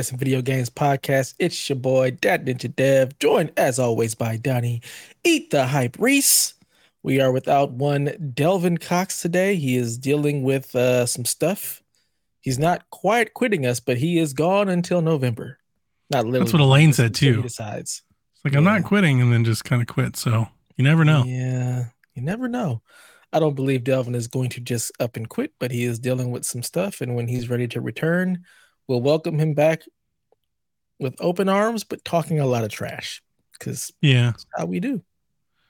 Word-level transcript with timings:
Play 0.00 0.04
Some 0.04 0.18
Video 0.18 0.40
Games 0.40 0.70
podcast. 0.70 1.34
It's 1.38 1.68
your 1.68 1.76
boy, 1.76 2.12
Dad 2.12 2.46
Ninja 2.46 2.74
Dev, 2.74 3.18
joined 3.18 3.52
as 3.58 3.78
always 3.78 4.14
by 4.14 4.38
Donnie, 4.38 4.80
Eat 5.24 5.50
the 5.50 5.66
Hype 5.66 5.98
Reese. 5.98 6.54
We 7.02 7.20
are 7.20 7.30
without 7.30 7.72
one 7.72 8.32
Delvin 8.32 8.78
Cox 8.78 9.20
today. 9.20 9.56
He 9.56 9.76
is 9.76 9.98
dealing 9.98 10.42
with 10.42 10.74
uh, 10.74 11.04
some 11.04 11.26
stuff. 11.26 11.82
He's 12.40 12.58
not 12.58 12.88
quite 12.88 13.34
quitting 13.34 13.66
us, 13.66 13.78
but 13.78 13.98
he 13.98 14.18
is 14.18 14.32
gone 14.32 14.70
until 14.70 15.02
November. 15.02 15.58
Not 16.08 16.24
literally. 16.24 16.38
That's 16.46 16.54
what 16.54 16.62
Elaine 16.62 16.94
said 16.94 17.06
until 17.08 17.28
he 17.28 17.34
too. 17.34 17.42
decides. 17.42 18.02
It's 18.36 18.44
like 18.46 18.56
I'm 18.56 18.64
not 18.64 18.84
quitting, 18.84 19.20
and 19.20 19.30
then 19.30 19.44
just 19.44 19.66
kind 19.66 19.82
of 19.82 19.88
quit. 19.88 20.16
So 20.16 20.48
you 20.78 20.84
never 20.84 21.04
know. 21.04 21.24
Yeah, 21.26 21.88
you 22.14 22.22
never 22.22 22.48
know. 22.48 22.80
I 23.34 23.38
don't 23.38 23.54
believe 23.54 23.84
Delvin 23.84 24.14
is 24.14 24.28
going 24.28 24.48
to 24.50 24.62
just 24.62 24.92
up 24.98 25.18
and 25.18 25.28
quit, 25.28 25.52
but 25.58 25.70
he 25.70 25.84
is 25.84 25.98
dealing 25.98 26.30
with 26.30 26.46
some 26.46 26.62
stuff. 26.62 27.02
And 27.02 27.16
when 27.16 27.28
he's 27.28 27.50
ready 27.50 27.68
to 27.68 27.82
return, 27.82 28.44
we'll 28.90 29.00
welcome 29.00 29.38
him 29.38 29.54
back 29.54 29.84
with 30.98 31.14
open 31.20 31.48
arms, 31.48 31.84
but 31.84 32.04
talking 32.04 32.40
a 32.40 32.46
lot 32.46 32.64
of 32.64 32.70
trash 32.70 33.22
because 33.52 33.92
Yeah. 34.02 34.32
that's 34.32 34.46
how 34.58 34.66
we 34.66 34.80
do. 34.80 35.00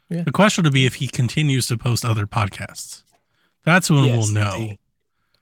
Yeah. 0.08 0.22
The 0.22 0.32
question 0.32 0.64
would 0.64 0.72
be 0.72 0.86
if 0.86 0.94
he 0.94 1.06
continues 1.06 1.66
to 1.66 1.76
post 1.76 2.02
other 2.04 2.26
podcasts. 2.26 3.02
That's 3.62 3.90
when 3.90 4.04
Yes, 4.04 4.16
we'll 4.16 4.32
know. 4.34 4.54
indeed. 4.54 4.78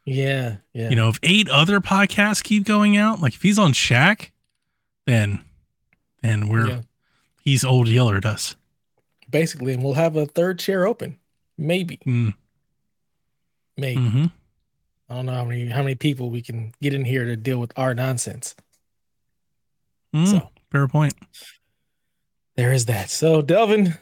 Yeah, 0.05 0.57
yeah. 0.73 0.91
You 0.91 0.97
know, 0.97 1.09
if 1.09 1.21
eight 1.23 1.49
other 1.49 1.81
podcasts 1.81 2.43
keep 2.43 2.65
going 2.65 2.97
out, 2.97 3.21
like 3.21 3.35
if 3.35 3.43
he's 3.43 3.59
on 3.61 3.73
Shack, 3.73 4.33
then 5.07 5.45
then 6.21 6.49
we're 6.49 6.69
Yeah. 6.69 6.81
he's 7.45 7.63
old 7.65 7.87
yeller 7.89 8.21
us. 8.25 8.57
basically, 9.31 9.73
and 9.75 9.85
we'll 9.85 9.93
have 9.95 10.17
a 10.17 10.25
third 10.27 10.59
chair 10.59 10.85
open. 10.87 11.19
Maybe, 11.57 11.99
Mm, 12.07 12.35
maybe. 13.77 14.01
hmm 14.09 14.25
I 15.09 15.15
don't 15.15 15.27
know 15.27 15.33
how 15.35 15.45
many 15.45 15.67
how 15.69 15.83
many 15.83 15.95
people 15.95 16.31
we 16.31 16.43
can 16.43 16.75
get 16.83 16.93
in 16.95 17.05
here 17.05 17.25
to 17.25 17.37
deal 17.37 17.59
with 17.59 17.73
our 17.77 17.95
nonsense. 17.95 18.55
Mm, 20.15 20.27
So 20.27 20.51
fair 20.71 20.87
point. 20.89 21.15
there 22.57 22.73
is 22.73 22.87
that. 22.87 23.11
So 23.11 23.41
Delvin, 23.43 23.95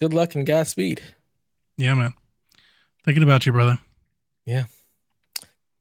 good 0.00 0.12
luck 0.14 0.34
and 0.34 0.46
Godspeed. 0.46 1.00
Yeah, 1.76 1.94
man. 1.94 2.14
Thinking 3.04 3.22
about 3.22 3.46
you, 3.46 3.52
brother. 3.52 3.78
Yeah. 4.46 4.64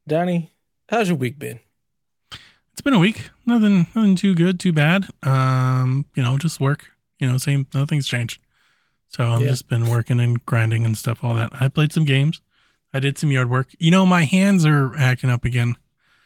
Donnie, 0.07 0.51
how's 0.89 1.07
your 1.09 1.17
week 1.17 1.39
been? 1.39 1.59
It's 2.71 2.81
been 2.81 2.93
a 2.93 2.99
week. 2.99 3.29
Nothing 3.45 3.87
nothing 3.95 4.15
too 4.15 4.33
good, 4.35 4.59
too 4.59 4.73
bad. 4.73 5.07
Um, 5.23 6.05
you 6.15 6.23
know, 6.23 6.37
just 6.37 6.59
work. 6.59 6.89
You 7.19 7.29
know, 7.29 7.37
same 7.37 7.67
nothing's 7.73 8.07
changed. 8.07 8.41
So 9.09 9.29
I've 9.29 9.41
Yeah. 9.41 9.49
just 9.49 9.67
been 9.67 9.87
working 9.89 10.19
and 10.19 10.43
grinding 10.45 10.85
and 10.85 10.97
stuff, 10.97 11.23
all 11.23 11.35
that. 11.35 11.51
I 11.61 11.67
played 11.67 11.93
some 11.93 12.03
games. 12.05 12.41
I 12.93 12.99
did 12.99 13.17
some 13.17 13.31
yard 13.31 13.49
work. 13.49 13.69
You 13.79 13.91
know, 13.91 14.05
my 14.05 14.23
hands 14.25 14.65
are 14.65 14.95
acting 14.97 15.29
up 15.29 15.45
again 15.45 15.75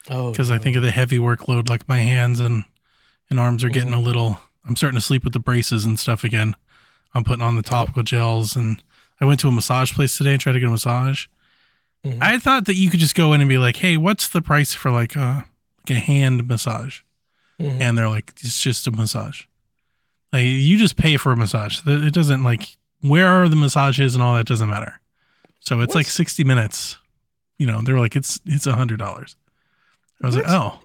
Oh, 0.09 0.31
because 0.31 0.51
I 0.51 0.57
think 0.57 0.75
of 0.75 0.83
the 0.83 0.91
heavy 0.91 1.17
workload. 1.19 1.69
Like 1.69 1.87
my 1.87 1.99
hands 1.99 2.39
and 2.39 2.63
and 3.29 3.39
arms 3.39 3.63
are 3.63 3.69
getting 3.69 3.93
a 3.93 3.99
little. 3.99 4.39
I'm 4.65 4.75
starting 4.75 4.97
to 4.99 5.05
sleep 5.05 5.23
with 5.23 5.33
the 5.33 5.39
braces 5.39 5.85
and 5.85 5.99
stuff 5.99 6.23
again. 6.23 6.55
I'm 7.13 7.23
putting 7.23 7.41
on 7.41 7.55
the 7.55 7.61
topical 7.61 8.03
gels 8.03 8.55
and 8.55 8.81
I 9.19 9.25
went 9.25 9.39
to 9.41 9.47
a 9.47 9.51
massage 9.51 9.93
place 9.93 10.17
today 10.17 10.31
and 10.33 10.39
tried 10.41 10.53
to 10.53 10.59
get 10.59 10.67
a 10.67 10.71
massage. 10.71 11.25
Mhm. 12.05 12.19
I 12.21 12.37
thought 12.39 12.65
that 12.65 12.75
you 12.75 12.89
could 12.89 12.99
just 12.99 13.15
go 13.15 13.33
in 13.33 13.41
and 13.41 13.49
be 13.49 13.57
like, 13.57 13.77
"Hey, 13.77 13.97
what's 13.97 14.27
the 14.29 14.41
price 14.41 14.73
for 14.73 14.91
like 14.91 15.15
a 15.15 15.45
like 15.87 15.97
a 15.97 15.99
hand 15.99 16.47
massage?" 16.47 16.99
Mhm. 17.59 17.81
And 17.81 17.97
they're 17.97 18.09
like, 18.09 18.33
"It's 18.41 18.61
just 18.61 18.87
a 18.87 18.91
massage. 18.91 19.43
Like 20.31 20.45
you 20.45 20.77
just 20.77 20.95
pay 20.97 21.17
for 21.17 21.31
a 21.31 21.37
massage. 21.37 21.79
It 21.85 22.13
doesn't 22.13 22.43
like 22.43 22.77
where 23.01 23.27
are 23.27 23.49
the 23.49 23.55
massages 23.55 24.13
and 24.13 24.23
all 24.23 24.35
that 24.35 24.45
doesn't 24.45 24.69
matter. 24.69 24.99
So 25.67 25.81
it's 25.81 25.95
like 25.95 26.05
60 26.07 26.45
minutes. 26.45 26.97
You 27.59 27.67
know, 27.67 27.81
they're 27.81 27.99
like, 27.99 28.15
it's 28.15 28.39
it's 28.45 28.67
a 28.67 28.73
hundred 28.73 28.99
dollars. 28.99 29.35
I 30.23 30.27
was 30.27 30.35
like, 30.37 30.45
oh, 30.47 30.79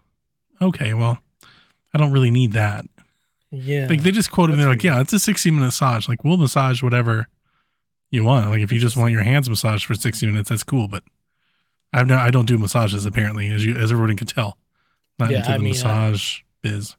okay, 0.60 0.92
well, 0.92 1.18
I 1.94 1.98
don't 1.98 2.10
really 2.10 2.32
need 2.32 2.52
that. 2.54 2.84
yeah, 3.52 3.86
Like 3.88 4.02
they 4.02 4.10
just 4.10 4.32
quoted 4.32 4.56
me 4.58 4.64
like, 4.64 4.82
yeah, 4.82 5.00
it's 5.00 5.12
a 5.12 5.20
60 5.20 5.52
minute 5.52 5.66
massage. 5.66 6.08
Like 6.08 6.24
we'll 6.24 6.36
massage 6.36 6.82
whatever 6.82 7.28
you 8.10 8.24
want. 8.24 8.50
Like 8.50 8.60
if 8.60 8.72
you 8.72 8.80
just 8.80 8.96
want 8.96 9.12
your 9.12 9.22
hands 9.22 9.48
massaged 9.48 9.86
for 9.86 9.94
60 9.94 10.26
minutes, 10.26 10.48
that's 10.48 10.64
cool. 10.64 10.88
But 10.88 11.04
I've 11.92 12.08
no, 12.08 12.16
I 12.16 12.30
don't 12.32 12.46
do 12.46 12.58
massages 12.58 13.06
apparently, 13.06 13.50
as 13.50 13.64
you 13.64 13.76
as 13.76 13.92
everyone 13.92 14.16
can 14.16 14.26
tell. 14.26 14.58
Not 15.20 15.30
Yeah, 15.30 15.38
into 15.38 15.50
I 15.50 15.58
the 15.58 15.62
mean, 15.62 15.66
I- 15.66 15.76
massage 15.76 16.40
biz. 16.60 16.96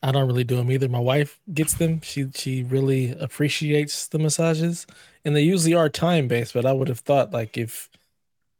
I 0.00 0.12
don't 0.12 0.28
really 0.28 0.44
do 0.44 0.54
them 0.54 0.70
either. 0.70 0.88
My 0.88 1.00
wife 1.00 1.40
gets 1.52 1.74
them. 1.74 2.00
She 2.02 2.30
she 2.32 2.62
really 2.62 3.10
appreciates 3.18 4.06
the 4.06 4.20
massages, 4.20 4.86
and 5.28 5.36
they 5.36 5.42
usually 5.42 5.74
are 5.74 5.90
time 5.90 6.26
based. 6.26 6.54
But 6.54 6.64
I 6.66 6.72
would 6.72 6.88
have 6.88 7.00
thought 7.00 7.32
like 7.32 7.58
if 7.58 7.90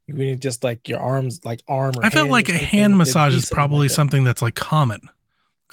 you 0.06 0.14
need 0.14 0.42
just 0.42 0.62
like 0.62 0.88
your 0.88 1.00
arms, 1.00 1.44
like 1.44 1.62
arm 1.66 1.94
or 1.98 2.04
I 2.04 2.10
felt 2.10 2.28
like 2.30 2.48
a 2.50 2.58
hand 2.58 2.96
massage 2.98 3.34
is 3.34 3.46
probably 3.50 3.86
like 3.86 3.88
that. 3.88 3.94
something 3.94 4.24
that's 4.24 4.42
like 4.42 4.54
common. 4.54 5.00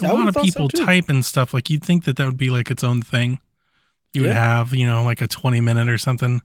A 0.01 0.07
I 0.07 0.11
lot 0.11 0.27
of 0.27 0.33
thought 0.33 0.47
so, 0.47 0.67
people 0.67 0.69
type 0.69 1.09
and 1.09 1.25
stuff. 1.25 1.53
Like 1.53 1.69
you'd 1.69 1.83
think 1.83 2.05
that 2.05 2.15
that 2.17 2.25
would 2.25 2.37
be 2.37 2.49
like 2.49 2.71
its 2.71 2.83
own 2.83 3.01
thing. 3.01 3.39
You 4.13 4.21
would 4.23 4.31
have, 4.31 4.73
you 4.73 4.87
know, 4.87 5.03
like 5.03 5.21
a 5.21 5.27
20 5.27 5.59
minute 5.61 5.89
or 5.89 5.97
something, 5.97 6.41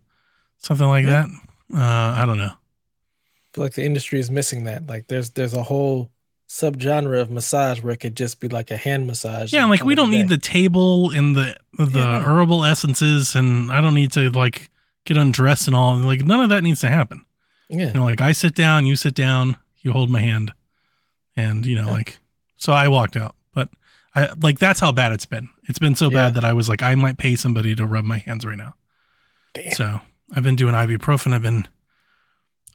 something 0.59 0.87
like 0.89 1.05
Yeah. 1.07 1.27
that. 1.71 1.79
Uh, 1.79 2.23
I 2.23 2.27
don't 2.27 2.39
know. 2.39 2.53
I 2.53 3.49
feel 3.55 3.65
like 3.65 3.75
the 3.75 3.85
industry 3.85 4.19
is 4.21 4.31
missing 4.31 4.65
that. 4.65 4.87
Like 4.89 5.07
there's 5.07 5.31
there's 5.31 5.55
a 5.55 5.63
whole 5.63 6.11
subgenre 6.51 7.21
of 7.21 7.31
massage 7.31 7.81
where 7.81 7.93
it 7.93 7.99
could 7.99 8.17
just 8.17 8.41
be 8.41 8.49
like 8.49 8.73
a 8.73 8.77
hand 8.77 9.07
massage. 9.07 9.53
Yeah, 9.53 9.67
like 9.67 9.85
we 9.85 9.95
don't 9.95 10.11
need 10.11 10.29
the 10.29 10.37
table 10.37 11.11
and 11.13 11.37
the 11.37 11.57
the 11.79 12.01
Yeah, 12.01 12.23
herbal 12.25 12.65
essences, 12.65 13.37
and 13.37 13.71
I 13.71 13.81
don't 13.81 13.95
need 13.95 14.11
to 14.13 14.31
like 14.31 14.69
get 15.05 15.17
undressed 15.17 15.69
and 15.69 15.77
all. 15.77 15.97
Like 15.97 16.25
none 16.25 16.41
of 16.41 16.49
that 16.51 16.65
needs 16.65 16.81
to 16.81 16.89
happen. 16.89 17.25
yeah. 17.69 17.87
You 17.89 17.93
know, 17.95 18.05
like 18.05 18.21
I 18.21 18.33
sit 18.33 18.57
down, 18.57 18.85
you 18.85 18.97
sit 18.97 19.15
down, 19.15 19.57
you 19.83 19.93
hold 19.93 20.11
my 20.11 20.21
hand, 20.21 20.53
and 21.37 21.65
you 21.65 21.77
know, 21.77 21.87
Yeah. 21.87 21.93
like 21.93 22.19
so 22.57 22.73
I 22.73 22.89
walked 22.89 23.17
out. 23.17 23.37
But 23.55 23.69
I 24.17 24.31
like 24.43 24.59
that's 24.59 24.81
how 24.81 24.91
bad 24.91 25.13
it's 25.13 25.27
been. 25.27 25.49
It's 25.69 25.79
been 25.79 25.95
so 25.95 26.11
Yeah. 26.11 26.17
bad 26.27 26.35
that 26.35 26.45
I 26.45 26.53
was 26.53 26.69
like, 26.69 26.83
I 26.83 26.97
might 26.97 27.17
pay 27.17 27.37
somebody 27.37 27.77
to 27.77 27.87
rub 27.87 28.05
my 28.05 28.19
hands 28.19 28.45
right 28.45 28.59
now. 28.59 28.75
Damn. 29.55 29.73
So 29.75 30.01
I've 30.35 30.43
been 30.43 30.57
doing 30.57 30.75
ibuprofen. 30.75 31.33
I've 31.33 31.43
been 31.43 31.69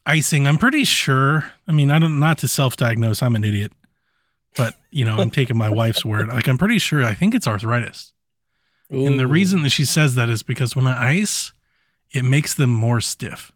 icing. 0.05 0.47
I'm 0.47 0.57
pretty 0.57 0.83
sure. 0.83 1.51
I 1.67 1.71
mean, 1.71 1.91
I 1.91 1.99
don't 1.99 2.19
not 2.19 2.37
to 2.39 2.47
self-diagnose. 2.47 3.21
I'm 3.23 3.35
an 3.35 3.43
idiot, 3.43 3.71
but 4.55 4.75
you 4.91 5.05
know, 5.05 5.17
I'm 5.17 5.31
taking 5.31 5.57
my 5.57 5.69
wife's 5.69 6.05
word. 6.05 6.27
Like 6.29 6.47
I'm 6.47 6.57
pretty 6.57 6.79
sure. 6.79 7.03
I 7.03 7.13
think 7.13 7.33
it's 7.35 7.47
arthritis. 7.47 8.11
And 8.89 9.19
the 9.19 9.27
reason 9.27 9.63
that 9.63 9.71
she 9.71 9.83
says 9.85 10.15
that 10.15 10.29
is 10.29 10.43
because 10.43 10.75
when 10.75 10.85
I 10.87 11.09
ice, 11.09 11.51
it 12.11 12.23
makes 12.23 12.53
them 12.53 12.69
more 12.69 13.01
stiff. 13.01 13.51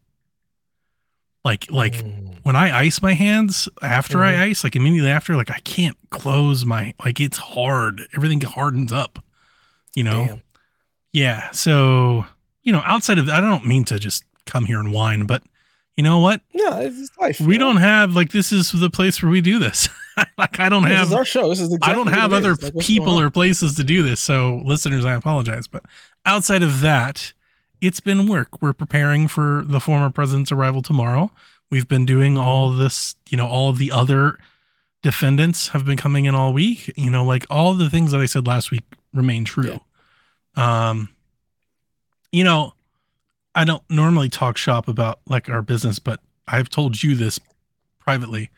Like 1.45 1.71
like 1.71 1.93
Mm. 2.03 2.37
when 2.43 2.55
I 2.55 2.77
ice 2.77 3.01
my 3.01 3.13
hands 3.13 3.69
after 3.81 4.17
Mhm. 4.17 4.25
I 4.25 4.43
ice, 4.45 4.63
like 4.63 4.75
immediately 4.75 5.09
after, 5.11 5.35
like 5.37 5.49
I 5.51 5.59
can't 5.59 5.95
close 6.09 6.65
my 6.65 6.93
like 7.03 7.19
it's 7.21 7.37
hard. 7.37 8.07
Everything 8.15 8.41
hardens 8.41 8.91
up. 8.91 9.23
You 9.95 10.03
know? 10.03 10.25
Damn. 10.27 10.41
Yeah. 11.13 11.51
So, 11.51 12.25
you 12.63 12.73
know, 12.73 12.81
outside 12.85 13.17
of 13.19 13.29
I 13.29 13.39
don't 13.39 13.65
mean 13.65 13.85
to 13.85 13.99
just 13.99 14.23
come 14.45 14.65
here 14.65 14.79
and 14.79 14.91
whine, 14.91 15.25
but 15.25 15.43
you 15.99 16.03
know 16.03 16.19
what? 16.19 16.39
No, 16.53 16.79
it's 16.79 17.11
life. 17.19 17.41
We 17.41 17.57
don't 17.57 17.75
have 17.75 18.15
like 18.15 18.31
this 18.31 18.53
is 18.53 18.71
the 18.71 18.89
place 18.89 19.21
where 19.21 19.29
we 19.29 19.41
do 19.41 19.59
this. 19.59 19.89
like 20.37 20.57
I 20.57 20.69
don't 20.69 20.83
This 20.83 20.93
have 20.93 21.11
our 21.11 21.25
show. 21.25 21.49
This 21.49 21.59
is 21.59 21.77
I 21.81 21.91
don't 21.91 22.07
have 22.07 22.31
other. 22.31 22.55
Like, 22.55 22.77
people 22.77 23.19
or 23.19 23.29
places 23.29 23.75
to 23.75 23.83
do 23.83 24.01
this. 24.01 24.21
So, 24.21 24.61
listeners, 24.63 25.03
I 25.03 25.13
apologize. 25.13 25.67
But 25.67 25.83
outside 26.25 26.63
of 26.63 26.79
that, 26.79 27.33
it's 27.81 27.99
been 27.99 28.27
work. 28.27 28.61
We're 28.61 28.71
preparing 28.71 29.27
for 29.27 29.65
the 29.65 29.81
former 29.81 30.09
president's 30.09 30.53
arrival 30.53 30.81
tomorrow. 30.81 31.31
We've 31.69 31.89
been 31.89 32.05
doing 32.05 32.37
all 32.37 32.71
this, 32.71 33.17
you 33.27 33.35
know, 33.35 33.47
all 33.47 33.69
of 33.69 33.77
the 33.77 33.91
other 33.91 34.37
defendants 35.03 35.67
have 35.67 35.83
been 35.83 35.97
coming 35.97 36.23
in 36.23 36.33
all 36.33 36.53
week. 36.53 36.93
You 36.95 37.09
know, 37.09 37.25
like 37.25 37.45
all 37.49 37.73
the 37.73 37.89
things 37.89 38.13
that 38.13 38.21
I 38.21 38.25
said 38.25 38.47
last 38.47 38.71
week 38.71 38.85
remain 39.13 39.43
true. 39.43 39.81
Um, 40.55 41.09
you 42.31 42.45
know, 42.45 42.73
I 43.55 43.63
don't 43.65 43.83
normally 43.89 44.29
talk 44.29 44.57
shop 44.57 44.87
about 44.87 45.19
like 45.25 45.49
our 45.49 45.61
business, 45.61 45.99
but 45.99 46.19
I've 46.47 46.69
told 46.69 47.01
you 47.03 47.15
this 47.15 47.39
privately. 47.99 48.49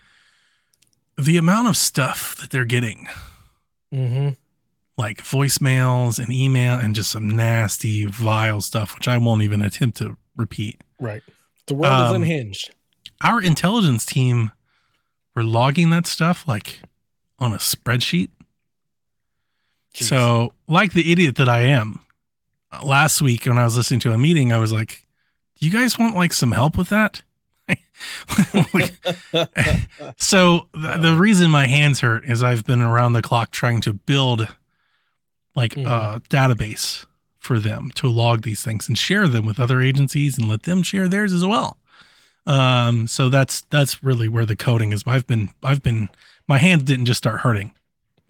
The 1.17 1.37
amount 1.37 1.67
of 1.67 1.77
stuff 1.77 2.35
that 2.37 2.49
they're 2.49 2.65
getting 2.65 3.07
Mhm. 3.93 4.37
like 4.97 5.23
voicemails 5.23 6.19
and 6.19 6.31
email 6.31 6.77
and 6.79 6.95
just 6.95 7.11
some 7.11 7.29
nasty, 7.29 8.05
vile 8.05 8.61
stuff, 8.61 8.95
which 8.95 9.07
I 9.07 9.17
won't 9.17 9.41
even 9.41 9.61
attempt 9.61 9.97
to 9.97 10.17
repeat. 10.35 10.81
Right. 10.99 11.23
The 11.67 11.75
world 11.75 11.93
is 12.05 12.09
Um, 12.09 12.15
unhinged. 12.23 12.73
Our 13.21 13.41
intelligence 13.41 14.05
team 14.05 14.51
were 15.35 15.43
logging 15.43 15.89
that 15.91 16.07
stuff 16.07 16.47
like 16.47 16.81
on 17.39 17.53
a 17.53 17.57
spreadsheet. 17.57 18.29
Jeez. 19.93 20.03
So, 20.07 20.53
like 20.67 20.93
the 20.93 21.11
idiot 21.11 21.35
that 21.35 21.49
I 21.49 21.61
am, 21.63 21.99
last 22.83 23.21
week 23.21 23.45
when 23.45 23.57
I 23.57 23.63
was 23.63 23.77
listening 23.77 23.99
to 24.01 24.13
a 24.13 24.17
meeting, 24.17 24.51
I 24.53 24.57
was 24.57 24.71
like, 24.71 25.05
"Do 25.59 25.65
you 25.65 25.71
guys 25.71 25.97
want 25.99 26.15
like 26.15 26.33
some 26.33 26.51
help 26.51 26.77
with 26.77 26.89
that?" 26.89 27.21
Like, 28.73 28.93
so 30.17 30.67
the, 30.73 30.97
the 30.99 31.15
reason 31.15 31.51
my 31.51 31.67
hands 31.67 31.99
hurt 31.99 32.25
is 32.25 32.41
I've 32.41 32.65
been 32.65 32.81
around 32.81 33.13
the 33.13 33.21
clock 33.21 33.51
trying 33.51 33.79
to 33.81 33.93
build 33.93 34.47
like 35.55 35.73
Mhm. 35.75 35.85
a 35.85 36.19
database 36.21 37.05
for 37.37 37.59
them 37.59 37.91
to 37.95 38.07
log 38.09 38.41
these 38.43 38.63
things 38.63 38.87
and 38.87 38.97
share 38.97 39.27
them 39.27 39.45
with 39.45 39.59
other 39.59 39.81
agencies 39.81 40.37
and 40.37 40.47
let 40.49 40.63
them 40.63 40.81
share 40.83 41.07
theirs 41.07 41.33
as 41.33 41.45
well. 41.45 41.77
Um, 42.47 43.07
so 43.07 43.29
that's 43.29 43.61
that's 43.69 44.03
really 44.03 44.27
where 44.27 44.45
the 44.45 44.55
coding 44.55 44.93
is. 44.93 45.03
I've 45.05 45.27
been 45.27 45.49
I've 45.61 45.83
been 45.83 46.09
my 46.47 46.57
hands 46.57 46.83
didn't 46.83 47.05
just 47.05 47.19
start 47.19 47.41
hurting. 47.41 47.71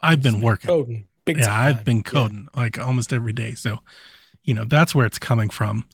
I've 0.01 0.21
been 0.21 0.41
working. 0.41 0.67
Coding. 0.67 1.07
Big 1.23 1.37
yeah, 1.37 1.45
time. 1.47 1.67
I've 1.67 1.85
been 1.85 2.03
coding 2.03 2.49
yeah. 2.53 2.59
like 2.61 2.77
almost 2.79 3.13
every 3.13 3.33
day. 3.33 3.53
So, 3.53 3.79
you 4.43 4.53
know, 4.53 4.65
that's 4.65 4.95
where 4.95 5.05
it's 5.05 5.19
coming 5.19 5.49
from. 5.49 5.85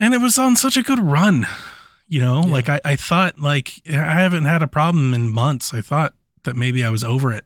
And 0.00 0.14
it 0.14 0.20
was 0.20 0.38
on 0.38 0.56
such 0.56 0.76
a 0.76 0.82
good 0.82 1.00
run. 1.00 1.46
You 2.06 2.20
know, 2.20 2.42
yeah. 2.42 2.52
like 2.52 2.68
I, 2.68 2.80
I 2.84 2.96
thought 2.96 3.38
like 3.38 3.72
I 3.88 3.92
haven't 3.92 4.44
had 4.44 4.62
a 4.62 4.68
problem 4.68 5.12
in 5.12 5.30
months. 5.30 5.74
I 5.74 5.82
thought 5.82 6.14
that 6.44 6.56
maybe 6.56 6.82
I 6.82 6.90
was 6.90 7.04
over 7.04 7.32
it. 7.32 7.44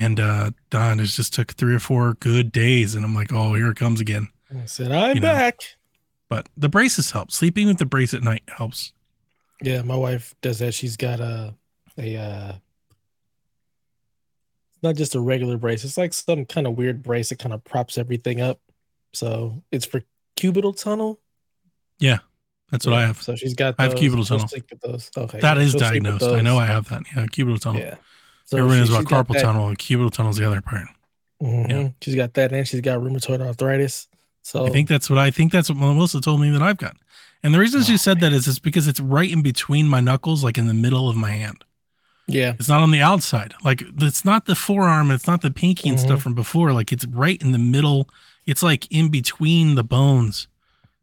And 0.00 0.18
uh 0.18 0.52
Don 0.70 1.00
it 1.00 1.06
just 1.06 1.34
took 1.34 1.52
three 1.52 1.74
or 1.74 1.78
four 1.78 2.14
good 2.14 2.50
days 2.52 2.94
and 2.94 3.04
I'm 3.04 3.14
like, 3.14 3.32
oh, 3.32 3.54
here 3.54 3.70
it 3.70 3.76
comes 3.76 4.00
again. 4.00 4.28
I 4.50 4.64
said, 4.66 4.92
I'm 4.92 5.16
you 5.16 5.22
back. 5.22 5.56
Know? 5.60 5.66
But 6.30 6.48
the 6.56 6.70
braces 6.70 7.10
help. 7.10 7.30
Sleeping 7.30 7.66
with 7.66 7.78
the 7.78 7.84
brace 7.84 8.14
at 8.14 8.22
night 8.22 8.42
helps. 8.48 8.92
Yeah, 9.60 9.82
my 9.82 9.96
wife 9.96 10.34
does 10.40 10.60
that. 10.60 10.72
She's 10.72 10.96
got 10.96 11.20
a 11.20 11.54
a 11.98 12.16
uh 12.16 12.52
not 14.82 14.96
just 14.96 15.14
a 15.14 15.20
regular 15.20 15.58
brace. 15.58 15.84
It's 15.84 15.98
like 15.98 16.14
some 16.14 16.44
kind 16.46 16.66
of 16.66 16.76
weird 16.76 17.02
brace 17.02 17.28
that 17.28 17.38
kind 17.38 17.52
of 17.52 17.62
props 17.64 17.98
everything 17.98 18.40
up. 18.40 18.58
So 19.12 19.62
it's 19.70 19.84
for 19.84 20.02
cubital 20.36 20.80
tunnel. 20.80 21.20
Yeah, 21.98 22.18
that's 22.70 22.86
what 22.86 22.94
I 22.94 23.06
have. 23.06 23.20
So 23.22 23.36
she's 23.36 23.54
got. 23.54 23.76
Those. 23.76 23.86
I 23.86 23.88
have 23.88 23.98
cubital 23.98 24.26
tunnel. 24.26 24.48
Those. 24.82 25.10
Okay, 25.16 25.40
that 25.40 25.58
is 25.58 25.74
diagnosed. 25.74 26.24
I 26.24 26.40
know 26.40 26.58
I 26.58 26.66
have 26.66 26.88
that. 26.88 27.02
Yeah, 27.14 27.26
cubital 27.26 27.60
tunnel. 27.60 27.80
Yeah. 27.80 27.96
So 28.44 28.58
Everyone 28.58 28.78
knows 28.78 28.90
about 28.90 29.04
carpal 29.04 29.40
tunnel, 29.40 29.68
and 29.68 29.78
cubital 29.78 30.12
tunnel 30.12 30.30
is 30.30 30.36
the 30.36 30.46
other 30.46 30.60
part. 30.60 30.88
Mm-hmm. 31.42 31.70
Yeah. 31.70 31.88
She's 32.00 32.14
got 32.14 32.34
that, 32.34 32.52
and 32.52 32.66
she's 32.66 32.80
got 32.80 32.98
rheumatoid 33.00 33.40
arthritis. 33.40 34.08
So 34.42 34.66
I 34.66 34.70
think 34.70 34.88
that's 34.88 35.08
what 35.08 35.18
I 35.18 35.30
think 35.30 35.52
that's 35.52 35.68
what 35.68 35.78
Melissa 35.78 36.20
told 36.20 36.40
me 36.40 36.50
that 36.50 36.62
I've 36.62 36.76
got. 36.76 36.96
And 37.42 37.54
the 37.54 37.58
reason 37.58 37.80
oh, 37.80 37.84
she 37.84 37.96
said 37.96 38.20
man. 38.20 38.32
that 38.32 38.36
is 38.36 38.46
it's 38.46 38.58
because 38.58 38.88
it's 38.88 39.00
right 39.00 39.30
in 39.30 39.42
between 39.42 39.88
my 39.88 40.00
knuckles, 40.00 40.44
like 40.44 40.58
in 40.58 40.66
the 40.66 40.74
middle 40.74 41.08
of 41.08 41.16
my 41.16 41.30
hand. 41.30 41.64
Yeah. 42.26 42.54
It's 42.58 42.68
not 42.68 42.82
on 42.82 42.90
the 42.90 43.00
outside. 43.00 43.54
Like 43.64 43.82
it's 43.98 44.24
not 44.24 44.46
the 44.46 44.54
forearm, 44.54 45.10
it's 45.10 45.26
not 45.26 45.42
the 45.42 45.50
pinky 45.50 45.88
and 45.88 45.98
mm-hmm. 45.98 46.06
stuff 46.06 46.22
from 46.22 46.34
before. 46.34 46.72
Like 46.72 46.92
it's 46.92 47.06
right 47.06 47.40
in 47.40 47.52
the 47.52 47.58
middle. 47.58 48.08
It's 48.46 48.62
like 48.62 48.90
in 48.90 49.08
between 49.08 49.74
the 49.74 49.84
bones 49.84 50.48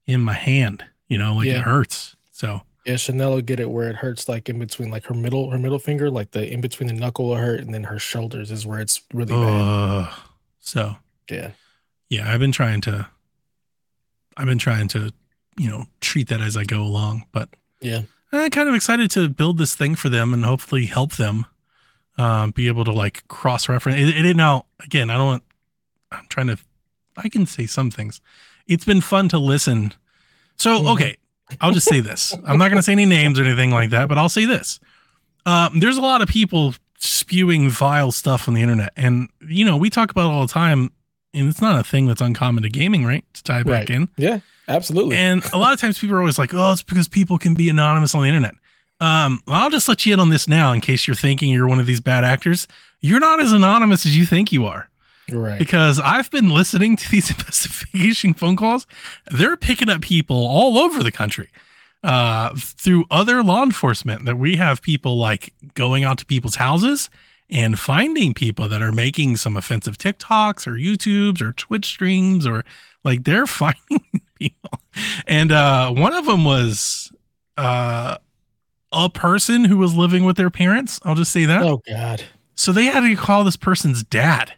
in 0.05 0.21
my 0.21 0.33
hand. 0.33 0.85
You 1.07 1.17
know, 1.17 1.35
like 1.35 1.47
yeah. 1.47 1.59
it 1.59 1.61
hurts. 1.61 2.15
So 2.31 2.61
yeah, 2.85 2.95
Chanel 2.95 3.31
will 3.31 3.41
get 3.41 3.59
it 3.59 3.69
where 3.69 3.89
it 3.89 3.95
hurts 3.95 4.29
like 4.29 4.49
in 4.49 4.59
between 4.59 4.91
like 4.91 5.05
her 5.05 5.13
middle 5.13 5.49
her 5.51 5.57
middle 5.57 5.79
finger, 5.79 6.09
like 6.09 6.31
the 6.31 6.51
in 6.51 6.61
between 6.61 6.87
the 6.87 6.93
knuckle 6.93 7.29
will 7.29 7.35
hurt, 7.35 7.61
and 7.61 7.73
then 7.73 7.83
her 7.83 7.99
shoulders 7.99 8.51
is 8.51 8.65
where 8.65 8.79
it's 8.79 9.01
really 9.13 9.33
uh, 9.33 10.05
bad. 10.05 10.13
So 10.59 10.95
yeah. 11.29 11.51
Yeah, 12.09 12.31
I've 12.31 12.39
been 12.39 12.51
trying 12.51 12.81
to 12.81 13.07
I've 14.37 14.45
been 14.45 14.57
trying 14.57 14.87
to, 14.89 15.11
you 15.57 15.69
know, 15.69 15.85
treat 15.99 16.29
that 16.29 16.41
as 16.41 16.55
I 16.55 16.63
go 16.63 16.81
along. 16.81 17.25
But 17.31 17.49
yeah. 17.81 18.03
I'm 18.31 18.49
kind 18.51 18.69
of 18.69 18.75
excited 18.75 19.11
to 19.11 19.27
build 19.27 19.57
this 19.57 19.75
thing 19.75 19.95
for 19.95 20.07
them 20.07 20.33
and 20.33 20.45
hopefully 20.45 20.85
help 20.85 21.17
them 21.17 21.45
um, 22.17 22.51
be 22.51 22.67
able 22.67 22.85
to 22.85 22.91
like 22.91 23.27
cross 23.27 23.67
reference. 23.67 23.99
It, 23.99 24.25
it 24.25 24.37
now 24.37 24.65
again, 24.83 25.09
I 25.09 25.17
don't 25.17 25.25
want. 25.25 25.43
I'm 26.11 26.25
trying 26.29 26.47
to. 26.47 26.57
I 27.23 27.29
can 27.29 27.45
say 27.45 27.65
some 27.65 27.91
things. 27.91 28.21
It's 28.67 28.85
been 28.85 29.01
fun 29.01 29.29
to 29.29 29.39
listen. 29.39 29.93
So 30.57 30.77
mm-hmm. 30.77 30.87
okay, 30.87 31.17
I'll 31.61 31.71
just 31.71 31.87
say 31.87 31.99
this. 31.99 32.35
I'm 32.45 32.57
not 32.57 32.69
going 32.69 32.77
to 32.77 32.83
say 32.83 32.91
any 32.91 33.05
names 33.05 33.39
or 33.39 33.43
anything 33.43 33.71
like 33.71 33.89
that, 33.91 34.09
but 34.09 34.17
I'll 34.17 34.29
say 34.29 34.45
this. 34.45 34.79
Um, 35.45 35.79
there's 35.79 35.97
a 35.97 36.01
lot 36.01 36.21
of 36.21 36.27
people 36.27 36.75
spewing 36.99 37.69
vile 37.69 38.11
stuff 38.11 38.47
on 38.47 38.53
the 38.53 38.61
internet, 38.61 38.91
and 38.95 39.29
you 39.47 39.65
know 39.65 39.77
we 39.77 39.89
talk 39.89 40.11
about 40.11 40.31
all 40.31 40.45
the 40.45 40.53
time, 40.53 40.91
and 41.33 41.49
it's 41.49 41.61
not 41.61 41.79
a 41.79 41.83
thing 41.83 42.07
that's 42.07 42.21
uncommon 42.21 42.63
to 42.63 42.69
gaming, 42.69 43.05
right? 43.05 43.25
To 43.33 43.43
tie 43.43 43.63
back 43.63 43.89
right. 43.89 43.89
in, 43.89 44.09
yeah. 44.17 44.39
Absolutely. 44.69 45.17
And 45.17 45.43
a 45.51 45.57
lot 45.57 45.73
of 45.73 45.81
times 45.81 45.97
people 45.97 46.15
are 46.15 46.19
always 46.19 46.37
like, 46.37 46.53
oh, 46.53 46.71
it's 46.71 46.83
because 46.83 47.07
people 47.07 47.39
can 47.39 47.55
be 47.55 47.69
anonymous 47.69 48.13
on 48.13 48.21
the 48.21 48.27
internet. 48.27 48.53
Um, 49.01 49.41
I'll 49.47 49.71
just 49.71 49.87
let 49.87 50.05
you 50.05 50.13
in 50.13 50.19
on 50.19 50.29
this 50.29 50.47
now 50.47 50.73
in 50.73 50.81
case 50.81 51.07
you're 51.07 51.15
thinking 51.15 51.51
you're 51.51 51.67
one 51.67 51.79
of 51.79 51.87
these 51.87 52.01
bad 52.01 52.23
actors. 52.23 52.67
You're 53.01 53.19
not 53.19 53.39
as 53.41 53.51
anonymous 53.51 54.05
as 54.05 54.15
you 54.15 54.25
think 54.25 54.51
you 54.51 54.65
are. 54.65 54.89
Right. 55.31 55.59
Because 55.59 55.99
I've 55.99 56.29
been 56.31 56.49
listening 56.49 56.95
to 56.97 57.11
these 57.11 57.29
investigation 57.37 58.33
phone 58.33 58.55
calls. 58.55 58.87
They're 59.31 59.57
picking 59.57 59.89
up 59.89 60.01
people 60.01 60.47
all 60.47 60.77
over 60.77 61.03
the 61.03 61.11
country 61.11 61.49
uh, 62.03 62.53
through 62.55 63.05
other 63.11 63.43
law 63.43 63.63
enforcement 63.63 64.25
that 64.25 64.37
we 64.37 64.55
have 64.55 64.81
people 64.81 65.17
like 65.17 65.53
going 65.73 66.03
out 66.03 66.17
to 66.19 66.25
people's 66.25 66.55
houses 66.55 67.09
and 67.49 67.79
finding 67.79 68.33
people 68.33 68.69
that 68.69 68.81
are 68.81 68.91
making 68.91 69.37
some 69.37 69.57
offensive 69.57 69.97
TikToks 69.97 70.67
or 70.67 70.73
YouTubes 70.73 71.41
or 71.41 71.51
Twitch 71.53 71.85
streams 71.85 72.45
or 72.45 72.63
like 73.03 73.23
they're 73.23 73.47
finding 73.47 74.21
people. 74.37 74.79
And 75.27 75.51
uh, 75.51 75.91
one 75.91 76.13
of 76.13 76.25
them 76.25 76.45
was 76.45 77.11
uh, 77.57 78.17
a 78.91 79.09
person 79.09 79.65
who 79.65 79.77
was 79.77 79.95
living 79.95 80.25
with 80.25 80.37
their 80.37 80.49
parents. 80.49 80.99
I'll 81.03 81.15
just 81.15 81.31
say 81.31 81.45
that. 81.45 81.63
Oh 81.63 81.81
God. 81.87 82.23
So 82.55 82.71
they 82.71 82.85
had 82.85 83.01
to 83.01 83.15
call 83.15 83.43
this 83.43 83.57
person's 83.57 84.03
dad. 84.03 84.53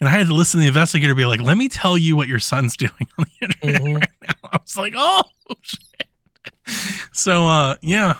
And 0.00 0.08
I 0.08 0.12
had 0.12 0.28
to 0.28 0.34
listen 0.34 0.58
to 0.58 0.62
the 0.62 0.68
investigator 0.68 1.14
be 1.14 1.24
like, 1.24 1.40
let 1.40 1.56
me 1.56 1.68
tell 1.68 1.98
you 1.98 2.16
what 2.16 2.28
your 2.28 2.38
son's 2.38 2.76
doing 2.76 3.08
on 3.18 3.26
the 3.26 3.46
internet 3.46 3.82
mm-hmm. 3.82 3.94
right 3.94 4.10
now. 4.22 4.50
I 4.52 4.58
was 4.62 4.76
like, 4.76 4.94
oh 4.96 5.22
shit. 5.62 6.06
So 7.12 7.46
uh 7.46 7.76
yeah. 7.80 8.14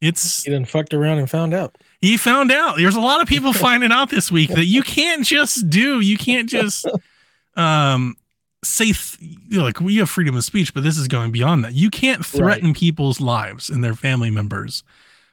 It's 0.00 0.42
he 0.42 0.50
then 0.50 0.64
fucked 0.64 0.94
around 0.94 1.18
and 1.18 1.30
found 1.30 1.54
out. 1.54 1.78
He 2.00 2.16
found 2.16 2.50
out. 2.50 2.76
There's 2.76 2.96
a 2.96 3.00
lot 3.00 3.22
of 3.22 3.28
people 3.28 3.52
finding 3.52 3.92
out 3.92 4.10
this 4.10 4.30
week 4.30 4.50
that 4.50 4.66
you 4.66 4.82
can't 4.82 5.24
just 5.24 5.68
do, 5.70 6.00
you 6.00 6.16
can't 6.16 6.48
just 6.48 6.86
um 7.56 8.16
say 8.64 8.92
th- 8.92 9.18
you 9.20 9.58
know, 9.58 9.64
like 9.64 9.80
we 9.80 9.96
have 9.96 10.08
freedom 10.08 10.36
of 10.36 10.44
speech, 10.44 10.72
but 10.72 10.84
this 10.84 10.98
is 10.98 11.08
going 11.08 11.32
beyond 11.32 11.64
that. 11.64 11.74
You 11.74 11.90
can't 11.90 12.24
threaten 12.24 12.68
right. 12.68 12.76
people's 12.76 13.20
lives 13.20 13.70
and 13.70 13.82
their 13.82 13.94
family 13.94 14.30
members 14.30 14.84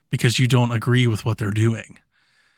because 0.10 0.40
you 0.40 0.48
don't 0.48 0.72
agree 0.72 1.06
with 1.06 1.26
what 1.26 1.38
they're 1.38 1.52
doing. 1.52 2.00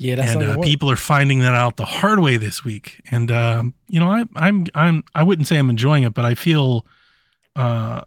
Yeah, 0.02 0.16
and 0.20 0.42
uh, 0.42 0.58
people 0.62 0.90
are 0.90 0.96
finding 0.96 1.42
that 1.42 1.54
out 1.54 1.78
the 1.78 1.86
hard 1.86 2.22
way 2.22 2.38
this 2.38 2.66
week. 2.66 3.02
And 3.12 3.30
um, 3.30 3.76
you 3.88 4.00
know, 4.00 4.12
I, 4.12 4.26
I'm 4.36 4.66
I'm 4.74 5.04
I 5.14 5.22
wouldn't 5.22 5.48
say 5.48 5.58
I'm 5.60 5.70
enjoying 5.70 6.02
it, 6.02 6.16
but 6.16 6.26
I 6.26 6.34
feel 6.34 6.88
uh, 7.56 8.02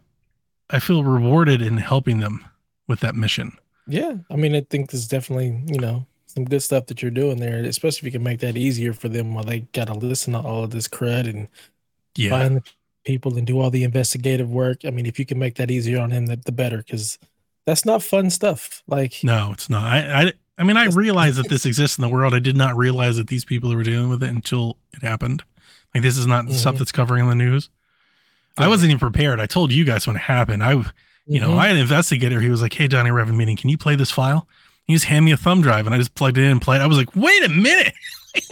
I 0.69 0.79
feel 0.79 1.05
rewarded 1.05 1.61
in 1.61 1.77
helping 1.77 2.19
them 2.19 2.43
with 2.89 2.99
that 2.99 3.15
mission. 3.15 3.57
Yeah, 3.87 4.15
I 4.29 4.35
mean, 4.35 4.53
I 4.57 4.65
think 4.69 4.91
there's 4.91 5.07
definitely 5.07 5.63
you 5.67 5.79
know 5.79 6.05
some 6.25 6.43
good 6.43 6.61
stuff 6.61 6.87
that 6.87 7.01
you're 7.01 7.11
doing 7.11 7.39
there, 7.39 7.63
especially 7.63 7.99
if 7.99 8.13
you 8.13 8.19
can 8.19 8.23
make 8.23 8.41
that 8.41 8.57
easier 8.57 8.91
for 8.91 9.07
them 9.07 9.33
while 9.33 9.45
they 9.45 9.61
got 9.71 9.87
to 9.87 9.93
listen 9.93 10.33
to 10.33 10.39
all 10.39 10.65
of 10.65 10.71
this 10.71 10.89
crud 10.89 11.29
and 11.29 11.47
yeah. 12.17 12.31
find 12.31 12.57
the 12.57 12.63
people 13.05 13.37
and 13.37 13.47
do 13.47 13.61
all 13.61 13.69
the 13.69 13.85
investigative 13.85 14.49
work. 14.51 14.83
I 14.83 14.89
mean, 14.89 15.05
if 15.05 15.17
you 15.17 15.25
can 15.25 15.39
make 15.39 15.55
that 15.55 15.71
easier 15.71 16.01
on 16.01 16.11
him, 16.11 16.25
the, 16.25 16.35
the 16.35 16.51
better, 16.51 16.79
because 16.79 17.17
that's 17.65 17.85
not 17.85 18.03
fun 18.03 18.29
stuff. 18.31 18.83
Like, 18.85 19.23
no, 19.23 19.51
it's 19.53 19.69
not. 19.69 19.85
I, 19.85 20.23
I, 20.23 20.33
I 20.57 20.63
mean, 20.63 20.77
I 20.77 20.85
realize 20.85 21.35
that 21.35 21.49
this 21.49 21.65
exists 21.65 21.97
in 21.97 22.01
the 22.01 22.09
world. 22.09 22.33
I 22.33 22.39
did 22.39 22.55
not 22.55 22.77
realize 22.77 23.17
that 23.17 23.27
these 23.27 23.43
people 23.43 23.75
were 23.75 23.83
dealing 23.83 24.09
with 24.09 24.23
it 24.23 24.29
until 24.29 24.77
it 24.93 25.01
happened. 25.01 25.43
Like, 25.93 26.03
this 26.03 26.17
is 26.17 26.27
not 26.27 26.45
mm-hmm. 26.45 26.53
stuff 26.53 26.77
that's 26.77 26.91
covering 26.91 27.27
the 27.27 27.35
news. 27.35 27.69
I 28.57 28.67
wasn't 28.67 28.91
even 28.91 28.99
prepared. 28.99 29.39
I 29.41 29.47
told 29.47 29.73
you 29.73 29.83
guys 29.83 30.07
when 30.07 30.15
it 30.15 30.21
happened. 30.21 30.63
I, 30.63 30.71
you 30.71 30.83
mm-hmm. 30.83 31.37
know, 31.39 31.57
I 31.57 31.67
had 31.67 31.75
an 31.75 31.81
investigator. 31.81 32.39
He 32.39 32.49
was 32.49 32.61
like, 32.61 32.73
"Hey, 32.73 32.87
Johnny, 32.87 33.09
a 33.09 33.25
meeting. 33.25 33.57
Can 33.57 33.69
you 33.69 33.77
play 33.77 33.95
this 33.95 34.11
file?" 34.11 34.47
He 34.85 34.93
just 34.93 35.05
handed 35.05 35.25
me 35.25 35.31
a 35.31 35.37
thumb 35.37 35.61
drive, 35.61 35.87
and 35.87 35.95
I 35.95 35.97
just 35.97 36.15
plugged 36.15 36.37
it 36.37 36.43
in 36.43 36.51
and 36.51 36.61
played. 36.61 36.79
I 36.79 36.87
was 36.87 36.97
like, 36.97 37.15
"Wait 37.15 37.43
a 37.43 37.49
minute." 37.49 37.93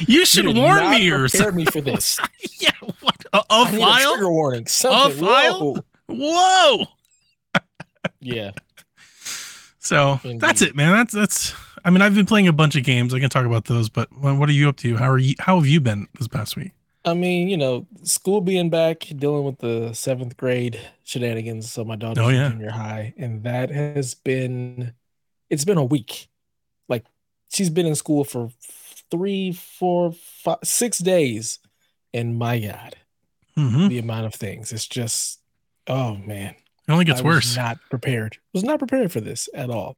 you 0.00 0.24
should 0.24 0.44
you 0.44 0.52
warn 0.54 0.90
me 0.90 1.10
or 1.10 1.28
something. 1.28 1.56
me 1.56 1.64
for 1.64 1.80
this. 1.80 2.18
yeah, 2.60 2.70
what? 3.00 3.24
A, 3.32 3.38
a 3.38 3.66
file? 3.66 4.12
A 4.12 4.14
trigger 4.14 4.30
warning. 4.30 4.66
Something. 4.66 5.24
A 5.24 5.26
file? 5.26 5.84
Whoa. 6.06 6.84
Whoa. 6.86 6.86
yeah. 8.20 8.50
So 9.90 10.20
Indeed. 10.22 10.40
that's 10.40 10.62
it, 10.62 10.76
man. 10.76 10.92
That's 10.92 11.12
that's. 11.12 11.52
I 11.84 11.90
mean, 11.90 12.00
I've 12.00 12.14
been 12.14 12.24
playing 12.24 12.46
a 12.46 12.52
bunch 12.52 12.76
of 12.76 12.84
games. 12.84 13.12
I 13.12 13.18
can 13.18 13.28
talk 13.28 13.44
about 13.44 13.64
those, 13.64 13.88
but 13.88 14.08
what 14.16 14.48
are 14.48 14.52
you 14.52 14.68
up 14.68 14.76
to? 14.78 14.96
How 14.96 15.10
are 15.10 15.18
you? 15.18 15.34
How 15.40 15.56
have 15.56 15.66
you 15.66 15.80
been 15.80 16.06
this 16.16 16.28
past 16.28 16.56
week? 16.56 16.70
I 17.04 17.14
mean, 17.14 17.48
you 17.48 17.56
know, 17.56 17.88
school 18.04 18.40
being 18.40 18.70
back, 18.70 19.08
dealing 19.16 19.42
with 19.42 19.58
the 19.58 19.92
seventh 19.92 20.36
grade 20.36 20.78
shenanigans. 21.02 21.72
So 21.72 21.84
my 21.84 21.96
daughter's 21.96 22.24
oh, 22.24 22.28
yeah. 22.28 22.46
in 22.46 22.52
junior 22.52 22.70
high, 22.70 23.14
and 23.18 23.42
that 23.42 23.70
has 23.70 24.14
been. 24.14 24.94
It's 25.48 25.64
been 25.64 25.78
a 25.78 25.84
week 25.84 26.28
Like 26.88 27.04
she's 27.52 27.70
been 27.70 27.86
in 27.86 27.96
school 27.96 28.22
for 28.22 28.50
three, 29.10 29.50
four, 29.50 30.12
five, 30.12 30.58
six 30.62 30.98
days, 30.98 31.58
and 32.14 32.38
my 32.38 32.60
God, 32.60 32.94
mm-hmm. 33.58 33.88
the 33.88 33.98
amount 33.98 34.26
of 34.26 34.34
things. 34.34 34.70
It's 34.70 34.86
just, 34.86 35.40
oh 35.88 36.14
man, 36.14 36.54
it 36.88 36.92
only 36.92 37.04
gets 37.04 37.20
I 37.20 37.24
worse. 37.24 37.56
Not 37.56 37.78
prepared. 37.90 38.38
Was 38.52 38.64
not 38.64 38.78
prepared 38.78 39.12
for 39.12 39.20
this 39.20 39.48
at 39.54 39.70
all. 39.70 39.96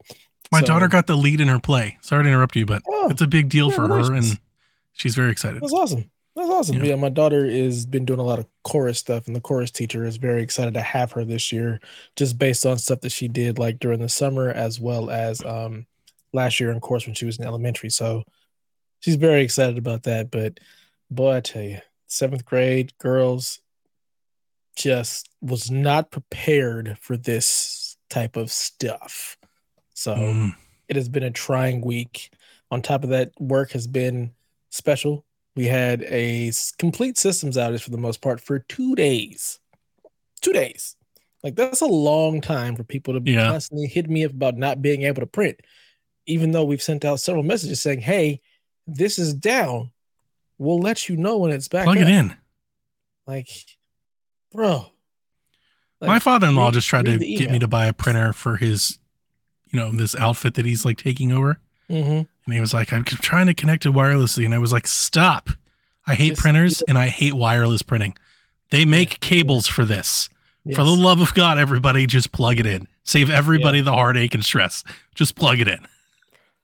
My 0.51 0.61
so, 0.61 0.67
daughter 0.67 0.89
got 0.89 1.07
the 1.07 1.17
lead 1.17 1.41
in 1.41 1.49
her 1.49 1.59
play. 1.59 1.99
Sorry 2.03 2.25
to 2.25 2.29
interrupt 2.29 2.57
you, 2.57 2.67
but 2.67 2.83
oh, 2.87 3.09
it's 3.09 3.23
a 3.23 3.27
big 3.27 3.49
deal 3.49 3.71
for 3.71 3.89
her, 3.89 4.13
and 4.13 4.39
she's 4.93 5.15
very 5.15 5.33
excited. 5.33 5.63
That's 5.63 5.73
awesome. 5.73 6.11
That's 6.37 6.49
awesome. 6.51 6.77
Yeah. 6.79 6.91
yeah, 6.91 6.97
my 6.97 7.09
daughter 7.09 7.45
is 7.45 7.87
been 7.87 8.05
doing 8.05 8.19
a 8.19 8.25
lot 8.25 8.39
of 8.39 8.47
chorus 8.63 8.99
stuff, 8.99 9.27
and 9.27 9.35
the 9.35 9.41
chorus 9.41 9.71
teacher 9.71 10.05
is 10.05 10.19
very 10.19 10.43
excited 10.43 10.75
to 10.75 10.83
have 10.83 11.13
her 11.13 11.25
this 11.25 11.53
year, 11.53 11.81
just 12.17 12.39
based 12.39 12.67
on 12.67 12.79
stuff 12.79 13.01
that 13.01 13.13
she 13.13 13.29
did 13.29 13.59
like 13.59 13.79
during 13.79 14.01
the 14.01 14.09
summer, 14.09 14.51
as 14.51 14.79
well 14.79 15.11
as 15.11 15.43
um 15.45 15.87
last 16.35 16.61
year, 16.61 16.71
in 16.71 16.81
course, 16.81 17.07
when 17.07 17.15
she 17.15 17.25
was 17.25 17.39
in 17.39 17.47
elementary. 17.47 17.91
So 17.91 18.25
she's 19.01 19.17
very 19.17 19.43
excited 19.43 19.79
about 19.79 20.03
that. 20.03 20.31
But 20.31 20.61
boy, 21.11 21.37
I 21.37 21.41
tell 21.41 21.63
you, 21.63 21.79
seventh 22.09 22.45
grade 22.45 22.93
girls 22.99 23.62
just 24.77 25.29
was 25.41 25.71
not 25.71 26.11
prepared 26.11 26.97
for 27.01 27.17
this 27.17 27.97
type 28.09 28.37
of 28.37 28.51
stuff. 28.51 29.37
So 29.95 30.15
Mm. 30.15 30.57
it 30.89 30.97
has 30.97 31.09
been 31.09 31.23
a 31.23 31.31
trying 31.31 31.81
week. 31.81 32.31
On 32.71 32.81
top 32.83 33.05
of 33.05 33.11
that, 33.11 33.33
work 33.39 33.73
has 33.73 33.87
been 33.87 34.33
special. 34.71 35.25
We 35.55 35.67
had 35.67 36.03
a 36.05 36.51
complete 36.79 37.19
systems 37.19 37.57
outage 37.57 37.83
for 37.83 37.91
the 37.91 37.99
most 37.99 38.23
part 38.23 38.41
for 38.41 38.59
two 38.61 38.95
days. 38.95 39.59
Two 40.41 40.53
days. 40.53 40.97
Like 41.43 41.55
that's 41.57 41.81
a 41.83 41.87
long 41.87 42.41
time 42.41 42.77
for 42.77 42.85
people 42.85 43.15
to 43.15 43.21
be 43.21 43.33
Yeah. 43.33 43.49
constantly 43.49 43.87
hitting 43.89 44.13
me 44.13 44.25
up 44.25 44.33
about 44.33 44.57
not 44.57 44.81
being 44.81 45.03
able 45.03 45.21
to 45.21 45.27
print, 45.27 45.61
even 46.27 46.53
though 46.53 46.65
we've 46.65 46.83
sent 46.83 47.05
out 47.05 47.21
several 47.21 47.43
messages 47.45 47.81
saying, 47.83 48.01
"Hey, 48.01 48.41
this 48.87 49.19
is 49.19 49.35
down. 49.35 49.93
We'll 50.59 50.79
let 50.81 51.09
you 51.09 51.17
know 51.17 51.39
when 51.39 51.51
it's 51.53 51.69
back." 51.69 51.85
Plug 51.85 51.99
up." 51.99 52.03
it 52.05 52.09
in. 52.09 52.37
Like, 53.27 53.49
bro. 54.55 54.87
My 56.01 56.19
father-in-law 56.19 56.67
read- 56.67 56.75
just 56.75 56.89
tried 56.89 57.05
to 57.07 57.19
get 57.19 57.51
me 57.51 57.59
to 57.61 57.69
buy 57.69 57.87
a 57.87 57.93
printer 57.93 58.33
for 58.33 58.57
his, 58.57 58.99
you 59.71 59.79
know, 59.79 59.93
this 59.93 60.17
outfit 60.17 60.55
that 60.55 60.67
he's 60.67 60.85
like 60.85 60.99
taking 60.99 61.31
over. 61.31 61.61
Mhm. 61.89 62.27
And 62.45 62.55
he 62.55 62.61
was 62.61 62.75
like, 62.75 62.93
I'm 62.93 63.05
trying 63.05 63.47
to 63.47 63.55
connect 63.55 63.87
it 63.87 63.91
wirelessly. 63.93 64.45
And 64.45 64.53
I 64.55 64.59
was 64.59 64.73
like, 64.73 64.89
stop. 64.89 65.51
I 66.07 66.15
hate 66.17 66.31
Just- 66.31 66.41
printers 66.43 66.83
and 66.83 66.99
I 66.99 67.07
hate 67.09 67.35
wireless 67.35 67.83
printing. 67.83 68.17
They 68.71 68.85
make 68.85 69.21
cables 69.21 69.69
for 69.69 69.85
this. 69.85 70.29
For 70.75 70.85
the 70.85 70.91
love 70.97 71.21
of 71.21 71.35
God, 71.35 71.59
everybody 71.59 72.07
just 72.07 72.31
plug 72.33 72.59
it 72.61 72.67
in. 72.67 72.87
Save 73.05 73.31
everybody 73.31 73.81
the 73.81 73.93
heartache 73.93 74.33
and 74.35 74.45
stress. 74.45 74.85
Just 75.15 75.35
plug 75.35 75.61
it 75.61 75.67
in. 75.69 75.87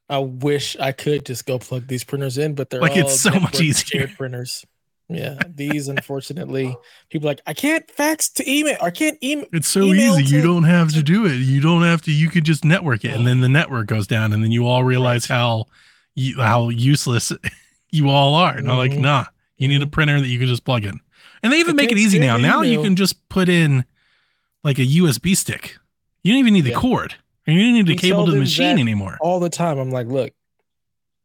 I 0.09 0.19
wish 0.19 0.77
I 0.79 0.93
could 0.93 1.27
just 1.27 1.47
go 1.47 1.59
plug 1.59 1.87
these 1.89 2.03
printers 2.05 2.39
in, 2.39 2.55
but 2.55 2.71
they're 2.71 2.81
Like, 2.81 2.97
it's 2.97 3.21
so 3.21 3.31
much 3.41 3.61
easier. 3.61 4.09
printers. 4.17 4.65
Yeah, 5.11 5.39
these 5.49 5.89
unfortunately, 5.89 6.77
people 7.09 7.29
like 7.29 7.41
I 7.47 7.55
can't 7.55 7.91
fax 7.91 8.29
to 8.31 8.51
email. 8.51 8.77
I 8.83 8.91
can't 8.91 9.17
email. 9.25 9.47
It's 9.53 9.69
so 9.69 9.85
Email 9.85 10.19
easy. 10.19 10.37
You 10.37 10.43
don't 10.43 10.65
have 10.65 10.93
to 10.93 11.03
do 11.03 11.25
it. 11.25 11.37
You 11.37 11.63
don't 11.63 11.83
have 11.83 12.03
to. 12.03 12.13
You 12.13 12.29
could 12.29 12.45
just 12.45 12.63
network 12.63 13.05
it, 13.05 13.13
and 13.13 13.27
then 13.27 13.41
the 13.41 13.49
network 13.49 13.87
goes 13.87 14.07
down, 14.07 14.35
and 14.35 14.45
then 14.45 14.53
you 14.53 14.67
all 14.67 14.85
realize 14.85 15.25
how 15.25 15.67
you, 16.15 16.39
how 16.39 16.69
useless 16.69 17.33
you 17.91 18.11
all 18.11 18.35
are. 18.35 18.57
And 18.57 18.71
I'm 18.71 18.77
like, 18.77 18.91
mm-hmm. 18.91 19.01
nah, 19.01 19.25
you 19.57 19.67
need 19.69 19.81
a 19.81 19.85
mm-hmm. 19.85 19.91
printer 19.91 20.21
that 20.21 20.29
you 20.29 20.39
can 20.39 20.49
just 20.49 20.65
plug 20.65 20.85
in. 20.85 21.01
And 21.43 21.53
they 21.53 21.59
even 21.59 21.73
I 21.79 21.83
make 21.83 21.93
it 21.93 21.99
easy 21.99 22.19
now. 22.19 22.35
send 22.35 22.43
Now 22.43 22.63
you 22.63 22.83
can 22.83 22.95
just 22.95 23.29
put 23.31 23.49
in 23.49 23.87
like 24.63 24.79
a 24.79 24.87
USB 24.87 25.37
stick. 25.37 25.79
You 26.23 26.33
don't 26.33 26.41
even 26.41 26.53
need 26.53 26.63
the 26.65 26.75
cord. 26.75 27.15
And 27.47 27.57
you 27.57 27.63
don't 27.63 27.73
need 27.73 27.87
the 27.87 27.95
We 27.95 27.99
cable 27.99 28.27
to 28.27 28.33
the 28.33 28.39
machine 28.41 28.79
anymore. 28.79 29.17
all 29.23 29.41
the 29.41 29.49
time. 29.49 29.79
I'm 29.79 29.91
like, 29.91 30.07
look, 30.07 30.33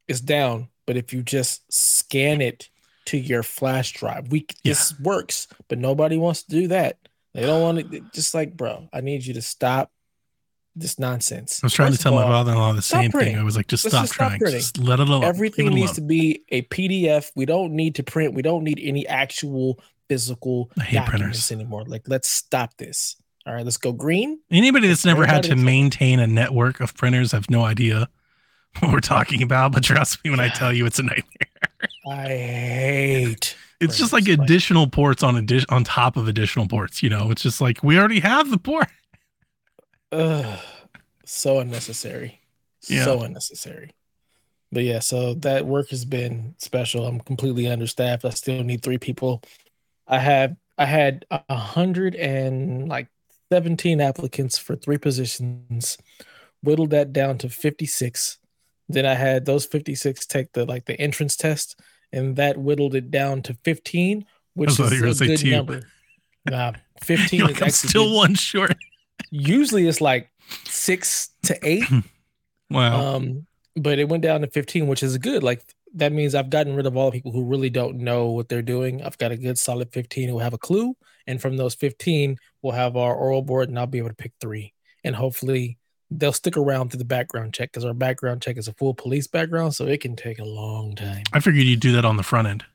it's 0.08 0.22
down, 0.22 0.70
but 0.86 0.96
if 0.96 1.12
you 1.12 1.22
just 1.22 1.64
scan 1.74 2.40
it 2.40 2.70
to 3.06 3.18
your 3.18 3.44
flash 3.44 3.94
drive, 3.94 4.32
we 4.32 4.46
this 4.64 4.98
works. 5.00 5.48
But 5.68 5.80
nobody 5.80 6.18
wants 6.18 6.44
to 6.44 6.50
do 6.50 6.68
that. 6.70 6.98
They 7.34 7.42
don't 7.42 7.62
want 7.62 7.92
to. 7.92 8.02
Just 8.14 8.34
like, 8.34 8.56
bro, 8.56 8.90
I 8.94 9.02
need 9.02 9.26
you 9.26 9.34
to 9.36 9.42
stop 9.42 9.92
this 10.76 10.98
nonsense. 10.98 11.60
I 11.64 11.68
was 11.68 11.74
trying 11.74 11.92
First 11.92 12.02
to 12.02 12.04
tell 12.04 12.16
my 12.16 12.24
father-in-law 12.24 12.74
the 12.74 12.82
stop 12.82 13.02
same 13.02 13.12
thing. 13.12 13.38
I 13.38 13.44
was 13.44 13.56
like, 13.56 13.68
just 13.68 13.86
Let's 13.86 13.94
stop 13.94 14.04
just 14.06 14.14
trying. 14.14 14.40
printing. 14.40 14.60
Just 14.60 14.78
let 14.78 15.00
it 15.00 15.08
alone. 15.08 15.24
Everything 15.24 15.68
it 15.68 15.74
needs 15.74 15.92
alone. 15.92 15.96
to 15.96 16.02
be 16.02 16.44
a 16.50 16.62
PDF. 16.64 17.32
We 17.36 17.46
don't 17.46 17.74
need 17.74 17.96
to 17.96 18.04
print. 18.04 18.34
We 18.34 18.42
don't 18.42 18.64
need 18.64 18.80
any 18.82 19.08
actual 19.08 19.80
physical 20.10 20.72
I 20.78 20.84
hate 20.84 20.98
documents 20.98 21.48
printers. 21.48 21.52
anymore. 21.52 21.84
Like, 21.86 22.04
let's 22.08 22.30
stop 22.30 22.76
this. 22.78 23.16
All 23.46 23.54
right, 23.54 23.66
let's 23.66 23.78
go 23.78 23.92
green. 23.92 24.40
Anybody 24.50 24.88
that's 24.88 25.06
never 25.06 25.26
had 25.26 25.44
to 25.44 25.56
maintain 25.56 26.20
a 26.20 26.28
network 26.28 26.80
of 26.80 26.96
printers 26.96 27.34
have 27.34 27.50
no 27.50 27.64
idea 27.64 28.08
what 28.80 28.92
we're 28.92 29.00
talking 29.00 29.42
about. 29.42 29.72
But 29.72 29.84
trust 29.84 30.24
me 30.24 30.30
when 30.30 30.40
I 30.40 30.50
tell 30.50 30.74
you, 30.74 30.86
it's 30.86 31.00
a 31.00 31.04
nightmare. 31.04 31.70
I 32.08 32.28
hate. 32.28 33.56
It's 33.80 33.98
just 33.98 34.14
like 34.14 34.30
additional 34.30 34.88
ports 34.88 35.24
on 35.24 35.36
addition 35.36 35.68
on 35.70 35.84
top 35.84 36.16
of 36.16 36.30
additional 36.30 36.70
ports. 36.70 37.04
You 37.04 37.10
know, 37.10 37.32
it's 37.32 37.42
just 37.42 37.60
like 37.60 37.84
we 37.84 38.00
already 38.00 38.22
have 38.22 38.50
the 38.50 38.58
port. 38.58 38.88
Ugh, 40.14 40.60
so 41.26 41.60
unnecessary. 41.60 42.40
Yeah. 42.88 43.04
So 43.04 43.24
unnecessary. 43.24 43.92
But 44.72 44.84
yeah, 44.84 45.00
so 45.00 45.34
that 45.34 45.66
work 45.66 45.90
has 45.90 46.06
been 46.06 46.56
special. 46.60 47.06
I'm 47.06 47.20
completely 47.20 47.68
understaffed. 47.68 48.24
I 48.24 48.30
still 48.30 48.64
need 48.64 48.84
three 48.84 49.00
people. 49.00 49.44
I 50.08 50.20
have 50.20 50.56
I 50.78 50.86
had 50.86 51.26
a 51.30 51.56
hundred 51.56 52.16
and 52.16 52.88
like 52.88 53.10
17 53.52 54.02
applicants 54.02 54.58
for 54.58 54.76
three 54.76 54.98
positions, 54.98 55.98
whittled 56.64 56.90
that 56.92 57.14
down 57.14 57.38
to 57.40 57.50
56. 57.50 58.40
Then 58.90 59.06
I 59.06 59.14
had 59.14 59.46
those 59.46 59.66
56 59.66 60.26
take 60.26 60.52
the 60.54 60.66
like 60.66 60.86
the 60.86 61.00
entrance 61.00 61.36
test, 61.36 61.80
and 62.12 62.36
that 62.36 62.58
whittled 62.58 62.96
it 62.96 63.12
down 63.12 63.42
to 63.44 63.54
15, 63.64 64.26
which 64.56 64.80
is 64.80 65.22
a 65.22 65.26
good 65.26 65.40
two. 65.40 65.52
number. 65.52 65.84
Nah, 66.50 66.74
15 67.02 67.40
You're 67.40 67.50
is 67.52 67.58
I'm 67.58 67.64
actually 67.64 67.90
still 67.90 68.10
good. 68.10 68.16
one 68.16 68.36
short. 68.36 68.76
Usually 69.32 69.88
it's 69.88 70.02
like 70.02 70.30
six 70.66 71.30
to 71.44 71.58
eight. 71.64 71.86
Wow. 72.70 73.18
Um, 73.18 73.46
but 73.76 74.00
it 74.00 74.10
went 74.10 74.24
down 74.24 74.42
to 74.42 74.48
15, 74.48 74.88
which 74.88 75.04
is 75.04 75.18
good. 75.20 75.44
Like 75.44 75.64
that 75.94 76.12
means 76.12 76.34
I've 76.34 76.50
gotten 76.50 76.76
rid 76.76 76.88
of 76.88 76.98
all 76.98 77.12
the 77.12 77.16
people 77.18 77.32
who 77.32 77.44
really 77.46 77.70
don't 77.70 77.98
know 77.98 78.32
what 78.32 78.50
they're 78.50 78.64
doing. 78.64 79.04
I've 79.04 79.18
got 79.20 79.32
a 79.32 79.38
good 79.38 79.60
solid 79.60 79.92
15 79.94 80.28
who 80.30 80.40
have 80.40 80.54
a 80.54 80.58
clue. 80.58 80.96
And 81.28 81.40
from 81.40 81.56
those 81.56 81.76
15, 81.76 82.38
we'll 82.64 82.74
have 82.74 82.98
our 82.98 83.14
oral 83.14 83.44
board 83.44 83.70
and 83.70 83.78
I'll 83.78 83.86
be 83.86 84.00
able 84.00 84.10
to 84.10 84.16
pick 84.16 84.34
three. 84.42 84.74
And 85.04 85.16
hopefully 85.16 85.78
they'll 86.18 86.34
stick 86.34 86.58
around 86.58 86.90
through 86.92 87.00
the 87.00 87.06
background 87.06 87.54
check 87.54 87.72
because 87.72 87.86
our 87.86 87.94
background 87.94 88.42
check 88.42 88.58
is 88.58 88.68
a 88.68 88.74
full 88.74 88.94
police 88.94 89.28
background. 89.28 89.76
So 89.76 89.86
it 89.86 90.02
can 90.02 90.16
take 90.16 90.40
a 90.40 90.44
long 90.46 90.96
time. 90.96 91.24
I 91.34 91.40
figured 91.40 91.66
you'd 91.66 91.80
do 91.80 91.94
that 91.94 92.06
on 92.06 92.18
the 92.18 92.24
front 92.24 92.48
end. 92.48 92.66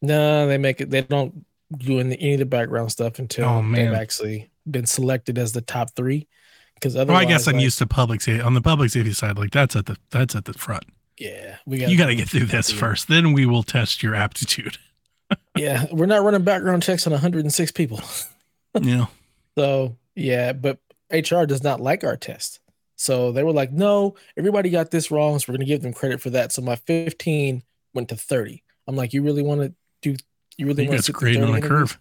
No, 0.00 0.46
they 0.46 0.58
make 0.58 0.80
it, 0.80 0.90
they 0.90 1.02
don't 1.02 1.44
do 1.76 2.00
any, 2.00 2.16
any 2.20 2.32
of 2.34 2.38
the 2.40 2.46
background 2.46 2.90
stuff 2.92 3.18
until 3.18 3.48
Oh, 3.48 3.72
they've 3.72 3.92
actually 3.92 4.50
been 4.70 4.86
selected 4.86 5.38
as 5.38 5.52
the 5.52 5.60
top 5.60 5.90
three. 5.94 6.26
Because 6.74 6.94
Well, 6.94 7.02
otherwise, 7.02 7.26
I 7.26 7.28
guess 7.28 7.46
I'm 7.46 7.54
like, 7.54 7.62
used 7.62 7.78
to 7.78 7.86
public 7.86 8.20
safety. 8.20 8.42
On 8.42 8.54
the 8.54 8.60
public 8.60 8.90
safety 8.90 9.12
side, 9.12 9.38
like 9.38 9.52
that's 9.52 9.76
at 9.76 9.86
the 9.86 9.96
that's 10.10 10.34
at 10.34 10.44
the 10.46 10.52
front. 10.54 10.84
Yeah, 11.16 11.56
we 11.66 11.78
got. 11.78 11.90
you 11.90 11.96
got 11.96 12.06
to 12.06 12.16
get 12.16 12.28
through 12.28 12.46
this 12.46 12.72
first, 12.72 13.06
then 13.06 13.32
we 13.32 13.46
will 13.46 13.62
test 13.62 14.02
your 14.02 14.14
aptitude. 14.14 14.78
Yeah, 15.56 15.86
we're 15.90 16.04
not 16.04 16.22
running 16.22 16.42
background 16.42 16.82
checks 16.82 17.06
on 17.06 17.12
106 17.12 17.72
people. 17.72 18.00
yeah. 18.80 19.06
So 19.56 19.96
yeah, 20.14 20.52
but 20.52 20.78
HR 21.12 21.44
does 21.44 21.62
not 21.62 21.80
like 21.80 22.04
our 22.04 22.16
test. 22.16 22.60
So 22.96 23.32
they 23.32 23.42
were 23.42 23.52
like, 23.52 23.72
no, 23.72 24.14
everybody 24.36 24.70
got 24.70 24.90
this 24.90 25.10
wrong. 25.10 25.38
So 25.38 25.52
we're 25.52 25.58
gonna 25.58 25.66
give 25.66 25.82
them 25.82 25.92
credit 25.92 26.20
for 26.20 26.30
that. 26.30 26.52
So 26.52 26.62
my 26.62 26.76
15 26.76 27.62
went 27.94 28.08
to 28.10 28.16
30. 28.16 28.62
I'm 28.86 28.96
like, 28.96 29.12
you 29.12 29.22
really 29.22 29.42
want 29.42 29.60
to 29.62 29.74
do 30.02 30.16
you 30.56 30.66
really 30.66 30.88
want 30.88 31.02
to 31.04 31.12
grading 31.12 31.44
on 31.44 31.54
a 31.54 31.60
curve. 31.60 31.98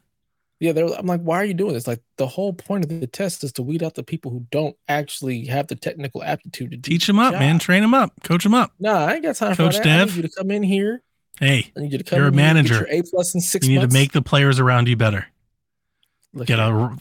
Yeah, 0.59 0.73
they're 0.73 0.85
I'm 0.85 1.07
like, 1.07 1.21
why 1.21 1.37
are 1.37 1.43
you 1.45 1.55
doing 1.55 1.73
this? 1.73 1.87
Like 1.87 2.01
the 2.17 2.27
whole 2.27 2.53
point 2.53 2.83
of 2.85 2.99
the 2.99 3.07
test 3.07 3.43
is 3.43 3.51
to 3.53 3.63
weed 3.63 3.81
out 3.81 3.95
the 3.95 4.03
people 4.03 4.29
who 4.29 4.45
don't 4.51 4.75
actually 4.87 5.45
have 5.45 5.67
the 5.67 5.75
technical 5.75 6.21
aptitude 6.23 6.71
to 6.71 6.77
Teach 6.77 7.07
the 7.07 7.13
them 7.13 7.19
up, 7.19 7.33
man. 7.33 7.57
Train 7.57 7.81
them 7.81 7.95
up. 7.95 8.13
Coach 8.23 8.43
them 8.43 8.53
up. 8.53 8.71
Nah, 8.79 9.05
I 9.05 9.15
ain't 9.15 9.23
got 9.23 9.35
time 9.35 9.55
Coach 9.55 9.77
for 9.77 9.83
that. 9.83 9.87
I 9.87 9.97
Dev? 9.97 10.07
need 10.09 10.15
you 10.17 10.29
to 10.29 10.35
come 10.37 10.51
in 10.51 10.61
here. 10.61 11.01
Hey, 11.39 11.71
I 11.75 11.79
need 11.79 11.91
you 11.93 11.97
to 11.97 12.03
come 12.03 12.19
You're 12.19 12.27
a 12.27 12.31
manager. 12.31 12.87
A 12.91 13.01
plus 13.01 13.33
in 13.33 13.41
six 13.41 13.65
you 13.65 13.73
need 13.73 13.79
months. 13.79 13.95
to 13.95 13.99
make 13.99 14.11
the 14.11 14.21
players 14.21 14.59
around 14.59 14.87
you 14.87 14.95
better. 14.95 15.25
Look 16.33 16.45
Get 16.45 16.59
a 16.59 16.95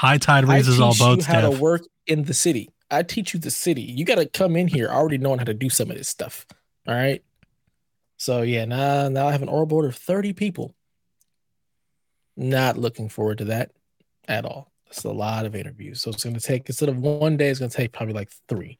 high 0.00 0.18
tide 0.18 0.46
raises 0.46 0.80
all 0.80 0.92
teach 0.92 1.00
boats. 1.00 1.28
you 1.28 1.34
how 1.34 1.40
to 1.42 1.50
work 1.50 1.82
in 2.06 2.24
the 2.24 2.34
city. 2.34 2.70
I 2.90 3.02
teach 3.02 3.34
you 3.34 3.40
the 3.40 3.50
city. 3.50 3.82
You 3.82 4.04
got 4.04 4.16
to 4.16 4.26
come 4.26 4.56
in 4.56 4.66
here 4.66 4.88
already 4.88 5.18
knowing 5.18 5.38
how 5.38 5.44
to 5.44 5.54
do 5.54 5.68
some 5.68 5.90
of 5.90 5.96
this 5.96 6.08
stuff. 6.08 6.46
All 6.88 6.94
right. 6.94 7.22
So 8.16 8.42
yeah, 8.42 8.64
now 8.64 9.08
now 9.08 9.28
I 9.28 9.32
have 9.32 9.42
an 9.42 9.48
oral 9.48 9.66
board 9.66 9.84
of 9.86 9.94
thirty 9.96 10.32
people. 10.32 10.74
Not 12.36 12.78
looking 12.78 13.08
forward 13.08 13.38
to 13.38 13.44
that 13.46 13.72
at 14.28 14.44
all. 14.44 14.70
It's 14.86 15.04
a 15.04 15.10
lot 15.10 15.46
of 15.46 15.54
interviews, 15.54 16.00
so 16.02 16.10
it's 16.10 16.24
going 16.24 16.34
to 16.34 16.40
take 16.40 16.68
instead 16.68 16.88
of 16.88 16.98
one 16.98 17.36
day, 17.36 17.48
it's 17.48 17.58
going 17.60 17.70
to 17.70 17.76
take 17.76 17.92
probably 17.92 18.14
like 18.14 18.30
three 18.48 18.78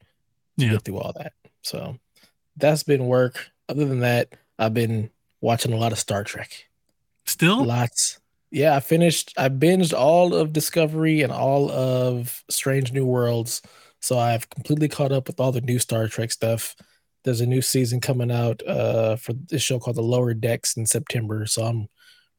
to 0.59 0.65
Yeah. 0.65 0.73
get 0.73 0.83
through 0.83 0.99
all 0.99 1.12
that. 1.17 1.33
So 1.62 1.97
that's 2.57 2.83
been 2.83 3.07
work. 3.07 3.50
Other 3.69 3.85
than 3.85 4.00
that, 4.00 4.33
I've 4.59 4.75
been 4.75 5.11
watching 5.41 5.73
a 5.73 5.77
lot 5.77 5.93
of 5.93 5.99
Star 5.99 6.25
Trek. 6.25 6.69
Still, 7.27 7.65
Lots. 7.65 8.20
Yeah, 8.50 8.75
I 8.75 8.80
finished. 8.80 9.33
I 9.37 9.49
binged 9.49 9.97
all 9.97 10.35
of 10.35 10.52
Discovery 10.52 11.23
and 11.23 11.33
all 11.33 11.71
of 11.71 12.42
Strange 12.50 12.92
New 12.92 13.07
Worlds. 13.07 13.62
So 14.00 14.19
I've 14.19 14.49
completely 14.50 14.88
caught 14.88 15.12
up 15.12 15.28
with 15.28 15.38
all 15.38 15.52
the 15.52 15.61
new 15.61 15.78
Star 15.78 16.09
Trek 16.09 16.33
stuff. 16.33 16.75
There's 17.23 17.42
a 17.42 17.47
new 17.47 17.62
season 17.62 18.00
coming 18.00 18.30
out 18.33 18.66
uh, 18.66 19.16
for 19.16 19.35
this 19.35 19.62
show 19.62 19.78
called 19.78 19.97
The 19.97 20.02
Lower 20.02 20.35
Decks 20.35 20.76
in 20.76 20.87
September. 20.87 21.47
So 21.47 21.64
I'm 21.64 21.87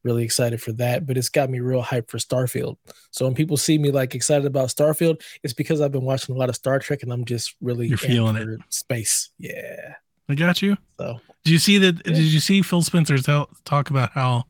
really 0.03 0.23
excited 0.23 0.61
for 0.61 0.71
that. 0.73 1.05
But 1.05 1.17
it's 1.17 1.29
got 1.29 1.49
me 1.49 1.59
real 1.59 1.83
hyped 1.83 2.09
for 2.09 2.17
Starfield. 2.17 2.77
So 3.11 3.25
when 3.25 3.35
people 3.35 3.57
see 3.57 3.77
me 3.77 3.91
like 3.91 4.15
excited 4.15 4.45
about 4.47 4.69
Starfield, 4.69 5.21
it's 5.43 5.53
because 5.53 5.81
I've 5.81 5.91
been 5.91 6.03
watching 6.03 6.35
a 6.35 6.37
lot 6.37 6.49
of 6.49 6.55
Star 6.55 6.79
Trek 6.79 7.03
and 7.03 7.13
I'm 7.13 7.25
just 7.25 7.55
really 7.61 7.87
You're 7.87 7.97
feeling 7.97 8.35
it. 8.35 8.59
Space. 8.69 9.29
Yeah. 9.37 9.95
I 10.27 10.35
got 10.35 10.61
you. 10.61 10.77
So 10.97 11.19
Did 11.43 11.51
you 11.51 11.59
see 11.59 11.77
that? 11.77 11.95
Yeah. 12.05 12.13
Did 12.13 12.23
you 12.23 12.39
see 12.39 12.61
Phil 12.63 12.81
Spencer 12.81 13.17
talk 13.65 13.89
about 13.89 14.11
how 14.13 14.45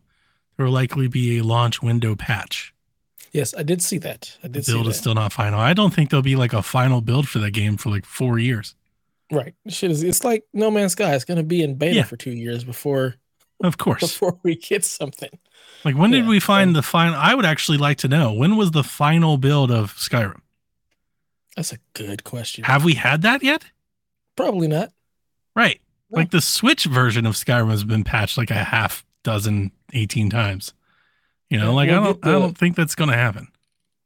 there 0.62 0.68
will 0.68 0.74
likely 0.74 1.08
be 1.08 1.39
a 1.39 1.44
launch 1.44 1.82
window 1.82 2.15
patch? 2.15 2.72
yes, 3.34 3.56
I 3.58 3.63
did 3.63 3.82
see 3.82 3.98
that. 4.00 4.38
I 4.44 4.48
The 4.48 4.50
did 4.50 4.65
see 4.65 4.74
build 4.74 4.88
is 4.89 4.98
still 4.98 5.15
not 5.15 5.32
final. 5.34 5.60
I 5.60 5.74
don't 5.74 5.91
think 5.91 6.10
there'll 6.12 6.22
be 6.22 6.36
like 6.36 6.53
a 6.53 6.62
final 6.62 7.01
build 7.01 7.27
for 7.27 7.39
that 7.39 7.50
game 7.51 7.77
for 7.77 7.89
like 7.89 8.06
four 8.06 8.38
years. 8.38 8.75
Right. 9.32 9.56
Shit 9.70 9.89
is 9.89 10.03
it's 10.03 10.24
like 10.24 10.44
No 10.53 10.70
Man's 10.70 10.91
Sky. 10.91 11.15
It's 11.15 11.24
gonna 11.25 11.41
be 11.41 11.63
in 11.63 11.75
beta 11.75 11.96
Yeah. 11.96 12.03
for 12.03 12.15
two 12.18 12.32
years 12.32 12.63
before 12.63 13.15
Of 13.63 13.77
course. 13.80 14.01
before 14.01 14.38
we 14.44 14.56
get 14.56 14.86
something. 14.86 15.30
Like 15.84 15.96
when 15.96 16.12
did 16.12 16.27
we 16.27 16.39
find 16.39 16.72
so- 16.75 16.82
the 16.82 16.84
final? 16.84 17.15
I 17.18 17.34
would 17.34 17.46
actually 17.46 17.80
like 17.80 17.98
to 18.00 18.08
know 18.08 18.34
when 18.34 18.56
was 18.56 18.70
the 18.72 18.84
final 18.84 19.38
build 19.38 19.72
of 19.72 19.96
Skyrim. 19.96 20.41
That's 21.56 21.74
a 21.74 21.77
good 21.94 22.24
question. 22.24 22.65
Have 22.65 22.84
we 22.86 22.94
had 22.94 23.24
that 23.24 23.41
yet? 23.44 23.63
Probably 24.36 24.68
not. 24.68 24.91
Right. 25.56 25.82
No. 26.10 26.20
Like 26.20 26.32
the 26.32 26.41
Switch 26.41 26.84
version 26.86 27.25
of 27.25 27.36
Skyrim 27.36 27.72
has 27.72 27.84
been 27.84 28.03
patched 28.03 28.38
like 28.38 28.51
a 28.51 28.63
half 28.65 29.03
dozen, 29.24 29.72
18 29.94 30.30
times. 30.30 30.74
You 31.50 31.60
know, 31.60 31.74
like 31.74 31.90
we'll 31.90 32.00
I 32.00 32.04
don't 32.04 32.22
get 32.22 32.30
I 32.30 32.32
don't 32.34 32.58
think 32.58 32.75
that's 32.75 32.96
gonna 32.96 33.16
happen. 33.16 33.48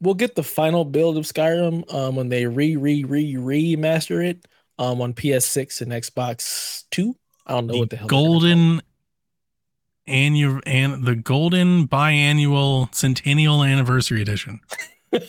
We'll 0.02 0.14
get 0.16 0.36
the 0.36 0.44
final 0.44 0.86
build 0.86 1.18
of 1.18 1.26
Skyrim 1.26 1.92
um, 1.94 2.16
when 2.16 2.30
they 2.30 2.46
re 2.48 2.76
re 2.76 3.04
re 3.04 3.34
remaster 3.36 4.24
it 4.24 4.48
um, 4.80 5.02
on 5.02 5.14
PS6 5.14 5.82
and 5.82 5.92
Xbox 5.92 6.84
Two. 6.92 7.16
I 7.46 7.54
don't 7.54 7.68
know 7.68 7.78
what 7.78 7.90
the 7.90 7.98
The 7.98 8.00
hell. 8.00 8.08
they're 8.08 8.20
gonna 8.20 8.40
call 8.40 8.46
it. 8.46 8.56
golden 8.58 8.82
annual 10.08 10.62
and 10.66 11.04
the 11.06 11.16
golden 11.16 11.88
biannual 11.88 12.94
centennial 12.94 13.64
anniversary 13.64 14.22
edition. 14.22 14.60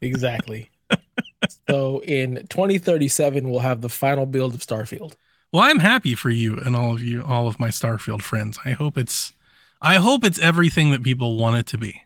Exactly. 0.00 0.70
so 1.68 2.00
in 2.00 2.46
2037, 2.48 3.50
we'll 3.50 3.60
have 3.60 3.80
the 3.80 3.88
final 3.88 4.26
build 4.26 4.54
of 4.54 4.60
Starfield. 4.60 5.14
Well, 5.52 5.62
I'm 5.62 5.78
happy 5.78 6.14
for 6.14 6.30
you 6.30 6.56
and 6.58 6.76
all 6.76 6.92
of 6.92 7.02
you, 7.02 7.22
all 7.22 7.48
of 7.48 7.58
my 7.58 7.68
Starfield 7.68 8.22
friends. 8.22 8.58
I 8.64 8.72
hope 8.72 8.98
it's, 8.98 9.32
I 9.80 9.96
hope 9.96 10.24
it's 10.24 10.38
everything 10.38 10.90
that 10.90 11.02
people 11.02 11.36
want 11.38 11.56
it 11.56 11.66
to 11.68 11.78
be. 11.78 12.02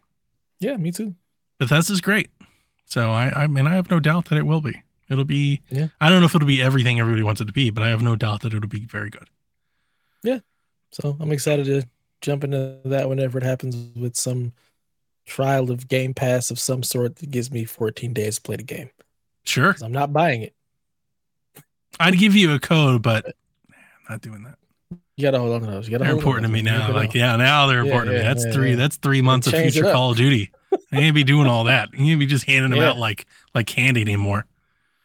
Yeah, 0.61 0.77
me 0.77 0.93
too. 0.93 1.17
Bethesda's 1.59 2.01
great, 2.01 2.31
so 2.87 3.11
I, 3.11 3.45
I 3.45 3.47
mean, 3.47 3.67
I 3.67 3.75
have 3.75 3.91
no 3.91 4.01
doubt 4.01 4.27
that 4.27 4.39
it 4.39 4.47
will 4.47 4.61
be. 4.61 4.83
It'll 5.09 5.25
be. 5.25 5.61
Yeah. 5.71 5.89
I 6.01 6.09
don't 6.09 6.21
know 6.21 6.27
if 6.27 6.35
it'll 6.35 6.47
be 6.47 6.63
everything 6.63 6.99
everybody 6.99 7.23
wants 7.23 7.41
it 7.41 7.47
to 7.47 7.53
be, 7.53 7.71
but 7.71 7.83
I 7.83 7.89
have 7.89 8.03
no 8.03 8.17
doubt 8.17 8.43
that 8.43 8.55
it'll 8.55 8.69
be 8.69 8.87
very 8.87 9.11
good. 9.11 9.29
Yeah. 10.23 10.39
So 10.91 11.17
I'm 11.21 11.33
excited 11.33 11.67
to 11.67 11.87
jump 12.21 12.45
into 12.45 12.79
that 12.85 13.09
whenever 13.09 13.39
it 13.39 13.45
happens 13.45 13.77
with 13.97 14.17
some 14.17 14.53
trial 15.27 15.71
of 15.71 15.89
Game 15.89 16.15
Pass 16.15 16.51
of 16.51 16.59
some 16.59 16.83
sort 16.83 17.17
that 17.17 17.31
gives 17.31 17.51
me 17.51 17.65
14 17.65 18.13
days 18.13 18.37
to 18.37 18.43
play 18.43 18.57
the 18.57 18.63
game. 18.63 18.91
Sure. 19.45 19.77
I'm 19.83 19.93
not 19.93 20.13
buying 20.13 20.43
it. 20.43 20.55
I'd 22.03 22.19
give 22.19 22.35
you 22.37 22.53
a 22.55 22.59
code, 22.59 23.03
but 23.03 23.25
I'm 23.27 23.75
not 24.11 24.21
doing 24.21 24.43
that. 24.45 24.57
You 25.17 25.23
gotta 25.23 25.39
hold 25.39 25.53
on 25.53 25.61
to 25.63 25.67
those. 25.67 25.87
You 25.87 25.93
gotta 25.93 26.05
They're 26.05 26.13
important 26.15 26.47
to 26.47 26.53
me 26.53 26.63
now. 26.63 26.93
Like, 26.93 27.15
yeah, 27.15 27.37
now 27.37 27.67
they're 27.67 27.79
Yeah, 27.79 27.85
important 27.85 28.13
to 28.13 28.19
me. 28.19 28.25
That's 28.25 28.45
yeah, 28.47 28.53
three. 28.53 28.71
yeah. 28.71 28.77
That's 28.77 28.97
three 28.97 29.23
months 29.23 29.47
of 29.47 29.55
future. 29.55 29.83
Call 29.85 30.13
of 30.13 30.17
Duty. 30.17 30.51
I 30.93 30.99
ain't 31.01 31.15
be 31.15 31.23
doing 31.25 31.47
all 31.47 31.65
that. 31.65 31.91
You 31.95 32.13
ain't 32.13 32.21
be 32.21 32.27
just 32.27 32.45
handing 32.45 32.71
them 32.71 32.81
Yeah. 32.81 32.91
out 32.91 32.99
like 32.99 33.27
like 33.55 33.67
candy 33.67 34.01
anymore. 34.01 34.47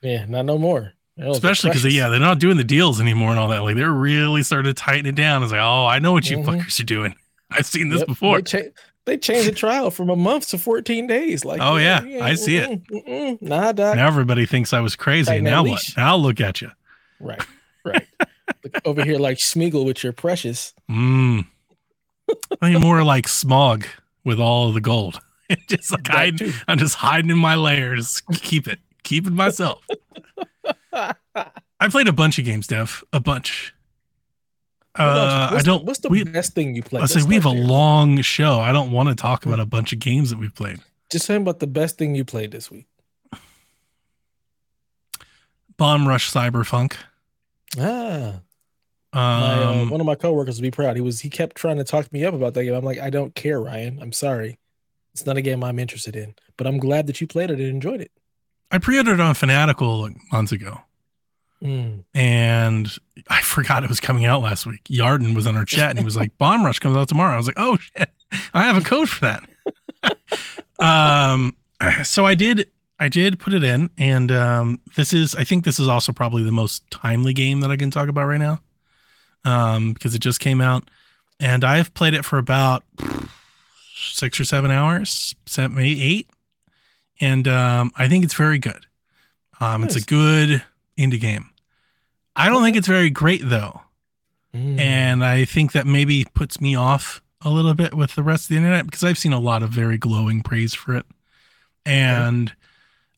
yeah, 0.02 0.26
not 0.26 0.46
no 0.46 0.58
more. 0.58 0.94
Especially 1.20 1.72
because 1.72 1.84
yeah, 1.94 2.10
they're 2.10 2.20
not 2.20 2.40
doing 2.40 2.58
the 2.58 2.64
deals 2.64 3.02
anymore 3.02 3.32
and 3.32 3.40
all 3.40 3.48
that. 3.50 3.64
Like 3.64 3.76
they're 3.76 3.92
really 3.92 4.44
starting 4.44 4.70
to 4.70 4.74
tighten 4.80 5.06
it 5.08 5.16
down. 5.16 5.44
It's 5.44 5.52
like, 5.52 5.62
oh, 5.62 5.86
I 5.86 6.00
know 6.00 6.12
what 6.14 6.30
you 6.30 6.38
Mhm. 6.38 6.46
fuckers 6.46 6.80
are 6.80 6.84
doing. 6.86 7.16
I've 7.52 7.66
seen 7.66 7.90
this 7.90 8.00
Yep, 8.00 8.08
before. 8.08 8.38
They, 8.38 8.42
cha- 8.44 8.70
they 9.06 9.18
changed 9.18 9.48
the 9.48 9.54
trial 9.56 9.90
from 9.90 10.10
a 10.10 10.16
month 10.16 10.50
to 10.50 10.58
14 10.58 11.08
days. 11.08 11.44
Like, 11.46 11.60
Oh, 11.62 11.78
yeah, 11.78 12.02
I 12.22 12.36
see 12.36 12.58
it. 12.58 13.42
nah, 13.42 13.72
doc. 13.72 13.96
Now 13.96 14.06
everybody 14.08 14.46
thinks 14.46 14.74
I 14.74 14.80
was 14.82 14.96
crazy. 14.96 15.32
That 15.34 15.42
Now 15.44 15.64
what? 15.64 15.82
Now 15.98 16.16
look 16.18 16.40
at 16.42 16.62
you. 16.62 16.72
Right, 17.20 17.42
right. 17.86 18.08
Over 18.86 19.04
here, 19.04 19.18
like 19.18 19.38
Smeagol 19.38 19.86
with 19.86 20.04
your 20.04 20.14
precious. 20.14 20.74
Mm. 20.90 21.46
I 22.62 22.72
mean, 22.72 22.82
more 22.82 23.04
like 23.04 23.28
smog 23.28 23.86
with 24.24 24.40
all 24.40 24.68
of 24.70 24.74
the 24.74 24.82
gold. 24.82 25.20
just 25.68 25.92
like 25.92 26.08
hiding. 26.08 26.54
I'm 26.68 26.78
just 26.78 26.96
hiding 26.96 27.32
in 27.32 27.38
my 27.38 27.56
layers. 27.56 28.22
Keep 28.34 28.68
it. 28.68 28.80
Keep 29.04 29.28
it 29.28 29.34
myself. 29.34 29.82
I 30.94 31.90
played 31.90 32.08
a 32.08 32.14
bunch 32.14 32.40
of 32.40 32.46
games, 32.46 32.68
Dev. 32.68 33.04
A 33.14 33.20
bunch. 33.20 33.74
What 34.96 35.06
about 35.06 35.52
you? 35.52 35.56
Uh, 35.56 35.60
I 35.60 35.62
don't. 35.62 35.86
what's 35.86 36.00
the 36.00 36.10
we, 36.10 36.24
best 36.24 36.54
thing 36.54 36.76
you 36.76 36.82
played? 36.82 37.04
I 37.04 37.06
say 37.06 37.22
we 37.24 37.36
have 37.36 37.46
a 37.46 37.50
long 37.50 38.22
show. 38.22 38.60
I 38.60 38.72
don't 38.72 38.92
want 38.92 39.10
to 39.10 39.16
talk 39.16 39.46
about 39.46 39.60
a 39.60 39.66
bunch 39.66 39.94
of 39.94 40.00
games 40.00 40.32
that 40.32 40.40
we've 40.40 40.54
played. 40.54 40.80
Just 41.12 41.26
saying 41.26 41.44
about 41.44 41.60
the 41.60 41.68
best 41.68 41.98
thing 41.98 42.16
you 42.16 42.26
played 42.26 42.52
this 42.52 42.72
week. 42.72 42.88
Bomb 45.78 46.08
Rush 46.08 46.32
Cyberfunk. 46.32 46.96
Ah, 47.80 48.42
my, 49.14 49.20
uh, 49.64 49.72
Um, 49.84 49.90
one 49.90 50.00
of 50.02 50.06
my 50.08 50.16
coworkers 50.16 50.58
would 50.58 50.64
be 50.64 50.72
proud. 50.72 50.96
He 50.96 51.02
was 51.02 51.20
he 51.22 51.30
kept 51.30 51.56
trying 51.56 51.78
to 51.78 51.84
talk 51.84 52.12
me 52.12 52.26
up 52.26 52.34
about 52.34 52.54
that 52.56 52.64
game. 52.64 52.74
I'm 52.74 52.84
like, 52.86 53.00
I 53.00 53.10
don't 53.10 53.34
care, 53.36 53.60
Ryan. 53.62 54.00
I'm 54.02 54.12
sorry. 54.12 54.58
It's 55.14 55.26
not 55.26 55.38
a 55.38 55.42
game 55.42 55.64
I'm 55.64 55.80
interested 55.80 56.16
in. 56.16 56.36
But 56.58 56.68
I'm 56.68 56.78
glad 56.78 57.08
that 57.08 57.22
you 57.22 57.28
played 57.28 57.50
it 57.50 57.60
and 57.60 57.68
enjoyed 57.68 58.02
it. 58.02 58.12
I 58.72 58.78
pre-ordered 58.80 59.20
on 59.20 59.34
Fanatical 59.34 60.02
like 60.02 60.16
months 60.32 60.52
ago, 60.52 60.82
Mm. 61.64 62.04
and 62.14 62.88
I 63.30 63.42
forgot 63.44 63.84
it 63.84 63.90
was 63.90 64.00
coming 64.00 64.26
out 64.26 64.42
last 64.42 64.66
week. 64.66 64.84
Yarden 64.86 65.36
was 65.36 65.48
on 65.48 65.56
our 65.56 65.66
chat, 65.66 65.90
and 65.92 66.00
he 66.00 66.06
was 66.06 66.16
like, 66.18 66.38
"Bomb 66.38 66.64
Rush 66.66 66.80
comes 66.80 66.98
out 66.98 67.08
tomorrow." 67.08 67.34
I 67.34 67.38
was 67.38 67.48
like, 67.48 67.56
"Oh 67.60 67.78
shit, 67.78 68.10
I 68.54 68.64
have 68.64 68.78
a 68.78 68.82
code 68.82 69.10
for 69.10 69.22
that." 70.02 70.18
um, 70.80 71.56
so 72.04 72.26
I 72.26 72.36
did. 72.36 72.70
I 73.00 73.10
did 73.10 73.40
put 73.40 73.54
it 73.54 73.64
in, 73.64 73.90
and 73.98 74.32
um, 74.32 74.80
this 74.96 75.14
is. 75.14 75.36
I 75.36 75.44
think 75.44 75.66
this 75.66 75.80
is 75.80 75.88
also 75.88 76.12
probably 76.12 76.44
the 76.44 76.52
most 76.52 76.90
timely 76.90 77.34
game 77.34 77.60
that 77.62 77.70
I 77.72 77.78
can 77.78 77.92
talk 77.92 78.10
about 78.10 78.26
right 78.26 78.40
now, 78.40 78.60
um, 79.46 79.94
because 79.94 80.16
it 80.16 80.20
just 80.20 80.40
came 80.40 80.62
out, 80.62 80.90
and 81.40 81.64
I've 81.64 81.94
played 81.94 82.14
it 82.16 82.26
for 82.26 82.38
about 82.40 82.84
six 83.96 84.40
or 84.40 84.46
seven 84.46 84.72
hours, 84.72 85.36
seven, 85.46 85.76
maybe 85.76 86.02
eight, 86.02 86.28
and 87.22 87.48
um, 87.48 87.92
I 87.96 88.08
think 88.08 88.24
it's 88.24 88.34
very 88.34 88.58
good. 88.60 88.86
Um, 89.60 89.84
It's 89.84 89.96
a 89.96 90.02
good 90.02 90.64
indie 90.98 91.20
game. 91.20 91.50
I 92.36 92.50
don't 92.50 92.64
think 92.64 92.78
it's 92.78 92.88
very 92.88 93.10
great 93.10 93.42
though, 93.44 93.82
Mm. 94.56 94.80
and 94.80 95.26
I 95.26 95.44
think 95.46 95.74
that 95.74 95.86
maybe 95.86 96.26
puts 96.34 96.62
me 96.62 96.74
off 96.74 97.22
a 97.42 97.50
little 97.50 97.74
bit 97.74 97.94
with 97.94 98.16
the 98.16 98.24
rest 98.24 98.46
of 98.46 98.50
the 98.50 98.56
internet 98.58 98.86
because 98.86 99.04
I've 99.04 99.18
seen 99.18 99.34
a 99.34 99.40
lot 99.40 99.62
of 99.62 99.70
very 99.72 99.98
glowing 99.98 100.42
praise 100.42 100.74
for 100.74 100.96
it, 100.96 101.06
and 101.86 102.54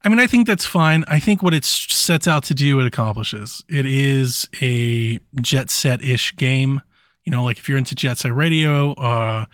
I 0.04 0.10
mean 0.10 0.20
I 0.20 0.28
think 0.28 0.48
that's 0.48 0.66
fine. 0.66 1.04
I 1.08 1.20
think 1.20 1.44
what 1.44 1.54
it 1.54 1.66
sets 1.66 2.28
out 2.28 2.44
to 2.46 2.54
do 2.54 2.80
it 2.80 2.88
accomplishes. 2.88 3.64
It 3.68 3.86
is 3.86 4.48
a 4.62 5.20
jet 5.42 5.70
set 5.70 6.02
ish 6.04 6.36
game. 6.36 6.82
You 7.26 7.32
know, 7.32 7.44
like 7.44 7.58
if 7.58 7.70
you're 7.70 7.78
into 7.78 7.96
Jet 7.96 8.18
Set 8.18 8.34
Radio, 8.34 8.94
uh, 8.94 9.46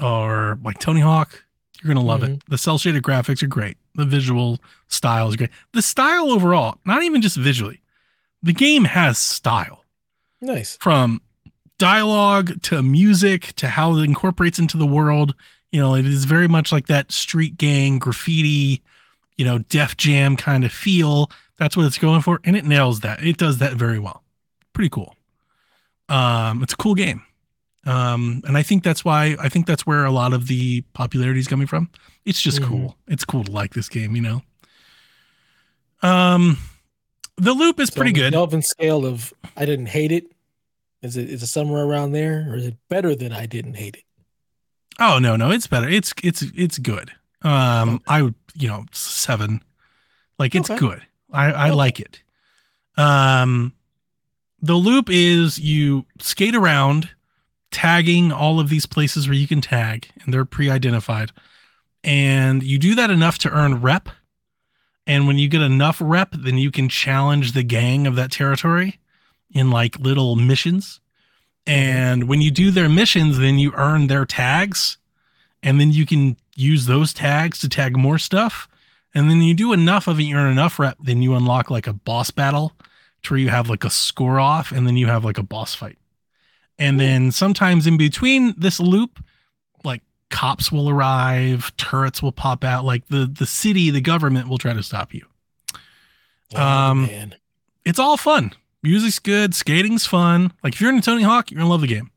or 0.00 0.58
like 0.62 0.78
Tony 0.78 1.00
Hawk, 1.00 1.44
you're 1.82 1.92
gonna 1.92 2.06
love 2.06 2.22
it. 2.22 2.42
The 2.48 2.58
cel 2.58 2.78
shaded 2.78 3.02
graphics 3.02 3.42
are 3.42 3.48
great. 3.48 3.76
The 3.94 4.04
visual 4.04 4.58
style 4.88 5.28
is 5.28 5.36
great. 5.36 5.50
The 5.72 5.82
style 5.82 6.30
overall, 6.30 6.78
not 6.84 7.02
even 7.02 7.22
just 7.22 7.36
visually, 7.36 7.80
the 8.42 8.52
game 8.52 8.84
has 8.84 9.18
style 9.18 9.84
nice. 10.40 10.76
from 10.76 11.20
dialogue 11.78 12.62
to 12.62 12.82
music 12.82 13.52
to 13.56 13.68
how 13.68 13.96
it 13.96 14.02
incorporates 14.02 14.58
into 14.58 14.76
the 14.76 14.86
world. 14.86 15.34
You 15.72 15.80
know, 15.80 15.94
it 15.94 16.06
is 16.06 16.24
very 16.24 16.48
much 16.48 16.70
like 16.72 16.86
that 16.86 17.10
street 17.10 17.56
gang 17.56 17.98
graffiti, 17.98 18.82
you 19.36 19.44
know, 19.44 19.58
Def 19.58 19.96
Jam 19.96 20.36
kind 20.36 20.64
of 20.64 20.72
feel. 20.72 21.30
That's 21.58 21.76
what 21.76 21.86
it's 21.86 21.98
going 21.98 22.22
for, 22.22 22.40
and 22.44 22.56
it 22.56 22.64
nails 22.64 23.00
that. 23.00 23.22
It 23.24 23.36
does 23.36 23.58
that 23.58 23.74
very 23.74 23.98
well. 23.98 24.22
Pretty 24.72 24.88
cool. 24.90 25.14
Um, 26.08 26.62
it's 26.62 26.72
a 26.72 26.76
cool 26.76 26.94
game. 26.94 27.22
Um, 27.86 28.42
and 28.46 28.56
I 28.56 28.62
think 28.62 28.82
that's 28.82 29.04
why 29.04 29.36
I 29.38 29.48
think 29.48 29.66
that's 29.66 29.86
where 29.86 30.04
a 30.04 30.10
lot 30.10 30.32
of 30.32 30.46
the 30.46 30.80
popularity 30.94 31.38
is 31.40 31.46
coming 31.46 31.66
from. 31.66 31.90
It's 32.24 32.40
just 32.40 32.60
Mhm. 32.60 32.68
cool. 32.68 32.96
It's 33.08 33.24
cool 33.24 33.44
to 33.44 33.52
like 33.52 33.74
this 33.74 33.88
game, 33.88 34.16
you 34.16 34.22
know. 34.22 34.42
Um, 36.02 36.58
the 37.36 37.52
loop 37.52 37.80
is 37.80 37.88
So 37.90 37.96
pretty 37.96 38.12
good. 38.12 38.32
Kelvin 38.32 38.62
scale 38.62 39.04
of 39.06 39.32
I 39.56 39.64
didn't 39.64 39.86
hate 39.86 40.12
it. 40.12 40.24
Is 41.02 41.16
it 41.16 41.28
is 41.28 41.42
it 41.42 41.48
somewhere 41.48 41.84
around 41.84 42.12
there, 42.12 42.46
or 42.50 42.56
is 42.56 42.66
it 42.66 42.76
better 42.88 43.14
than 43.14 43.32
I 43.32 43.46
didn't 43.46 43.74
hate 43.74 43.96
it? 43.96 44.04
Oh 44.98 45.18
no, 45.18 45.36
no, 45.36 45.50
it's 45.50 45.66
better. 45.66 45.88
It's 45.88 46.12
it's 46.22 46.42
it's 46.54 46.78
good. 46.78 47.12
Um, 47.44 48.00
I 48.08 48.22
would 48.22 48.34
you 48.54 48.68
know 48.68 48.86
seven, 48.92 49.62
like 50.38 50.54
it's 50.54 50.70
Okay. 50.70 50.78
good. 50.78 51.02
I 51.32 51.52
I 51.52 51.66
Okay. 51.66 51.76
like 51.76 52.00
it. 52.00 52.22
Um, 52.96 53.74
the 54.60 54.74
loop 54.74 55.08
is 55.10 55.58
you 55.58 56.06
skate 56.20 56.54
around, 56.54 57.10
tagging 57.70 58.32
all 58.32 58.60
of 58.60 58.68
these 58.68 58.86
places 58.86 59.28
where 59.28 59.36
you 59.36 59.46
can 59.46 59.60
tag, 59.60 60.08
and 60.22 60.32
they're 60.32 60.44
pre-identified, 60.44 61.32
and 62.02 62.62
you 62.62 62.78
do 62.78 62.94
that 62.94 63.10
enough 63.10 63.38
to 63.38 63.50
earn 63.50 63.80
rep. 63.80 64.08
And 65.06 65.26
when 65.26 65.36
you 65.36 65.48
get 65.48 65.60
enough 65.60 66.00
rep, 66.02 66.30
then 66.32 66.56
you 66.56 66.70
can 66.70 66.88
challenge 66.88 67.52
the 67.52 67.62
gang 67.62 68.06
of 68.06 68.16
that 68.16 68.32
territory 68.32 68.98
in 69.50 69.70
like 69.70 69.98
little 69.98 70.34
missions. 70.34 70.98
And 71.66 72.26
when 72.26 72.40
you 72.40 72.50
do 72.50 72.70
their 72.70 72.88
missions, 72.88 73.38
then 73.38 73.58
you 73.58 73.72
earn 73.76 74.06
their 74.06 74.24
tags. 74.24 74.96
And 75.62 75.78
then 75.78 75.92
you 75.92 76.06
can 76.06 76.36
use 76.56 76.86
those 76.86 77.12
tags 77.12 77.58
to 77.60 77.68
tag 77.68 77.96
more 77.96 78.18
stuff. 78.18 78.68
And 79.14 79.30
then 79.30 79.42
you 79.42 79.54
do 79.54 79.72
enough 79.72 80.08
of 80.08 80.18
it, 80.18 80.24
you 80.24 80.36
earn 80.36 80.50
enough 80.50 80.78
rep, 80.78 80.96
then 81.00 81.22
you 81.22 81.34
unlock 81.34 81.70
like 81.70 81.86
a 81.86 81.92
boss 81.92 82.30
battle 82.30 82.72
to 83.22 83.32
where 83.32 83.38
you 83.38 83.48
have 83.48 83.68
like 83.68 83.84
a 83.84 83.90
score 83.90 84.40
off 84.40 84.72
and 84.72 84.86
then 84.86 84.96
you 84.96 85.06
have 85.06 85.24
like 85.24 85.38
a 85.38 85.42
boss 85.42 85.74
fight. 85.74 85.98
And 86.78 86.98
then 86.98 87.30
sometimes 87.30 87.86
in 87.86 87.96
between 87.96 88.54
this 88.58 88.80
loop, 88.80 89.22
like 89.84 90.02
cops 90.30 90.72
will 90.72 90.88
arrive, 90.88 91.74
turrets 91.76 92.22
will 92.22 92.32
pop 92.32 92.64
out, 92.64 92.84
like 92.84 93.06
the 93.08 93.26
the 93.26 93.46
city, 93.46 93.90
the 93.90 94.00
government 94.00 94.48
will 94.48 94.58
try 94.58 94.72
to 94.72 94.82
stop 94.82 95.14
you. 95.14 95.24
Um, 96.54 97.06
man. 97.06 97.34
It's 97.84 97.98
all 97.98 98.16
fun. 98.16 98.52
Music's 98.82 99.18
good, 99.18 99.54
skating's 99.54 100.06
fun. 100.06 100.52
Like 100.62 100.74
if 100.74 100.80
you're 100.80 100.90
into 100.90 101.02
Tony 101.02 101.22
Hawk, 101.22 101.50
you're 101.50 101.58
gonna 101.58 101.70
love 101.70 101.80
the 101.80 101.86
game. 101.86 102.10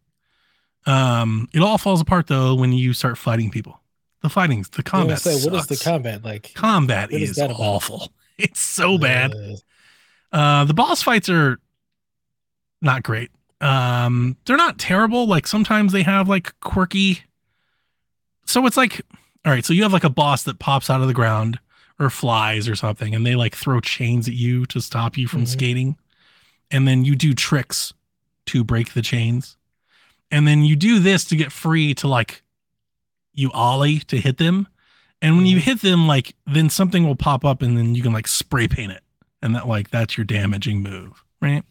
Um, 0.86 1.48
it 1.54 1.62
all 1.62 1.78
falls 1.78 2.02
apart 2.02 2.28
though 2.28 2.56
when 2.56 2.74
you 2.74 2.94
start 2.94 3.18
fighting 3.18 3.52
people. 3.52 3.80
The 4.22 4.30
fighting, 4.30 4.66
the 4.76 4.84
combat. 4.84 5.20
say, 5.20 5.36
what 5.48 5.54
is 5.60 5.68
the 5.68 5.78
combat 5.78 6.24
like? 6.26 6.54
combat 6.56 7.12
is 7.12 7.32
is 7.32 7.40
awful. 7.40 8.12
It's 8.40 8.60
so 8.60 8.98
bad. 9.00 9.34
Uh, 9.34 9.56
Uh, 10.32 10.66
the 10.66 10.74
boss 10.76 11.02
fights 11.02 11.28
are 11.30 11.58
not 12.84 13.02
great. 13.02 13.32
Um, 13.62 14.38
they're 14.46 14.58
not 14.58 14.78
terrible. 14.78 15.26
Like 15.26 15.48
sometimes 15.48 15.92
they 15.92 16.04
have 16.04 16.30
like 16.30 16.54
quirky. 16.60 17.22
So 18.46 18.66
it's 18.68 18.78
like, 18.78 19.02
all 19.46 19.52
right. 19.52 19.66
So 19.66 19.74
you 19.74 19.82
have 19.84 19.94
like 19.94 20.04
a 20.04 20.10
boss 20.10 20.44
that 20.44 20.60
pops 20.60 20.90
out 20.90 21.02
of 21.02 21.08
the 21.08 21.14
ground 21.16 21.60
or 22.00 22.12
flies 22.12 22.68
or 22.70 22.76
something, 22.76 23.16
and 23.16 23.26
they 23.26 23.36
like 23.36 23.56
throw 23.56 23.80
chains 23.80 24.28
at 24.28 24.36
you 24.36 24.66
to 24.68 24.80
stop 24.82 25.18
you 25.18 25.28
from 25.28 25.44
Mhm. 25.44 25.48
skating, 25.48 25.98
and 26.70 26.88
then 26.88 27.04
you 27.06 27.16
do 27.16 27.34
tricks 27.34 27.92
to 28.48 28.64
break 28.64 28.94
the 28.94 29.02
chains, 29.02 29.58
and 30.30 30.48
then 30.48 30.64
you 30.64 30.76
do 30.76 31.00
this 31.00 31.26
to 31.26 31.36
get 31.36 31.52
free 31.52 31.96
to 31.96 32.08
like 32.08 32.44
you 33.38 33.50
ollie 33.54 34.00
to 34.00 34.18
hit 34.18 34.38
them, 34.38 34.68
and 35.22 35.38
when 35.38 35.46
you 35.46 35.58
Mhm. 35.58 35.62
hit 35.62 35.82
them, 35.82 36.08
like 36.08 36.36
then 36.46 36.70
something 36.70 37.06
will 37.06 37.16
pop 37.16 37.46
up, 37.46 37.62
and 37.62 37.78
then 37.78 37.96
you 37.96 38.04
can 38.04 38.12
like 38.12 38.28
spray 38.28 38.68
paint 38.68 38.92
it 38.92 39.04
and 39.42 39.56
that 39.56 39.68
like 39.68 39.90
that's 39.92 40.18
your 40.18 40.26
damaging 40.26 40.82
move, 40.84 41.24
right? 41.42 41.64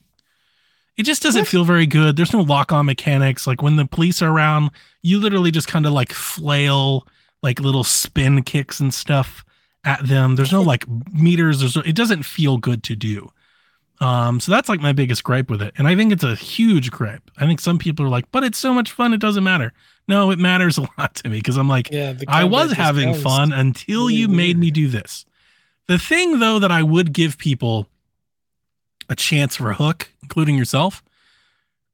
It 0.96 1.02
just 1.02 1.22
doesn't 1.22 1.44
feel 1.46 1.64
very 1.64 1.84
good. 1.86 2.16
There's 2.16 2.32
no 2.32 2.40
lock 2.40 2.72
on 2.72 2.86
mechanics. 2.86 3.46
Like 3.46 3.60
when 3.60 3.76
the 3.76 3.84
police 3.84 4.22
are 4.22 4.30
around, 4.30 4.70
you 5.02 5.18
literally 5.20 5.50
just 5.50 5.68
kind 5.68 5.84
of 5.84 5.92
like 5.92 6.12
flail 6.12 7.06
like 7.42 7.60
little 7.60 7.84
spin 7.84 8.42
kicks 8.42 8.80
and 8.80 8.94
stuff 8.94 9.44
at 9.84 10.06
them. 10.08 10.36
There's 10.36 10.52
no 10.52 10.62
like 10.62 10.86
meters. 11.12 11.60
There's 11.60 11.76
no, 11.76 11.82
it 11.82 11.94
doesn't 11.94 12.22
feel 12.22 12.56
good 12.56 12.82
to 12.84 12.96
do. 12.96 13.30
Um, 14.00 14.40
so 14.40 14.52
that's 14.52 14.68
like 14.68 14.80
my 14.80 14.92
biggest 14.92 15.22
gripe 15.22 15.50
with 15.50 15.60
it. 15.62 15.74
And 15.76 15.86
I 15.86 15.94
think 15.96 16.12
it's 16.12 16.24
a 16.24 16.34
huge 16.34 16.90
gripe. 16.90 17.30
I 17.36 17.46
think 17.46 17.60
some 17.60 17.78
people 17.78 18.04
are 18.06 18.10
like, 18.10 18.30
but 18.32 18.42
it's 18.44 18.58
so 18.58 18.72
much 18.74 18.90
fun, 18.92 19.12
it 19.12 19.20
doesn't 19.20 19.44
matter. 19.44 19.72
No, 20.08 20.30
it 20.30 20.38
matters 20.38 20.78
a 20.78 20.82
lot 20.98 21.14
to 21.16 21.28
me 21.28 21.38
because 21.38 21.56
I'm 21.56 21.68
like, 21.68 21.90
yeah, 21.90 22.14
I 22.28 22.44
was 22.44 22.72
having 22.72 23.14
fun 23.14 23.52
until 23.52 24.10
you 24.10 24.28
made 24.28 24.58
me 24.58 24.70
do 24.70 24.88
this. 24.88 25.24
The 25.88 25.98
thing 25.98 26.38
though 26.38 26.58
that 26.58 26.72
I 26.72 26.82
would 26.82 27.12
give 27.12 27.38
people 27.38 27.88
a 29.08 29.14
chance 29.14 29.56
for 29.56 29.70
a 29.70 29.74
hook, 29.74 30.10
including 30.22 30.56
yourself, 30.56 31.02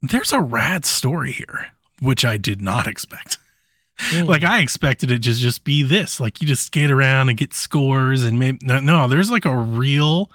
there's 0.01 0.33
a 0.33 0.41
rad 0.41 0.85
story 0.85 1.33
here, 1.33 1.69
which 2.01 2.25
I 2.25 2.37
did 2.37 2.61
not 2.61 2.87
expect. 2.87 3.39
Mm. 4.11 4.27
Like 4.27 4.43
I 4.43 4.61
expected 4.61 5.11
it 5.11 5.23
to 5.23 5.33
just 5.35 5.65
be 5.65 5.83
this, 5.83 6.19
like 6.19 6.41
you 6.41 6.49
just 6.49 6.65
skate 6.65 6.91
around 6.91 7.29
and 7.29 7.39
get 7.39 7.55
scores 7.55 8.25
and 8.25 8.39
maybe 8.39 8.59
no, 8.63 8.81
no, 8.81 9.09
there's 9.09 9.31
like 9.31 9.45
a 9.45 9.57
real 9.57 10.31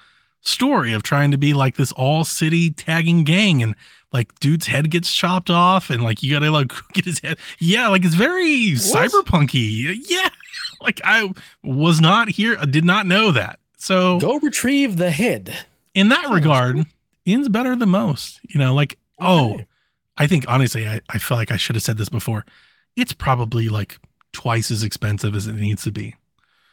story 0.48 0.94
of 0.94 1.04
trying 1.04 1.32
to 1.32 1.38
be 1.38 1.54
like 1.54 1.76
this 1.76 1.92
all 1.94 2.24
city 2.24 2.72
tagging 2.72 3.24
gang 3.24 3.62
and 3.62 3.76
like 4.14 4.34
dude's 4.40 4.68
head 4.68 4.90
gets 4.90 5.14
chopped 5.14 5.50
off 5.50 5.90
and 5.90 6.02
like 6.04 6.24
you 6.24 6.32
gotta 6.34 6.50
like 6.52 6.72
get 6.94 7.06
his 7.06 7.20
head. 7.20 7.38
Yeah, 7.60 7.90
like 7.90 8.06
it's 8.06 8.16
very 8.16 8.74
What? 8.76 9.12
cyberpunky. 9.12 9.96
Yeah. 10.10 10.30
Like 10.82 11.02
I 11.04 11.32
was 11.64 12.00
not 12.02 12.30
here, 12.30 12.58
I 12.60 12.66
did 12.66 12.86
not 12.86 13.06
know 13.06 13.32
that. 13.32 13.60
So 13.78 14.20
Go 14.20 14.40
retrieve 14.40 14.98
the 14.98 15.12
head. 15.12 15.56
in 15.94 16.10
that 16.10 16.30
regard. 16.30 16.86
In's 17.26 17.50
better 17.50 17.76
than 17.76 17.90
most. 17.90 18.40
You 18.48 18.60
know, 18.60 18.74
like, 18.74 18.98
oh, 19.20 19.60
I 20.18 20.28
think 20.28 20.46
honestly, 20.48 20.88
I, 20.88 21.02
I 21.10 21.18
feel 21.20 21.38
like 21.38 21.52
I 21.52 21.58
should 21.58 21.76
have 21.76 21.84
said 21.84 21.98
this 21.98 22.10
before. 22.10 22.46
It's 22.96 23.14
probably 23.14 23.70
like 23.70 24.00
twice 24.34 24.72
as 24.72 24.82
expensive 24.84 25.36
as 25.36 25.46
it 25.48 25.54
needs 25.56 25.84
to 25.84 25.92
be. 25.92 26.16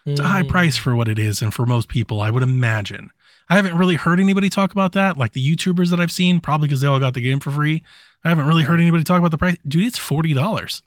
It's 0.06 0.20
a 0.20 0.24
high 0.24 0.42
Mm. 0.42 0.48
price 0.48 0.76
for 0.76 0.94
what 0.94 1.08
it 1.08 1.18
is, 1.18 1.42
and 1.42 1.52
for 1.52 1.66
most 1.66 1.88
people, 1.88 2.20
I 2.20 2.30
would 2.30 2.42
imagine. 2.42 3.10
I 3.50 3.56
haven't 3.56 3.76
really 3.76 3.96
heard 3.96 4.20
anybody 4.20 4.48
talk 4.50 4.72
about 4.72 4.92
that. 4.92 5.18
Like 5.18 5.32
the 5.32 5.56
YouTubers 5.56 5.90
that 5.90 6.00
I've 6.00 6.12
seen, 6.12 6.40
probably 6.40 6.68
because 6.68 6.80
they 6.80 6.86
all 6.88 6.98
got 7.00 7.14
the 7.14 7.20
game 7.20 7.40
for 7.40 7.50
free. 7.50 7.82
I 8.24 8.30
haven't 8.30 8.46
really 8.46 8.62
heard 8.62 8.80
anybody 8.80 9.04
talk 9.04 9.18
about 9.18 9.30
the 9.32 9.38
price. 9.38 9.56
Dude, 9.68 9.84
it's 9.86 9.98
forty 9.98 10.32
dollars. 10.34 10.82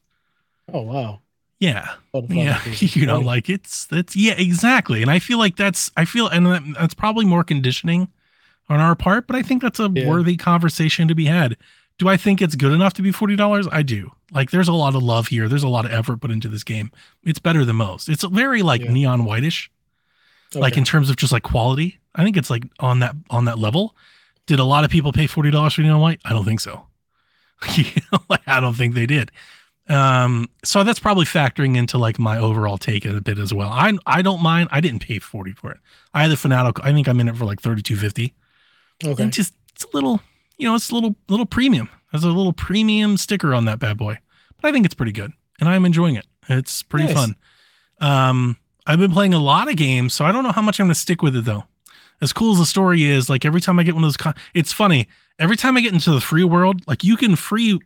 Oh 0.73 0.81
wow. 0.81 1.21
Yeah, 1.59 1.95
yeah. 2.29 2.61
You 2.79 3.05
know, 3.05 3.19
like 3.19 3.49
it's 3.49 3.85
that's 3.85 4.15
yeah, 4.15 4.33
exactly. 4.37 5.01
And 5.01 5.09
I 5.09 5.19
feel 5.19 5.37
like 5.39 5.55
that's 5.55 5.91
I 5.97 6.05
feel 6.05 6.27
and 6.27 6.75
that's 6.75 6.93
probably 6.93 7.25
more 7.25 7.43
conditioning 7.43 8.09
on 8.69 8.79
our 8.79 8.95
part, 8.95 9.27
but 9.27 9.35
I 9.35 9.41
think 9.41 9.61
that's 9.61 9.79
a 9.79 9.89
Yeah. 9.93 10.07
worthy 10.07 10.35
conversation 10.37 11.07
to 11.07 11.15
be 11.15 11.25
had. 11.25 11.57
Do 11.99 12.07
I 12.09 12.17
think 12.17 12.41
it's 12.43 12.53
good 12.55 12.73
enough 12.73 12.93
to 12.93 13.01
be 13.01 13.11
forty 13.11 13.35
dollars? 13.35 13.67
I 13.71 13.81
do. 13.81 14.11
Like, 14.31 14.51
there's 14.51 14.67
a 14.67 14.73
lot 14.73 14.93
of 14.93 15.01
love 15.01 15.27
here. 15.29 15.47
There's 15.47 15.63
a 15.63 15.69
lot 15.69 15.85
of 15.85 15.91
effort 15.93 16.17
put 16.21 16.31
into 16.31 16.49
this 16.49 16.63
game. 16.65 16.91
It's 17.23 17.39
better 17.39 17.63
than 17.63 17.77
most. 17.77 18.09
It's 18.09 18.23
very 18.25 18.61
like 18.61 18.81
Yeah. 18.81 18.91
neon 18.91 19.23
whitish, 19.25 19.71
like 20.55 20.77
in 20.77 20.83
terms 20.83 21.09
of 21.09 21.15
just 21.17 21.31
like 21.33 21.43
quality. 21.43 21.99
I 22.15 22.23
think 22.23 22.37
it's 22.37 22.49
like 22.49 22.63
on 22.79 22.99
that 22.99 23.15
on 23.29 23.45
that 23.45 23.59
level. 23.59 23.95
Did 24.45 24.59
a 24.59 24.63
lot 24.63 24.83
of 24.85 24.89
people 24.91 25.11
pay 25.11 25.27
forty 25.27 25.51
dollars 25.51 25.73
for 25.73 25.81
neon 25.81 25.99
white? 25.99 26.19
I 26.25 26.29
don't 26.31 26.45
think 26.45 26.59
so. 26.59 26.87
You 27.75 27.85
know, 28.11 28.19
like, 28.29 28.47
I 28.47 28.59
don't 28.59 28.75
think 28.75 28.93
they 28.93 29.05
did. 29.07 29.31
Um, 29.89 30.49
so 30.63 30.83
that's 30.83 30.99
probably 30.99 31.25
factoring 31.25 31.75
into 31.77 31.97
like 31.97 32.19
my 32.19 32.37
overall 32.37 32.77
take 32.77 33.05
a 33.05 33.19
bit 33.21 33.39
as 33.39 33.53
well. 33.53 33.69
I 33.69 33.93
I 34.05 34.21
don't 34.21 34.41
mind. 34.43 34.69
I 34.71 34.79
didn't 34.81 34.99
pay 34.99 35.19
forty 35.19 35.53
for 35.53 35.71
it. 35.71 35.79
I 36.13 36.21
had 36.23 36.31
the 36.31 36.37
fanatical. 36.37 36.83
I 36.83 36.91
think 36.93 37.07
I'm 37.07 37.19
in 37.19 37.27
it 37.29 37.35
for 37.37 37.45
like 37.45 37.61
thirty 37.61 37.81
two 37.81 37.95
fifty. 37.95 38.33
okay. 39.03 39.23
And 39.23 39.31
just 39.33 39.53
it's 39.73 39.85
a 39.85 39.87
little, 39.93 40.21
you 40.57 40.67
know, 40.67 40.75
it's 40.75 40.89
a 40.91 40.93
little 40.93 41.15
little 41.29 41.45
premium. 41.45 41.89
There's 42.11 42.23
a 42.23 42.27
little 42.29 42.53
premium 42.53 43.17
sticker 43.17 43.53
on 43.53 43.65
that 43.65 43.79
bad 43.79 43.97
boy. 43.97 44.17
But 44.61 44.69
I 44.69 44.71
think 44.71 44.85
it's 44.85 44.95
pretty 44.95 45.11
good. 45.11 45.31
And 45.59 45.67
I'm 45.69 45.85
enjoying 45.85 46.15
it. 46.15 46.25
It's 46.49 46.83
pretty 46.83 47.05
Nice. 47.07 47.15
fun. 47.15 47.35
Um 47.99 48.57
I've 48.87 48.99
been 48.99 49.11
playing 49.11 49.33
a 49.33 49.39
lot 49.39 49.69
of 49.69 49.75
games, 49.75 50.13
so 50.13 50.25
I 50.25 50.31
don't 50.31 50.43
know 50.43 50.51
how 50.53 50.61
much 50.61 50.79
I'm 50.79 50.85
gonna 50.85 50.95
stick 50.95 51.21
with 51.21 51.35
it 51.35 51.45
though. 51.45 51.65
As 52.21 52.33
cool 52.33 52.53
as 52.53 52.57
the 52.59 52.65
story 52.65 53.03
is, 53.03 53.29
like 53.29 53.45
every 53.45 53.61
time 53.61 53.77
I 53.77 53.83
get 53.83 53.93
one 53.93 54.03
of 54.03 54.07
those 54.07 54.17
con- 54.17 54.33
it's 54.55 54.73
funny. 54.73 55.07
Every 55.37 55.55
time 55.57 55.77
I 55.77 55.81
get 55.81 55.93
into 55.93 56.09
the 56.11 56.21
free 56.21 56.43
world, 56.43 56.81
like 56.87 57.03
you 57.03 57.15
can 57.17 57.35
free 57.35 57.79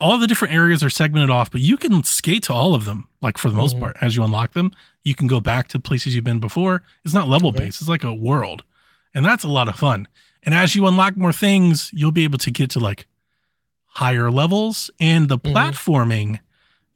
all 0.00 0.18
the 0.18 0.26
different 0.26 0.52
areas 0.52 0.82
are 0.82 0.90
segmented 0.90 1.30
off, 1.30 1.48
but 1.48 1.60
you 1.60 1.76
can 1.76 2.02
skate 2.02 2.42
to 2.44 2.52
all 2.52 2.74
of 2.74 2.86
them, 2.86 3.06
like 3.20 3.38
for 3.38 3.50
the 3.50 3.54
most 3.54 3.76
Mhm. 3.76 3.80
part, 3.80 3.96
as 4.00 4.16
you 4.16 4.24
unlock 4.24 4.52
them. 4.52 4.72
You 5.04 5.14
can 5.14 5.28
go 5.28 5.38
back 5.40 5.68
to 5.68 5.78
places 5.78 6.16
you've 6.16 6.24
been 6.24 6.40
before. 6.40 6.82
It's 7.04 7.14
not 7.14 7.28
level 7.28 7.50
Okay. 7.50 7.66
based, 7.66 7.80
it's 7.80 7.88
like 7.88 8.02
a 8.02 8.12
world. 8.12 8.64
And 9.14 9.24
that's 9.24 9.44
a 9.44 9.48
lot 9.48 9.68
of 9.68 9.76
fun. 9.76 10.08
And 10.42 10.56
as 10.56 10.74
you 10.74 10.88
unlock 10.88 11.16
more 11.16 11.32
things, 11.32 11.90
you'll 11.92 12.10
be 12.10 12.24
able 12.24 12.38
to 12.38 12.50
get 12.50 12.68
to 12.70 12.80
like 12.80 13.06
higher 13.86 14.28
levels 14.30 14.90
and 14.98 15.28
the 15.28 15.38
Mhm. 15.38 15.52
platforming 15.52 16.38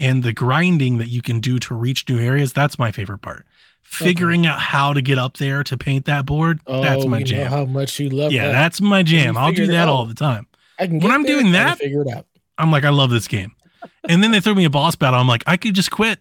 and 0.01 0.23
the 0.23 0.33
grinding 0.33 0.99
that 0.99 1.09
you 1.09 1.23
can 1.23 1.41
do 1.41 1.59
to 1.61 1.75
reach 1.75 2.09
new 2.09 2.19
areas. 2.19 2.53
That's 2.53 2.79
my 2.79 2.93
favorite 2.93 3.19
part. 3.23 3.47
Figuring 3.83 4.47
out 4.47 4.59
how 4.59 4.93
to 4.93 5.01
get 5.01 5.17
up 5.19 5.37
there 5.37 5.63
to 5.65 5.77
paint 5.79 6.07
that 6.07 6.27
board. 6.27 6.61
Oh, 6.67 6.83
that's 6.83 7.05
my 7.07 7.23
jam. 7.23 7.47
how 7.51 7.65
much 7.65 7.99
you 8.01 8.11
love 8.11 8.33
Yeah, 8.33 8.47
that. 8.47 8.53
that's 8.53 8.81
my 8.81 9.03
jam. 9.03 9.37
I'll 9.37 9.53
do 9.53 9.67
that 9.69 9.89
all 9.89 10.07
the 10.07 10.15
time. 10.15 10.47
I 10.79 10.87
can 10.89 10.99
when 11.01 11.13
I'm 11.13 11.23
doing 11.25 11.47
I 11.49 11.53
that- 11.53 11.79
figure 11.79 12.03
it 12.03 12.09
out. 12.09 12.27
I'm 12.59 12.71
like, 12.73 12.85
I 12.85 12.91
love 12.91 13.11
this 13.11 13.29
game. 13.29 13.53
And 14.09 14.23
then 14.23 14.31
they 14.33 14.41
threw 14.41 14.55
me 14.55 14.65
a 14.65 14.71
boss 14.71 14.97
battle. 14.97 15.21
I'm 15.21 15.29
like, 15.29 15.45
I 15.47 15.57
could 15.57 15.75
just 15.75 15.91
quit. 15.91 16.19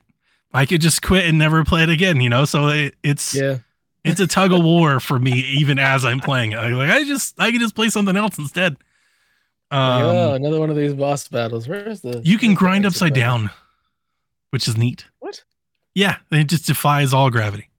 I 0.54 0.66
could 0.66 0.80
just 0.82 1.02
quit 1.02 1.26
and 1.26 1.38
never 1.38 1.64
play 1.66 1.84
it 1.84 1.90
again, 1.90 2.22
you 2.22 2.30
know? 2.30 2.46
So 2.46 2.68
it, 2.68 2.96
it's 3.04 3.34
Yeah. 3.34 3.58
it's 4.04 4.20
a 4.20 4.28
tug 4.28 4.54
of 4.54 4.64
war 4.64 5.00
for 5.00 5.18
me 5.18 5.32
even 5.58 5.80
as 5.80 6.06
I'm 6.06 6.20
playing 6.20 6.52
it. 6.52 6.58
Like 6.58 6.90
I 6.92 7.04
just 7.04 7.34
I 7.40 7.52
can 7.52 7.60
just 7.60 7.74
play 7.76 7.90
something 7.90 8.16
else 8.16 8.38
instead. 8.38 8.78
Um, 9.72 10.04
oh, 10.04 10.34
another 10.36 10.60
one 10.60 10.70
of 10.70 10.76
these 10.76 10.94
boss 10.94 11.28
battles. 11.28 11.68
Where's 11.68 12.02
the? 12.02 12.22
you 12.24 12.38
can 12.38 12.54
grind 12.54 12.86
upside 12.86 13.14
down, 13.16 13.50
which 14.52 14.68
is 14.68 14.78
neat. 14.78 15.06
What? 15.20 15.44
Yeah, 15.94 16.18
it 16.32 16.46
just 16.46 16.66
defies 16.68 17.14
all 17.14 17.30
gravity. 17.30 17.70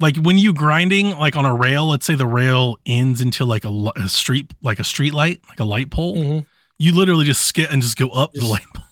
Like 0.00 0.16
when 0.16 0.36
you 0.38 0.52
grinding 0.52 1.16
like 1.18 1.36
on 1.36 1.44
a 1.44 1.54
rail, 1.54 1.86
let's 1.86 2.04
say 2.06 2.14
the 2.16 2.26
rail 2.26 2.78
ends 2.86 3.20
into 3.20 3.44
like 3.44 3.64
a, 3.64 3.92
a 3.96 4.08
street 4.08 4.52
like 4.62 4.80
a 4.80 4.84
street 4.84 5.14
light, 5.14 5.40
like 5.48 5.60
a 5.60 5.64
light 5.64 5.90
pole. 5.90 6.16
Mhm. 6.16 6.46
You 6.78 6.92
literally 6.94 7.24
just 7.24 7.44
skip 7.44 7.70
and 7.72 7.80
just 7.80 7.96
go 7.96 8.08
up 8.08 8.32
the 8.32 8.44
light 8.46 8.64
pole. 8.74 8.84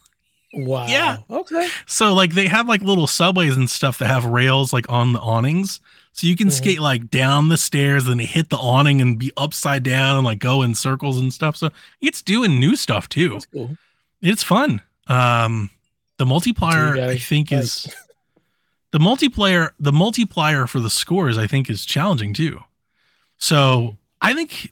Wow. 0.53 0.87
Yeah. 0.87 1.19
Okay. 1.29 1.69
So 1.87 2.13
like 2.15 2.35
they 2.35 2.47
have 2.47 2.69
like 2.69 2.83
little 2.83 3.07
subways 3.09 3.57
and 3.57 3.69
stuff 3.69 3.99
that 3.99 4.07
have 4.07 4.25
rails 4.25 4.73
like 4.73 4.89
on 4.89 5.13
the 5.13 5.21
awnings. 5.21 5.81
So 6.13 6.27
you 6.29 6.37
can 6.37 6.49
Mhm. 6.49 6.53
skate 6.53 6.81
like 6.81 7.11
down 7.11 7.49
the 7.49 7.57
stairs 7.57 8.07
and 8.07 8.21
hit 8.21 8.51
the 8.51 8.57
awning 8.59 9.01
and 9.01 9.19
be 9.19 9.33
upside 9.37 9.83
down 9.83 10.17
and 10.17 10.25
like 10.25 10.39
go 10.39 10.63
in 10.63 10.75
circles 10.77 11.19
and 11.19 11.33
stuff. 11.33 11.57
So 11.57 11.71
it's 12.01 12.23
doing 12.23 12.61
new 12.61 12.77
stuff 12.77 13.09
too. 13.09 13.31
That's 13.31 13.47
cool. 13.47 13.77
It's 14.23 14.43
fun. 14.45 14.83
Um 15.09 15.71
the 16.21 16.27
multiplier 16.27 17.03
I 17.03 17.17
think 17.17 17.51
like- 17.51 17.63
is 17.63 17.89
the 18.93 18.99
multiplayer 18.99 19.71
the 19.81 19.91
multiplier 19.91 20.67
for 20.67 20.79
the 20.79 20.91
scores 20.91 21.39
I 21.39 21.47
think 21.47 21.71
is 21.71 21.87
challenging 21.87 22.35
too. 22.35 22.61
So 23.39 23.97
I 24.21 24.35
think 24.35 24.71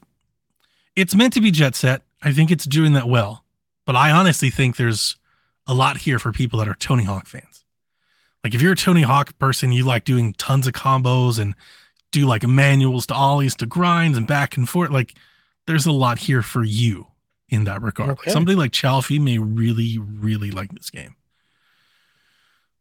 it's 0.95 1.15
meant 1.15 1.33
to 1.33 1.41
be 1.41 1.49
jet 1.49 1.73
set. 1.73 2.03
I 2.21 2.33
think 2.33 2.51
it's 2.51 2.65
doing 2.65 2.93
that 2.93 3.07
well. 3.07 3.43
But 3.87 3.95
I 3.95 4.11
honestly 4.11 4.51
think 4.51 4.75
there's 4.75 5.15
a 5.65 5.73
lot 5.73 5.97
here 5.97 6.19
for 6.19 6.31
people 6.31 6.59
that 6.59 6.67
are 6.67 6.75
Tony 6.75 7.05
Hawk 7.05 7.25
fans. 7.25 7.65
Like 8.43 8.53
if 8.53 8.61
you're 8.61 8.73
a 8.73 8.75
Tony 8.75 9.01
Hawk 9.01 9.35
person, 9.39 9.71
you 9.71 9.83
like 9.85 10.03
doing 10.05 10.33
tons 10.33 10.67
of 10.67 10.73
combos 10.73 11.39
and 11.39 11.55
do 12.11 12.27
like 12.27 12.45
manuals 12.45 13.07
to 13.07 13.15
ollies 13.15 13.55
to 13.55 13.65
grinds 13.65 14.19
and 14.19 14.27
back 14.27 14.55
and 14.55 14.69
forth. 14.69 14.91
Like 14.91 15.15
there's 15.65 15.87
a 15.87 15.91
lot 15.91 16.19
here 16.19 16.43
for 16.43 16.63
you 16.63 17.07
in 17.49 17.63
that 17.63 17.81
regard. 17.81 18.11
Okay. 18.11 18.29
Somebody 18.29 18.55
like 18.55 18.71
Chalfie 18.71 19.19
may 19.19 19.39
really, 19.39 19.97
really 19.97 20.51
like 20.51 20.71
this 20.73 20.91
game. 20.91 21.15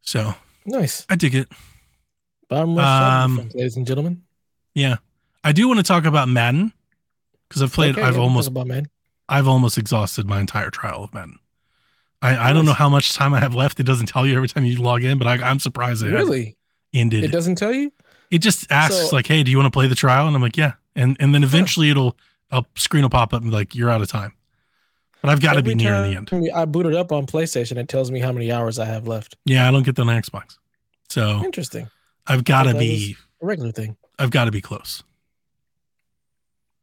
So 0.03 0.35
Nice. 0.67 1.07
I 1.09 1.17
dig 1.17 1.35
it. 1.35 1.49
Bottomless 2.49 2.85
Um, 2.85 3.39
um, 3.41 3.51
ladies 3.55 3.77
and 3.77 3.87
gentlemen. 3.87 4.23
Yeah. 4.75 4.97
I 5.45 5.53
do 5.53 5.67
want 5.69 5.79
to 5.79 5.85
talk 5.85 6.05
about 6.05 6.29
Madden 6.29 6.73
because 7.49 7.63
I've 7.63 7.73
played 7.73 7.93
Okay, 7.97 8.03
I've 8.03 8.17
yeah, 8.17 8.21
almost 8.23 8.49
about. 8.49 8.69
I've 9.29 9.47
almost 9.49 9.79
exhausted 9.79 10.27
my 10.27 10.41
entire 10.41 10.71
trial 10.71 11.05
of 11.05 11.13
Madden. 11.15 11.39
I, 12.21 12.51
I 12.51 12.53
don't 12.53 12.65
know 12.65 12.73
how 12.73 12.89
much 12.89 13.15
time 13.15 13.33
I 13.35 13.41
have 13.41 13.55
left. 13.55 13.79
It 13.81 13.85
doesn't 13.85 14.07
tell 14.07 14.27
you 14.27 14.35
every 14.35 14.49
time 14.49 14.65
you 14.65 14.77
log 14.81 15.05
in, 15.05 15.19
but 15.19 15.27
I, 15.29 15.35
I'm 15.35 15.59
surprised 15.61 16.03
it 16.03 16.11
Really? 16.11 16.57
ended. 16.93 17.25
It 17.25 17.31
doesn't 17.31 17.57
tell 17.57 17.73
you? 17.73 17.93
It 18.31 18.39
just 18.39 18.71
asks 18.73 18.97
So- 19.11 19.17
like, 19.17 19.27
"Hey, 19.27 19.43
do 19.43 19.51
you 19.51 19.57
want 19.57 19.67
to 19.67 19.77
play 19.77 19.87
the 19.87 19.95
trial?" 19.95 20.27
And 20.27 20.35
I'm 20.35 20.43
like, 20.43 20.57
"Yeah." 20.57 20.73
And 20.97 21.17
and 21.21 21.35
then 21.35 21.45
eventually 21.45 21.91
it'll 21.91 22.17
a 22.51 22.65
screen 22.77 23.03
will 23.03 23.11
pop 23.11 23.33
up 23.33 23.43
and 23.43 23.51
be 23.51 23.57
like, 23.57 23.75
"You're 23.75 23.89
out 23.91 24.03
of 24.03 24.09
time." 24.09 24.33
But 25.21 25.31
I've 25.31 25.41
got 25.41 25.55
to 25.55 25.63
be 25.63 25.75
near 25.75 26.01
the 26.03 26.17
end. 26.17 26.31
I 26.55 26.65
boot 26.65 26.87
it 26.87 26.95
up 26.95 27.11
on 27.13 27.27
PlayStation. 27.27 27.77
It 27.77 27.89
tells 27.89 28.11
me 28.11 28.21
how 28.21 28.31
many 28.33 28.53
hours 28.53 28.79
I 28.79 28.85
have 28.85 29.09
left. 29.09 29.37
Yeah, 29.45 29.67
I 29.69 29.71
don't 29.73 29.83
get 29.85 29.97
that 29.97 30.03
on 30.03 30.09
Xbox, 30.09 30.59
so 31.09 31.43
Interesting. 31.45 31.89
I've 32.27 32.45
got 32.45 32.65
to 32.65 32.75
be 32.75 33.17
A 33.43 33.47
regular 33.47 33.73
thing. 33.73 33.97
I've 34.19 34.31
got 34.31 34.45
to 34.45 34.51
be 34.51 34.61
close. 34.61 35.03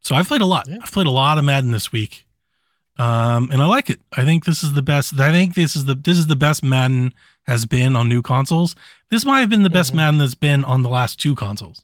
So 0.02 0.16
I've 0.16 0.28
played 0.28 0.42
a 0.42 0.46
lot. 0.46 0.68
Yeah. 0.68 0.78
I've 0.82 0.92
played 0.92 1.08
a 1.08 1.12
lot 1.12 1.38
of 1.38 1.46
Madden 1.46 1.72
this 1.72 1.92
week, 1.92 2.26
um, 2.98 3.50
and 3.52 3.62
I 3.62 3.66
like 3.66 3.90
it. 3.90 4.00
I 4.16 4.24
think 4.24 4.46
this 4.46 4.64
is 4.64 4.74
the 4.74 4.82
best. 4.82 5.20
I 5.20 5.32
think 5.32 5.56
this 5.56 5.76
is 5.76 5.86
the 5.86 5.96
this 5.96 6.18
is 6.18 6.28
the 6.28 6.36
best 6.36 6.64
Madden 6.64 7.14
has 7.48 7.66
been 7.66 7.96
on 7.96 8.10
new 8.10 8.22
consoles. 8.22 8.76
This 9.10 9.26
might 9.26 9.40
have 9.40 9.50
been 9.50 9.64
the 9.64 9.70
best 9.70 9.94
Mhm. 9.94 9.96
Madden 9.98 10.18
that's 10.20 10.36
been 10.36 10.64
on 10.64 10.82
the 10.84 10.90
last 10.90 11.20
two 11.20 11.36
consoles. 11.36 11.84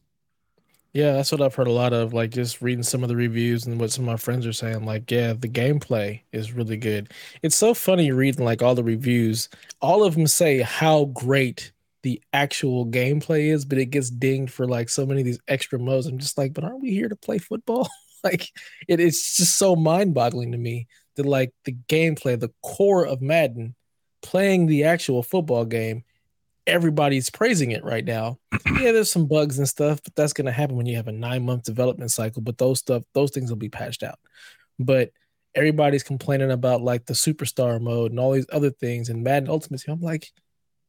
Yeah, 0.94 1.14
that's 1.14 1.32
what 1.32 1.42
I've 1.42 1.56
heard 1.56 1.68
a 1.68 1.72
lot 1.72 1.94
of. 1.94 2.14
Like 2.14 2.32
just 2.32 2.62
reading 2.62 2.84
some 2.84 3.02
of 3.04 3.10
the 3.10 3.16
reviews 3.16 3.66
and 3.66 3.80
what 3.80 3.92
some 3.92 4.04
of 4.04 4.12
my 4.12 4.18
friends 4.18 4.46
are 4.46 4.52
saying. 4.54 4.84
Like, 4.86 5.10
yeah, 5.10 5.34
the 5.34 5.48
gameplay 5.48 6.22
is 6.34 6.52
really 6.52 6.76
good. 6.78 7.14
It's 7.42 7.56
so 7.56 7.74
funny 7.74 8.12
reading 8.12 8.44
like 8.44 8.62
all 8.62 8.76
the 8.76 8.84
reviews. 8.84 9.48
All 9.82 10.04
of 10.04 10.16
them 10.16 10.28
say 10.28 10.60
how 10.60 11.06
great 11.06 11.72
the 12.04 12.22
actual 12.34 12.86
gameplay 12.86 13.54
is, 13.54 13.64
but 13.64 13.78
it 13.78 13.86
gets 13.86 14.10
dinged 14.10 14.52
for 14.52 14.68
like 14.68 14.90
so 14.90 15.06
many 15.06 15.22
of 15.22 15.26
these 15.26 15.40
extra 15.48 15.80
modes. 15.80 16.08
I'm 16.08 16.18
just 16.18 16.38
like, 16.38 16.54
but 16.54 16.64
aren't 16.66 16.82
we 16.82 16.92
here 16.92 17.08
to 17.10 17.16
play 17.16 17.38
football? 17.38 17.88
like, 18.24 18.50
it 18.88 19.00
is 19.00 19.36
just 19.38 19.58
so 19.58 19.76
mind-boggling 19.76 20.52
to 20.52 20.58
me 20.58 20.88
that 21.16 21.26
like 21.26 21.54
the 21.64 21.74
gameplay, 21.88 22.38
the 22.40 22.52
core 22.62 23.06
of 23.06 23.22
Madden, 23.22 23.76
playing 24.22 24.66
the 24.66 24.84
actual 24.86 25.24
football 25.24 25.64
game, 25.66 26.04
everybody's 26.68 27.30
praising 27.30 27.72
it 27.72 27.84
right 27.84 28.06
now 28.06 28.38
yeah, 28.80 28.92
there's 28.92 29.12
some 29.12 29.26
bugs 29.28 29.58
and 29.58 29.68
stuff, 29.68 30.00
but 30.04 30.16
that's 30.16 30.34
gonna 30.34 30.52
happen 30.52 30.76
when 30.76 30.86
you 30.86 30.96
have 30.96 31.08
a 31.08 31.12
nine 31.12 31.44
month 31.44 31.64
development 31.64 32.12
cycle. 32.12 32.42
But 32.42 32.58
those 32.58 32.80
stuff, 32.80 33.04
those 33.14 33.32
things 33.32 33.50
will 33.50 33.58
be 33.58 33.70
patched 33.70 34.04
out. 34.04 34.20
But 34.80 35.12
everybody's 35.56 36.04
complaining 36.04 36.52
about 36.52 36.82
like 36.82 37.06
the 37.06 37.14
superstar 37.14 37.82
mode 37.82 38.12
and 38.12 38.20
all 38.20 38.32
these 38.32 38.46
other 38.52 38.70
things 38.70 39.10
and 39.10 39.24
Madden 39.24 39.50
Ultimate 39.50 39.82
Team. 39.82 39.96
I'm 39.96 40.02
like, 40.02 40.28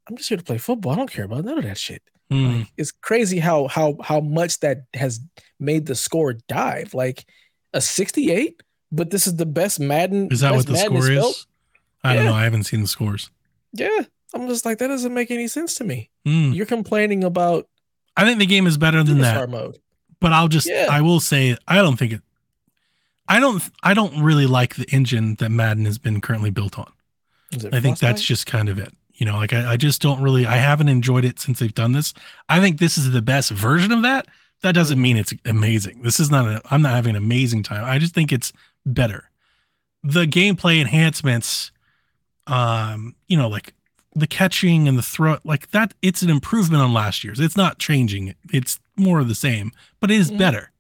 I'm 0.08 0.16
just 0.16 0.28
here 0.28 0.38
to 0.38 0.44
play 0.44 0.58
football. 0.58 0.92
I 0.92 0.96
don't 0.96 1.10
care 1.10 1.24
about 1.24 1.44
none 1.44 1.58
of 1.58 1.64
that 1.64 1.78
shit. 1.78 2.02
Hmm. 2.30 2.58
Like, 2.58 2.66
it's 2.76 2.92
crazy 2.92 3.38
how 3.38 3.68
how 3.68 3.96
how 4.02 4.20
much 4.20 4.60
that 4.60 4.82
has 4.94 5.20
made 5.58 5.86
the 5.86 5.94
score 5.94 6.34
dive. 6.48 6.92
Like 6.94 7.24
a 7.72 7.80
68, 7.80 8.62
but 8.90 9.10
this 9.10 9.26
is 9.26 9.36
the 9.36 9.46
best 9.46 9.80
Madden. 9.80 10.28
Is 10.30 10.40
that 10.40 10.54
what 10.54 10.66
the 10.66 10.72
Madden 10.72 11.00
score 11.02 11.10
is? 11.10 11.46
I 12.04 12.14
don't 12.14 12.24
Yeah. 12.24 12.30
know. 12.30 12.36
I 12.36 12.44
haven't 12.44 12.64
seen 12.64 12.82
the 12.82 12.88
scores. 12.88 13.30
Yeah, 13.72 14.00
I'm 14.34 14.48
just 14.48 14.64
like 14.64 14.78
that 14.78 14.88
doesn't 14.88 15.14
make 15.14 15.30
any 15.30 15.48
sense 15.48 15.74
to 15.76 15.84
me. 15.84 16.10
Hmm. 16.24 16.52
You're 16.52 16.66
complaining 16.66 17.24
about 17.24 17.68
I 18.16 18.24
think 18.24 18.38
the 18.38 18.46
game 18.46 18.66
is 18.66 18.76
better 18.78 19.02
than 19.02 19.18
that. 19.18 19.48
mode. 19.48 19.78
but 20.20 20.32
I'll 20.32 20.48
just 20.48 20.68
Yeah. 20.68 20.86
I 20.90 21.00
will 21.00 21.20
say 21.20 21.56
I 21.66 21.76
don't 21.76 21.96
think 21.98 22.12
it 22.12 22.22
I 23.28 23.40
don't 23.40 23.62
I 23.82 23.94
don't 23.94 24.22
really 24.22 24.46
like 24.46 24.74
the 24.76 24.86
engine 24.90 25.36
that 25.36 25.50
Madden 25.50 25.84
has 25.84 25.98
been 25.98 26.20
currently 26.20 26.50
built 26.50 26.78
on. 26.78 26.92
I 27.72 27.80
think 27.80 27.98
that's 27.98 28.22
just 28.22 28.46
kind 28.46 28.68
of 28.68 28.78
it. 28.78 28.92
You 29.14 29.26
know, 29.26 29.36
like 29.36 29.52
I, 29.52 29.72
I 29.72 29.76
just 29.76 30.00
don't 30.02 30.22
really 30.22 30.46
I 30.46 30.56
haven't 30.56 30.88
enjoyed 30.88 31.24
it 31.24 31.38
since 31.38 31.58
they've 31.58 31.74
done 31.74 31.92
this. 31.92 32.14
I 32.48 32.60
think 32.60 32.78
this 32.78 32.96
is 32.98 33.10
the 33.10 33.22
best 33.22 33.50
version 33.50 33.92
of 33.92 34.02
that. 34.02 34.26
That 34.62 34.74
doesn't 34.74 35.00
mean 35.00 35.16
it's 35.16 35.34
amazing. 35.44 36.02
This 36.02 36.18
is 36.20 36.30
not 36.30 36.46
a 36.46 36.62
I'm 36.70 36.82
not 36.82 36.94
having 36.94 37.10
an 37.10 37.22
amazing 37.22 37.62
time. 37.62 37.84
I 37.84 37.98
just 37.98 38.14
think 38.14 38.32
it's 38.32 38.52
better. 38.86 39.30
The 40.02 40.24
gameplay 40.26 40.80
enhancements, 40.80 41.70
um, 42.46 43.14
you 43.28 43.36
know, 43.36 43.48
like 43.48 43.74
the 44.14 44.26
catching 44.26 44.86
and 44.88 44.98
the 44.98 45.02
throw, 45.02 45.38
like 45.44 45.70
that, 45.70 45.94
it's 46.02 46.22
an 46.22 46.30
improvement 46.30 46.82
on 46.82 46.92
last 46.92 47.24
year's. 47.24 47.40
It's 47.40 47.56
not 47.56 47.78
changing. 47.78 48.34
It's 48.52 48.78
more 48.96 49.20
of 49.20 49.28
the 49.28 49.34
same, 49.34 49.72
but 50.00 50.10
it 50.10 50.18
is 50.18 50.30
Mhm. 50.30 50.38
better. 50.38 50.70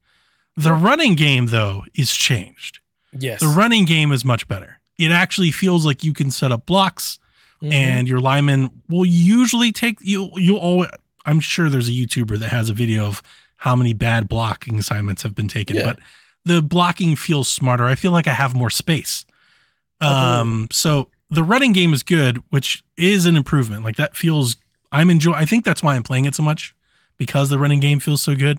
The 0.56 0.74
running 0.74 1.14
game, 1.14 1.46
though, 1.46 1.84
is 1.94 2.14
changed. 2.14 2.78
yes. 3.18 3.40
The 3.40 3.46
running 3.48 3.84
game 3.84 4.10
is 4.12 4.24
much 4.24 4.48
better. 4.48 4.80
It 4.98 5.10
actually 5.10 5.50
feels 5.50 5.84
like 5.84 6.02
you 6.04 6.12
can 6.14 6.30
set 6.30 6.50
up 6.52 6.64
blocks 6.66 7.18
Mhm. 7.62 7.72
and 7.72 8.08
your 8.08 8.20
lineman 8.20 8.70
will 8.88 9.04
usually 9.06 9.70
take 9.72 9.98
you 10.00 10.30
you'll 10.36 10.56
always 10.58 10.88
I'm 11.26 11.38
sure 11.40 11.68
there's 11.70 11.88
a 11.88 11.92
YouTuber 11.92 12.38
that 12.38 12.48
has 12.48 12.68
a 12.70 12.74
video 12.74 13.06
of 13.06 13.22
how 13.58 13.76
many 13.76 13.92
bad 13.92 14.28
blocking 14.28 14.78
assignments 14.78 15.22
have 15.22 15.34
been 15.34 15.46
taken, 15.48 15.76
Yeah. 15.76 15.84
but 15.84 15.98
the 16.44 16.60
blocking 16.62 17.14
feels 17.16 17.48
smarter. 17.48 17.84
I 17.86 17.94
feel 17.94 18.10
like 18.12 18.26
I 18.26 18.32
have 18.34 18.54
more 18.54 18.70
space. 18.70 19.24
Um 20.00 20.68
so 20.72 21.08
the 21.32 21.42
running 21.42 21.72
game 21.72 21.92
is 21.94 22.02
good, 22.02 22.42
which 22.50 22.82
is 22.96 23.26
an 23.26 23.36
improvement. 23.36 23.84
Like 23.84 23.96
that 23.96 24.16
feels 24.16 24.56
I'm 24.92 25.10
enjoy 25.10 25.32
I 25.32 25.44
think 25.46 25.64
that's 25.64 25.82
why 25.82 25.96
I'm 25.96 26.02
playing 26.02 26.26
it 26.26 26.34
so 26.34 26.42
much 26.42 26.74
because 27.16 27.48
the 27.48 27.58
running 27.58 27.80
game 27.80 28.00
feels 28.00 28.22
so 28.22 28.34
good. 28.36 28.58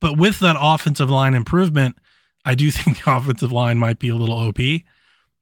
But 0.00 0.16
with 0.16 0.38
that 0.40 0.56
offensive 0.58 1.10
line 1.10 1.34
improvement, 1.34 1.96
I 2.44 2.54
do 2.54 2.70
think 2.76 3.02
the 3.04 3.16
offensive 3.16 3.50
line 3.52 3.78
might 3.78 3.98
be 3.98 4.08
a 4.08 4.14
little 4.14 4.36
OP. 4.36 4.58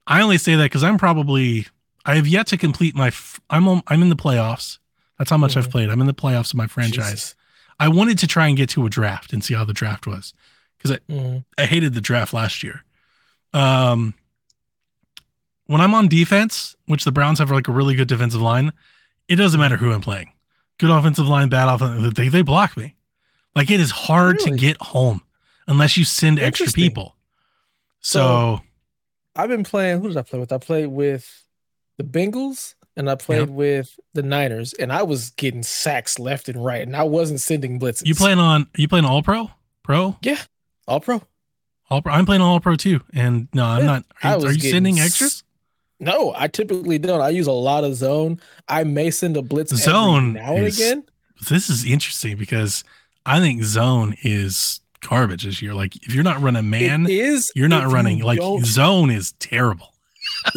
I 0.07 0.21
only 0.21 0.37
say 0.37 0.55
that 0.55 0.63
because 0.65 0.83
I'm 0.83 0.97
probably 0.97 1.67
I 2.05 2.15
have 2.15 2.27
yet 2.27 2.47
to 2.47 2.57
complete 2.57 2.95
my. 2.95 3.07
f- 3.07 3.39
I'm 3.49 3.67
on, 3.67 3.81
I'm 3.87 4.01
in 4.01 4.09
the 4.09 4.15
playoffs. 4.15 4.77
That's 5.17 5.29
how 5.29 5.37
much 5.37 5.55
I've 5.57 5.67
Mhm. 5.67 5.71
played. 5.71 5.89
I'm 5.89 6.01
in 6.01 6.07
the 6.07 6.13
playoffs 6.13 6.51
of 6.53 6.55
my 6.57 6.67
franchise. 6.67 7.11
Jesus. 7.11 7.35
I 7.79 7.87
wanted 7.89 8.17
to 8.19 8.27
try 8.27 8.47
and 8.47 8.55
get 8.57 8.69
to 8.69 8.85
a 8.85 8.89
draft 8.89 9.33
and 9.33 9.43
see 9.43 9.53
how 9.53 9.65
the 9.65 9.73
draft 9.73 10.05
was 10.07 10.33
because. 10.77 10.91
I, 11.09 11.43
I 11.57 11.65
hated 11.65 11.93
the 11.93 12.01
draft 12.01 12.33
last 12.33 12.63
year. 12.63 12.83
Um, 13.53 14.13
when 15.67 15.81
I'm 15.81 15.93
on 15.93 16.07
defense, 16.07 16.75
which 16.85 17.03
the 17.03 17.11
Browns 17.11 17.39
have 17.39 17.51
like 17.51 17.67
a 17.67 17.71
really 17.71 17.95
good 17.95 18.07
defensive 18.07 18.41
line, 18.41 18.71
it 19.27 19.35
doesn't 19.37 19.59
matter 19.59 19.77
who 19.77 19.91
I'm 19.91 20.01
playing. 20.01 20.31
Good 20.77 20.89
offensive 20.89 21.27
line, 21.27 21.49
bad 21.49 21.67
offensive, 21.73 22.13
they 22.15 22.29
they 22.29 22.41
block 22.41 22.75
me. 22.77 22.95
Like 23.55 23.71
it 23.71 23.79
is 23.79 23.91
hard 23.91 24.37
Really? 24.37 24.51
to 24.51 24.57
get 24.57 24.77
home 24.81 25.21
unless 25.67 25.95
you 25.97 26.03
send 26.05 26.39
extra 26.39 26.67
people. 26.71 27.15
So, 28.01 28.61
I've 29.35 29.49
been 29.49 29.63
playing. 29.63 30.01
Who 30.01 30.09
did 30.09 30.17
I 30.17 30.21
play 30.21 30.39
with? 30.39 30.51
I 30.51 30.57
played 30.57 30.87
with 30.87 31.43
the 31.97 32.03
Bengals 32.03 32.75
and 32.97 33.09
I 33.09 33.15
played 33.15 33.49
with 33.49 33.97
the 34.13 34.21
Niners, 34.23 34.73
and 34.73 34.91
I 34.93 35.03
was 35.03 35.31
getting 35.31 35.63
sacks 35.63 36.17
left 36.19 36.47
and 36.47 36.63
right, 36.63 36.81
and 36.81 36.95
I 36.95 37.03
wasn't 37.03 37.41
sending 37.41 37.79
blitzes. 37.79 38.05
you 38.05 38.15
playing 38.15 38.39
on 38.39 38.67
you 38.77 38.87
playing 38.87 39.05
all 39.05 39.23
pro? 39.23 39.49
Pro? 39.83 40.17
Yeah, 40.21 40.37
All 40.87 40.99
pro? 40.99 41.21
All 41.89 42.01
pro. 42.01 42.13
I'm 42.13 42.25
playing 42.25 42.41
all 42.41 42.59
pro 42.59 42.75
too. 42.75 43.01
And 43.13 43.47
no, 43.53 43.65
I'm 43.65 43.79
Yeah, 43.81 43.85
not. 43.85 44.05
I 44.23 44.33
Are, 44.33 44.35
was 44.35 44.45
are 44.45 44.51
you 44.53 44.71
sending 44.71 44.99
extras? 44.99 45.43
No, 45.99 46.33
I 46.35 46.47
typically 46.47 46.97
don't. 46.97 47.21
I 47.21 47.29
use 47.29 47.47
a 47.47 47.53
lot 47.53 47.83
of 47.83 47.95
zone. 47.95 48.39
I 48.67 48.83
may 48.83 49.11
send 49.11 49.37
a 49.37 49.41
blitz 49.41 49.73
Zone 49.75 50.33
now 50.33 50.55
and 50.55 50.67
again. 50.67 51.03
This 51.49 51.69
is 51.69 51.85
interesting 51.85 52.37
because 52.37 52.83
I 53.25 53.39
think 53.39 53.63
zone 53.63 54.15
is 54.23 54.81
garbage 55.01 55.43
this 55.43 55.61
year. 55.61 55.73
Like 55.73 55.95
if 55.97 56.13
you're 56.13 56.23
not 56.23 56.41
running 56.41 56.69
man, 56.69 57.05
it 57.05 57.11
is. 57.11 57.51
you're 57.55 57.67
not 57.67 57.91
running. 57.91 58.19
you 58.19 58.25
like 58.25 58.39
zone 58.63 59.09
is 59.09 59.33
terrible. 59.33 59.93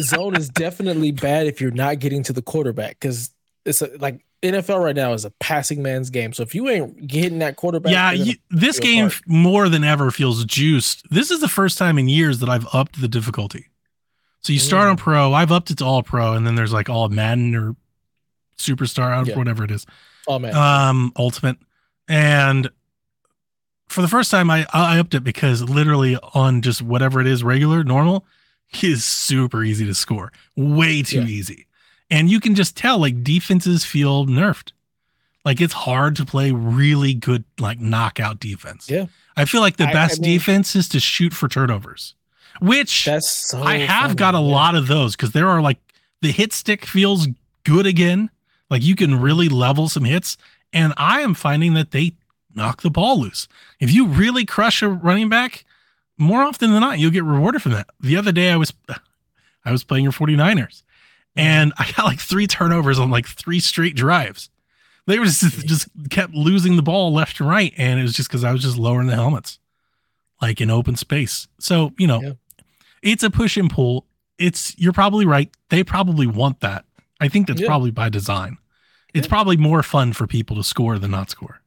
zone 0.01 0.35
is 0.35 0.49
definitely 0.49 1.11
bad 1.11 1.47
if 1.47 1.61
you're 1.61 1.71
not 1.71 1.99
getting 1.99 2.23
to 2.23 2.33
the 2.33 2.41
quarterback 2.41 2.99
because 2.99 3.31
it's 3.65 3.81
a, 3.81 3.89
like 3.99 4.25
NFL 4.41 4.83
right 4.83 4.95
now 4.95 5.13
is 5.13 5.25
a 5.25 5.31
passing 5.31 5.81
man's 5.81 6.09
game. 6.09 6.33
So 6.33 6.43
if 6.43 6.55
you 6.55 6.69
ain't 6.69 7.07
getting 7.07 7.39
that 7.39 7.55
quarterback, 7.55 7.91
yeah, 7.91 8.11
you, 8.11 8.35
this 8.49 8.79
game 8.79 9.07
apart. 9.07 9.21
more 9.27 9.69
than 9.69 9.83
ever 9.83 10.11
feels 10.11 10.43
juiced. 10.45 11.03
This 11.09 11.31
is 11.31 11.41
the 11.41 11.47
first 11.47 11.77
time 11.77 11.97
in 11.97 12.07
years 12.07 12.39
that 12.39 12.49
I've 12.49 12.67
upped 12.73 13.01
the 13.01 13.07
difficulty. 13.07 13.67
So 14.41 14.53
you 14.53 14.59
start 14.59 14.87
on 14.87 14.95
Mm. 14.95 14.99
pro. 14.99 15.33
I've 15.33 15.51
upped 15.51 15.69
it 15.71 15.77
to 15.79 15.85
all 15.85 16.01
pro, 16.03 16.33
and 16.33 16.45
then 16.47 16.55
there's 16.55 16.71
like 16.73 16.89
all 16.89 17.09
Madden 17.09 17.55
or 17.55 17.75
superstar, 18.57 19.11
I 19.11 19.23
Yeah. 19.23 19.37
whatever 19.37 19.63
it 19.63 19.71
is. 19.71 19.85
oh 20.27 20.37
man, 20.39 20.53
um 20.55 21.11
ultimate 21.17 21.57
and 22.07 22.69
for 23.87 24.01
the 24.03 24.07
first 24.07 24.29
time 24.29 24.51
i 24.51 24.65
i 24.73 24.99
upped 24.99 25.13
it 25.15 25.23
because 25.23 25.63
literally 25.63 26.17
on 26.35 26.61
just 26.61 26.81
whatever 26.81 27.19
it 27.21 27.25
is 27.25 27.43
regular 27.43 27.83
normal 27.83 28.25
is 28.83 29.03
super 29.03 29.63
easy 29.63 29.85
to 29.85 29.95
score 29.95 30.31
way 30.55 31.01
too 31.01 31.21
Yeah. 31.21 31.25
easy 31.27 31.67
and 32.11 32.29
you 32.29 32.39
can 32.39 32.53
just 32.53 32.75
tell 32.77 32.99
like 32.99 33.23
defenses 33.23 33.85
feel 33.85 34.27
nerfed 34.27 34.71
like 35.45 35.61
it's 35.61 35.73
hard 35.73 36.15
to 36.17 36.25
play 36.25 36.51
really 36.51 37.13
good 37.15 37.45
like 37.59 37.79
knockout 37.79 38.39
defense 38.39 38.87
Yeah. 38.89 39.05
i 39.37 39.45
feel 39.45 39.61
like 39.61 39.77
the 39.77 39.87
I- 39.87 39.91
I 39.91 39.93
best 39.93 40.21
mean- 40.21 40.31
defense 40.37 40.75
is 40.75 40.87
to 40.89 40.99
shoot 40.99 41.33
for 41.33 41.47
turnovers 41.47 42.13
which 42.59 43.05
that's 43.05 43.29
so. 43.29 43.61
I 43.61 43.77
have 43.77 44.03
funny, 44.03 44.15
got 44.15 44.35
a 44.35 44.39
yeah. 44.39 44.43
lot 44.43 44.75
of 44.75 44.87
those 44.87 45.15
because 45.15 45.31
there 45.31 45.47
are 45.47 45.61
like 45.61 45.77
the 46.21 46.31
hit 46.31 46.53
stick 46.53 46.85
feels 46.85 47.27
good 47.63 47.85
again. 47.85 48.29
Like 48.69 48.83
you 48.83 48.95
can 48.95 49.19
really 49.19 49.49
level 49.49 49.89
some 49.89 50.05
hits. 50.05 50.37
And 50.71 50.93
I 50.97 51.21
am 51.21 51.33
finding 51.33 51.73
that 51.73 51.91
they 51.91 52.13
knock 52.53 52.81
the 52.81 52.89
ball 52.89 53.19
loose. 53.19 53.47
If 53.79 53.91
you 53.91 54.05
really 54.05 54.45
crush 54.45 54.81
a 54.81 54.89
running 54.89 55.29
back, 55.29 55.65
more 56.17 56.43
often 56.43 56.71
than 56.71 56.81
not, 56.81 56.99
you'll 56.99 57.11
get 57.11 57.23
rewarded 57.23 57.61
from 57.61 57.71
that. 57.71 57.87
The 57.99 58.17
other 58.17 58.31
day 58.31 58.51
I 58.51 58.57
was 58.57 58.73
I 59.65 59.71
was 59.71 59.83
playing 59.83 60.03
your 60.03 60.13
49ers 60.13 60.37
mm-hmm. 60.37 61.39
and 61.39 61.73
I 61.77 61.91
got 61.95 62.05
like 62.05 62.19
three 62.19 62.47
turnovers 62.47 62.99
on 62.99 63.09
like 63.09 63.27
three 63.27 63.59
straight 63.59 63.95
drives. 63.95 64.49
They 65.05 65.17
were 65.17 65.25
just, 65.25 65.65
just 65.65 65.87
kept 66.11 66.33
losing 66.35 66.75
the 66.75 66.83
ball 66.83 67.11
left 67.11 67.39
and 67.39 67.49
right. 67.49 67.73
And 67.77 67.99
it 67.99 68.03
was 68.03 68.13
just 68.13 68.29
because 68.29 68.43
I 68.43 68.51
was 68.51 68.61
just 68.61 68.77
lowering 68.77 69.07
the 69.07 69.15
helmets 69.15 69.57
like 70.39 70.61
in 70.61 70.69
open 70.69 70.95
space. 70.95 71.47
So, 71.59 71.93
you 71.97 72.07
know, 72.07 72.21
Yeah. 72.21 72.33
It's 73.01 73.23
a 73.23 73.29
push 73.29 73.57
and 73.57 73.69
pull. 73.69 74.05
it's 74.37 74.73
you're 74.79 74.93
probably 74.93 75.25
right. 75.25 75.49
They 75.69 75.83
probably 75.83 76.25
want 76.25 76.61
that. 76.61 76.85
I 77.19 77.27
think 77.27 77.47
that's 77.47 77.59
Yeah. 77.59 77.67
probably 77.67 77.91
by 77.91 78.07
design. 78.07 78.57
It's 79.13 79.25
Yeah. 79.27 79.29
probably 79.29 79.57
more 79.57 79.83
fun 79.83 80.13
for 80.13 80.27
people 80.27 80.55
to 80.55 80.63
score 80.63 80.97
than 80.97 81.11
not 81.11 81.29
score. 81.29 81.61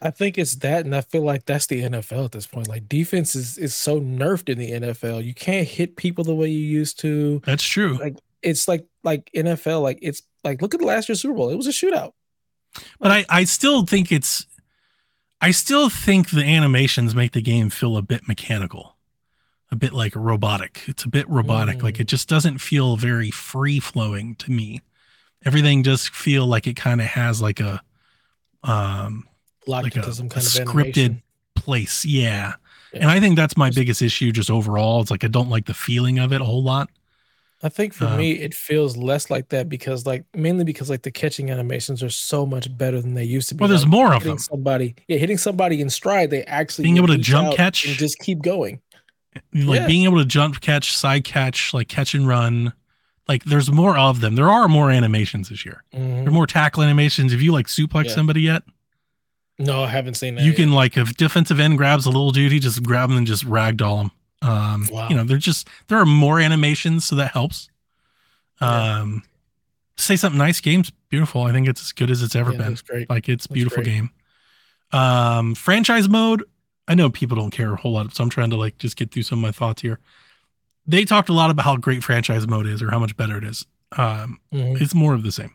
I 0.00 0.10
think 0.10 0.38
it's 0.38 0.54
that, 0.56 0.84
and 0.84 0.94
I 0.94 1.00
feel 1.00 1.22
like 1.22 1.46
that's 1.46 1.66
the 1.66 1.82
NFL 1.82 2.24
at 2.26 2.32
this 2.32 2.46
point. 2.46 2.68
Like 2.68 2.88
defense 2.88 3.34
is 3.34 3.58
is 3.58 3.74
so 3.74 4.00
nerfed 4.00 4.48
in 4.48 4.58
the 4.58 4.70
NFL. 4.72 5.24
You 5.24 5.34
can't 5.34 5.66
hit 5.66 5.96
people 5.96 6.22
the 6.24 6.34
way 6.34 6.48
you 6.48 6.64
used 6.64 6.98
to. 7.00 7.40
That's 7.44 7.64
true. 7.64 7.98
Like 7.98 8.16
it's 8.42 8.68
like 8.68 8.86
like 9.04 9.28
NFL. 9.34 9.82
Like 9.82 9.98
it's 10.02 10.22
like 10.44 10.62
look 10.62 10.74
at 10.74 10.80
the 10.80 10.86
last 10.86 11.08
year's 11.08 11.20
Super 11.22 11.34
Bowl. 11.34 11.50
It 11.50 11.56
was 11.56 11.66
a 11.66 11.70
shootout. 11.70 12.12
But 13.00 13.10
I, 13.10 13.24
I 13.28 13.44
still 13.44 13.84
think 13.86 14.10
it's 14.12 14.46
I 15.40 15.50
still 15.50 15.88
think 15.88 16.30
the 16.30 16.44
animations 16.44 17.14
make 17.16 17.32
the 17.32 17.42
game 17.42 17.68
feel 17.70 17.96
a 17.96 18.02
bit 18.02 18.28
mechanical. 18.28 18.96
A 19.72 19.76
bit 19.76 19.92
like 19.92 20.14
robotic. 20.14 20.82
It's 20.86 21.02
a 21.04 21.08
bit 21.08 21.28
robotic. 21.28 21.82
Like 21.82 21.94
Mm. 21.96 22.00
it 22.00 22.06
just 22.06 22.28
doesn't 22.28 22.58
feel 22.58 22.96
very 22.96 23.30
free 23.30 23.80
flowing 23.80 24.34
to 24.36 24.52
me. 24.52 24.82
Everything 25.44 25.82
just 25.82 26.10
feel 26.14 26.46
like 26.46 26.66
it 26.66 26.76
kind 26.76 27.00
of 27.00 27.06
has 27.08 27.40
like 27.42 27.58
a 27.58 27.80
um 28.62 29.26
Locked 29.66 29.84
Like 29.84 29.96
a- 29.96 30.00
a 30.00 30.02
of 30.08 30.16
scripted- 30.18 30.68
animation. 30.70 31.22
place. 31.54 32.04
Yeah. 32.04 32.54
Yeah. 32.92 33.00
And 33.02 33.10
I 33.10 33.20
think 33.20 33.36
that's 33.36 33.56
my 33.56 33.70
biggest 33.70 34.02
issue 34.02 34.32
just 34.32 34.50
overall. 34.50 35.00
It's 35.00 35.10
like 35.10 35.22
I 35.24 35.28
don't 35.28 35.48
like 35.48 35.66
the 35.66 35.74
feeling 35.74 36.18
of 36.18 36.32
it 36.32 36.40
a 36.40 36.44
whole 36.44 36.62
lot. 36.62 36.90
I 37.62 37.68
think 37.68 37.94
for 37.94 38.06
Um, 38.06 38.16
me, 38.18 38.32
it 38.32 38.54
feels 38.54 38.96
less 38.96 39.30
like 39.30 39.50
that 39.50 39.68
because, 39.68 40.04
like, 40.04 40.24
mainly 40.34 40.64
because 40.64 40.90
like 40.90 41.02
the 41.02 41.12
catching 41.12 41.48
animations 41.48 42.02
are 42.02 42.10
so 42.10 42.44
much 42.44 42.76
better 42.76 43.00
than 43.00 43.14
they 43.14 43.22
used 43.22 43.48
to 43.50 43.54
be. 43.54 43.60
Well, 43.60 43.68
there's 43.68 43.82
Like, 43.84 43.90
more 43.92 44.12
of 44.14 44.24
them. 44.24 44.36
somebody, 44.38 44.96
yeah, 45.06 45.16
hitting 45.18 45.38
somebody 45.38 45.80
in 45.80 45.88
stride. 45.88 46.30
They 46.30 46.42
actually 46.44 46.82
Being 46.82 46.96
able 46.96 47.06
to 47.06 47.18
jump 47.18 47.54
catch. 47.56 47.86
and 47.86 47.96
just 47.96 48.18
keep 48.18 48.42
going. 48.42 48.80
Like 49.54 49.80
Yeah. 49.80 49.86
being 49.86 50.04
able 50.04 50.18
to 50.18 50.24
jump 50.24 50.60
catch 50.60 50.96
side 50.96 51.24
catch 51.24 51.72
like 51.72 51.88
catch 51.88 52.14
and 52.14 52.26
run 52.28 52.72
like 53.28 53.44
there's 53.44 53.70
more 53.70 53.96
of 53.96 54.20
them 54.20 54.34
there 54.34 54.50
are 54.50 54.68
more 54.68 54.90
animations 54.90 55.48
this 55.48 55.64
year 55.64 55.82
Mhm. 55.94 56.18
there 56.20 56.28
are 56.28 56.32
more 56.32 56.46
tackle 56.46 56.82
animations 56.82 57.32
Have 57.32 57.40
you 57.40 57.52
like 57.52 57.66
suplex 57.66 58.06
Yeah. 58.06 58.14
somebody 58.14 58.42
yet 58.42 58.62
No, 59.58 59.84
I 59.84 59.88
haven't 59.88 60.14
seen 60.14 60.34
that. 60.34 60.42
you 60.44 60.50
yet. 60.50 60.56
can 60.56 60.72
like 60.72 60.96
if 60.96 61.16
defensive 61.16 61.60
end 61.60 61.78
grabs 61.78 62.04
a 62.06 62.10
little 62.10 62.30
dude 62.32 62.52
he 62.52 62.58
just 62.58 62.82
grab 62.82 63.08
them 63.08 63.18
and 63.18 63.26
just 63.26 63.46
ragdoll 63.46 64.02
him 64.02 64.10
um 64.48 64.88
Wow. 64.90 65.08
you 65.08 65.16
know 65.16 65.24
they're 65.24 65.38
just 65.38 65.68
there 65.88 65.98
are 65.98 66.06
more 66.06 66.38
animations 66.40 67.04
so 67.04 67.16
that 67.16 67.32
helps 67.32 67.70
Yeah. 68.60 68.98
um 69.00 69.22
say 69.96 70.16
something 70.16 70.38
nice 70.38 70.60
game's 70.60 70.90
beautiful 71.10 71.42
i 71.44 71.52
think 71.52 71.68
it's 71.68 71.80
as 71.82 71.92
good 71.92 72.10
as 72.10 72.22
it's 72.22 72.34
ever 72.34 72.52
Yeah, 72.52 72.70
been 72.90 73.06
like 73.08 73.28
it's 73.28 73.46
beautiful 73.46 73.82
great. 73.82 73.94
game 73.94 74.10
um 74.92 75.54
franchise 75.54 76.08
mode 76.08 76.42
i 76.88 76.94
know 76.94 77.08
people 77.10 77.36
don't 77.36 77.50
care 77.50 77.72
a 77.72 77.76
whole 77.76 77.92
lot 77.92 78.14
so 78.14 78.22
i'm 78.24 78.30
trying 78.30 78.50
to 78.50 78.56
like 78.56 78.76
just 78.78 78.96
get 78.96 79.10
through 79.12 79.22
some 79.22 79.38
of 79.38 79.42
my 79.42 79.52
thoughts 79.52 79.82
here 79.82 79.98
they 80.86 81.04
talked 81.04 81.28
a 81.28 81.32
lot 81.32 81.50
about 81.50 81.64
how 81.64 81.76
great 81.76 82.02
franchise 82.02 82.46
mode 82.46 82.66
is 82.66 82.82
or 82.82 82.90
how 82.90 82.98
much 82.98 83.16
better 83.16 83.36
it 83.38 83.44
is 83.44 83.64
um 83.96 84.38
Mhm. 84.52 84.80
it's 84.80 84.94
more 84.94 85.14
of 85.14 85.22
the 85.22 85.32
same 85.32 85.54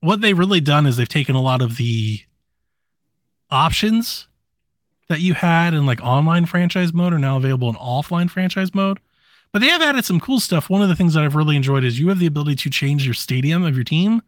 what 0.00 0.20
they've 0.20 0.38
really 0.38 0.60
done 0.60 0.86
is 0.86 0.96
they've 0.96 1.08
taken 1.08 1.34
a 1.34 1.40
lot 1.42 1.62
of 1.62 1.76
the 1.76 2.20
options 3.50 4.26
that 5.08 5.20
you 5.20 5.34
had 5.34 5.74
in 5.74 5.84
like 5.86 6.00
online 6.02 6.46
franchise 6.46 6.92
mode 6.92 7.12
are 7.12 7.18
now 7.18 7.36
available 7.36 7.68
in 7.68 7.74
offline 7.76 8.30
franchise 8.30 8.74
mode 8.74 8.98
but 9.52 9.60
they 9.60 9.68
have 9.68 9.82
added 9.82 10.04
some 10.04 10.18
cool 10.18 10.40
stuff 10.40 10.70
one 10.70 10.82
of 10.82 10.88
the 10.88 10.96
things 10.96 11.14
that 11.14 11.22
i've 11.22 11.34
really 11.36 11.56
enjoyed 11.56 11.84
is 11.84 11.98
you 12.00 12.08
have 12.08 12.18
the 12.18 12.26
ability 12.26 12.54
to 12.56 12.70
change 12.70 13.04
your 13.04 13.14
stadium 13.14 13.62
of 13.64 13.74
your 13.74 13.84
team 13.84 14.22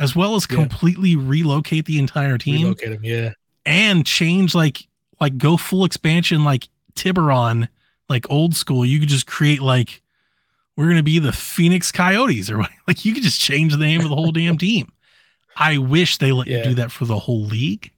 as 0.00 0.14
well 0.14 0.34
as 0.34 0.46
Yeah. 0.50 0.56
completely 0.56 1.16
relocate 1.16 1.86
the 1.86 1.98
entire 1.98 2.36
team 2.38 2.62
Relocate 2.62 2.90
them, 2.90 3.04
Yeah. 3.04 3.32
and 3.64 4.04
change 4.04 4.54
like 4.54 4.87
like 5.20 5.38
go 5.38 5.56
full 5.56 5.84
expansion 5.84 6.44
like 6.44 6.68
Tiburon, 6.94 7.68
like 8.08 8.30
old 8.30 8.54
school. 8.56 8.84
You 8.84 9.00
could 9.00 9.08
just 9.08 9.26
create 9.26 9.60
like 9.62 10.02
we're 10.76 10.88
gonna 10.88 11.02
be 11.02 11.18
the 11.18 11.32
Phoenix 11.32 11.90
Coyotes 11.92 12.50
or 12.50 12.58
what 12.58 12.70
like 12.86 13.04
you 13.04 13.14
could 13.14 13.22
just 13.22 13.40
change 13.40 13.72
the 13.72 13.78
name 13.78 14.00
of 14.00 14.08
the 14.08 14.14
whole 14.16 14.32
damn 14.32 14.58
team. 14.66 14.92
I 15.56 15.78
wish 15.78 16.18
they 16.18 16.30
let 16.32 16.46
Yeah. 16.46 16.58
you 16.58 16.64
do 16.64 16.74
that 16.74 16.92
for 16.92 17.04
the 17.04 17.18
whole 17.18 17.44
league. 17.44 17.90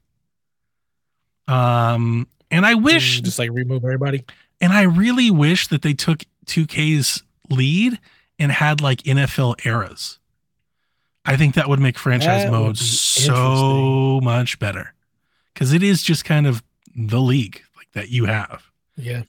Um 1.48 2.26
and 2.50 2.66
I 2.66 2.74
wish 2.74 3.20
Mm, 3.20 3.24
just 3.24 3.38
like 3.38 3.50
remove 3.50 3.84
everybody. 3.84 4.24
and 4.60 4.72
I 4.72 4.82
really 4.82 5.30
wish 5.30 5.68
that 5.68 5.82
they 5.82 5.92
took 5.94 6.24
2K's 6.46 7.22
lead 7.48 7.98
and 8.38 8.50
had 8.52 8.80
like 8.80 9.02
NFL 9.02 9.64
eras. 9.66 10.18
I 11.24 11.36
think 11.36 11.54
that 11.54 11.68
would 11.68 11.80
make 11.80 11.98
franchise 11.98 12.44
That 12.44 12.50
mode 12.50 12.78
so 12.78 14.20
much 14.22 14.58
better 14.58 14.94
because 15.52 15.72
it 15.72 15.82
is 15.82 16.02
just 16.02 16.24
kind 16.24 16.46
of 16.46 16.62
the 16.94 17.20
league 17.20 17.62
like 17.76 17.90
that 17.92 18.08
you 18.08 18.24
have. 18.26 18.64
Yeah. 18.96 19.22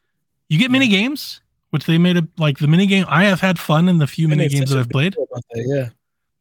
You 0.49 0.59
get 0.59 0.71
mini 0.71 0.87
games, 0.87 1.41
which 1.69 1.85
they 1.85 1.97
made 1.97 2.17
a 2.17 2.27
like 2.37 2.59
the 2.59 2.67
mini 2.67 2.85
game. 2.85 3.05
I 3.07 3.25
have 3.25 3.41
had 3.41 3.57
fun 3.59 3.87
in 3.87 3.97
the 3.99 4.07
few 4.07 4.27
mini 4.27 4.47
games 4.49 4.69
that 4.69 4.79
I've 4.79 4.89
played. 4.89 5.13
that, 5.13 5.43
Yeah. 5.53 5.89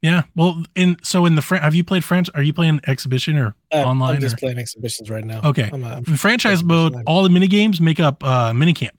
Yeah. 0.02 0.22
Well, 0.35 0.64
in 0.74 0.96
so 1.02 1.26
in 1.26 1.35
the 1.35 1.42
fran- 1.42 1.62
have 1.62 1.74
you 1.74 1.85
played 1.85 2.04
French? 2.04 2.30
Are 2.35 2.42
you 2.42 2.52
playing 2.54 2.80
exhibition 2.87 3.37
or 3.37 3.54
Uh, 3.72 3.83
online? 3.85 4.16
I'm 4.16 4.20
just 4.20 4.37
or- 4.37 4.38
playing 4.38 4.59
exhibitions 4.59 5.11
right 5.11 5.24
now. 5.24 5.42
Okay. 5.44 5.68
I'm, 5.72 5.85
I'm, 5.85 6.04
in 6.06 6.16
franchise 6.16 6.64
mode, 6.64 6.94
all 7.06 7.22
the 7.22 7.28
mini 7.28 7.46
games 7.48 7.80
make 7.80 8.00
up 8.00 8.24
uh 8.24 8.52
mini 8.54 8.72
camp. 8.72 8.96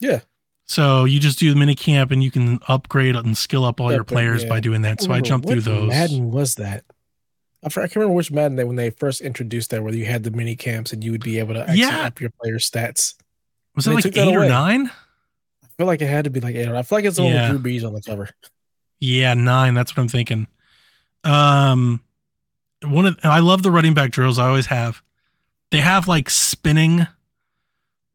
Yeah. 0.00 0.20
So 0.64 1.04
you 1.04 1.20
just 1.20 1.38
do 1.38 1.52
the 1.52 1.58
mini 1.58 1.74
camp 1.74 2.10
and 2.10 2.24
you 2.24 2.30
can 2.30 2.58
upgrade 2.66 3.14
and 3.14 3.36
skill 3.36 3.64
up 3.64 3.80
all 3.80 3.92
your 3.92 4.04
players 4.04 4.42
yeah. 4.42 4.48
by 4.48 4.60
doing 4.60 4.82
that. 4.82 5.00
So 5.02 5.06
I 5.06 5.16
remember 5.16 5.28
jumped 5.28 5.48
through 5.48 5.60
those. 5.60 5.88
Madden 5.90 6.30
was 6.30 6.54
that? 6.54 6.84
I, 7.64 7.68
can't 7.68 7.94
remember 7.96 8.14
which 8.14 8.30
Madden 8.32 8.56
they 8.56 8.64
when 8.64 8.76
they 8.76 8.90
first 8.90 9.20
introduced 9.20 9.70
that, 9.70 9.82
where 9.82 9.94
you 9.94 10.04
had 10.04 10.24
the 10.24 10.30
mini 10.30 10.56
camps 10.56 10.92
and 10.92 11.02
you 11.04 11.12
would 11.12 11.22
be 11.22 11.38
able 11.38 11.54
to 11.54 11.60
actually 11.60 11.80
Yeah. 11.80 12.06
up 12.06 12.20
your 12.20 12.30
player 12.30 12.58
stats. 12.58 13.14
Was 13.76 13.86
it 13.86 13.94
like 13.94 14.06
eight 14.16 14.34
or 14.36 14.46
nine? 14.48 14.88
I 15.62 15.66
feel 15.76 15.86
like 15.86 16.02
it 16.02 16.08
had 16.08 16.24
to 16.24 16.30
be 16.30 16.40
like 16.40 16.54
eight. 16.56 16.68
I 16.68 16.82
feel 16.82 16.98
like 16.98 17.04
it's 17.04 17.16
the 17.16 17.22
one 17.22 17.32
Yeah. 17.32 17.52
with 17.52 17.62
Drew 17.62 17.72
Brees 17.72 17.86
on 17.86 17.94
the 17.94 18.02
cover. 18.02 18.28
Yeah, 19.00 19.34
nine. 19.34 19.74
That's 19.74 19.96
what 19.96 20.02
I'm 20.02 20.08
thinking. 20.08 20.46
Um, 21.24 22.02
one 22.82 23.06
of 23.06 23.18
I 23.22 23.38
love 23.38 23.62
the 23.62 23.70
running 23.70 23.94
back 23.94 24.10
drills. 24.10 24.38
I 24.38 24.48
always 24.48 24.66
have. 24.66 25.02
They 25.70 25.80
have 25.80 26.08
like 26.08 26.28
spinning, 26.28 27.06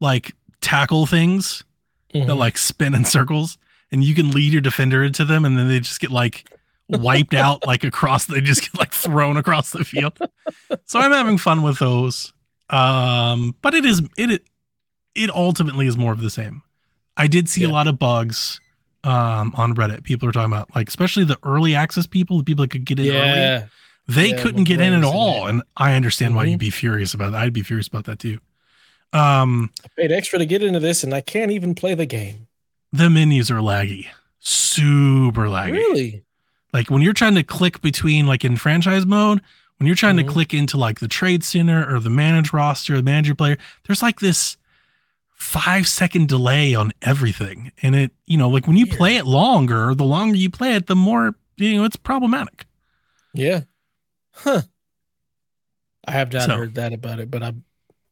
like 0.00 0.34
tackle 0.60 1.06
things 1.06 1.64
that 2.12 2.26
Mhm. 2.26 2.36
like 2.36 2.58
spin 2.58 2.94
in 2.94 3.04
circles, 3.04 3.58
and 3.90 4.04
you 4.04 4.14
can 4.14 4.30
lead 4.30 4.52
your 4.52 4.60
defender 4.62 5.02
into 5.02 5.24
them, 5.24 5.44
and 5.44 5.58
then 5.58 5.68
they 5.68 5.80
just 5.80 6.00
get 6.00 6.10
like 6.10 6.44
wiped 6.88 7.34
out 7.34 7.66
like 7.66 7.84
across. 7.84 8.26
They 8.26 8.40
just 8.40 8.62
get 8.62 8.78
like 8.78 8.92
thrown 8.92 9.36
across 9.36 9.70
the 9.70 9.84
field. 9.84 10.18
So 10.86 10.98
I'm 11.00 11.12
having 11.12 11.38
fun 11.38 11.62
with 11.62 11.78
those. 11.78 12.32
Um, 12.70 13.54
but 13.62 13.74
it 13.74 13.84
is 13.84 14.02
it 14.16 14.42
it 15.14 15.30
ultimately 15.30 15.86
is 15.86 15.96
more 15.96 16.12
of 16.12 16.20
the 16.20 16.30
same. 16.30 16.62
I 17.16 17.26
did 17.26 17.48
see 17.48 17.64
a 17.64 17.68
lot 17.70 17.88
of 17.88 17.98
bugs 17.98 18.60
um 19.04 19.52
on 19.56 19.74
Reddit. 19.74 20.02
People 20.04 20.28
are 20.28 20.32
talking 20.32 20.52
about 20.52 20.74
like 20.74 20.88
especially 20.88 21.24
the 21.24 21.38
early 21.42 21.74
access 21.74 22.06
people, 22.06 22.38
the 22.38 22.44
people 22.44 22.64
that 22.64 22.70
could 22.70 22.84
get 22.84 22.98
in 22.98 23.06
early. 23.08 23.40
yeah, 23.40 23.66
They 24.06 24.28
Yeah, 24.30 24.42
couldn't 24.42 24.64
get 24.64 24.80
in 24.80 24.92
at 24.92 25.04
all. 25.04 25.46
And 25.46 25.62
I 25.76 25.94
understand 25.94 26.34
why 26.36 26.46
Mhm. 26.46 26.50
you'd 26.52 26.58
be 26.60 26.70
furious 26.70 27.14
about 27.14 27.32
that. 27.32 27.42
I'd 27.42 27.52
be 27.52 27.62
furious 27.62 27.88
about 27.88 28.04
that 28.04 28.18
too. 28.18 28.38
Um 29.12 29.70
I 29.84 29.88
paid 29.96 30.12
extra 30.12 30.38
to 30.38 30.46
get 30.46 30.62
into 30.62 30.80
this, 30.80 31.02
and 31.04 31.14
I 31.14 31.20
can't 31.22 31.50
even 31.50 31.74
play 31.74 31.94
the 31.94 32.06
game. 32.06 32.46
the 32.92 33.08
menus 33.10 33.50
are 33.50 33.60
laggy. 33.60 34.06
Super 34.40 35.46
laggy. 35.46 35.72
Really? 35.72 36.24
Like 36.72 36.90
when 36.90 37.02
you're 37.02 37.12
trying 37.12 37.34
to 37.34 37.42
click 37.42 37.80
between 37.80 38.26
like 38.26 38.44
in 38.44 38.56
franchise 38.56 39.06
mode 39.06 39.40
when 39.78 39.86
you're 39.86 39.96
trying 39.96 40.16
Mhm. 40.16 40.26
to 40.26 40.32
click 40.32 40.52
into 40.54 40.76
like 40.76 41.00
the 41.00 41.08
trade 41.08 41.42
center 41.44 41.88
or 41.88 42.00
the 42.00 42.10
manage 42.10 42.52
roster 42.52 42.96
the 42.96 43.02
manager 43.02 43.34
player 43.34 43.56
there's 43.86 44.02
like 44.02 44.20
this 44.20 44.56
five 45.34 45.86
second 45.86 46.28
delay 46.28 46.74
on 46.74 46.92
everything 47.02 47.70
and 47.82 47.94
it 47.94 48.10
you 48.26 48.36
know 48.36 48.48
like 48.48 48.66
when 48.66 48.76
you 48.76 48.86
play 48.86 49.16
it 49.16 49.24
longer 49.26 49.94
the 49.94 50.04
longer 50.04 50.36
you 50.36 50.50
play 50.50 50.74
it 50.74 50.86
the 50.88 50.96
more 50.96 51.34
you 51.56 51.76
know 51.76 51.84
it's 51.84 51.96
problematic 51.96 52.66
Yeah. 53.34 53.62
Huh. 54.32 54.62
I 56.06 56.12
have 56.12 56.32
not 56.32 56.42
So- 56.46 56.56
heard 56.56 56.74
that 56.76 56.92
about 56.92 57.20
it, 57.20 57.30
but 57.30 57.42
I 57.42 57.52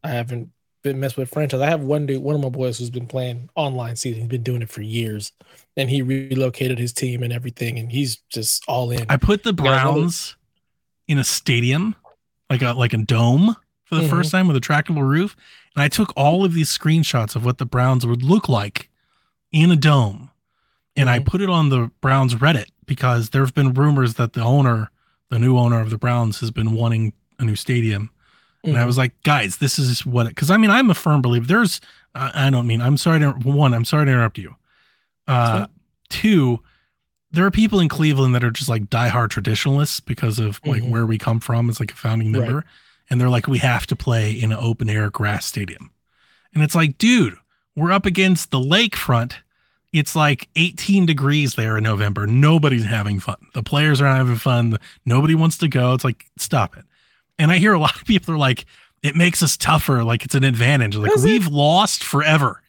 I 0.04 0.08
haven't 0.10 0.50
been 0.86 1.00
messed 1.00 1.16
with 1.16 1.28
franchise. 1.28 1.60
I 1.60 1.66
have 1.68 1.82
one 1.82 2.06
dude, 2.06 2.22
one 2.22 2.34
of 2.36 2.40
my 2.40 2.48
boys 2.48 2.78
who's 2.78 2.90
been 2.90 3.06
playing 3.06 3.48
online 3.56 3.96
season. 3.96 4.20
He's 4.22 4.28
been 4.28 4.42
doing 4.42 4.62
it 4.62 4.70
for 4.70 4.82
years. 4.82 5.32
And 5.76 5.90
he 5.90 6.00
relocated 6.00 6.78
his 6.78 6.92
team 6.92 7.22
and 7.22 7.32
everything, 7.32 7.78
and 7.78 7.90
he's 7.90 8.16
just 8.30 8.64
all 8.66 8.90
in. 8.90 9.04
i 9.10 9.16
put 9.16 9.42
the 9.42 9.52
browns 9.52 10.36
in 11.08 11.18
a 11.18 11.24
stadium 11.24 11.94
like 12.48 12.62
a 12.62 12.72
like 12.72 12.92
a 12.94 12.98
dome 12.98 13.56
for 13.84 13.96
the 13.96 14.02
Mhm. 14.02 14.10
first 14.10 14.30
time 14.30 14.46
with 14.48 14.56
a 14.56 14.60
trackable 14.60 15.06
roof 15.06 15.36
and 15.74 15.82
i 15.82 15.88
took 15.88 16.12
all 16.16 16.44
of 16.44 16.54
these 16.54 16.76
screenshots 16.76 17.36
of 17.36 17.44
what 17.44 17.58
the 17.58 17.66
browns 17.66 18.06
would 18.06 18.22
look 18.22 18.48
like 18.48 18.88
in 19.52 19.70
a 19.70 19.76
dome 19.76 20.30
and 20.96 21.10
I 21.10 21.18
Mhm. 21.20 21.26
put 21.26 21.40
it 21.42 21.50
on 21.50 21.68
the 21.68 21.90
Browns 22.00 22.34
Reddit 22.36 22.70
because 22.86 23.30
there 23.30 23.42
have 23.44 23.52
been 23.54 23.74
rumors 23.74 24.14
that 24.14 24.32
the 24.32 24.40
owner, 24.42 24.90
the 25.28 25.38
new 25.38 25.58
owner 25.58 25.80
of 25.80 25.90
the 25.90 25.98
Browns, 25.98 26.40
has 26.40 26.50
been 26.50 26.72
wanting 26.72 27.12
a 27.38 27.44
new 27.44 27.54
stadium. 27.56 28.08
And 28.66 28.76
I 28.76 28.82
Mhm. 28.82 28.86
was 28.86 28.98
like, 28.98 29.12
guys, 29.22 29.56
this 29.58 29.78
is 29.78 30.04
what 30.04 30.28
because 30.28 30.50
I 30.50 30.56
mean, 30.56 30.70
I'm 30.70 30.90
a 30.90 30.94
firm 30.94 31.22
believer. 31.22 31.46
There's, 31.46 31.80
I 32.14 32.46
I 32.46 32.50
don't 32.50 32.66
mean, 32.66 32.80
I'm 32.82 32.96
sorry 32.96 33.20
to 33.20 33.30
one, 33.32 33.72
I'm 33.74 33.84
sorry 33.84 34.06
to 34.06 34.12
interrupt 34.12 34.38
you. 34.38 34.56
Uh, 35.28 35.66
two, 36.08 36.60
there 37.32 37.44
are 37.44 37.50
people 37.50 37.80
in 37.80 37.88
Cleveland 37.88 38.34
that 38.34 38.44
are 38.44 38.50
just 38.50 38.68
like 38.68 38.84
diehard 38.90 39.30
traditionalists 39.30 40.00
because 40.00 40.38
of 40.38 40.60
like 40.64 40.82
Mhm. 40.82 40.90
where 40.90 41.06
we 41.06 41.18
come 41.18 41.40
from 41.40 41.68
as 41.68 41.80
like 41.80 41.92
a 41.92 41.96
founding 41.96 42.32
Right. 42.32 42.42
member, 42.42 42.64
and 43.10 43.20
they're 43.20 43.28
like, 43.28 43.46
we 43.48 43.58
have 43.58 43.86
to 43.88 43.96
play 43.96 44.30
in 44.32 44.52
an 44.52 44.58
open 44.60 44.88
air 44.88 45.10
grass 45.10 45.46
stadium, 45.46 45.90
and 46.54 46.62
it's 46.62 46.74
like, 46.74 46.98
dude, 46.98 47.36
we're 47.74 47.92
up 47.92 48.06
against 48.06 48.50
the 48.50 48.60
lakefront 48.60 49.32
it's 49.92 50.14
like 50.16 50.48
18 50.56 51.06
degrees 51.06 51.54
there 51.54 51.78
in 51.78 51.84
November. 51.84 52.26
Nobody's 52.26 52.84
having 52.84 53.18
fun. 53.18 53.36
The 53.54 53.62
players 53.62 53.98
are 54.00 54.04
not 54.04 54.16
having 54.18 54.36
fun. 54.36 54.76
Nobody 55.06 55.34
wants 55.34 55.56
to 55.58 55.68
go. 55.68 55.94
It's 55.94 56.04
like, 56.04 56.26
stop 56.36 56.76
it. 56.76 56.84
And 57.38 57.50
I 57.50 57.58
hear 57.58 57.72
a 57.72 57.78
lot 57.86 57.96
of 57.96 58.04
people 58.04 58.34
are 58.34 58.38
like, 58.38 58.66
it 59.02 59.14
makes 59.14 59.42
us 59.42 59.56
tougher. 59.56 60.04
Like 60.04 60.24
it's 60.24 60.34
an 60.34 60.44
advantage. 60.44 60.96
Like 60.96 61.14
we've 61.16 61.48
lost 61.48 62.02
forever. 62.02 62.62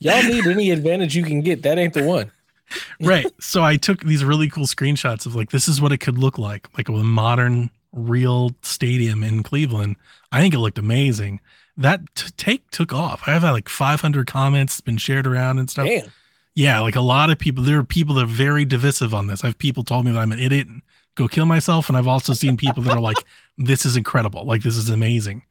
Y'all 0.00 0.22
need 0.28 0.46
any 0.46 0.70
advantage 0.70 1.14
you 1.16 1.22
can 1.22 1.40
get. 1.40 1.62
That 1.62 1.78
ain't 1.78 1.94
the 1.94 2.04
one. 2.04 2.32
right. 3.00 3.26
So 3.40 3.62
I 3.62 3.76
took 3.76 4.00
these 4.00 4.24
really 4.24 4.48
cool 4.48 4.66
screenshots 4.66 5.26
of 5.26 5.34
like, 5.34 5.50
this 5.50 5.68
is 5.68 5.80
what 5.80 5.92
it 5.92 5.98
could 5.98 6.18
look 6.18 6.38
like, 6.38 6.68
like 6.76 6.88
a 6.88 6.92
modern, 6.92 7.70
real 7.92 8.52
stadium 8.62 9.22
in 9.22 9.42
Cleveland. 9.42 9.96
I 10.32 10.40
think 10.40 10.54
it 10.54 10.58
looked 10.58 10.78
amazing. 10.78 11.40
That 11.76 12.00
t- 12.14 12.30
take 12.36 12.70
took 12.70 12.92
off. 12.92 13.22
I've 13.26 13.42
had 13.42 13.52
like 13.52 13.68
500 13.68 14.26
comments 14.26 14.80
been 14.80 14.96
shared 14.96 15.26
around 15.26 15.58
and 15.58 15.70
stuff. 15.70 15.86
Damn. 15.86 16.10
Yeah, 16.54 16.80
like 16.80 16.96
a 16.96 17.02
lot 17.02 17.28
of 17.28 17.38
people. 17.38 17.62
There 17.62 17.78
are 17.78 17.84
people 17.84 18.14
that 18.14 18.24
are 18.24 18.26
very 18.26 18.64
divisive 18.64 19.12
on 19.12 19.26
this. 19.26 19.44
I 19.44 19.48
have 19.48 19.58
people 19.58 19.84
told 19.84 20.06
me 20.06 20.12
that 20.12 20.18
I'm 20.18 20.32
an 20.32 20.38
idiot 20.38 20.66
and 20.66 20.80
go 21.14 21.28
kill 21.28 21.44
myself, 21.44 21.90
and 21.90 21.98
I've 21.98 22.08
also 22.08 22.32
seen 22.32 22.56
people 22.56 22.82
that 22.84 22.96
are 22.96 23.00
like, 23.00 23.18
"This 23.58 23.84
is 23.86 23.96
incredible. 23.96 24.44
Like 24.44 24.62
this 24.62 24.76
is 24.76 24.88
amazing." 24.88 25.42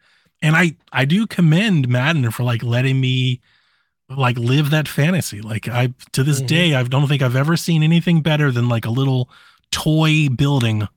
And 0.41 0.55
I 0.55 0.75
I 0.91 1.05
do 1.05 1.25
commend 1.27 1.87
Madden 1.87 2.29
for 2.31 2.43
like 2.43 2.63
letting 2.63 2.99
me 2.99 3.41
like 4.09 4.37
live 4.37 4.69
that 4.69 4.87
fantasy. 4.87 5.41
Like 5.41 5.67
I 5.67 5.93
to 6.11 6.23
this 6.23 6.41
Mhm. 6.41 6.47
day 6.47 6.75
I 6.75 6.83
don't 6.83 7.07
think 7.07 7.21
I've 7.21 7.35
ever 7.35 7.57
seen 7.57 7.81
anything 7.83 8.21
better 8.21 8.51
than 8.51 8.69
like 8.69 8.85
a 8.85 8.89
little 8.91 9.29
toy 9.71 10.27
building. 10.29 10.87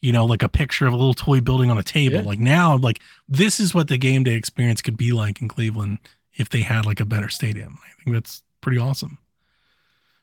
You 0.00 0.12
know, 0.12 0.24
like 0.26 0.42
a 0.42 0.48
picture 0.48 0.86
of 0.86 0.92
a 0.92 0.96
little 0.96 1.14
toy 1.14 1.40
building 1.40 1.70
on 1.70 1.78
a 1.78 1.82
table. 1.82 2.16
Yeah. 2.16 2.22
Like 2.22 2.40
now, 2.40 2.74
I'm 2.74 2.80
like, 2.80 3.00
this 3.28 3.60
is 3.60 3.72
what 3.72 3.86
the 3.86 3.96
game 3.96 4.24
day 4.24 4.34
experience 4.34 4.82
could 4.82 4.96
be 4.96 5.12
like 5.12 5.40
in 5.40 5.46
Cleveland 5.46 5.98
if 6.34 6.48
they 6.48 6.62
had 6.62 6.84
like 6.86 6.98
a 6.98 7.04
better 7.04 7.28
stadium. 7.28 7.78
I 7.84 8.02
think 8.02 8.14
that's 8.14 8.42
pretty 8.60 8.78
awesome. 8.78 9.18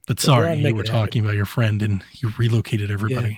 But 0.05 0.19
sorry, 0.19 0.55
you 0.59 0.75
were 0.75 0.83
talking 0.83 1.23
about 1.23 1.35
your 1.35 1.45
friend 1.45 1.81
and 1.81 2.03
you 2.15 2.33
relocated 2.37 2.91
everybody. 2.91 3.29
Yeah, 3.29 3.37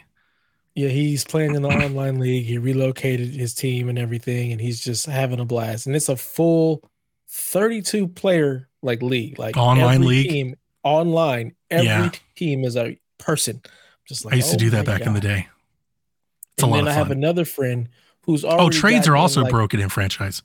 he's 0.76 1.24
playing 1.26 1.56
in 1.56 1.62
the 1.62 1.70
online 1.70 2.20
league. 2.20 2.46
He 2.46 2.58
relocated 2.58 3.30
his 3.34 3.54
team 3.54 3.90
and 3.90 4.00
everything, 4.00 4.52
and 4.52 4.62
he's 4.62 4.82
just 4.82 5.06
having 5.06 5.40
a 5.40 5.46
blast. 5.46 5.86
And 5.88 5.96
it's 5.96 6.10
a 6.10 6.16
full 6.16 6.82
32 7.30 8.08
player 8.08 8.68
like 8.82 9.02
league, 9.02 9.38
like 9.40 9.58
Online 9.58 10.02
league? 10.04 10.30
team 10.30 10.56
online. 10.84 11.54
Every 11.70 11.86
Yeah. 11.88 12.10
team 12.36 12.64
is 12.64 12.76
a 12.76 13.00
person. 13.18 13.62
Just 14.08 14.26
like 14.26 14.34
I 14.34 14.38
used 14.38 14.50
to 14.50 14.56
oh 14.56 14.60
do 14.60 14.70
that 14.72 14.86
my 14.88 14.98
back 14.98 15.08
in 15.08 15.14
the 15.14 15.20
day. 15.20 15.48
It's 16.56 16.64
a 16.64 16.68
lot 16.68 16.78
then 16.78 16.88
I 16.88 16.94
have 16.94 17.12
another 17.12 17.46
friend 17.46 17.88
who's 18.26 18.44
already. 18.44 18.64
Oh, 18.64 18.70
trades 18.70 19.08
are 19.08 19.16
also 19.16 19.42
like- 19.44 19.52
broken 19.52 19.80
in 19.80 19.90
franchise. 19.90 20.42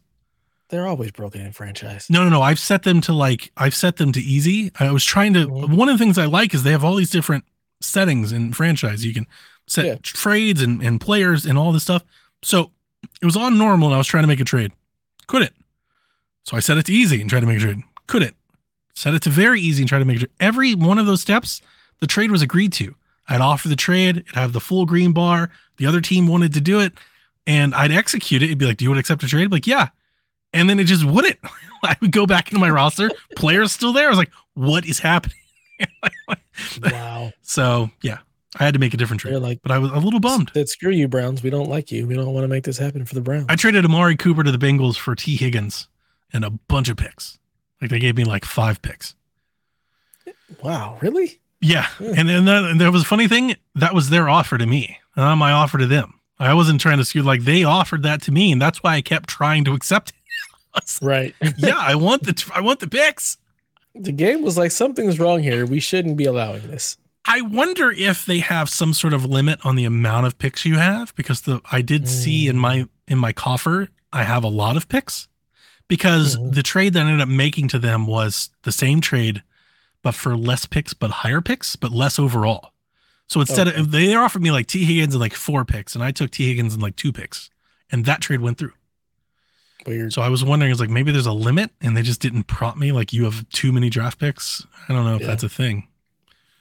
They're 0.68 0.86
always 0.88 1.12
broken 1.12 1.40
in 1.42 1.52
franchise. 1.52 2.08
No, 2.10 2.24
no, 2.24 2.28
no. 2.28 2.42
I've 2.42 2.58
set 2.58 2.82
them 2.82 3.00
to 3.02 3.12
like 3.12 3.52
I've 3.56 3.74
set 3.74 3.96
them 3.96 4.12
to 4.12 4.20
easy. 4.20 4.70
I 4.78 4.90
was 4.90 5.04
trying 5.04 5.32
to 5.34 5.46
Mhm. 5.46 5.76
one 5.76 5.88
of 5.88 5.96
the 5.98 6.04
things 6.04 6.18
I 6.18 6.26
like 6.26 6.52
is 6.54 6.62
they 6.64 6.72
have 6.72 6.84
all 6.84 6.96
these 6.96 7.10
different 7.10 7.44
settings 7.80 8.32
in 8.32 8.52
franchise. 8.52 9.04
You 9.04 9.14
can 9.14 9.26
set 9.66 9.84
Yeah. 9.84 9.96
trades 10.02 10.62
and, 10.62 10.82
and 10.82 11.00
players 11.00 11.44
and 11.46 11.58
all 11.58 11.72
this 11.72 11.82
stuff. 11.82 12.02
So 12.42 12.70
it 13.20 13.24
was 13.24 13.36
on 13.36 13.58
normal 13.58 13.88
and 13.88 13.94
I 13.94 13.98
was 13.98 14.06
trying 14.06 14.22
to 14.24 14.28
make 14.28 14.40
a 14.40 14.44
trade. 14.44 14.72
Couldn't. 15.26 15.52
So 16.44 16.56
I 16.56 16.60
set 16.60 16.78
it 16.78 16.86
to 16.86 16.92
easy 16.92 17.20
and 17.20 17.28
tried 17.28 17.40
to 17.40 17.46
make 17.46 17.58
a 17.58 17.60
trade. 17.60 17.82
Couldn't. 18.06 18.36
Set 18.94 19.14
it 19.14 19.22
to 19.22 19.30
very 19.30 19.60
easy 19.60 19.82
and 19.82 19.88
tried 19.88 19.98
to 19.98 20.04
make 20.04 20.16
a 20.16 20.20
trade. 20.20 20.30
Every 20.40 20.74
one 20.74 20.98
of 20.98 21.06
those 21.06 21.20
steps, 21.20 21.60
the 22.00 22.06
trade 22.06 22.30
was 22.30 22.42
agreed 22.42 22.72
to. 22.74 22.94
I'd 23.28 23.40
offer 23.40 23.68
the 23.68 23.76
trade, 23.76 24.18
it'd 24.18 24.34
have 24.36 24.52
the 24.52 24.60
full 24.60 24.86
green 24.86 25.12
bar. 25.12 25.50
The 25.78 25.86
other 25.86 26.00
team 26.00 26.28
wanted 26.28 26.54
to 26.54 26.60
do 26.60 26.78
it, 26.80 26.92
and 27.46 27.74
I'd 27.74 27.90
execute 27.90 28.40
it. 28.42 28.46
It'd 28.46 28.58
be 28.58 28.66
like, 28.66 28.76
Do 28.76 28.84
you 28.84 28.90
want 28.90 28.96
to 28.98 29.00
accept 29.00 29.24
a 29.24 29.26
trade? 29.26 29.50
Like, 29.50 29.66
yeah. 29.66 29.88
And 30.52 30.70
then 30.70 30.78
it 30.78 30.84
just 30.84 31.04
wouldn't. 31.04 31.38
I 31.82 31.96
would 32.00 32.12
go 32.12 32.24
back 32.26 32.48
into 32.52 32.60
my 32.60 32.70
roster. 32.70 33.10
Players 33.34 33.72
still 33.72 33.92
there. 33.92 34.06
I 34.06 34.10
was 34.10 34.18
like, 34.18 34.30
what 34.54 34.86
is 34.86 35.00
happening? 35.00 35.36
Wow. 36.82 37.32
so 37.42 37.90
yeah, 38.00 38.18
I 38.58 38.64
had 38.64 38.74
to 38.74 38.80
make 38.80 38.94
a 38.94 38.96
different 38.96 39.22
They're 39.22 39.32
trade. 39.32 39.42
like, 39.42 39.60
But 39.62 39.70
I 39.72 39.78
was 39.78 39.90
a 39.90 39.98
little 39.98 40.20
bummed. 40.20 40.50
Said, 40.54 40.68
screw 40.68 40.90
you, 40.90 41.08
Browns. 41.08 41.42
We 41.42 41.50
don't 41.50 41.68
like 41.68 41.92
you. 41.92 42.06
We 42.06 42.14
don't 42.14 42.32
want 42.32 42.44
to 42.44 42.48
make 42.48 42.64
this 42.64 42.78
happen 42.78 43.04
for 43.04 43.14
the 43.14 43.20
Browns. 43.20 43.46
I 43.48 43.56
traded 43.56 43.84
Amari 43.84 44.16
Cooper 44.16 44.42
to 44.42 44.50
the 44.52 44.58
Bengals 44.58 44.96
for 44.96 45.14
Tee 45.14 45.36
Higgins 45.36 45.88
and 46.32 46.44
a 46.44 46.50
bunch 46.50 46.88
of 46.88 46.96
picks. 46.96 47.38
Like 47.80 47.90
they 47.90 47.98
gave 47.98 48.16
me 48.16 48.24
like 48.24 48.44
five 48.44 48.80
picks. 48.82 49.14
wow, 50.62 50.98
really? 51.00 51.40
Yeah. 51.60 51.86
Hmm. 51.98 52.12
And 52.16 52.28
then 52.28 52.44
that, 52.46 52.64
and 52.64 52.80
there 52.80 52.92
was 52.92 53.02
a 53.02 53.06
funny 53.06 53.28
thing. 53.28 53.56
That 53.74 53.94
was 53.94 54.10
their 54.10 54.28
offer 54.28 54.58
to 54.58 54.66
me, 54.66 54.98
not 55.16 55.36
my 55.36 55.52
offer 55.52 55.78
to 55.78 55.86
them. 55.86 56.14
I 56.38 56.52
wasn't 56.54 56.80
trying 56.80 56.98
to 56.98 57.04
skew 57.04 57.22
like 57.22 57.42
they 57.42 57.64
offered 57.64 58.02
that 58.02 58.20
to 58.22 58.32
me, 58.32 58.52
and 58.52 58.60
that's 58.60 58.82
why 58.82 58.94
I 58.96 59.00
kept 59.00 59.28
trying 59.28 59.64
to 59.64 59.72
accept 59.72 60.10
it. 60.10 60.14
I 60.74 60.80
was 60.82 61.02
like, 61.02 61.08
Right. 61.08 61.34
yeah, 61.56 61.78
I 61.78 61.94
want 61.94 62.24
the 62.24 62.50
I 62.54 62.60
want 62.60 62.80
the 62.80 62.88
picks. 62.88 63.38
the 63.94 64.12
game 64.12 64.42
was 64.42 64.58
like, 64.58 64.70
something's 64.70 65.18
wrong 65.18 65.42
here. 65.42 65.64
We 65.64 65.80
shouldn't 65.80 66.16
be 66.18 66.24
allowing 66.26 66.66
this. 66.68 66.98
I 67.28 67.40
wonder 67.40 67.90
if 67.90 68.24
they 68.24 68.38
have 68.38 68.68
some 68.68 68.92
sort 68.94 69.12
of 69.12 69.24
limit 69.24 69.58
on 69.64 69.76
the 69.76 69.84
amount 69.84 70.26
of 70.26 70.38
picks 70.38 70.64
you 70.64 70.76
have 70.76 71.14
because 71.16 71.42
the 71.42 71.60
I 71.70 71.82
did 71.82 72.08
see 72.08 72.46
in 72.48 72.56
my 72.58 72.86
in 73.08 73.18
my 73.18 73.32
coffer 73.32 73.88
I 74.12 74.22
have 74.24 74.44
a 74.44 74.48
lot 74.48 74.76
of 74.76 74.88
picks 74.88 75.28
because 75.88 76.36
Mhm. 76.36 76.54
the 76.54 76.62
trade 76.62 76.92
that 76.92 77.00
I 77.00 77.10
ended 77.10 77.20
up 77.20 77.28
making 77.28 77.68
to 77.68 77.78
them 77.78 78.06
was 78.06 78.50
the 78.62 78.72
same 78.72 79.00
trade 79.00 79.42
but 80.02 80.14
for 80.14 80.36
less 80.36 80.66
picks 80.66 80.94
but 80.94 81.10
higher 81.10 81.40
picks 81.40 81.74
but 81.76 81.90
less 81.92 82.18
overall. 82.18 82.72
So 83.28 83.40
instead 83.40 83.66
Okay. 83.68 83.80
of 83.80 83.90
they 83.90 84.14
offered 84.14 84.42
me 84.42 84.52
like 84.52 84.68
Tee 84.68 84.84
Higgins 84.84 85.14
and 85.14 85.20
like 85.20 85.34
four 85.34 85.64
picks 85.64 85.94
and 85.94 86.04
I 86.04 86.12
took 86.12 86.30
Tee 86.30 86.46
Higgins 86.46 86.74
and 86.74 86.82
like 86.82 86.96
two 86.96 87.12
picks 87.12 87.50
and 87.90 88.04
that 88.04 88.20
trade 88.20 88.40
went 88.40 88.58
through. 88.58 88.72
Weird. 89.84 90.12
So 90.12 90.22
I 90.22 90.28
was 90.28 90.42
wondering 90.44 90.70
is 90.72 90.80
like 90.80 90.90
maybe 90.90 91.10
there's 91.12 91.26
a 91.26 91.32
limit 91.32 91.70
and 91.80 91.96
they 91.96 92.02
just 92.02 92.20
didn't 92.20 92.44
prompt 92.44 92.78
me 92.78 92.92
like 92.92 93.12
you 93.12 93.24
have 93.24 93.48
too 93.50 93.72
many 93.72 93.90
draft 93.90 94.18
picks. 94.18 94.64
I 94.88 94.92
don't 94.92 95.04
know 95.04 95.16
if 95.16 95.22
Yeah. 95.22 95.26
that's 95.28 95.42
a 95.42 95.48
thing. 95.48 95.88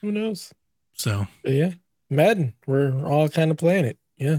Who 0.05 0.11
knows? 0.11 0.53
So 0.93 1.27
But 1.43 1.53
yeah, 1.53 1.71
Madden. 2.11 2.53
We're 2.67 3.03
all 3.05 3.27
kind 3.27 3.49
of 3.49 3.57
playing 3.57 3.85
it. 3.85 3.97
Yeah. 4.17 4.37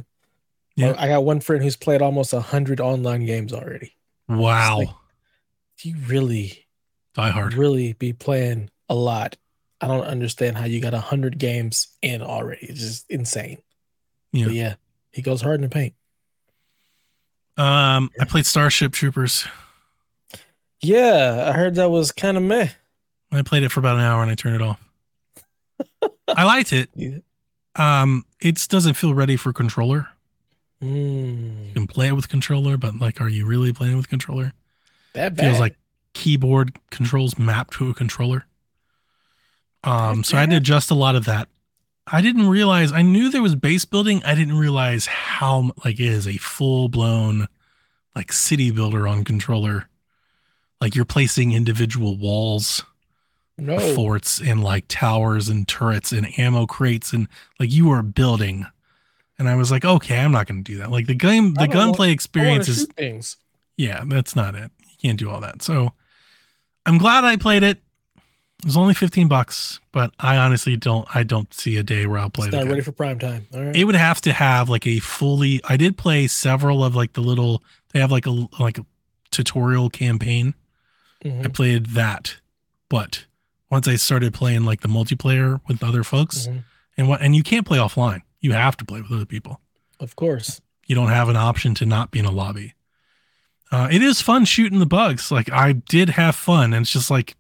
Yeah. 0.77 0.95
I 0.97 1.09
got 1.09 1.25
one 1.25 1.41
friend 1.41 1.61
who's 1.63 1.75
played 1.77 2.03
almost 2.03 2.33
a 2.33 2.41
hundred 2.41 2.81
online 2.81 3.27
games 3.27 3.53
already. 3.53 3.97
wow. 4.29 4.79
like- 4.79 4.89
You 5.83 5.97
really, 6.07 6.67
Die 7.15 7.31
hard. 7.31 7.55
really 7.55 7.95
be 7.95 8.13
playing 8.13 8.71
a 8.89 8.95
lot. 8.95 9.37
I 9.81 9.89
don't 9.89 10.05
understand 10.05 10.57
how 10.57 10.67
you 10.67 10.81
got 10.81 10.95
a 10.95 11.01
hundred 11.01 11.39
games 11.39 11.89
in 12.01 12.23
already. 12.23 12.67
It's 12.69 12.81
just 12.81 13.11
insane. 13.11 13.59
Yeah. 14.33 14.45
But 14.47 14.55
yeah, 14.55 14.75
he 15.13 15.21
goes 15.23 15.43
hard 15.43 15.57
in 15.57 15.63
the 15.63 15.69
paint. 15.69 15.95
Um, 17.57 18.11
I 18.21 18.25
played 18.25 18.47
Starship 18.47 18.93
Troopers. 18.93 19.47
Yeah, 20.81 21.47
I 21.49 21.53
heard 21.53 21.75
that 21.75 21.91
was 21.91 22.13
kind 22.13 22.37
of 22.37 22.43
meh. 22.43 22.69
I 23.33 23.43
played 23.43 23.65
it 23.65 23.73
for 23.73 23.81
about 23.81 23.97
an 23.97 24.03
hour 24.03 24.23
and 24.23 24.31
I 24.31 24.35
turned 24.37 24.55
it 24.57 24.63
off. 24.63 24.79
I 26.29 26.45
liked 26.45 26.73
it. 26.73 26.91
Yeah. 26.95 27.19
Um, 27.77 28.25
it 28.41 28.67
doesn't 28.69 28.95
feel 28.95 29.15
ready 29.15 29.37
for 29.37 29.53
controller. 29.53 30.09
Mm, 30.83 31.69
You 31.69 31.73
can 31.75 31.87
play 31.87 32.09
it 32.09 32.13
with 32.13 32.29
controller, 32.29 32.77
but 32.77 32.97
like, 32.99 33.21
are 33.21 33.29
you 33.29 33.47
really 33.47 33.73
playing 33.73 33.97
with 33.97 34.09
controller? 34.09 34.53
that 35.15 35.37
Feels 35.39 35.59
like 35.61 35.77
keyboard 36.15 36.77
controls 36.91 37.39
mapped 37.39 37.75
to 37.75 37.89
a 37.91 37.95
controller. 37.95 38.45
Um, 39.85 40.25
so 40.25 40.37
I 40.37 40.41
had 40.41 40.51
to 40.51 40.57
adjust 40.57 40.91
a 40.91 40.95
lot 40.95 41.17
of 41.17 41.25
that. 41.27 41.49
I 42.07 42.21
didn't 42.21 42.49
realize 42.49 42.93
I 42.93 43.03
knew 43.03 43.31
there 43.31 43.43
was 43.43 43.55
base 43.57 43.85
building. 43.85 44.23
I 44.25 44.35
didn't 44.35 44.59
realize 44.59 45.07
how 45.07 45.73
like 45.85 45.99
it 46.01 46.07
is 46.07 46.27
a 46.29 46.37
full 46.37 46.89
blown 46.89 47.47
like 48.15 48.33
city 48.33 48.71
builder 48.71 49.09
on 49.09 49.25
controller. 49.25 49.89
Like 50.81 50.95
you're 50.95 51.05
placing 51.05 51.53
individual 51.53 52.17
walls 52.17 52.85
no. 53.59 53.79
forts 53.95 54.41
and 54.41 54.63
like 54.63 54.85
towers 54.89 55.49
and 55.49 55.67
turrets 55.67 56.13
and 56.13 56.27
ammo 56.39 56.67
crates 56.67 57.13
and 57.13 57.29
like 57.59 57.73
you 57.73 57.91
are 57.91 58.03
building. 58.03 58.67
And 59.39 59.49
I 59.49 59.55
was 59.57 59.71
like, 59.71 59.85
okay, 59.85 60.19
I'm 60.19 60.33
not 60.33 60.47
going 60.47 60.63
to 60.65 60.73
do 60.73 60.79
that. 60.79 60.91
Like 60.91 61.07
the 61.07 61.15
game, 61.15 61.55
the 61.55 61.63
I 61.63 61.67
gunplay 61.67 62.11
experience 62.11 62.69
is, 62.69 62.87
things. 62.97 63.37
yeah, 63.77 64.03
that's 64.07 64.35
not 64.35 64.55
it. 64.55 64.71
You 64.81 64.97
can't 65.03 65.19
do 65.19 65.29
all 65.31 65.41
that. 65.41 65.61
So 65.63 65.93
I'm 66.87 66.99
glad 66.99 67.25
I 67.25 67.37
played 67.37 67.63
it. 67.63 67.79
It 68.61 68.65
was 68.65 68.77
only 68.79 68.95
15 68.95 69.29
bucks, 69.29 69.81
but 69.93 70.13
I 70.19 70.39
honestly 70.39 70.77
don't, 70.79 71.07
I 71.15 71.23
don't 71.23 71.53
see 71.53 71.77
a 71.77 71.83
day 71.83 72.07
where 72.07 72.19
I'll 72.19 72.31
play 72.31 72.47
It's 72.47 72.55
it. 72.55 72.57
not 72.57 72.63
again. 72.63 72.71
ready 72.71 72.83
for 72.83 72.93
prime 72.93 73.19
time. 73.19 73.47
All 73.53 73.63
right. 73.63 73.77
It 73.77 73.85
would 73.85 73.95
have 73.95 74.23
to 74.23 74.33
have 74.33 74.71
like 74.71 74.87
a 74.87 74.99
fully, 75.01 75.61
I 75.65 75.77
did 75.77 75.99
play 75.99 76.27
several 76.27 76.83
of 76.83 76.97
like 76.97 77.13
the 77.13 77.21
little, 77.21 77.63
they 77.93 78.01
have 78.01 78.11
like 78.11 78.27
a, 78.27 78.49
like 78.59 78.79
a 78.79 78.87
tutorial 79.31 79.91
campaign. 79.91 80.55
I 81.25 81.29
Mhm, 81.29 81.53
played 81.55 81.87
that, 81.87 82.37
but 82.89 83.27
once 83.71 83.89
I 83.89 83.97
started 83.97 84.33
playing 84.35 84.65
like 84.65 84.81
the 84.81 84.89
multiplayer 84.89 85.61
with 85.69 85.83
other 85.83 86.05
folks, 86.05 86.47
mhm. 86.47 86.65
and 86.97 87.09
what, 87.09 87.21
and 87.21 87.35
you 87.35 87.43
can't 87.43 87.67
play 87.67 87.79
offline. 87.79 88.23
You 88.41 88.53
have 88.53 88.77
to 88.79 88.85
play 88.85 89.01
with 89.01 89.11
other 89.13 89.27
people. 89.27 89.61
Of 89.99 90.15
course. 90.17 90.61
You 90.87 90.95
don't 90.95 91.09
have 91.09 91.29
an 91.29 91.37
option 91.37 91.75
to 91.77 91.87
not 91.87 92.11
be 92.11 92.19
in 92.21 92.25
a 92.27 92.31
lobby. 92.31 92.75
Uh, 93.73 93.89
it 93.91 94.03
is 94.03 94.21
fun 94.21 94.45
shooting 94.45 94.79
the 94.79 94.87
bugs. 94.87 95.33
Like 95.33 95.51
I 95.51 95.73
did 95.73 96.11
have 96.11 96.37
fun, 96.37 96.73
and 96.73 96.83
it's 96.83 96.93
just 96.93 97.11
like 97.11 97.37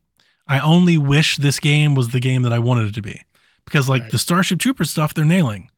I 0.48 0.58
only 0.60 0.98
wish 0.98 1.36
this 1.36 1.60
game 1.60 1.94
was 1.94 2.08
the 2.10 2.20
game 2.20 2.42
that 2.42 2.52
I 2.52 2.58
wanted 2.58 2.88
it 2.88 2.94
to 2.94 3.02
be, 3.02 3.20
because 3.64 3.88
like 3.88 4.02
Right. 4.02 4.12
the 4.12 4.18
Starship 4.18 4.58
Troopers 4.58 4.90
stuff, 4.90 5.14
they're 5.14 5.24
nailing. 5.24 5.70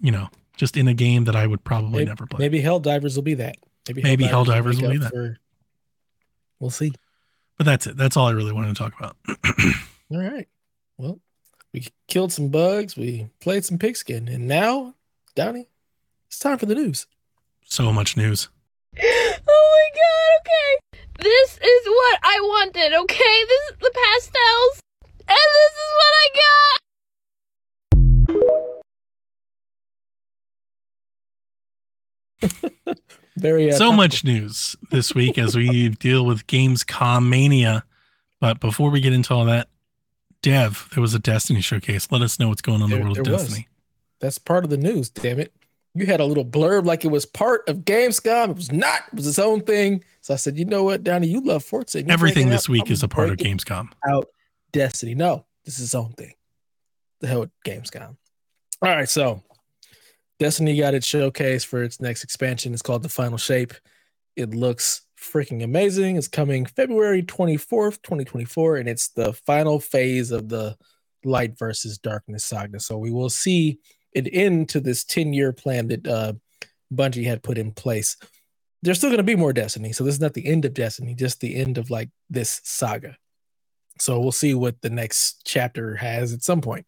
You 0.00 0.12
know, 0.12 0.28
just 0.56 0.76
in 0.76 0.86
a 0.86 0.94
game 0.94 1.24
that 1.24 1.34
I 1.34 1.46
would 1.46 1.64
probably 1.64 2.00
Maybe, 2.00 2.04
never 2.06 2.26
play. 2.26 2.38
maybe 2.38 2.62
Helldivers 2.62 3.16
will 3.16 3.22
be 3.22 3.34
that. 3.34 3.56
Maybe, 3.88 4.02
Maybe 4.02 4.24
Helldivers 4.24 4.74
make 4.74 4.82
will 4.82 4.90
be 4.90 4.98
that. 4.98 5.10
For, 5.10 5.38
we'll 6.60 6.70
see. 6.70 6.92
But 7.56 7.64
that's 7.64 7.86
it. 7.86 7.96
That's 7.96 8.16
all 8.16 8.26
I 8.28 8.32
really 8.32 8.52
wanted 8.52 8.76
to 8.76 8.82
talk 8.82 8.92
about. 8.98 9.16
All 10.08 10.20
right. 10.20 10.46
Well, 10.98 11.20
we 11.72 11.88
killed 12.06 12.32
some 12.32 12.48
bugs, 12.48 12.96
we 12.96 13.28
played 13.40 13.64
some 13.64 13.76
pigskin, 13.76 14.28
and 14.28 14.46
now, 14.46 14.94
Donnie, 15.34 15.68
it's 16.28 16.38
time 16.38 16.58
for 16.58 16.66
the 16.66 16.76
news. 16.76 17.08
So 17.64 17.92
much 17.92 18.16
news. 18.16 18.48
oh 18.98 19.02
my 19.02 19.88
god, 19.94 20.30
okay. 20.40 20.76
This 21.18 21.58
is 21.58 21.86
what 21.86 22.20
I 22.22 22.38
wanted, 22.40 22.92
okay? 23.00 23.44
This 23.48 23.62
is 23.70 23.76
the 23.80 23.90
pastels, 23.94 24.80
and 25.26 25.48
this 25.56 25.72
is 25.74 25.90
what 25.98 26.12
I 26.14 26.28
got. 32.84 32.96
Very 33.36 33.72
uh, 33.72 33.76
so 33.76 33.90
much 33.92 34.22
news 34.22 34.76
this 34.92 35.16
week 35.16 35.36
as 35.36 35.56
we 35.56 35.88
deal 35.98 36.24
with 36.24 36.46
Gamescom 36.46 37.28
mania. 37.28 37.84
But 38.40 38.60
before 38.60 38.90
we 38.90 39.00
get 39.00 39.12
into 39.12 39.34
all 39.34 39.46
that, 39.46 39.68
Dev, 40.50 40.88
there 40.94 41.00
was 41.02 41.12
a 41.14 41.18
Destiny 41.18 41.60
showcase. 41.60 42.10
Let 42.12 42.22
us 42.22 42.38
know 42.38 42.48
what's 42.48 42.62
going 42.62 42.80
on 42.82 42.92
in 42.92 42.98
the 42.98 43.04
world 43.04 43.18
of 43.18 43.24
there 43.24 43.32
was. 43.34 43.42
Destiny. 43.44 43.68
That's 44.20 44.38
part 44.38 44.62
of 44.64 44.70
the 44.70 44.76
news, 44.76 45.10
damn 45.10 45.40
it. 45.40 45.52
You 45.94 46.06
had 46.06 46.20
a 46.20 46.24
little 46.24 46.44
blurb 46.44 46.84
like 46.86 47.04
it 47.04 47.08
was 47.08 47.26
part 47.26 47.68
of 47.68 47.78
Gamescom. 47.78 48.50
It 48.50 48.56
was 48.56 48.70
not. 48.70 49.00
It 49.08 49.14
was 49.14 49.26
its 49.26 49.38
own 49.38 49.62
thing. 49.62 50.04
So 50.20 50.34
I 50.34 50.36
said, 50.36 50.56
you 50.58 50.64
know 50.64 50.84
what, 50.84 51.02
Donnie, 51.02 51.26
you 51.26 51.40
love 51.40 51.64
Forza. 51.64 52.02
you're 52.02 52.12
Everything 52.12 52.48
this 52.48 52.64
out- 52.64 52.68
week 52.68 52.84
I'm 52.86 52.92
is 52.92 53.02
a 53.02 53.08
part 53.08 53.30
of 53.30 53.38
Gamescom. 53.38 53.88
out 54.08 54.28
Destiny. 54.72 55.14
No, 55.14 55.46
this 55.64 55.78
is 55.78 55.86
its 55.86 55.94
own 55.94 56.12
thing. 56.12 56.34
The 57.20 57.26
hell 57.26 57.40
with 57.40 57.50
Gamescom. 57.66 58.16
All 58.82 58.90
right, 58.90 59.08
so 59.08 59.42
Destiny 60.38 60.76
got 60.78 60.94
its 60.94 61.06
showcase 61.06 61.64
for 61.64 61.82
its 61.82 62.00
next 62.00 62.22
expansion. 62.22 62.72
It's 62.74 62.82
called 62.82 63.02
the 63.02 63.08
Final 63.08 63.38
Shape. 63.38 63.72
It 64.36 64.50
looks 64.54 65.00
freaking 65.20 65.62
amazing. 65.62 66.16
It's 66.16 66.28
coming 66.28 66.66
February 66.66 67.22
24th, 67.22 68.02
2024, 68.02 68.76
and 68.76 68.88
it's 68.88 69.08
the 69.08 69.32
final 69.32 69.80
phase 69.80 70.30
of 70.30 70.48
the 70.48 70.76
light 71.24 71.58
versus 71.58 71.98
darkness 71.98 72.44
saga. 72.44 72.80
So 72.80 72.98
we 72.98 73.10
will 73.10 73.30
see 73.30 73.78
an 74.14 74.26
end 74.28 74.68
to 74.70 74.80
this 74.80 75.04
10-year 75.04 75.52
plan 75.52 75.88
that 75.88 76.06
uh 76.06 76.32
Bungie 76.94 77.26
had 77.26 77.42
put 77.42 77.58
in 77.58 77.72
place. 77.72 78.16
There's 78.82 78.98
still 78.98 79.10
going 79.10 79.18
to 79.18 79.24
be 79.24 79.36
more 79.36 79.52
Destiny. 79.52 79.92
So 79.92 80.04
this 80.04 80.14
is 80.14 80.20
not 80.20 80.34
the 80.34 80.46
end 80.46 80.64
of 80.64 80.74
Destiny, 80.74 81.14
just 81.14 81.40
the 81.40 81.56
end 81.56 81.78
of 81.78 81.90
like 81.90 82.10
this 82.30 82.60
saga. 82.62 83.16
So 83.98 84.20
we'll 84.20 84.32
see 84.32 84.54
what 84.54 84.80
the 84.82 84.90
next 84.90 85.42
chapter 85.44 85.96
has 85.96 86.32
at 86.32 86.44
some 86.44 86.60
point. 86.60 86.86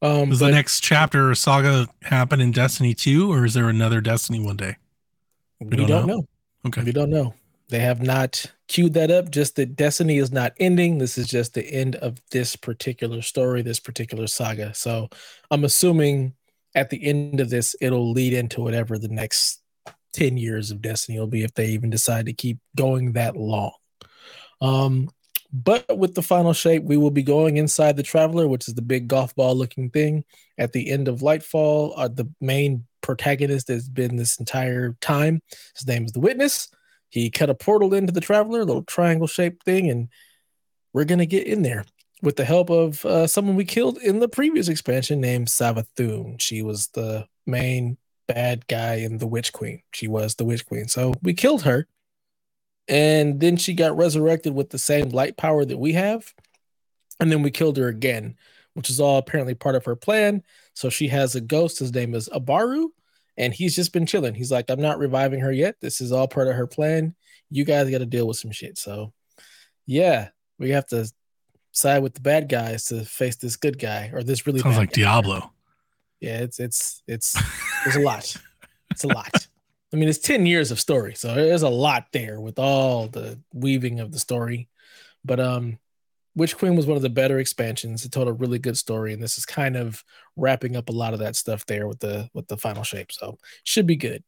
Um, 0.00 0.30
Does 0.30 0.40
but 0.40 0.46
the 0.46 0.52
next 0.52 0.80
chapter 0.80 1.30
or 1.30 1.34
saga 1.34 1.88
happen 2.02 2.40
in 2.40 2.52
Destiny 2.52 2.94
2, 2.94 3.32
or 3.32 3.44
is 3.44 3.54
there 3.54 3.68
another 3.68 4.00
Destiny 4.00 4.40
one 4.40 4.56
day? 4.56 4.76
we, 5.60 5.76
don't 5.76 5.88
don't, 5.88 6.06
know? 6.06 6.16
know. 6.16 6.26
Okay. 6.66 6.82
We 6.82 6.92
don't 6.92 7.10
know. 7.10 7.34
They 7.74 7.80
have 7.80 8.02
not 8.02 8.46
queued 8.68 8.94
that 8.94 9.10
up. 9.10 9.32
Just 9.32 9.56
that 9.56 9.74
Destiny 9.74 10.18
is 10.18 10.30
not 10.30 10.52
ending. 10.60 10.98
This 10.98 11.18
is 11.18 11.26
just 11.26 11.54
the 11.54 11.66
end 11.66 11.96
of 11.96 12.18
this 12.30 12.54
particular 12.54 13.20
story, 13.20 13.62
this 13.62 13.80
particular 13.80 14.28
saga. 14.28 14.72
So 14.74 15.08
I'm 15.50 15.64
assuming 15.64 16.34
at 16.76 16.90
the 16.90 17.04
end 17.04 17.40
of 17.40 17.50
this, 17.50 17.74
it'll 17.80 18.12
lead 18.12 18.32
into 18.32 18.60
whatever 18.60 18.96
the 18.96 19.08
next 19.08 19.60
10 20.12 20.36
years 20.36 20.70
of 20.70 20.82
Destiny 20.82 21.18
will 21.18 21.26
be 21.26 21.42
if 21.42 21.52
they 21.54 21.70
even 21.70 21.90
decide 21.90 22.26
to 22.26 22.32
keep 22.32 22.60
going 22.76 23.14
that 23.14 23.36
long. 23.36 23.72
Um, 24.60 25.10
but 25.52 25.98
with 25.98 26.14
the 26.14 26.22
final 26.22 26.52
shape, 26.52 26.84
we 26.84 26.96
will 26.96 27.10
be 27.10 27.24
going 27.24 27.56
inside 27.56 27.96
the 27.96 28.04
Traveler, 28.04 28.46
which 28.46 28.68
is 28.68 28.74
the 28.74 28.82
big 28.82 29.08
golf 29.08 29.34
ball 29.34 29.56
looking 29.56 29.90
thing 29.90 30.24
at 30.58 30.72
the 30.72 30.92
end 30.92 31.08
of 31.08 31.22
Lightfall. 31.22 31.92
Uh, 31.96 32.06
the 32.06 32.32
main 32.40 32.86
protagonist 33.00 33.66
has 33.66 33.88
been 33.88 34.14
this 34.14 34.38
entire 34.38 34.96
time. 35.00 35.42
His 35.74 35.88
name 35.88 36.04
is 36.04 36.12
the 36.12 36.20
Witness. 36.20 36.68
He 37.14 37.30
cut 37.30 37.48
a 37.48 37.54
portal 37.54 37.94
into 37.94 38.12
the 38.12 38.20
Traveler, 38.20 38.62
a 38.62 38.64
little 38.64 38.82
triangle 38.82 39.28
shaped 39.28 39.62
thing, 39.62 39.88
and 39.88 40.08
we're 40.92 41.04
gonna 41.04 41.26
get 41.26 41.46
in 41.46 41.62
there 41.62 41.84
with 42.22 42.34
the 42.34 42.44
help 42.44 42.70
of 42.70 43.06
uh, 43.06 43.28
someone 43.28 43.54
we 43.54 43.64
killed 43.64 43.98
in 43.98 44.18
the 44.18 44.26
previous 44.26 44.66
expansion 44.66 45.20
named 45.20 45.46
Savathun. 45.46 46.40
She 46.40 46.60
was 46.60 46.88
the 46.88 47.28
main 47.46 47.98
bad 48.26 48.66
guy 48.66 48.96
in 48.96 49.18
the 49.18 49.28
Witch 49.28 49.52
Queen. 49.52 49.80
She 49.92 50.08
was 50.08 50.34
the 50.34 50.44
Witch 50.44 50.66
Queen, 50.66 50.88
so 50.88 51.14
we 51.22 51.34
killed 51.34 51.62
her, 51.62 51.86
and 52.88 53.38
then 53.38 53.58
she 53.58 53.74
got 53.74 53.96
resurrected 53.96 54.52
with 54.52 54.70
the 54.70 54.78
same 54.80 55.10
light 55.10 55.36
power 55.36 55.64
that 55.64 55.78
we 55.78 55.92
have, 55.92 56.34
and 57.20 57.30
then 57.30 57.42
we 57.42 57.52
killed 57.52 57.76
her 57.76 57.86
again, 57.86 58.34
which 58.72 58.90
is 58.90 58.98
all 58.98 59.18
apparently 59.18 59.54
part 59.54 59.76
of 59.76 59.84
her 59.84 59.94
plan. 59.94 60.42
So 60.74 60.90
she 60.90 61.06
has 61.08 61.36
a 61.36 61.40
ghost. 61.40 61.78
His 61.78 61.94
name 61.94 62.12
is 62.12 62.28
Immaru 62.30 62.88
and 63.36 63.52
he's 63.52 63.74
just 63.74 63.92
been 63.92 64.06
chilling. 64.06 64.34
He's 64.34 64.52
like, 64.52 64.70
I'm 64.70 64.80
not 64.80 64.98
reviving 64.98 65.40
her 65.40 65.52
yet. 65.52 65.76
This 65.80 66.00
is 66.00 66.12
all 66.12 66.28
part 66.28 66.48
of 66.48 66.56
her 66.56 66.66
plan. 66.66 67.14
You 67.50 67.64
guys 67.64 67.90
got 67.90 67.98
to 67.98 68.06
deal 68.06 68.26
with 68.26 68.36
some 68.36 68.50
shit. 68.50 68.78
So, 68.78 69.12
yeah, 69.86 70.28
we 70.58 70.70
have 70.70 70.86
to 70.88 71.10
side 71.72 72.02
with 72.02 72.14
the 72.14 72.20
bad 72.20 72.48
guys 72.48 72.86
to 72.86 73.04
face 73.04 73.36
this 73.36 73.56
good 73.56 73.78
guy 73.78 74.10
or 74.12 74.22
this 74.22 74.46
really 74.46 74.60
Sounds 74.60 74.76
like 74.76 74.90
guy. 74.90 75.02
Diablo. 75.02 75.52
Yeah, 76.20 76.38
it's 76.38 76.58
it's 76.58 77.02
it's 77.06 77.36
there's 77.84 77.96
a 77.96 78.00
lot. 78.00 78.34
It's 78.90 79.04
a 79.04 79.08
lot. 79.08 79.48
I 79.92 79.96
mean, 79.96 80.08
it's 80.08 80.18
10 80.18 80.46
years 80.46 80.70
of 80.70 80.80
story, 80.80 81.14
so 81.14 81.34
there's 81.34 81.62
a 81.62 81.68
lot 81.68 82.06
there 82.12 82.40
with 82.40 82.58
all 82.58 83.06
the 83.08 83.38
weaving 83.52 84.00
of 84.00 84.10
the 84.10 84.18
story. 84.18 84.68
But 85.24 85.40
um 85.40 85.78
Witch 86.36 86.56
Queen 86.56 86.74
was 86.74 86.86
one 86.86 86.96
of 86.96 87.02
the 87.02 87.10
better 87.10 87.38
expansions. 87.38 88.04
It 88.04 88.12
told 88.12 88.28
a 88.28 88.32
really 88.32 88.58
good 88.58 88.76
story, 88.76 89.12
and 89.12 89.22
this 89.22 89.38
is 89.38 89.46
kind 89.46 89.76
of 89.76 90.02
wrapping 90.36 90.76
up 90.76 90.88
a 90.88 90.92
lot 90.92 91.12
of 91.12 91.20
that 91.20 91.36
stuff 91.36 91.64
there 91.66 91.86
with 91.86 92.00
the 92.00 92.28
with 92.34 92.48
the 92.48 92.56
final 92.56 92.82
shape. 92.82 93.12
So 93.12 93.38
should 93.62 93.86
be 93.86 93.96
good. 93.96 94.24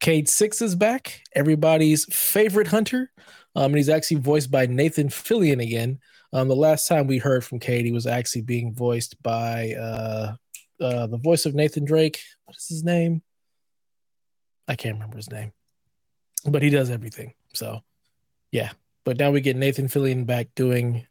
Cayde 0.00 0.28
Six 0.28 0.60
is 0.60 0.74
back, 0.74 1.22
everybody's 1.32 2.04
favorite 2.12 2.66
hunter. 2.66 3.10
Um, 3.54 3.66
and 3.66 3.76
he's 3.76 3.88
actually 3.88 4.20
voiced 4.20 4.50
by 4.50 4.66
Nathan 4.66 5.08
Fillion 5.08 5.62
again. 5.62 6.00
Um, 6.32 6.48
the 6.48 6.56
last 6.56 6.88
time 6.88 7.06
we 7.06 7.18
heard 7.18 7.44
from 7.44 7.60
Cayde, 7.60 7.84
he 7.84 7.92
was 7.92 8.06
actually 8.06 8.42
being 8.42 8.74
voiced 8.74 9.22
by 9.22 9.72
uh, 9.74 10.34
uh, 10.80 11.06
the 11.06 11.18
voice 11.18 11.46
of 11.46 11.54
Nathan 11.54 11.84
Drake. 11.84 12.20
What 12.46 12.56
is 12.56 12.68
his 12.68 12.82
name? 12.82 13.22
I 14.66 14.74
can't 14.74 14.94
remember 14.94 15.18
his 15.18 15.30
name, 15.30 15.52
but 16.48 16.62
he 16.62 16.70
does 16.70 16.90
everything. 16.90 17.34
So, 17.54 17.80
yeah. 18.50 18.72
But 19.04 19.18
now 19.18 19.30
we 19.30 19.40
get 19.40 19.56
Nathan 19.56 19.88
Fillion 19.88 20.24
back 20.24 20.48
doing 20.54 21.06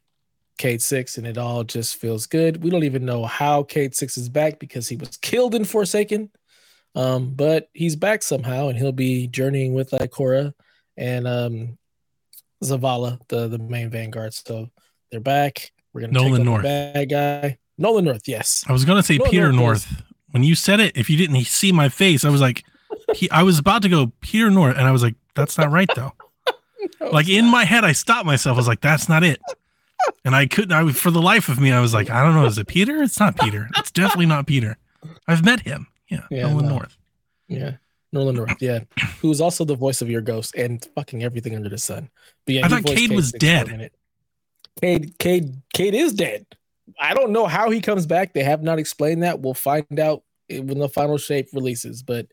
Cayde 0.58 0.82
Six, 0.82 1.18
and 1.18 1.26
it 1.26 1.38
all 1.38 1.64
just 1.64 1.96
feels 1.96 2.26
good. 2.26 2.62
We 2.62 2.70
don't 2.70 2.84
even 2.84 3.04
know 3.04 3.24
how 3.24 3.62
Cayde 3.62 3.94
Six 3.94 4.16
is 4.16 4.28
back 4.28 4.58
because 4.58 4.88
he 4.88 4.96
was 4.96 5.16
killed 5.18 5.54
in 5.54 5.64
Forsaken. 5.64 6.30
Um, 6.94 7.32
but 7.34 7.68
he's 7.72 7.96
back 7.96 8.22
somehow, 8.22 8.68
and 8.68 8.78
he'll 8.78 8.92
be 8.92 9.26
journeying 9.26 9.74
with 9.74 9.90
Ikora 9.90 10.52
and 10.96 11.26
um, 11.26 11.78
Zavala, 12.62 13.18
the 13.28 13.48
the 13.48 13.58
main 13.58 13.90
vanguard. 13.90 14.34
So 14.34 14.68
they're 15.10 15.20
back. 15.20 15.72
We're 15.92 16.02
gonna 16.02 16.12
Nolan 16.12 16.30
take 16.30 16.40
on 16.40 16.40
the 16.40 16.50
North. 16.50 16.62
bad 16.62 17.10
guy, 17.10 17.58
Nolan 17.78 18.04
North. 18.04 18.28
Yes, 18.28 18.64
I 18.68 18.72
was 18.72 18.84
gonna 18.84 19.02
say 19.02 19.16
Nolan 19.16 19.30
Peter 19.30 19.52
North 19.52 19.90
North. 19.90 20.02
When 20.30 20.44
you 20.44 20.54
said 20.54 20.80
it, 20.80 20.96
if 20.96 21.10
you 21.10 21.16
didn't 21.16 21.42
see 21.44 21.72
my 21.72 21.88
face, 21.88 22.24
I 22.24 22.30
was 22.30 22.40
like, 22.40 22.64
he, 23.14 23.30
I 23.30 23.42
was 23.42 23.58
about 23.58 23.82
to 23.82 23.88
go 23.88 24.12
Peter 24.20 24.50
North, 24.50 24.76
and 24.76 24.86
I 24.86 24.90
was 24.90 25.02
like, 25.02 25.14
that's 25.34 25.56
not 25.56 25.70
right 25.70 25.90
though. 25.94 26.12
like 27.12 27.28
in 27.28 27.46
my 27.46 27.64
head, 27.64 27.84
I 27.84 27.92
stopped 27.92 28.26
myself. 28.26 28.56
I 28.56 28.58
was 28.58 28.68
like, 28.68 28.80
that's 28.80 29.08
not 29.08 29.24
it. 29.24 29.40
And 30.24 30.34
I 30.34 30.46
couldn't. 30.46 30.72
I 30.72 30.90
for 30.92 31.10
the 31.10 31.22
life 31.22 31.48
of 31.48 31.60
me, 31.60 31.72
I 31.72 31.80
was 31.80 31.94
like, 31.94 32.10
I 32.10 32.22
don't 32.24 32.34
know. 32.34 32.46
Is 32.46 32.58
it 32.58 32.66
Peter? 32.66 33.02
It's 33.02 33.18
not 33.20 33.36
Peter. 33.38 33.68
It's 33.76 33.90
definitely 33.90 34.26
not 34.26 34.46
Peter. 34.46 34.76
I've 35.26 35.44
met 35.44 35.60
him. 35.60 35.88
Yeah, 36.08 36.26
Yeah, 36.30 36.48
Nolan 36.48 36.66
no. 36.66 36.70
North. 36.72 36.96
Yeah. 37.48 37.72
Nolan 38.12 38.36
North, 38.36 38.60
yeah. 38.60 38.80
Who 39.20 39.28
was 39.28 39.40
also 39.40 39.64
the 39.64 39.74
voice 39.74 40.02
of 40.02 40.10
your 40.10 40.20
ghost 40.20 40.54
and 40.54 40.86
fucking 40.94 41.22
everything 41.22 41.56
under 41.56 41.68
the 41.68 41.78
sun. 41.78 42.10
But 42.46 42.54
yeah, 42.54 42.66
I 42.66 42.68
thought 42.68 42.84
Cayde 42.84 43.12
was 43.12 43.30
Six 43.30 43.32
for 43.32 43.36
a 43.36 43.66
dead. 43.66 43.90
Cayde, 44.80 45.18
Cayde, 45.18 45.56
Cayde 45.72 45.94
is 45.94 46.12
dead. 46.12 46.46
I 46.98 47.14
don't 47.14 47.32
know 47.32 47.46
how 47.46 47.70
he 47.70 47.80
comes 47.80 48.06
back. 48.06 48.34
They 48.34 48.42
have 48.42 48.62
not 48.62 48.78
explained 48.78 49.22
that. 49.22 49.40
We'll 49.40 49.54
find 49.54 49.98
out 49.98 50.22
when 50.50 50.78
the 50.78 50.88
final 50.88 51.16
shape 51.16 51.48
releases. 51.54 52.02
But 52.02 52.26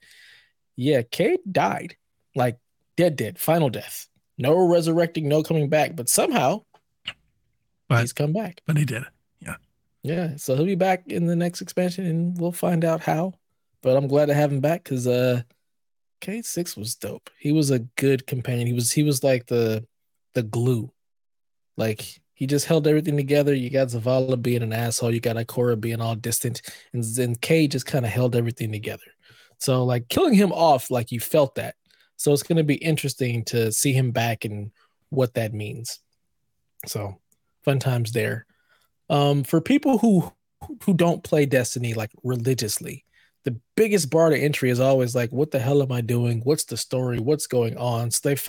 yeah, 0.76 1.02
Cayde 1.04 1.40
died. 1.50 1.96
Like 2.36 2.58
dead, 2.98 3.16
dead, 3.16 3.40
final 3.40 3.70
death. 3.70 4.08
No 4.38 4.68
resurrecting, 4.68 5.28
no 5.28 5.44
coming 5.44 5.70
back. 5.70 5.96
But 5.96 6.10
somehow 6.10 6.64
But- 7.90 8.02
he's 8.02 8.14
come 8.14 8.32
back. 8.32 8.62
But 8.66 8.78
he 8.78 8.86
did. 8.86 9.02
It. 9.02 9.08
Yeah. 9.42 9.56
Yeah, 10.02 10.36
so 10.38 10.56
he'll 10.56 10.66
be 10.66 10.76
back 10.76 11.08
in 11.08 11.26
the 11.26 11.36
next 11.36 11.62
expansion, 11.62 12.06
and 12.06 12.40
we'll 12.40 12.54
find 12.54 12.86
out 12.86 13.02
how. 13.02 13.34
But 13.82 13.98
I'm 13.98 14.08
glad 14.08 14.28
to 14.28 14.34
have 14.34 14.52
him 14.52 14.62
back 14.62 14.84
because 14.84 15.08
uh, 15.08 15.42
Cayde 16.22 16.46
six 16.46 16.78
was 16.78 16.96
dope. 16.96 17.30
He 17.40 17.52
was 17.52 17.72
a 17.72 17.80
good 17.80 18.26
companion. 18.28 18.68
He 18.68 18.74
was 18.74 18.92
he 18.92 19.04
was 19.04 19.24
like 19.24 19.48
the 19.48 19.86
the 20.34 20.44
glue. 20.44 20.92
Like 21.78 22.22
he 22.34 22.46
just 22.46 22.66
held 22.66 22.88
everything 22.88 23.18
together. 23.18 23.54
You 23.54 23.70
got 23.70 23.88
Zavala 23.88 24.42
being 24.42 24.64
an 24.64 24.74
asshole. 24.74 25.14
You 25.14 25.20
got 25.20 25.36
Ikora 25.36 25.80
being 25.80 26.02
all 26.02 26.16
distant, 26.16 26.62
and 26.94 27.04
then 27.04 27.36
Cayde 27.36 27.72
just 27.72 27.86
kind 27.86 28.06
of 28.06 28.12
held 28.12 28.36
everything 28.36 28.72
together. 28.72 29.04
So 29.58 29.84
like 29.84 30.08
killing 30.10 30.34
him 30.34 30.52
off, 30.52 30.92
like 30.92 31.12
you 31.12 31.20
felt 31.20 31.56
that. 31.56 31.76
So 32.16 32.32
it's 32.34 32.44
gonna 32.44 32.64
be 32.64 32.76
interesting 32.76 33.44
to 33.46 33.72
see 33.72 33.94
him 33.94 34.12
back 34.12 34.46
and 34.46 34.72
what 35.10 35.34
that 35.36 35.54
means. 35.54 36.00
So 36.86 37.18
fun 37.70 37.80
times 37.80 38.12
there. 38.12 38.46
Um, 39.10 39.44
for 39.44 39.62
people 39.62 40.00
who 40.00 40.32
who 40.84 40.94
don't 40.94 41.24
play 41.24 41.46
Destiny 41.46 41.94
like 41.94 42.12
religiously, 42.24 43.06
the 43.46 43.60
biggest 43.76 44.10
bar 44.10 44.30
to 44.30 44.38
entry 44.38 44.70
is 44.70 44.80
always 44.80 45.16
like, 45.16 45.32
what 45.32 45.52
the 45.52 45.60
hell 45.60 45.82
am 45.82 45.92
I 45.92 46.02
doing? 46.02 46.42
What's 46.44 46.66
the 46.66 46.78
story? 46.78 47.20
What's 47.20 47.48
going 47.48 47.78
on? 47.78 48.12
So 48.12 48.30
they 48.30 48.42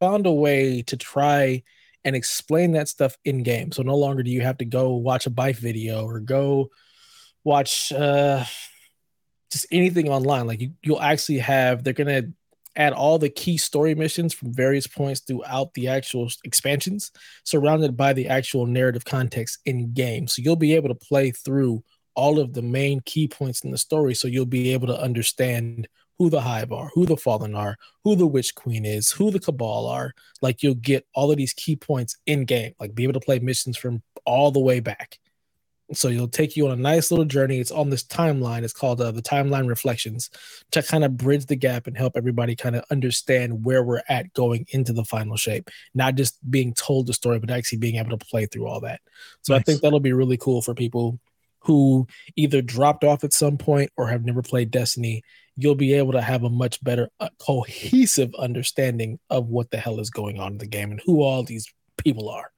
found 0.00 0.26
a 0.26 0.32
way 0.32 0.82
to 0.82 0.96
try 0.96 1.62
and 2.04 2.16
explain 2.16 2.72
that 2.72 2.88
stuff 2.88 3.16
in 3.24 3.42
game. 3.42 3.72
So 3.72 3.82
no 3.82 3.96
longer 3.96 4.22
do 4.22 4.30
you 4.30 4.42
have 4.42 4.58
to 4.58 4.64
go 4.64 4.94
watch 4.94 5.26
a 5.26 5.30
Byf 5.30 5.56
video 5.56 6.04
or 6.04 6.20
go 6.20 6.70
watch 7.44 7.92
uh 7.92 8.44
just 9.50 9.66
anything 9.70 10.08
online. 10.08 10.46
Like 10.48 10.60
you, 10.60 10.72
you'll 10.82 11.00
actually 11.00 11.38
have 11.38 11.84
they're 11.84 11.92
gonna 11.92 12.24
add 12.76 12.92
all 12.92 13.18
the 13.18 13.28
key 13.28 13.56
story 13.56 13.94
missions 13.94 14.34
from 14.34 14.52
various 14.52 14.86
points 14.86 15.20
throughout 15.20 15.72
the 15.74 15.88
actual 15.88 16.28
expansions, 16.44 17.10
surrounded 17.44 17.96
by 17.96 18.12
the 18.12 18.28
actual 18.28 18.66
narrative 18.66 19.04
context 19.04 19.58
in 19.64 19.92
game. 19.92 20.26
So 20.26 20.42
you'll 20.42 20.56
be 20.56 20.74
able 20.74 20.88
to 20.88 20.94
play 20.94 21.30
through 21.30 21.84
all 22.14 22.38
of 22.38 22.52
the 22.52 22.62
main 22.62 23.00
key 23.00 23.28
points 23.28 23.62
in 23.62 23.70
the 23.70 23.78
story. 23.78 24.14
So 24.14 24.28
you'll 24.28 24.46
be 24.46 24.72
able 24.72 24.86
to 24.88 25.00
understand 25.00 25.88
who 26.18 26.30
the 26.30 26.40
Hive 26.40 26.72
are, 26.72 26.90
who 26.94 27.06
the 27.06 27.16
Fallen 27.16 27.54
are, 27.54 27.76
who 28.04 28.14
the 28.14 28.26
Witch 28.26 28.54
Queen 28.54 28.84
is, 28.84 29.10
who 29.10 29.30
the 29.30 29.40
Cabal 29.40 29.86
are. 29.86 30.12
Like 30.40 30.62
you'll 30.62 30.74
get 30.74 31.06
all 31.14 31.30
of 31.30 31.36
these 31.36 31.52
key 31.52 31.76
points 31.76 32.16
in 32.26 32.44
game, 32.44 32.74
like 32.78 32.94
be 32.94 33.02
able 33.02 33.14
to 33.14 33.20
play 33.20 33.40
missions 33.40 33.76
from 33.76 34.02
all 34.24 34.50
the 34.50 34.60
way 34.60 34.80
back. 34.80 35.18
So 35.94 36.08
it'll 36.08 36.28
take 36.28 36.56
you 36.56 36.66
on 36.66 36.72
a 36.72 36.82
nice 36.82 37.10
little 37.10 37.24
journey. 37.24 37.58
It's 37.58 37.70
on 37.70 37.90
this 37.90 38.02
timeline. 38.04 38.62
It's 38.62 38.72
called 38.72 39.00
uh, 39.00 39.10
the 39.10 39.22
Timeline 39.22 39.68
Reflections 39.68 40.30
to 40.72 40.82
kind 40.82 41.04
of 41.04 41.16
bridge 41.16 41.46
the 41.46 41.56
gap 41.56 41.86
and 41.86 41.96
help 41.96 42.16
everybody 42.16 42.56
kind 42.56 42.76
of 42.76 42.84
understand 42.90 43.64
where 43.64 43.82
we're 43.82 44.02
at 44.08 44.32
going 44.34 44.66
into 44.70 44.92
the 44.92 45.04
final 45.04 45.36
shape. 45.36 45.70
Not 45.94 46.14
just 46.14 46.38
being 46.50 46.74
told 46.74 47.06
the 47.06 47.12
story, 47.12 47.38
but 47.38 47.50
actually 47.50 47.78
being 47.78 47.96
able 47.96 48.16
to 48.16 48.26
play 48.26 48.46
through 48.46 48.66
all 48.66 48.80
that. 48.80 49.00
So 49.42 49.52
nice. 49.54 49.60
I 49.60 49.62
think 49.62 49.80
that'll 49.80 50.00
be 50.00 50.12
really 50.12 50.36
cool 50.36 50.62
for 50.62 50.74
people 50.74 51.18
who 51.60 52.06
either 52.36 52.60
dropped 52.60 53.04
off 53.04 53.24
at 53.24 53.32
some 53.32 53.56
point 53.56 53.90
or 53.96 54.08
have 54.08 54.24
never 54.24 54.42
played 54.42 54.70
Destiny 54.70 55.22
you'll 55.56 55.74
be 55.74 55.94
able 55.94 56.12
to 56.12 56.20
have 56.20 56.44
a 56.44 56.50
much 56.50 56.82
better 56.82 57.08
uh, 57.20 57.28
cohesive 57.38 58.34
understanding 58.36 59.18
of 59.30 59.48
what 59.48 59.70
the 59.70 59.76
hell 59.76 60.00
is 60.00 60.10
going 60.10 60.38
on 60.38 60.52
in 60.52 60.58
the 60.58 60.66
game 60.66 60.90
and 60.90 61.00
who 61.04 61.22
all 61.22 61.42
these 61.42 61.72
people 61.96 62.28
are. 62.28 62.50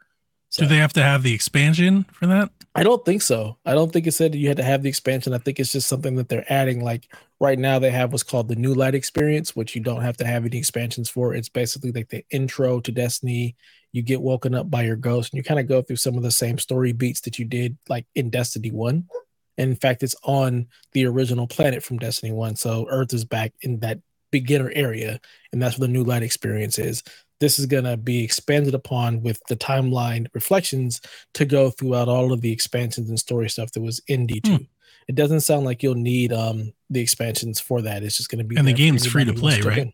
So, 0.57 0.63
Do 0.63 0.71
they 0.71 0.79
have 0.79 0.95
to 0.95 1.03
have 1.03 1.23
the 1.23 1.35
expansion 1.35 2.07
for 2.13 2.27
that? 2.29 2.51
I 2.75 2.83
don't 2.83 3.05
think 3.05 3.21
so. 3.21 3.59
I 3.67 3.75
don't 3.75 3.93
think 3.93 4.07
it 4.07 4.13
said 4.13 4.35
you 4.35 4.49
had 4.49 4.57
to 4.57 4.63
have 4.63 4.83
the 4.83 4.89
expansion. 4.89 5.35
I 5.35 5.39
think 5.39 5.61
it's 5.61 5.73
just 5.73 5.87
something 5.87 6.17
that 6.17 6.31
they're 6.31 6.51
adding. 6.51 6.83
Like 6.83 7.13
right 7.39 7.59
now, 7.59 7.79
they 7.79 7.91
have 7.91 8.11
what's 8.11 8.23
called 8.23 8.49
the 8.49 8.57
New 8.57 8.73
Light 8.73 8.95
experience, 8.95 9.55
which 9.55 9.75
you 9.75 9.83
don't 9.83 10.01
have 10.01 10.17
to 10.17 10.27
have 10.27 10.47
any 10.47 10.57
expansions 10.57 11.11
for. 11.11 11.35
It's 11.35 11.51
basically 11.51 11.93
like 11.93 12.09
the 12.09 12.25
intro 12.31 12.81
to 12.81 12.91
Destiny. 12.91 13.55
You 13.93 14.01
get 14.01 14.23
woken 14.23 14.55
up 14.55 14.71
by 14.71 14.85
your 14.85 14.97
ghost, 14.97 15.31
and 15.31 15.37
you 15.37 15.45
kind 15.45 15.61
of 15.61 15.69
go 15.69 15.83
through 15.83 15.97
some 15.97 16.17
of 16.17 16.23
the 16.23 16.31
same 16.31 16.57
story 16.57 16.93
beats 16.93 17.21
that 17.23 17.39
you 17.39 17.45
did 17.45 17.77
like 17.91 18.07
in 18.15 18.31
Destiny 18.31 18.71
1. 18.71 19.05
And 19.59 19.71
in 19.71 19.77
fact, 19.77 20.03
it's 20.03 20.17
on 20.25 20.69
the 20.93 21.05
original 21.05 21.47
planet 21.47 21.83
from 21.83 21.99
Destiny 21.99 22.33
1. 22.33 22.57
So 22.57 22.87
Earth 22.89 23.13
is 23.13 23.27
back 23.27 23.53
in 23.61 23.81
that 23.81 23.99
beginner 24.31 24.71
area, 24.75 25.21
and 25.53 25.61
that's 25.61 25.79
where 25.79 25.87
the 25.87 25.93
new 25.93 26.05
light 26.05 26.23
experience 26.23 26.79
is. 26.79 27.03
This 27.41 27.59
is 27.59 27.67
going 27.67 27.85
to 27.85 27.97
be 27.97 28.25
expanded 28.25 28.75
upon 28.75 29.23
with 29.23 29.41
the 29.49 29.57
timeline 29.57 30.29
reflections 30.33 31.01
to 31.35 31.45
go 31.45 31.71
throughout 31.71 32.09
all 32.09 32.33
of 32.33 32.41
the 32.41 32.53
expansions 32.53 33.09
and 33.09 33.19
story 33.19 33.51
stuff 33.51 33.73
that 33.73 33.83
was 33.83 34.01
in 34.09 34.27
D2. 34.27 34.49
Hmm. 34.49 34.63
It 35.09 35.15
doesn't 35.15 35.41
sound 35.41 35.65
like 35.65 35.83
you'll 35.83 35.95
need 35.95 36.33
um, 36.33 36.73
the 36.91 37.01
expansions 37.01 37.61
for 37.61 37.83
that. 37.83 38.03
It's 38.03 38.17
just 38.17 38.29
going 38.29 38.39
to 38.39 38.45
be. 38.45 38.57
And 38.57 38.67
the 38.67 38.73
game's 38.73 39.07
free 39.07 39.25
to 39.25 39.33
play, 39.35 39.61
right? 39.61 39.79
In. 39.79 39.93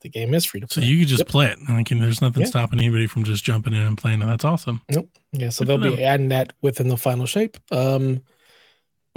The 0.00 0.08
game 0.08 0.32
is 0.32 0.44
free 0.44 0.60
to 0.60 0.66
play. 0.66 0.82
So 0.82 0.86
you 0.86 0.98
can 0.98 1.08
just 1.08 1.20
yep. 1.20 1.28
play 1.28 1.46
it. 1.46 1.58
Like, 1.68 1.88
there's 1.88 2.20
nothing 2.20 2.42
yeah. 2.42 2.48
stopping 2.48 2.78
anybody 2.78 3.08
from 3.08 3.24
just 3.24 3.44
jumping 3.44 3.72
in 3.72 3.82
and 3.82 3.98
playing 3.98 4.22
it. 4.22 4.26
That's 4.26 4.44
awesome. 4.44 4.80
Nope. 4.90 5.10
Yeah. 5.32 5.48
So 5.50 5.64
Good 5.64 5.80
they'll 5.80 5.96
be 5.96 6.04
adding 6.04 6.28
that 6.28 6.52
within 6.62 6.88
the 6.88 6.96
final 6.96 7.26
shape. 7.26 7.56
Um, 7.72 8.22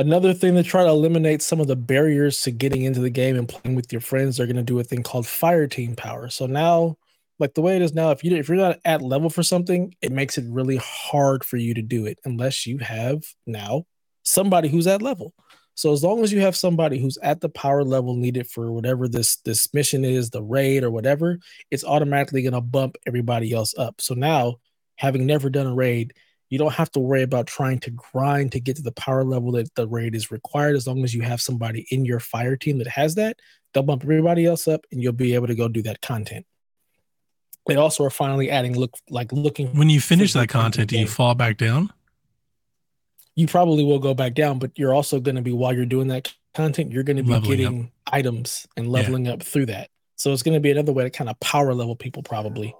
Another 0.01 0.33
thing 0.33 0.55
to 0.55 0.63
try 0.63 0.83
to 0.83 0.89
eliminate 0.89 1.43
some 1.43 1.59
of 1.59 1.67
the 1.67 1.75
barriers 1.75 2.41
to 2.41 2.49
getting 2.49 2.81
into 2.81 3.01
the 3.01 3.11
game 3.11 3.35
and 3.35 3.47
playing 3.47 3.75
with 3.75 3.91
your 3.91 4.01
friends, 4.01 4.37
they're 4.37 4.47
going 4.47 4.55
to 4.55 4.63
do 4.63 4.79
a 4.79 4.83
thing 4.83 5.03
called 5.03 5.27
fire 5.27 5.67
team 5.67 5.95
power. 5.95 6.27
So 6.27 6.47
now, 6.47 6.97
like 7.41 7.55
the 7.55 7.61
way 7.61 7.75
it 7.75 7.81
is 7.81 7.93
now, 7.93 8.11
if 8.11 8.23
you 8.23 8.35
if 8.37 8.47
you're 8.47 8.57
not 8.57 8.79
at 8.85 9.01
level 9.01 9.29
for 9.29 9.43
something, 9.43 9.95
it 10.01 10.11
makes 10.11 10.37
it 10.37 10.45
really 10.47 10.77
hard 10.77 11.43
for 11.43 11.57
you 11.57 11.73
to 11.73 11.81
do 11.81 12.05
it 12.05 12.19
unless 12.23 12.67
you 12.67 12.77
have 12.77 13.23
now 13.47 13.85
somebody 14.23 14.69
who's 14.69 14.87
at 14.87 15.01
level. 15.01 15.33
So 15.73 15.91
as 15.91 16.03
long 16.03 16.21
as 16.23 16.31
you 16.31 16.41
have 16.41 16.55
somebody 16.55 16.99
who's 16.99 17.17
at 17.23 17.41
the 17.41 17.49
power 17.49 17.83
level 17.83 18.15
needed 18.15 18.47
for 18.47 18.71
whatever 18.71 19.07
this 19.07 19.37
this 19.37 19.73
mission 19.73 20.05
is, 20.05 20.29
the 20.29 20.43
raid 20.43 20.83
or 20.83 20.91
whatever, 20.91 21.39
it's 21.71 21.83
automatically 21.83 22.43
going 22.43 22.53
to 22.53 22.61
bump 22.61 22.95
everybody 23.07 23.53
else 23.53 23.73
up. 23.77 23.99
So 23.99 24.13
now, 24.13 24.57
having 24.97 25.25
never 25.25 25.49
done 25.49 25.65
a 25.65 25.73
raid, 25.73 26.13
you 26.49 26.59
don't 26.59 26.73
have 26.73 26.91
to 26.91 26.99
worry 26.99 27.23
about 27.23 27.47
trying 27.47 27.79
to 27.79 27.91
grind 27.91 28.51
to 28.51 28.59
get 28.59 28.75
to 28.75 28.83
the 28.83 28.91
power 28.91 29.23
level 29.23 29.53
that 29.53 29.73
the 29.73 29.87
raid 29.87 30.13
is 30.13 30.29
required. 30.29 30.75
As 30.75 30.85
long 30.85 31.03
as 31.03 31.15
you 31.15 31.23
have 31.23 31.41
somebody 31.41 31.87
in 31.89 32.05
your 32.05 32.19
fire 32.19 32.55
team 32.55 32.77
that 32.77 32.87
has 32.87 33.15
that, 33.15 33.39
they'll 33.73 33.81
bump 33.81 34.03
everybody 34.03 34.45
else 34.45 34.67
up 34.67 34.85
and 34.91 35.01
you'll 35.01 35.13
be 35.13 35.33
able 35.33 35.47
to 35.47 35.55
go 35.55 35.67
do 35.67 35.81
that 35.81 36.01
content. 36.01 36.45
They 37.67 37.75
also 37.75 38.03
are 38.03 38.09
finally 38.09 38.49
adding 38.49 38.77
look 38.77 38.95
like 39.09 39.31
looking. 39.31 39.75
When 39.75 39.89
you 39.89 40.01
finish 40.01 40.33
that 40.33 40.49
content, 40.49 40.89
do 40.89 40.97
you 40.97 41.07
fall 41.07 41.35
back 41.35 41.57
down? 41.57 41.91
You 43.35 43.47
probably 43.47 43.83
will 43.83 43.99
go 43.99 44.13
back 44.13 44.33
down, 44.33 44.59
but 44.59 44.71
you're 44.75 44.93
also 44.93 45.19
going 45.19 45.35
to 45.35 45.41
be 45.41 45.53
while 45.53 45.73
you're 45.73 45.85
doing 45.85 46.07
that 46.07 46.33
content, 46.53 46.91
you're 46.91 47.03
going 47.03 47.17
to 47.17 47.23
be 47.23 47.29
leveling 47.29 47.57
getting 47.57 47.83
up. 47.83 48.13
items 48.13 48.67
and 48.75 48.89
leveling 48.89 49.25
yeah. 49.25 49.33
up 49.33 49.43
through 49.43 49.67
that. 49.67 49.89
So 50.15 50.33
it's 50.33 50.43
going 50.43 50.53
to 50.53 50.59
be 50.59 50.71
another 50.71 50.91
way 50.91 51.03
to 51.03 51.09
kind 51.09 51.29
of 51.29 51.39
power 51.39 51.73
level 51.73 51.95
people 51.95 52.23
probably. 52.23 52.75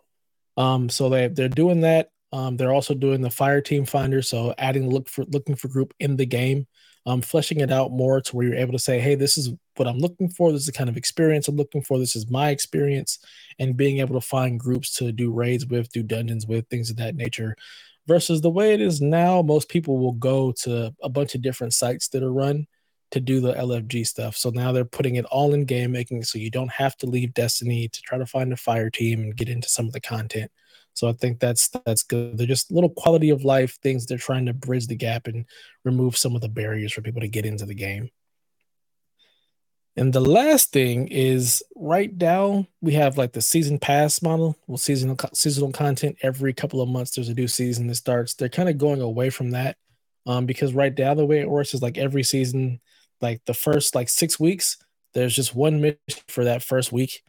Um, 0.58 0.90
so 0.90 1.10
they 1.10 1.28
they're 1.28 1.48
doing 1.48 1.82
that. 1.82 2.12
Um, 2.34 2.58
they're 2.58 2.74
also 2.74 2.94
doing 2.94 3.22
the 3.22 3.30
fire 3.30 3.62
team 3.62 3.86
finder, 3.86 4.22
so 4.22 4.54
adding 4.58 4.90
look 4.90 5.10
for 5.10 5.26
looking 5.26 5.56
for 5.56 5.68
group 5.68 5.94
in 6.00 6.18
the 6.18 6.26
game, 6.26 6.68
um, 7.06 7.22
fleshing 7.22 7.60
it 7.60 7.72
out 7.72 7.92
more 7.92 8.22
to 8.22 8.36
where 8.36 8.48
you're 8.48 8.56
able 8.56 8.74
to 8.74 8.80
say, 8.80 9.00
"Hey, 9.00 9.16
this 9.16 9.38
is 9.38 9.52
what 9.76 9.88
I'm 9.88 10.00
looking 10.00 10.30
for. 10.30 10.52
This 10.52 10.62
is 10.62 10.68
the 10.68 10.72
kind 10.72 10.90
of 10.90 10.98
experience 10.98 11.48
I'm 11.48 11.56
looking 11.56 11.82
for. 11.82 11.98
This 11.98 12.16
is 12.16 12.30
my 12.30 12.50
experience," 12.50 13.20
and 13.60 13.78
being 13.78 14.00
able 14.00 14.20
to 14.20 14.26
find 14.26 14.60
groups 14.60 14.94
to 14.96 15.12
do 15.12 15.32
raids 15.32 15.66
with, 15.66 15.92
do 15.92 16.04
dungeons 16.04 16.46
with, 16.48 16.68
things 16.68 16.90
of 16.90 16.98
that 16.98 17.16
nature. 17.16 17.56
Versus 18.08 18.42
the 18.42 18.50
way 18.50 18.74
it 18.74 18.82
is 18.82 19.02
now, 19.02 19.42
most 19.42 19.70
people 19.70 19.98
will 19.98 20.14
go 20.14 20.52
to 20.52 20.94
a 21.02 21.10
bunch 21.10 21.36
of 21.36 21.42
different 21.42 21.74
sites 21.74 22.08
that 22.10 22.24
are 22.24 22.34
run 22.34 22.68
to 23.12 23.20
do 23.20 23.40
the 23.40 23.54
LFG 23.54 24.08
stuff. 24.08 24.36
So 24.36 24.50
now 24.50 24.72
they're 24.72 24.86
putting 24.86 25.16
it 25.16 25.26
all 25.26 25.54
in 25.54 25.66
game 25.66 25.92
making 25.92 26.24
so 26.24 26.40
you 26.40 26.50
don't 26.50 26.72
have 26.72 26.98
to 26.98 27.06
leave 27.06 27.34
Destiny 27.34 27.88
to 27.90 28.02
try 28.02 28.18
to 28.18 28.26
find 28.26 28.52
a 28.52 28.58
fire 28.58 28.90
team 28.90 29.22
and 29.22 29.36
get 29.36 29.50
into 29.50 29.70
some 29.70 29.86
of 29.86 29.94
the 29.94 30.02
content. 30.02 30.52
So 30.94 31.08
I 31.08 31.14
think 31.14 31.40
that's 31.40 31.70
that's 31.86 32.04
good. 32.04 32.38
They're 32.38 32.48
just 32.48 32.72
little 32.72 32.90
quality 32.90 33.30
of 33.30 33.44
life 33.44 33.78
things 33.82 34.06
they're 34.06 34.18
trying 34.18 34.46
to 34.48 34.54
bridge 34.54 34.88
the 34.88 34.96
gap 34.96 35.28
and 35.28 35.46
remove 35.84 36.18
some 36.18 36.36
of 36.36 36.42
the 36.42 36.50
barriers 36.50 36.94
for 36.94 37.02
people 37.02 37.22
to 37.22 37.28
get 37.28 37.46
into 37.46 37.66
the 37.66 37.76
game. 37.76 38.10
And 39.98 40.14
the 40.14 40.22
last 40.22 40.72
thing 40.72 41.10
is 41.10 41.62
right 41.76 42.16
now 42.16 42.66
we 42.80 42.94
have 42.94 43.18
like 43.18 43.34
the 43.34 43.42
season 43.42 43.78
pass 43.78 44.22
model. 44.22 44.58
Well, 44.68 44.78
seasonal 44.78 45.18
seasonal 45.34 45.72
content 45.72 46.18
every 46.22 46.54
couple 46.54 46.82
of 46.82 46.90
months. 46.90 47.12
There's 47.12 47.30
a 47.30 47.34
new 47.34 47.48
season 47.48 47.88
that 47.88 47.96
starts. 47.96 48.34
They're 48.34 48.50
kind 48.50 48.70
of 48.70 48.78
going 48.78 49.02
away 49.02 49.30
from 49.30 49.52
that 49.52 49.76
um, 50.26 50.46
because 50.46 50.74
right 50.74 50.98
now 50.98 51.14
the 51.14 51.26
way 51.26 51.40
it 51.40 51.50
works 51.50 51.74
is 51.74 51.82
like 51.82 51.98
every 51.98 52.24
season, 52.24 52.80
like 53.20 53.42
the 53.46 53.54
first 53.54 53.94
like 53.94 54.08
six 54.08 54.40
weeks, 54.40 54.78
there's 55.14 55.36
just 55.36 55.56
one 55.56 55.82
mission 55.82 55.98
for 56.28 56.46
that 56.46 56.64
first 56.64 56.92
week, 56.92 57.22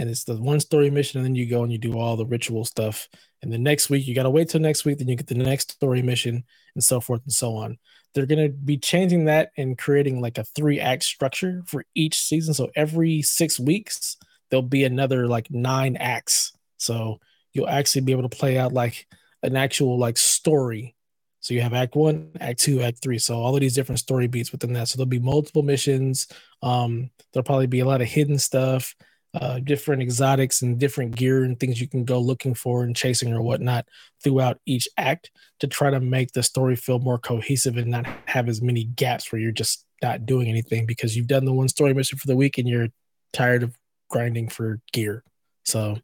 and 0.00 0.08
it's 0.08 0.24
the 0.24 0.34
one 0.34 0.60
story 0.60 0.88
mission, 0.88 1.18
and 1.18 1.26
then 1.26 1.34
you 1.34 1.44
go 1.44 1.62
and 1.62 1.70
you 1.70 1.76
do 1.76 1.98
all 1.98 2.16
the 2.16 2.24
ritual 2.24 2.64
stuff. 2.64 3.06
And 3.42 3.52
the 3.52 3.58
next 3.58 3.90
week, 3.90 4.06
you 4.06 4.14
got 4.14 4.22
to 4.22 4.30
wait 4.30 4.48
till 4.48 4.60
next 4.60 4.86
week, 4.86 4.96
then 4.96 5.08
you 5.08 5.14
get 5.14 5.26
the 5.26 5.34
next 5.34 5.72
story 5.72 6.00
mission, 6.00 6.42
and 6.74 6.82
so 6.82 7.00
forth 7.00 7.20
and 7.24 7.32
so 7.32 7.54
on. 7.54 7.76
They're 8.14 8.24
going 8.24 8.42
to 8.42 8.48
be 8.48 8.78
changing 8.78 9.26
that 9.26 9.50
and 9.58 9.76
creating 9.76 10.22
like 10.22 10.38
a 10.38 10.44
three 10.44 10.80
act 10.80 11.02
structure 11.02 11.62
for 11.66 11.84
each 11.94 12.18
season. 12.18 12.54
So 12.54 12.70
every 12.74 13.20
six 13.20 13.60
weeks, 13.60 14.16
there'll 14.50 14.62
be 14.62 14.84
another 14.84 15.28
like 15.28 15.50
nine 15.50 15.96
acts. 15.96 16.52
So 16.78 17.20
you'll 17.52 17.68
actually 17.68 18.00
be 18.00 18.12
able 18.12 18.28
to 18.28 18.36
play 18.36 18.56
out 18.56 18.72
like 18.72 19.06
an 19.42 19.54
actual 19.54 19.98
like 19.98 20.16
story. 20.16 20.96
So 21.40 21.52
you 21.52 21.60
have 21.60 21.74
act 21.74 21.94
one, 21.94 22.30
act 22.40 22.60
two, 22.60 22.80
act 22.80 23.02
three. 23.02 23.18
So 23.18 23.36
all 23.36 23.54
of 23.54 23.60
these 23.60 23.74
different 23.74 23.98
story 23.98 24.28
beats 24.28 24.50
within 24.50 24.72
that. 24.72 24.88
So 24.88 24.96
there'll 24.96 25.08
be 25.08 25.18
multiple 25.18 25.62
missions. 25.62 26.26
Um, 26.62 27.10
there'll 27.32 27.44
probably 27.44 27.66
be 27.66 27.80
a 27.80 27.86
lot 27.86 28.00
of 28.00 28.08
hidden 28.08 28.38
stuff 28.38 28.94
uh, 29.34 29.60
different 29.60 30.02
exotics 30.02 30.62
and 30.62 30.78
different 30.78 31.14
gear 31.14 31.44
and 31.44 31.60
things 31.60 31.80
you 31.80 31.88
can 31.88 32.04
go 32.04 32.18
looking 32.18 32.54
for 32.54 32.82
and 32.82 32.96
chasing 32.96 33.32
or 33.32 33.40
whatnot 33.40 33.86
throughout 34.22 34.58
each 34.66 34.88
act 34.96 35.30
to 35.60 35.66
try 35.66 35.90
to 35.90 36.00
make 36.00 36.32
the 36.32 36.42
story 36.42 36.74
feel 36.74 36.98
more 36.98 37.18
cohesive 37.18 37.76
and 37.76 37.88
not 37.88 38.06
have 38.26 38.48
as 38.48 38.60
many 38.60 38.84
gaps 38.84 39.30
where 39.30 39.40
you're 39.40 39.52
just 39.52 39.86
not 40.02 40.26
doing 40.26 40.48
anything 40.48 40.84
because 40.84 41.16
you've 41.16 41.28
done 41.28 41.44
the 41.44 41.52
one 41.52 41.68
story 41.68 41.94
mission 41.94 42.18
for 42.18 42.26
the 42.26 42.36
week 42.36 42.58
and 42.58 42.68
you're 42.68 42.88
tired 43.32 43.62
of 43.62 43.76
grinding 44.08 44.48
for 44.48 44.80
gear. 44.92 45.22
So 45.64 45.98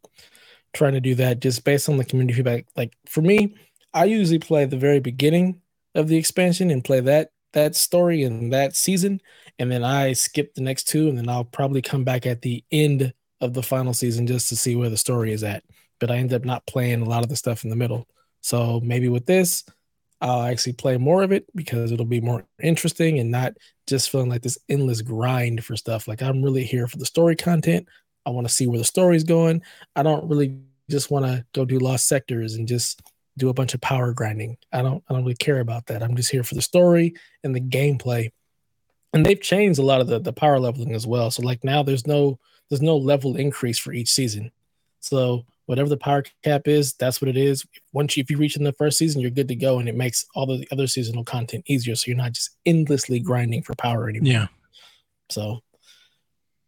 trying 0.73 0.93
to 0.93 1.01
do 1.01 1.15
that 1.17 1.41
just 1.41 1.65
based 1.65 1.89
on 1.89 1.97
the 1.97 2.05
community 2.05 2.37
feedback. 2.37 2.67
Like 2.77 2.93
for 3.09 3.23
me, 3.23 3.57
I 3.93 4.05
usually 4.05 4.39
play 4.39 4.67
the 4.67 4.77
very 4.77 5.01
beginning 5.01 5.63
of 5.95 6.09
the 6.09 6.17
expansion 6.17 6.71
and 6.71 6.85
play 6.85 7.01
that 7.01 7.31
that 7.55 7.75
story 7.75 8.23
and 8.23 8.53
that 8.53 8.77
season 8.77 9.21
and 9.59 9.71
then 9.71 9.85
I 9.85 10.13
skip 10.13 10.55
the 10.55 10.63
next 10.63 10.85
two, 10.85 11.09
and 11.09 11.17
then 11.17 11.29
I'll 11.29 11.45
probably 11.45 11.83
come 11.83 12.05
back 12.05 12.27
at 12.27 12.43
the 12.43 12.65
end 12.71 13.13
of 13.41 13.55
the 13.55 13.63
final 13.63 13.95
season 13.95 14.27
just 14.27 14.49
to 14.49 14.57
see 14.57 14.77
where 14.77 14.91
the 14.91 14.97
story 14.97 15.33
is 15.33 15.43
at. 15.43 15.63
But 15.99 16.11
I 16.11 16.17
end 16.17 16.33
up 16.33 16.45
not 16.45 16.67
playing 16.67 17.03
a 17.03 17.09
lot 17.09 17.23
of 17.23 17.29
the 17.29 17.37
stuff 17.37 17.65
in 17.65 17.71
the 17.71 17.77
middle. 17.77 18.07
So 18.41 18.81
maybe 18.81 19.09
with 19.09 19.27
this, 19.27 19.65
I'll 20.21 20.43
actually 20.43 20.75
play 20.75 20.97
more 20.97 21.23
of 21.23 21.33
it 21.33 21.45
because 21.55 21.93
it'll 21.93 22.07
be 22.07 22.21
more 22.21 22.45
interesting 22.63 23.19
and 23.19 23.31
not 23.31 23.55
just 23.87 24.11
feeling 24.11 24.31
like 24.31 24.43
this 24.43 24.59
endless 24.69 25.03
grind 25.03 25.65
for 25.65 25.77
stuff. 25.77 26.09
Like 26.09 26.23
I'm 26.23 26.43
really 26.43 26.65
here 26.65 26.87
for 26.87 26.97
the 26.97 27.07
story 27.07 27.37
content. 27.37 27.87
I 28.25 28.31
want 28.31 28.47
to 28.47 28.53
see 28.53 28.67
where 28.67 28.79
the 28.79 28.85
story's 28.85 29.25
going. 29.25 29.63
I 29.95 30.03
don't 30.03 30.29
really 30.29 30.59
just 30.91 31.11
want 31.11 31.27
to 31.27 31.45
go 31.53 31.65
do 31.65 31.79
lost 31.79 32.09
sectors 32.09 32.55
and 32.55 32.67
just 32.67 33.03
do 33.37 33.49
a 33.49 33.55
bunch 33.55 33.75
of 33.75 33.81
power 33.81 34.13
grinding. 34.13 34.57
I 34.73 34.83
don't 34.83 35.03
I 35.09 35.15
don't 35.15 35.23
really 35.23 35.35
care 35.35 35.61
about 35.61 35.87
that. 35.87 36.03
I'm 36.03 36.17
just 36.17 36.31
here 36.31 36.43
for 36.43 36.55
the 36.55 36.63
story 36.63 37.15
and 37.45 37.55
the 37.55 37.61
gameplay. 37.61 38.31
And 39.17 39.25
they've 39.25 39.41
changed 39.41 39.79
a 39.79 39.83
lot 39.83 40.03
of 40.03 40.09
the, 40.09 40.19
the 40.19 40.33
power 40.33 40.61
leveling 40.61 40.93
as 40.93 41.07
well. 41.07 41.31
So 41.31 41.41
like 41.41 41.65
now 41.65 41.83
there's 41.83 42.07
no 42.07 42.39
there's 42.69 42.83
no 42.83 42.99
level 42.99 43.37
increase 43.37 43.79
for 43.79 43.95
each 43.95 44.11
season. 44.11 44.53
So 45.01 45.47
whatever 45.65 45.89
the 45.89 45.97
power 45.97 46.23
cap 46.45 46.69
is, 46.69 46.93
that's 46.93 47.23
what 47.23 47.31
it 47.31 47.37
is. 47.39 47.65
Once 47.95 48.15
you, 48.15 48.21
if 48.21 48.31
you 48.31 48.37
reach 48.37 48.59
in 48.59 48.63
the 48.65 48.75
first 48.75 48.99
season, 48.99 49.23
you're 49.23 49.31
good 49.31 49.49
to 49.49 49.57
go, 49.57 49.79
and 49.79 49.89
it 49.89 49.97
makes 49.97 50.27
all 50.35 50.47
the 50.47 50.69
other 50.71 50.87
seasonal 50.87 51.25
content 51.25 51.65
easier. 51.67 51.95
So 51.95 52.09
you're 52.09 52.17
not 52.19 52.33
just 52.33 52.59
endlessly 52.67 53.19
grinding 53.19 53.63
for 53.63 53.75
power 53.75 54.07
anymore. 54.07 54.31
Yeah. 54.31 54.47
So 55.31 55.63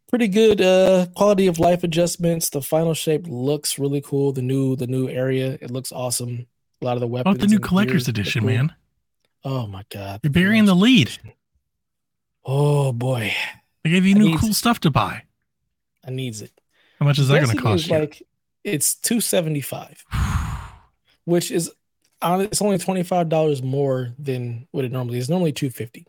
pretty 0.07 0.27
good 0.27 0.59
uh 0.59 1.05
quality 1.15 1.45
of 1.45 1.59
life 1.59 1.83
adjustments. 1.83 2.49
The 2.49 2.63
final 2.63 2.95
shape 2.95 3.27
looks 3.27 3.77
really 3.77 4.01
cool. 4.01 4.31
The 4.31 4.41
new 4.41 4.75
the 4.75 4.87
new 4.87 5.07
area, 5.07 5.59
it 5.61 5.69
looks 5.69 5.91
awesome. 5.91 6.47
A 6.81 6.85
lot 6.85 6.95
of 6.95 7.01
the 7.01 7.07
weapons. 7.07 7.35
about 7.35 7.41
the 7.47 7.53
new 7.53 7.59
collector's 7.59 8.07
edition, 8.07 8.41
cool. 8.41 8.49
man? 8.49 8.73
Oh 9.43 9.67
my 9.67 9.83
god. 9.91 10.21
You're 10.23 10.31
burying 10.31 10.65
the 10.65 10.75
lead. 10.75 11.11
Oh 12.45 12.91
boy. 12.91 13.33
They 13.83 13.91
gave 13.91 14.05
you 14.05 14.15
new 14.15 14.37
cool 14.37 14.53
stuff 14.53 14.79
to 14.81 14.91
buy. 14.91 15.23
I 16.05 16.11
needs 16.11 16.41
it. 16.41 16.51
How 16.99 17.05
much 17.05 17.19
is 17.19 17.27
that 17.29 17.43
going 17.43 17.55
to 17.55 17.61
cost 17.61 17.87
you? 17.87 17.97
Like 17.97 18.23
it's 18.63 18.95
275, 18.95 20.03
which 21.25 21.51
is 21.51 21.71
on 22.21 22.41
it's 22.41 22.61
only 22.61 22.77
$25 22.77 23.63
more 23.63 24.13
than 24.19 24.67
what 24.71 24.85
it 24.85 24.91
normally 24.91 25.17
is. 25.19 25.29
Normally 25.29 25.53
250. 25.53 26.05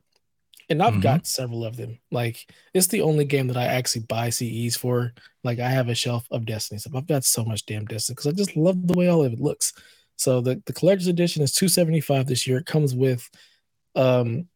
And 0.69 0.83
I've 0.83 0.95
Mhm. 0.95 1.03
got 1.03 1.27
several 1.27 1.65
of 1.65 1.77
them. 1.77 1.99
Like 2.11 2.49
it's 2.75 2.87
the 2.89 3.03
only 3.03 3.25
game 3.25 3.49
that 3.49 3.57
I 3.57 3.65
actually 3.67 4.03
buy 4.03 4.31
CEs 4.31 4.77
for. 4.77 5.13
Like 5.45 5.59
I 5.59 5.69
have 5.69 5.89
a 5.89 5.95
shelf 5.95 6.27
of 6.31 6.47
Destiny 6.47 6.79
stuff. 6.79 6.95
I've 6.95 7.07
got 7.07 7.25
so 7.25 7.45
much 7.45 7.67
damn 7.67 7.87
Destiny 7.87 8.15
because 8.15 8.27
I 8.33 8.33
just 8.33 8.57
love 8.57 8.87
the 8.87 8.95
way 8.97 9.09
all 9.09 9.25
of 9.25 9.33
it 9.33 9.41
looks. 9.41 9.73
So 10.17 10.41
the, 10.41 10.63
the 10.67 10.73
collector's 10.73 11.07
edition 11.09 11.43
is 11.43 11.53
275 11.53 12.27
this 12.27 12.47
year. 12.47 12.59
It 12.59 12.67
comes 12.67 12.95
with 12.95 13.29
um 13.97 14.47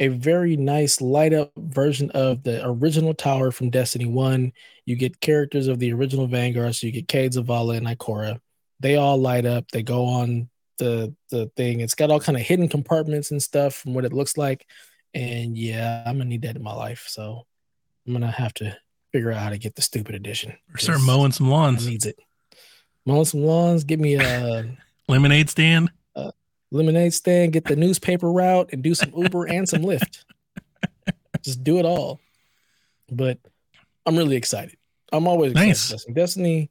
a 0.00 0.08
very 0.08 0.56
nice 0.56 1.00
light 1.00 1.32
up 1.32 1.52
version 1.56 2.10
of 2.10 2.42
the 2.42 2.66
original 2.66 3.14
tower 3.14 3.50
from 3.50 3.70
Destiny 3.70 4.06
1. 4.06 4.52
You 4.86 4.96
get 4.96 5.20
characters 5.20 5.68
of 5.68 5.78
the 5.78 5.92
original 5.92 6.26
Vanguard, 6.26 6.74
so 6.74 6.86
you 6.86 6.92
get 6.92 7.08
Cayde, 7.08 7.32
Zavala, 7.32 7.76
and 7.76 7.86
Ikora. 7.86 8.40
They 8.80 8.96
all 8.96 9.18
light 9.18 9.46
up. 9.46 9.70
They 9.70 9.82
go 9.82 10.04
on 10.06 10.48
the 10.78 11.14
the 11.30 11.50
thing. 11.56 11.80
It's 11.80 11.94
got 11.94 12.10
all 12.10 12.20
kind 12.20 12.36
of 12.36 12.42
hidden 12.42 12.68
compartments 12.68 13.30
and 13.30 13.42
stuff 13.42 13.74
from 13.74 13.94
what 13.94 14.04
it 14.04 14.12
looks 14.12 14.36
like. 14.36 14.66
And 15.14 15.56
yeah, 15.56 16.02
I'm 16.04 16.18
gonna 16.18 16.28
need 16.28 16.42
that 16.42 16.56
in 16.56 16.62
my 16.62 16.74
life. 16.74 17.06
So 17.08 17.46
I'm 18.06 18.12
gonna 18.12 18.30
have 18.30 18.52
to 18.54 18.76
figure 19.12 19.30
out 19.30 19.40
how 19.42 19.50
to 19.50 19.58
get 19.58 19.76
the 19.76 19.82
stupid 19.82 20.16
edition. 20.16 20.54
Or 20.74 20.78
start 20.78 21.00
mowing 21.02 21.30
some 21.30 21.46
I 21.46 21.50
lawns. 21.50 21.86
needs 21.86 22.04
it. 22.04 22.18
Mowing 23.06 23.24
some 23.26 23.44
lawns. 23.44 23.84
Give 23.84 24.00
me 24.00 24.16
a 24.16 24.76
Lemonade 25.08 25.48
stand. 25.50 25.90
Lemonade 26.74 27.14
stand. 27.14 27.52
Get 27.52 27.64
the 27.64 27.76
newspaper 27.76 28.30
route 28.30 28.70
and 28.72 28.82
do 28.82 28.94
some 28.94 29.12
Uber 29.16 29.46
and 29.46 29.68
some 29.68 29.82
Lyft. 29.82 30.24
Just 31.42 31.62
do 31.62 31.78
it 31.78 31.84
all. 31.84 32.20
But 33.10 33.38
I'm 34.06 34.16
really 34.16 34.36
excited. 34.36 34.76
I'm 35.12 35.28
always 35.28 35.52
excited. 35.52 35.68
Nice. 35.68 35.90
Destiny. 35.90 36.14
Destiny. 36.14 36.70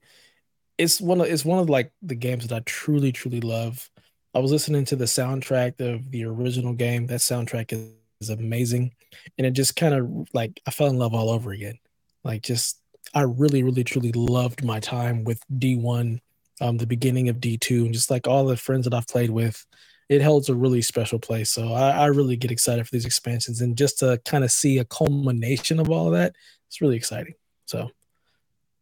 It's 0.78 1.00
one 1.00 1.22
of 1.22 1.28
it's 1.28 1.46
one 1.46 1.60
of 1.60 1.70
like 1.70 1.92
the 2.02 2.16
games 2.16 2.48
that 2.48 2.56
I 2.56 2.60
truly 2.66 3.12
truly 3.12 3.42
love. 3.42 3.90
I 4.34 4.40
was 4.40 4.52
listening 4.52 4.86
to 4.86 4.96
the 4.96 5.06
soundtrack 5.06 5.80
of 5.80 6.10
the 6.12 6.26
original 6.26 6.74
game. 6.74 7.06
That 7.08 7.20
soundtrack 7.20 7.72
is, 7.72 7.90
is 8.20 8.30
amazing, 8.32 8.94
and 9.38 9.46
it 9.46 9.52
just 9.52 9.76
kind 9.76 9.94
of 9.94 10.28
like 10.34 10.60
I 10.66 10.72
fell 10.72 10.88
in 10.88 10.98
love 10.98 11.14
all 11.14 11.30
over 11.30 11.52
again. 11.52 11.78
Like 12.24 12.42
just 12.42 12.80
I 13.14 13.22
really 13.22 13.62
really 13.62 13.84
truly 13.84 14.12
loved 14.14 14.64
my 14.64 14.80
time 14.80 15.24
with 15.24 15.44
D1, 15.56 16.20
um, 16.60 16.78
the 16.78 16.88
beginning 16.88 17.30
of 17.30 17.38
D2, 17.38 17.86
and 17.86 17.94
just 17.94 18.10
like 18.10 18.28
all 18.28 18.46
the 18.46 18.58
friends 18.58 18.86
that 18.86 18.94
I've 18.96 19.08
played 19.08 19.30
with. 19.30 19.64
It 20.10 20.22
holds 20.22 20.50
a 20.50 20.56
really 20.56 20.82
special 20.82 21.20
place. 21.20 21.50
So 21.50 21.74
I, 21.74 21.92
I 21.92 22.06
really 22.08 22.36
get 22.36 22.52
excited 22.52 22.86
for 22.86 22.92
these 22.92 23.06
expansions 23.06 23.62
and 23.62 23.78
just 23.78 24.00
to 24.00 24.20
kind 24.26 24.44
of 24.44 24.52
see 24.52 24.78
a 24.78 24.86
culmination 24.86 25.80
of 25.80 25.90
all 25.90 26.08
of 26.08 26.14
that. 26.14 26.36
It's 26.68 26.82
really 26.82 26.98
exciting. 26.98 27.36
So 27.66 27.90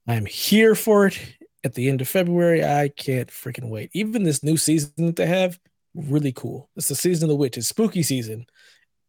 I'm 0.07 0.26
here 0.26 0.76
for 0.76 1.07
it 1.07 1.19
at 1.63 1.76
the 1.76 1.89
end 1.89 2.01
of 2.01 2.07
February. 2.07 2.63
I 2.63 2.89
can't 2.89 3.30
freaking 3.30 3.69
wait. 3.69 3.91
Even 3.93 4.24
this 4.24 4.43
new 4.43 4.57
season 4.57 4.91
that 4.97 5.15
they 5.15 5.28
have, 5.28 5.59
really 5.93 6.32
cool. 6.32 6.69
It's 6.76 6.88
the 6.88 6.95
season 6.95 7.26
of 7.26 7.30
the 7.30 7.36
witch. 7.36 7.57
It's 7.57 7.67
spooky 7.67 8.03
season. 8.03 8.45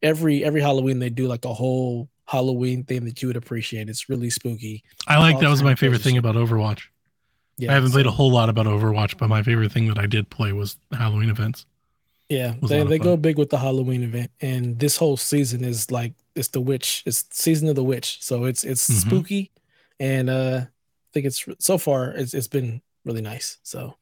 Every 0.02 0.44
every 0.44 0.60
Halloween 0.60 0.98
they 0.98 1.10
do 1.10 1.28
like 1.28 1.44
a 1.44 1.54
whole 1.54 2.08
Halloween 2.26 2.84
theme 2.84 3.04
that 3.04 3.22
you 3.22 3.28
would 3.28 3.36
appreciate. 3.36 3.88
It's 3.88 4.08
really 4.08 4.30
spooky. 4.30 4.82
I 5.06 5.18
like 5.18 5.36
All 5.36 5.40
that 5.42 5.48
was 5.50 5.62
my 5.62 5.74
favorite 5.74 6.02
thing 6.02 6.18
about 6.18 6.34
Overwatch. 6.34 6.82
Yeah, 7.58 7.70
I 7.70 7.74
haven't 7.74 7.92
played 7.92 8.06
a 8.06 8.10
whole 8.10 8.32
lot 8.32 8.48
about 8.48 8.66
Overwatch, 8.66 9.16
but 9.18 9.28
my 9.28 9.42
favorite 9.42 9.70
thing 9.70 9.86
that 9.88 9.98
I 9.98 10.06
did 10.06 10.28
play 10.30 10.52
was 10.52 10.76
Halloween 10.92 11.30
events. 11.30 11.66
Yeah, 12.32 12.54
they, 12.62 12.82
they 12.84 12.98
go 12.98 13.16
big 13.18 13.36
with 13.36 13.50
the 13.50 13.58
Halloween 13.58 14.02
event, 14.02 14.30
and 14.40 14.78
this 14.78 14.96
whole 14.96 15.16
season 15.18 15.64
is 15.64 15.90
like 15.90 16.14
it's 16.34 16.48
the 16.48 16.60
witch. 16.62 17.02
It's 17.04 17.24
season 17.30 17.68
of 17.68 17.74
the 17.74 17.84
witch, 17.84 18.22
so 18.22 18.44
it's 18.44 18.64
it's 18.64 18.88
Mhm. 18.88 19.00
spooky, 19.00 19.50
and 20.00 20.30
uh, 20.30 20.60
I 20.64 20.68
think 21.12 21.26
it's 21.26 21.44
so 21.58 21.76
far 21.76 22.10
it's 22.12 22.32
it's 22.32 22.48
been 22.48 22.80
really 23.04 23.20
nice. 23.20 23.58
So 23.62 23.96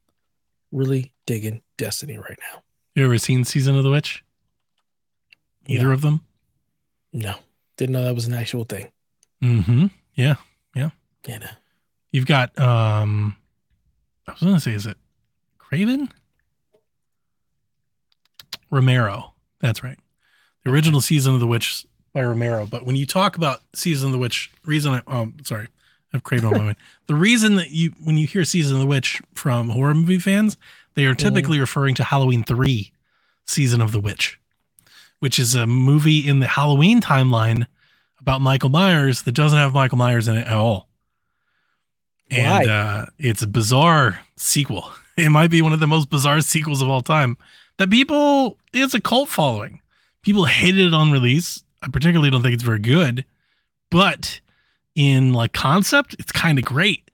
really 0.71 1.11
digging 1.25 1.61
Destiny 1.77 2.17
right 2.17 2.39
now. 2.53 2.63
You 2.95 3.03
ever 3.03 3.17
seen 3.17 3.43
Season 3.43 3.75
of 3.75 3.83
the 3.83 3.91
Witch? 3.91 4.23
Either 5.67 5.87
No. 5.87 5.91
of 5.93 6.01
them? 6.01 6.21
No, 7.11 7.35
didn't 7.75 7.91
know 7.93 8.03
that 8.05 8.15
was 8.15 8.27
an 8.27 8.33
actual 8.33 8.63
thing. 8.63 8.91
Mm-hmm. 9.43 9.87
Yeah. 10.15 10.35
Yeah, 11.27 11.37
no. 11.37 11.49
You've 12.11 12.25
got 12.25 12.57
um 12.57 13.35
I 14.27 14.31
was 14.31 14.41
gonna 14.41 14.59
say, 14.61 14.71
is 14.73 14.85
it 14.87 14.97
Craven? 15.57 16.09
Romero. 18.71 19.33
That's 19.59 19.83
right. 19.83 19.99
The 20.63 20.71
original 20.71 21.01
season 21.01 21.33
of 21.33 21.39
the 21.39 21.47
witch 21.47 21.85
by 22.13 22.21
Romero. 22.23 22.65
But 22.65 22.85
when 22.85 22.95
you 22.95 23.05
talk 23.05 23.37
about 23.37 23.61
season 23.73 24.07
of 24.07 24.13
the 24.13 24.17
witch, 24.17 24.51
reason 24.65 24.93
I 24.93 25.01
um 25.07 25.35
sorry, 25.43 25.65
I 25.65 26.17
have 26.17 26.23
Craven 26.23 26.47
on 26.47 26.51
my 26.53 26.63
mind. 26.63 26.77
The 27.07 27.15
reason 27.15 27.55
that 27.57 27.71
you 27.71 27.93
when 28.01 28.17
you 28.17 28.25
hear 28.25 28.45
season 28.45 28.77
of 28.77 28.81
the 28.81 28.87
witch 28.87 29.21
from 29.35 29.69
horror 29.69 29.93
movie 29.93 30.19
fans, 30.19 30.57
they 30.95 31.05
are 31.05 31.15
typically 31.15 31.59
referring 31.59 31.93
to 31.95 32.03
Halloween 32.03 32.43
three, 32.43 32.91
season 33.45 33.81
of 33.81 33.91
the 33.91 33.99
witch, 33.99 34.39
which 35.19 35.37
is 35.37 35.55
a 35.55 35.67
movie 35.67 36.25
in 36.25 36.39
the 36.39 36.47
Halloween 36.47 37.01
timeline 37.01 37.67
about 38.19 38.39
Michael 38.39 38.69
Myers 38.69 39.23
that 39.23 39.33
doesn't 39.33 39.59
have 39.59 39.73
Michael 39.73 39.97
Myers 39.97 40.27
in 40.29 40.37
it 40.37 40.47
at 40.47 40.53
all 40.53 40.87
and 42.31 42.69
uh, 42.69 43.05
it's 43.19 43.41
a 43.41 43.47
bizarre 43.47 44.21
sequel. 44.37 44.91
It 45.17 45.29
might 45.29 45.51
be 45.51 45.61
one 45.61 45.73
of 45.73 45.81
the 45.81 45.87
most 45.87 46.09
bizarre 46.09 46.39
sequels 46.39 46.81
of 46.81 46.89
all 46.89 47.01
time. 47.01 47.37
That 47.81 47.89
people, 47.89 48.59
it's 48.73 48.93
a 48.93 49.01
cult 49.01 49.27
following. 49.27 49.81
People 50.21 50.45
hated 50.45 50.85
it 50.85 50.93
on 50.93 51.11
release. 51.11 51.63
I 51.81 51.87
particularly 51.87 52.29
don't 52.29 52.43
think 52.43 52.53
it's 52.53 52.61
very 52.61 52.77
good, 52.77 53.25
but 53.89 54.39
in 54.93 55.33
like 55.33 55.51
concept, 55.53 56.15
it's 56.19 56.31
kind 56.31 56.59
of 56.59 56.63
great. 56.63 57.09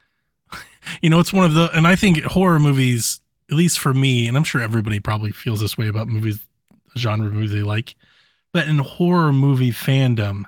you 1.02 1.10
know, 1.10 1.22
it's 1.22 1.32
one 1.32 1.46
of 1.46 1.54
the, 1.54 1.70
and 1.74 1.88
I 1.88 1.96
think 1.96 2.22
horror 2.24 2.60
movies, 2.60 3.22
at 3.50 3.56
least 3.56 3.80
for 3.80 3.94
me, 3.94 4.28
and 4.28 4.36
I'm 4.36 4.44
sure 4.44 4.60
everybody 4.60 5.00
probably 5.00 5.32
feels 5.32 5.62
this 5.62 5.78
way 5.78 5.88
about 5.88 6.10
movies, 6.10 6.38
genre 6.98 7.32
movies 7.32 7.52
they 7.54 7.62
like, 7.62 7.96
but 8.52 8.68
in 8.68 8.80
horror 8.80 9.32
movie 9.32 9.72
fandom, 9.72 10.44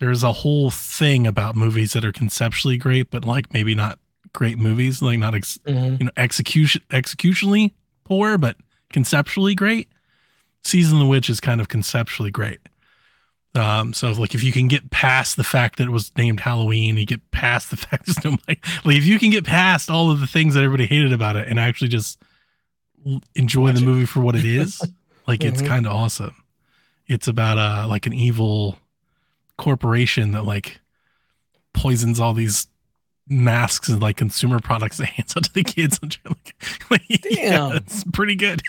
there's 0.00 0.22
a 0.22 0.32
whole 0.32 0.70
thing 0.70 1.26
about 1.26 1.56
movies 1.56 1.94
that 1.94 2.04
are 2.04 2.12
conceptually 2.12 2.76
great, 2.76 3.10
but 3.10 3.24
like 3.24 3.54
maybe 3.54 3.74
not 3.74 3.98
great 4.34 4.58
movies, 4.58 5.00
like 5.00 5.18
not 5.18 5.34
ex- 5.34 5.58
Mhm. 5.66 5.98
you 6.00 6.04
know 6.04 6.12
execution 6.18 6.82
executionally 6.90 7.72
poor, 8.04 8.36
but 8.36 8.58
conceptually 8.94 9.54
great. 9.54 9.88
Season 10.64 10.94
of 10.96 11.00
the 11.00 11.06
Witch 11.06 11.28
is 11.28 11.40
kind 11.40 11.60
of 11.60 11.68
conceptually 11.68 12.30
great. 12.30 12.60
Um, 13.56 13.92
so 13.92 14.10
like 14.12 14.34
if 14.34 14.42
you 14.42 14.50
can 14.52 14.66
get 14.68 14.90
past 14.90 15.36
the 15.36 15.44
fact 15.44 15.76
that 15.78 15.84
it 15.84 15.90
was 15.90 16.10
named 16.16 16.40
Halloween, 16.40 16.96
you 16.96 17.04
get 17.06 17.30
past 17.30 17.70
the 17.70 17.76
fact 17.86 18.06
there's 18.06 18.24
no 18.24 18.36
like, 18.48 18.64
like 18.84 18.96
if 18.96 19.04
you 19.04 19.18
can 19.18 19.30
get 19.30 19.44
past 19.44 19.90
all 19.90 20.10
of 20.10 20.20
the 20.20 20.26
things 20.26 20.54
that 20.54 20.64
everybody 20.64 20.86
hated 20.86 21.12
about 21.12 21.36
it 21.36 21.46
and 21.48 21.60
actually 21.60 21.88
just 21.88 22.18
enjoy 23.34 23.64
Watch 23.66 23.74
the 23.76 23.82
it. 23.82 23.84
movie 23.84 24.06
for 24.06 24.20
what 24.20 24.34
it 24.34 24.44
is, 24.44 24.80
like 25.26 25.44
it's 25.44 25.60
Mhm. 25.62 25.66
kind 25.66 25.86
of 25.86 25.92
awesome. 25.92 26.34
It's 27.06 27.28
about 27.28 27.58
uh 27.58 27.86
like 27.88 28.06
an 28.06 28.12
evil 28.14 28.78
corporation 29.58 30.32
that 30.32 30.44
like 30.44 30.80
poisons 31.74 32.18
all 32.18 32.32
these 32.34 32.66
masks 33.28 33.88
and 33.88 34.00
like 34.02 34.16
consumer 34.16 34.60
products 34.60 34.98
and 34.98 35.08
hands 35.08 35.34
out 35.36 35.44
to 35.44 35.52
the 35.52 35.64
kids. 35.64 35.98
like, 36.24 36.54
like, 36.90 37.02
yeah, 37.30 37.50
Damn. 37.68 37.76
it's 37.76 38.04
pretty 38.12 38.34
good. 38.36 38.62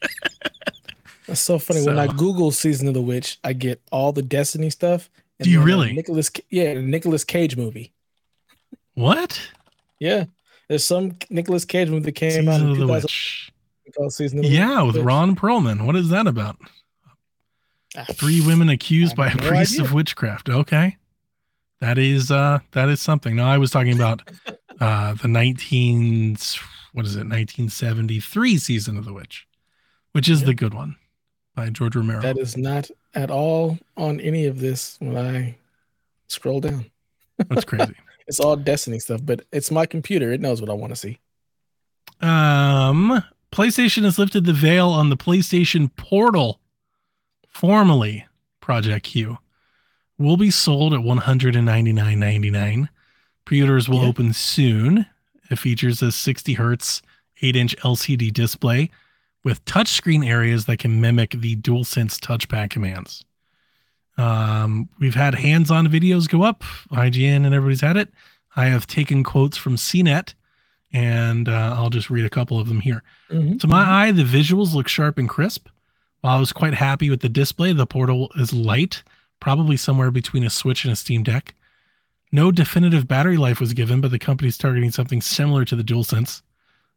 That's 1.26 1.40
so 1.40 1.58
funny. 1.58 1.84
When 1.84 1.98
I 1.98 2.06
Google 2.06 2.50
season 2.52 2.88
of 2.88 2.94
the 2.94 3.02
witch, 3.02 3.38
I 3.44 3.52
get 3.52 3.80
all 3.92 4.12
the 4.12 4.22
Destiny 4.22 4.70
stuff. 4.70 5.10
Do 5.40 5.50
you 5.50 5.60
really? 5.62 5.92
Nicholas, 5.92 6.30
yeah, 6.50 6.74
Nicolas 6.74 7.22
Cage 7.22 7.56
movie. 7.56 7.92
What? 8.94 9.40
Yeah, 10.00 10.24
there's 10.68 10.86
some 10.86 11.16
Nicolas 11.30 11.64
Cage 11.64 11.90
movie 11.90 12.06
that 12.06 12.12
came 12.12 12.30
Season 12.30 12.48
out 12.48 12.60
in 12.60 12.70
of 12.70 12.76
the 12.78 12.82
2000 12.86 13.02
Witch. 13.04 13.52
called 13.96 14.12
Season 14.12 14.38
of 14.38 14.44
the 14.44 14.50
Yeah, 14.50 14.82
with 14.82 14.96
Witch. 14.96 15.04
Ron 15.04 15.36
Perlman. 15.36 15.84
What 15.86 15.96
is 15.96 16.08
that 16.08 16.26
about? 16.26 16.56
Ah, 17.96 18.04
Three 18.12 18.40
women 18.44 18.68
accused 18.68 19.14
by 19.14 19.28
a 19.28 19.34
no 19.34 19.48
priest 19.48 19.74
idea. 19.74 19.84
of 19.84 19.92
witchcraft. 19.92 20.48
Okay. 20.48 20.96
That 21.80 21.98
is 21.98 22.30
uh 22.30 22.58
that 22.72 22.88
is 22.88 23.00
something. 23.00 23.36
No, 23.36 23.44
I 23.44 23.58
was 23.58 23.70
talking 23.70 23.94
about 23.94 24.22
uh 24.80 25.14
the 25.14 25.28
19 25.28 26.36
what 26.92 27.06
is 27.06 27.14
it, 27.14 27.20
1973 27.20 28.58
season 28.58 28.96
of 28.96 29.04
The 29.04 29.12
Witch, 29.12 29.46
which 30.12 30.28
is 30.28 30.44
the 30.44 30.54
good 30.54 30.74
one 30.74 30.96
by 31.54 31.70
George 31.70 31.94
Romero. 31.94 32.20
That 32.20 32.38
is 32.38 32.56
not 32.56 32.90
at 33.14 33.30
all 33.30 33.78
on 33.96 34.20
any 34.20 34.46
of 34.46 34.58
this 34.58 34.96
when 35.00 35.16
I 35.16 35.56
scroll 36.28 36.60
down. 36.60 36.86
That's 37.48 37.64
crazy. 37.64 37.94
It's 38.28 38.40
all 38.40 38.56
Destiny 38.56 38.98
stuff, 38.98 39.22
but 39.24 39.46
it's 39.52 39.70
my 39.70 39.86
computer. 39.86 40.30
It 40.30 40.42
knows 40.42 40.60
what 40.60 40.68
I 40.68 40.74
want 40.74 40.92
to 40.92 40.96
see. 40.96 41.18
Um, 42.20 43.24
PlayStation 43.50 44.04
has 44.04 44.18
lifted 44.18 44.44
the 44.44 44.52
veil 44.52 44.90
on 44.90 45.08
the 45.08 45.16
PlayStation 45.16 45.90
Portal, 45.96 46.60
formerly 47.48 48.26
Project 48.60 49.06
Q. 49.06 49.38
Will 50.18 50.36
be 50.36 50.50
sold 50.50 50.92
at 50.94 51.02
one 51.02 51.18
hundred 51.18 51.54
and 51.56 51.64
ninety 51.66 51.92
nine 51.92 52.18
ninety 52.18 52.50
nine. 52.50 52.88
Pre-orders 53.44 53.88
will 53.88 54.02
Yeah. 54.02 54.08
open 54.08 54.32
soon. 54.32 55.06
It 55.50 55.58
features 55.58 56.02
a 56.02 56.10
sixty 56.12 56.54
hertz 56.54 57.02
eight 57.40 57.54
inch 57.56 57.76
LCD 57.84 58.32
display 58.32 58.90
with 59.44 59.64
touchscreen 59.64 60.26
areas 60.26 60.66
that 60.66 60.78
can 60.78 61.00
mimic 61.00 61.30
the 61.30 61.54
DualSense 61.56 62.18
touchpad 62.18 62.70
commands. 62.70 63.24
Um, 64.16 64.88
we've 64.98 65.14
had 65.14 65.36
hands-on 65.36 65.86
videos 65.86 66.28
go 66.28 66.42
up. 66.42 66.64
IGN 66.90 67.46
and 67.46 67.54
everybody's 67.54 67.80
had 67.80 67.96
it. 67.96 68.10
I 68.56 68.66
have 68.66 68.88
taken 68.88 69.22
quotes 69.22 69.56
from 69.56 69.76
CNET, 69.76 70.34
and 70.92 71.48
uh, 71.48 71.74
I'll 71.78 71.90
just 71.90 72.10
read 72.10 72.24
a 72.24 72.30
couple 72.30 72.58
of 72.58 72.66
them 72.68 72.80
here. 72.80 73.04
Mhm. 73.30 73.60
To 73.60 73.68
my 73.68 73.88
eye, 74.06 74.10
the 74.10 74.24
visuals 74.24 74.74
look 74.74 74.88
sharp 74.88 75.18
and 75.18 75.28
crisp. 75.28 75.68
While 76.22 76.36
I 76.36 76.40
was 76.40 76.52
quite 76.52 76.74
happy 76.74 77.08
with 77.10 77.20
the 77.20 77.28
display, 77.28 77.72
the 77.72 77.86
portal 77.86 78.32
is 78.34 78.52
light, 78.52 79.04
probably 79.40 79.76
somewhere 79.76 80.10
between 80.10 80.44
a 80.44 80.50
Switch 80.50 80.84
and 80.84 80.92
a 80.92 80.96
Steam 80.96 81.22
Deck. 81.22 81.54
No 82.30 82.50
definitive 82.52 83.08
battery 83.08 83.36
life 83.36 83.60
was 83.60 83.72
given, 83.72 84.00
but 84.00 84.10
the 84.10 84.18
company's 84.18 84.58
targeting 84.58 84.90
something 84.90 85.22
similar 85.22 85.64
to 85.64 85.76
the 85.76 85.82
DualSense. 85.84 86.42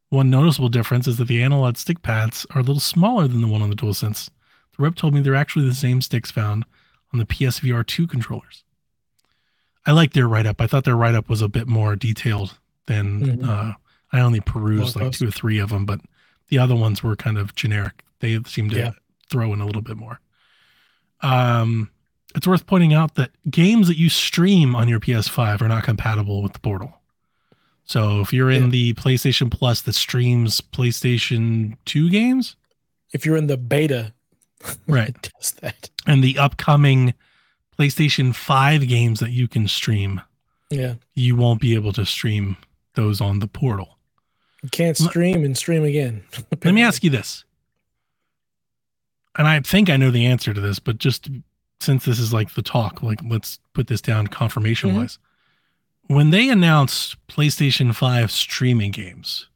One 0.10 0.30
noticeable 0.30 0.68
difference 0.70 1.08
is 1.08 1.18
that 1.18 1.28
the 1.30 1.42
analog 1.42 1.78
stick 1.78 2.02
pads 2.02 2.46
are 2.52 2.60
a 2.60 2.64
little 2.64 2.82
smaller 2.82 3.28
than 3.28 3.40
the 3.42 3.48
one 3.48 3.62
on 3.62 3.70
the 3.70 3.76
DualSense. 3.76 4.30
The 4.78 4.84
rep 4.84 4.96
told 4.96 5.14
me 5.14 5.22
they're 5.22 5.36
actually 5.36 5.68
the 5.70 5.76
same 5.76 6.02
sticks 6.02 6.32
found 6.32 6.66
on 7.14 7.20
the 7.20 7.26
PSVR 7.26 7.86
2 7.86 8.08
controllers. 8.08 8.64
I 9.86 9.92
like 9.94 10.14
their 10.14 10.28
write 10.28 10.46
up. 10.46 10.60
I 10.62 10.68
thought 10.68 10.84
their 10.84 10.98
write 10.98 11.16
up 11.16 11.30
was 11.30 11.42
a 11.42 11.48
bit 11.48 11.68
more 11.68 11.96
detailed 11.96 12.58
than 12.88 13.40
Mhm. 13.40 13.48
uh, 13.48 13.74
I 14.12 14.20
only 14.20 14.42
perused 14.42 14.96
like 14.98 15.14
two 15.14 15.30
or 15.30 15.32
three 15.32 15.60
of 15.60 15.70
them, 15.70 15.86
but 15.86 16.02
the 16.50 16.58
other 16.58 16.76
ones 16.76 17.02
were 17.02 17.16
kind 17.16 17.38
of 17.38 17.56
generic. 17.56 18.04
They 18.20 18.38
seemed 18.46 18.72
to 18.72 18.78
Yeah. 18.78 18.92
throw 19.30 19.54
in 19.54 19.62
a 19.62 19.66
little 19.66 19.82
bit 19.82 19.96
more. 19.98 20.20
Um, 21.22 21.90
it's 22.36 22.48
worth 22.48 22.66
pointing 22.66 22.94
out 22.94 23.16
that 23.16 23.32
games 23.50 23.88
that 23.88 23.98
you 23.98 24.10
stream 24.10 24.76
on 24.76 24.88
your 24.88 25.00
PS5 25.00 25.62
are 25.62 25.68
not 25.68 25.84
compatible 25.84 26.42
with 26.42 26.54
the 26.54 26.60
portal. 26.60 26.94
So 27.86 28.22
if 28.22 28.32
you're 28.32 28.50
in 28.52 28.66
Yeah. 28.66 28.70
the 28.70 28.94
PlayStation 28.94 29.52
Plus 29.52 29.82
that 29.82 29.94
streams 29.96 30.62
PlayStation 30.62 31.78
2 31.86 32.10
games, 32.10 32.56
If 33.14 33.26
you're 33.26 33.36
in 33.38 33.48
the 33.48 33.58
beta, 33.58 34.14
right, 34.88 35.30
does 35.40 35.52
that. 35.62 35.90
and 36.08 36.24
the 36.24 36.38
upcoming 36.38 37.14
PlayStation 37.78 38.34
5 38.34 38.88
games 38.88 39.20
that 39.20 39.32
you 39.32 39.48
can 39.48 39.68
stream, 39.68 40.22
Yeah. 40.70 40.96
you 41.16 41.36
won't 41.36 41.60
be 41.60 41.74
able 41.74 41.92
to 41.94 42.06
stream 42.06 42.56
those 42.96 43.20
on 43.20 43.40
the 43.40 43.48
portal. 43.48 43.98
You 44.64 44.70
can't 44.70 44.96
stream 44.96 45.44
and 45.44 45.58
stream 45.58 45.84
again. 45.84 46.24
Let 46.64 46.74
me 46.74 46.84
ask 46.84 47.04
you 47.04 47.10
this. 47.10 47.44
And 49.38 49.48
I 49.48 49.60
think 49.62 49.90
I 49.90 49.98
know 49.98 50.12
the 50.12 50.26
answer 50.26 50.54
to 50.54 50.62
this, 50.62 50.78
but 50.80 50.98
just 50.98 51.30
since 51.82 52.06
this 52.06 52.20
is 52.20 52.32
like 52.34 52.54
the 52.54 52.62
talk, 52.62 53.02
like 53.04 53.20
let's 53.28 53.60
put 53.74 53.88
this 53.88 54.02
down 54.02 54.28
confirmation 54.28 54.96
wise. 54.96 55.18
When 56.08 56.30
they 56.32 56.50
announced 56.50 57.16
PlayStation 57.28 57.96
5 57.96 58.32
streaming 58.32 58.92
games, 58.92 59.48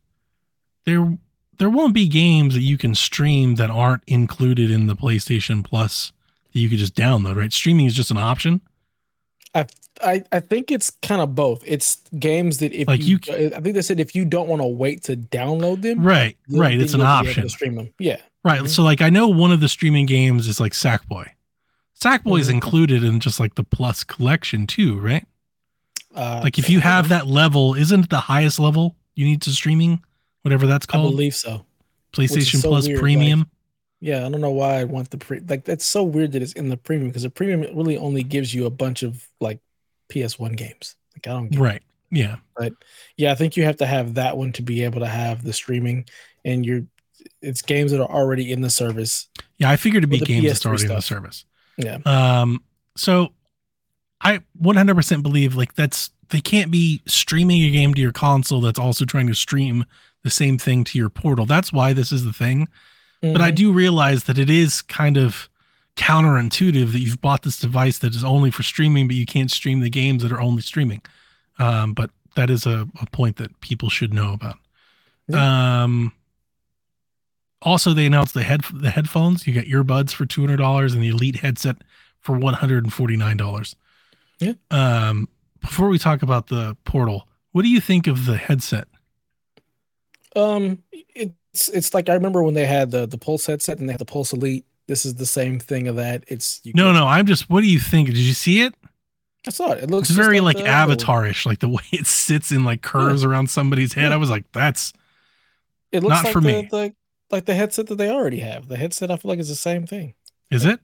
there 0.86 1.18
there 1.58 1.70
won't 1.70 1.94
be 1.94 2.08
games 2.08 2.54
that 2.54 2.62
you 2.62 2.78
can 2.78 2.96
stream 2.96 3.56
that 3.56 3.70
aren't 3.70 4.04
included 4.08 4.70
in 4.72 4.88
the 4.88 4.96
PlayStation 4.96 5.64
Plus 5.64 6.12
that 6.54 6.60
you 6.60 6.68
could 6.70 6.80
just 6.80 6.96
download, 6.96 7.36
right? 7.38 7.52
Streaming 7.54 7.86
is 7.86 7.94
just 7.94 8.12
an 8.12 8.18
option. 8.18 8.62
I, 10.04 10.24
I 10.34 10.42
think 10.42 10.72
it's 10.72 10.90
kind 11.02 11.22
of 11.22 11.36
both. 11.36 11.64
It's 11.66 12.00
games 12.20 12.58
that 12.58 12.74
if 12.74 12.86
Like 12.90 13.02
you, 13.02 13.18
you 13.28 13.48
I 13.56 13.62
think 13.62 13.76
they 13.76 13.82
said 13.82 14.02
if 14.02 14.14
you 14.14 14.26
don't 14.26 14.50
want 14.50 14.62
to 14.62 14.68
wait 14.68 15.04
to 15.04 15.16
download 15.16 15.82
them, 15.84 16.04
Right, 16.04 16.36
then- 16.50 16.60
right. 16.60 16.80
It's 16.80 16.94
an 16.94 17.00
you'll 17.00 17.08
be 17.08 17.14
able 17.14 17.24
to 17.24 17.30
option. 17.30 17.50
stream 17.50 17.76
them. 17.76 17.94
Yeah. 17.98 18.18
Right. 18.44 18.62
Mhm. 18.62 18.68
So 18.70 18.84
like 18.84 19.02
I 19.02 19.10
know 19.10 19.30
one 19.30 19.54
of 19.54 19.62
the 19.62 19.70
streaming 19.70 20.06
games 20.06 20.50
is 20.50 20.60
like 20.60 20.74
Sackboy. 20.74 21.28
Sackboy 22.00 22.40
is 22.42 22.48
Mhm. 22.50 22.54
included 22.56 23.04
in 23.04 23.20
just 23.20 23.40
like 23.40 23.56
the 23.56 23.64
plus 23.64 24.04
collection 24.04 24.68
too, 24.68 25.00
right? 25.00 25.26
Uh, 26.14 26.42
Like 26.44 26.58
if 26.60 26.70
you 26.70 26.80
have 26.82 27.10
that 27.10 27.28
level, 27.28 27.74
isn't 27.74 28.10
the 28.10 28.20
highest 28.20 28.60
level 28.60 28.96
you 29.16 29.26
need 29.26 29.42
to 29.44 29.52
streaming, 29.52 30.02
whatever 30.44 30.68
that's 30.68 30.86
called? 30.86 31.08
I 31.08 31.12
believe 31.12 31.36
so. 31.36 31.66
PlayStation 32.14 32.62
so 32.62 32.70
Plus 32.70 32.88
weird, 32.88 33.00
Premium? 33.00 33.50
Yeah, 34.00 34.26
I 34.26 34.30
don't 34.30 34.42
know 34.42 34.52
why 34.52 34.80
I 34.80 34.84
want 34.84 35.10
the 35.10 35.18
pre. 35.18 35.40
Like 35.40 35.66
that's 35.66 35.86
so 35.86 36.04
weird 36.04 36.34
that 36.34 36.42
it's 36.42 36.54
in 36.54 36.70
the 36.70 36.78
premium 36.78 37.10
because 37.10 37.24
the 37.24 37.30
premium 37.30 37.62
really 37.76 37.98
only 37.98 38.24
gives 38.24 38.54
you 38.54 38.66
a 38.66 38.70
bunch 38.70 39.04
of 39.04 39.28
like 39.40 39.60
PS1 40.10 40.56
games. 40.56 40.96
Like 41.16 41.28
I 41.28 41.32
don't. 41.32 41.50
Get 41.50 41.60
Right. 41.60 41.84
Yeah. 42.12 42.38
But 42.56 42.74
yeah, 43.18 43.32
I 43.32 43.36
think 43.36 43.58
you 43.58 43.64
have 43.64 43.78
to 43.78 43.86
have 43.86 44.14
that 44.14 44.38
one 44.38 44.52
to 44.54 44.62
be 44.62 44.84
able 44.84 45.00
to 45.00 45.08
have 45.08 45.44
the 45.44 45.54
streaming, 45.54 46.06
and 46.44 46.66
you're. 46.66 46.86
It's 47.42 47.62
games 47.62 47.92
that 47.92 48.00
are 48.02 48.10
already 48.12 48.52
in 48.52 48.62
the 48.62 48.70
service. 48.70 49.28
Yeah. 49.58 49.72
I 49.72 49.78
figured 49.78 50.04
it'd 50.04 50.10
be 50.10 50.20
games 50.20 50.46
that's 50.46 50.60
PS3 50.60 50.66
already 50.68 50.84
in 50.84 50.90
the 50.96 51.02
service. 51.02 51.46
Yeah. 51.78 51.98
Um. 52.06 52.64
So 52.98 53.34
I 54.22 54.40
100% 54.62 55.22
believe 55.24 55.56
like 55.56 55.76
that's 55.76 56.10
they 56.30 56.42
can't 56.42 56.72
be 56.72 57.02
streaming 57.06 57.62
a 57.64 57.70
game 57.72 57.94
to 57.94 58.02
your 58.02 58.12
console 58.14 58.62
that's 58.62 58.80
also 58.80 59.06
trying 59.06 59.28
to 59.28 59.36
stream 59.36 59.86
the 60.24 60.30
same 60.30 60.58
thing 60.58 60.84
to 60.86 60.98
your 60.98 61.10
portal. 61.10 61.46
That's 61.46 61.72
why 61.72 61.94
this 61.94 62.12
is 62.12 62.24
the 62.24 62.34
thing. 62.34 62.68
But 63.22 63.42
I 63.42 63.52
Mhm. 63.52 63.56
do 63.56 63.72
realize 63.72 64.24
that 64.26 64.38
it 64.38 64.50
is 64.50 64.82
kind 64.82 65.18
of 65.18 65.50
counterintuitive 65.98 66.92
that 66.92 67.00
you've 67.00 67.22
bought 67.22 67.44
this 67.44 67.60
device 67.60 67.98
that 68.00 68.16
is 68.16 68.24
only 68.24 68.52
for 68.52 68.64
streaming, 68.64 69.08
but 69.08 69.16
you 69.16 69.26
can't 69.26 69.52
stream 69.52 69.80
the 69.82 69.90
games 69.90 70.24
that 70.24 70.32
are 70.32 70.42
only 70.42 70.62
streaming. 70.62 71.02
Um, 71.60 71.94
but 71.94 72.10
that 72.36 72.50
is 72.50 72.66
a, 72.66 72.88
a 73.02 73.06
point 73.12 73.38
that 73.38 73.60
people 73.62 73.90
should 73.90 74.14
know 74.14 74.34
about. 74.34 74.58
Um, 75.34 76.12
also, 77.66 77.94
they 77.94 78.06
announced 78.06 78.34
the 78.34 78.44
head 78.44 78.62
the 78.74 78.90
headphones. 78.92 79.46
You 79.46 79.54
get 79.54 79.68
earbuds 79.68 80.12
for 80.14 80.26
two 80.26 80.42
hundred 80.42 80.58
dollars 80.58 80.94
and 80.94 81.04
the 81.04 81.10
Elite 81.10 81.38
headset 81.38 81.78
for 82.22 82.38
one 82.38 82.54
hundred 82.54 82.84
and 82.86 82.94
forty 82.94 83.18
nine 83.18 83.36
dollars. 83.38 83.76
Yeah. 84.40 84.54
Um, 84.72 85.28
before 85.60 85.90
we 85.90 85.98
talk 85.98 86.22
about 86.22 86.48
the 86.48 86.78
portal, 86.86 87.28
what 87.52 87.64
do 87.64 87.70
you 87.70 87.82
think 87.82 88.08
of 88.08 88.26
the 88.26 88.38
headset? 88.38 88.88
Um, 90.36 90.84
it's 91.52 91.70
it's 91.70 91.94
like 91.94 92.10
I 92.10 92.14
remember 92.14 92.44
when 92.44 92.54
they 92.54 92.66
had 92.66 92.92
the 92.92 93.06
the 93.06 93.18
Pulse 93.18 93.46
headset 93.46 93.80
and 93.80 93.88
they 93.90 93.94
had 93.94 94.00
the 94.02 94.06
Pulse 94.06 94.34
Elite. 94.34 94.66
This 94.88 95.06
is 95.06 95.16
the 95.16 95.26
same 95.26 95.60
thing 95.60 95.88
of 95.88 95.96
that. 95.96 96.24
It's 96.28 96.62
you 96.64 96.74
No, 96.76 96.94
no, 96.94 97.08
I'm 97.08 97.26
just. 97.26 97.50
What 97.50 97.62
do 97.62 97.68
you 97.68 97.80
think? 97.80 98.08
Did 98.10 98.18
you 98.18 98.34
see 98.34 98.62
it? 98.62 98.76
I 99.48 99.52
saw 99.52 99.72
it. 99.72 99.84
It 99.84 99.92
looks 99.92 100.10
It's 100.10 100.16
very 100.18 100.40
like, 100.40 100.58
one. 100.58 100.66
avatar-ish, 100.68 101.46
like 101.46 101.60
the 101.60 101.70
way 101.78 101.84
it 101.92 102.08
sits 102.08 102.52
in 102.52 102.64
like 102.64 102.82
curves 102.82 103.24
around 103.24 103.50
somebody's 103.50 103.94
head. 103.94 104.10
Yeah. 104.10 104.14
I 104.14 104.18
was 104.18 104.30
like, 104.30 104.46
that's 104.52 104.92
It 105.92 106.04
looks 106.04 106.16
not 106.16 106.24
like 106.26 106.34
for 106.34 106.42
the, 106.42 106.48
me. 106.48 106.68
The, 106.70 106.94
like 107.32 107.46
the 107.46 107.56
headset 107.56 107.88
that 107.88 107.96
they 107.96 108.10
already 108.10 108.40
have. 108.40 108.68
The 108.68 108.78
headset 108.78 109.12
I 109.12 109.18
feel 109.18 109.30
like 109.30 109.40
is 109.40 109.50
the 109.50 109.56
same 109.56 109.86
thing. 109.86 110.14
is 110.52 110.66
it? 110.66 110.80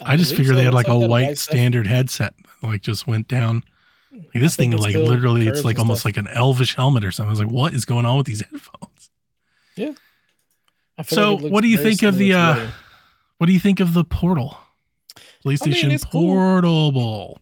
I, 0.00 0.16
just 0.16 0.30
believe 0.30 0.38
figured 0.38 0.54
so. 0.54 0.58
they 0.58 0.64
had 0.64 0.72
It 0.72 0.76
like 0.76 0.88
a 0.88 0.98
white 0.98 1.38
standard 1.38 1.86
headset, 1.86 2.34
like 2.62 2.82
just 2.82 3.06
went 3.06 3.28
down. 3.28 3.62
Like 4.12 4.32
this 4.34 4.56
thing, 4.56 4.72
it's 4.72 4.82
like 4.82 4.94
literally, 4.94 5.46
it's 5.46 5.64
like 5.64 5.78
almost 5.78 6.00
stuff. 6.00 6.16
like 6.16 6.16
an 6.16 6.28
elvish 6.28 6.74
helmet 6.74 7.04
or 7.04 7.12
something. 7.12 7.28
I 7.28 7.30
was 7.30 7.40
like, 7.40 7.50
what 7.50 7.72
is 7.72 7.84
going 7.84 8.04
on 8.04 8.16
with 8.16 8.26
these 8.26 8.40
headphones? 8.40 9.10
Yeah. 9.76 9.92
So, 11.06 11.34
like 11.34 11.52
what 11.52 11.62
do 11.62 11.68
you 11.68 11.78
think 11.78 12.02
of 12.02 12.16
the, 12.16 12.34
uh, 12.34 12.66
What 13.38 13.46
do 13.46 13.52
you 13.52 13.60
think 13.60 13.80
of 13.80 13.94
the 13.94 14.04
portal? 14.04 14.56
PlayStation 15.44 15.90
it's 15.90 16.04
cool. 16.04 16.34
Portable. 16.34 17.40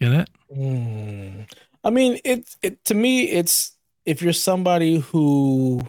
Get 0.00 0.12
it? 0.12 0.30
Hmm. 0.54 1.42
I 1.84 1.90
mean, 1.90 2.18
it 2.24 2.56
it 2.62 2.84
to 2.86 2.94
me, 2.94 3.24
it's 3.24 3.72
if 4.04 4.22
you're 4.22 4.32
somebody 4.32 5.00
who 5.00 5.82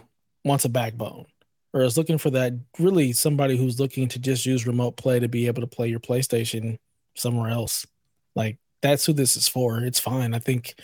wants 0.44 0.64
a 0.64 0.68
backbone 0.68 1.26
or 1.72 1.82
is 1.82 1.96
looking 1.98 2.18
for 2.18 2.30
that, 2.30 2.54
really 2.78 3.12
somebody 3.12 3.56
who's 3.56 3.78
looking 3.78 4.08
to 4.08 4.18
just 4.18 4.46
use 4.46 4.66
remote 4.66 4.96
play 4.96 5.20
to 5.20 5.28
be 5.28 5.46
able 5.46 5.60
to 5.60 5.66
play 5.66 5.88
your 5.88 6.00
PlayStation 6.00 6.78
somewhere 7.14 7.50
else. 7.50 7.86
Like 8.34 8.58
that's 8.82 9.04
who 9.06 9.12
this 9.12 9.36
is 9.36 9.48
for. 9.48 9.80
It's 9.80 10.00
fine. 10.00 10.34
I 10.34 10.38
think 10.38 10.74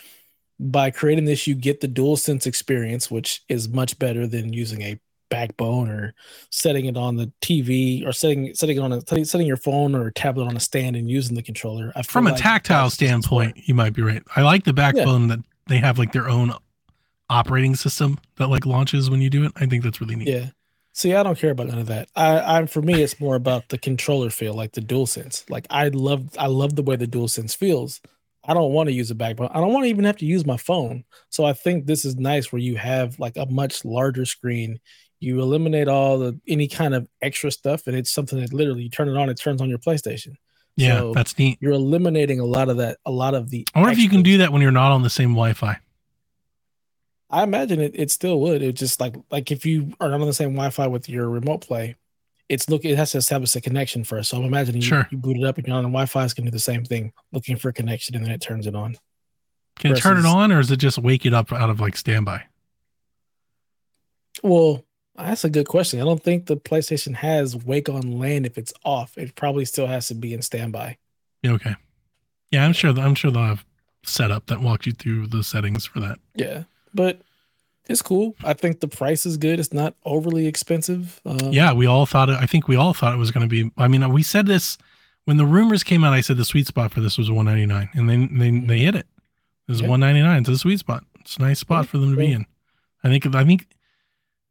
by 0.61 0.91
creating 0.91 1.25
this, 1.25 1.47
you 1.47 1.55
get 1.55 1.81
the 1.81 1.89
dual 1.89 2.17
sense 2.17 2.47
experience, 2.47 3.11
which 3.11 3.43
is 3.49 3.69
much 3.69 3.99
better 3.99 4.27
than 4.27 4.53
using 4.53 4.83
a 4.83 5.01
backbone 5.31 5.89
or 5.89 6.15
setting 6.51 6.85
it 6.85 6.97
on 6.97 7.17
the 7.17 7.33
TV 7.41 8.07
or 8.07 8.13
setting 8.13 8.55
setting 8.55 8.77
it 8.77 8.81
on 8.81 8.93
a 8.93 9.25
setting, 9.25 9.47
your 9.47 9.57
phone 9.57 9.95
or 9.95 10.11
tablet 10.11 10.47
on 10.47 10.57
a 10.57 10.61
stand 10.61 10.97
and 10.97 11.11
using 11.11 11.35
the 11.35 11.43
controller. 11.43 11.93
From 12.05 12.27
a 12.27 12.37
tactile 12.37 12.85
that's 12.85 12.85
what 12.85 12.87
it's 12.87 12.95
for. 12.95 13.05
standpoint, 13.05 13.69
you 13.69 13.75
might 13.75 13.95
be 13.95 14.03
right. 14.03 14.23
I 14.37 14.43
like 14.43 14.65
the 14.65 14.73
backbone 14.73 15.29
that 15.29 15.41
they 15.67 15.79
have 15.79 15.99
like 15.99 16.13
their 16.13 16.29
own 16.29 16.53
operating 17.31 17.75
system 17.75 18.19
that 18.37 18.49
like 18.49 18.67
launches 18.67 19.11
when 19.11 19.21
you 19.21 19.31
do 19.31 19.45
it. 19.45 19.53
I 19.57 19.67
think 19.67 19.83
that's 19.83 20.01
really 20.01 20.17
neat. 20.17 20.29
Yeah. 20.29 20.47
See, 20.97 21.13
I 21.13 21.25
don't 21.25 21.37
care 21.37 21.51
about 21.51 21.67
none 21.67 21.81
of 21.81 21.89
that. 21.89 22.09
I, 22.15 22.59
I 22.59 22.67
for 22.67 22.81
me, 22.81 23.03
it's 23.03 23.19
more 23.19 23.35
about 23.35 23.69
the 23.69 23.79
controller 23.79 24.31
feel, 24.31 24.55
like 24.55 24.73
the 24.73 24.81
dual 24.81 25.07
sense. 25.07 25.45
Like 25.51 25.67
I 25.69 25.89
love, 25.89 26.29
I 26.39 26.47
love 26.47 26.77
the 26.77 26.85
way 26.85 26.95
the 26.95 27.09
dual 27.09 27.27
sense 27.27 27.53
feels. 27.53 28.01
I 28.47 28.55
don't 28.55 28.73
want 28.73 28.89
to 28.89 28.93
use 28.93 29.11
a 29.11 29.15
backbone. 29.15 29.49
I 29.53 29.61
don't 29.61 29.73
want 29.73 29.85
to 29.85 29.91
even 29.91 30.05
have 30.05 30.19
to 30.19 30.27
use 30.27 30.47
my 30.47 30.57
phone. 30.57 31.05
So 31.31 31.45
I 31.45 31.53
think 31.53 31.87
this 31.87 32.05
is 32.05 32.15
nice 32.17 32.53
where 32.53 32.61
you 32.61 32.77
have 32.77 33.19
like 33.19 33.37
a 33.37 33.47
much 33.47 33.85
larger 33.85 34.25
screen. 34.25 34.79
You 35.19 35.41
eliminate 35.41 35.89
all 35.89 36.19
the 36.19 36.39
any 36.47 36.69
kind 36.69 36.95
of 36.95 37.09
extra 37.21 37.51
stuff, 37.51 37.87
and 37.87 37.97
it's 37.97 38.11
something 38.13 38.39
that 38.41 38.53
literally 38.53 38.85
you 38.85 38.91
turn 38.91 39.09
it 39.09 39.17
on, 39.17 39.29
it 39.31 39.41
turns 39.41 39.61
on 39.61 39.69
your 39.69 39.79
PlayStation. 39.79 40.35
Yeah, 40.77 40.99
So 40.99 41.13
that's 41.15 41.39
neat. 41.39 41.59
You're 41.61 41.73
eliminating 41.73 42.41
a 42.41 42.45
lot 42.45 42.69
of 42.69 42.77
that, 42.77 42.99
a 43.07 43.11
lot 43.11 43.35
of 43.35 43.51
the. 43.51 43.67
I 43.75 43.81
wonder 43.81 43.93
if 43.93 43.99
you 43.99 44.09
can 44.09 44.23
do 44.23 44.39
that 44.39 44.53
when 44.53 44.61
you're 44.61 44.71
not 44.71 44.93
on 44.93 45.03
the 45.03 45.11
same 45.11 45.31
Wi-Fi. 45.31 45.79
I 47.35 47.43
imagine 47.43 47.81
it, 47.81 47.93
it 47.95 48.11
still 48.11 48.41
would. 48.41 48.63
It 48.63 48.75
just 48.75 49.01
like 49.01 49.15
like 49.31 49.51
if 49.51 49.67
you 49.67 49.93
are 50.01 50.09
not 50.09 50.21
on 50.21 50.27
the 50.27 50.33
same 50.33 50.51
Wi-Fi 50.53 50.87
with 50.87 51.09
your 51.09 51.29
remote 51.29 51.63
play, 51.63 51.97
it's 52.49 52.69
look 52.69 52.85
it 52.85 52.97
has 52.97 53.11
to 53.13 53.19
establish 53.19 53.55
a 53.57 53.61
connection 53.61 54.05
first. 54.05 54.31
So 54.31 54.37
I'm 54.37 54.45
imagining 54.45 54.83
you, 54.83 54.89
Sure. 54.89 55.09
you 55.11 55.19
boot 55.19 55.37
it 55.37 55.45
up 55.45 55.59
and 55.59 55.67
you're 55.67 55.77
on 55.77 55.83
the 55.83 55.89
Wi-Fi, 55.89 56.25
it's 56.25 56.35
gonna 56.35 56.51
do 56.51 56.53
the 56.53 56.59
same 56.61 56.85
thing, 56.85 57.13
looking 57.33 57.57
for 57.57 57.71
a 57.71 57.73
connection, 57.73 58.15
and 58.15 58.25
then 58.25 58.33
it 58.33 58.41
turns 58.41 58.67
it 58.67 58.75
on. 58.75 58.97
Can 59.79 59.93
it 59.93 59.97
turn 60.01 60.19
it 60.19 60.27
on, 60.27 60.53
or 60.53 60.61
is 60.61 60.71
it 60.71 60.77
just 60.77 60.99
wake 60.99 61.27
it 61.27 61.35
up 61.35 61.53
out 61.53 61.71
of 61.71 61.81
like 61.81 61.97
standby? 61.97 62.45
Well, 64.43 64.85
that's 65.17 65.45
a 65.45 65.51
good 65.51 65.67
question. 65.69 66.01
I 66.01 66.05
don't 66.05 66.23
think 66.23 66.47
the 66.47 66.57
PlayStation 66.57 67.15
has 67.17 67.57
wake 67.57 67.89
on 67.89 68.19
LAN 68.19 68.45
if 68.45 68.59
it's 68.59 68.73
off. 68.85 69.17
It 69.17 69.35
probably 69.35 69.65
still 69.65 69.87
has 69.87 70.09
to 70.09 70.15
be 70.15 70.35
in 70.35 70.43
standby. 70.43 70.99
Yeah, 71.43 71.53
okay. 71.53 71.75
Yeah, 72.51 72.65
I'm 72.65 72.73
sure. 72.73 72.91
I'm 72.99 73.15
sure 73.15 73.31
they'll 73.31 73.43
have 73.43 73.65
setup 74.05 74.47
that 74.47 74.61
walks 74.61 74.87
you 74.87 74.93
through 74.93 75.29
the 75.29 75.43
settings 75.43 75.87
for 75.87 76.01
that. 76.01 76.19
Yeah, 76.35 76.65
but 76.95 77.21
it's 77.89 78.01
cool. 78.03 78.35
I 78.45 78.55
think 78.55 78.81
the 78.81 78.89
price 78.89 79.27
is 79.27 79.37
good. 79.37 79.61
It's 79.61 79.73
not 79.73 79.95
overly 80.05 80.47
expensive. 80.47 81.21
Um, 81.27 81.53
Yeah, 81.53 81.73
we 81.73 81.87
all 81.87 82.07
thought 82.07 82.31
it. 82.31 82.37
I 82.41 82.47
think 82.47 82.67
we 82.69 82.77
all 82.77 82.95
thought 82.95 83.13
it 83.15 83.19
was 83.19 83.31
going 83.31 83.49
to 83.49 83.65
be. 83.65 83.71
I 83.77 83.89
mean, 83.89 84.09
we 84.13 84.23
said 84.23 84.47
this 84.47 84.79
when 85.27 85.37
the 85.37 85.45
rumors 85.47 85.83
came 85.83 86.05
out. 86.05 86.13
I 86.15 86.21
said 86.23 86.37
the 86.37 86.45
sweet 86.45 86.67
spot 86.67 86.93
for 86.93 87.01
this 87.01 87.19
was 87.19 87.31
199, 87.31 87.91
and 87.95 88.09
then 88.09 88.39
they 88.39 88.51
they 88.77 88.85
hit 88.85 88.95
it. 88.95 89.07
This 89.69 89.77
is 89.77 89.81
Yeah. 89.83 89.89
199. 89.89 90.41
It's 90.41 90.49
a 90.49 90.59
sweet 90.59 90.79
spot. 90.79 91.05
It's 91.21 91.37
a 91.37 91.43
nice 91.43 91.59
spot 91.61 91.85
Yeah, 91.85 91.91
for 91.91 91.99
them 91.99 92.11
to 92.13 92.17
be 92.17 92.33
in. 92.33 92.47
I 93.03 93.09
think. 93.09 93.27
I 93.35 93.45
think 93.45 93.67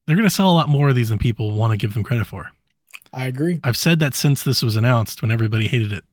they're 0.06 0.16
going 0.18 0.28
to 0.28 0.34
sell 0.36 0.52
a 0.52 0.54
lot 0.54 0.70
more 0.70 0.90
of 0.90 0.96
these 0.96 1.10
than 1.10 1.18
people 1.18 1.52
want 1.52 1.72
to 1.72 1.78
give 1.78 1.94
them 1.94 2.04
credit 2.04 2.28
for. 2.28 2.52
I 3.14 3.26
agree. 3.28 3.60
I've 3.64 3.78
said 3.78 4.00
that 4.00 4.16
since 4.16 4.44
this 4.44 4.62
was 4.62 4.76
announced, 4.76 5.22
when 5.22 5.32
everybody 5.32 5.68
hated 5.68 5.92
it. 5.94 6.04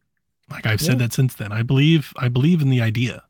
Like 0.50 0.66
I've 0.66 0.80
said 0.80 0.92
Yeah. 1.00 1.06
that 1.06 1.12
since 1.12 1.34
then. 1.34 1.50
I 1.52 1.62
believe. 1.62 2.12
I 2.16 2.28
believe 2.28 2.60
in 2.62 2.70
the 2.70 2.80
idea. 2.80 3.22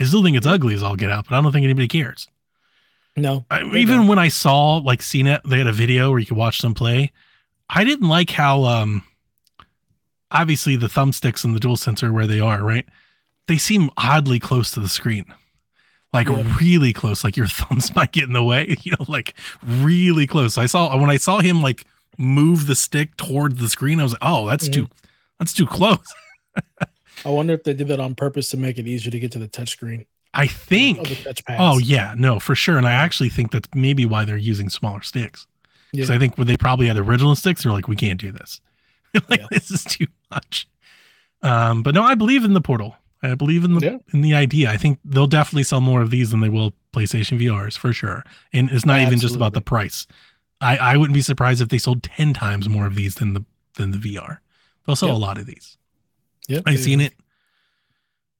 I 0.00 0.04
still 0.04 0.22
think 0.22 0.36
it's 0.36 0.46
ugly 0.46 0.74
as 0.74 0.82
all 0.82 0.96
get 0.96 1.10
out, 1.10 1.26
but 1.28 1.36
I 1.36 1.40
don't 1.40 1.52
think 1.52 1.64
anybody 1.64 1.88
cares. 1.88 2.28
No, 3.16 3.44
I, 3.50 3.62
even 3.62 3.98
don't. 3.98 4.06
when 4.08 4.18
I 4.18 4.28
saw 4.28 4.76
like 4.76 5.00
CNET, 5.00 5.42
they 5.44 5.58
had 5.58 5.66
a 5.66 5.72
video 5.72 6.10
where 6.10 6.18
you 6.18 6.26
could 6.26 6.36
watch 6.36 6.60
them 6.60 6.72
play. 6.74 7.12
I 7.68 7.84
didn't 7.84 8.08
like 8.08 8.30
how 8.30 8.64
um 8.64 9.02
obviously 10.30 10.76
the 10.76 10.86
thumbsticks 10.88 11.44
and 11.44 11.54
the 11.54 11.60
dual 11.60 11.76
sensor 11.76 12.12
where 12.12 12.26
they 12.26 12.40
are, 12.40 12.62
right? 12.62 12.86
They 13.48 13.58
seem 13.58 13.90
oddly 13.96 14.38
close 14.38 14.70
to 14.72 14.80
the 14.80 14.88
screen. 14.88 15.26
Like 16.12 16.28
Yeah. 16.28 16.56
really 16.60 16.92
close, 16.92 17.24
like 17.24 17.36
your 17.36 17.46
thumbs 17.48 17.94
might 17.94 18.12
get 18.12 18.24
in 18.24 18.32
the 18.32 18.42
way, 18.44 18.76
you 18.82 18.92
know, 18.92 19.04
like 19.08 19.34
really 19.66 20.26
close. 20.26 20.56
I 20.58 20.66
saw 20.66 20.96
when 20.98 21.10
I 21.10 21.16
saw 21.18 21.40
him 21.40 21.62
like 21.62 21.84
move 22.18 22.66
the 22.66 22.74
stick 22.74 23.16
toward 23.16 23.58
the 23.58 23.68
screen, 23.68 24.00
I 24.00 24.04
was 24.04 24.12
like, 24.12 24.22
oh, 24.22 24.46
that's 24.46 24.68
too 24.68 24.88
that's 25.38 25.52
too 25.52 25.66
close. 25.66 26.06
I 27.24 27.28
wonder 27.30 27.52
if 27.54 27.62
they 27.64 27.74
did 27.74 27.88
that 27.88 28.00
on 28.00 28.14
purpose 28.14 28.48
to 28.50 28.56
make 28.56 28.78
it 28.78 28.86
easier 28.88 29.10
to 29.10 29.18
get 29.20 29.32
to 29.32 29.38
the 29.38 29.48
touchscreen. 29.48 30.06
I 30.34 30.46
think 30.46 30.98
Of 30.98 31.08
the 31.08 31.14
touch 31.16 31.44
pads. 31.44 31.60
Oh 31.62 31.78
yeah, 31.78 32.14
no, 32.16 32.38
for 32.40 32.54
sure. 32.54 32.78
And 32.78 32.86
I 32.86 32.92
actually 32.92 33.28
think 33.28 33.50
that's 33.52 33.68
maybe 33.74 34.06
why 34.06 34.24
they're 34.24 34.36
using 34.36 34.70
smaller 34.70 35.02
sticks. 35.02 35.46
Because 35.92 36.08
Yeah. 36.08 36.16
I 36.16 36.18
think 36.18 36.38
when 36.38 36.46
they 36.46 36.56
probably 36.56 36.86
had 36.88 36.96
original 36.96 37.36
sticks, 37.36 37.62
they're 37.62 37.72
like, 37.72 37.86
we 37.88 37.96
can't 37.96 38.18
do 38.20 38.32
this. 38.32 38.60
like 39.28 39.40
Yeah. 39.40 39.46
this 39.50 39.70
is 39.70 39.84
too 39.84 40.06
much. 40.30 40.66
Um, 41.42 41.82
but 41.82 41.94
no, 41.94 42.02
I 42.02 42.14
believe 42.14 42.44
in 42.44 42.54
the 42.54 42.60
portal. 42.60 42.96
I 43.22 43.34
believe 43.34 43.62
in 43.64 43.74
the 43.74 43.80
Yeah. 43.86 43.98
in 44.12 44.20
the 44.22 44.34
idea. 44.34 44.70
I 44.70 44.76
think 44.76 44.98
they'll 45.04 45.26
definitely 45.26 45.64
sell 45.64 45.80
more 45.80 46.00
of 46.02 46.10
these 46.10 46.30
than 46.30 46.40
they 46.40 46.48
will 46.48 46.72
PlayStation 46.94 47.38
VRs 47.40 47.76
for 47.76 47.92
sure. 47.92 48.24
And 48.52 48.70
it's 48.70 48.86
not 48.86 49.00
even 49.00 49.18
just 49.18 49.36
about 49.36 49.52
the 49.52 49.60
price. 49.60 50.06
I, 50.60 50.76
I 50.76 50.96
wouldn't 50.96 51.14
be 51.14 51.22
surprised 51.22 51.60
if 51.60 51.68
they 51.68 51.78
sold 51.78 52.02
ten 52.02 52.32
times 52.34 52.68
more 52.68 52.86
of 52.86 52.94
these 52.94 53.16
than 53.16 53.34
the 53.34 53.44
than 53.74 53.90
the 53.90 53.98
VR. 53.98 54.38
They'll 54.86 54.96
sell 54.96 55.10
a 55.10 55.18
lot 55.18 55.38
of 55.38 55.46
these. 55.46 55.76
Yep, 56.48 56.62
I've 56.66 56.80
seen 56.80 57.00
it. 57.00 57.14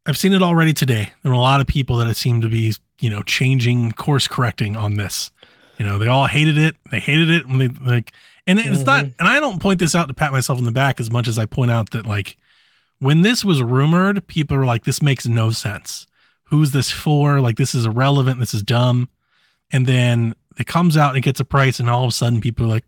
I've 0.06 0.18
seen 0.18 0.32
it 0.32 0.42
already 0.42 0.72
today. 0.72 1.12
There 1.22 1.30
are 1.32 1.34
a 1.34 1.38
lot 1.38 1.60
of 1.60 1.66
people 1.66 1.96
that 1.98 2.14
seem 2.16 2.40
to 2.40 2.48
be, 2.48 2.74
you 3.00 3.10
know, 3.10 3.22
changing 3.22 3.92
course 3.92 4.26
correcting 4.26 4.76
on 4.76 4.96
this. 4.96 5.30
You 5.78 5.86
know, 5.86 5.98
they 5.98 6.08
all 6.08 6.26
hated 6.26 6.58
it. 6.58 6.76
They 6.90 6.98
hated 6.98 7.30
it 7.30 7.46
when 7.46 7.58
they 7.58 7.68
like, 7.68 8.12
and 8.46 8.58
it's 8.58 8.84
not. 8.84 9.04
Mhm. 9.04 9.14
And 9.20 9.28
I 9.28 9.40
don't 9.40 9.60
point 9.60 9.78
this 9.78 9.94
out 9.94 10.08
to 10.08 10.14
pat 10.14 10.32
myself 10.32 10.58
on 10.58 10.64
the 10.64 10.72
back 10.72 11.00
as 11.00 11.10
much 11.10 11.28
as 11.28 11.38
I 11.38 11.46
point 11.46 11.70
out 11.70 11.90
that 11.90 12.06
like, 12.06 12.36
when 12.98 13.22
this 13.22 13.44
was 13.44 13.62
rumored, 13.62 14.26
people 14.26 14.56
were 14.56 14.64
like, 14.64 14.84
"This 14.84 15.02
makes 15.02 15.26
no 15.26 15.50
sense. 15.50 16.06
Who's 16.44 16.72
this 16.72 16.90
for? 16.90 17.40
Like, 17.40 17.56
this 17.56 17.74
is 17.74 17.86
irrelevant. 17.86 18.40
This 18.40 18.54
is 18.54 18.62
dumb." 18.62 19.08
And 19.70 19.86
then 19.86 20.34
it 20.58 20.66
comes 20.66 20.96
out 20.96 21.10
and 21.10 21.18
it 21.18 21.22
gets 21.22 21.40
a 21.40 21.44
price, 21.44 21.80
and 21.80 21.88
all 21.88 22.04
of 22.04 22.10
a 22.10 22.12
sudden, 22.12 22.40
people 22.40 22.66
are 22.66 22.68
like, 22.68 22.84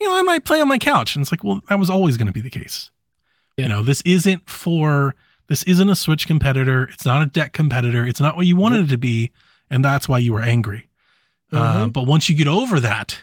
"You 0.00 0.08
know, 0.08 0.16
I 0.18 0.22
might 0.22 0.44
play 0.44 0.60
on 0.60 0.68
my 0.68 0.78
couch." 0.78 1.16
And 1.16 1.22
it's 1.22 1.32
like, 1.32 1.42
well, 1.42 1.60
that 1.68 1.78
was 1.78 1.90
always 1.90 2.16
going 2.16 2.28
to 2.28 2.32
be 2.32 2.40
the 2.40 2.50
case. 2.50 2.90
Yeah. 3.56 3.64
You 3.64 3.68
know, 3.70 3.82
this 3.82 4.00
isn't 4.02 4.48
for 4.48 5.14
this 5.48 5.62
isn't 5.64 5.88
a 5.88 5.96
Switch 5.96 6.26
competitor. 6.26 6.84
It's 6.92 7.04
not 7.04 7.22
a 7.22 7.26
deck 7.26 7.52
competitor. 7.52 8.06
It's 8.06 8.20
not 8.20 8.36
what 8.36 8.46
you 8.46 8.56
wanted 8.56 8.86
it 8.86 8.88
to 8.90 8.98
be, 8.98 9.30
and 9.70 9.84
that's 9.84 10.08
why 10.08 10.18
you 10.18 10.32
were 10.32 10.42
angry. 10.42 10.88
Uh, 11.52 11.86
Mhm. 11.86 11.92
but 11.92 12.02
once 12.06 12.28
you 12.28 12.36
get 12.36 12.46
over 12.48 12.78
that, 12.80 13.18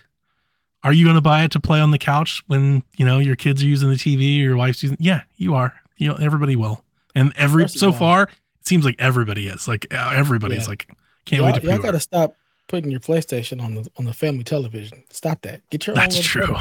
are 0.84 0.92
you 0.94 1.06
going 1.06 1.16
to 1.16 1.22
buy 1.22 1.44
it 1.44 1.52
to 1.52 1.60
play 1.60 1.80
on 1.80 1.92
the 1.92 1.98
couch 2.00 2.44
when 2.48 2.84
you 2.98 3.06
know 3.06 3.20
your 3.20 3.36
kids 3.36 3.64
are 3.64 3.68
using 3.68 3.90
the 3.90 3.96
TV 3.96 4.40
or 4.40 4.44
your 4.44 4.58
wife's 4.58 4.82
using? 4.84 4.98
Yeah, 5.00 5.22
you 5.38 5.54
are. 5.56 5.74
You 5.98 6.10
know, 6.10 6.16
everybody 6.16 6.56
will. 6.56 6.84
And 7.14 7.32
every 7.38 7.70
so 7.70 7.92
far, 7.92 8.24
it 8.24 8.68
seems 8.68 8.84
like 8.86 8.96
everybody 9.00 9.48
is. 9.48 9.68
Like 9.68 9.88
uh, 9.94 10.12
everybody's 10.14 10.64
Yeah. 10.64 10.68
like, 10.70 10.88
can't 11.26 11.42
y'all, 11.42 11.52
wait 11.54 11.62
to 11.62 11.68
y'all 11.68 11.78
gotta 11.78 12.00
stop 12.00 12.36
putting 12.68 12.90
your 12.92 13.00
PlayStation 13.00 13.62
on 13.62 13.76
the 13.76 13.90
on 13.98 14.06
the 14.06 14.14
family 14.14 14.44
television. 14.44 15.04
Stop 15.12 15.42
that. 15.44 15.62
Get 15.70 15.86
your 15.88 15.96
That's 15.96 16.20
true. 16.20 16.56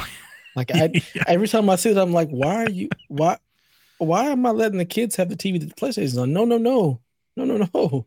Like 0.54 0.70
I, 0.74 0.90
Yeah. 1.14 1.24
every 1.26 1.48
time 1.48 1.68
I 1.70 1.76
see 1.76 1.90
it, 1.90 1.96
I'm 1.98 2.12
like, 2.12 2.28
why 2.28 2.64
are 2.64 2.70
you? 2.70 2.88
Why? 3.08 3.38
Why 3.99 4.24
am 4.26 4.45
I 4.47 4.51
letting 4.51 4.78
the 4.78 4.84
kids 4.84 5.16
have 5.16 5.28
the 5.28 5.36
TV 5.36 5.61
that 5.61 5.68
the 5.68 5.74
PlayStation's 5.74 6.18
on? 6.18 6.32
No, 6.32 6.45
no, 6.45 6.59
no, 6.59 7.01
no, 7.36 7.45
no, 7.45 7.68
no. 7.74 8.07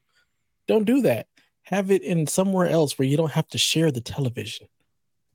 Don't 0.68 0.86
do 0.86 1.02
that. 1.02 1.28
Have 1.64 1.92
it 1.92 2.02
in 2.02 2.28
somewhere 2.28 2.68
else 2.68 2.98
where 2.98 3.08
you 3.08 3.18
don't 3.18 3.32
have 3.32 3.48
to 3.50 3.58
share 3.58 3.92
the 3.92 4.02
television. 4.02 4.68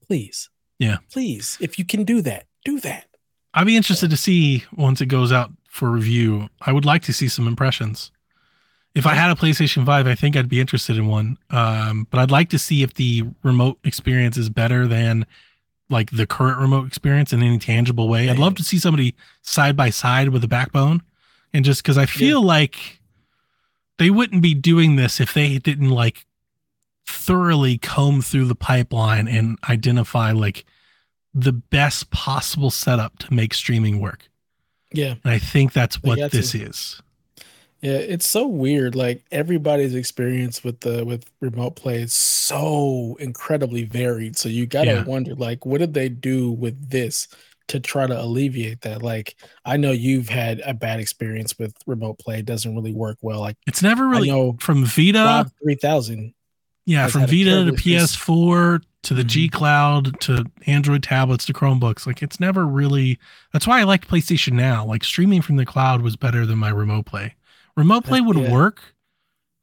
Please. 0.06 0.50
Yeah. 0.78 0.98
Please, 1.10 1.58
if 1.60 1.78
you 1.78 1.84
can 1.84 2.04
do 2.04 2.22
that, 2.22 2.46
do 2.64 2.80
that. 2.80 3.06
I'd 3.54 3.66
be 3.66 3.76
interested 3.76 4.10
to 4.10 4.16
see 4.16 4.64
once 4.74 5.00
it 5.00 5.06
goes 5.06 5.30
out 5.30 5.50
for 5.68 5.90
review. 5.90 6.48
I 6.60 6.72
would 6.72 6.84
like 6.84 7.02
to 7.02 7.12
see 7.12 7.28
some 7.28 7.46
impressions. 7.46 8.10
If 8.94 9.06
I 9.06 9.14
had 9.14 9.30
a 9.30 9.34
PlayStation 9.34 9.86
5, 9.86 10.06
I 10.06 10.14
think 10.14 10.36
I'd 10.36 10.48
be 10.48 10.60
interested 10.60 10.98
in 10.98 11.06
one. 11.06 11.38
Um, 11.50 12.06
but 12.10 12.20
I'd 12.20 12.30
like 12.30 12.50
to 12.50 12.58
see 12.58 12.82
if 12.82 12.94
the 12.94 13.24
remote 13.42 13.78
experience 13.84 14.36
is 14.36 14.50
better 14.50 14.86
than 14.86 15.26
like 15.92 16.10
the 16.10 16.26
current 16.26 16.58
remote 16.58 16.86
experience 16.86 17.32
in 17.32 17.42
any 17.42 17.58
tangible 17.58 18.08
way. 18.08 18.28
I'd 18.28 18.38
love 18.38 18.56
to 18.56 18.64
see 18.64 18.78
somebody 18.78 19.14
side 19.42 19.76
by 19.76 19.90
side 19.90 20.30
with 20.30 20.42
a 20.42 20.48
backbone. 20.48 21.02
And 21.52 21.64
just 21.64 21.82
because 21.82 21.98
I 21.98 22.06
feel 22.06 22.42
like 22.42 23.00
they 23.98 24.10
wouldn't 24.10 24.42
be 24.42 24.54
doing 24.54 24.96
this 24.96 25.20
if 25.20 25.34
they 25.34 25.58
didn't 25.58 25.90
like 25.90 26.26
thoroughly 27.06 27.78
comb 27.78 28.22
through 28.22 28.46
the 28.46 28.54
pipeline 28.54 29.28
and 29.28 29.58
identify 29.68 30.32
like 30.32 30.64
the 31.34 31.52
best 31.52 32.10
possible 32.10 32.70
setup 32.70 33.18
to 33.18 33.34
make 33.34 33.54
streaming 33.54 34.00
work. 34.00 34.28
Yeah. 34.92 35.14
And 35.24 35.32
I 35.32 35.38
think 35.38 35.72
that's 35.72 36.02
what 36.02 36.30
this 36.30 36.52
to. 36.52 36.62
is. 36.62 37.02
Yeah, 37.82 37.94
it's 37.98 38.28
so 38.30 38.46
weird. 38.46 38.94
Like 38.94 39.24
everybody's 39.32 39.94
experience 39.94 40.62
with 40.62 40.80
the 40.80 41.04
with 41.04 41.24
remote 41.40 41.74
play 41.74 42.00
is 42.02 42.14
so 42.14 43.16
incredibly 43.18 43.84
varied. 43.84 44.36
So 44.36 44.48
you 44.48 44.66
gotta 44.66 44.92
Yeah. 44.92 45.04
wonder, 45.04 45.34
like, 45.34 45.66
what 45.66 45.78
did 45.78 45.92
they 45.92 46.08
do 46.08 46.52
with 46.52 46.90
this 46.90 47.26
to 47.68 47.80
try 47.80 48.06
to 48.06 48.20
alleviate 48.22 48.82
that? 48.82 49.02
Like, 49.02 49.34
I 49.64 49.76
know 49.76 49.90
you've 49.90 50.28
had 50.28 50.60
a 50.64 50.74
bad 50.74 51.00
experience 51.00 51.58
with 51.58 51.74
remote 51.86 52.20
play; 52.20 52.38
it 52.38 52.46
doesn't 52.46 52.72
really 52.74 52.92
work 52.92 53.18
well. 53.20 53.40
Like, 53.40 53.56
It's 53.66 53.82
never 53.82 54.06
really 54.08 54.30
I 54.30 54.34
know 54.34 54.56
from 54.60 54.84
Vita, 54.84 55.50
three 55.60 55.74
thousand. 55.74 56.34
yeah, 56.86 57.08
from 57.08 57.22
Vita 57.26 57.64
to. 57.64 57.72
PS4 57.72 58.80
to 59.02 59.14
the 59.14 59.24
G 59.24 59.48
Mhm. 59.48 59.52
Cloud 59.52 60.20
to 60.20 60.44
Android 60.68 61.02
tablets 61.02 61.44
to 61.46 61.52
Chromebooks. 61.52 62.06
Like 62.06 62.22
it's 62.22 62.38
never 62.38 62.64
really. 62.64 63.18
That's 63.52 63.66
why 63.66 63.80
I 63.80 63.82
liked 63.82 64.06
PlayStation 64.08 64.52
Now. 64.52 64.84
Like 64.86 65.02
streaming 65.02 65.42
from 65.42 65.56
the 65.56 65.66
cloud 65.66 66.02
was 66.02 66.14
better 66.14 66.46
than 66.46 66.58
my 66.58 66.68
remote 66.70 67.06
play. 67.06 67.34
Remote 67.76 68.04
play 68.04 68.20
would 68.20 68.36
Yeah. 68.36 68.52
work 68.52 68.94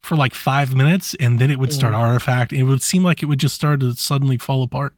for 0.02 0.16
like 0.16 0.34
five 0.34 0.74
minutes, 0.76 1.16
and 1.20 1.40
then 1.40 1.52
it 1.52 1.60
would 1.60 1.74
start 1.74 1.94
Mhm. 1.94 2.00
artifact. 2.00 2.54
It 2.54 2.64
would 2.64 2.82
seem 2.82 3.04
like 3.04 3.22
it 3.22 3.26
would 3.28 3.40
just 3.40 3.56
start 3.56 3.82
to 3.82 3.94
suddenly 3.94 4.38
fall 4.38 4.64
apart. 4.64 4.96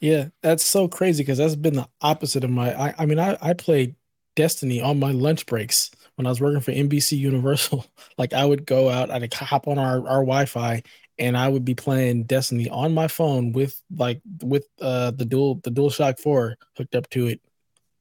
Yeah, 0.00 0.28
that's 0.42 0.64
so 0.64 0.86
crazy 0.86 1.22
because 1.24 1.38
that's 1.38 1.56
been 1.56 1.74
the 1.74 1.88
opposite 2.00 2.44
of 2.44 2.50
my. 2.50 2.72
I, 2.72 2.94
I 2.98 3.06
mean, 3.06 3.18
I 3.18 3.36
I 3.40 3.52
played 3.54 3.96
Destiny 4.36 4.80
on 4.80 5.00
my 5.00 5.10
lunch 5.10 5.46
breaks 5.46 5.90
when 6.14 6.26
I 6.26 6.30
was 6.30 6.40
working 6.40 6.60
for 6.60 6.70
NBC 6.72 7.16
Universal. 7.16 7.84
Like 8.18 8.32
I 8.32 8.44
would 8.44 8.66
go 8.66 8.88
out, 8.88 9.10
I'd 9.10 9.32
hop 9.32 9.66
on 9.68 9.78
our 9.78 9.96
our 10.08 10.20
Wi-Fi, 10.24 10.82
and 11.18 11.36
I 11.36 11.48
would 11.48 11.64
be 11.64 11.74
playing 11.74 12.24
Destiny 12.24 12.68
on 12.68 12.92
my 12.94 13.08
phone 13.08 13.52
with 13.52 13.80
like 13.96 14.20
with 14.42 14.66
uh 14.80 15.10
the 15.12 15.24
dual 15.24 15.56
the 15.64 15.70
DualShock 15.70 16.20
Four 16.20 16.56
hooked 16.76 16.94
up 16.94 17.08
to 17.10 17.26
it, 17.28 17.40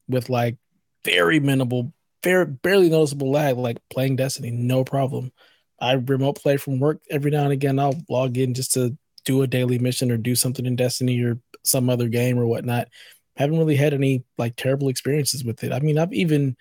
with 0.08 0.30
like 0.30 0.58
very 1.06 1.40
minimal 1.40 1.94
very 2.24 2.46
barely 2.46 2.90
noticeable 2.90 3.32
lag, 3.32 3.58
like 3.58 3.78
playing 3.90 4.16
Destiny, 4.16 4.52
no 4.52 4.84
problem. 4.84 5.32
I 5.80 5.94
remote 5.94 6.42
play 6.42 6.58
from 6.58 6.80
work 6.80 7.02
every 7.10 7.32
now 7.32 7.44
and 7.44 7.54
again. 7.54 7.80
I'll 7.80 8.00
log 8.10 8.38
in 8.38 8.54
just 8.54 8.74
to 8.74 8.98
do 9.26 9.42
a 9.42 9.48
daily 9.48 9.78
mission 9.78 10.12
or 10.12 10.18
do 10.18 10.36
something 10.36 10.66
in 10.66 10.76
Destiny 10.76 11.22
or 11.22 11.40
some 11.64 11.90
other 11.90 12.08
game 12.08 12.40
or 12.40 12.48
whatnot. 12.48 12.88
Haven't 13.36 13.60
really 13.60 13.76
had 13.76 13.94
any 13.94 14.24
like 14.38 14.56
terrible 14.56 14.90
experiences 14.90 15.44
with 15.44 15.64
it. 15.64 15.72
I 15.72 15.80
mean, 15.80 16.00
I've 16.00 16.14
even 16.14 16.58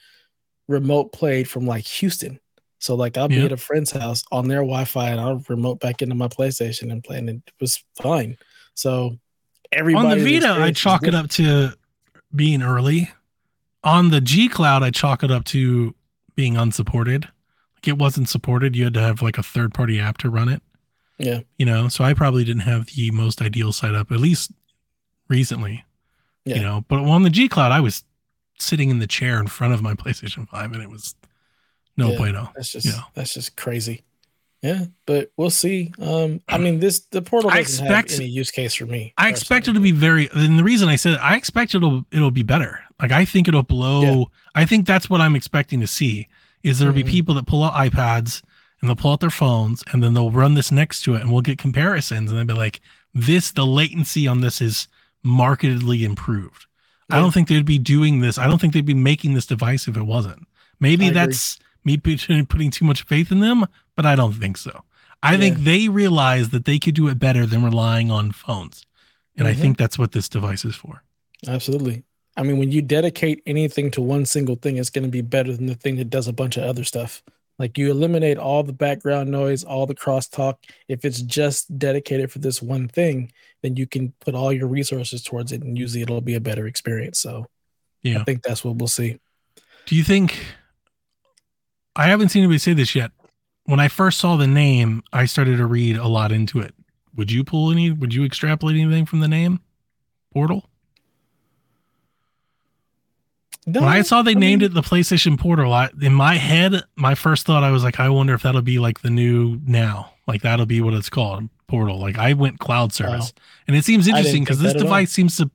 remote 0.69 1.13
played 1.13 1.49
from 1.49 1.67
like 1.67 1.87
Houston. 1.87 2.39
So 2.79 2.95
like 2.95 3.17
I'll 3.17 3.29
be 3.29 3.37
Yeah. 3.37 3.47
at 3.47 3.53
a 3.53 3.57
friend's 3.57 3.91
house 3.91 4.25
on 4.31 4.49
their 4.49 4.59
Wi-Fi 4.59 5.09
and 5.09 5.21
I'll 5.21 5.43
remote 5.49 5.81
back 5.81 6.03
into 6.03 6.15
my 6.15 6.29
PlayStation 6.29 6.93
and 6.93 7.03
play, 7.03 7.19
and 7.19 7.29
it 7.31 7.43
was 7.61 7.83
fine. 8.03 8.37
So 8.75 9.17
everybody 9.73 10.07
on 10.07 10.19
the 10.19 10.41
Vita, 10.41 10.49
I 10.61 10.73
chalk 10.73 11.07
it 11.07 11.15
up 11.15 11.31
to 11.31 11.73
being 12.35 12.63
early. 12.63 13.11
On 13.87 14.11
the 14.11 14.21
G 14.21 14.49
Cloud, 14.49 14.83
I 14.83 14.91
chalk 14.91 15.23
it 15.23 15.31
up 15.31 15.45
to 15.47 15.95
being 16.35 16.57
unsupported. 16.57 17.25
Like 17.77 17.89
it 17.89 17.99
wasn't 17.99 18.29
supported. 18.29 18.75
You 18.77 18.85
had 18.85 18.95
to 18.95 19.01
have 19.01 19.23
like 19.23 19.39
a 19.39 19.43
third 19.43 19.73
party 19.73 20.01
app 20.01 20.19
to 20.19 20.29
run 20.31 20.49
it. 20.49 20.61
Yeah. 21.19 21.41
You 21.57 21.65
know, 21.67 21.89
so 21.89 22.05
I 22.05 22.13
probably 22.13 22.45
didn't 22.45 22.63
have 22.63 22.87
the 22.87 23.11
most 23.13 23.41
ideal 23.41 23.73
setup, 23.73 24.11
at 24.13 24.19
least 24.19 24.51
recently. 25.29 25.85
Yeah. 26.45 26.57
You 26.57 26.63
know, 26.63 26.85
but 26.89 26.99
on 26.99 27.23
the 27.23 27.31
G 27.31 27.49
Cloud, 27.49 27.73
I 27.73 27.81
was 27.81 28.05
sitting 28.59 28.91
in 28.91 28.99
the 28.99 29.07
chair 29.07 29.39
in 29.41 29.47
front 29.47 29.73
of 29.73 29.83
my 29.83 29.95
PlayStation 30.03 30.49
5 30.49 30.73
and 30.73 30.83
it 30.83 30.91
was 30.91 31.15
no 31.97 32.11
Yeah. 32.11 32.19
bueno. 32.19 32.53
That's 32.57 32.73
just 32.73 32.87
Yeah. 32.87 33.03
that's 33.15 33.35
just 33.35 33.57
crazy. 33.57 34.03
Yeah, 34.67 34.85
but 35.07 35.31
we'll 35.37 35.51
see. 35.51 35.93
Um, 36.01 36.41
I 36.49 36.59
mean, 36.59 36.81
this 36.81 37.01
the 37.11 37.23
portal 37.23 37.51
doesn't 37.51 37.63
expect- 37.63 38.11
have 38.13 38.21
any 38.21 38.29
use 38.29 38.51
case 38.51 38.75
for 38.75 38.87
me. 38.87 39.13
I 39.17 39.29
expect 39.29 39.69
it 39.69 39.75
to 39.75 39.81
be 39.81 39.93
very 39.93 40.29
and 40.35 40.59
the 40.59 40.65
reason 40.65 40.89
I 40.89 40.97
said 40.97 41.19
I 41.21 41.37
expect 41.37 41.75
it'll 41.75 42.05
it'll 42.11 42.31
be 42.31 42.43
better. 42.43 42.81
Like 43.01 43.13
I 43.13 43.25
think 43.25 43.47
it'll 43.49 43.63
blow 43.63 44.03
Yeah. 44.03 44.25
I 44.55 44.65
think 44.65 44.87
that's 44.87 45.09
what 45.11 45.21
I'm 45.21 45.37
expecting 45.37 45.81
to 45.81 45.87
see 45.87 46.29
is 46.63 46.79
there'll 46.79 46.95
Mhm. 46.95 47.05
be 47.07 47.11
people 47.17 47.35
that 47.37 47.47
pull 47.47 47.63
out 47.63 47.75
iPads 47.75 48.43
and 48.81 48.89
they'll 48.89 48.97
pull 48.97 49.13
out 49.13 49.21
their 49.21 49.31
phones 49.31 49.85
and 49.93 50.03
then 50.03 50.15
they'll 50.15 50.31
run 50.33 50.55
this 50.55 50.73
next 50.73 51.03
to 51.03 51.15
it 51.15 51.21
and 51.23 51.31
we'll 51.33 51.43
get 51.43 51.59
comparisons 51.59 52.31
and 52.31 52.39
they'll 52.39 52.57
be 52.57 52.61
like 52.61 52.81
this 53.15 53.51
the 53.53 53.65
latency 53.67 54.27
on 54.27 54.41
this 54.41 54.61
is 54.61 54.89
markedly 55.23 56.05
improved. 56.05 56.67
I 57.11 57.19
don't 57.21 57.33
think 57.33 57.47
they'd 57.49 57.65
be 57.65 57.79
doing 57.79 58.21
this. 58.21 58.37
I 58.39 58.47
don't 58.49 58.61
think 58.61 58.73
they'd 58.73 58.85
be 58.85 58.95
making 58.95 59.35
this 59.35 59.47
device 59.47 59.87
if 59.87 59.97
it 59.97 60.03
wasn't. 60.03 60.47
Maybe 60.81 61.05
I 61.05 61.09
agree. 61.09 61.21
that's 61.21 61.59
me 61.85 61.97
putting 61.99 62.47
putting 62.47 62.71
too 62.73 62.85
much 62.85 63.05
faith 63.05 63.31
in 63.31 63.39
them, 63.41 63.65
but 63.97 64.07
I 64.07 64.15
don't 64.15 64.35
think 64.35 64.57
so. 64.57 64.85
I 65.23 65.33
Yeah. 65.33 65.39
think 65.39 65.59
they 65.59 65.89
realize 65.89 66.51
that 66.51 66.65
they 66.67 66.79
could 66.79 66.95
do 66.95 67.09
it 67.09 67.19
better 67.19 67.47
than 67.47 67.65
relying 67.65 68.11
on 68.11 68.33
phones. 68.33 68.85
And 69.37 69.49
I 69.49 69.55
Mhm. 69.55 69.59
think 69.61 69.79
that's 69.79 69.99
what 69.99 70.13
this 70.13 70.29
device 70.29 70.65
is 70.65 70.77
for. 70.77 71.03
Absolutely. 71.47 72.05
I 72.37 72.43
mean, 72.43 72.59
when 72.59 72.71
you 72.71 72.83
dedicate 72.83 73.43
anything 73.47 73.91
to 73.93 74.03
one 74.03 74.27
single 74.27 74.57
thing, 74.57 74.77
it's 74.77 74.91
going 74.91 75.05
to 75.05 75.11
be 75.11 75.23
better 75.23 75.57
than 75.57 75.67
the 75.67 75.75
thing 75.75 75.97
that 75.97 76.11
does 76.11 76.29
a 76.29 76.33
bunch 76.33 76.57
of 76.57 76.65
other 76.65 76.85
stuff. 76.85 77.23
Like 77.59 77.79
you 77.79 77.91
eliminate 77.91 78.37
all 78.37 78.63
the 78.63 78.75
background 78.75 79.31
noise, 79.31 79.65
all 79.65 79.87
the 79.87 79.95
crosstalk. 79.95 80.57
If 80.89 81.07
it's 81.07 81.23
just 81.23 81.79
dedicated 81.79 82.31
for 82.31 82.39
this 82.39 82.61
one 82.61 82.87
thing, 82.89 83.33
then 83.63 83.77
you 83.77 83.87
can 83.87 84.13
put 84.21 84.35
all 84.35 84.53
your 84.53 84.67
resources 84.69 85.23
towards 85.23 85.53
it, 85.53 85.63
and 85.63 85.79
usually 85.79 86.03
it'll 86.03 86.21
be 86.21 86.35
a 86.35 86.41
better 86.41 86.67
experience. 86.67 87.19
So 87.19 87.47
Yeah. 88.03 88.21
I 88.21 88.25
think 88.25 88.43
that's 88.43 88.63
what 88.63 88.77
we'll 88.77 88.89
see. 88.89 89.19
Do 89.87 89.97
you 89.97 90.05
think 90.05 90.37
I 91.95 92.09
haven't 92.09 92.29
seen 92.29 92.43
anybody 92.43 92.59
say 92.59 92.75
this 92.75 92.95
yet? 92.95 93.11
When 93.67 93.81
I 93.81 93.89
first 93.89 94.19
saw 94.19 94.37
the 94.37 94.47
name, 94.47 95.03
I 95.13 95.27
started 95.27 95.59
to 95.59 95.67
read 95.67 95.97
a 95.97 96.07
lot 96.07 96.33
into 96.33 96.61
it. 96.61 96.75
Would 97.17 97.31
you 97.31 97.45
pull 97.45 97.71
any 97.71 97.91
would 97.91 98.15
you 98.15 98.25
extrapolate 98.25 98.77
anything 98.77 99.07
from 99.07 99.21
the 99.21 99.29
name? 99.29 99.61
Portal? 100.33 100.69
No, 103.67 103.81
when 103.81 103.89
I 103.89 104.03
saw 104.03 104.23
they 104.23 104.33
I 104.33 104.35
named 104.35 104.63
mean, 104.63 104.71
it 104.71 104.75
the 104.75 104.83
PlayStation 104.83 105.37
Portal, 105.39 105.73
I, 105.73 105.91
in 106.01 106.15
my 106.15 106.37
head, 106.37 106.85
my 106.95 107.17
first 107.17 107.47
thought 107.47 107.65
I 107.65 107.73
was 107.73 107.83
like, 107.83 107.99
I 107.99 108.09
wonder 108.09 108.33
if 108.35 108.43
that'll 108.43 108.63
be 108.63 108.79
like 108.79 109.01
the 109.01 109.11
new 109.11 109.61
now, 109.67 110.13
like 110.29 110.43
that'll 110.43 110.67
be 110.67 110.81
what 110.81 110.95
it's 110.95 111.11
called, 111.11 111.49
Portal. 111.67 111.99
Like 111.99 112.17
I 112.17 112.35
went 112.35 112.61
cloud 112.61 112.93
service, 112.93 113.33
and 113.67 113.77
it 113.77 113.85
seems 113.85 114.07
interesting 114.07 114.45
because 114.45 114.61
this 114.61 114.75
all. 114.75 114.83
device 114.83 115.11
seems 115.11 115.37
to. 115.39 115.51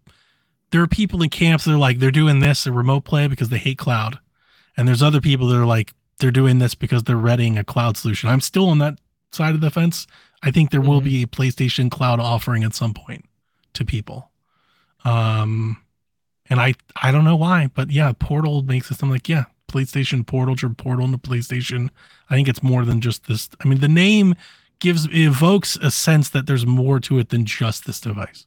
There 0.71 0.81
are 0.81 0.87
people 0.87 1.21
in 1.21 1.29
camps 1.29 1.63
that 1.65 1.73
are 1.73 1.77
like 1.77 1.99
they're 1.99 2.11
doing 2.11 2.39
this 2.39 2.65
a 2.65 2.73
remote 2.73 3.05
play 3.05 3.27
because 3.27 3.47
they 3.47 3.57
hate 3.57 3.77
cloud, 3.77 4.19
and 4.75 4.87
there's 4.87 5.01
other 5.01 5.21
people 5.21 5.47
that 5.47 5.57
are 5.57 5.65
like 5.65 5.93
they're 6.21 6.31
doing 6.31 6.59
this 6.59 6.73
because 6.75 7.03
they're 7.03 7.17
readying 7.17 7.57
a 7.57 7.63
cloud 7.63 7.97
solution. 7.97 8.29
I'm 8.29 8.39
still 8.41 8.69
on 8.69 8.77
that 8.79 8.99
side 9.33 9.53
of 9.55 9.61
the 9.61 9.69
fence. 9.69 10.07
I 10.41 10.51
think 10.51 10.71
there 10.71 10.81
will 10.81 11.01
Mhm. 11.01 11.05
be 11.05 11.23
a 11.23 11.27
PlayStation 11.27 11.91
Cloud 11.91 12.19
offering 12.19 12.63
at 12.63 12.73
some 12.73 12.93
point 12.93 13.25
to 13.73 13.83
people. 13.85 14.31
Um, 15.03 15.77
and 16.49 16.59
I 16.59 16.73
I 17.01 17.11
don't 17.11 17.23
know 17.23 17.35
why, 17.35 17.69
but 17.73 17.91
yeah, 17.91 18.13
Portal 18.17 18.61
makes 18.63 18.89
it 18.91 18.97
sound 18.99 19.11
like 19.11 19.27
yeah, 19.29 19.45
PlayStation 19.67 20.25
Portal 20.25 20.55
or 20.63 20.73
Portal 20.73 21.05
into 21.05 21.17
PlayStation. 21.17 21.89
I 22.29 22.35
think 22.35 22.47
it's 22.47 22.63
more 22.63 22.85
than 22.85 23.01
just 23.01 23.27
this. 23.27 23.49
I 23.63 23.67
mean, 23.67 23.79
the 23.79 23.87
name 23.87 24.35
gives 24.79 25.07
evokes 25.11 25.75
a 25.77 25.91
sense 25.91 26.29
that 26.29 26.47
there's 26.47 26.65
more 26.65 26.99
to 27.01 27.19
it 27.19 27.29
than 27.29 27.45
just 27.45 27.85
this 27.85 27.99
device. 27.99 28.45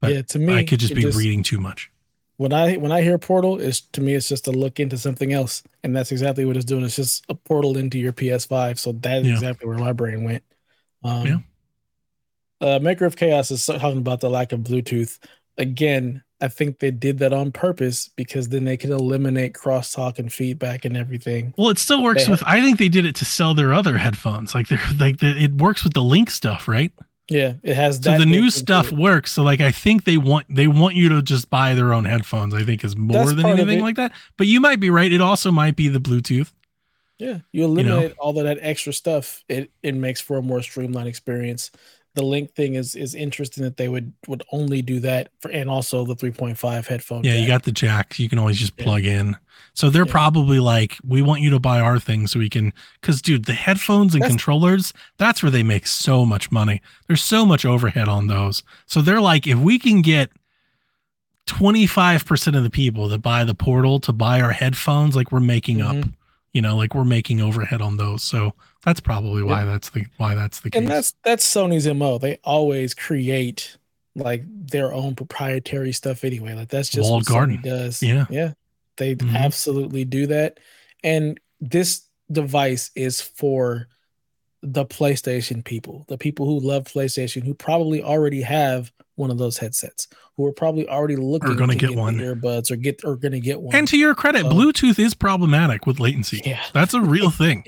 but 0.00 0.12
yeah, 0.12 0.22
to 0.22 0.38
me, 0.38 0.52
I 0.54 0.64
could 0.64 0.80
just 0.80 0.94
be 0.94 1.06
reading 1.06 1.42
too 1.42 1.58
much. 1.60 1.90
When 2.36 2.52
I 2.52 2.76
when 2.76 2.92
I 2.92 3.02
hear 3.02 3.18
portal, 3.18 3.58
is 3.60 3.80
to 3.92 4.00
me 4.00 4.14
it's 4.14 4.28
just 4.28 4.48
a 4.48 4.52
look 4.52 4.80
into 4.80 4.98
something 4.98 5.32
else, 5.32 5.62
and 5.82 5.94
that's 5.94 6.12
exactly 6.12 6.44
what 6.44 6.56
it's 6.56 6.64
doing. 6.64 6.84
It's 6.84 6.96
just 6.96 7.24
a 7.28 7.34
portal 7.34 7.76
into 7.76 7.98
your 7.98 8.12
PS5. 8.12 8.78
So 8.78 8.92
that's 8.92 9.24
Yeah. 9.26 9.32
exactly 9.34 9.68
where 9.68 9.78
my 9.78 9.92
brain 9.92 10.24
went. 10.24 10.42
Um, 11.04 11.26
Yeah. 11.26 11.38
uh, 12.60 12.78
Maker 12.80 13.04
of 13.04 13.16
Chaos 13.16 13.50
is 13.50 13.64
talking 13.66 13.98
about 13.98 14.20
the 14.20 14.30
lack 14.30 14.52
of 14.52 14.60
Bluetooth. 14.60 15.18
Again, 15.58 16.22
I 16.40 16.48
think 16.48 16.78
they 16.80 16.90
did 16.90 17.18
that 17.18 17.32
on 17.32 17.52
purpose 17.52 18.10
because 18.16 18.48
then 18.48 18.64
they 18.64 18.76
could 18.76 18.90
eliminate 18.90 19.54
crosstalk 19.54 20.18
and 20.18 20.32
feedback 20.32 20.84
and 20.84 20.96
everything. 20.96 21.54
Well, 21.56 21.70
it 21.70 21.78
still 21.78 22.02
works 22.02 22.24
They 22.24 22.32
with. 22.32 22.42
I 22.44 22.60
think 22.60 22.78
they 22.78 22.88
did 22.88 23.06
it 23.06 23.14
to 23.16 23.24
sell 23.24 23.54
their 23.54 23.72
other 23.72 23.96
headphones. 23.96 24.54
Like 24.54 24.68
they're 24.68 24.80
like 24.98 25.18
the, 25.18 25.36
it 25.36 25.52
works 25.52 25.84
with 25.84 25.94
the 25.94 26.02
link 26.02 26.30
stuff, 26.30 26.66
right? 26.66 26.92
Yeah, 27.28 27.54
it 27.62 27.74
has 27.74 27.96
So 28.02 28.18
the 28.18 28.26
new 28.26 28.50
stuff 28.50 28.92
works. 28.92 29.32
So 29.32 29.42
like 29.42 29.60
I 29.60 29.70
think 29.70 30.04
they 30.04 30.18
want 30.18 30.46
they 30.50 30.66
want 30.66 30.94
you 30.94 31.08
to 31.08 31.22
just 31.22 31.48
buy 31.48 31.74
their 31.74 31.94
own 31.94 32.04
headphones. 32.04 32.52
I 32.52 32.64
think 32.64 32.84
is 32.84 32.96
more 32.96 33.24
That's 33.24 33.34
than 33.34 33.46
anything 33.46 33.80
like 33.80 33.96
that. 33.96 34.12
But 34.36 34.46
you 34.46 34.60
might 34.60 34.78
be 34.78 34.90
right. 34.90 35.10
It 35.10 35.22
also 35.22 35.50
might 35.50 35.74
be 35.74 35.88
the 35.88 36.00
Bluetooth. 36.00 36.52
Yeah, 37.18 37.38
you 37.52 37.64
eliminate 37.64 38.14
all 38.18 38.36
of 38.38 38.44
that 38.44 38.58
extra 38.60 38.92
stuff. 38.92 39.42
It 39.48 39.70
it 39.82 39.94
makes 39.94 40.20
for 40.20 40.36
a 40.36 40.42
more 40.42 40.60
streamlined 40.60 41.08
experience. 41.08 41.70
The 42.14 42.22
link 42.24 42.54
thing 42.54 42.74
is 42.74 42.94
is 42.94 43.14
interesting 43.14 43.64
that 43.64 43.76
they 43.76 43.88
would 43.88 44.12
would 44.28 44.42
only 44.52 44.82
do 44.82 45.00
that 45.00 45.30
for, 45.40 45.50
and 45.50 45.68
also 45.68 46.04
the 46.04 46.14
3.5 46.14 46.86
headphone. 46.86 47.24
Yeah, 47.24 47.34
you 47.34 47.46
got 47.48 47.64
the 47.64 47.72
jack. 47.72 48.18
You 48.20 48.28
can 48.28 48.38
always 48.38 48.58
just 48.58 48.72
Yeah. 48.78 48.84
plug 48.84 49.04
in. 49.04 49.36
So 49.72 49.90
they're 49.90 50.06
Yeah. 50.06 50.12
probably 50.12 50.60
like, 50.60 50.96
we 51.04 51.20
want 51.22 51.40
you 51.42 51.50
to 51.50 51.58
buy 51.58 51.80
our 51.80 51.98
thing 51.98 52.28
so 52.28 52.38
we 52.38 52.48
can. 52.48 52.72
Because, 53.00 53.20
dude, 53.20 53.46
the 53.46 53.54
headphones 53.54 54.14
and 54.14 54.22
That's- 54.22 54.30
controllers, 54.30 54.92
that's 55.18 55.42
where 55.42 55.50
they 55.50 55.64
make 55.64 55.88
so 55.88 56.24
much 56.24 56.52
money. 56.52 56.80
There's 57.08 57.22
so 57.22 57.44
much 57.44 57.64
overhead 57.64 58.08
on 58.08 58.28
those. 58.28 58.62
So 58.86 59.02
they're 59.02 59.20
like, 59.20 59.48
if 59.48 59.58
we 59.58 59.80
can 59.80 60.00
get 60.00 60.30
25% 61.46 62.56
of 62.56 62.62
the 62.62 62.70
people 62.70 63.08
that 63.08 63.18
buy 63.18 63.44
the 63.44 63.54
portal 63.54 63.98
to 64.00 64.12
buy 64.12 64.40
our 64.40 64.52
headphones, 64.52 65.16
like 65.16 65.32
we're 65.32 65.40
making 65.40 65.82
up, 65.82 65.96
Mhm. 65.96 66.12
You 66.54 66.62
know, 66.62 66.76
like 66.76 66.94
we're 66.94 67.04
making 67.04 67.40
overhead 67.42 67.82
on 67.82 67.98
those. 67.98 68.22
So 68.22 68.54
that's 68.84 69.00
probably 69.00 69.42
why 69.42 69.64
that's 69.64 69.90
the 69.90 70.06
why 70.16 70.34
that's 70.34 70.60
the 70.60 70.70
case. 70.70 70.78
and 70.80 70.88
that's 70.88 71.14
that's 71.22 71.44
Sony's 71.52 71.86
mo. 71.92 72.16
They 72.18 72.38
always 72.44 72.94
create 72.94 73.76
like 74.16 74.44
their 74.46 74.92
own 74.94 75.16
proprietary 75.16 75.92
stuff 75.92 76.24
anyway. 76.24 76.54
Like 76.54 76.68
that's 76.68 76.88
just 76.88 77.10
Walled 77.10 77.22
what 77.28 77.34
garden. 77.34 77.58
Sony 77.58 77.62
does. 77.64 78.02
Yeah. 78.02 78.26
yeah, 78.30 78.52
they 78.96 79.16
Mhm. 79.16 79.36
absolutely 79.36 80.04
do 80.04 80.28
that. 80.28 80.58
And 81.02 81.38
this 81.60 82.02
device 82.30 82.90
is 82.94 83.20
for 83.20 83.88
the 84.62 84.86
PlayStation 84.86 85.62
people, 85.64 86.04
the 86.08 86.16
people 86.16 86.46
who 86.46 86.58
love 86.60 86.84
PlayStation, 86.84 87.42
who 87.42 87.52
probably 87.52 88.02
already 88.02 88.40
have 88.42 88.92
one 89.16 89.30
of 89.30 89.38
those 89.38 89.58
headsets, 89.58 90.08
who 90.36 90.44
are 90.46 90.52
probably 90.52 90.88
already 90.88 91.16
looking 91.16 91.50
are 91.50 91.54
gonna 91.54 91.72
to 91.74 91.78
get 91.78 91.90
the 91.90 91.96
one. 91.96 92.16
earbuds 92.18 92.70
or 92.70 92.76
get 92.76 93.02
or 93.04 93.16
gonna 93.16 93.40
get 93.40 93.60
one. 93.60 93.74
and 93.74 93.86
to 93.88 93.96
your 93.98 94.14
credit, 94.14 94.42
So- 94.42 94.50
Bluetooth 94.50 94.98
is 94.98 95.14
problematic 95.14 95.86
with 95.86 96.00
latency. 96.00 96.42
yeah, 96.44 96.62
That's 96.72 96.94
a 96.94 97.00
real 97.00 97.30
thing. 97.30 97.64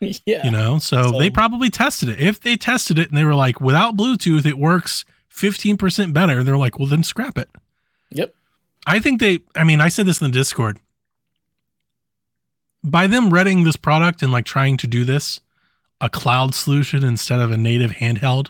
yeah, 0.26 0.44
you 0.44 0.50
know 0.50 0.78
so, 0.78 1.12
So- 1.12 1.18
they 1.18 1.30
probably 1.30 1.70
tested 1.70 2.08
it 2.08 2.20
if 2.20 2.40
they 2.40 2.56
tested 2.56 2.98
it 2.98 3.08
and 3.08 3.16
they 3.16 3.24
were 3.24 3.34
like 3.34 3.60
without 3.60 3.96
bluetooth 3.96 4.44
it 4.44 4.58
works 4.58 5.04
15% 5.34 6.12
better 6.12 6.42
they're 6.44 6.58
like 6.58 6.78
well 6.78 6.88
then 6.88 7.02
scrap 7.02 7.38
it 7.38 7.48
Yep. 8.10 8.34
i 8.86 8.98
think 8.98 9.20
they 9.20 9.40
i 9.54 9.64
mean 9.64 9.80
i 9.80 9.88
said 9.88 10.04
this 10.04 10.20
in 10.20 10.30
the 10.30 10.36
discord 10.36 10.78
by 12.82 13.06
them 13.06 13.32
reading 13.32 13.64
this 13.64 13.76
product 13.76 14.22
and 14.22 14.30
like 14.32 14.44
trying 14.44 14.76
to 14.78 14.86
do 14.86 15.04
this 15.04 15.40
a 16.00 16.10
cloud 16.10 16.54
solution 16.54 17.02
instead 17.04 17.40
of 17.40 17.50
a 17.50 17.56
native 17.56 17.92
handheld 17.92 18.48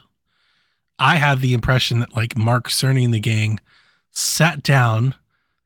i 0.99 1.17
have 1.17 1.41
the 1.41 1.55
impression 1.55 2.01
that 2.01 2.15
like 2.17 2.37
mark 2.37 2.69
cerny 2.69 3.05
and 3.05 3.15
the 3.15 3.21
gang 3.21 3.59
sat 4.11 4.63
down 4.63 5.15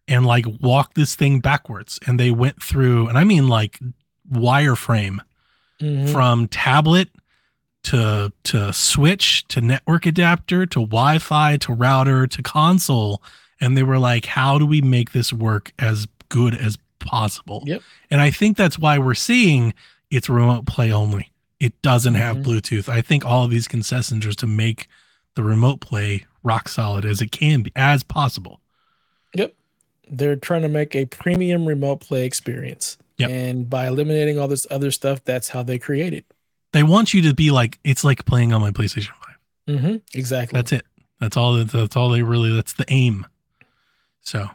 and 0.07 0.25
like 0.25 0.47
walked 0.61 0.95
this 0.95 1.15
thing 1.15 1.41
backwards 1.41 1.99
and 2.07 2.19
they 2.19 2.31
went 2.31 2.63
through 2.63 3.09
and 3.09 3.19
i 3.19 3.25
mean 3.25 3.49
like 3.49 3.79
wireframe 4.33 5.19
Mhm. 5.81 6.11
from 6.11 6.49
tablet 6.49 7.09
to 7.85 8.33
to 8.45 8.73
switch 8.73 9.47
to 9.49 9.61
network 9.61 10.07
adapter 10.07 10.67
to 10.67 10.81
wi-fi 10.81 11.57
to 11.59 11.73
router 11.73 12.27
to 12.27 12.43
console 12.43 13.23
and 13.61 13.77
they 13.77 13.83
were 13.85 13.99
like 13.99 14.27
how 14.27 14.59
do 14.59 14.67
we 14.67 14.81
make 14.81 15.13
this 15.13 15.33
work 15.33 15.73
as 15.79 16.07
good 16.29 16.55
as 16.55 16.77
possible. 16.99 17.63
Yep. 17.65 17.81
And 18.11 18.21
I 18.21 18.31
think 18.31 18.57
that's 18.57 18.79
why 18.79 18.99
we're 18.99 19.15
seeing 19.15 19.73
it's 20.11 20.29
remote 20.29 20.67
play 20.67 20.93
only. 20.93 21.31
It 21.61 21.81
doesn't 21.81 22.17
have 22.17 22.39
Mhm. 22.39 22.45
Bluetooth. 22.45 22.89
I 22.89 23.01
think 23.01 23.25
all 23.25 23.45
of 23.45 23.51
these 23.51 23.69
concessions 23.69 24.27
are 24.27 24.35
to 24.35 24.47
make 24.47 24.89
the 25.39 25.45
remote 25.45 25.81
play 25.81 26.27
rock 26.43 26.69
solid 26.69 27.05
as 27.05 27.23
it 27.23 27.31
can 27.31 27.63
be, 27.63 27.71
as 27.77 28.03
possible. 28.03 28.61
Yep. 29.37 29.55
They're 30.11 30.35
trying 30.35 30.63
to 30.63 30.69
make 30.69 30.97
a 30.97 31.05
premium 31.07 31.65
remote 31.65 32.01
play 32.01 32.25
experience. 32.25 32.99
Yep. 33.19 33.31
And 33.31 33.71
by 33.71 33.87
eliminating 33.87 34.37
all 34.37 34.49
this 34.49 34.67
other 34.69 34.91
stuff, 34.91 35.23
that's 35.25 35.51
how 35.51 35.63
they 35.63 35.79
create 35.79 36.13
it. 36.13 36.25
They 36.73 36.83
want 36.83 37.15
you 37.15 37.23
to 37.23 37.35
be 37.35 37.53
like, 37.53 37.79
it's 37.85 38.03
like 38.03 38.25
playing 38.25 38.53
on 38.53 38.61
my 38.61 38.73
PlayStation 38.73 39.11
5. 39.69 39.77
Mm-hmm. 39.77 39.97
Exactly. 40.13 40.57
That's 40.59 40.73
it. 40.73 40.85
That's 41.21 41.37
all. 41.37 41.53
that- 41.55 41.71
That's 41.71 41.95
all 41.95 42.09
they 42.09 42.23
really. 42.23 42.53
That's 42.53 42.73
the 42.73 42.85
aim. 42.89 43.25
So, 44.23 44.49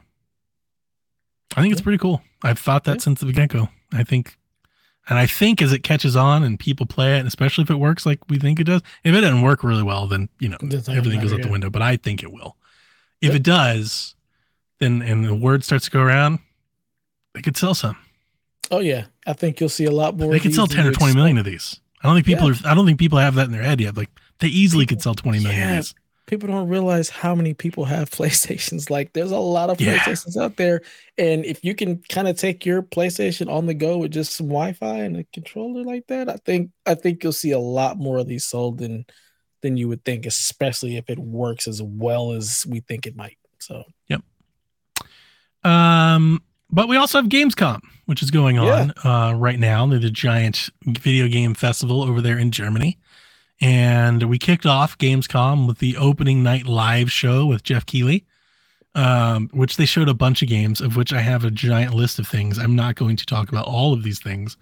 I 1.56 1.62
think 1.62 1.72
it's 1.72 1.82
pretty 1.82 1.98
cool. 1.98 2.22
I've 2.44 2.60
thought 2.60 2.84
that 2.84 2.98
Yeah. 2.98 3.04
since 3.04 3.22
the 3.22 3.32
get 3.32 3.50
go. 3.50 3.70
I 3.94 4.04
think, 4.04 4.38
and 5.10 5.20
I 5.20 5.26
think 5.26 5.62
as 5.62 5.74
it 5.74 5.80
catches 5.84 6.16
on 6.16 6.44
and 6.44 6.60
people 6.60 6.86
play 6.86 7.16
it, 7.16 7.20
and 7.20 7.28
especially 7.28 7.64
if 7.64 7.70
it 7.70 7.76
works 7.76 8.06
like 8.06 8.20
we 8.30 8.38
think 8.40 8.60
it 8.60 8.66
does. 8.66 8.82
If 9.04 9.14
it 9.16 9.22
doesn't 9.22 9.42
work 9.42 9.64
really 9.64 9.84
well, 9.84 10.08
then 10.08 10.30
you 10.40 10.50
know 10.50 10.58
That's 10.62 10.88
not 10.88 10.94
gonna 10.94 10.98
everything 10.98 11.22
goes 11.22 11.34
out 11.34 11.42
the 11.42 11.50
window. 11.50 11.70
But 11.70 11.82
I 11.82 11.98
think 11.98 12.24
it 12.24 12.32
will. 12.32 12.56
If 13.22 13.28
Yep. 13.30 13.36
it 13.36 13.44
does, 13.44 14.16
then 14.80 15.02
and 15.02 15.26
the 15.26 15.36
word 15.36 15.64
starts 15.64 15.86
to 15.86 15.92
go 15.92 16.02
around, 16.02 16.40
they 17.34 17.42
could 17.42 17.58
sell 17.58 17.74
some. 17.74 17.98
Oh 18.72 18.80
yeah, 18.80 19.06
I 19.28 19.34
think 19.34 19.60
you'll 19.60 19.70
see 19.70 19.86
a 19.86 19.92
lot 19.92 20.18
more. 20.18 20.32
They 20.32 20.40
could 20.40 20.54
sell 20.56 20.68
ten 20.68 20.86
or 20.88 20.92
twenty 20.92 21.14
million 21.16 21.38
of 21.38 21.46
these. 21.46 21.80
I 22.02 22.08
don't 22.08 22.16
think 22.16 22.26
people 22.26 22.52
Yeah. 22.52 22.58
are. 22.66 22.72
I 22.72 22.76
don't 22.76 22.86
think 22.86 23.00
people 23.00 23.18
have 23.20 23.36
that 23.36 23.46
in 23.46 23.52
their 23.52 23.64
head 23.64 23.80
yet. 23.82 23.96
Like 23.98 24.10
they 24.40 24.48
easily 24.48 24.86
could 24.86 25.02
sell 25.02 25.14
twenty 25.16 25.40
million 25.40 25.60
Yeah. 25.62 25.70
of 25.72 25.76
these. 25.86 25.96
People 26.26 26.48
don't 26.48 26.70
realize 26.70 27.10
how 27.10 27.36
many 27.36 27.54
people 27.54 27.86
have 27.86 28.10
PlayStations. 28.12 28.90
Like, 28.90 29.14
there's 29.14 29.32
a 29.32 29.38
lot 29.38 29.70
of 29.70 29.80
Yeah. 29.82 29.98
PlayStations 29.98 30.38
out 30.38 30.56
there, 30.56 30.82
and 31.18 31.46
if 31.46 31.64
you 31.64 31.76
can 31.76 32.02
kind 32.10 32.28
of 32.28 32.38
take 32.38 32.66
your 32.66 32.82
PlayStation 32.82 33.52
on 33.52 33.66
the 33.66 33.74
go 33.74 33.98
with 33.98 34.12
just 34.12 34.36
some 34.36 34.48
Wi-Fi 34.48 35.00
and 35.00 35.18
a 35.18 35.24
controller 35.34 35.84
like 35.84 36.08
that, 36.08 36.30
I 36.30 36.38
think 36.46 36.72
I 36.86 36.96
think 36.96 37.24
you'll 37.24 37.34
see 37.34 37.52
a 37.52 37.60
lot 37.60 37.98
more 37.98 38.18
of 38.20 38.28
these 38.28 38.46
sold 38.46 38.78
than 38.78 39.06
than 39.62 39.78
you 39.78 39.88
would 39.88 40.04
think, 40.06 40.26
especially 40.26 40.98
if 40.98 41.10
it 41.10 41.20
works 41.20 41.68
as 41.68 41.82
well 41.82 42.32
as 42.34 42.66
we 42.68 42.80
think 42.82 43.06
it 43.06 43.16
might. 43.16 43.38
So 43.60 43.84
Yep. 44.10 44.22
Um, 45.64 46.42
but 46.70 46.88
we 46.90 46.98
also 46.98 47.22
have 47.22 47.30
Gamescom, 47.30 47.80
which 48.06 48.22
is 48.22 48.32
going 48.32 48.56
Yeah. 48.58 48.90
on 49.06 49.08
uh, 49.32 49.34
right 49.38 49.60
now. 49.60 49.86
They're 49.88 50.00
the 50.00 50.10
giant 50.10 50.70
video 50.86 51.28
game 51.28 51.54
festival 51.54 52.02
over 52.04 52.22
there 52.22 52.38
in 52.38 52.52
Germany. 52.52 52.98
And 53.62 54.24
we 54.24 54.38
kicked 54.38 54.66
off 54.66 54.98
Gamescom 54.98 55.68
with 55.68 55.78
the 55.80 55.96
opening 55.98 56.44
night 56.44 56.66
live 56.66 57.12
show 57.12 57.46
with 57.46 57.64
Jeff 57.64 57.86
Keighley, 57.86 58.26
um, 58.96 59.50
which 59.54 59.78
they 59.78 59.86
showed 59.86 60.10
a 60.10 60.14
bunch 60.14 60.42
of 60.42 60.50
games, 60.50 60.82
of 60.82 60.96
which 60.96 61.14
I 61.14 61.22
have 61.22 61.46
a 61.46 61.52
giant 61.52 61.94
list 61.94 62.20
of 62.20 62.28
things. 62.28 62.58
I'm 62.58 62.76
not 62.76 62.96
going 62.96 63.16
to 63.16 63.26
talk 63.26 63.50
about 63.50 63.66
all 63.66 63.94
of 63.94 64.04
these 64.04 64.20
things. 64.20 64.58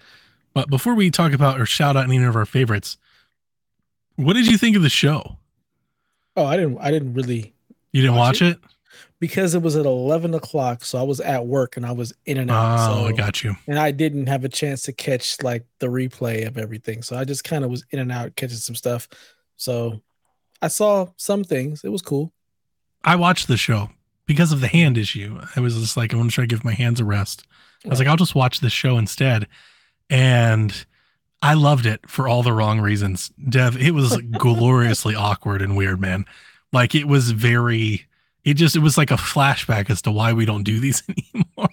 But 0.54 0.70
before 0.70 0.94
we 0.94 1.10
talk 1.10 1.34
about 1.34 1.60
or 1.60 1.66
shout 1.66 1.96
out 1.96 2.04
any 2.04 2.24
of 2.24 2.36
our 2.36 2.46
favorites, 2.46 2.98
what 4.18 4.34
did 4.34 4.48
you 4.48 4.58
think 4.58 4.76
of 4.76 4.84
the 4.84 4.90
show? 4.90 5.38
oh, 6.38 6.46
I 6.46 6.56
didn't 6.58 6.78
I 6.78 6.92
didn't 6.92 7.14
really 7.14 7.54
You 7.92 8.02
didn't 8.02 8.16
watch, 8.16 8.42
Watch 8.42 8.54
it? 8.54 8.60
Because 9.22 9.54
it 9.54 9.62
was 9.62 9.78
at 9.78 9.86
eleven 9.86 10.34
o'clock, 10.34 10.84
so 10.84 11.00
I 11.00 11.04
was 11.04 11.22
at 11.22 11.46
work 11.46 11.78
and 11.78 11.86
I 11.86 11.92
was 11.92 12.12
in 12.26 12.38
and 12.38 12.50
out. 12.50 12.90
Oh, 12.90 13.04
so, 13.04 13.06
I 13.06 13.12
got 13.14 13.44
you. 13.44 13.56
and 13.68 13.78
I 13.78 13.92
didn't 13.92 14.26
have 14.26 14.44
a 14.44 14.50
chance 14.50 14.82
to 14.84 14.94
catch 14.94 15.42
like 15.44 15.64
the 15.80 15.88
replay 15.88 16.48
of 16.48 16.58
everything. 16.58 17.04
So 17.04 17.16
I 17.16 17.24
just 17.24 17.44
kind 17.44 17.64
of 17.64 17.70
was 17.70 17.86
in 17.92 18.00
and 18.00 18.12
out 18.12 18.36
catching 18.36 18.58
some 18.58 18.76
stuff. 18.76 19.08
So 19.58 20.02
I 20.60 20.70
saw 20.70 21.08
some 21.18 21.44
things. 21.44 21.84
It 21.84 21.90
was 21.90 22.02
cool. 22.02 22.34
I 23.04 23.16
watched 23.16 23.48
the 23.48 23.58
show 23.58 23.92
because 24.26 24.52
of 24.52 24.60
the 24.60 24.68
hand 24.68 24.98
issue. 24.98 25.40
I 25.56 25.60
was 25.60 25.76
just 25.76 25.96
like, 25.96 26.14
I 26.14 26.18
want 26.18 26.32
to 26.32 26.34
try 26.34 26.44
to 26.44 26.48
give 26.48 26.66
my 26.66 26.74
hands 26.74 27.00
a 27.00 27.06
rest. 27.06 27.46
I 27.86 27.90
was 27.90 28.00
like, 28.00 28.08
I'll 28.08 28.18
just 28.18 28.36
watch 28.36 28.60
this 28.60 28.74
show 28.74 28.98
instead. 28.98 29.48
And 30.10 30.86
I 31.44 31.54
loved 31.54 31.86
it 31.86 32.10
for 32.10 32.28
all 32.28 32.42
the 32.42 32.54
wrong 32.54 32.80
reasons. 32.80 33.30
Dev, 33.50 33.78
it 33.78 33.92
was 33.92 34.18
gloriously 34.32 35.14
awkward 35.14 35.62
and 35.62 35.78
weird, 35.78 36.02
man. 36.02 36.26
Like 36.74 36.96
it 36.96 37.08
was 37.08 37.32
very, 37.32 38.08
it 38.44 38.56
just, 38.56 38.76
it 38.76 38.80
was 38.80 38.98
like 38.98 39.12
a 39.12 39.16
flashback 39.16 39.90
as 39.90 40.02
to 40.04 40.12
why 40.12 40.34
we 40.34 40.46
don't 40.46 40.64
do 40.64 40.80
these 40.80 41.04
anymore. 41.10 41.70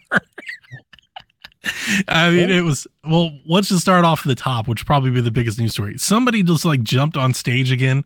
I 2.07 2.31
mean, 2.31 2.51
it 2.51 2.63
was, 2.63 2.87
well, 3.05 3.31
let's 3.47 3.69
just 3.69 3.83
start 3.83 4.05
off 4.05 4.21
at 4.21 4.29
the 4.29 4.35
top, 4.35 4.69
which 4.69 4.87
probably 4.87 5.11
be 5.11 5.21
the 5.21 5.31
biggest 5.31 5.59
news 5.59 5.73
story. 5.73 5.99
Somebody 5.99 6.43
just 6.43 6.65
like 6.65 6.83
jumped 6.83 7.17
on 7.17 7.35
stage 7.35 7.73
again 7.73 8.05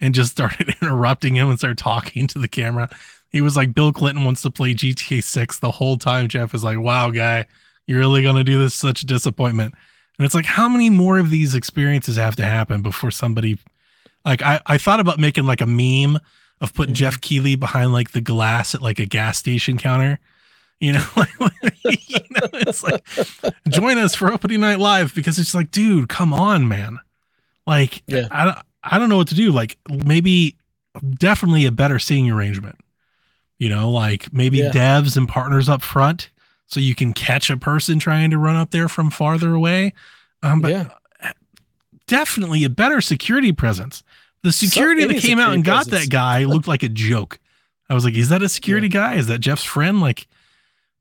and 0.00 0.14
just 0.14 0.32
started 0.32 0.74
interrupting 0.82 1.34
him 1.34 1.48
and 1.48 1.58
started 1.58 1.78
talking 1.78 2.26
to 2.28 2.38
the 2.38 2.48
camera. 2.48 2.88
He 3.30 3.40
was 3.40 3.56
like, 3.56 3.74
Bill 3.74 3.92
Clinton 3.92 4.24
wants 4.24 4.42
to 4.42 4.50
play 4.50 4.74
GTA 4.74 5.22
6 5.22 5.58
the 5.58 5.70
whole 5.70 5.96
time. 5.96 6.28
Jeff 6.28 6.54
is 6.54 6.62
like, 6.62 6.78
wow, 6.78 7.10
guy, 7.10 7.46
you're 7.86 7.98
really 7.98 8.22
going 8.22 8.36
to 8.36 8.44
do 8.44 8.58
this? 8.58 8.74
Such 8.74 9.02
a 9.02 9.06
disappointment. 9.06 9.74
And 10.18 10.24
it's 10.24 10.34
like, 10.34 10.44
how 10.44 10.68
many 10.68 10.90
more 10.90 11.18
of 11.18 11.30
these 11.30 11.54
experiences 11.54 12.16
have 12.16 12.36
to 12.36 12.44
happen 12.44 12.82
before 12.82 13.10
somebody, 13.10 13.58
like, 14.24 14.42
I, 14.42 14.60
I 14.66 14.78
thought 14.78 15.00
about 15.00 15.18
making 15.18 15.46
like 15.46 15.60
a 15.60 15.66
meme 15.66 16.20
of 16.64 16.74
putting. 16.74 16.94
Jeff 16.94 17.20
Keighley 17.20 17.54
behind 17.54 17.92
like 17.92 18.10
the 18.10 18.20
glass 18.20 18.74
at 18.74 18.82
like 18.82 18.98
a 18.98 19.06
gas 19.06 19.38
station 19.38 19.78
counter. 19.78 20.18
You 20.80 20.94
know, 20.94 21.06
like, 21.16 21.30
you 21.84 22.18
know, 22.30 22.48
it's 22.52 22.82
like, 22.82 23.06
join 23.68 23.96
us 23.96 24.14
for 24.14 24.32
opening 24.32 24.60
night 24.60 24.80
live 24.80 25.14
because 25.14 25.38
it's 25.38 25.54
like, 25.54 25.70
dude, 25.70 26.08
come 26.08 26.34
on, 26.34 26.66
man. 26.68 26.98
Like, 27.66 28.02
Yeah. 28.06 28.26
I, 28.30 28.44
don't- 28.44 28.58
I 28.82 28.98
don't 28.98 29.08
know 29.08 29.16
what 29.16 29.28
to 29.28 29.34
do. 29.34 29.50
Like, 29.52 29.78
maybe 29.88 30.56
definitely 31.16 31.64
a 31.64 31.72
better 31.72 31.98
seating 31.98 32.30
arrangement. 32.30 32.76
You 33.58 33.68
know, 33.70 33.88
like 33.90 34.30
maybe 34.32 34.58
Yeah. 34.58 34.70
devs 34.72 35.16
and 35.16 35.28
partners 35.28 35.68
up 35.68 35.80
front 35.80 36.30
so 36.66 36.80
you 36.80 36.94
can 36.94 37.12
catch 37.14 37.48
a 37.50 37.56
person 37.56 37.98
trying 37.98 38.30
to 38.30 38.36
run 38.38 38.56
up 38.56 38.70
there 38.72 38.88
from 38.88 39.10
farther 39.10 39.54
away. 39.54 39.94
Um, 40.42 40.60
but 40.60 40.72
yeah. 40.72 40.88
definitely 42.06 42.64
a 42.64 42.68
better 42.68 43.00
security 43.00 43.52
presence. 43.52 44.02
The 44.44 44.52
security 44.52 45.02
any 45.02 45.14
that 45.14 45.22
came 45.22 45.38
out 45.38 45.54
and 45.54 45.64
got 45.64 45.88
presence. 45.88 46.04
that 46.04 46.10
guy 46.10 46.44
looked 46.44 46.68
like 46.68 46.82
a 46.82 46.88
joke. 46.88 47.40
I 47.88 47.94
was 47.94 48.04
like, 48.04 48.14
is 48.14 48.28
that 48.28 48.42
a 48.42 48.48
security 48.48 48.88
guy? 48.88 49.14
Is 49.14 49.26
that 49.28 49.38
Jeff's 49.38 49.64
friend? 49.64 50.02
Like, 50.02 50.26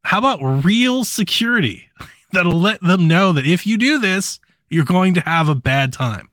how 0.06 0.18
about 0.18 0.40
real 0.64 1.04
security 1.04 1.90
that'll 2.32 2.60
let 2.60 2.82
them 2.82 3.10
know 3.10 3.34
that 3.34 3.46
if 3.46 3.68
you 3.68 3.78
do 3.78 4.00
this, 4.00 4.40
you're 4.70 4.86
going 4.86 5.14
to 5.16 5.20
have 5.20 5.50
a 5.50 5.56
bad 5.56 5.94
time? 5.94 6.30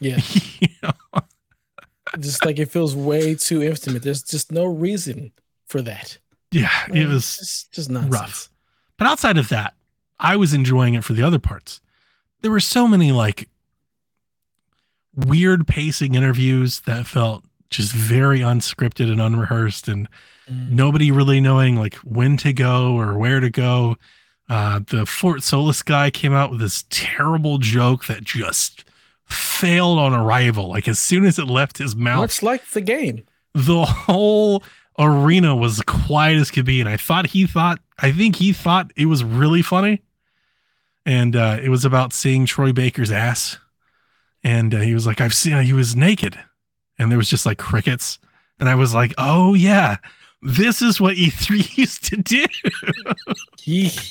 Yeah. 0.00 0.18
You 0.60 0.68
know? 0.82 1.20
just 2.20 2.44
like 2.44 2.58
it 2.58 2.70
feels 2.70 2.94
way 2.96 3.34
too 3.34 3.62
intimate. 3.62 4.02
There's 4.02 4.22
just 4.22 4.50
no 4.50 4.64
reason 4.64 5.32
for 5.66 5.82
that. 5.82 6.16
Yeah, 6.50 6.70
it 6.92 7.06
was 7.06 7.36
just, 7.36 7.72
just 7.72 7.90
nonsense. 7.90 8.12
rough. 8.12 8.50
But 8.96 9.08
outside 9.08 9.36
of 9.36 9.48
that, 9.50 9.74
I 10.18 10.36
was 10.36 10.54
enjoying 10.54 10.94
it 10.94 11.04
for 11.04 11.12
the 11.12 11.22
other 11.22 11.38
parts. 11.38 11.80
There 12.40 12.50
were 12.50 12.60
so 12.60 12.86
many 12.86 13.12
like 13.12 13.48
weird 15.16 15.66
pacing 15.66 16.14
interviews 16.14 16.80
that 16.80 17.06
felt 17.06 17.44
just 17.70 17.92
very 17.92 18.40
unscripted 18.40 19.10
and 19.10 19.20
unrehearsed 19.20 19.88
and 19.88 20.08
Mm. 20.50 20.72
nobody 20.72 21.10
really 21.10 21.40
knowing 21.40 21.74
like 21.76 21.94
when 22.04 22.36
to 22.36 22.52
go 22.52 22.94
or 23.00 23.16
where 23.16 23.40
to 23.40 23.48
go. 23.48 23.96
Uh, 24.46 24.80
the 24.86 25.06
Fort 25.06 25.42
Solis 25.42 25.82
guy 25.82 26.10
came 26.10 26.34
out 26.34 26.50
with 26.50 26.60
this 26.60 26.84
terrible 26.90 27.56
joke 27.56 28.04
that 28.08 28.22
just 28.24 28.84
failed 29.24 29.98
on 29.98 30.12
arrival. 30.12 30.68
Like 30.68 30.86
as 30.86 30.98
soon 30.98 31.24
as 31.24 31.38
it 31.38 31.46
left 31.46 31.78
his 31.78 31.96
mouth, 31.96 32.18
Much 32.20 32.42
like 32.42 32.68
the 32.72 32.82
game. 32.82 33.24
the 33.54 33.86
whole 33.86 34.62
arena 34.98 35.56
was 35.56 35.80
quiet 35.86 36.36
as 36.36 36.50
could 36.50 36.66
be. 36.66 36.78
And 36.78 36.90
I 36.90 36.98
thought 36.98 37.28
he 37.28 37.46
thought, 37.46 37.78
I 38.00 38.12
think 38.12 38.36
he 38.36 38.52
thought 38.52 38.92
it 38.96 39.06
was 39.06 39.24
really 39.24 39.62
funny. 39.62 40.02
And 41.06 41.34
uh, 41.34 41.58
it 41.62 41.70
was 41.70 41.86
about 41.86 42.12
seeing 42.12 42.44
Troy 42.44 42.70
Baker's 42.74 43.10
ass. 43.10 43.56
And 44.44 44.74
uh, 44.74 44.80
he 44.80 44.94
was 44.94 45.06
like, 45.06 45.20
I've 45.20 45.34
seen, 45.34 45.60
he 45.64 45.72
was 45.72 45.96
naked. 45.96 46.38
And 46.98 47.10
there 47.10 47.18
was 47.18 47.28
just 47.30 47.46
like 47.46 47.58
crickets. 47.58 48.18
And 48.60 48.68
I 48.68 48.74
was 48.76 48.94
like, 48.94 49.14
oh, 49.18 49.54
yeah, 49.54 49.96
this 50.42 50.80
is 50.82 51.00
what 51.00 51.16
E3 51.16 51.76
used 51.78 52.04
to 52.04 52.16
do. 52.16 52.44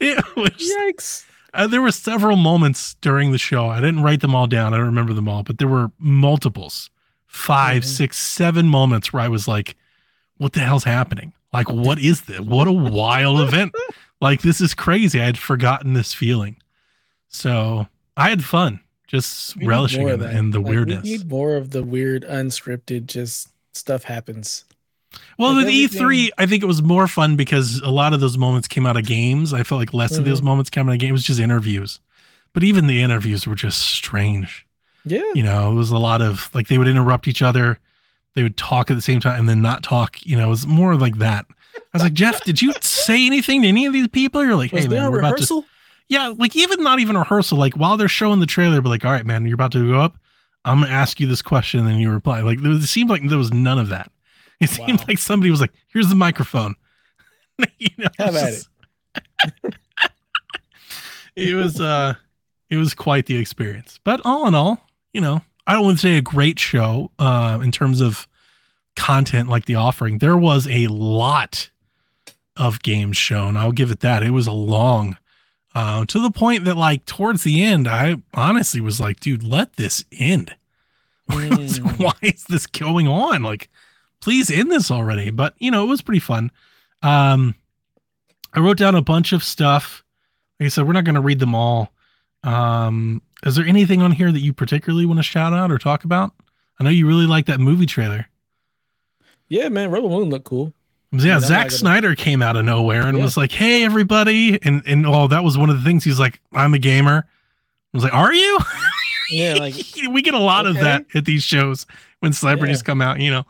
It 0.00 0.24
was, 0.36 0.50
Yikes. 0.50 1.24
uh, 1.54 1.66
there 1.66 1.82
were 1.82 1.90
several 1.90 2.36
moments 2.36 2.94
during 3.00 3.32
the 3.32 3.38
show. 3.38 3.66
I 3.68 3.80
didn't 3.80 4.02
write 4.02 4.20
them 4.20 4.34
all 4.34 4.46
down. 4.46 4.72
I 4.72 4.76
don't 4.76 4.86
remember 4.86 5.12
them 5.14 5.28
all, 5.28 5.42
but 5.42 5.58
there 5.58 5.68
were 5.68 5.90
multiples, 5.98 6.90
five, 7.26 7.82
Mhm. 7.82 7.86
six, 7.86 8.18
seven 8.18 8.68
moments 8.68 9.12
where 9.12 9.22
I 9.22 9.28
was 9.28 9.48
like, 9.48 9.76
what 10.36 10.52
the 10.52 10.60
hell's 10.60 10.84
happening? 10.84 11.32
Like, 11.52 11.68
what 11.70 11.98
is 11.98 12.22
this? 12.22 12.40
What 12.40 12.68
a 12.68 12.72
wild 12.72 13.40
event. 13.40 13.74
Like, 14.22 14.42
this 14.42 14.60
is 14.60 14.74
crazy. 14.74 15.18
I 15.18 15.24
had 15.24 15.38
forgotten 15.38 15.94
this 15.94 16.12
feeling. 16.12 16.58
So 17.28 17.86
I 18.18 18.28
had 18.28 18.44
fun 18.44 18.80
just 19.10 19.56
We 19.56 19.66
relishing 19.66 20.08
in 20.08 20.20
the, 20.20 20.30
in 20.30 20.50
the 20.50 20.60
Like, 20.60 20.68
weirdness. 20.70 21.02
We 21.04 21.10
need 21.18 21.28
more 21.28 21.56
of 21.56 21.70
the 21.70 21.82
weird, 21.82 22.22
unscripted, 22.24 23.06
just 23.06 23.48
stuff 23.72 24.04
happens. 24.04 24.64
Well, 25.38 25.54
Like 25.54 25.66
with 25.66 25.74
E3, 25.74 26.30
I 26.38 26.46
think 26.46 26.62
it 26.62 26.66
was 26.66 26.82
more 26.82 27.08
fun 27.08 27.34
because 27.36 27.80
a 27.80 27.90
lot 27.90 28.12
of 28.12 28.20
those 28.20 28.38
moments 28.38 28.68
came 28.68 28.86
out 28.86 28.96
of 28.96 29.04
games. 29.04 29.52
I 29.52 29.64
felt 29.64 29.80
like 29.80 29.92
less 29.92 30.12
of 30.12 30.18
Mm-hmm. 30.18 30.30
those 30.30 30.42
moments 30.42 30.70
came 30.70 30.88
out 30.88 30.92
of 30.92 30.98
games, 31.00 31.12
was 31.12 31.24
just 31.24 31.40
interviews. 31.40 31.98
But 32.52 32.62
even 32.62 32.86
the 32.86 33.02
interviews 33.02 33.46
were 33.46 33.54
just 33.56 33.80
strange. 33.80 34.66
Yeah. 35.04 35.22
You 35.34 35.42
know, 35.42 35.72
it 35.72 35.74
was 35.74 35.90
a 35.90 35.98
lot 35.98 36.22
of 36.22 36.50
like 36.54 36.68
they 36.68 36.78
would 36.78 36.88
interrupt 36.88 37.26
each 37.26 37.42
other, 37.42 37.78
they 38.34 38.42
would 38.44 38.56
talk 38.56 38.90
at 38.90 38.94
the 38.94 39.02
same 39.02 39.18
time 39.20 39.40
and 39.40 39.48
then 39.48 39.62
not 39.62 39.82
talk. 39.82 40.24
You 40.24 40.36
know, 40.36 40.46
it 40.46 40.50
was 40.50 40.66
more 40.66 40.94
like 40.94 41.16
that. 41.18 41.46
I 41.76 41.80
was 41.94 42.02
like, 42.02 42.12
Jeff, 42.12 42.44
did 42.44 42.60
you 42.62 42.72
say 42.80 43.26
anything 43.26 43.62
to 43.62 43.68
any 43.68 43.86
of 43.86 43.92
these 43.92 44.08
people? 44.08 44.44
You're 44.44 44.56
like, 44.56 44.70
hey 44.70 44.86
there 44.86 45.00
man, 45.02 45.10
we're 45.10 45.18
about 45.20 45.38
to? 45.38 45.64
Yeah, 46.10 46.34
like 46.36 46.56
even 46.56 46.82
not 46.82 46.98
even 46.98 47.16
rehearsal. 47.16 47.56
Like 47.56 47.74
while 47.74 47.96
they're 47.96 48.08
showing 48.08 48.40
the 48.40 48.46
trailer, 48.46 48.80
but 48.82 48.88
like, 48.90 49.04
all 49.04 49.12
right, 49.12 49.24
man, 49.24 49.46
you're 49.46 49.54
about 49.54 49.70
to 49.72 49.90
go 49.92 50.00
up. 50.00 50.16
I'm 50.64 50.80
gonna 50.80 50.92
ask 50.92 51.20
you 51.20 51.26
this 51.28 51.40
question, 51.40 51.80
and 51.80 51.88
then 51.88 51.98
you 51.98 52.10
reply. 52.10 52.40
Like 52.42 52.58
it 52.60 52.82
seemed 52.82 53.08
like 53.08 53.22
there 53.28 53.38
was 53.38 53.52
none 53.52 53.78
of 53.78 53.88
that. 53.88 54.10
It 54.60 54.68
seemed 54.68 55.06
like 55.08 55.18
somebody 55.18 55.50
was 55.50 55.60
like, 55.60 55.72
"Here's 55.88 56.08
the 56.08 56.14
microphone." 56.16 56.74
you 57.78 57.88
know, 57.96 58.08
Have 58.18 58.36
at 58.36 58.48
it's 58.48 58.68
just- 59.44 59.76
it 61.36 61.54
was 61.54 61.80
uh, 61.80 62.14
it 62.68 62.76
was 62.76 62.92
quite 62.92 63.26
the 63.26 63.36
experience. 63.36 64.00
But 64.04 64.20
all 64.24 64.46
in 64.48 64.54
all, 64.54 64.84
you 65.12 65.20
know, 65.20 65.42
I 65.66 65.74
don't 65.74 65.84
want 65.84 65.98
to 65.98 66.02
say 66.02 66.16
a 66.16 66.22
great 66.22 66.58
show 66.58 67.12
uh, 67.18 67.60
in 67.62 67.70
terms 67.70 68.00
of 68.00 68.26
content 68.96 69.48
like 69.48 69.66
the 69.66 69.76
offering. 69.76 70.18
There 70.18 70.36
was 70.36 70.66
a 70.66 70.88
lot 70.88 71.70
of 72.56 72.82
games 72.82 73.16
shown. 73.16 73.56
I'll 73.56 73.72
give 73.72 73.90
it 73.90 74.00
that. 74.00 74.22
It 74.22 74.30
was 74.30 74.46
a 74.46 74.52
long 74.52 75.16
uh, 75.74 76.04
to 76.06 76.20
the 76.20 76.30
point 76.30 76.64
that 76.64 76.76
like 76.76 77.06
towards 77.06 77.44
the 77.44 77.62
end, 77.62 77.86
I 77.88 78.16
honestly 78.34 78.80
was 78.80 79.00
like, 79.00 79.20
dude, 79.20 79.44
let 79.44 79.74
this 79.74 80.04
end. 80.12 80.54
Mm. 81.30 82.00
Why 82.00 82.12
is 82.22 82.42
this 82.48 82.66
going 82.66 83.06
on? 83.06 83.44
Like, 83.44 83.70
please 84.20 84.50
end 84.50 84.68
this 84.72 84.90
already. 84.90 85.30
But 85.30 85.54
you 85.58 85.70
know, 85.70 85.84
it 85.84 85.86
was 85.86 86.02
pretty 86.02 86.18
fun. 86.18 86.50
Um, 87.02 87.54
I 88.52 88.58
wrote 88.58 88.78
down 88.78 88.96
a 88.96 89.00
bunch 89.00 89.32
of 89.32 89.44
stuff. 89.44 90.02
Like 90.58 90.66
I 90.66 90.68
said, 90.70 90.88
we're 90.88 90.92
not 90.92 91.04
going 91.04 91.14
to 91.14 91.20
read 91.20 91.38
them 91.38 91.54
all. 91.54 91.92
Um, 92.42 93.22
is 93.44 93.54
there 93.54 93.64
anything 93.64 94.02
on 94.02 94.10
here 94.10 94.32
that 94.32 94.40
you 94.40 94.52
particularly 94.52 95.06
want 95.06 95.18
to 95.18 95.22
shout 95.22 95.52
out 95.52 95.70
or 95.70 95.78
talk 95.78 96.02
about? 96.02 96.32
I 96.80 96.84
know 96.84 96.90
you 96.90 97.06
really 97.06 97.26
like 97.26 97.46
that 97.46 97.60
movie 97.60 97.86
trailer. 97.86 98.26
Yeah, 99.48 99.68
man, 99.68 99.90
Rebel 99.90 100.10
Moon 100.10 100.30
looked 100.30 100.46
cool. 100.46 100.72
Yeah, 101.12 101.36
I'm 101.36 101.40
Zack 101.40 101.70
Snyder 101.72 102.14
came 102.14 102.40
out 102.42 102.56
of 102.56 102.64
nowhere 102.64 103.06
and 103.06 103.18
Yeah. 103.18 103.24
was 103.24 103.36
like, 103.36 103.50
"Hey, 103.52 103.84
everybody!" 103.84 104.62
And 104.62 104.82
and 104.86 105.06
oh, 105.06 105.26
that 105.28 105.42
was 105.42 105.58
one 105.58 105.68
of 105.70 105.76
the 105.78 105.84
things. 105.84 106.04
He's 106.04 106.20
like, 106.20 106.40
"I'm 106.52 106.72
a 106.74 106.78
gamer." 106.78 107.26
I 107.92 107.96
was 107.96 108.04
like, 108.04 108.14
"Are 108.14 108.32
you?" 108.32 108.58
Yeah, 109.32 109.54
like 109.60 109.74
we 110.10 110.22
get 110.22 110.34
a 110.34 110.38
lot 110.40 110.66
of 110.66 110.74
that 110.74 111.06
at 111.14 111.24
these 111.24 111.44
shows 111.44 111.86
when 112.18 112.32
celebrities 112.32 112.78
Yeah. 112.80 112.86
come 112.86 113.00
out, 113.00 113.20
you 113.20 113.30
know. 113.30 113.44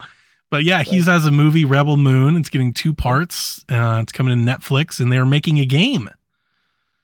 But 0.50 0.64
yeah, 0.64 0.82
he's 0.82 1.06
has 1.06 1.24
a 1.24 1.30
movie, 1.30 1.64
Rebel 1.64 1.96
Moon. 1.96 2.36
It's 2.36 2.50
getting 2.50 2.74
two 2.74 2.92
parts. 2.92 3.64
Uh, 3.68 4.00
it's 4.02 4.12
coming 4.12 4.36
to 4.44 4.52
Netflix, 4.52 5.00
and 5.00 5.10
they're 5.10 5.24
making 5.24 5.58
a 5.58 5.64
game 5.64 6.10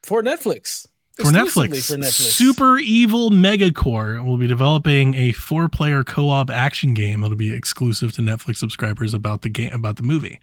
for 0.02 0.22
Netflix. 0.22 0.86
For 1.16 1.32
Netflix. 1.32 1.86
For 1.88 1.96
Netflix. 1.96 2.12
Super 2.12 2.78
Evil 2.78 3.30
Megacorp 3.30 4.24
will 4.24 4.36
be 4.36 4.46
developing 4.46 5.14
a 5.14 5.32
four-player 5.32 6.04
co-op 6.04 6.50
action 6.50 6.92
game. 6.92 7.22
that'll 7.22 7.36
be 7.36 7.54
exclusive 7.54 8.12
to 8.12 8.22
Netflix 8.22 8.56
subscribers 8.56 9.14
about 9.14 9.42
the 9.42 9.48
game 9.48 9.72
about 9.72 9.96
the 9.96 10.02
movie. 10.02 10.40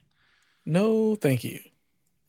No, 0.66 1.16
thank 1.16 1.44
you. 1.44 1.60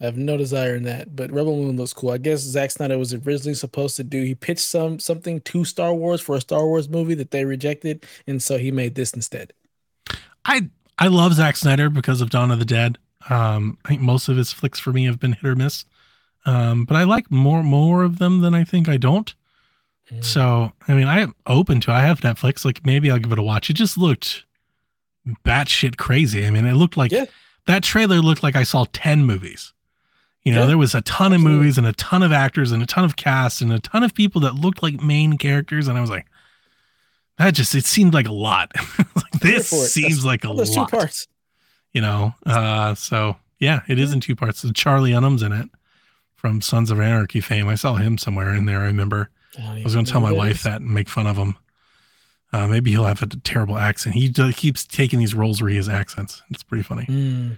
I 0.00 0.04
have 0.06 0.18
no 0.18 0.36
desire 0.36 0.74
in 0.74 0.82
that. 0.82 1.16
But 1.16 1.30
Rebel 1.30 1.56
Moon 1.56 1.76
looks 1.76 1.92
cool. 1.92 2.10
I 2.10 2.18
guess 2.18 2.40
Zack 2.40 2.70
Snyder 2.70 2.98
was 2.98 3.14
originally 3.14 3.54
supposed 3.54 3.96
to 3.96 4.04
do. 4.04 4.22
He 4.22 4.34
pitched 4.34 4.60
some 4.60 4.98
something 4.98 5.40
to 5.40 5.64
Star 5.64 5.94
Wars 5.94 6.20
for 6.20 6.36
a 6.36 6.40
Star 6.40 6.66
Wars 6.66 6.88
movie 6.88 7.14
that 7.14 7.30
they 7.30 7.44
rejected, 7.44 8.04
and 8.26 8.42
so 8.42 8.58
he 8.58 8.70
made 8.70 8.94
this 8.94 9.12
instead. 9.14 9.52
I 10.44 10.68
I 10.98 11.08
love 11.08 11.34
Zack 11.34 11.56
Snyder 11.56 11.88
because 11.88 12.20
of 12.20 12.30
Dawn 12.30 12.50
of 12.50 12.58
the 12.58 12.64
Dead. 12.64 12.98
Um, 13.30 13.78
I 13.84 13.88
think 13.88 14.02
most 14.02 14.28
of 14.28 14.36
his 14.36 14.52
flicks 14.52 14.78
for 14.78 14.92
me 14.92 15.06
have 15.06 15.18
been 15.18 15.32
hit 15.32 15.44
or 15.44 15.56
miss. 15.56 15.86
Um, 16.46 16.84
but 16.84 16.96
I 16.96 17.04
like 17.04 17.30
more 17.30 17.62
more 17.62 18.02
of 18.04 18.18
them 18.18 18.40
than 18.40 18.54
I 18.54 18.64
think 18.64 18.88
I 18.88 18.96
don't. 18.96 19.34
Mm. 20.12 20.22
So 20.24 20.72
I 20.88 20.94
mean, 20.94 21.06
I'm 21.06 21.34
open 21.46 21.80
to. 21.82 21.92
I 21.92 22.00
have 22.02 22.20
Netflix. 22.20 22.64
Like 22.64 22.84
maybe 22.84 23.10
I'll 23.10 23.18
give 23.18 23.32
it 23.32 23.38
a 23.38 23.42
watch. 23.42 23.70
It 23.70 23.74
just 23.74 23.96
looked 23.96 24.44
batshit 25.44 25.96
crazy. 25.96 26.46
I 26.46 26.50
mean, 26.50 26.66
it 26.66 26.74
looked 26.74 26.96
like 26.96 27.12
Yeah. 27.12 27.24
that 27.66 27.82
trailer 27.82 28.20
looked 28.20 28.42
like 28.42 28.56
I 28.56 28.62
saw 28.62 28.84
ten 28.92 29.24
movies. 29.24 29.72
You 30.44 30.52
know, 30.52 30.60
Yeah, 30.60 30.66
there 30.66 30.78
was 30.78 30.94
a 30.94 31.00
ton 31.00 31.32
of 31.32 31.36
absolutely. 31.36 31.56
movies 31.58 31.78
and 31.78 31.86
a 31.86 31.92
ton 31.94 32.22
of 32.22 32.30
actors 32.32 32.70
and 32.72 32.82
a 32.82 32.86
ton 32.86 33.04
of 33.04 33.16
cast 33.16 33.62
and 33.62 33.72
a 33.72 33.78
ton 33.78 34.02
of 34.02 34.12
people 34.14 34.42
that 34.42 34.54
looked 34.54 34.82
like 34.82 35.00
main 35.02 35.38
characters, 35.38 35.88
and 35.88 35.96
I 35.96 36.02
was 36.02 36.10
like, 36.10 36.26
that 37.38 37.52
just 37.54 37.74
it 37.74 37.86
seemed 37.86 38.12
like 38.12 38.28
a 38.28 38.32
lot. 38.32 38.70
like 39.16 39.30
this 39.40 39.68
seems 39.70 40.22
That's- 40.22 40.24
like 40.24 40.44
a 40.44 40.48
Oh, 40.48 40.54
there's 40.54 40.76
lot 40.76 40.90
two 40.90 40.96
parts. 40.98 41.26
you 41.94 42.00
know 42.02 42.34
uh 42.44 42.94
so 42.94 43.36
yeah 43.58 43.80
it 43.88 43.98
is 43.98 44.12
in 44.12 44.20
two 44.20 44.34
parts 44.36 44.60
so 44.60 44.70
charlie 44.72 45.12
Hunnam's 45.12 45.42
in 45.42 45.52
it 45.52 45.68
from 46.44 46.60
sons 46.60 46.90
of 46.90 47.00
anarchy 47.00 47.40
fame. 47.40 47.68
I 47.68 47.74
saw 47.74 47.94
him 47.94 48.18
somewhere 48.18 48.54
in 48.54 48.66
there 48.66 48.80
i 48.80 48.84
remember. 48.84 49.30
I 49.58 49.80
was 49.82 49.94
going 49.94 50.04
to 50.04 50.12
tell 50.12 50.20
my 50.20 50.30
wife 50.30 50.62
that 50.64 50.82
and 50.82 50.92
make 50.92 51.08
fun 51.08 51.26
of 51.26 51.38
him. 51.38 51.56
Uh 52.52 52.68
maybe 52.68 52.90
he'll 52.90 53.06
have 53.06 53.22
a 53.22 53.26
terrible 53.26 53.78
accent. 53.78 54.14
He 54.14 54.30
keeps 54.52 54.84
taking 54.84 55.20
these 55.20 55.32
roles 55.32 55.62
where 55.62 55.70
he 55.70 55.76
has 55.76 55.88
accents. 55.88 56.42
It's 56.50 56.62
pretty 56.62 56.82
funny. 56.82 57.06
Mm, 57.06 57.56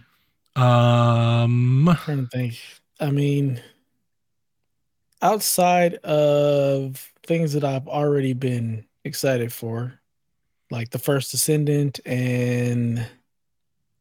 um 0.57 1.99
trying 2.05 2.29
to 2.29 2.29
think. 2.29 2.61
I 3.01 3.11
mean, 3.11 3.61
outside 5.21 5.95
of 5.97 7.13
things 7.25 7.55
that 7.55 7.65
I've 7.65 7.89
already 7.89 8.35
been 8.35 8.85
excited 9.03 9.53
for, 9.53 9.99
like 10.71 10.91
the 10.91 11.01
first 11.01 11.33
Descendant 11.33 11.99
and 12.07 13.05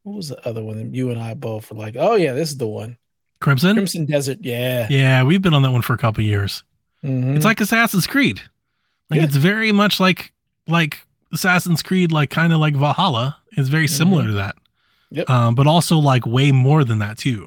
what 0.04 0.14
was 0.14 0.28
the 0.28 0.48
other 0.48 0.62
one 0.62 0.76
that 0.76 0.94
you 0.94 1.10
and 1.10 1.20
I 1.20 1.34
both 1.34 1.72
were 1.72 1.76
like, 1.76 1.96
oh 1.98 2.14
yeah, 2.14 2.34
this 2.34 2.50
is 2.50 2.58
the 2.58 2.68
one. 2.68 2.98
Crimson 3.40 3.74
Crimson 3.76 4.04
Desert, 4.06 4.38
yeah. 4.40 4.86
yeah 4.90 5.22
we've 5.22 5.42
been 5.42 5.54
on 5.54 5.62
that 5.62 5.70
one 5.70 5.82
for 5.82 5.92
a 5.94 5.98
couple 5.98 6.22
years 6.24 6.62
Mhm. 7.04 7.36
it's 7.36 7.44
like 7.44 7.60
assassin's 7.60 8.06
creed 8.06 8.40
like 9.10 9.18
Yeah. 9.18 9.24
it's 9.24 9.36
very 9.36 9.70
much 9.72 10.00
like 10.00 10.32
like 10.66 11.06
assassin's 11.32 11.82
creed 11.82 12.10
like 12.12 12.30
kind 12.30 12.52
of 12.52 12.58
like 12.60 12.74
valhalla 12.74 13.36
is 13.56 13.68
very 13.68 13.86
similar 13.88 14.24
to 14.26 14.32
that 14.32 14.54
Mm-hmm. 14.56 15.16
Yep. 15.18 15.30
um 15.30 15.54
but 15.54 15.66
also 15.68 15.98
like 15.98 16.26
way 16.26 16.50
more 16.52 16.82
than 16.82 16.98
that 16.98 17.16
too 17.18 17.46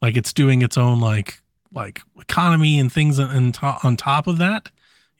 like 0.00 0.16
it's 0.16 0.32
doing 0.32 0.62
its 0.62 0.76
own 0.78 1.00
like 1.00 1.40
like 1.72 2.00
economy 2.20 2.78
and 2.78 2.92
things 2.92 3.18
on, 3.18 3.30
on, 3.30 3.50
top, 3.52 3.84
on 3.84 3.96
top 3.96 4.26
of 4.28 4.38
that 4.38 4.68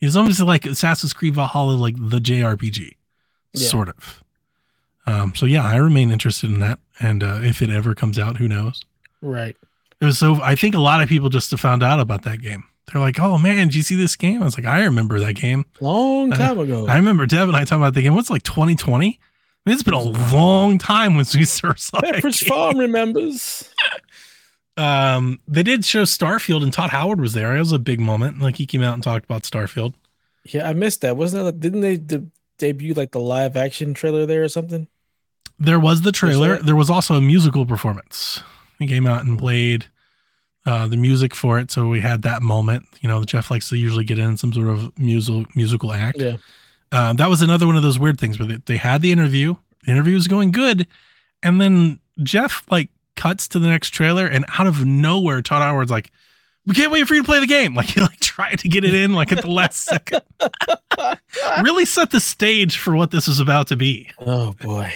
it's 0.00 0.14
almost 0.14 0.38
like 0.40 0.66
assassin's 0.66 1.12
creed 1.12 1.34
valhalla 1.34 1.72
like 1.72 1.96
the 1.96 2.20
jrpg 2.20 2.94
Yeah. 3.54 3.68
sort 3.68 3.88
of 3.88 4.22
um 5.06 5.34
so 5.34 5.46
yeah 5.46 5.64
i 5.64 5.76
remain 5.76 6.10
interested 6.12 6.48
in 6.50 6.60
that 6.60 6.78
and 7.00 7.24
uh 7.24 7.40
if 7.42 7.60
it 7.60 7.70
ever 7.70 7.94
comes 7.94 8.18
out 8.18 8.36
who 8.36 8.46
knows 8.46 8.84
right. 9.20 9.56
It 10.04 10.06
was 10.06 10.18
so 10.18 10.40
I 10.42 10.54
think 10.54 10.74
a 10.74 10.80
lot 10.80 11.02
of 11.02 11.08
people 11.08 11.28
just 11.28 11.50
have 11.50 11.60
found 11.60 11.82
out 11.82 12.00
about 12.00 12.22
that 12.22 12.40
game. 12.40 12.64
They're 12.92 13.00
like, 13.00 13.18
"Oh 13.18 13.38
man, 13.38 13.68
did 13.68 13.74
you 13.74 13.82
see 13.82 13.96
this 13.96 14.14
game?" 14.16 14.42
I 14.42 14.44
was 14.44 14.58
like, 14.58 14.66
"I 14.66 14.84
remember 14.84 15.18
that 15.20 15.34
game. 15.34 15.64
Long 15.80 16.30
time 16.30 16.58
ago. 16.58 16.86
I 16.86 16.96
remember 16.96 17.26
Dev 17.26 17.48
and 17.48 17.56
I 17.56 17.64
talking 17.64 17.82
about 17.82 17.94
the 17.94 18.02
game. 18.02 18.14
What's 18.14 18.30
like 18.30 18.42
2020? 18.42 19.18
I 19.66 19.70
mean, 19.70 19.74
it's 19.74 19.82
been 19.82 19.94
a 19.94 20.00
long 20.00 20.76
time 20.78 21.16
since 21.24 21.34
we 21.34 21.44
first 21.44 21.86
saw 21.86 22.00
Pepperidge. 22.00 22.46
Farm 22.46 22.78
remembers. 22.78 23.70
Um, 24.76 25.38
they 25.46 25.62
did 25.62 25.84
show 25.84 26.02
Starfield, 26.02 26.62
and 26.62 26.72
Todd 26.72 26.90
Howard 26.90 27.20
was 27.20 27.32
there. 27.32 27.54
It 27.54 27.60
was 27.60 27.70
a 27.72 27.78
big 27.78 28.00
moment. 28.00 28.40
Like 28.40 28.56
he 28.56 28.66
came 28.66 28.82
out 28.82 28.94
and 28.94 29.02
talked 29.02 29.24
about 29.24 29.42
Starfield. 29.42 29.94
Yeah, 30.44 30.68
I 30.68 30.72
missed 30.72 31.00
that. 31.02 31.16
Wasn't 31.16 31.44
that 31.44 31.60
didn't 31.60 31.80
they 31.80 31.96
de- 31.96 32.26
debut 32.58 32.94
like 32.94 33.12
the 33.12 33.20
live 33.20 33.56
action 33.56 33.94
trailer 33.94 34.26
there 34.26 34.42
or 34.42 34.48
something? 34.48 34.88
There 35.58 35.78
was 35.78 36.02
the 36.02 36.12
trailer. 36.12 36.58
There 36.58 36.74
was 36.74 36.90
also 36.90 37.14
a 37.14 37.20
musical 37.20 37.64
performance. 37.64 38.42
He 38.78 38.88
came 38.88 39.06
out 39.06 39.24
and 39.24 39.38
played 39.38 39.86
uh, 40.66 40.86
the 40.86 40.96
music 40.96 41.34
for 41.34 41.58
it. 41.58 41.70
So 41.70 41.88
we 41.88 42.00
had 42.00 42.22
that 42.22 42.42
moment. 42.42 42.86
You 43.00 43.08
know, 43.08 43.24
Jeff 43.24 43.50
likes 43.50 43.68
to 43.68 43.76
usually 43.76 44.04
get 44.04 44.18
in 44.18 44.36
some 44.36 44.52
sort 44.52 44.68
of 44.68 44.96
musical 44.98 45.44
musical 45.54 45.92
act. 45.92 46.18
Yeah. 46.18 46.36
Um, 46.92 47.16
that 47.16 47.28
was 47.28 47.42
another 47.42 47.66
one 47.66 47.76
of 47.76 47.82
those 47.82 47.98
weird 47.98 48.20
things 48.20 48.38
where 48.38 48.46
they, 48.46 48.58
they 48.66 48.76
had 48.76 49.02
the 49.02 49.12
interview. 49.12 49.56
The 49.84 49.92
interview 49.92 50.14
was 50.14 50.28
going 50.28 50.52
good, 50.52 50.86
and 51.42 51.60
then 51.60 52.00
Jeff 52.22 52.64
like 52.70 52.88
cuts 53.16 53.48
to 53.48 53.58
the 53.58 53.68
next 53.68 53.90
trailer, 53.90 54.26
and 54.26 54.44
out 54.58 54.66
of 54.66 54.84
nowhere, 54.84 55.42
Todd 55.42 55.60
Howard's 55.62 55.90
like, 55.90 56.10
"We 56.66 56.74
can't 56.74 56.90
wait 56.92 57.06
for 57.06 57.14
you 57.14 57.22
to 57.22 57.26
play 57.26 57.40
the 57.40 57.46
game." 57.46 57.74
Like 57.76 57.86
he 57.88 58.00
like 58.00 58.20
tried 58.20 58.60
to 58.60 58.68
get 58.68 58.84
it 58.84 58.94
in 58.94 59.12
like 59.12 59.32
at 59.32 59.42
the 59.42 59.50
last 59.50 59.84
second. 59.84 60.22
really 61.62 61.84
set 61.84 62.10
the 62.10 62.20
stage 62.20 62.78
for 62.78 62.94
what 62.96 63.10
this 63.10 63.28
is 63.28 63.40
about 63.40 63.66
to 63.68 63.76
be. 63.76 64.08
Oh 64.18 64.52
boy. 64.52 64.92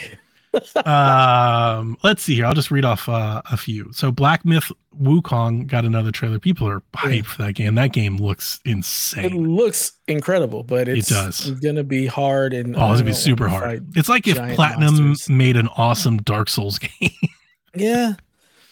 Um, 0.85 1.97
let's 2.03 2.23
see 2.23 2.35
here. 2.37 2.47
I'll 2.47 2.55
just 2.55 2.70
read 2.70 2.85
off 2.85 3.09
uh, 3.09 3.43
a 3.51 3.57
few. 3.57 3.93
So 3.93 4.11
Black 4.11 4.45
Myth 4.45 4.70
Wukong 5.01 5.66
got 5.66 5.85
another 5.85 6.11
trailer. 6.11 6.39
People 6.39 6.69
are 6.69 6.81
hyped 6.95 7.15
Yeah. 7.16 7.23
for 7.23 7.43
that 7.43 7.53
game. 7.55 7.75
That 7.75 7.93
game 7.93 8.16
looks 8.16 8.59
insane. 8.65 9.25
It 9.27 9.33
looks 9.35 9.93
incredible, 10.07 10.62
but 10.62 10.89
It 10.89 11.07
does. 11.07 11.47
it's 11.49 11.61
gonna 11.61 11.85
be 11.85 12.07
hard 12.07 12.55
and 12.55 12.75
Oh, 12.77 12.91
it's 12.93 13.01
gonna 13.01 13.11
be 13.11 13.12
super 13.15 13.49
hard. 13.49 13.87
It's 13.97 14.09
like 14.09 14.27
if 14.27 14.37
Platinum 14.55 15.07
monsters. 15.09 15.29
made 15.31 15.57
an 15.57 15.69
awesome 15.77 16.19
Dark 16.19 16.49
Souls 16.49 16.79
game. 17.01 17.11
Yeah. 17.75 18.15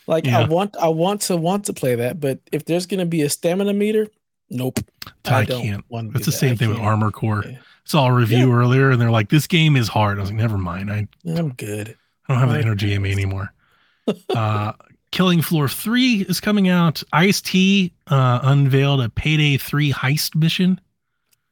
Like 0.07 0.25
Yeah. 0.27 0.41
I 0.41 0.45
want 0.49 0.77
I 0.81 0.89
want 0.89 1.21
to 1.23 1.37
want 1.37 1.65
to 1.67 1.73
play 1.73 1.95
that, 1.97 2.21
but 2.21 2.41
if 2.53 2.65
there's 2.65 2.87
gonna 2.87 3.07
be 3.07 3.23
a 3.23 3.31
stamina 3.31 3.73
meter, 3.73 4.09
nope. 4.51 4.79
I, 5.25 5.45
don't 5.45 5.63
can't. 5.63 5.85
It's 6.15 6.27
the 6.27 6.33
same 6.33 6.53
I 6.53 6.57
thing 6.57 6.69
with 6.69 6.79
can't. 6.79 6.89
Armored 6.89 7.13
Core. 7.13 7.45
Yeah. 7.47 7.59
Saw 7.87 8.09
a 8.09 8.13
review 8.13 8.53
earlier, 8.53 8.91
and 8.91 9.01
they're 9.01 9.11
like, 9.11 9.29
"This 9.31 9.47
game 9.47 9.77
is 9.77 9.89
hard." 9.89 10.19
I 10.19 10.21
was 10.21 10.31
like, 10.31 10.39
"Never 10.39 10.59
mind. 10.59 10.91
I, 10.93 11.09
I'm 11.27 11.53
good. 11.53 11.97
I 12.29 12.33
don't 12.33 12.41
have 12.41 12.53
the 12.53 12.59
energy 12.59 12.93
in 12.93 13.01
me 13.03 13.13
anymore." 13.13 13.53
uh, 14.35 14.73
Killing 15.13 15.41
Floor 15.41 15.69
Three 15.69 16.23
is 16.29 16.41
coming 16.41 16.69
out. 16.69 17.03
Ice 17.13 17.41
T 17.41 17.93
uh, 18.09 18.41
unveiled 18.43 19.01
a 19.01 19.09
Payday 19.09 19.57
Three 19.57 19.93
heist 19.93 20.35
mission. 20.35 20.81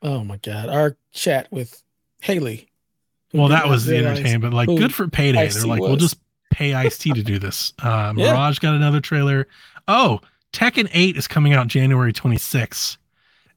Oh 0.02 0.22
my 0.22 0.36
god. 0.38 0.68
Our 0.68 0.96
chat 1.12 1.50
with 1.50 1.82
Haley. 2.20 2.68
Well, 3.32 3.48
that 3.48 3.68
was 3.68 3.86
the 3.86 3.96
entertainment, 3.96 4.42
but 4.42 4.52
like 4.52 4.68
good 4.68 4.94
for 4.94 5.08
payday. 5.08 5.40
Ice-T 5.40 5.60
They're 5.60 5.68
like, 5.68 5.80
we'll 5.80 5.96
just 5.96 6.18
pay 6.50 6.74
Ice 6.74 6.98
T 6.98 7.12
to 7.12 7.22
do 7.22 7.38
this. 7.38 7.72
Uh, 7.82 8.12
Yeah. 8.16 8.32
Mirage 8.32 8.58
got 8.58 8.74
another 8.74 9.00
trailer. 9.00 9.48
Oh, 9.88 10.20
Tekken 10.52 10.88
8 10.92 11.16
is 11.16 11.26
coming 11.26 11.52
out 11.52 11.66
January 11.66 12.12
26th, 12.12 12.96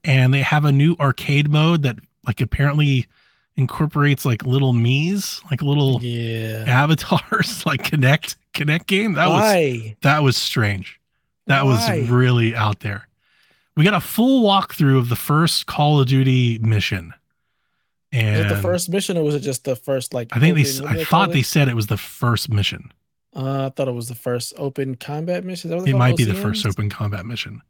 and 0.03 0.33
they 0.33 0.41
have 0.41 0.65
a 0.65 0.71
new 0.71 0.95
arcade 0.99 1.49
mode 1.49 1.83
that 1.83 1.97
like 2.27 2.41
apparently 2.41 3.07
incorporates 3.55 4.25
like 4.25 4.43
little 4.45 4.73
me's, 4.73 5.41
like 5.49 5.61
little 5.63 5.99
Yeah. 6.03 6.65
avatars, 6.67 7.65
like 7.65 7.83
Connect 7.83 8.35
Connect 8.53 8.85
game. 8.87 9.13
That 9.13 9.29
was 9.29 9.93
that 10.01 10.21
was 10.23 10.37
strange. 10.37 10.99
That 11.47 11.65
Why? 11.65 11.99
was 11.99 12.09
really 12.09 12.55
out 12.55 12.81
there. 12.81 13.07
We 13.75 13.83
got 13.83 13.93
a 13.93 14.01
full 14.01 14.43
walkthrough 14.43 14.97
of 14.97 15.09
the 15.09 15.15
first 15.15 15.65
Call 15.67 15.99
of 15.99 16.07
Duty 16.07 16.57
mission. 16.59 17.13
And 18.11 18.39
it 18.45 18.49
the 18.49 18.61
first 18.61 18.89
mission 18.89 19.17
or 19.17 19.23
was 19.23 19.35
it 19.35 19.41
just 19.41 19.63
the 19.65 19.75
first 19.75 20.13
like? 20.13 20.29
I 20.35 20.39
think 20.39 20.55
they 20.55 20.61
open- 20.61 20.71
s- 20.71 20.81
what 20.81 20.93
do 20.93 20.99
I 21.01 21.03
thought 21.03 21.31
they 21.31 21.41
said 21.43 21.67
it 21.67 21.75
was 21.75 21.87
the 21.87 21.97
first 21.97 22.49
mission. 22.49 22.91
Uh, 23.35 23.67
I 23.67 23.69
thought 23.69 23.87
it 23.87 23.93
was 23.93 24.07
the 24.07 24.15
first 24.15 24.53
open 24.57 24.95
combat 24.95 25.43
mission. 25.43 25.69
That 25.69 25.75
what 25.77 25.85
they 25.85 25.91
It 25.91 25.97
might 25.97 26.17
be 26.17 26.23
the 26.23 26.33
first 26.33 26.65
open 26.65 26.89
combat 26.89 27.25
mission. 27.25 27.61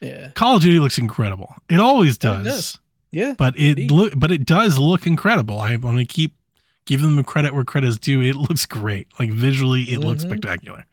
Yeah. 0.00 0.30
Call 0.34 0.56
of 0.56 0.62
Duty 0.62 0.80
looks 0.80 0.98
incredible. 0.98 1.54
It 1.70 1.80
always 1.80 2.18
Yeah, 2.22 2.40
it 2.40 2.44
does. 2.44 2.78
Yeah. 3.14 3.34
But 3.38 3.56
it 3.56 3.70
Indeed. 3.78 3.90
look 3.90 4.12
but 4.16 4.30
it 4.32 4.44
does 4.44 4.78
look 4.78 5.06
incredible. 5.06 5.60
I 5.60 5.76
want 5.76 5.98
to 5.98 6.04
keep 6.04 6.34
giving 6.86 7.06
them 7.06 7.16
the 7.16 7.24
credit 7.24 7.54
where 7.54 7.64
credit 7.64 7.86
is 7.88 7.98
due. 7.98 8.20
It 8.20 8.36
looks 8.36 8.66
great. 8.66 9.08
Like 9.18 9.30
visually, 9.30 9.82
it 9.84 10.00
looks 10.00 10.24
Mhm. 10.24 10.28
spectacular. 10.28 10.84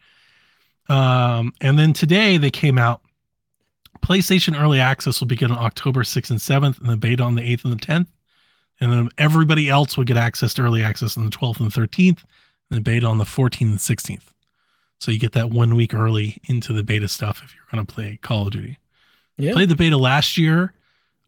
Um, 0.88 1.54
and 1.62 1.78
then 1.80 1.94
today 1.94 2.38
they 2.38 2.52
came 2.52 2.78
out. 2.78 3.02
PlayStation 4.02 4.60
Early 4.60 4.80
Access 4.80 5.20
will 5.20 5.28
begin 5.28 5.52
on 5.52 5.58
October 5.58 6.04
6th 6.04 6.32
and 6.32 6.40
7th, 6.42 6.80
and 6.80 6.90
the 6.90 6.98
beta 6.98 7.24
on 7.24 7.36
the 7.36 7.42
8th 7.44 7.66
and 7.66 7.74
the 7.74 7.78
10th. 7.86 8.08
And 8.80 8.92
then 8.92 9.10
everybody 9.18 9.70
else 9.70 9.96
will 9.96 10.06
get 10.06 10.18
access 10.18 10.54
to 10.56 10.64
early 10.64 10.84
access 10.84 11.18
on 11.18 11.26
the 11.26 11.30
12th 11.32 11.60
and 11.60 11.72
13th, 11.72 12.24
and 12.70 12.78
the 12.78 12.82
beta 12.82 13.06
on 13.06 13.20
the 13.20 13.26
14th 13.26 13.70
and 13.70 13.80
16th. 13.82 14.34
So 15.00 15.12
you 15.12 15.20
get 15.20 15.34
that 15.34 15.50
one 15.52 15.76
week 15.76 15.94
early 15.94 16.38
into 16.46 16.74
the 16.74 16.84
beta 16.84 17.08
stuff 17.08 17.42
if 17.44 17.54
you're 17.54 17.66
going 17.72 17.86
to 17.86 17.94
play 17.94 18.18
Call 18.22 18.48
of 18.48 18.54
Duty. 18.54 18.78
Yeah. 19.38 19.54
Played 19.54 19.70
the 19.70 19.76
beta 19.76 19.98
last 19.98 20.38
year. 20.38 20.74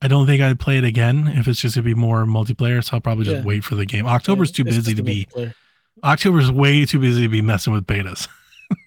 I 0.04 0.08
don't 0.08 0.28
think 0.28 0.42
I'd 0.42 0.60
play 0.60 0.78
it 0.78 0.84
again 0.84 1.30
if 1.36 1.48
it's 1.48 1.60
just 1.62 1.76
gonna 1.76 1.86
be 1.86 1.94
more 1.96 2.26
multiplayer. 2.26 2.84
So 2.84 2.98
I'll 2.98 3.02
probably 3.02 3.26
just 3.26 3.38
Yeah. 3.38 3.44
wait 3.44 3.64
for 3.64 3.76
the 3.76 3.86
game. 3.86 4.06
October's 4.06 4.52
too 4.52 4.64
busy 4.66 4.94
to 4.94 5.02
be. 5.02 5.28
October's 6.04 6.52
way 6.52 6.86
too 6.86 7.00
busy 7.00 7.24
to 7.24 7.30
be 7.30 7.42
messing 7.42 7.74
with 7.74 7.88
betas. 7.88 8.28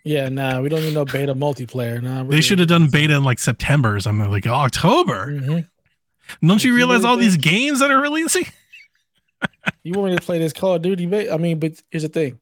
Yeah, 0.05 0.29
nah, 0.31 0.61
we 0.61 0.69
don't 0.69 0.81
need 0.81 0.95
no 0.95 1.05
beta 1.05 1.33
multiplayer. 1.35 2.03
Nah, 2.03 2.25
They 2.25 2.41
should 2.41 2.59
have 2.59 2.67
done 2.67 2.89
beta 2.89 3.15
in 3.15 3.23
like 3.23 3.39
September. 3.39 4.01
So 4.01 4.11
I'm 4.11 4.19
like 4.31 4.45
October. 4.47 5.31
hmm 5.39 5.59
Don't 6.45 6.65
you 6.65 6.75
realize 6.75 7.05
all 7.05 7.17
these 7.17 7.37
games 7.37 7.79
that 7.81 7.91
are 7.91 8.01
releasing? 8.01 8.47
You 9.85 9.93
want 9.95 10.11
me 10.13 10.17
to 10.19 10.23
play 10.25 10.39
this 10.39 10.53
Call 10.53 10.75
of 10.75 10.83
Duty? 10.83 11.07
ba- 11.07 11.33
I 11.33 11.37
mean, 11.37 11.59
but 11.61 11.75
here's 11.91 12.03
the 12.03 12.09
thing: 12.09 12.41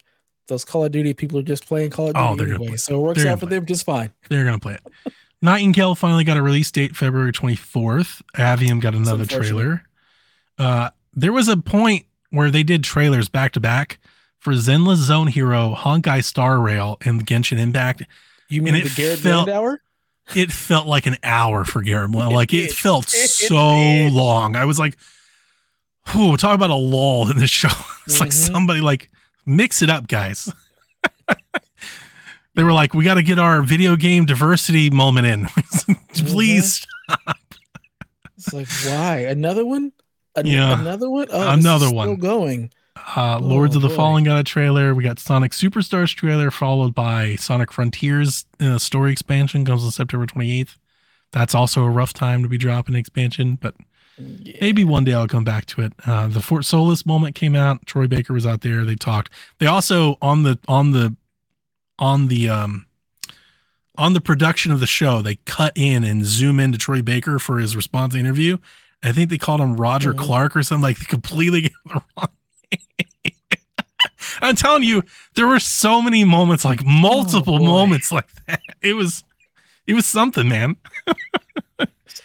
those 0.48 0.64
Call 0.64 0.84
of 0.84 0.92
Duty 0.92 1.12
people 1.12 1.38
are 1.38 1.42
just 1.42 1.66
playing 1.66 1.90
Call 1.90 2.08
of 2.08 2.14
Duty 2.14 2.26
Oh, 2.26 2.36
they're 2.36 2.54
anyway, 2.54 2.76
so 2.76 2.96
it 2.98 3.02
works 3.02 3.22
they're 3.22 3.32
out 3.32 3.40
for 3.40 3.46
them 3.46 3.66
just 3.66 3.84
fine. 3.84 4.10
They're 4.30 4.44
gonna 4.44 4.58
play 4.58 4.74
it. 4.74 5.12
Nightingale 5.44 5.94
finally 5.94 6.24
got 6.24 6.36
a 6.38 6.42
release 6.42 6.70
date, 6.70 6.96
February 6.96 7.30
24th. 7.32 8.22
Avium 8.36 8.80
got 8.80 8.94
another 8.94 9.26
trailer. 9.26 9.82
Uh, 10.58 10.90
there 11.12 11.32
was 11.32 11.48
a 11.48 11.56
point 11.58 12.06
where 12.30 12.50
they 12.50 12.62
did 12.62 12.82
trailers 12.82 13.28
back 13.28 13.52
to 13.52 13.60
back 13.60 13.98
for 14.38 14.54
Zenless 14.54 14.96
Zone 14.96 15.30
Zero, 15.30 15.74
Honkai 15.76 16.24
Star 16.24 16.58
Rail, 16.60 16.96
and 17.04 17.26
Genshin 17.26 17.58
Impact. 17.58 18.04
You 18.48 18.62
mean 18.62 18.74
it 18.74 18.84
the 18.84 18.90
Garrett 18.94 19.18
felt- 19.18 19.48
Hour? 19.50 19.80
it 20.34 20.50
felt 20.50 20.86
like 20.86 21.04
an 21.06 21.18
hour 21.22 21.64
for 21.66 21.82
Garrett. 21.82 22.10
Like 22.14 22.54
it 22.54 22.68
did. 22.68 22.72
felt 22.72 23.06
It 23.08 23.28
so 23.28 23.54
did. 23.74 24.12
long. 24.14 24.56
I 24.56 24.64
was 24.64 24.78
like, 24.78 24.96
"Whew, 26.08 26.36
talk 26.38 26.54
about 26.54 26.70
a 26.70 26.74
lull 26.74 27.30
in 27.30 27.36
this 27.38 27.50
show." 27.50 27.68
It's 28.06 28.20
like 28.20 28.30
Mhm. 28.30 28.52
somebody 28.52 28.80
like 28.80 29.10
mix 29.46 29.82
it 29.82 29.90
up, 29.90 30.08
guys. 30.08 30.50
they 32.54 32.62
were 32.64 32.72
like, 32.72 32.94
"We 32.94 33.04
got 33.04 33.14
to 33.14 33.22
get 33.22 33.38
our 33.38 33.62
video 33.62 33.96
game 33.96 34.24
diversity 34.26 34.90
moment 34.90 35.26
in, 35.26 35.46
please." 36.14 36.86
It's 38.36 38.52
like 38.52 38.68
why 38.86 39.18
another 39.28 39.64
one? 39.64 39.92
An- 40.36 40.46
Yeah. 40.46 40.80
another 40.80 41.08
one. 41.08 41.28
Oh, 41.30 41.50
Another 41.50 41.86
still 41.86 41.96
one. 41.96 42.16
going. 42.16 42.70
Uh, 43.16 43.38
Lords 43.38 43.74
Oh, 43.74 43.78
of 43.78 43.82
the 43.82 43.88
boy. 43.88 43.94
Fallen 43.96 44.24
got 44.24 44.38
a 44.40 44.44
trailer. 44.44 44.94
We 44.94 45.04
got 45.04 45.18
Sonic 45.18 45.52
Superstars 45.52 46.14
trailer, 46.14 46.50
followed 46.50 46.94
by 46.94 47.36
Sonic 47.36 47.72
Frontiers 47.72 48.46
uh, 48.60 48.78
story 48.78 49.12
expansion 49.12 49.64
comes 49.64 49.84
on 49.84 49.90
September 49.90 50.26
28th. 50.26 50.76
That's 51.32 51.54
also 51.54 51.84
a 51.84 51.90
rough 51.90 52.12
time 52.12 52.42
to 52.42 52.48
be 52.48 52.56
dropping 52.58 52.94
expansion, 52.94 53.58
but 53.60 53.74
Yeah. 54.18 54.56
maybe 54.60 54.84
one 54.84 55.04
day 55.04 55.12
I'll 55.14 55.28
come 55.28 55.44
back 55.44 55.66
to 55.66 55.82
it. 55.82 55.92
Uh, 56.06 56.28
the 56.28 56.40
Fort 56.40 56.64
Solis 56.64 57.04
moment 57.04 57.34
came 57.34 57.54
out. 57.56 57.84
Troy 57.86 58.06
Baker 58.06 58.32
was 58.32 58.46
out 58.46 58.60
there. 58.62 58.84
They 58.84 58.94
talked. 58.96 59.30
They 59.58 59.66
also 59.66 60.16
on 60.22 60.42
the 60.44 60.58
on 60.68 60.92
the 60.92 61.14
on 61.98 62.28
the 62.28 62.48
um 62.48 62.86
on 63.96 64.12
the 64.12 64.20
production 64.20 64.72
of 64.72 64.80
the 64.80 64.86
show, 64.86 65.22
they 65.22 65.36
cut 65.44 65.72
in 65.76 66.02
and 66.04 66.24
zoom 66.24 66.58
in 66.58 66.72
to 66.72 66.78
Troy 66.78 67.00
Baker 67.02 67.38
for 67.38 67.58
his 67.58 67.76
response 67.76 68.14
interview. 68.14 68.58
I 69.02 69.12
think 69.12 69.30
they 69.30 69.38
called 69.38 69.60
him 69.60 69.76
Roger 69.76 70.12
Mhm. 70.14 70.18
Clark 70.18 70.56
or 70.56 70.62
something 70.62 70.82
like 70.82 70.98
they 70.98 71.04
completely 71.04 71.60
get 71.68 71.72
the 71.86 72.02
wrong. 72.16 72.28
I'm 74.42 74.56
telling 74.56 74.82
you, 74.82 75.02
there 75.34 75.46
were 75.46 75.60
so 75.60 76.02
many 76.02 76.24
moments, 76.24 76.64
like 76.64 76.84
multiple 76.84 77.56
Oh, 77.56 77.64
moments 77.64 78.10
like 78.10 78.26
that. 78.46 78.60
It 78.82 78.94
was 78.94 79.22
it 79.86 79.94
was 79.94 80.06
something, 80.06 80.48
man. 80.48 80.76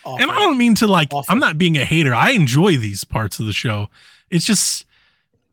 And 0.05 0.31
I 0.31 0.35
don't 0.39 0.57
mean 0.57 0.73
to 0.75 0.87
like, 0.87 1.09
Awful. 1.13 1.31
I'm 1.31 1.39
not 1.39 1.57
being 1.59 1.77
a 1.77 1.85
hater. 1.85 2.15
I 2.15 2.31
enjoy 2.31 2.77
these 2.77 3.03
parts 3.03 3.39
of 3.39 3.45
the 3.45 3.53
show. 3.53 3.89
It's 4.31 4.43
just, 4.45 4.85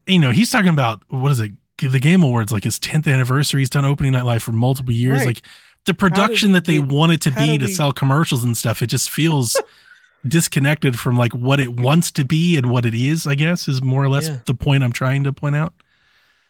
you 0.07 0.19
know, 0.19 0.31
he's 0.31 0.51
talking 0.51 0.71
about 0.71 1.03
what 1.09 1.31
is 1.33 1.41
it? 1.41 1.53
The 1.79 1.99
Game 2.01 2.23
Awards, 2.23 2.53
like 2.53 2.65
his 2.65 2.79
10th 2.79 3.07
anniversary. 3.13 3.61
He's 3.61 3.71
done 3.71 3.85
opening 3.85 4.13
night 4.13 4.25
live 4.25 4.43
for 4.43 4.53
multiple 4.53 4.93
years. 4.93 5.19
Right. 5.19 5.27
Like 5.27 5.43
the 5.85 5.95
production 5.95 6.51
we 6.51 6.55
that 6.55 6.65
they 6.65 6.79
want 6.79 7.13
it 7.13 7.21
to 7.23 7.31
be 7.31 7.59
to 7.59 7.67
we- 7.67 7.73
sell 7.73 7.93
commercials 7.93 8.43
and 8.45 8.57
stuff, 8.57 8.81
it 8.83 8.87
just 8.87 9.11
feels 9.11 9.61
disconnected 10.27 10.99
from 10.99 11.17
like 11.17 11.33
what 11.35 11.61
it 11.61 11.79
wants 11.79 12.11
to 12.13 12.25
be 12.25 12.57
and 12.57 12.71
what 12.71 12.85
it 12.87 12.95
is, 12.95 13.27
I 13.27 13.35
guess, 13.35 13.69
is 13.69 13.83
more 13.83 14.03
or 14.03 14.09
less 14.09 14.29
Yeah. 14.29 14.39
the 14.47 14.55
point 14.55 14.83
I'm 14.85 14.93
trying 14.93 15.25
to 15.25 15.33
point 15.33 15.55
out. 15.57 15.73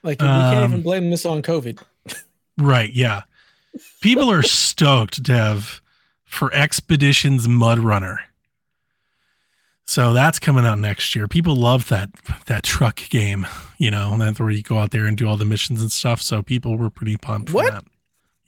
like 0.02 0.20
we 0.20 0.26
can't 0.26 0.56
um, 0.64 0.70
even 0.72 0.82
blame 0.82 1.10
this 1.10 1.26
on 1.26 1.42
COVID. 1.42 1.82
Right. 2.58 2.90
Yeah. 2.94 3.22
People 4.00 4.30
are 4.30 4.42
stoked, 4.42 5.22
Dev, 5.22 5.82
for 6.24 6.50
Expeditions 6.54 7.46
Mud 7.46 7.78
Runner. 7.80 8.20
So 9.88 10.12
that's 10.12 10.38
coming 10.40 10.66
out 10.66 10.78
next 10.80 11.14
year. 11.14 11.28
People 11.28 11.54
love 11.56 11.88
that 11.90 12.10
that 12.46 12.64
truck 12.64 12.96
game, 13.08 13.46
you 13.78 13.90
know, 13.90 14.16
that's 14.18 14.40
where 14.40 14.50
you 14.50 14.62
go 14.62 14.78
out 14.78 14.90
there 14.90 15.06
and 15.06 15.16
do 15.16 15.28
all 15.28 15.36
the 15.36 15.44
missions 15.44 15.80
and 15.80 15.92
stuff. 15.92 16.20
So 16.20 16.42
people 16.42 16.76
were 16.76 16.90
pretty 16.90 17.16
pumped 17.16 17.50
for 17.50 17.54
What? 17.56 17.72
that. 17.72 17.84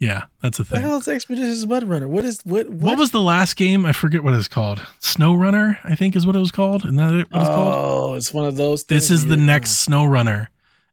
Yeah, 0.00 0.24
that's 0.42 0.58
a 0.58 0.62
What 0.62 0.68
the 0.68 0.74
thing. 0.76 0.82
hell 0.84 0.98
is 0.98 1.08
Expeditions 1.08 1.66
Mud 1.66 1.82
Runner? 1.84 2.06
What 2.06 2.24
is 2.24 2.40
what? 2.44 2.68
What, 2.68 2.78
What 2.78 2.98
was 2.98 3.10
the 3.10 3.20
last 3.20 3.54
game? 3.54 3.84
I 3.86 3.92
forget 3.92 4.22
what 4.22 4.34
it's 4.34 4.46
called. 4.48 4.80
Snow 5.00 5.34
Runner, 5.34 5.78
I 5.84 5.94
think 5.96 6.14
is 6.16 6.24
what 6.26 6.36
it 6.36 6.40
was 6.40 6.52
called. 6.52 6.84
Isn't 6.84 6.96
that 6.96 7.14
it- 7.14 7.30
what 7.32 7.40
it's 7.40 7.48
called? 7.50 7.74
Oh, 7.74 8.14
it's 8.14 8.32
one 8.32 8.46
of 8.46 8.56
those. 8.56 8.84
This 8.84 9.10
is 9.10 9.26
the 9.26 9.36
next 9.36 9.72
Snow 9.78 10.04
Runner. 10.04 10.50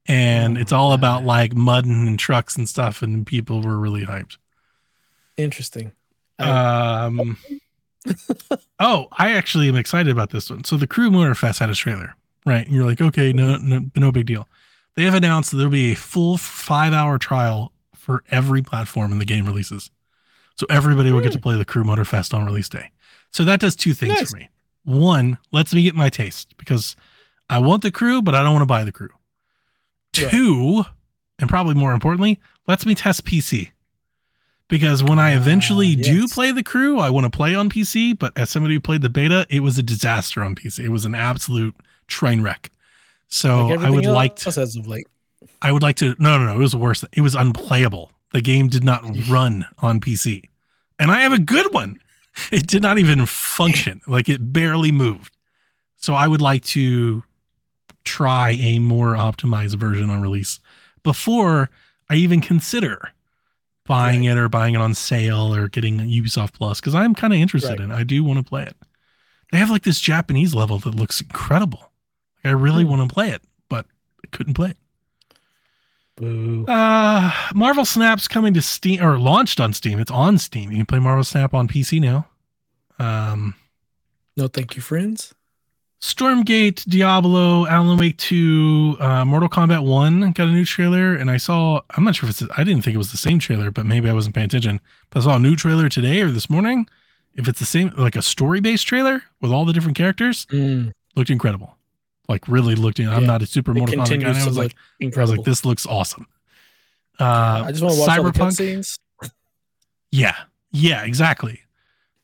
And 0.08 0.58
Oh, 0.58 0.62
it's 0.62 0.72
all 0.72 0.94
about 0.94 1.24
like 1.24 1.56
mudding 1.56 2.08
and 2.08 2.18
trucks 2.20 2.56
and 2.56 2.70
stuff. 2.70 3.02
And 3.02 3.26
people 3.26 3.62
were 3.62 3.78
really 3.78 4.06
hyped. 4.06 4.38
Interesting. 5.38 5.92
Um, 6.40 7.38
oh, 8.80 9.08
I 9.12 9.34
actually 9.34 9.68
am 9.68 9.76
excited 9.76 10.12
about 10.12 10.32
this 10.32 10.50
one. 10.50 10.64
So 10.64 10.78
the 10.78 10.88
Crew 10.88 11.10
Motorfest 11.10 11.60
had 11.60 11.70
a 11.70 11.76
trailer, 11.76 12.16
right? 12.46 12.66
And 12.66 12.76
you're 12.76 12.86
like, 12.86 13.02
okay, 13.02 13.34
no, 13.34 13.58
no, 13.58 13.82
no 13.96 14.12
big 14.12 14.26
deal. 14.26 14.48
They 14.96 15.04
have 15.04 15.14
announced 15.14 15.52
that 15.52 15.58
there'll 15.58 15.72
be 15.72 15.92
a 15.92 15.96
full 15.96 16.38
five 16.38 16.94
hour 16.94 17.18
trial 17.18 17.72
for 17.96 18.24
every 18.32 18.62
platform 18.62 19.12
in 19.12 19.20
the 19.20 19.26
game 19.26 19.46
releases. 19.46 19.92
So 20.58 20.66
everybody 20.70 21.12
will 21.12 21.22
get 21.22 21.34
to 21.34 21.38
hmm. 21.38 21.44
play 21.44 21.58
the 21.58 21.66
Crew 21.66 21.84
Motorfest 21.84 22.34
on 22.34 22.46
release 22.46 22.70
day. 22.70 22.92
So 23.32 23.44
that 23.44 23.60
does 23.60 23.76
two 23.76 23.94
things 23.94 24.14
Nice. 24.14 24.32
for 24.32 24.38
me. 24.38 24.50
One, 24.86 25.38
lets 25.52 25.74
me 25.74 25.84
get 25.84 25.96
my 25.96 26.10
taste 26.10 26.56
because 26.58 26.96
I 27.50 27.60
want 27.60 27.82
the 27.82 27.92
crew, 27.92 28.22
but 28.22 28.36
I 28.36 28.44
don't 28.44 28.54
want 28.54 28.62
to 28.62 28.68
buy 28.68 28.84
the 28.84 28.92
crew. 28.92 29.10
Right. 30.18 30.30
Two, 30.32 30.86
and 31.40 31.50
probably 31.50 31.74
more 31.74 31.92
importantly, 31.92 32.40
lets 32.68 32.86
me 32.86 32.96
test 32.96 33.26
PC. 33.26 33.72
Because 34.68 35.04
when 35.04 35.20
I 35.20 35.34
Ah, 35.34 35.38
eventually 35.38 35.96
do 35.96 36.22
yes. 36.22 36.34
play 36.34 36.52
the 36.52 36.64
crew, 36.64 36.98
I 37.00 37.10
want 37.12 37.26
to 37.32 37.36
play 37.36 37.54
on 37.54 37.70
PC. 37.70 38.18
But 38.18 38.34
as 38.36 38.50
somebody 38.50 38.74
who 38.76 38.80
played 38.80 39.02
the 39.04 39.10
beta, 39.10 39.46
it 39.50 39.60
was 39.60 39.78
a 39.78 39.84
disaster 39.84 40.44
on 40.44 40.56
PC. 40.56 40.80
It 40.86 40.90
was 40.90 41.06
an 41.06 41.14
absolute 41.14 41.76
train 42.08 42.42
wreck. 42.42 42.72
So 43.28 43.68
like 43.68 43.80
I 43.80 43.90
would 43.90 44.06
like 44.06 44.36
to, 44.38 44.50
as 44.50 44.76
of 44.76 44.88
late. 44.88 45.08
I 45.62 45.72
would 45.72 45.84
like 45.84 45.98
to. 45.98 46.16
No, 46.18 46.38
no, 46.38 46.46
no. 46.48 46.56
It 46.56 46.58
was 46.60 46.76
worse. 46.76 47.04
It 47.14 47.22
was 47.22 47.36
unplayable. 47.36 48.12
The 48.34 48.42
game 48.42 48.68
did 48.68 48.84
not 48.84 49.04
run 49.30 49.66
on 49.80 50.00
PC, 50.00 50.44
and 51.00 51.12
I 51.12 51.22
have 51.22 51.34
a 51.34 51.40
good 51.40 51.72
one. 51.74 52.00
It 52.52 52.68
did 52.68 52.82
not 52.82 52.98
even 52.98 53.26
function. 53.26 54.02
Like 54.08 54.30
it 54.30 54.52
barely 54.52 54.92
moved. 54.92 55.36
So 55.98 56.14
I 56.16 56.28
would 56.28 56.42
like 56.42 56.64
to 56.66 57.24
try 58.04 58.52
a 58.52 58.80
more 58.80 59.14
optimized 59.16 59.76
version 59.76 60.10
on 60.10 60.22
release 60.22 60.60
before 61.04 61.70
I 62.10 62.16
even 62.16 62.42
consider 62.42 63.12
buying 63.88 64.24
it 64.24 64.38
or 64.38 64.50
buying 64.50 64.74
it 64.76 64.82
on 64.82 64.94
sale 64.94 65.54
or 65.54 65.68
getting 65.68 66.00
Ubisoft 66.00 66.54
Plus 66.54 66.80
because 66.80 66.96
I'm 66.96 67.14
kind 67.16 67.34
of 67.34 67.40
interested 67.40 67.72
Right. 67.72 67.82
in. 67.82 67.92
it. 67.92 67.96
I 67.96 68.04
do 68.04 68.24
want 68.24 68.40
to 68.40 68.44
play 68.44 68.64
it. 68.64 68.76
They 69.52 69.58
have 69.60 69.70
like 69.70 69.84
this 69.84 70.00
Japanese 70.00 70.54
level 70.56 70.80
that 70.80 70.96
looks 70.96 71.22
incredible. 71.22 71.92
I 72.44 72.50
really 72.50 72.84
Hmm. 72.84 72.90
want 72.92 73.10
to 73.10 73.14
play 73.14 73.30
it, 73.30 73.42
but 73.70 73.86
I 74.24 74.28
couldn't 74.32 74.54
play 74.56 74.72
it. 74.72 74.78
Boo. 76.18 76.66
Uh, 76.68 77.32
Marvel 77.54 77.84
Snap's 77.86 78.28
coming 78.28 78.54
to 78.54 78.62
Steam 78.62 79.04
or 79.04 79.18
launched 79.20 79.60
on 79.60 79.74
Steam. 79.74 80.00
It's 80.00 80.12
on 80.12 80.38
Steam. 80.38 80.72
You 80.72 80.78
can 80.78 80.86
play 80.86 81.00
Marvel 81.00 81.24
Snap 81.26 81.54
on 81.54 81.68
PC 81.68 82.00
now. 82.00 82.28
Um, 83.00 83.56
No, 84.38 84.48
thank 84.48 84.76
you, 84.76 84.82
friends. 84.82 85.34
Stormgate, 86.02 86.84
Diablo, 86.86 87.66
Alan 87.68 87.98
Wake 87.98 88.18
2, 88.18 88.98
uh, 89.00 89.26
Mortal 89.26 89.50
Kombat 89.50 89.84
1 89.84 90.32
got 90.34 90.48
a 90.48 90.52
new 90.52 90.66
trailer, 90.66 91.16
and 91.16 91.32
I 91.32 91.38
saw, 91.38 91.82
I'm 91.92 92.04
not 92.04 92.16
sure 92.16 92.30
if 92.30 92.42
it's, 92.42 92.52
I 92.58 92.64
didn't 92.64 92.84
think 92.84 92.94
it 92.96 92.98
was 93.00 93.12
the 93.12 93.18
same 93.18 93.40
trailer, 93.40 93.72
but 93.72 93.86
maybe 93.86 94.10
I 94.10 94.14
wasn't 94.14 94.36
paying 94.36 94.46
attention. 94.46 94.80
But 95.10 95.22
I 95.22 95.24
saw 95.24 95.36
a 95.38 95.40
new 95.40 95.56
trailer 95.56 95.90
today 95.90 96.22
or 96.22 96.30
this 96.30 96.50
morning. 96.50 96.88
If 97.34 97.48
it's 97.48 97.60
the 97.60 97.66
same, 97.66 97.92
like 97.98 98.16
a 98.16 98.22
story 98.22 98.62
based 98.62 98.88
trailer 98.88 99.24
with 99.42 99.52
all 99.52 99.66
the 99.66 99.74
different 99.74 99.98
characters, 99.98 100.46
Mm, 100.48 100.94
looked 101.16 101.30
incredible. 101.30 101.76
Like, 102.30 102.48
really 102.48 102.76
looked, 102.76 103.00
I'm 103.00 103.26
not 103.26 103.42
a 103.42 103.46
super 103.46 103.72
it 103.72 103.76
Mortal 103.78 103.98
Kombat 104.04 104.22
guy. 104.22 104.42
I 104.42 104.46
was 104.46 104.58
like, 104.58 104.76
I 105.02 105.20
was 105.22 105.32
like, 105.32 105.44
this 105.44 105.66
looks 105.66 105.86
awesome. 105.86 106.28
Uh, 107.20 107.64
I 107.66 107.72
just 107.72 107.84
want 107.84 107.96
to 107.96 108.02
watch 108.02 108.10
all 108.20 108.24
the 108.24 108.32
Cyberpunk, 108.32 108.52
cutscenes. 108.52 109.00
yeah, 110.12 110.36
yeah, 110.72 111.04
exactly. 111.04 111.62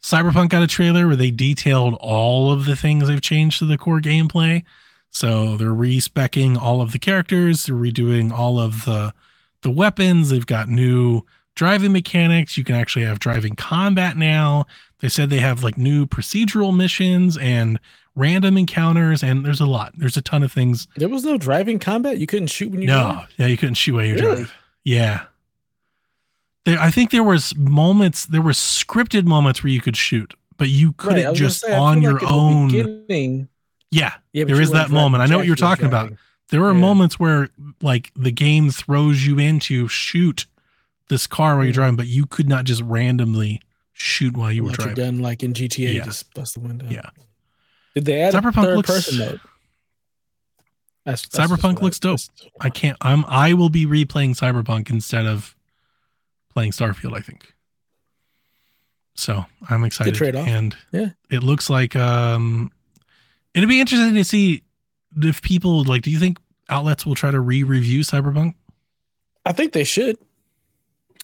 Cyberpunk 0.03 0.49
got 0.49 0.63
a 0.63 0.67
trailer 0.67 1.07
where 1.07 1.15
they 1.15 1.31
detailed 1.31 1.95
all 1.99 2.51
of 2.51 2.65
the 2.65 2.75
things 2.75 3.07
they've 3.07 3.21
changed 3.21 3.59
to 3.59 3.65
the 3.65 3.77
core 3.77 3.99
gameplay. 4.01 4.63
So 5.11 5.57
they're 5.57 5.73
respecking 5.73 6.57
all 6.57 6.81
of 6.81 6.91
the 6.91 6.99
characters, 6.99 7.65
they're 7.65 7.75
redoing 7.75 8.31
all 8.31 8.59
of 8.59 8.85
the 8.85 9.13
the 9.61 9.69
weapons. 9.69 10.29
They've 10.29 10.45
got 10.45 10.69
new 10.69 11.21
driving 11.55 11.91
mechanics. 11.91 12.57
You 12.57 12.63
can 12.63 12.75
actually 12.75 13.05
have 13.05 13.19
driving 13.19 13.55
combat 13.55 14.17
now. 14.17 14.65
They 15.01 15.09
said 15.09 15.29
they 15.29 15.39
have 15.39 15.63
like 15.63 15.77
new 15.77 16.07
procedural 16.07 16.75
missions 16.75 17.37
and 17.37 17.79
random 18.15 18.57
encounters, 18.57 19.21
and 19.23 19.45
there's 19.45 19.61
a 19.61 19.65
lot. 19.67 19.93
There's 19.97 20.17
a 20.17 20.21
ton 20.21 20.41
of 20.41 20.51
things. 20.51 20.87
There 20.95 21.09
was 21.09 21.23
no 21.23 21.37
driving 21.37 21.77
combat. 21.77 22.17
You 22.17 22.25
couldn't 22.25 22.47
shoot 22.47 22.71
when 22.71 22.81
you. 22.81 22.87
No, 22.87 23.01
drive? 23.03 23.27
yeah, 23.37 23.45
you 23.47 23.57
couldn't 23.57 23.75
shoot 23.75 23.93
while 23.93 24.05
you 24.05 24.15
Really? 24.15 24.35
drive. 24.37 24.53
Yeah. 24.83 25.25
There, 26.65 26.79
I 26.79 26.91
think 26.91 27.09
there 27.11 27.23
was 27.23 27.55
moments, 27.55 28.25
there 28.27 28.41
were 28.41 28.51
scripted 28.51 29.25
moments 29.25 29.63
where 29.63 29.71
you 29.71 29.81
could 29.81 29.97
shoot, 29.97 30.33
but 30.57 30.69
you 30.69 30.93
couldn't 30.93 31.23
gonna 31.23 31.35
just 31.35 31.61
say, 31.61 31.75
on 31.75 32.01
your 32.01 32.13
like 32.19 32.31
own. 32.31 32.69
Yeah, 33.89 34.13
yeah, 34.31 34.43
there 34.45 34.61
is 34.61 34.71
that 34.71 34.89
moment. 34.91 35.21
I 35.23 35.25
know 35.25 35.37
what 35.37 35.47
you're 35.47 35.55
talking 35.55 35.85
about. 35.85 36.13
there 36.49 36.63
are 36.65 36.73
Yeah. 36.73 36.79
moments 36.79 37.17
where 37.19 37.49
like 37.81 38.11
the 38.15 38.31
game 38.31 38.69
throws 38.71 39.25
you 39.25 39.39
into 39.39 39.87
shoot 39.87 40.45
this 41.07 41.25
car 41.25 41.55
while 41.55 41.63
you're 41.63 41.71
Mhm. 41.71 41.75
driving, 41.75 41.95
but 41.95 42.07
you 42.07 42.25
could 42.25 42.47
not 42.49 42.65
just 42.65 42.81
randomly 42.81 43.61
shoot 43.93 44.35
while 44.35 44.51
you 44.51 44.63
were 44.63 44.69
Like 44.71 44.77
driving. 44.79 44.95
gun, 44.95 45.19
like 45.19 45.43
in 45.43 45.53
GTA, 45.53 45.93
Yeah. 45.93 46.03
just 46.05 46.33
bust 46.33 46.53
the 46.55 46.59
window. 46.59 46.85
Yeah. 46.89 47.09
Did 47.95 48.05
they 48.05 48.21
add 48.21 48.33
Cyberpunk 48.33 48.47
a 48.57 48.61
third 48.63 48.75
looks- 48.77 48.89
person 48.89 49.17
mode? 49.17 49.39
That's, 51.05 51.27
that's 51.27 51.51
Cyberpunk 51.51 51.81
looks 51.81 51.99
dope. 51.99 52.19
I 52.59 52.69
can't. 52.69 52.97
I'm. 53.01 53.25
I 53.27 53.53
will 53.53 53.69
be 53.69 53.85
replaying 53.85 54.35
Cyberpunk 54.37 54.89
instead 54.89 55.25
of 55.25 55.55
playing 56.53 56.71
Starfield. 56.71 57.15
I 57.17 57.21
think. 57.21 57.53
So 59.15 59.45
I'm 59.69 59.83
excited, 59.83 60.15
trade-off. 60.15 60.47
and 60.47 60.75
Yeah. 60.91 61.09
it 61.29 61.43
looks 61.43 61.69
like 61.69 61.95
um, 61.95 62.71
it'd 63.53 63.67
be 63.69 63.81
interesting 63.81 64.15
to 64.15 64.23
see 64.23 64.63
if 65.21 65.41
people 65.41 65.83
like. 65.83 66.01
Do 66.03 66.11
you 66.11 66.19
think 66.19 66.37
outlets 66.69 67.05
will 67.05 67.15
try 67.15 67.29
to 67.31 67.39
re-review 67.39 68.01
Cyberpunk? 68.01 68.55
I 69.45 69.51
think 69.51 69.73
they 69.73 69.83
should. 69.83 70.17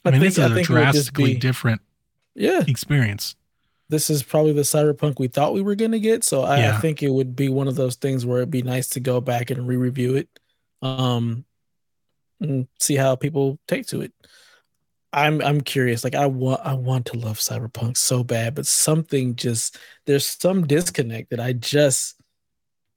I, 0.04 0.12
mean, 0.12 0.20
think, 0.22 0.36
this 0.36 0.38
is 0.46 0.52
a 0.52 0.58
it 0.58 0.64
drastically 0.66 1.34
be- 1.34 1.40
different 1.40 1.82
Yeah, 2.36 2.64
experience. 2.68 3.36
this 3.90 4.10
is 4.10 4.22
probably 4.24 4.54
the 4.54 4.62
cyberpunk 4.62 5.20
we 5.20 5.28
thought 5.28 5.54
we 5.54 5.62
were 5.62 5.76
going 5.76 5.92
to 5.92 6.00
get. 6.00 6.24
So 6.24 6.44
I, 6.44 6.70
I 6.70 6.78
think 6.78 7.02
it 7.04 7.10
would 7.10 7.36
be 7.36 7.50
one 7.50 7.68
of 7.68 7.76
those 7.76 7.96
things 7.96 8.26
where 8.26 8.40
it'd 8.40 8.52
be 8.52 8.62
nice 8.64 8.90
to 8.90 9.00
go 9.00 9.22
back 9.22 9.50
and 9.50 9.68
re-review 9.68 10.16
it, 10.16 10.30
um, 10.82 11.46
and 12.40 12.68
see 12.80 12.96
how 12.96 13.16
people 13.16 13.60
take 13.68 13.88
to 13.88 14.02
it. 14.02 14.14
I'm 15.18 15.42
I'm 15.42 15.62
curious. 15.62 16.04
Like 16.04 16.14
I 16.14 16.28
want 16.28 16.62
I 16.64 16.76
want 16.76 17.08
to 17.08 17.18
love 17.18 17.40
cyberpunk 17.40 17.98
so 17.98 18.24
bad, 18.24 18.54
but 18.54 18.68
something 18.68 19.36
just 19.36 19.78
there's 20.06 20.26
some 20.26 20.68
disconnect 20.68 21.32
that 21.32 21.40
I 21.40 21.54
just 21.54 22.16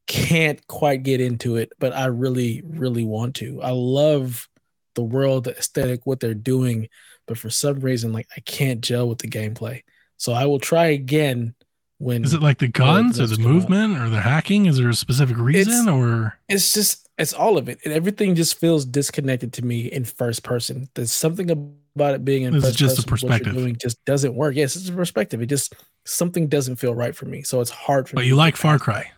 can't 0.06 0.64
quite 0.66 1.02
get 1.02 1.22
into 1.22 1.56
it. 1.56 1.72
But 1.78 1.94
I 1.94 2.06
really 2.06 2.62
really 2.66 3.04
want 3.04 3.36
to. 3.36 3.62
I 3.62 3.70
love 3.70 4.48
the 4.96 5.02
world, 5.02 5.44
the 5.44 5.56
aesthetic, 5.56 6.04
what 6.04 6.20
they're 6.20 6.34
doing, 6.34 6.90
but 7.26 7.38
for 7.38 7.48
some 7.48 7.80
reason, 7.80 8.12
like 8.12 8.28
I 8.36 8.40
can't 8.40 8.82
gel 8.82 9.08
with 9.08 9.18
the 9.18 9.28
gameplay. 9.28 9.82
So 10.18 10.34
I 10.34 10.44
will 10.44 10.58
try 10.58 10.86
again 10.88 11.54
when 11.96 12.22
Is 12.24 12.34
it 12.34 12.42
like 12.42 12.58
the 12.58 12.68
guns 12.68 13.18
or 13.18 13.26
the 13.28 13.36
come 13.36 13.46
out. 13.46 13.50
movement 13.50 13.98
or 13.98 14.10
the 14.10 14.20
hacking? 14.20 14.66
Is 14.66 14.76
there 14.76 14.90
a 14.90 14.94
specific 14.94 15.38
reason 15.38 15.88
or 15.88 16.38
it's 16.50 16.74
just 16.74 17.08
it's 17.16 17.32
all 17.32 17.56
of 17.58 17.68
it. 17.68 17.78
And 17.84 17.94
everything 17.94 18.34
just 18.34 18.58
feels 18.58 18.84
disconnected 18.84 19.54
to 19.54 19.64
me 19.64 19.86
in 19.86 20.04
first 20.04 20.42
person. 20.42 20.90
There's 20.94 21.12
something 21.12 21.50
about 21.50 21.79
it 21.96 22.24
being 22.24 22.44
in 22.44 22.54
This 22.54 22.64
is 22.64 22.76
just 22.76 22.98
a 22.98 23.02
person, 23.02 23.28
what 23.28 23.34
you're 23.34 23.38
perspective. 23.40 23.62
doing 23.62 23.76
just 23.80 24.04
doesn't 24.04 24.34
work. 24.34 24.54
Yes, 24.54 24.76
it's 24.76 24.88
a 24.88 24.92
perspective. 24.92 25.42
It 25.42 25.46
just 25.46 25.74
something 26.04 26.48
doesn't 26.48 26.76
feel 26.76 26.94
right 26.94 27.14
for 27.14 27.26
me. 27.26 27.42
So 27.42 27.60
it's 27.60 27.70
hard 27.70 28.08
for 28.08 28.16
but 28.16 28.22
me. 28.22 28.28
you 28.28 28.36
like 28.36 28.56
Far. 28.56 28.78
Cry? 28.78 29.10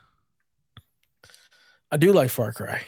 I 1.91 1.97
do 1.97 2.13
like 2.13 2.31
Far 2.31 2.53
Cry. 2.53 2.83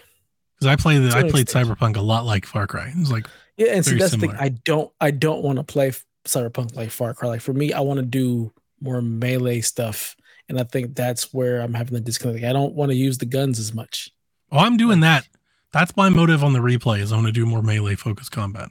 Because 0.56 0.66
I 0.68 0.76
played 0.76 1.02
the, 1.02 1.16
I 1.16 1.28
played 1.28 1.42
extent. 1.42 1.68
Cyberpunk 1.68 1.96
a 1.96 2.00
lot 2.00 2.24
like 2.24 2.46
Far 2.46 2.66
Cry. 2.66 2.88
It 2.88 2.98
was 2.98 3.12
like 3.12 3.26
Yeah, 3.56 3.72
and 3.72 3.84
see 3.84 3.92
Very 3.92 4.00
that's 4.00 4.12
the 4.12 4.18
thing. 4.18 4.34
I 4.38 4.48
don't 4.48 4.90
I 5.00 5.10
don't 5.10 5.42
want 5.42 5.58
to 5.58 5.64
play 5.64 5.92
Cyberpunk 6.24 6.74
like 6.74 6.90
Far 6.90 7.14
Cry. 7.14 7.28
Like 7.28 7.40
for 7.40 7.52
me, 7.52 7.72
I 7.72 7.80
want 7.80 7.98
to 7.98 8.06
do 8.06 8.52
more 8.80 9.02
melee 9.02 9.60
stuff. 9.60 10.16
And 10.48 10.60
I 10.60 10.64
think 10.64 10.94
that's 10.94 11.32
where 11.32 11.60
I'm 11.60 11.72
having 11.72 11.94
the 11.94 12.00
disconnect. 12.00 12.42
Like, 12.42 12.50
I 12.50 12.52
don't 12.52 12.74
want 12.74 12.90
to 12.90 12.96
use 12.96 13.16
the 13.16 13.24
guns 13.26 13.58
as 13.58 13.72
much. 13.72 14.10
Oh, 14.52 14.58
I'm 14.58 14.76
doing 14.76 15.00
that. 15.00 15.26
That's 15.72 15.96
my 15.96 16.10
motive 16.10 16.44
on 16.44 16.52
the 16.52 16.58
replay 16.58 17.00
is 17.00 17.12
I 17.12 17.16
want 17.16 17.28
to 17.28 17.32
do 17.32 17.46
more 17.46 17.62
melee 17.62 17.94
focused 17.94 18.30
combat. 18.30 18.68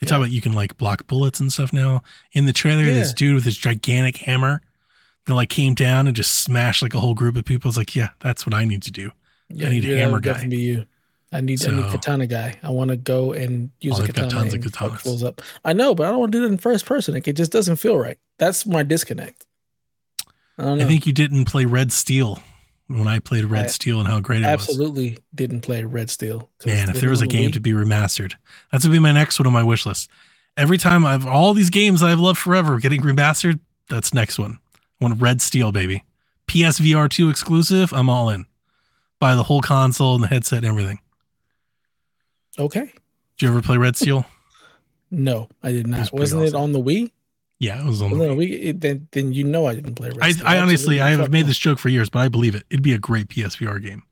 They 0.00 0.06
talk 0.06 0.18
about 0.18 0.30
you 0.30 0.40
can 0.40 0.52
like 0.52 0.76
block 0.76 1.06
bullets 1.06 1.40
and 1.40 1.52
stuff 1.52 1.72
now. 1.72 2.02
In 2.32 2.46
the 2.46 2.52
trailer, 2.52 2.84
this 2.84 3.12
dude 3.12 3.34
with 3.34 3.44
this 3.44 3.56
gigantic 3.56 4.16
hammer 4.18 4.60
that 5.26 5.34
like 5.34 5.48
came 5.48 5.74
down 5.74 6.06
and 6.06 6.14
just 6.16 6.40
smashed 6.40 6.82
like 6.82 6.94
a 6.94 7.00
whole 7.00 7.14
group 7.14 7.36
of 7.36 7.44
people. 7.44 7.68
It's 7.68 7.78
like, 7.78 7.94
yeah, 7.96 8.08
that's 8.20 8.44
what 8.46 8.54
I 8.54 8.64
need 8.64 8.82
to 8.82 8.90
do. 8.90 9.10
Yeah, 9.48 9.68
need 9.68 9.84
a 9.84 9.96
hammer 9.98 10.20
guy. 10.20 10.32
Definitely 10.32 10.56
be 10.56 10.62
you. 10.62 10.86
I 11.32 11.40
need 11.40 11.64
I 11.66 11.70
need 11.74 11.90
katana 11.90 12.26
guy. 12.28 12.58
I 12.62 12.70
want 12.70 12.90
to 12.90 12.96
go 12.96 13.32
and 13.32 13.70
use 13.80 13.98
Oh, 13.98 14.02
a 14.02 14.06
they've 14.06 14.14
got 14.14 14.30
tons 14.30 14.54
of 14.54 14.62
and 14.62 14.72
fuck 14.74 14.92
katanas. 14.92 15.24
up. 15.26 15.42
I 15.64 15.72
know, 15.72 15.94
but 15.94 16.06
I 16.06 16.10
don't 16.10 16.20
want 16.20 16.32
to 16.32 16.38
do 16.38 16.44
it 16.44 16.48
in 16.48 16.58
first 16.58 16.86
person. 16.86 17.14
Like, 17.14 17.26
it 17.26 17.34
just 17.36 17.50
doesn't 17.50 17.76
feel 17.76 17.98
right. 17.98 18.18
That's 18.38 18.64
my 18.66 18.82
disconnect. 18.84 19.44
I 20.58 20.62
don't 20.62 20.78
know. 20.78 20.84
I 20.84 20.88
think 20.88 21.06
you 21.06 21.12
didn't 21.12 21.46
play 21.46 21.64
Red 21.64 21.90
Steel 21.92 22.40
when 22.88 23.08
I 23.08 23.18
played 23.18 23.44
Red 23.46 23.64
I 23.66 23.68
Steel 23.68 23.98
and 24.00 24.08
how 24.08 24.20
great 24.20 24.38
it 24.42 24.46
was. 24.46 24.52
absolutely 24.68 25.18
didn't 25.34 25.62
play 25.62 25.84
Red 25.84 26.10
Steel. 26.10 26.50
Man, 26.66 26.90
if 26.90 27.00
there 27.00 27.10
was 27.10 27.22
a 27.22 27.26
game 27.26 27.50
to 27.52 27.60
be 27.60 27.72
remastered, 27.72 28.34
that's 28.70 28.84
gonna 28.84 28.94
be 28.94 28.98
my 28.98 29.12
next 29.12 29.38
one 29.38 29.46
on 29.46 29.52
my 29.52 29.62
wish 29.62 29.86
list. 29.86 30.10
Every 30.56 30.78
time 30.78 31.04
I've 31.06 31.26
all 31.26 31.54
these 31.54 31.70
games 31.70 32.02
I've 32.02 32.20
loved 32.20 32.38
forever 32.38 32.78
getting 32.78 33.00
remastered, 33.00 33.58
that's 33.88 34.12
next 34.14 34.38
one. 34.38 34.58
I 35.00 35.04
want 35.04 35.20
Red 35.20 35.40
Steel, 35.42 35.72
baby. 35.72 36.04
PSVR 36.46 37.08
2 37.08 37.30
exclusive, 37.30 37.92
I'm 37.92 38.08
all 38.10 38.28
in. 38.28 38.46
Buy 39.18 39.34
the 39.34 39.44
whole 39.44 39.62
console 39.62 40.14
and 40.14 40.22
the 40.22 40.28
headset 40.28 40.58
and 40.58 40.66
everything. 40.66 41.00
okay. 42.58 42.92
Did 43.36 43.46
you 43.46 43.48
ever 43.48 43.62
play 43.62 43.76
Red 43.76 43.96
Steel? 43.96 44.26
No, 45.10 45.48
I 45.62 45.70
did 45.70 45.86
not. 45.86 46.12
Wasn't 46.12 46.42
it 46.42 46.54
on 46.54 46.72
the 46.72 46.82
Wii? 46.82 47.12
Yeah, 47.64 47.80
it 47.80 47.86
was 47.86 48.02
on 48.02 48.10
the 48.18 48.30
on 48.30 48.36
Wii? 48.36 48.50
It- 48.62 48.80
then 48.80 49.08
then 49.12 49.32
you 49.32 49.44
know 49.44 49.66
I 49.66 49.74
didn't 49.74 49.94
play 49.94 50.10
I, 50.20 50.32
I 50.44 50.58
honestly, 50.58 51.00
I 51.00 51.10
have 51.10 51.30
made 51.30 51.46
this 51.46 51.58
joke 51.58 51.78
for 51.78 51.88
years, 51.88 52.10
but 52.10 52.18
I 52.20 52.28
believe 52.28 52.54
it. 52.54 52.64
It'd 52.70 52.82
be 52.82 52.92
a 52.92 52.98
great 52.98 53.28
PSVR 53.28 53.82
game. 53.82 54.02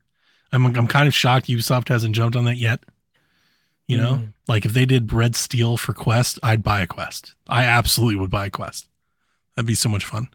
I'm, 0.51 0.65
I'm 0.65 0.87
kind 0.87 1.07
of 1.07 1.13
shocked 1.13 1.47
Ubisoft 1.47 1.87
hasn't 1.89 2.15
jumped 2.15 2.35
on 2.35 2.45
that 2.45 2.57
yet. 2.57 2.79
You 3.87 3.97
know, 3.97 4.13
Mhm. 4.15 4.33
like 4.47 4.65
if 4.65 4.73
they 4.73 4.85
did 4.85 5.11
Red 5.11 5.35
Steel 5.35 5.77
for 5.77 5.93
Quest, 5.93 6.39
I'd 6.41 6.63
buy 6.63 6.81
a 6.81 6.87
Quest. 6.87 7.35
I 7.47 7.65
absolutely 7.65 8.15
would 8.19 8.29
buy 8.31 8.45
a 8.45 8.49
Quest. 8.49 8.87
That'd 9.55 9.67
be 9.67 9.75
so 9.75 9.89
much 9.89 10.05
fun. 10.05 10.29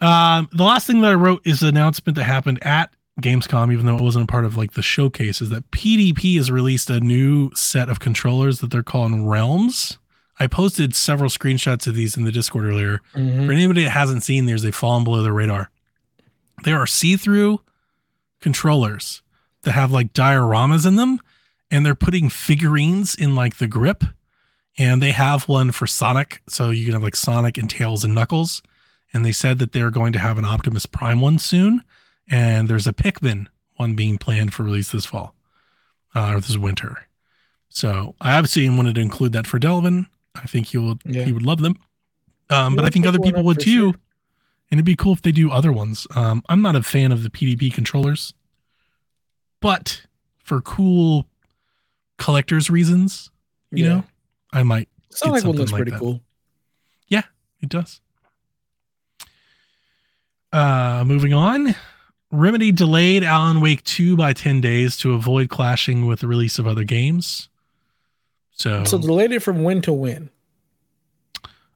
Um, 0.00 0.48
the 0.52 0.64
last 0.64 0.86
thing 0.86 1.00
that 1.02 1.10
I 1.12 1.14
wrote 1.14 1.46
is 1.46 1.62
an 1.62 1.68
announcement 1.68 2.16
that 2.16 2.24
happened 2.24 2.58
at 2.62 2.92
Gamescom, 3.22 3.72
even 3.72 3.86
though 3.86 3.96
it 3.96 4.02
wasn't 4.02 4.24
a 4.24 4.32
part 4.32 4.44
of 4.44 4.56
like 4.56 4.72
the 4.72 4.82
showcase, 4.82 5.40
is 5.40 5.48
that 5.50 5.70
PDP 5.70 6.36
has 6.36 6.50
released 6.50 6.90
a 6.90 7.00
new 7.00 7.50
set 7.54 7.88
of 7.88 7.98
controllers 8.00 8.58
that 8.60 8.70
they're 8.70 8.82
calling 8.82 9.26
Realms. 9.26 9.96
I 10.38 10.46
posted 10.46 10.94
several 10.94 11.30
screenshots 11.30 11.86
of 11.86 11.94
these 11.94 12.16
in 12.16 12.24
the 12.24 12.32
Discord 12.32 12.64
earlier. 12.66 13.00
Mhm. 13.14 13.46
For 13.46 13.52
anybody 13.52 13.84
that 13.84 13.90
hasn't 13.90 14.22
seen 14.22 14.46
these, 14.46 14.62
they've 14.62 14.74
fallen 14.74 15.04
below 15.04 15.22
the 15.22 15.32
radar. 15.32 15.70
There 16.64 16.78
are 16.78 16.86
see-through 16.86 17.60
controllers 18.40 19.22
that 19.62 19.72
have 19.72 19.90
like 19.92 20.12
dioramas 20.12 20.86
in 20.86 20.96
them, 20.96 21.20
and 21.70 21.84
they're 21.84 21.94
putting 21.94 22.28
figurines 22.28 23.14
in 23.14 23.34
like 23.34 23.56
the 23.56 23.66
grip. 23.66 24.04
And 24.78 25.02
they 25.02 25.12
have 25.12 25.48
one 25.48 25.72
for 25.72 25.86
Sonic, 25.86 26.42
so 26.48 26.68
you 26.70 26.84
can 26.84 26.92
have 26.92 27.02
like 27.02 27.16
Sonic 27.16 27.56
and 27.56 27.68
Tails 27.68 28.04
and 28.04 28.14
Knuckles. 28.14 28.62
And 29.12 29.24
they 29.24 29.32
said 29.32 29.58
that 29.58 29.72
they're 29.72 29.90
going 29.90 30.12
to 30.12 30.18
have 30.18 30.36
an 30.36 30.44
Optimus 30.44 30.84
Prime 30.84 31.20
one 31.20 31.38
soon, 31.38 31.82
and 32.28 32.68
there's 32.68 32.86
a 32.86 32.92
Pikmin 32.92 33.46
one 33.76 33.94
being 33.94 34.18
planned 34.18 34.52
for 34.52 34.64
release 34.64 34.90
this 34.92 35.06
fall 35.06 35.34
uh, 36.14 36.32
or 36.34 36.40
this 36.40 36.58
winter. 36.58 37.06
So 37.70 38.14
I 38.20 38.36
obviously 38.36 38.68
wanted 38.68 38.94
to 38.96 39.00
include 39.00 39.32
that 39.32 39.46
for 39.46 39.58
Delvin. 39.58 40.06
I 40.42 40.46
think 40.46 40.68
he 40.68 40.78
would 40.78 41.00
Yeah. 41.04 41.24
he 41.24 41.32
would 41.32 41.42
love 41.44 41.60
them. 41.60 41.76
Um, 42.50 42.76
but 42.76 42.84
I 42.84 42.90
think 42.90 43.06
other 43.06 43.18
people 43.18 43.42
would 43.44 43.58
too. 43.60 43.92
sure. 43.92 43.94
And 44.70 44.78
it'd 44.78 44.84
be 44.84 44.96
cool 44.96 45.12
if 45.12 45.22
they 45.22 45.32
do 45.32 45.50
other 45.50 45.72
ones. 45.72 46.06
Um, 46.14 46.42
I'm 46.48 46.60
not 46.62 46.74
a 46.76 46.82
fan 46.82 47.12
of 47.12 47.22
the 47.22 47.30
PDP 47.30 47.72
controllers, 47.72 48.34
but 49.60 50.02
for 50.38 50.60
cool 50.60 51.26
collector's 52.18 52.68
reasons, 52.70 53.30
you 53.70 53.84
Yeah. 53.84 53.90
know, 53.90 54.04
I 54.52 54.62
might. 54.64 54.88
Like 55.24 55.44
one 55.44 55.56
looks 55.56 55.72
like 55.72 55.78
pretty 55.80 55.90
that. 55.92 56.00
cool. 56.00 56.20
Yeah, 57.08 57.22
it 57.60 57.68
does. 57.68 58.00
Uh, 60.52 61.04
moving 61.06 61.32
on. 61.32 61.74
Remedy 62.30 62.72
delayed 62.72 63.22
Alan 63.24 63.60
Wake 63.60 63.82
2 63.84 64.16
by 64.16 64.32
10 64.32 64.60
days 64.60 64.96
to 64.98 65.12
avoid 65.12 65.48
clashing 65.48 66.06
with 66.06 66.20
the 66.20 66.26
release 66.28 66.58
of 66.58 66.66
other 66.66 66.84
games. 66.84 67.48
So, 68.56 68.84
So 68.84 68.98
delayed 68.98 69.32
it 69.32 69.40
from 69.40 69.62
when 69.62 69.82
to 69.82 69.92
when? 69.92 70.30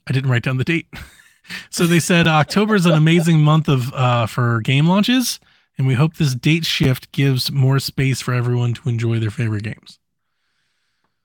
I 0.06 0.12
didn't 0.12 0.30
write 0.30 0.42
down 0.42 0.56
the 0.56 0.64
date. 0.64 0.86
so 1.70 1.86
they 1.86 2.00
said 2.00 2.26
October 2.26 2.74
is 2.74 2.86
an 2.86 2.92
amazing 2.92 3.40
month 3.42 3.68
of 3.68 3.92
uh, 3.94 4.26
for 4.26 4.60
game 4.62 4.86
launches, 4.86 5.38
and 5.78 5.86
we 5.86 5.94
hope 5.94 6.14
this 6.16 6.34
date 6.34 6.64
shift 6.64 7.12
gives 7.12 7.52
more 7.52 7.78
space 7.78 8.20
for 8.20 8.34
everyone 8.34 8.74
to 8.74 8.88
enjoy 8.88 9.18
their 9.18 9.30
favorite 9.30 9.62
games. 9.62 9.98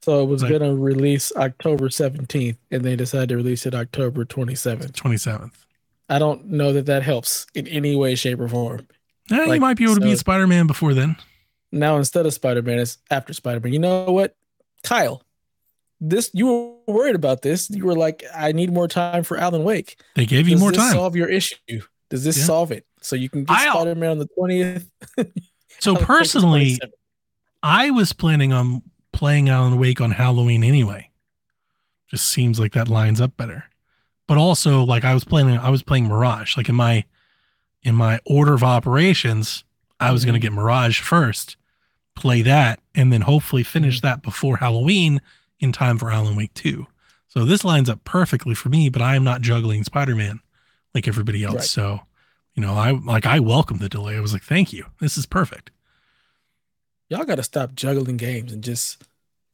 So 0.04 0.22
it 0.22 0.26
was 0.28 0.44
Like- 0.44 0.52
gonna 0.52 0.76
release 0.76 1.32
October 1.36 1.90
17th, 1.90 2.58
and 2.70 2.84
they 2.84 2.96
decided 2.96 3.30
to 3.30 3.38
release 3.38 3.66
it 3.66 3.74
October 3.74 4.24
27th. 4.26 4.92
27th. 4.92 5.54
I 6.10 6.20
don't 6.20 6.46
know 6.46 6.72
that 6.74 6.86
that 6.86 7.02
helps 7.02 7.48
in 7.56 7.66
any 7.68 7.96
way, 7.96 8.14
shape, 8.14 8.40
or 8.40 8.48
form. 8.48 8.86
Yeah, 9.32 9.52
you 9.52 9.60
might 9.60 9.78
be 9.78 9.86
able 9.86 9.96
to 9.96 10.02
so- 10.02 10.08
beat 10.08 10.20
Spider 10.20 10.46
Man 10.46 10.68
before 10.68 10.94
then. 10.94 11.16
Now 11.72 11.98
instead 11.98 12.26
of 12.28 12.34
Spider 12.34 12.62
Man, 12.62 12.78
it's 12.78 13.00
after 13.10 13.34
Spider 13.34 13.62
Man. 13.62 13.74
You 13.74 13.80
know 13.80 14.04
what, 14.12 14.36
Kyle? 14.84 15.24
This 16.02 16.30
you 16.34 16.48
were 16.48 16.94
worried 16.94 17.16
about 17.16 17.42
this. 17.42 17.70
You 17.70 17.86
were 17.86 17.96
like, 17.96 18.24
I 18.36 18.52
need 18.52 18.72
more 18.72 18.88
time 18.88 19.24
for 19.24 19.38
Alan 19.38 19.64
Wake. 19.64 20.00
They 20.16 20.26
gave 20.26 20.48
you 20.48 20.56
Does 20.56 20.62
more 20.62 20.72
time. 20.72 20.94
solve 20.94 21.16
your 21.16 21.30
issue? 21.30 21.82
Does 22.10 22.24
this 22.24 22.38
Yeah. 22.38 22.44
solve 22.44 22.72
it? 22.72 22.86
So 23.02 23.16
you 23.16 23.30
can 23.30 23.44
get 23.44 23.60
Spider 23.60 23.96
Man 23.96 24.12
on 24.12 24.20
the 24.20 24.28
20th. 24.38 24.90
so 25.80 25.92
Alan 25.92 25.96
Wake 25.96 26.02
is 26.02 26.06
personally, 26.06 26.80
I 27.64 27.92
was 27.92 28.14
planning 28.14 28.52
on 28.52 28.82
playing 29.14 29.50
Alan 29.50 29.80
Wake 29.80 30.02
on 30.02 30.12
Halloween 30.12 30.64
anyway. 30.64 31.10
Just 32.08 32.28
seems 32.28 32.60
like 32.60 32.74
that 32.74 32.88
lines 32.88 33.22
up 33.22 33.36
better. 33.38 33.66
But 34.28 34.38
also, 34.38 34.84
like 34.84 35.06
I 35.06 35.14
was 35.14 35.24
planning, 35.24 35.58
I 35.58 35.70
was 35.70 35.84
playing 35.84 36.08
Mirage. 36.08 36.58
Like 36.58 36.70
in 36.70 36.76
my 36.76 37.06
in 37.84 37.96
my 37.96 38.20
order 38.26 38.54
of 38.54 38.64
operations, 38.64 39.64
I 40.00 40.12
was 40.12 40.26
going 40.26 40.40
to 40.40 40.46
mm-hmm. 40.46 40.56
get 40.56 40.62
Mirage 40.62 41.00
first, 41.00 41.56
play 42.16 42.42
that, 42.42 42.80
and 42.96 43.14
then 43.14 43.22
hopefully 43.22 43.64
finish 43.64 43.98
mm-hmm. 43.98 44.08
that 44.08 44.22
before 44.24 44.58
Halloween 44.58 45.22
in 45.60 45.72
time 45.72 45.98
for 45.98 46.12
Alan 46.12 46.36
Wake 46.36 46.54
Two. 46.54 46.88
So 47.28 47.46
this 47.46 47.64
lines 47.64 47.90
up 47.90 48.04
perfectly 48.04 48.56
for 48.56 48.70
me. 48.70 48.90
But 48.90 49.02
I 49.02 49.16
am 49.16 49.24
not 49.24 49.42
juggling 49.42 49.84
Spider 49.84 50.16
Man 50.16 50.40
like 50.94 51.08
everybody 51.08 51.44
else. 51.44 51.56
Right. 51.56 51.64
So, 51.64 52.00
you 52.54 52.62
know, 52.62 52.74
I 52.76 52.92
like 52.92 53.26
I 53.26 53.40
welcome 53.40 53.78
the 53.78 53.90
delay. 53.90 54.16
I 54.18 54.22
was 54.22 54.34
like, 54.34 54.44
thank 54.44 54.72
you. 54.74 54.86
This 55.00 55.18
is 55.18 55.26
perfect. 55.26 55.72
y'all 57.10 57.26
got 57.26 57.36
to 57.36 57.44
stop 57.44 57.76
juggling 57.76 58.18
games 58.18 58.52
and 58.54 58.64
just 58.64 59.04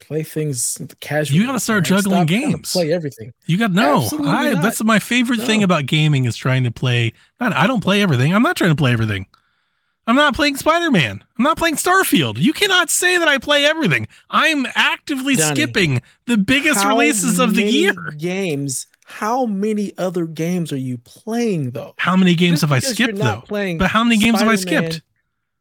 play 0.02 0.24
things 0.24 0.78
casually. 1.00 1.40
You 1.40 1.46
gotta 1.46 1.60
start 1.60 1.78
all 1.92 1.98
juggling 1.98 2.28
Stop 2.28 2.28
games. 2.28 2.72
Play 2.74 2.92
everything. 2.92 3.34
You 3.46 3.58
got 3.58 3.72
no. 3.72 4.08
I 4.24 4.56
that's 4.56 4.84
my 4.84 5.00
favorite 5.00 5.40
thing 5.42 5.64
about 5.64 5.86
gaming 5.86 6.26
is 6.26 6.36
trying 6.36 6.64
to 6.66 6.72
play. 6.72 7.14
Not, 7.40 7.54
I 7.54 7.68
don't 7.68 7.82
play 7.82 8.02
everything. 8.02 8.34
I'm 8.34 8.44
not 8.44 8.58
trying 8.58 8.72
to 8.72 8.76
play 8.76 8.92
everything. 8.92 9.28
I'm 10.08 10.16
not 10.16 10.36
playing 10.36 10.58
Spider-Man. 10.58 11.24
I'm 11.38 11.44
not 11.44 11.58
playing 11.58 11.76
Starfield. 11.76 12.38
You 12.38 12.54
cannot 12.54 12.90
say 12.90 13.18
that 13.18 13.28
I 13.28 13.38
play 13.38 13.66
everything. 13.66 14.08
I'm 14.30 14.66
actively 14.76 15.36
Johnny, 15.36 15.56
skipping 15.56 16.02
the 16.26 16.38
biggest 16.38 16.84
releases 16.86 17.40
of 17.40 17.56
the 17.56 17.64
year. 17.64 17.94
Games. 18.18 18.88
How 19.06 19.46
many 19.46 19.92
other 19.98 20.26
games 20.26 20.72
are 20.72 20.78
you 20.78 20.98
playing 20.98 21.72
though? 21.72 21.94
How 21.98 22.16
many 22.16 22.34
games 22.34 22.62
Just 22.62 22.62
have 22.62 22.72
I 22.72 22.80
skipped 22.80 23.18
not 23.18 23.42
though? 23.42 23.48
Playing 23.48 23.78
But 23.78 23.92
how 23.92 24.04
many 24.04 24.18
games 24.18 24.40
have 24.40 24.48
I 24.50 24.56
skipped? 24.56 25.02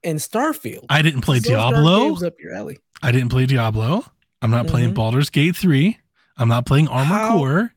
And 0.02 0.18
Starfield. 0.18 0.86
I 0.88 1.02
didn't 1.02 1.20
play 1.22 1.40
Those 1.40 1.48
Diablo. 1.48 2.16
up 2.24 2.34
your 2.40 2.54
alley. 2.54 2.78
I 3.02 3.12
didn't 3.12 3.28
play 3.30 3.46
Diablo. 3.46 4.04
I'm 4.40 4.50
not 4.50 4.66
playing 4.68 4.92
Mhm. 4.92 4.94
Baldur's 4.94 5.30
Gate 5.30 5.56
3. 5.56 5.98
I'm 6.38 6.48
not 6.48 6.64
playing 6.64 6.88
Armor 6.88 7.04
How- 7.14 7.32
Core. 7.36 7.74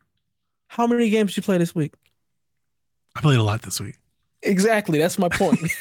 How 0.67 0.87
many 0.87 1.09
games 1.09 1.31
did 1.31 1.37
you 1.37 1.43
play 1.43 1.57
this 1.57 1.75
week? 1.75 1.93
I 3.15 3.21
played 3.21 3.37
a 3.39 3.43
lot 3.43 3.63
this 3.63 3.81
week. 3.81 3.95
Exactly. 4.41 4.99
That's 4.99 5.19
my 5.19 5.29
point. 5.29 5.59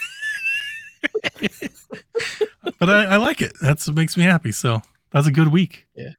but 2.79 2.91
I, 2.91 3.05
I 3.05 3.17
like 3.17 3.41
it. 3.43 3.53
That's 3.61 3.87
what 3.87 3.97
makes 3.97 4.17
me 4.17 4.25
happy. 4.25 4.53
So 4.53 4.83
that's 5.11 5.27
a 5.27 5.33
good 5.33 5.49
week. 5.49 5.87
Yeah. 5.95 6.11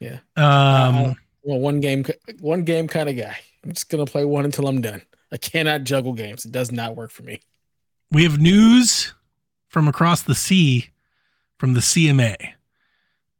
Yeah. 0.00 0.18
Um, 0.36 0.94
Uh, 0.96 1.14
well, 1.44 1.58
one 1.58 1.80
game, 1.80 2.04
one 2.40 2.64
game 2.64 2.88
kind 2.88 3.08
of 3.08 3.16
guy. 3.16 3.36
I'm 3.64 3.72
just 3.72 3.88
gonna 3.88 4.06
play 4.06 4.24
one 4.24 4.44
until 4.44 4.66
I'm 4.68 4.80
done. 4.80 5.02
I 5.32 5.36
cannot 5.36 5.84
juggle 5.84 6.12
games. 6.12 6.44
It 6.44 6.52
does 6.52 6.70
not 6.72 6.96
work 6.96 7.10
for 7.10 7.22
me. 7.22 7.40
we 8.10 8.22
have 8.24 8.38
news 8.40 9.14
from 9.68 9.88
across 9.88 10.22
the 10.22 10.34
sea 10.34 10.90
from 11.58 11.72
the 11.74 11.80
CMA. 11.80 12.36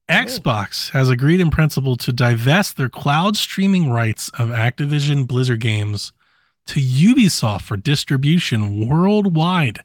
Xbox 0.09 0.91
has 0.91 1.09
agreed 1.11 1.41
in 1.41 1.51
principle 1.51 1.97
to 1.97 2.13
divest 2.13 2.77
their 2.77 2.89
cloud 2.89 3.37
streaming 3.37 3.91
rights 3.91 4.29
of 4.39 4.49
Activision 4.49 5.27
Blizzard 5.27 5.61
games 5.61 6.13
to 6.67 6.81
Ubisoft 6.81 7.63
for 7.63 7.77
distribution 7.77 8.89
worldwide. 8.89 9.81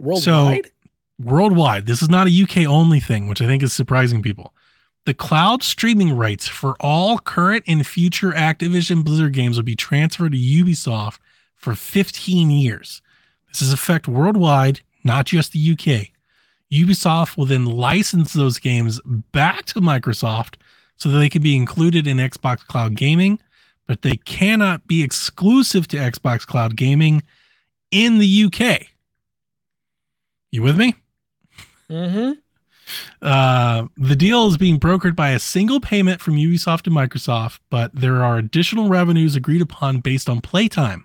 Worldwide. 0.00 0.70
worldwide. 1.18 1.86
This 1.86 2.02
is 2.02 2.08
not 2.08 2.28
a 2.28 2.42
UK 2.42 2.58
only 2.68 3.00
thing, 3.00 3.28
which 3.28 3.42
I 3.42 3.46
think 3.46 3.62
is 3.62 3.72
surprising 3.72 4.22
people. 4.22 4.54
The 5.04 5.14
cloud 5.14 5.62
streaming 5.62 6.14
rights 6.14 6.46
for 6.46 6.76
all 6.80 7.18
current 7.18 7.64
and 7.66 7.86
future 7.86 8.32
Activision 8.32 9.04
Blizzard 9.04 9.32
games 9.32 9.56
will 9.56 9.64
be 9.64 9.76
transferred 9.76 10.32
to 10.32 10.38
Ubisoft 10.38 11.18
for 11.56 11.74
15 11.74 12.50
years. 12.50 13.00
This 13.48 13.62
is 13.62 13.72
effect 13.72 14.06
worldwide, 14.06 14.80
not 15.04 15.26
just 15.26 15.52
the 15.52 15.72
UK. 15.72 16.08
Ubisoft 16.70 17.36
will 17.36 17.46
then 17.46 17.64
license 17.64 18.34
those 18.34 18.58
games 18.58 19.00
back 19.32 19.64
to 19.66 19.80
Microsoft 19.80 20.56
so 20.98 21.08
that 21.08 21.18
they 21.18 21.30
can 21.30 21.42
be 21.42 21.56
included 21.56 22.06
in 22.06 22.18
Xbox 22.18 22.58
Cloud 22.66 22.94
Gaming, 22.94 23.38
but 23.86 24.02
they 24.02 24.16
cannot 24.16 24.86
be 24.86 25.02
exclusive 25.02 25.88
to 25.88 25.96
Xbox 25.96 26.46
Cloud 26.46 26.76
Gaming 26.76 27.22
in 27.90 28.18
the 28.18 28.44
UK. 28.44 28.88
You 30.50 30.62
with 30.62 30.76
me? 30.76 30.94
mm-hmm. 31.90 32.32
Uh, 33.20 33.86
the 33.98 34.16
deal 34.16 34.46
is 34.46 34.56
being 34.56 34.80
brokered 34.80 35.14
by 35.14 35.30
a 35.30 35.38
single 35.38 35.78
payment 35.78 36.22
from 36.22 36.36
Ubisoft 36.36 36.82
to 36.82 36.90
Microsoft, 36.90 37.58
but 37.68 37.94
there 37.94 38.24
are 38.24 38.38
additional 38.38 38.88
revenues 38.88 39.36
agreed 39.36 39.60
upon 39.60 40.00
based 40.00 40.28
on 40.28 40.40
playtime. 40.40 41.04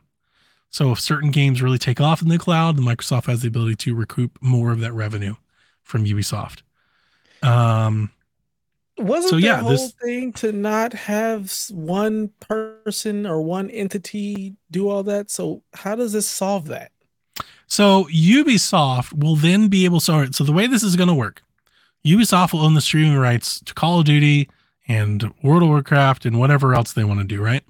So 0.69 0.93
if 0.93 0.99
certain 1.01 1.29
games 1.29 1.61
really 1.61 1.77
take 1.77 1.99
off 1.99 2.21
in 2.21 2.29
the 2.29 2.39
cloud, 2.39 2.77
then 2.77 2.85
Microsoft 2.85 3.25
has 3.25 3.41
the 3.41 3.49
ability 3.49 3.75
to 3.75 3.95
recoup 3.95 4.37
more 4.41 4.71
of 4.71 4.79
that 4.79 4.93
revenue 4.93 5.35
from 5.83 6.05
Ubisoft. 6.05 6.61
Um, 7.41 8.11
Wasn't 8.97 9.29
So, 9.31 9.35
the 9.35 9.41
yeah, 9.41 9.59
whole 9.59 9.71
this- 9.71 9.91
thing 10.01 10.31
to 10.33 10.53
not 10.53 10.93
have 10.93 11.53
one 11.69 12.29
person 12.39 13.25
or 13.25 13.41
one 13.41 13.69
entity 13.69 14.55
do 14.71 14.87
all 14.87 15.03
that? 15.03 15.29
So 15.29 15.63
how 15.73 15.95
does 15.95 16.13
this 16.13 16.27
solve 16.29 16.67
that? 16.67 16.92
So 17.67 18.05
Ubisoft 18.05 19.17
will 19.17 19.35
then 19.35 19.67
be 19.67 19.85
able. 19.85 19.99
So, 19.99 20.25
so 20.31 20.43
the 20.43 20.51
way 20.51 20.67
this 20.67 20.83
is 20.83 20.95
going 20.95 21.07
to 21.07 21.13
work, 21.13 21.41
Ubisoft 22.05 22.53
will 22.53 22.61
own 22.61 22.73
the 22.73 22.81
streaming 22.81 23.17
rights 23.17 23.59
to 23.61 23.73
Call 23.73 23.99
of 23.99 24.05
Duty 24.05 24.49
and 24.87 25.33
World 25.41 25.63
of 25.63 25.69
Warcraft 25.69 26.25
and 26.25 26.39
whatever 26.39 26.73
else 26.73 26.93
they 26.93 27.03
want 27.03 27.19
to 27.21 27.25
do, 27.25 27.41
right? 27.41 27.63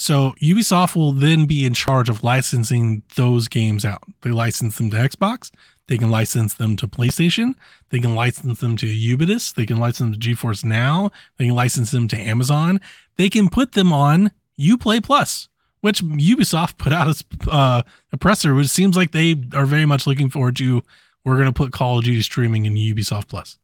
So 0.00 0.34
Ubisoft 0.40 0.96
will 0.96 1.12
then 1.12 1.44
be 1.44 1.66
in 1.66 1.74
charge 1.74 2.08
of 2.08 2.24
licensing 2.24 3.02
those 3.16 3.48
games 3.48 3.84
out. 3.84 4.02
They 4.22 4.30
license 4.30 4.78
them 4.78 4.90
to 4.90 4.96
Xbox. 4.96 5.50
They 5.88 5.98
can 5.98 6.10
license 6.10 6.54
them 6.54 6.74
to 6.76 6.88
PlayStation. 6.88 7.54
They 7.90 7.98
can 7.98 8.14
license 8.14 8.60
them 8.60 8.78
to 8.78 8.86
Ubisoft. 8.86 9.56
They 9.56 9.66
can 9.66 9.76
license 9.76 9.98
them 9.98 10.18
to 10.18 10.18
GeForce 10.18 10.64
Now. 10.64 11.10
They 11.36 11.44
can 11.44 11.54
license 11.54 11.90
them 11.90 12.08
to 12.08 12.16
Amazon. 12.16 12.80
They 13.16 13.28
can 13.28 13.50
put 13.50 13.72
them 13.72 13.92
on 13.92 14.30
UPlay 14.58 15.02
Plus, 15.04 15.49
which 15.80 16.02
Ubisoft 16.02 16.76
put 16.78 16.92
out 16.92 17.08
as 17.08 17.24
uh, 17.48 17.82
a 18.12 18.16
presser, 18.16 18.54
which 18.54 18.68
seems 18.68 18.96
like 18.96 19.12
they 19.12 19.36
are 19.54 19.66
very 19.66 19.86
much 19.86 20.06
looking 20.06 20.28
forward 20.30 20.56
to. 20.56 20.82
We're 21.24 21.36
going 21.36 21.46
to 21.46 21.52
put 21.52 21.72
Call 21.72 21.98
of 21.98 22.04
Duty 22.04 22.22
streaming 22.22 22.64
in 22.66 22.74
Ubisoft 22.74 23.28
Plus. 23.28 23.58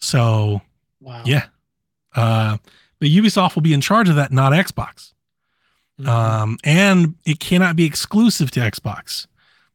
So 0.00 0.60
Wow. 1.00 1.22
yeah, 1.24 1.46
uh, 2.14 2.56
but 2.98 3.08
Ubisoft 3.08 3.54
will 3.54 3.62
be 3.62 3.72
in 3.74 3.80
charge 3.80 4.08
of 4.08 4.16
that, 4.16 4.32
not 4.32 4.52
Xbox. 4.52 5.12
Mhm. 6.00 6.08
Um, 6.08 6.58
and 6.64 7.14
it 7.24 7.40
cannot 7.40 7.76
be 7.76 7.84
exclusive 7.84 8.50
to 8.52 8.60
Xbox. 8.60 9.26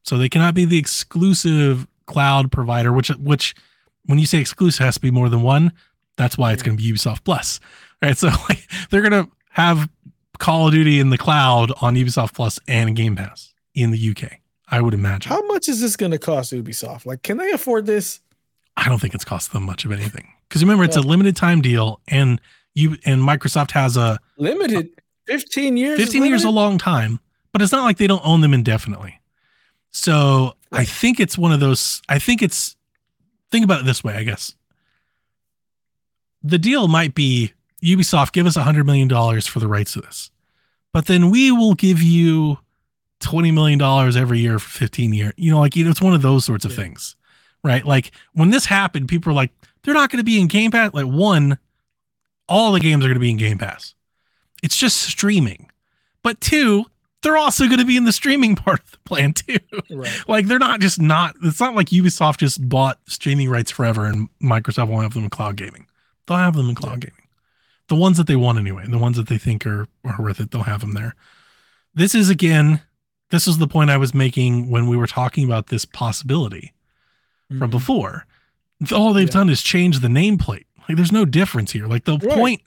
So 0.03 0.17
they 0.17 0.29
cannot 0.29 0.53
be 0.53 0.65
the 0.65 0.77
exclusive 0.77 1.88
cloud 2.05 2.51
provider, 2.51 2.91
which 2.91 3.09
which 3.09 3.55
when 4.05 4.19
you 4.19 4.25
say 4.25 4.39
exclusive 4.39 4.85
has 4.85 4.95
to 4.95 5.01
be 5.01 5.11
more 5.11 5.29
than 5.29 5.41
one. 5.41 5.71
That's 6.17 6.38
why 6.38 6.51
it's 6.53 6.61
going 6.61 6.77
to 6.77 6.83
be 6.83 6.91
Ubisoft 6.91 7.23
Plus. 7.23 7.59
Right. 8.01 8.17
So 8.17 8.27
like, 8.49 8.67
they're 8.89 9.01
going 9.07 9.25
to 9.25 9.31
have 9.51 9.89
Call 10.41 10.68
of 10.68 10.73
Duty 10.73 10.99
in 10.99 11.11
the 11.11 11.19
cloud 11.19 11.72
on 11.81 11.95
Ubisoft 11.95 12.34
Plus 12.34 12.59
and 12.68 12.95
Game 12.95 13.15
Pass 13.15 13.53
in 13.76 13.91
the 13.91 14.09
UK. 14.09 14.39
I 14.68 14.81
would 14.81 14.95
imagine. 14.95 15.30
How 15.30 15.45
much 15.45 15.69
is 15.69 15.80
this 15.81 15.95
going 15.95 16.11
to 16.13 16.18
cost 16.18 16.51
Ubisoft? 16.51 17.05
Like, 17.05 17.22
can 17.22 17.38
they 17.38 17.51
afford 17.51 17.85
this? 17.85 18.22
I 18.76 18.89
don't 18.89 18.99
think 18.99 19.13
it's 19.13 19.23
cost 19.23 19.53
them 19.53 19.63
much 19.63 19.85
of 19.85 19.91
anything. 19.91 20.34
Because 20.49 20.63
remember, 20.63 20.84
it's 20.84 20.97
a 20.97 21.01
limited 21.01 21.35
time 21.35 21.61
deal, 21.61 22.01
and 22.07 22.41
you 22.73 22.97
and 23.05 23.22
Microsoft 23.22 23.69
has 23.72 23.95
a 23.97 24.19
Limited, 24.38 24.89
fifteen 25.27 25.77
years. 25.77 25.99
15 25.99 26.26
years 26.26 26.41
is 26.41 26.45
a 26.45 26.49
long 26.49 26.80
time, 26.80 27.19
but 27.51 27.61
it's 27.61 27.72
not 27.72 27.84
like 27.84 27.97
they 27.97 28.07
don't 28.07 28.26
own 28.26 28.41
them 28.41 28.53
indefinitely. 28.53 29.19
So 29.91 30.55
I 30.72 30.85
think 30.85 31.19
it's 31.19 31.38
one 31.38 31.51
of 31.51 31.59
those. 31.59 32.01
I 32.09 32.18
think 32.18 32.41
it's 32.41 32.76
think 33.51 33.63
about 33.63 33.81
it 33.81 33.85
this 33.85 34.03
way, 34.03 34.15
I 34.15 34.23
guess. 34.23 34.55
the 36.41 36.57
deal 36.57 36.88
might 36.88 37.13
be 37.13 37.53
Ubisoft 37.83 38.31
give 38.33 38.45
us 38.45 38.55
a 38.55 38.63
hundred 38.63 38.85
million 38.85 39.07
dollars 39.07 39.47
for 39.47 39.59
the 39.59 39.67
rights 39.67 39.93
to 39.93 40.01
this, 40.01 40.29
but 40.93 41.05
then 41.07 41.29
we 41.31 41.51
will 41.51 41.73
give 41.73 42.01
you 42.01 42.57
twenty 43.19 43.51
million 43.51 43.79
dollars 43.79 44.15
every 44.15 44.39
year 44.39 44.59
for 44.59 44.69
fifteen 44.69 45.13
years. 45.13 45.33
You 45.37 45.51
know, 45.51 45.59
like 45.59 45.75
you 45.75 45.83
know, 45.83 45.91
it's 45.91 46.01
one 46.01 46.13
of 46.13 46.21
those 46.21 46.45
sorts 46.45 46.65
of 46.65 46.71
Yeah. 46.71 46.77
things, 46.77 47.15
right? 47.63 47.85
Like 47.85 48.11
when 48.33 48.49
this 48.51 48.65
happened, 48.65 49.07
people 49.09 49.31
are 49.31 49.35
like, 49.35 49.51
they're 49.83 49.93
not 49.93 50.09
going 50.11 50.19
to 50.19 50.23
be 50.23 50.39
in 50.39 50.47
Game 50.47 50.71
Pass. 50.71 50.93
Like 50.93 51.07
one, 51.07 51.57
all 52.47 52.71
the 52.71 52.79
games 52.79 53.03
are 53.03 53.07
going 53.07 53.15
to 53.15 53.19
be 53.19 53.31
in 53.31 53.37
Game 53.37 53.57
Pass. 53.57 53.95
It's 54.63 54.77
just 54.77 54.97
streaming, 54.97 55.69
but 56.21 56.39
two, 56.39 56.85
they're 57.23 57.37
also 57.37 57.65
going 57.65 57.79
to 57.79 57.85
be 57.85 57.97
in 57.97 58.05
the 58.05 58.11
streaming 58.11 58.55
part 58.57 58.79
of 58.81 58.91
the 58.91 58.97
plan 59.05 59.33
too. 59.33 59.57
Right. 59.89 60.11
like 60.27 60.45
they're 60.45 60.59
not 60.59 60.81
just 60.81 61.01
not. 61.01 61.35
It's 61.43 61.59
not 61.59 61.73
like 61.73 61.87
Ubisoft 61.87 62.37
just 62.37 62.67
bought 62.69 62.99
streaming 63.07 63.49
rights 63.49 63.71
forever 63.71 64.05
and 64.05 64.29
Microsoft 64.41 64.87
won't 64.89 65.01
have 65.03 65.13
them 65.15 65.23
in 65.23 65.29
cloud 65.31 65.55
gaming. 65.55 65.87
They'll 66.27 66.37
have 66.37 66.55
them 66.55 66.69
in 66.69 66.75
cloud 66.75 66.99
gaming. 67.01 67.15
The 67.91 67.95
ones 67.97 68.15
that 68.15 68.26
they 68.26 68.38
want 68.38 68.57
anyway, 68.57 68.85
the 68.88 68.97
ones 68.97 69.18
that 69.18 69.27
they 69.27 69.38
think 69.38 69.65
are 69.68 69.85
are 70.05 70.15
worth 70.18 70.39
it, 70.39 70.51
they'll 70.51 70.63
have 70.63 70.80
them 70.80 70.93
there. 70.93 71.13
This 71.93 72.15
is 72.15 72.30
again, 72.30 72.80
this 73.31 73.49
is 73.49 73.57
the 73.57 73.68
point 73.68 73.89
I 73.89 73.97
was 73.97 74.13
making 74.13 74.69
when 74.69 74.88
we 74.88 74.95
were 74.95 75.07
talking 75.07 75.43
about 75.43 75.68
this 75.68 75.84
possibility 75.84 76.72
from 77.49 77.68
Mhm. 77.68 77.72
before. 77.72 78.26
All 78.93 79.11
they've 79.11 79.27
Yeah. 79.27 79.34
done 79.34 79.49
is 79.49 79.61
change 79.61 79.99
the 79.99 80.07
nameplate. 80.07 80.63
Like 80.88 80.95
there's 80.95 81.11
no 81.11 81.26
difference 81.26 81.73
here. 81.73 81.85
Like 81.85 82.05
the 82.05 82.18
Right. 82.18 82.30
point, 82.34 82.61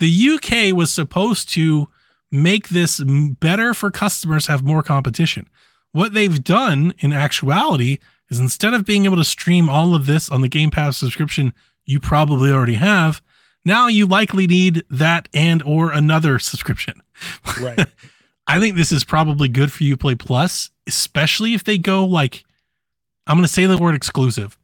the 0.00 0.08
UK 0.10 0.72
was 0.72 0.90
supposed 0.92 1.48
to 1.50 1.88
make 2.32 2.70
this 2.70 3.00
better 3.38 3.72
for 3.72 3.92
customers, 3.92 4.48
have 4.48 4.64
more 4.64 4.82
competition. 4.82 5.46
What 5.92 6.12
they've 6.12 6.42
done 6.42 6.92
in 6.98 7.12
actuality 7.12 7.98
is 8.30 8.40
instead 8.40 8.74
of 8.74 8.84
being 8.84 9.04
able 9.04 9.16
to 9.18 9.24
stream 9.24 9.68
all 9.68 9.94
of 9.94 10.06
this 10.06 10.28
on 10.28 10.40
the 10.40 10.48
Game 10.48 10.72
Pass 10.72 10.96
subscription 10.98 11.52
you 11.84 12.00
probably 12.00 12.50
already 12.50 12.74
have, 12.74 13.22
now 13.66 13.88
you 13.88 14.06
likely 14.06 14.46
need 14.46 14.84
that 14.88 15.28
and 15.34 15.60
or 15.64 15.90
another 15.90 16.38
subscription. 16.38 17.02
Right. 17.60 17.86
I 18.46 18.60
think 18.60 18.76
this 18.76 18.92
is 18.92 19.02
probably 19.02 19.48
good 19.48 19.72
for 19.72 19.82
Uplay 19.82 20.16
Plus, 20.16 20.70
especially 20.86 21.52
if 21.52 21.64
they 21.64 21.76
go 21.76 22.04
like 22.04 22.44
I'm 23.26 23.36
going 23.36 23.44
to 23.44 23.52
say 23.52 23.66
the 23.66 23.76
word 23.76 23.96
exclusive. 23.96 24.56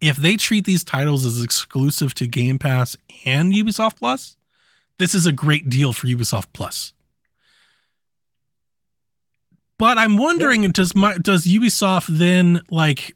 If 0.00 0.16
they 0.16 0.36
treat 0.36 0.64
these 0.64 0.82
titles 0.82 1.24
as 1.24 1.40
exclusive 1.40 2.14
to 2.14 2.26
Game 2.26 2.58
Pass 2.58 2.96
and 3.24 3.52
Ubisoft 3.52 3.96
Plus, 3.96 4.36
this 4.98 5.14
is 5.14 5.24
a 5.24 5.32
great 5.32 5.68
deal 5.68 5.92
for 5.92 6.08
Ubisoft 6.08 6.46
Plus. 6.52 6.92
But 9.78 9.98
I'm 9.98 10.16
wondering 10.16 10.68
does 10.72 10.96
my 10.96 11.16
does 11.18 11.46
Ubisoft 11.46 12.06
then 12.08 12.60
like 12.70 13.14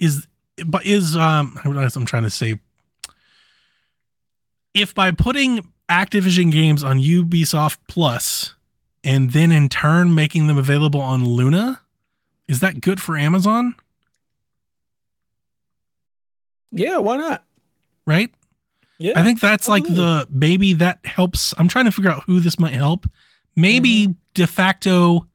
is 0.00 0.26
but 0.66 0.86
is 0.86 1.14
um 1.14 1.58
I'm 1.64 2.06
trying 2.06 2.22
to 2.22 2.30
say 2.30 2.58
if 4.74 4.94
by 4.94 5.10
putting 5.10 5.66
Activision 5.88 6.50
games 6.50 6.82
on 6.82 6.98
Ubisoft 6.98 7.78
Plus 7.88 8.54
and 9.04 9.32
then 9.32 9.52
in 9.52 9.68
turn 9.68 10.14
making 10.14 10.46
them 10.46 10.58
available 10.58 11.00
on 11.00 11.24
Luna, 11.24 11.80
is 12.48 12.60
that 12.60 12.80
good 12.80 13.00
for 13.00 13.16
Amazon? 13.16 13.74
yeah, 16.72 16.98
why 16.98 17.16
not? 17.16 17.44
Right? 18.06 18.30
Yeah. 18.98 19.18
I 19.18 19.24
think 19.24 19.40
that's 19.40 19.68
like 19.68 19.84
the 19.84 20.26
maybe 20.30 20.74
that 20.74 21.04
helps. 21.04 21.54
I'm 21.58 21.68
trying 21.68 21.84
to 21.86 21.92
figure 21.92 22.10
out 22.10 22.24
who 22.24 22.40
this 22.40 22.58
might 22.58 22.72
help. 22.72 23.06
Maybe 23.56 24.06
mm-hmm. 24.06 24.12
de 24.34 24.46
facto 24.46 25.26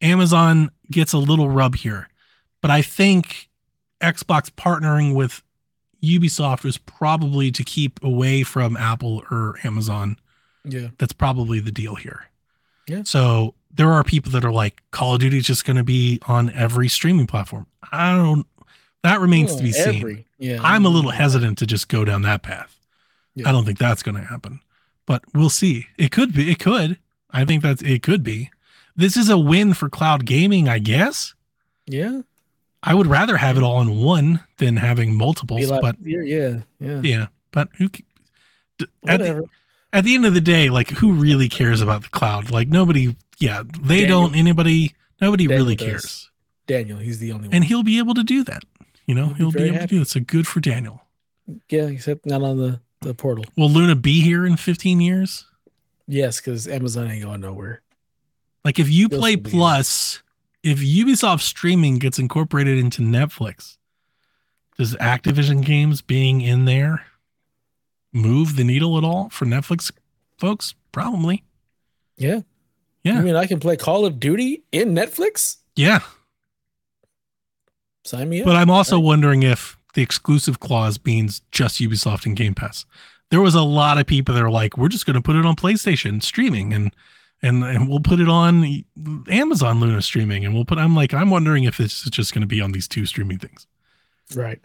Amazon 0.00 0.70
gets 0.90 1.12
a 1.12 1.18
little 1.18 1.48
rub 1.48 1.76
here, 1.76 2.08
but 2.60 2.70
I 2.70 2.82
think 2.82 3.48
Xbox 4.00 4.50
partnering 4.50 5.14
with 5.14 5.42
Ubisoft 6.02 6.64
was 6.64 6.78
probably 6.78 7.50
to 7.52 7.62
keep 7.64 8.02
away 8.02 8.42
from 8.42 8.76
Apple 8.76 9.22
or 9.30 9.56
Amazon. 9.64 10.16
yeah. 10.64 10.88
That's 10.98 11.12
probably 11.12 11.60
the 11.60 11.70
deal 11.72 11.94
here. 11.94 12.26
Yeah. 12.88 13.02
So 13.04 13.54
there 13.74 13.90
are 13.92 14.02
people 14.04 14.32
that 14.32 14.44
are 14.44 14.52
like 14.52 14.82
Call 14.90 15.14
of 15.14 15.20
Duty 15.20 15.38
is 15.38 15.46
just 15.46 15.64
going 15.64 15.76
to 15.76 15.84
be 15.84 16.18
on 16.26 16.50
every 16.50 16.88
streaming 16.88 17.26
platform. 17.26 17.66
I 17.92 18.14
don't. 18.16 18.46
That 19.02 19.20
remains 19.20 19.54
to 19.56 19.60
oh, 19.60 19.62
be 19.62 19.70
Oh, 19.70 19.84
seen. 19.84 19.96
every- 20.00 20.26
Yeah. 20.38 20.58
I'm 20.62 20.84
a 20.84 20.88
little 20.88 21.10
hesitant 21.12 21.58
to 21.58 21.66
just 21.66 21.88
go 21.88 22.04
down 22.04 22.22
that 22.22 22.42
path. 22.42 22.76
Yeah. 23.34 23.48
I 23.48 23.52
don't 23.52 23.64
think 23.64 23.78
that's 23.78 24.02
going 24.02 24.16
to 24.16 24.22
happen, 24.24 24.60
but 25.06 25.22
we'll 25.34 25.48
see. 25.50 25.86
It 25.96 26.10
could 26.12 26.34
be. 26.34 26.50
It 26.50 26.58
could. 26.58 26.98
I 27.30 27.44
think 27.44 27.62
that's 27.62 27.82
it. 27.82 28.02
Could 28.02 28.22
be. 28.22 28.50
This 28.94 29.16
is 29.16 29.28
a 29.30 29.38
win 29.38 29.72
for 29.74 29.88
cloud 29.88 30.26
gaming, 30.26 30.68
I 30.68 30.78
guess. 30.78 31.34
Yeah. 31.86 32.22
I 32.82 32.94
would 32.94 33.06
rather 33.06 33.36
have 33.36 33.56
it 33.56 33.62
all 33.62 33.80
in 33.80 33.96
one 34.02 34.40
than 34.58 34.76
having 34.76 35.14
multiples. 35.16 35.70
Like, 35.70 35.80
but 35.82 35.96
yeah, 36.02 36.20
yeah, 36.22 36.58
yeah. 36.80 37.00
yeah, 37.02 37.26
but 37.52 37.68
who? 37.78 37.88
At 39.06 39.20
the, 39.20 39.44
at 39.92 40.04
the 40.04 40.14
end 40.14 40.26
of 40.26 40.34
the 40.34 40.40
day, 40.40 40.68
like 40.70 40.90
who 40.90 41.12
really 41.12 41.48
cares 41.48 41.80
about 41.80 42.02
the 42.02 42.08
cloud? 42.08 42.50
Like 42.50 42.68
nobody. 42.68 43.14
Yeah, 43.38 43.62
they 43.80 44.00
Daniel- 44.02 44.22
don't. 44.28 44.36
Anybody. 44.36 44.94
Nobody 45.20 45.46
Daniel 45.46 45.64
really 45.66 45.76
does. 45.76 45.86
cares, 45.88 46.30
Daniel, 46.66 46.98
he's 46.98 47.20
the 47.20 47.30
only 47.30 47.46
one. 47.46 47.54
and 47.54 47.62
he'll 47.64 47.84
be 47.84 47.98
able 47.98 48.14
to 48.14 48.24
do 48.24 48.42
that. 48.44 48.64
You 49.06 49.14
know, 49.14 49.26
He'll 49.34 49.34
be 49.34 49.38
he'll 49.38 49.50
be 49.52 49.58
very 49.58 49.68
able 49.76 49.78
to 49.80 49.86
do 49.86 50.00
it. 50.02 50.08
So 50.08 50.20
good 50.20 50.48
for 50.48 50.58
Daniel. 50.58 51.02
yeah, 51.68 51.82
except 51.86 52.26
not 52.26 52.42
on 52.42 52.56
the 52.58 52.80
the 53.02 53.14
portal. 53.14 53.44
Will 53.56 53.68
Luna 53.70 53.94
be 53.94 54.20
here 54.22 54.44
in 54.46 54.56
15 54.56 55.00
years? 55.00 55.44
Yes, 56.08 56.40
because 56.40 56.66
Amazon 56.68 57.08
ain't 57.10 57.22
going 57.24 57.40
nowhere. 57.40 57.82
Like 58.64 58.78
if 58.80 58.88
you 58.90 59.08
play 59.08 59.36
be- 59.36 59.50
Plus, 59.50 60.21
if 60.62 60.78
Ubisoft 60.78 61.40
streaming 61.40 61.98
gets 61.98 62.18
incorporated 62.18 62.78
into 62.78 63.02
Netflix, 63.02 63.76
does 64.78 64.94
Activision 64.96 65.64
games 65.64 66.00
being 66.02 66.40
in 66.40 66.64
there 66.64 67.04
move 68.12 68.56
the 68.56 68.64
needle 68.64 68.96
at 68.98 69.04
all 69.04 69.28
for 69.30 69.44
Netflix 69.44 69.90
folks? 70.38 70.74
Probably. 70.92 71.42
Yeah. 72.16 72.40
Yeah. 73.04 73.18
I 73.18 73.22
mean 73.22 73.36
I 73.36 73.46
can 73.46 73.58
play 73.60 73.76
Call 73.76 74.06
of 74.06 74.20
Duty 74.20 74.62
in 74.72 74.94
Netflix? 74.94 75.56
Yeah. 75.74 76.00
Sign 78.04 78.28
me 78.28 78.40
up. 78.40 78.46
But 78.46 78.56
I'm 78.56 78.70
also 78.70 78.96
Right. 78.96 79.04
wondering 79.04 79.42
if 79.42 79.76
the 79.94 80.02
exclusive 80.02 80.60
clause 80.60 80.98
means 81.04 81.42
just 81.50 81.80
Ubisoft 81.80 82.26
and 82.26 82.36
Game 82.36 82.54
Pass. 82.54 82.84
There 83.30 83.40
was 83.40 83.54
a 83.54 83.62
lot 83.62 83.98
of 83.98 84.06
people 84.06 84.34
that 84.34 84.42
are 84.42 84.50
like, 84.50 84.76
we're 84.76 84.88
just 84.88 85.06
going 85.06 85.14
to 85.14 85.22
put 85.22 85.36
it 85.36 85.46
on 85.46 85.56
PlayStation 85.56 86.22
streaming 86.22 86.72
and 86.72 86.94
and 87.42 87.64
and 87.64 87.88
we'll 87.88 88.00
put 88.00 88.20
it 88.20 88.28
on 88.28 88.84
Amazon 89.28 89.80
Luna 89.80 90.00
streaming 90.02 90.44
and 90.44 90.54
we'll 90.54 90.64
put 90.64 90.78
I'm 90.78 90.94
like 90.94 91.12
I'm 91.14 91.30
wondering 91.30 91.64
if 91.64 91.76
this 91.76 92.02
is 92.04 92.10
just 92.10 92.32
going 92.34 92.42
to 92.42 92.46
be 92.46 92.60
on 92.60 92.72
these 92.72 92.86
two 92.88 93.04
streaming 93.06 93.38
things. 93.38 93.66
right. 94.36 94.60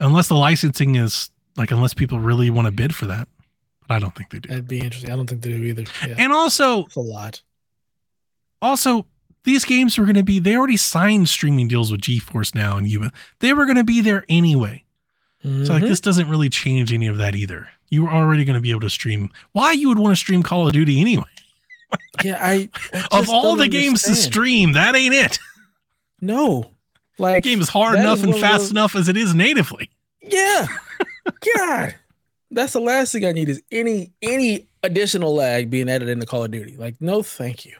unless 0.00 0.28
the 0.28 0.34
licensing 0.34 0.96
is 0.96 1.30
like 1.56 1.70
unless 1.70 1.94
people 1.94 2.18
really 2.18 2.50
want 2.50 2.66
to 2.66 2.72
bid 2.72 2.94
for 2.94 3.06
that 3.06 3.28
but 3.86 3.94
i 3.94 3.98
don't 3.98 4.14
think 4.16 4.30
they 4.30 4.38
do 4.38 4.48
That'd 4.48 4.68
be 4.68 4.80
interesting. 4.80 5.10
I 5.12 5.16
don't 5.16 5.28
think 5.28 5.42
they 5.42 5.50
do 5.50 5.62
either. 5.64 5.84
Yeah. 6.06 6.14
and 6.18 6.32
also 6.32 6.84
It's 6.84 6.96
a 6.96 7.00
lot. 7.00 7.42
also 8.62 9.06
these 9.44 9.64
games 9.64 9.96
were 9.98 10.04
going 10.04 10.16
to 10.16 10.22
be 10.22 10.38
they 10.38 10.56
already 10.56 10.76
signed 10.76 11.28
streaming 11.28 11.68
deals 11.68 11.90
with 11.90 12.00
geforce 12.02 12.54
now 12.54 12.76
and 12.76 12.88
you 12.88 13.10
they 13.40 13.52
were 13.52 13.64
going 13.64 13.76
to 13.76 13.84
be 13.84 14.00
there 14.00 14.24
anyway 14.28 14.84
so 15.42 15.48
like 15.72 15.82
Mhm. 15.82 15.88
this 15.88 16.00
doesn't 16.00 16.28
really 16.28 16.50
change 16.50 16.92
any 16.92 17.06
of 17.06 17.16
that 17.18 17.34
either 17.34 17.68
you 17.88 18.02
were 18.04 18.10
already 18.12 18.44
going 18.44 18.54
to 18.56 18.60
be 18.60 18.70
able 18.70 18.80
to 18.80 18.90
stream 18.90 19.30
why 19.52 19.72
you 19.72 19.88
would 19.88 19.98
want 19.98 20.12
to 20.12 20.16
stream 20.16 20.42
call 20.42 20.66
of 20.66 20.72
duty 20.72 21.00
anyway 21.00 21.24
yeah, 22.24 22.38
I, 22.40 22.68
I 22.92 23.06
of 23.12 23.28
all 23.30 23.56
the 23.56 23.68
games 23.68 24.02
to 24.02 24.14
stream 24.14 24.72
that 24.72 24.94
ain't 24.96 25.14
it 25.14 25.38
No. 26.20 26.70
Like 27.18 27.42
the 27.42 27.50
game 27.50 27.60
is 27.60 27.68
hard 27.68 27.98
enough 27.98 28.18
is 28.18 28.24
and 28.24 28.34
fast 28.38 28.58
those- 28.58 28.70
enough 28.70 28.94
as 28.96 29.08
it 29.08 29.16
is 29.16 29.34
natively 29.34 29.90
Yeah. 30.22 30.66
God. 31.56 31.94
That's 32.50 32.72
the 32.72 32.80
last 32.80 33.12
thing 33.12 33.24
I 33.24 33.32
need 33.32 33.48
is 33.48 33.62
any 33.70 34.12
any 34.22 34.66
additional 34.82 35.34
lag 35.34 35.70
being 35.70 35.88
added 35.88 36.08
into 36.08 36.26
Call 36.26 36.44
of 36.44 36.50
Duty. 36.50 36.76
Like, 36.76 36.96
no, 37.00 37.22
thank 37.22 37.64
you. 37.64 37.76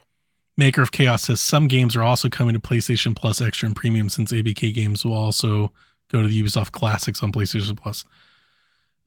Maker 0.56 0.82
of 0.82 0.92
Chaos 0.92 1.22
says 1.22 1.40
some 1.40 1.66
games 1.68 1.96
are 1.96 2.02
also 2.02 2.28
coming 2.28 2.52
to 2.54 2.60
PlayStation 2.60 3.16
Plus 3.16 3.40
Extra 3.40 3.66
and 3.66 3.74
Premium 3.74 4.08
since 4.10 4.30
ABK 4.30 4.74
games 4.74 5.04
will 5.04 5.14
also 5.14 5.72
go 6.12 6.20
to 6.22 6.28
the 6.28 6.42
Ubisoft 6.42 6.72
Classics 6.72 7.22
on 7.22 7.32
PlayStation 7.32 7.76
Plus. 7.76 8.04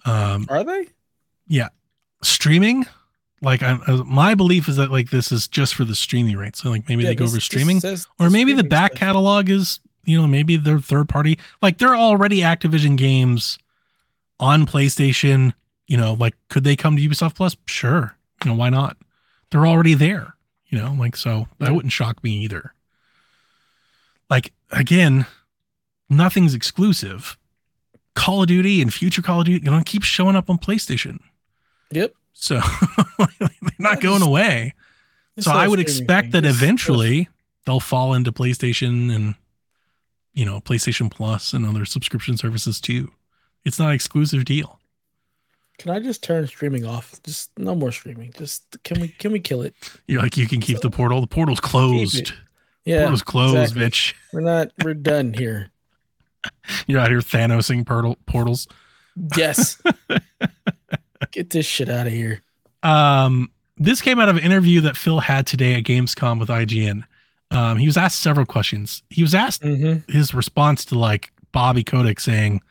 Um, 0.05 0.47
Are 0.49 0.63
they? 0.63 0.87
Yeah, 1.47 1.69
streaming, 2.23 2.85
like 3.43 3.61
I'm, 3.61 3.81
uh, 3.85 4.03
my 4.05 4.33
belief 4.35 4.67
is 4.67 4.77
that 4.77 4.89
like 4.91 5.09
this 5.11 5.31
is 5.31 5.47
just 5.47 5.75
for 5.75 5.83
the 5.83 5.93
streaming 5.95 6.37
rights. 6.37 6.61
So 6.63 6.69
like 6.69 6.87
maybe 6.89 7.03
Yeah, 7.03 7.09
they 7.09 7.15
go 7.15 7.25
this- 7.25 7.33
over 7.33 7.39
streaming, 7.41 7.81
or 8.19 8.29
maybe 8.29 8.53
the 8.53 8.63
back 8.63 8.91
stuff. 8.93 8.99
catalog 8.99 9.49
is 9.49 9.79
you 10.05 10.19
know 10.19 10.27
maybe 10.27 10.57
they're 10.57 10.79
third 10.79 11.09
party. 11.09 11.37
Like 11.61 11.77
they're 11.77 11.95
already 11.95 12.39
Activision 12.39 12.97
games 12.97 13.59
on 14.39 14.65
PlayStation. 14.65 15.53
You 15.87 15.97
know, 15.97 16.13
like 16.13 16.35
could 16.49 16.63
they 16.63 16.75
come 16.75 16.95
to 16.97 17.01
Ubisoft 17.07 17.35
Plus? 17.35 17.55
Sure. 17.65 18.15
You 18.43 18.51
know 18.51 18.57
why 18.57 18.69
not? 18.69 18.97
They're 19.51 19.67
already 19.67 19.93
there. 19.93 20.35
You 20.67 20.79
know, 20.79 20.95
like 20.97 21.15
so 21.15 21.47
that 21.59 21.73
wouldn't 21.75 21.91
shock 21.93 22.23
me 22.23 22.31
either. 22.43 22.73
Like 24.29 24.53
again, 24.71 25.25
nothing's 26.09 26.53
exclusive. 26.53 27.37
Call 28.15 28.41
of 28.43 28.47
Duty 28.47 28.81
and 28.81 28.93
future 28.93 29.21
Call 29.21 29.39
of 29.41 29.45
Duty, 29.47 29.65
you 29.65 29.71
know, 29.71 29.81
keep 29.85 30.03
showing 30.03 30.35
up 30.35 30.49
on 30.49 30.57
PlayStation. 30.57 31.19
Yep. 31.91 32.13
So 32.33 32.59
they're 33.39 33.49
not 33.79 34.01
going 34.01 34.21
away. 34.21 34.73
So 35.39 35.51
I 35.51 35.67
would 35.67 35.79
expect 35.79 36.31
that 36.31 36.45
eventually 36.45 37.29
they'll 37.65 37.79
fall 37.79 38.13
into 38.13 38.31
PlayStation 38.31 39.13
and 39.13 39.35
you 40.33 40.45
know 40.45 40.59
PlayStation 40.59 41.09
Plus 41.09 41.53
and 41.53 41.65
other 41.65 41.85
subscription 41.85 42.37
services 42.37 42.79
too. 42.81 43.11
It's 43.65 43.79
not 43.79 43.89
an 43.89 43.95
exclusive 43.95 44.45
deal. 44.45 44.79
Can 45.79 45.91
I 45.91 45.99
just 45.99 46.21
turn 46.21 46.45
streaming 46.47 46.85
off? 46.85 47.21
Just 47.23 47.57
no 47.57 47.73
more 47.73 47.91
streaming. 47.91 48.31
Just 48.37 48.77
can 48.83 49.01
we 49.01 49.07
can 49.07 49.31
we 49.31 49.39
kill 49.39 49.61
it? 49.61 49.73
You're 50.07 50.21
like 50.21 50.37
you 50.37 50.47
can 50.47 50.61
keep 50.61 50.79
the 50.81 50.91
portal. 50.91 51.21
The 51.21 51.27
portal's 51.27 51.59
closed. 51.59 52.33
Yeah, 52.85 53.01
portal's 53.01 53.23
closed, 53.23 53.75
exactly. 53.75 53.85
bitch. 53.85 54.13
we're 54.33 54.41
not. 54.41 54.71
We're 54.83 54.93
done 54.93 55.33
here. 55.33 55.71
You're 56.87 56.99
out 56.99 57.09
here 57.09 57.21
Thanosing 57.21 57.85
portal 57.85 58.17
portals. 58.25 58.67
Yes. 59.35 59.81
Get 61.33 61.49
this 61.49 61.65
shit 61.65 61.89
out 61.89 62.07
of 62.07 62.13
here. 62.13 62.41
Um, 62.83 63.51
this 63.77 64.01
came 64.01 64.19
out 64.19 64.29
of 64.29 64.37
an 64.37 64.43
interview 64.43 64.79
that 64.81 64.95
Phil 64.95 65.19
had 65.19 65.45
today 65.47 65.73
at 65.73 65.83
Gamescom 65.83 66.39
with 66.39 66.49
IGN. 66.49 67.03
Um, 67.51 67.77
he 67.77 67.85
was 67.85 67.97
asked 67.97 68.21
several 68.21 68.45
questions. 68.45 69.03
He 69.09 69.21
was 69.21 69.35
asked 69.35 69.61
Mm-hmm. 69.63 70.11
his 70.11 70.33
response 70.33 70.85
to 70.85 70.97
like 70.97 71.31
Bobby 71.51 71.83
Kotick 71.83 72.19
saying 72.19 72.61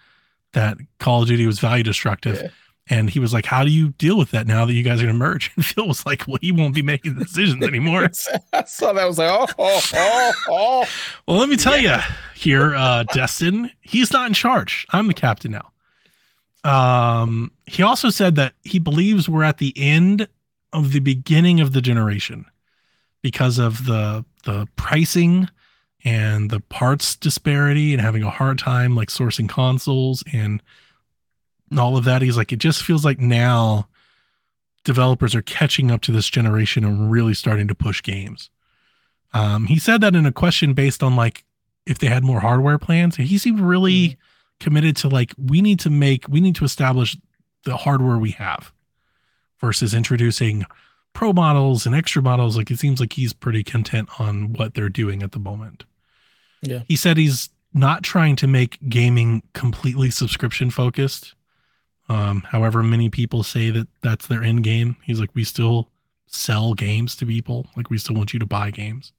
that 0.55 0.76
Call 0.98 1.22
of 1.22 1.28
Duty 1.28 1.47
was 1.47 1.59
value 1.60 1.82
destructive. 1.84 2.40
Yeah. 2.40 2.48
And 2.89 3.09
he 3.09 3.20
was 3.20 3.32
like, 3.32 3.47
How 3.47 3.62
do 3.64 3.70
you 3.70 3.90
deal 3.90 4.18
with 4.18 4.32
that 4.32 4.47
now 4.47 4.64
that 4.66 4.72
you 4.74 4.82
guys 4.82 5.01
are 5.01 5.05
going 5.05 5.14
to 5.14 5.18
merge? 5.18 5.51
And 5.56 5.64
Phil 5.64 5.86
was 5.89 6.05
like, 6.05 6.26
Well, 6.26 6.39
he 6.40 6.52
won't 6.52 6.74
be 6.74 6.82
making 6.82 7.14
decisions 7.18 7.64
anymore. 7.64 8.09
I 8.52 8.64
saw 8.64 8.93
that. 8.93 9.02
I 9.02 9.06
was 9.06 9.18
like, 9.18 9.30
oh, 9.30 9.47
oh, 9.59 9.80
oh, 9.94 10.32
oh. 10.51 10.84
well, 11.26 11.39
let 11.39 11.48
me 11.48 11.56
tell 11.56 11.78
you 11.78 11.97
here, 12.34 12.74
uh, 12.74 13.05
Destin, 13.14 13.70
he's 13.80 14.12
not 14.12 14.26
in 14.26 14.34
charge. 14.34 14.84
I'm 14.90 15.06
the 15.06 15.14
captain 15.14 15.52
now. 15.52 15.70
Um, 16.64 17.52
he 17.66 17.82
also 17.82 18.10
said 18.10 18.36
that 18.36 18.55
he 18.62 18.78
believes 18.78 19.28
we're 19.28 19.43
at 19.43 19.59
the 19.59 19.72
end 19.76 20.28
of 20.72 20.93
the 20.93 21.01
beginning 21.01 21.60
of 21.60 21.72
the 21.72 21.80
generation 21.80 22.47
because 23.20 23.59
of 23.59 23.86
the 23.86 24.24
the 24.44 24.66
pricing 24.76 25.48
and 26.05 26.51
the 26.51 26.60
parts 26.60 27.14
disparity 27.14 27.93
and 27.93 28.02
having 28.02 28.22
a 28.22 28.30
hard 28.30 28.59
time 28.59 28.97
like 28.97 29.09
sourcing 29.09 29.48
consoles 29.48 30.24
and 30.32 30.62
all 31.78 31.97
of 31.97 32.05
that. 32.05 32.22
He's 32.22 32.36
like, 32.36 32.52
it 32.52 32.59
just 32.59 32.82
feels 32.82 33.05
like 33.05 33.20
now 33.20 33.89
developers 34.84 35.34
are 35.34 35.43
catching 35.43 35.90
up 35.90 36.01
to 36.02 36.12
this 36.12 36.28
generation 36.28 36.84
and 36.84 37.10
really 37.10 37.34
starting 37.34 37.68
to 37.68 37.74
push 37.74 38.02
games. 38.02 38.51
Um, 39.32 39.66
he 39.66 39.78
said 39.78 40.01
that 40.01 40.16
in 40.16 40.26
a 40.26 40.32
question 40.32 40.74
based 40.74 41.02
on 41.02 41.14
like 41.14 41.44
if 41.86 41.98
they 41.98 42.09
had 42.09 42.24
more 42.24 42.40
hardware 42.40 42.78
plans. 42.78 43.16
He 43.16 43.39
seemed 43.39 43.60
really 43.60 44.16
committed 44.60 44.96
to 44.96 45.08
like 45.08 45.32
we 45.36 45.60
need 45.60 45.80
to 45.80 45.90
make 45.90 46.28
we 46.28 46.40
need 46.40 46.54
to 46.56 46.64
establish 46.64 47.16
the 47.64 47.76
hardware 47.76 48.18
we 48.18 48.32
have 48.32 48.72
versus 49.60 49.94
introducing 49.94 50.64
pro 51.12 51.32
models 51.32 51.86
and 51.86 51.94
extra 51.94 52.22
models. 52.22 52.56
Like 52.56 52.70
it 52.70 52.78
seems 52.78 53.00
like 53.00 53.12
he's 53.12 53.32
pretty 53.32 53.64
content 53.64 54.08
on 54.20 54.52
what 54.52 54.74
they're 54.74 54.88
doing 54.88 55.22
at 55.22 55.32
the 55.32 55.38
moment. 55.38 55.84
Yeah. 56.62 56.80
He 56.86 56.96
said 56.96 57.16
he's 57.16 57.50
not 57.74 58.02
trying 58.02 58.36
to 58.36 58.46
make 58.46 58.78
gaming 58.88 59.42
completely 59.52 60.10
subscription 60.10 60.70
focused. 60.70 61.34
Um, 62.08 62.42
however, 62.42 62.82
many 62.82 63.08
people 63.08 63.42
say 63.42 63.70
that 63.70 63.88
that's 64.02 64.26
their 64.26 64.42
end 64.42 64.64
game. 64.64 64.96
He's 65.02 65.20
like, 65.20 65.30
we 65.34 65.44
still 65.44 65.88
sell 66.26 66.74
games 66.74 67.16
to 67.16 67.26
people. 67.26 67.66
Like 67.76 67.90
we 67.90 67.98
still 67.98 68.16
want 68.16 68.32
you 68.32 68.38
to 68.40 68.46
buy 68.46 68.70
games. 68.70 69.12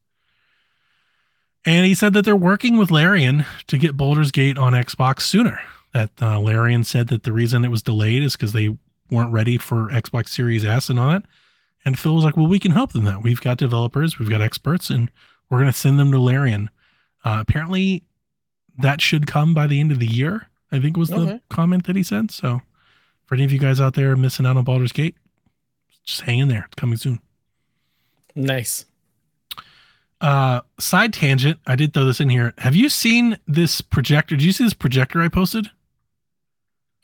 And 1.65 1.85
he 1.85 1.95
said 1.95 2.13
that 2.13 2.25
they're 2.25 2.35
working 2.35 2.77
with 2.77 2.91
Larian 2.91 3.45
to 3.67 3.77
get 3.77 3.95
Baldur's 3.95 4.31
Gate 4.31 4.57
on 4.57 4.73
Xbox 4.73 5.21
sooner. 5.21 5.59
That 5.93 6.09
uh, 6.21 6.39
Larian 6.39 6.83
said 6.83 7.07
that 7.09 7.23
the 7.23 7.31
reason 7.31 7.63
it 7.63 7.69
was 7.71 7.81
delayed 7.83 8.23
is 8.23 8.33
because 8.33 8.51
they 8.51 8.75
weren't 9.09 9.31
ready 9.31 9.57
for 9.57 9.89
Xbox 9.89 10.29
Series 10.29 10.65
S 10.65 10.89
and 10.89 10.99
all 10.99 11.09
that. 11.11 11.23
And 11.85 11.97
Phil 11.99 12.15
was 12.15 12.23
like, 12.23 12.35
well, 12.35 12.47
we 12.47 12.59
can 12.59 12.71
help 12.71 12.93
them 12.93 13.05
that. 13.05 13.21
We've 13.23 13.39
got 13.41 13.57
developers, 13.57 14.17
we've 14.17 14.29
got 14.29 14.41
experts, 14.41 14.89
and 14.89 15.11
we're 15.49 15.59
going 15.59 15.71
to 15.71 15.77
send 15.77 15.99
them 15.99 16.11
to 16.11 16.19
Larian. 16.19 16.69
Uh, 17.23 17.37
apparently, 17.47 18.03
that 18.77 19.01
should 19.01 19.27
come 19.27 19.53
by 19.53 19.67
the 19.67 19.79
end 19.79 19.91
of 19.91 19.99
the 19.99 20.07
year, 20.07 20.47
I 20.71 20.79
think 20.79 20.97
was 20.97 21.09
the 21.09 21.15
Okay. 21.17 21.39
comment 21.49 21.85
that 21.85 21.95
he 21.95 22.03
said. 22.03 22.31
So, 22.31 22.61
for 23.25 23.35
any 23.35 23.43
of 23.43 23.51
you 23.51 23.59
guys 23.59 23.79
out 23.79 23.93
there 23.93 24.15
missing 24.15 24.45
out 24.45 24.57
on 24.57 24.63
Baldur's 24.63 24.91
Gate, 24.91 25.15
just 26.05 26.21
hang 26.21 26.39
in 26.39 26.47
there. 26.47 26.63
It's 26.65 26.75
coming 26.75 26.97
soon. 26.97 27.19
Nice. 28.35 28.85
Uh, 30.23 30.61
side 30.79 31.11
tangent. 31.13 31.59
I 31.67 31.75
did 31.75 31.93
throw 31.93 32.05
this 32.05 32.21
in 32.21 32.29
here. 32.29 32.53
Have 32.59 32.75
you 32.75 32.87
seen 32.87 33.37
this 33.45 33.81
projector? 33.81 34.35
Did 34.37 34.45
you 34.45 34.53
see 34.53 34.63
this 34.63 34.73
projector 34.73 35.21
I 35.21 35.27
posted? 35.27 35.69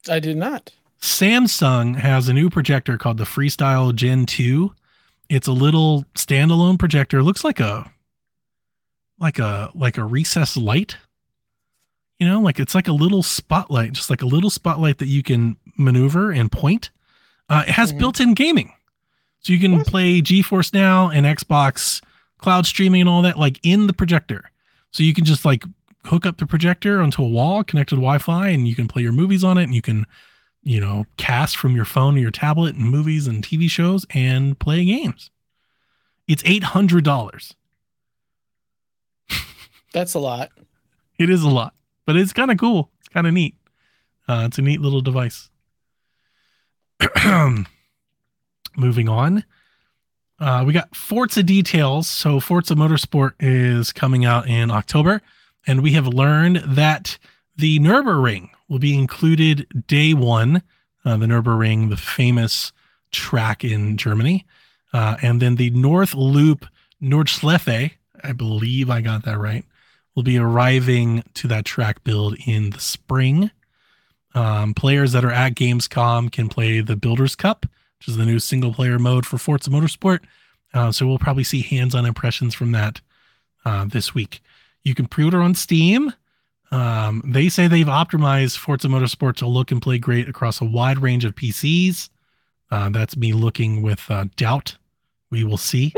I 0.10 0.20
did 0.20 0.38
not. 0.38 0.72
Samsung 1.02 1.98
has 1.98 2.30
a 2.30 2.34
new 2.34 2.50
projector 2.50 2.98
called 2.98 3.18
the 3.18 3.26
Freestyle 3.26 3.94
Gen 3.94 4.26
2. 4.26 4.74
It's 5.28 5.48
a 5.48 5.52
little 5.52 6.06
standalone 6.16 6.80
projector. 6.80 7.20
It 7.20 7.24
looks 7.24 7.44
like 7.44 7.60
a 7.60 7.91
like 9.20 9.38
a 9.38 9.70
like 9.76 9.98
a 9.98 10.06
recessed 10.06 10.56
light. 10.58 10.96
You 12.20 12.28
know, 12.28 12.40
like 12.40 12.58
it's 12.60 12.74
like 12.76 12.88
a 12.88 12.94
little 12.94 13.22
spotlight, 13.24 13.91
just 13.94 14.10
like 14.10 14.22
a 14.22 14.26
little 14.28 14.50
spotlight 14.50 14.98
that 15.00 15.08
you 15.08 15.24
can 15.24 15.58
maneuver 15.78 16.32
and 16.32 16.50
point. 16.52 16.90
Uh, 17.50 17.64
it 17.68 17.72
has 17.74 17.91
Mhm. 17.94 18.00
built-in 18.00 18.34
gaming. 18.34 18.74
So 19.41 19.54
you 19.54 19.60
can 19.60 19.78
What? 19.80 19.88
play 19.88 20.22
GeForce 20.22 20.74
Now 20.74 21.10
and 21.10 21.26
Xbox 21.26 22.02
cloud 22.40 22.66
streaming 22.66 23.02
and 23.02 23.10
all 23.10 23.22
that 23.22 23.38
like 23.38 23.60
in 23.64 23.88
the 23.88 23.94
projector. 23.94 24.49
So 24.91 25.03
you 25.03 25.14
can 25.14 25.26
just 25.26 25.45
like 25.45 25.64
hook 26.06 26.26
up 26.26 26.38
the 26.38 26.48
projector 26.48 27.02
onto 27.02 27.24
a 27.24 27.28
wall 27.28 27.64
connected 27.64 27.95
to 27.95 28.02
Wi-Fi 28.02 28.49
and 28.49 28.68
you 28.68 28.76
can 28.76 28.88
play 28.88 29.03
your 29.03 29.11
movies 29.11 29.44
on 29.44 29.57
it 29.57 29.64
and 29.64 29.76
you 29.76 29.82
can 29.82 30.06
you 30.64 30.80
know, 30.80 31.06
cast 31.18 31.57
from 31.57 31.76
your 31.76 31.86
phone 31.86 32.16
or 32.16 32.20
your 32.20 32.32
tablet 32.32 32.76
and 32.76 32.86
movies 32.86 33.28
and 33.28 33.44
TV 33.44 33.70
shows 33.70 34.06
and 34.11 34.60
play 34.60 34.84
games. 34.86 35.32
It's 36.28 36.44
$800. 36.44 37.56
That's 39.94 40.14
a 40.14 40.20
lot. 40.20 40.52
It 41.18 41.30
is 41.30 41.44
a 41.44 41.49
lot, 41.49 41.74
but 42.06 42.16
it's 42.16 42.34
kind 42.34 42.52
of 42.52 42.57
cool. 42.57 42.91
It's 42.99 43.10
kind 43.10 43.28
of 43.28 43.34
neat. 43.34 43.56
Uh, 44.28 44.44
it's 44.45 44.57
a 44.57 44.61
neat 44.61 44.80
little 44.80 45.02
device. 45.02 45.49
Moving 48.78 49.10
on. 49.10 49.44
Uh, 50.40 50.64
we 50.66 50.74
got 50.74 50.95
Forza 50.95 51.44
details. 51.44 52.07
So, 52.07 52.40
Forza 52.40 52.76
Motorsport 52.76 53.34
is 53.40 53.91
coming 53.91 54.26
out 54.26 54.48
in 54.48 54.72
October, 54.72 55.22
and 55.68 55.82
we 55.82 55.91
have 55.94 56.07
learned 56.07 56.57
that 56.66 57.18
the 57.57 57.80
Nürburgring 57.80 58.49
will 58.68 58.80
be 58.80 58.98
included 58.98 59.68
day 59.88 60.14
one. 60.14 60.64
Uh, 61.06 61.18
the 61.18 61.26
Nürburgring, 61.26 61.90
the 61.90 61.98
famous 61.98 62.72
track 63.11 63.64
in 63.64 63.98
Germany, 63.98 64.45
uh, 64.94 65.18
and 65.22 65.41
then 65.41 65.56
the 65.56 65.70
North 65.72 66.14
Loop 66.14 66.66
Nordschleife. 67.02 67.91
I 68.22 68.32
believe 68.34 68.90
I 68.90 69.02
got 69.02 69.24
that 69.24 69.38
right 69.38 69.64
will 70.20 70.24
be 70.24 70.38
arriving 70.38 71.24
to 71.34 71.48
that 71.48 71.64
track 71.64 72.03
build 72.03 72.36
in 72.45 72.72
the 72.72 72.80
spring. 72.80 73.52
Um, 74.36 74.74
players 74.74 75.14
that 75.14 75.24
are 75.24 75.32
at 75.32 75.56
Gamescom 75.56 76.30
can 76.30 76.49
play 76.49 76.82
the 76.82 76.98
Builders 76.98 77.38
Cup, 77.38 77.66
which 77.99 78.07
is 78.07 78.17
the 78.17 78.26
new 78.26 78.39
single 78.39 78.73
player 78.73 78.97
mode 78.97 79.26
for 79.26 79.38
Forza 79.38 79.69
Motorsport. 79.69 80.19
Uh, 80.73 80.91
so 80.91 81.05
we'll 81.05 81.19
probably 81.19 81.43
see 81.43 81.61
hands 81.61 81.95
on 81.95 82.05
impressions 82.05 82.53
from 82.53 82.71
that 82.71 83.01
uh, 83.65 83.85
this 83.85 84.13
week. 84.13 84.41
You 84.84 84.95
can 84.95 85.07
pre 85.07 85.26
order 85.26 85.41
on 85.41 85.55
Steam. 85.55 86.13
Um, 86.71 87.23
they 87.26 87.49
say 87.49 87.67
they've 87.67 87.85
optimized 87.85 88.57
Forza 88.57 88.88
Motorsport 88.88 89.35
to 89.38 89.47
look 89.47 89.71
and 89.71 89.81
play 89.81 89.97
great 89.97 90.30
across 90.30 90.61
a 90.61 90.65
wide 90.65 90.99
range 90.99 91.26
of 91.26 91.35
PCs. 91.35 92.09
Uh, 92.71 92.89
that's 92.89 93.17
me 93.17 93.34
looking 93.34 93.81
with 93.81 94.05
uh, 94.09 94.26
doubt. 94.35 94.77
We 95.31 95.43
will 95.43 95.57
see. 95.57 95.93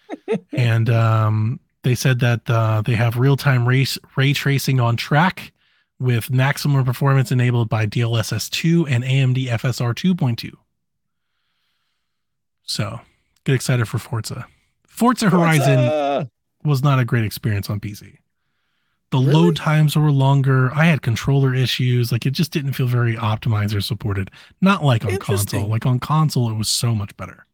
and 0.52 0.88
um, 0.88 1.60
they 1.82 1.94
said 1.94 2.20
that 2.20 2.48
uh, 2.48 2.82
they 2.82 2.94
have 2.94 3.16
real-time 3.16 3.66
race 3.66 3.98
ray 4.16 4.32
tracing 4.32 4.78
on 4.78 4.96
track 4.96 5.52
with 5.98 6.30
maximum 6.30 6.84
performance 6.84 7.32
enabled 7.32 7.68
by 7.68 7.86
DLSS 7.86 8.50
2 8.50 8.86
and 8.86 9.04
AMD 9.04 9.46
FSR 9.46 9.94
2.2. 9.94 10.52
So 12.64 13.00
get 13.44 13.54
excited 13.54 13.86
for 13.88 13.98
Forza. 13.98 14.46
Forza 14.86 15.30
Horizon 15.30 15.88
Forza! 15.88 16.30
was 16.64 16.82
not 16.82 16.98
a 16.98 17.04
great 17.04 17.24
experience 17.24 17.68
on 17.70 17.80
PC. 17.80 18.18
The 19.10 19.18
Really? 19.18 19.32
load 19.32 19.56
times 19.56 19.94
were 19.96 20.10
longer. 20.10 20.72
I 20.74 20.86
had 20.86 21.02
controller 21.02 21.54
issues. 21.54 22.10
Like 22.12 22.24
it 22.24 22.30
just 22.30 22.50
didn't 22.50 22.72
feel 22.72 22.86
very 22.86 23.14
optimized 23.16 23.74
or 23.76 23.80
supported. 23.82 24.30
Not 24.60 24.82
like 24.84 25.04
on 25.04 25.16
console. 25.18 25.66
Like 25.66 25.84
on 25.84 25.98
console, 26.00 26.50
it 26.50 26.54
was 26.56 26.68
so 26.68 26.94
much 26.94 27.14
better. 27.16 27.46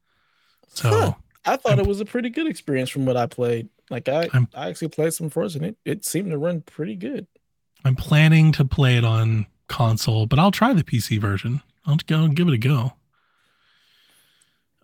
So 0.68 0.89
Huh. 0.90 1.12
I 1.44 1.56
thought 1.56 1.72
I'm- 1.72 1.80
it 1.80 1.86
was 1.86 2.01
a 2.01 2.05
pretty 2.05 2.30
good 2.30 2.47
experience 2.47 2.90
from 2.90 3.06
what 3.06 3.16
I 3.16 3.26
played. 3.26 3.68
Like 3.90 4.09
I, 4.09 4.28
I'm- 4.32 4.48
I 4.55 4.68
actually 4.68 4.89
played 4.89 5.14
some 5.14 5.30
Forza 5.30 5.59
and 5.59 5.66
it, 5.68 5.76
it 5.85 6.05
seemed 6.05 6.30
to 6.30 6.39
run 6.39 6.60
pretty 6.60 6.94
good. 6.94 7.26
I'm 7.85 7.97
planning 7.97 8.52
to 8.52 8.64
play 8.64 8.97
it 8.97 9.05
on 9.05 9.47
console, 9.68 10.26
but 10.26 10.39
I'll 10.39 10.51
try 10.52 10.72
the 10.74 10.85
PC 10.85 11.18
version. 11.20 11.62
I'll 11.86 11.97
go 12.06 12.28
give 12.28 12.47
it 12.48 12.55
a 12.55 12.59
go. 12.59 12.93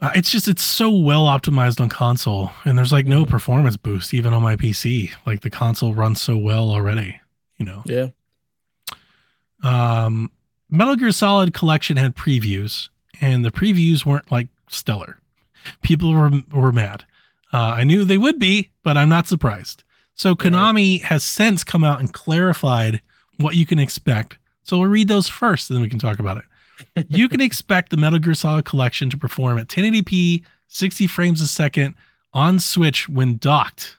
Uh, 0.04 0.10
it's 0.14 0.30
just 0.30 0.48
it's 0.48 0.62
so 0.62 0.90
well 0.90 1.24
optimized 1.26 1.80
on 1.80 1.88
console, 1.88 2.50
and 2.64 2.76
there's 2.76 2.92
like 2.92 3.06
no 3.06 3.24
Mhm. 3.24 3.28
performance 3.30 3.76
boost 3.76 4.12
even 4.12 4.34
on 4.34 4.42
my 4.42 4.54
PC. 4.56 5.12
Like 5.26 5.40
the 5.40 5.50
console 5.50 5.94
runs 5.94 6.20
so 6.20 6.36
well 6.36 6.70
already, 6.70 7.20
you 7.58 7.64
know. 7.64 7.82
Yeah. 7.86 8.08
Um, 9.62 10.30
Metal 10.70 10.96
Gear 10.96 11.12
Solid 11.12 11.54
Collection 11.54 11.96
had 11.96 12.14
previews, 12.16 12.88
and 13.20 13.44
the 13.44 13.50
previews 13.50 14.04
weren't 14.04 14.30
like 14.30 14.48
stellar. 14.68 15.18
People 15.82 16.12
were 16.12 16.30
were 16.52 16.72
mad. 16.72 17.04
Uh, 17.52 17.74
I 17.78 17.84
knew 17.84 18.04
they 18.04 18.18
would 18.18 18.38
be, 18.38 18.70
but 18.82 18.96
I'm 18.96 19.08
not 19.08 19.26
surprised. 19.28 19.84
So 20.14 20.34
Konami 20.34 21.02
has 21.02 21.24
since 21.24 21.64
come 21.64 21.82
out 21.84 22.00
and 22.00 22.12
clarified 22.12 23.00
what 23.38 23.54
you 23.56 23.64
can 23.64 23.78
expect. 23.78 24.38
So 24.64 24.78
we'll 24.78 24.90
read 24.90 25.08
those 25.08 25.28
first, 25.28 25.70
and 25.70 25.76
then 25.76 25.82
we 25.82 25.88
can 25.88 25.98
talk 25.98 26.18
about 26.18 26.36
it. 26.36 26.44
you 27.08 27.28
can 27.28 27.40
expect 27.40 27.90
the 27.90 27.96
Metal 27.96 28.18
Gear 28.18 28.34
Solid 28.34 28.64
Collection 28.64 29.10
to 29.10 29.16
perform 29.16 29.58
at 29.58 29.68
1080p, 29.68 30.42
60 30.68 31.06
frames 31.06 31.40
a 31.40 31.46
second 31.46 31.94
on 32.32 32.58
Switch 32.58 33.08
when 33.08 33.36
docked, 33.36 33.96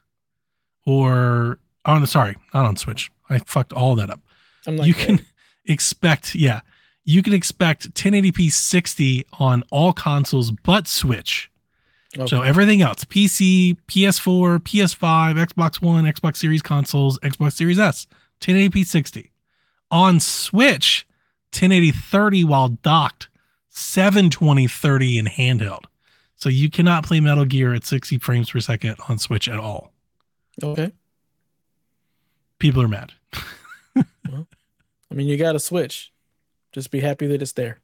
or 0.86 1.60
oh, 1.86 1.94
on 1.94 2.02
the 2.02 2.08
sorry, 2.08 2.36
not 2.54 2.66
on 2.66 2.76
Switch. 2.76 3.12
I 3.30 3.40
fucked 3.40 3.74
all 3.74 3.96
that 3.96 4.10
up. 4.10 4.20
I'm 4.68 4.78
like, 4.78 4.88
you 4.88 4.94
can 4.94 5.26
expect, 5.66 6.36
yeah, 6.36 6.62
you 7.06 7.24
can 7.24 7.34
expect 7.34 7.94
1080p 7.94 8.52
60 8.52 9.26
on 9.40 9.64
all 9.72 9.94
consoles 9.94 10.52
but 10.52 10.88
Switch. 10.88 11.50
okay. 12.18 12.28
So 12.28 12.42
everything 12.42 12.82
else, 12.82 13.06
PC, 13.06 13.78
PS4, 13.88 14.60
PS5, 14.60 15.48
Xbox 15.48 15.82
One, 15.82 16.06
Xbox 16.06 16.38
Series 16.38 16.62
consoles, 16.62 17.20
Xbox 17.20 17.54
Series 17.54 17.80
S, 17.80 18.08
1080p 18.42 18.86
60. 18.86 19.32
On 19.92 20.20
Switch, 20.20 21.08
1080 21.54 21.92
30 21.92 22.44
while 22.44 22.70
docked, 22.70 23.30
720 23.70 24.68
30 24.68 25.18
in 25.20 25.26
handheld. 25.26 25.86
So 26.36 26.50
you 26.50 26.70
cannot 26.70 27.06
play 27.06 27.20
Metal 27.20 27.46
Gear 27.46 27.74
at 27.74 27.86
60 27.86 28.18
frames 28.20 28.50
per 28.52 28.60
second 28.60 28.98
on 29.08 29.18
Switch 29.18 29.48
at 29.48 29.58
all. 29.60 29.92
okay. 30.62 30.92
People 32.60 32.82
are 32.82 32.88
mad. 32.88 33.12
well, 33.96 34.48
I 35.12 35.14
mean, 35.14 35.28
you 35.28 35.38
got 35.38 35.52
to 35.54 35.60
switch. 35.60 36.12
Just 36.72 36.90
be 36.90 37.02
happy 37.02 37.28
that 37.28 37.42
it's 37.42 37.52
there. 37.54 37.80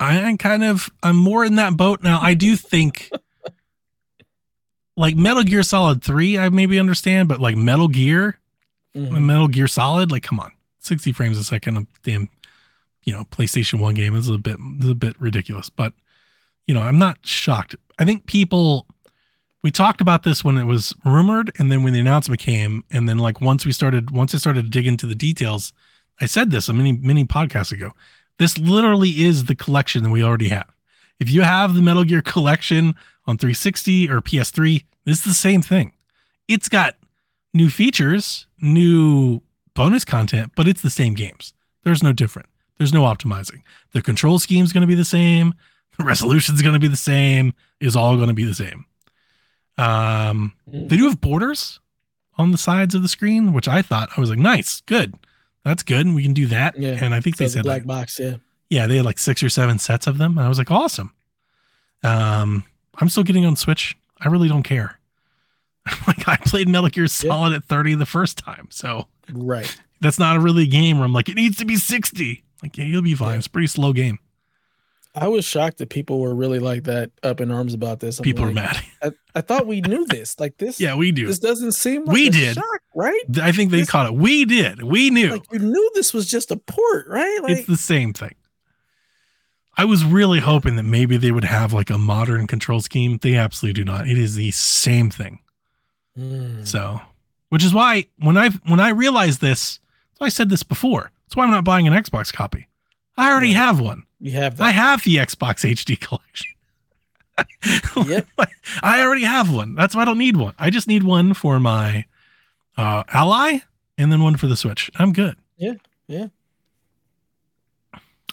I 0.00 0.16
am 0.16 0.38
kind 0.38 0.62
of 0.64 0.88
I'm 1.02 1.16
more 1.16 1.44
in 1.44 1.56
that 1.56 1.76
boat 1.76 2.02
now. 2.02 2.20
I 2.20 2.34
do 2.34 2.56
think 2.56 3.10
like 4.96 5.16
Metal 5.16 5.42
Gear 5.42 5.62
Solid 5.62 6.02
3, 6.02 6.38
I 6.38 6.48
maybe 6.48 6.78
understand, 6.78 7.28
but 7.28 7.40
like 7.40 7.56
Metal 7.56 7.88
Gear, 7.88 8.38
Mhm. 8.96 9.20
Metal 9.24 9.48
Gear 9.48 9.66
Solid, 9.66 10.10
like 10.12 10.22
come 10.22 10.38
on. 10.40 10.52
60 10.80 11.12
frames 11.12 11.38
a 11.38 11.44
second 11.44 11.86
damn, 12.04 12.28
you 13.04 13.12
know, 13.12 13.24
PlayStation 13.24 13.80
1 13.80 13.94
game 13.94 14.14
is 14.14 14.28
a 14.28 14.38
bit 14.38 14.58
is 14.80 14.88
a 14.88 14.94
bit 14.94 15.20
ridiculous. 15.20 15.70
But 15.70 15.92
you 16.66 16.74
know, 16.74 16.82
I'm 16.82 16.98
not 16.98 17.18
shocked. 17.22 17.76
I 17.98 18.04
think 18.04 18.26
people 18.26 18.86
we 19.62 19.70
talked 19.70 20.00
about 20.00 20.24
this 20.24 20.44
when 20.44 20.58
it 20.58 20.64
was 20.64 20.94
rumored 21.04 21.50
and 21.58 21.72
then 21.72 21.82
when 21.82 21.94
the 21.94 22.00
announcement 22.00 22.40
came 22.40 22.84
and 22.90 23.08
then 23.08 23.18
like 23.18 23.40
once 23.40 23.64
we 23.64 23.72
started 23.72 24.10
once 24.10 24.34
I 24.34 24.38
started 24.38 24.64
to 24.64 24.70
dig 24.70 24.86
into 24.86 25.06
the 25.06 25.14
details, 25.14 25.72
I 26.20 26.26
said 26.26 26.50
this 26.50 26.68
a 26.68 26.72
many 26.72 26.92
many 26.92 27.24
podcasts 27.24 27.72
ago. 27.72 27.92
This 28.38 28.58
literally 28.58 29.24
is 29.24 29.44
the 29.44 29.54
collection 29.54 30.02
that 30.02 30.10
we 30.10 30.22
already 30.22 30.48
have. 30.48 30.70
If 31.20 31.30
you 31.30 31.42
have 31.42 31.74
the 31.74 31.82
Metal 31.82 32.04
Gear 32.04 32.22
collection 32.22 32.94
on 33.26 33.38
360 33.38 34.10
or 34.10 34.20
PS3, 34.20 34.84
this 35.04 35.18
is 35.18 35.24
the 35.24 35.34
same 35.34 35.62
thing. 35.62 35.92
It's 36.48 36.68
got 36.68 36.96
new 37.54 37.70
features, 37.70 38.46
new 38.60 39.40
bonus 39.74 40.04
content, 40.04 40.52
but 40.56 40.66
it's 40.66 40.82
the 40.82 40.90
same 40.90 41.14
games. 41.14 41.54
There's 41.84 42.02
no 42.02 42.12
different. 42.12 42.48
There's 42.78 42.92
no 42.92 43.02
optimizing. 43.02 43.62
The 43.92 44.02
control 44.02 44.38
scheme 44.38 44.64
is 44.64 44.72
going 44.72 44.82
to 44.82 44.86
be 44.86 44.94
the 44.94 45.04
same. 45.04 45.54
The 45.96 46.02
resolution 46.02 46.56
is 46.56 46.60
going 46.62 46.72
to 46.74 46.80
be 46.80 46.88
the 46.88 46.96
same. 46.96 47.54
Is 47.78 47.94
all 47.94 48.16
going 48.16 48.26
to 48.26 48.34
be 48.34 48.42
the 48.42 48.52
same. 48.52 48.84
Um, 49.78 50.52
they 50.66 50.96
do 50.96 51.04
have 51.08 51.20
borders 51.20 51.78
on 52.36 52.50
the 52.50 52.58
sides 52.58 52.96
of 52.96 53.02
the 53.02 53.08
screen, 53.08 53.52
which 53.52 53.68
I 53.68 53.80
thought 53.80 54.08
I 54.16 54.20
was 54.20 54.28
like, 54.28 54.40
nice, 54.40 54.80
good, 54.82 55.14
that's 55.64 55.84
good. 55.84 56.04
And 56.04 56.14
we 56.16 56.24
can 56.24 56.34
do 56.34 56.46
that. 56.46 56.76
Yeah. 56.76 56.98
And 57.00 57.14
I 57.14 57.20
think 57.20 57.36
they 57.36 57.46
So 57.46 57.54
said 57.54 57.62
black 57.62 57.82
like, 57.82 57.86
box, 57.86 58.18
yeah. 58.18 58.38
yeah, 58.70 58.88
they 58.88 58.96
had 58.96 59.04
like 59.04 59.18
six 59.18 59.40
or 59.40 59.48
seven 59.48 59.78
sets 59.78 60.08
of 60.08 60.18
them. 60.18 60.36
And 60.36 60.44
I 60.44 60.48
was 60.48 60.58
like, 60.58 60.72
awesome. 60.72 61.12
Um, 62.02 62.64
I'm 62.96 63.08
still 63.08 63.22
getting 63.22 63.44
on 63.46 63.54
Switch. 63.56 63.96
I 64.20 64.28
really 64.28 64.48
don't 64.48 64.62
care. 64.64 64.98
like 66.06 66.26
I 66.28 66.36
played 66.38 66.68
Metal 66.68 66.88
Gear 66.88 67.06
Solid 67.06 67.52
at 67.52 67.64
30 67.64 67.94
the 67.94 68.06
first 68.06 68.38
time. 68.38 68.66
So 68.70 69.06
Right. 69.32 69.74
that's 70.00 70.18
not 70.18 70.36
a 70.36 70.40
really 70.40 70.66
game 70.66 70.98
where 70.98 71.04
I'm 71.06 71.12
like, 71.12 71.28
it 71.28 71.36
needs 71.36 71.56
to 71.58 71.64
be 71.64 71.76
60. 71.76 72.42
Like, 72.64 72.78
yeah, 72.78 72.84
you'll 72.84 73.02
be 73.02 73.14
fine. 73.14 73.32
Yeah. 73.32 73.38
It's 73.38 73.46
a 73.46 73.50
pretty 73.50 73.66
slow 73.68 73.92
game. 73.92 74.18
I 75.14 75.28
was 75.28 75.44
shocked 75.44 75.78
that 75.78 75.90
people 75.90 76.18
were 76.18 76.34
really 76.34 76.58
like 76.58 76.84
that 76.84 77.12
up 77.22 77.40
in 77.40 77.50
arms 77.52 77.72
about 77.74 78.00
this. 78.00 78.18
I'm 78.18 78.24
People 78.24 78.46
are 78.46 78.52
mad. 78.52 78.82
I, 79.02 79.12
I 79.36 79.42
thought 79.42 79.66
we 79.66 79.80
knew 79.80 80.04
this. 80.06 80.34
Like 80.40 80.56
this. 80.56 80.80
yeah, 80.80 80.96
we 80.96 81.12
do. 81.12 81.26
This 81.26 81.38
doesn't 81.38 81.72
seem 81.72 82.04
like 82.04 82.14
We 82.14 82.26
a 82.28 82.30
did. 82.30 82.54
shock, 82.56 82.80
right? 82.96 83.20
I 83.40 83.52
think 83.52 83.70
they 83.70 83.80
this- 83.80 83.90
caught 83.90 84.06
it. 84.06 84.14
We 84.14 84.44
did. 84.44 84.82
We 84.82 85.10
knew. 85.10 85.32
Like 85.32 85.52
you 85.52 85.58
knew 85.60 85.90
this 85.94 86.12
was 86.12 86.26
just 86.28 86.50
a 86.50 86.56
port, 86.56 87.06
right? 87.06 87.38
Like 87.42 87.58
it's 87.58 87.66
the 87.68 87.76
same 87.76 88.12
thing. 88.12 88.34
I 89.76 89.84
was 89.84 90.04
really 90.04 90.40
hoping 90.40 90.76
that 90.76 90.84
maybe 90.84 91.16
they 91.16 91.30
would 91.32 91.44
have 91.44 91.72
like 91.72 91.90
a 91.90 91.98
modern 91.98 92.46
control 92.46 92.80
scheme. 92.80 93.18
They 93.20 93.36
absolutely 93.36 93.80
do 93.80 93.84
not. 93.84 94.08
It 94.08 94.18
is 94.18 94.34
the 94.36 94.50
same 94.52 95.10
thing. 95.10 95.40
Mm. 96.18 96.66
So, 96.66 97.00
which 97.50 97.64
is 97.64 97.74
why 97.74 98.06
when 98.18 98.36
I 98.36 98.50
when 98.66 98.80
I 98.80 98.88
realized 98.90 99.40
this, 99.40 99.80
so 100.18 100.24
I 100.24 100.28
said 100.28 100.48
this 100.48 100.62
before. 100.62 101.10
That's 101.34 101.38
why 101.38 101.44
I'm 101.46 101.50
not 101.50 101.64
buying 101.64 101.88
an 101.88 101.94
Xbox 101.94 102.32
copy. 102.32 102.68
I 103.16 103.28
already 103.28 103.48
Yeah. 103.48 103.66
have 103.66 103.80
one. 103.80 104.04
you 104.20 104.30
have 104.32 104.60
I 104.60 104.70
have 104.70 105.02
the 105.02 105.16
Xbox 105.16 105.68
HD 105.68 105.96
collection. 106.00 106.52
Yep. 108.06 108.28
I 108.84 109.00
already 109.02 109.24
have 109.24 109.52
one. 109.52 109.74
That's 109.74 109.96
why 109.96 110.02
I 110.02 110.04
don't 110.04 110.18
need 110.18 110.36
one. 110.36 110.54
I 110.60 110.70
just 110.70 110.86
need 110.86 111.02
one 111.02 111.34
for 111.34 111.58
my 111.58 112.04
uh, 112.76 113.02
Ally 113.12 113.58
and 113.98 114.12
then 114.12 114.22
one 114.22 114.36
for 114.36 114.46
the 114.46 114.54
Switch. 114.56 114.92
I'm 114.94 115.12
good. 115.12 115.34
Yeah, 115.56 115.72
yeah. 116.06 116.28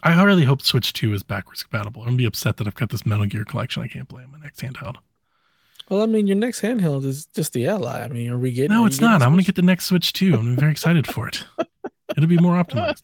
I 0.04 0.22
really 0.24 0.44
hope 0.44 0.62
Switch 0.62 0.94
2 0.94 1.12
is 1.16 1.24
backwards 1.24 1.64
compatible. 1.64 2.04
I'm 2.04 2.10
gonna 2.10 2.18
be 2.18 2.26
upset 2.26 2.58
that 2.58 2.68
I've 2.68 2.76
got 2.76 2.92
this 2.92 3.04
Metal 3.04 3.26
Gear 3.26 3.46
collection 3.46 3.82
I 3.82 3.88
can't 3.88 4.08
play 4.08 4.22
on 4.24 4.32
my 4.32 4.38
next 4.38 4.60
handheld. 4.62 4.98
Well, 5.90 6.04
I 6.04 6.06
mean, 6.06 6.28
your 6.28 6.38
next 6.38 6.62
handheld 6.62 7.04
is 7.06 7.26
just 7.26 7.54
the 7.54 7.66
Ally. 7.66 8.04
I 8.04 8.08
mean, 8.10 8.30
are 8.30 8.38
we 8.38 8.52
getting? 8.52 8.70
No, 8.78 8.86
it's 8.86 9.02
not. 9.02 9.24
I'm 9.24 9.32
gonna 9.32 9.42
get 9.42 9.56
the 9.56 9.64
next 9.64 9.86
Switch 9.86 10.14
2. 10.14 10.36
I'm 10.36 10.56
very 10.56 10.72
excited 10.72 11.08
for 11.08 11.28
it. 11.28 11.44
It'll 12.18 12.28
be 12.28 12.38
more 12.38 12.56
optimized. 12.62 13.04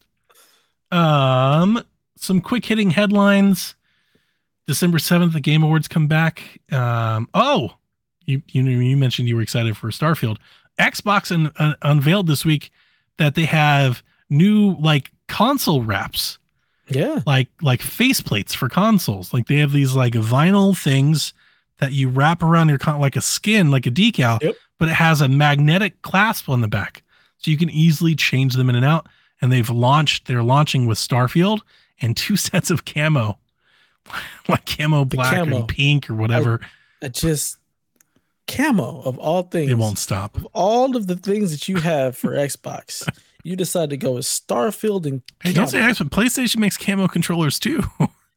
Um, 0.90 1.82
some 2.16 2.40
quick 2.40 2.64
hitting 2.64 2.90
headlines. 2.90 3.74
December 4.66 4.98
7th, 4.98 5.32
the 5.32 5.40
Game 5.40 5.62
Awards 5.62 5.88
come 5.88 6.06
back. 6.08 6.60
Um, 6.70 7.28
oh, 7.34 7.74
you 8.26 8.42
you 8.48 8.62
you 8.64 8.96
mentioned 8.96 9.28
you 9.28 9.36
were 9.36 9.42
excited 9.42 9.76
for 9.76 9.88
Starfield. 9.90 10.36
Xbox 10.78 11.32
un, 11.32 11.50
un- 11.56 11.74
unveiled 11.82 12.26
this 12.26 12.44
week 12.44 12.70
that 13.16 13.34
they 13.34 13.46
have 13.46 14.02
new 14.30 14.76
like 14.78 15.10
console 15.26 15.82
wraps, 15.82 16.38
Yeah. 16.88 17.20
like 17.26 17.48
like 17.62 17.80
faceplates 17.80 18.54
for 18.54 18.68
consoles. 18.68 19.32
Like 19.32 19.46
they 19.46 19.56
have 19.56 19.72
these 19.72 19.94
like 19.94 20.12
vinyl 20.12 20.76
things 20.76 21.32
that 21.78 21.92
you 21.92 22.08
wrap 22.10 22.42
around 22.42 22.68
your 22.68 22.78
con 22.78 23.00
like 23.00 23.16
a 23.16 23.22
skin, 23.22 23.70
like 23.70 23.86
a 23.86 23.90
decal, 23.90 24.42
Yep. 24.42 24.54
but 24.78 24.88
it 24.90 24.94
has 24.96 25.22
a 25.22 25.28
magnetic 25.28 26.02
clasp 26.02 26.48
on 26.50 26.60
the 26.60 26.68
back, 26.68 27.02
so 27.38 27.50
you 27.50 27.56
can 27.56 27.70
easily 27.70 28.14
change 28.14 28.54
them 28.54 28.68
in 28.68 28.76
and 28.76 28.84
out. 28.84 29.08
And 29.40 29.50
they've 29.52 29.70
launched. 29.70 30.26
They're 30.26 30.42
launching 30.42 30.86
with 30.86 30.98
Starfield 30.98 31.60
and 32.00 32.16
two 32.16 32.36
sets 32.48 32.70
of 32.70 32.84
camo, 32.84 33.38
like 34.48 34.66
camo 34.66 35.04
black 35.04 35.34
camo. 35.34 35.56
and 35.58 35.68
pink 35.68 36.10
or 36.10 36.14
whatever. 36.14 36.60
I 37.02 37.08
just 37.08 37.56
camo 38.46 39.02
of 39.02 39.18
all 39.18 39.42
things. 39.42 39.70
it 39.70 39.74
won't 39.78 39.98
stop. 39.98 40.36
Of 40.36 40.46
all 40.52 40.96
of 40.96 41.06
the 41.06 41.16
things 41.16 41.50
that 41.52 41.68
you 41.68 41.76
have 41.76 42.16
for 42.16 42.30
Xbox, 42.34 43.08
you 43.44 43.54
decide 43.56 43.90
to 43.90 43.96
go 43.96 44.12
with 44.12 44.24
Starfield 44.24 45.06
and 45.06 45.22
Hey, 45.42 45.52
don't 45.52 45.68
say. 45.68 45.78
Xbox. 45.78 46.08
PlayStation 46.10 46.56
makes 46.58 46.76
camo 46.76 47.06
controllers 47.08 47.58
too. 47.58 47.82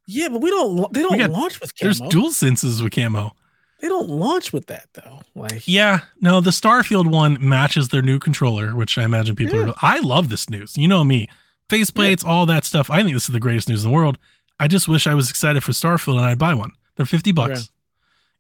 Yeah, 0.08 0.30
but 0.30 0.42
we 0.42 0.50
don't. 0.50 0.92
They 0.94 1.02
don't 1.02 1.18
got- 1.18 1.32
launch 1.32 1.60
with 1.62 1.76
camo. 1.78 1.94
There's 1.94 2.12
dual 2.12 2.32
senses 2.32 2.84
with 2.84 2.94
camo. 2.94 3.34
They 3.82 3.88
don't 3.88 4.10
launch 4.10 4.54
with 4.54 4.68
that 4.68 4.88
though. 4.94 5.20
Like 5.36 5.68
Yeah, 5.68 6.02
no, 6.22 6.40
the 6.42 6.52
Starfield 6.52 7.12
one 7.12 7.38
matches 7.40 7.90
their 7.90 8.02
new 8.02 8.20
controller, 8.20 8.76
which 8.76 8.98
I 8.98 9.04
imagine 9.04 9.36
people 9.36 9.58
Yeah. 9.60 9.68
are. 9.70 9.76
I 9.82 10.00
love 10.00 10.30
this 10.30 10.50
news. 10.50 10.78
You 10.78 10.88
know 10.88 11.04
me, 11.04 11.28
faceplates, 11.70 12.24
all 12.26 12.46
that 12.46 12.64
stuff. 12.66 12.90
I 12.90 13.02
think 13.04 13.14
this 13.14 13.28
is 13.28 13.34
the 13.34 13.40
greatest 13.40 13.68
news 13.70 13.84
in 13.84 13.90
the 13.92 13.96
world. 13.96 14.18
I 14.60 14.68
just 14.68 14.88
wish 14.88 15.08
I 15.08 15.16
was 15.16 15.30
excited 15.30 15.64
for 15.64 15.72
Starfield 15.72 16.18
and 16.18 16.26
I'd 16.26 16.38
buy 16.40 16.54
one. 16.54 16.72
They're 16.96 17.06
fifty 17.06 17.32
bucks. 17.32 17.70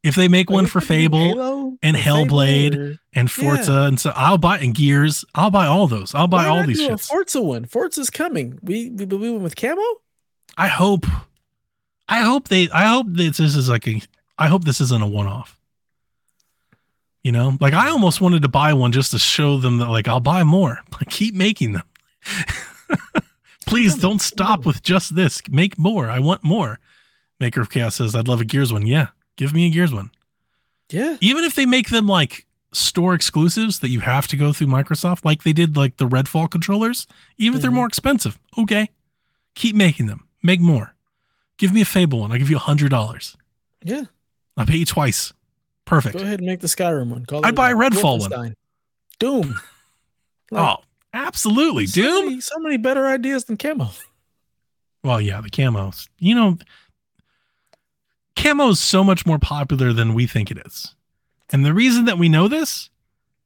If 0.03 0.15
they 0.15 0.27
make 0.27 0.49
Like, 0.49 0.55
one 0.55 0.65
for 0.65 0.81
Fable 0.81 1.19
Halo 1.19 1.77
and 1.83 1.95
Fable 1.95 2.05
Hellblade 2.37 2.75
or- 2.75 2.99
and 3.13 3.29
Forza, 3.29 3.81
and 3.83 3.99
so 3.99 4.11
I'll 4.15 4.39
buy 4.39 4.57
and 4.57 4.73
Gears. 4.73 5.23
I'll 5.35 5.51
buy 5.51 5.67
all 5.67 5.85
those. 5.87 6.15
I'll 6.15 6.27
buy 6.27 6.47
Why 6.47 6.57
all 6.59 6.65
these 6.65 6.79
do 6.79 6.87
a 6.87 6.91
shits. 6.93 7.07
Forza 7.07 7.39
one. 7.41 7.65
Forza's 7.65 8.09
coming. 8.09 8.57
We 8.63 8.89
we, 8.89 9.05
we 9.05 9.29
went 9.29 9.43
with 9.43 9.55
camo. 9.55 9.81
I 10.57 10.67
hope. 10.69 11.05
I 12.09 12.21
hope 12.21 12.47
they. 12.49 12.67
I 12.71 12.85
hope 12.85 13.07
that 13.09 13.35
this 13.37 13.55
is 13.55 13.69
like 13.69 13.87
a. 13.87 14.01
I 14.41 14.47
hope 14.47 14.63
this 14.63 14.81
isn't 14.81 15.01
a 15.03 15.07
one-off. 15.07 15.57
You 17.23 17.31
know, 17.31 17.57
like 17.61 17.73
I 17.73 17.89
almost 17.89 18.19
wanted 18.21 18.41
to 18.41 18.47
buy 18.47 18.73
one 18.73 18.91
just 18.91 19.11
to 19.11 19.19
show 19.19 19.57
them 19.57 19.77
that, 19.77 19.89
like, 19.89 20.07
I'll 20.07 20.19
buy 20.19 20.43
more. 20.43 20.79
Like, 20.93 21.09
keep 21.09 21.33
making 21.35 21.73
them. 21.73 21.83
Please 23.65 23.95
don't 23.95 24.21
stop 24.21 24.65
with 24.65 24.83
just 24.83 25.15
this. 25.15 25.41
Make 25.49 25.77
more. 25.79 26.09
I 26.09 26.19
want 26.19 26.43
more. 26.43 26.79
Maker 27.39 27.61
of 27.61 27.69
Chaos 27.69 27.95
says, 27.95 28.15
"I'd 28.15 28.27
love 28.27 28.41
a 28.41 28.45
Gears 28.45 28.73
one." 28.73 28.85
Yeah, 28.85 29.07
give 29.37 29.53
me 29.53 29.65
a 29.67 29.69
Gears 29.69 29.93
one. 29.93 30.11
Yeah. 30.89 31.17
Even 31.21 31.43
if 31.43 31.55
they 31.55 31.65
make 31.65 31.89
them 31.89 32.05
like 32.07 32.45
store 32.73 33.13
exclusives 33.13 33.79
that 33.79 33.89
you 33.89 34.01
have 34.01 34.27
to 34.27 34.35
go 34.35 34.51
through 34.51 34.67
Microsoft, 34.67 35.23
like 35.25 35.43
they 35.43 35.53
did 35.53 35.77
like 35.77 35.97
the 35.97 36.07
Redfall 36.07 36.49
controllers. 36.49 37.07
Even 37.37 37.55
if 37.57 37.61
they're 37.61 37.71
Mhm. 37.71 37.75
more 37.75 37.87
expensive, 37.87 38.37
okay, 38.57 38.89
keep 39.55 39.75
making 39.75 40.07
them. 40.07 40.27
Make 40.43 40.59
more. 40.59 40.93
Give 41.57 41.71
me 41.71 41.81
a 41.81 41.85
Fable 41.85 42.19
one. 42.19 42.31
I'll 42.31 42.37
give 42.39 42.49
you 42.49 42.57
a 42.57 42.59
hundred 42.59 42.89
dollars. 42.89 43.37
Yeah. 43.83 44.03
I'll 44.57 44.65
pay 44.65 44.77
you 44.77 44.85
twice. 44.85 45.33
Perfect. 45.85 46.15
Go 46.17 46.23
ahead 46.23 46.39
and 46.39 46.47
make 46.47 46.59
the 46.61 46.67
Skyrim 46.67 47.09
one. 47.09 47.25
Call 47.25 47.45
I'd 47.45 47.55
buy 47.55 47.71
a 47.71 47.75
Redfall 47.75 48.19
one. 48.29 48.55
Doom. 49.19 49.59
Like, 50.51 50.77
Oh, 50.79 50.83
absolutely, 51.13 51.85
so 51.87 52.01
Doom. 52.01 52.25
Many, 52.25 52.41
so 52.41 52.59
many 52.59 52.77
better 52.77 53.07
ideas 53.07 53.45
than 53.45 53.57
camo. 53.57 53.89
Well, 55.03 55.19
yeah, 55.19 55.41
the 55.41 55.49
camos. 55.49 56.07
You 56.19 56.35
know, 56.35 56.57
camo 58.35 58.69
is 58.69 58.79
so 58.79 59.03
much 59.03 59.25
more 59.25 59.39
popular 59.39 59.93
than 59.93 60.13
we 60.13 60.27
think 60.27 60.51
it 60.51 60.59
is. 60.65 60.93
And 61.51 61.65
the 61.65 61.73
reason 61.73 62.05
that 62.05 62.19
we 62.19 62.29
know 62.29 62.47
this, 62.47 62.89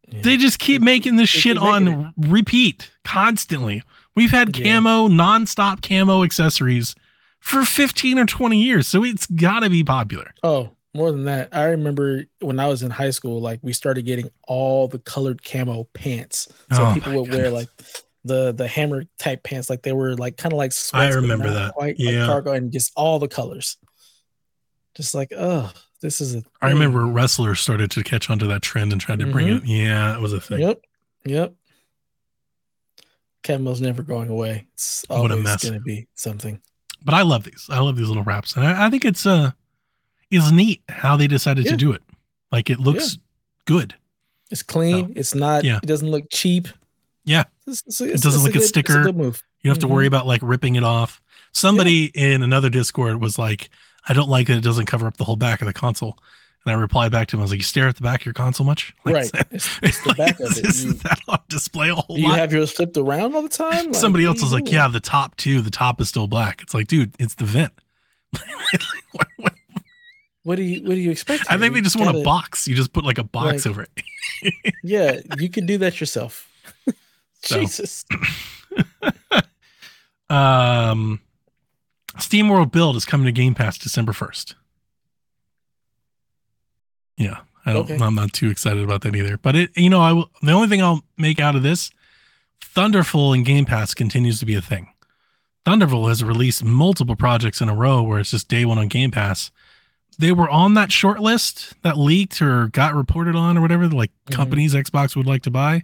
Yeah. 0.10 0.22
they 0.22 0.36
just 0.38 0.60
keep 0.60 0.82
They- 0.82 0.86
making 0.86 1.16
this 1.16 1.30
shit 1.30 1.58
on 1.58 2.14
repeat 2.18 2.92
constantly. 3.06 3.84
We've 4.16 4.32
had 4.32 4.58
Yeah. 4.58 4.76
camo, 4.76 5.08
nonstop 5.08 5.82
camo 5.82 6.24
accessories 6.24 6.94
for 7.40 7.64
15 7.64 8.20
or 8.20 8.26
20 8.26 8.62
years. 8.62 8.88
So 8.88 9.04
it's 9.06 9.26
got 9.26 9.62
to 9.62 9.70
be 9.70 9.84
popular. 9.84 10.34
Oh, 10.44 10.75
more 10.96 11.12
than 11.12 11.26
that. 11.26 11.50
I 11.52 11.66
remember 11.66 12.24
when 12.40 12.60
I 12.60 12.68
was 12.68 12.82
in 12.82 12.90
high 12.90 13.10
school, 13.12 13.42
like 13.42 13.60
we 13.62 13.74
started 13.74 14.06
getting 14.06 14.30
all 14.48 14.88
the 14.88 15.00
colored 15.00 15.44
camo 15.44 15.84
pants. 15.94 16.48
So 16.74 16.86
Oh, 16.86 16.94
people 16.94 17.22
would 17.22 17.32
wear 17.32 17.50
like 17.52 17.68
the 18.24 18.52
the 18.54 18.68
hammer 18.68 19.04
type 19.20 19.44
pants, 19.44 19.70
like 19.70 19.82
they 19.84 19.92
were 19.94 20.16
like 20.16 20.38
kind 20.38 20.54
of 20.54 20.58
like 20.58 20.70
I 20.72 20.74
sweats, 20.74 21.16
but 21.16 21.22
remember 21.22 21.52
that. 21.52 21.74
Quite 21.74 21.96
Yeah. 22.00 22.20
like 22.22 22.28
cargo 22.28 22.54
and 22.54 22.72
just 22.72 22.92
all 22.96 23.20
the 23.20 23.28
colors. 23.28 23.78
Just 24.96 25.14
like, 25.14 25.34
oh, 25.38 25.72
this 26.02 26.22
is 26.22 26.36
a 26.36 26.38
I 26.62 26.68
thing. 26.70 26.76
remember 26.80 27.06
wrestlers 27.06 27.60
started 27.60 27.92
to 27.92 28.04
catch 28.04 28.30
onto 28.30 28.48
that 28.48 28.62
trend 28.62 28.94
and 28.94 29.02
tried 29.02 29.20
to 29.20 29.26
bring 29.28 29.50
it. 29.50 29.66
Yeah, 29.66 30.16
it 30.16 30.22
was 30.22 30.32
a 30.34 30.40
thing. 30.40 30.62
Yep. 30.62 30.80
Yep. 31.26 31.54
Camo's 33.44 33.82
never 33.82 34.02
going 34.02 34.30
away. 34.30 34.66
It's 34.74 35.06
always 35.10 35.38
mess. 35.44 35.64
gonna 35.64 35.80
be 35.82 36.08
something. 36.16 36.62
But 37.04 37.14
I 37.14 37.22
love 37.22 37.44
these. 37.44 37.68
I 37.70 37.80
love 37.80 37.96
these 37.96 38.08
little 38.08 38.24
wraps. 38.24 38.56
And 38.56 38.66
I, 38.66 38.88
I 38.88 38.90
think 38.90 39.06
it's 39.06 39.26
uh 39.26 39.52
it's 40.32 40.52
neat 40.52 40.82
how 40.90 41.16
they 41.18 41.28
decided 41.28 41.66
Yeah. 41.66 41.72
to 41.72 41.78
do 41.78 41.92
it. 41.92 42.02
Like 42.52 42.70
it 42.70 42.80
looks 42.80 43.18
good. 43.66 43.96
It's 44.52 44.64
clean. 44.64 45.14
It's 45.16 45.34
not. 45.36 45.64
Yeah. 45.64 45.78
It 45.82 45.88
doesn't 45.88 46.10
look 46.10 46.26
cheap. 46.30 46.68
Yeah. 47.24 47.46
It's, 47.68 47.82
it's, 47.88 48.02
It 48.02 48.22
doesn't 48.22 48.44
look 48.44 48.52
a 48.56 48.60
good- 48.60 48.68
sticker. 48.68 49.04
good 49.04 49.18
move. 49.18 49.44
You 49.62 49.70
don't 49.70 49.76
have 49.78 49.82
to 49.82 49.88
worry 49.88 50.06
mm-hmm. 50.06 50.14
about 50.14 50.28
like 50.28 50.42
ripping 50.44 50.76
it 50.76 50.84
off. 50.84 51.22
Somebody 51.52 52.06
in 52.14 52.44
another 52.44 52.70
Discord 52.70 53.20
was 53.20 53.40
like, 53.40 53.70
I 54.08 54.14
don't 54.14 54.30
like 54.30 54.48
that 54.48 54.58
it 54.58 54.64
doesn't 54.64 54.86
cover 54.86 55.08
up 55.08 55.18
the 55.18 55.24
whole 55.24 55.36
back 55.36 55.62
of 55.62 55.66
the 55.68 55.74
console. 55.74 56.20
And 56.64 56.72
I 56.76 56.80
replied 56.80 57.12
back 57.12 57.28
to 57.30 57.36
him, 57.36 57.42
I 57.42 57.44
was 57.44 57.52
like, 57.52 57.60
You 57.60 57.64
stare 57.64 57.88
at 57.88 57.96
the 57.96 58.04
back 58.04 58.22
of 58.22 58.26
your 58.28 58.34
console 58.34 58.66
much? 58.66 58.94
Like, 59.06 59.16
Right. 59.16 59.32
It's, 59.52 59.80
it's 59.82 60.02
the 60.04 60.10
like, 60.10 60.18
back 60.18 60.40
of 60.40 60.58
it. 60.58 60.66
Is 60.66 60.86
You, 60.86 60.94
that 60.94 61.20
on 61.28 61.40
display 61.50 61.90
a 61.90 61.96
whole 61.96 62.18
you 62.18 62.28
lot? 62.28 62.38
have 62.38 62.54
yours 62.54 62.72
flipped 62.72 62.98
around 62.98 63.34
all 63.36 63.42
the 63.42 63.50
time? 63.50 63.86
Like, 63.88 63.96
Somebody 63.96 64.26
else 64.26 64.42
was 64.44 64.54
like. 64.54 64.72
Yeah, 64.72 64.88
the 64.88 65.00
top 65.00 65.36
too. 65.38 65.62
The 65.62 65.72
top 65.72 66.00
is 66.02 66.10
still 66.10 66.28
black. 66.28 66.62
It's 66.62 66.74
like, 66.76 66.88
dude, 66.88 67.14
it's 67.20 67.34
the 67.36 67.46
vent. 67.46 67.74
What- 69.12 69.28
what- 69.38 69.54
What 70.46 70.58
do 70.58 70.62
you 70.64 70.84
What 70.84 70.94
do 70.94 71.00
you 71.02 71.10
expect? 71.10 71.44
I 71.50 71.58
think 71.58 71.74
they 71.74 71.82
just 71.82 72.00
want 72.00 72.16
a 72.16 72.22
box. 72.22 72.68
You 72.68 72.76
just 72.76 72.94
put 72.94 73.04
like 73.04 73.18
a 73.18 73.24
box 73.24 73.66
Like- 73.66 73.68
over 73.68 73.82
it. 73.84 74.74
Yeah, 74.84 75.22
you 75.40 75.50
could 75.50 75.66
do 75.66 75.80
that 75.80 76.00
yourself. 76.00 76.48
Jesus. 77.44 78.06
Um, 80.28 81.22
SteamWorld 82.18 82.72
Build 82.72 82.96
is 82.96 83.06
coming 83.06 83.26
to 83.28 83.32
Game 83.32 83.54
Pass 83.54 83.78
December 83.78 84.12
first. 84.12 84.56
Yeah, 87.16 87.42
I 87.64 87.74
don't. 87.74 87.92
Okay. 87.92 88.04
I'm 88.04 88.16
not 88.16 88.34
too 88.34 88.50
excited 88.50 88.84
about 88.84 89.02
that 89.02 89.16
either. 89.16 89.38
But 89.38 89.56
it, 89.56 89.78
you 89.78 89.88
know, 89.90 90.02
I 90.02 90.14
will. 90.14 90.32
The 90.42 90.52
only 90.52 90.68
thing 90.68 90.82
I'll 90.82 91.04
make 91.16 91.40
out 91.40 91.56
of 91.56 91.62
this, 91.62 91.92
Thunderful 92.60 93.34
and 93.34 93.46
Game 93.46 93.66
Pass 93.66 93.94
continues 93.94 94.40
to 94.40 94.48
be 94.48 94.56
a 94.56 94.62
thing. 94.62 94.88
Thunderful 95.64 96.08
has 96.08 96.24
released 96.24 96.64
multiple 96.64 97.16
projects 97.16 97.62
in 97.62 97.70
a 97.70 97.76
row 97.76 98.02
where 98.02 98.20
it's 98.20 98.32
just 98.32 98.48
day 98.48 98.66
one 98.66 98.80
on 98.80 98.88
Game 98.88 99.12
Pass. 99.12 99.52
They 100.18 100.32
were 100.32 100.50
on 100.50 100.74
that 100.76 100.92
short 100.92 101.20
list 101.20 101.74
that 101.82 101.98
leaked 101.98 102.42
or 102.42 102.68
got 102.68 102.96
reported 102.96 103.36
on 103.36 103.58
or 103.58 103.62
whatever, 103.62 103.88
like 103.90 104.12
Mhm. 104.30 104.34
companies 104.36 104.74
Xbox 104.74 105.16
would 105.16 105.26
like 105.26 105.42
to 105.44 105.52
buy. 105.52 105.84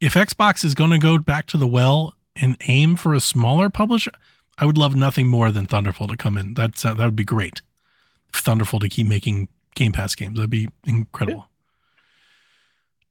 If 0.00 0.14
Xbox 0.14 0.64
is 0.64 0.74
going 0.74 0.90
to 0.90 0.98
go 0.98 1.18
back 1.18 1.46
to 1.48 1.56
the 1.56 1.66
well 1.66 2.14
and 2.34 2.56
aim 2.66 2.96
for 2.96 3.14
a 3.14 3.20
smaller 3.20 3.68
publisher, 3.70 4.12
I 4.58 4.64
would 4.66 4.78
love 4.78 4.94
nothing 4.96 5.28
more 5.28 5.50
than 5.52 5.66
Thunderful 5.66 6.08
to 6.08 6.16
come 6.16 6.36
in. 6.38 6.54
That's 6.54 6.84
uh, 6.84 6.94
that 6.94 7.04
would 7.04 7.16
be 7.16 7.24
great. 7.24 7.60
Thunderful 8.32 8.80
to 8.80 8.88
keep 8.88 9.06
making 9.06 9.48
Game 9.74 9.92
Pass 9.92 10.14
games. 10.14 10.36
That'd 10.36 10.50
be 10.50 10.68
incredible. 10.84 11.48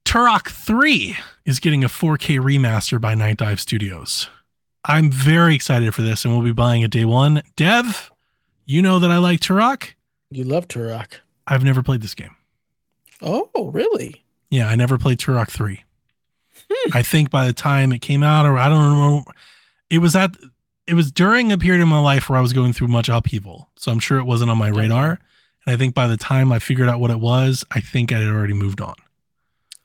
Turok 0.04 0.48
3 0.50 1.16
is 1.44 1.60
getting 1.60 1.84
a 1.84 1.88
4K 1.88 2.38
remaster 2.38 3.00
by 3.00 3.14
Nightdive 3.14 3.60
Studios. 3.60 4.28
I'm 4.84 5.10
very 5.10 5.54
excited 5.54 5.94
for 5.94 6.02
this 6.02 6.24
and 6.24 6.34
we'll 6.34 6.42
be 6.44 6.52
buying 6.52 6.82
it 6.82 6.90
day 6.90 7.04
one. 7.04 7.42
Dev, 7.56 8.10
you 8.66 8.82
know 8.82 8.98
that 8.98 9.10
I 9.12 9.18
like 9.18 9.40
Turok. 9.40 9.90
You 10.36 10.44
love 10.44 10.68
Turok. 10.68 11.14
I've 11.46 11.64
never 11.64 11.82
played 11.82 12.02
this 12.02 12.14
game. 12.14 12.36
Oh, 13.20 13.70
really? 13.72 14.24
Yeah, 14.50 14.68
I 14.68 14.74
never 14.74 14.98
played 14.98 15.18
Turok 15.18 15.50
3. 15.50 15.84
Hmm. 16.70 16.90
I 16.96 17.02
think 17.02 17.30
by 17.30 17.46
the 17.46 17.52
time 17.52 17.92
it 17.92 18.00
came 18.00 18.22
out, 18.22 18.46
or 18.46 18.58
I 18.58 18.68
don't 18.68 18.98
remember, 18.98 19.30
it 19.90 19.98
was 19.98 20.16
at 20.16 20.36
it 20.86 20.94
was 20.94 21.12
during 21.12 21.52
a 21.52 21.58
period 21.58 21.82
in 21.82 21.88
my 21.88 22.00
life 22.00 22.28
where 22.28 22.38
I 22.38 22.42
was 22.42 22.52
going 22.52 22.72
through 22.72 22.88
much 22.88 23.08
upheaval. 23.08 23.70
So 23.76 23.92
I'm 23.92 24.00
sure 24.00 24.18
it 24.18 24.24
wasn't 24.24 24.50
on 24.50 24.58
my 24.58 24.68
radar. 24.68 25.20
And 25.64 25.74
I 25.74 25.76
think 25.76 25.94
by 25.94 26.08
the 26.08 26.16
time 26.16 26.50
I 26.50 26.58
figured 26.58 26.88
out 26.88 27.00
what 27.00 27.10
it 27.10 27.20
was, 27.20 27.64
I 27.70 27.80
think 27.80 28.10
I 28.10 28.18
had 28.18 28.28
already 28.28 28.52
moved 28.52 28.80
on. 28.80 28.94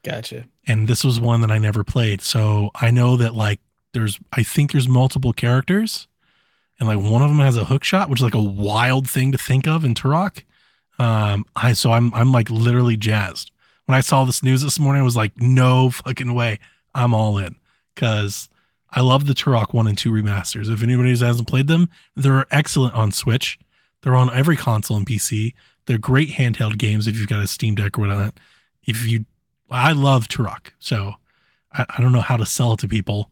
Gotcha. 0.04 0.46
And 0.66 0.88
this 0.88 1.04
was 1.04 1.20
one 1.20 1.42
that 1.42 1.52
I 1.52 1.60
never 1.60 1.84
played. 1.84 2.22
So 2.22 2.72
I 2.76 2.90
know 2.90 3.16
that 3.18 3.36
like 3.36 3.60
there's 3.94 4.20
I 4.34 4.44
think 4.44 4.72
there's 4.72 4.88
multiple 4.88 5.34
characters. 5.34 6.08
And 6.80 6.88
like 6.88 7.00
one 7.00 7.22
of 7.22 7.30
them 7.30 7.40
has 7.40 7.58
a 7.58 7.66
hook 7.66 7.84
shot, 7.84 8.10
which 8.10 8.20
is 8.20 8.24
like 8.24 8.36
a 8.36 8.42
wild 8.42 9.10
thing 9.10 9.32
to 9.32 9.38
think 9.38 9.68
of 9.68 9.84
in 9.84 9.94
Turok. 9.94 10.44
Um, 11.00 11.46
I 11.56 11.74
so 11.74 11.92
I'm 11.92 12.14
I'm 12.14 12.32
like 12.32 12.50
literally 12.50 12.98
jazzed. 12.98 13.52
When 13.86 13.98
I 13.98 14.02
saw 14.02 14.26
this 14.26 14.44
news 14.44 14.62
this 14.62 14.80
morning, 14.80 15.02
I 15.02 15.06
was 15.06 15.16
like, 15.16 15.32
no 15.38 15.90
fucking 15.90 16.34
way. 16.34 16.60
I'm 16.94 17.14
all 17.14 17.38
in. 17.38 17.56
Cause 17.96 18.50
I 18.92 19.02
love 19.02 19.28
the 19.28 19.34
Turok 19.34 19.74
1 19.74 19.88
and 19.88 19.98
2 19.98 20.12
remasters. 20.12 20.72
If 20.72 20.82
anybody 20.82 21.10
hasn't 21.10 21.48
played 21.48 21.68
them, 21.68 21.90
they're 22.16 22.46
excellent 22.52 22.94
on 22.96 23.12
Switch. 23.12 23.60
They're 24.02 24.16
on 24.16 24.34
every 24.34 24.56
console 24.56 24.98
and 24.98 25.06
PC. 25.06 25.54
They're 25.86 25.98
great 25.98 26.30
handheld 26.30 26.78
games 26.78 27.08
if 27.08 27.18
you've 27.18 27.28
got 27.28 27.44
a 27.44 27.48
Steam 27.48 27.76
Deck 27.76 27.98
or 27.98 28.02
whatever. 28.02 28.32
If 28.86 29.08
you 29.08 29.26
I 29.70 29.92
love 29.92 30.28
Turok. 30.28 30.72
So 30.80 31.16
I, 31.72 31.86
I 31.98 32.02
don't 32.02 32.12
know 32.12 32.22
how 32.22 32.38
to 32.38 32.46
sell 32.46 32.74
it 32.74 32.80
to 32.80 32.88
people. 32.88 33.32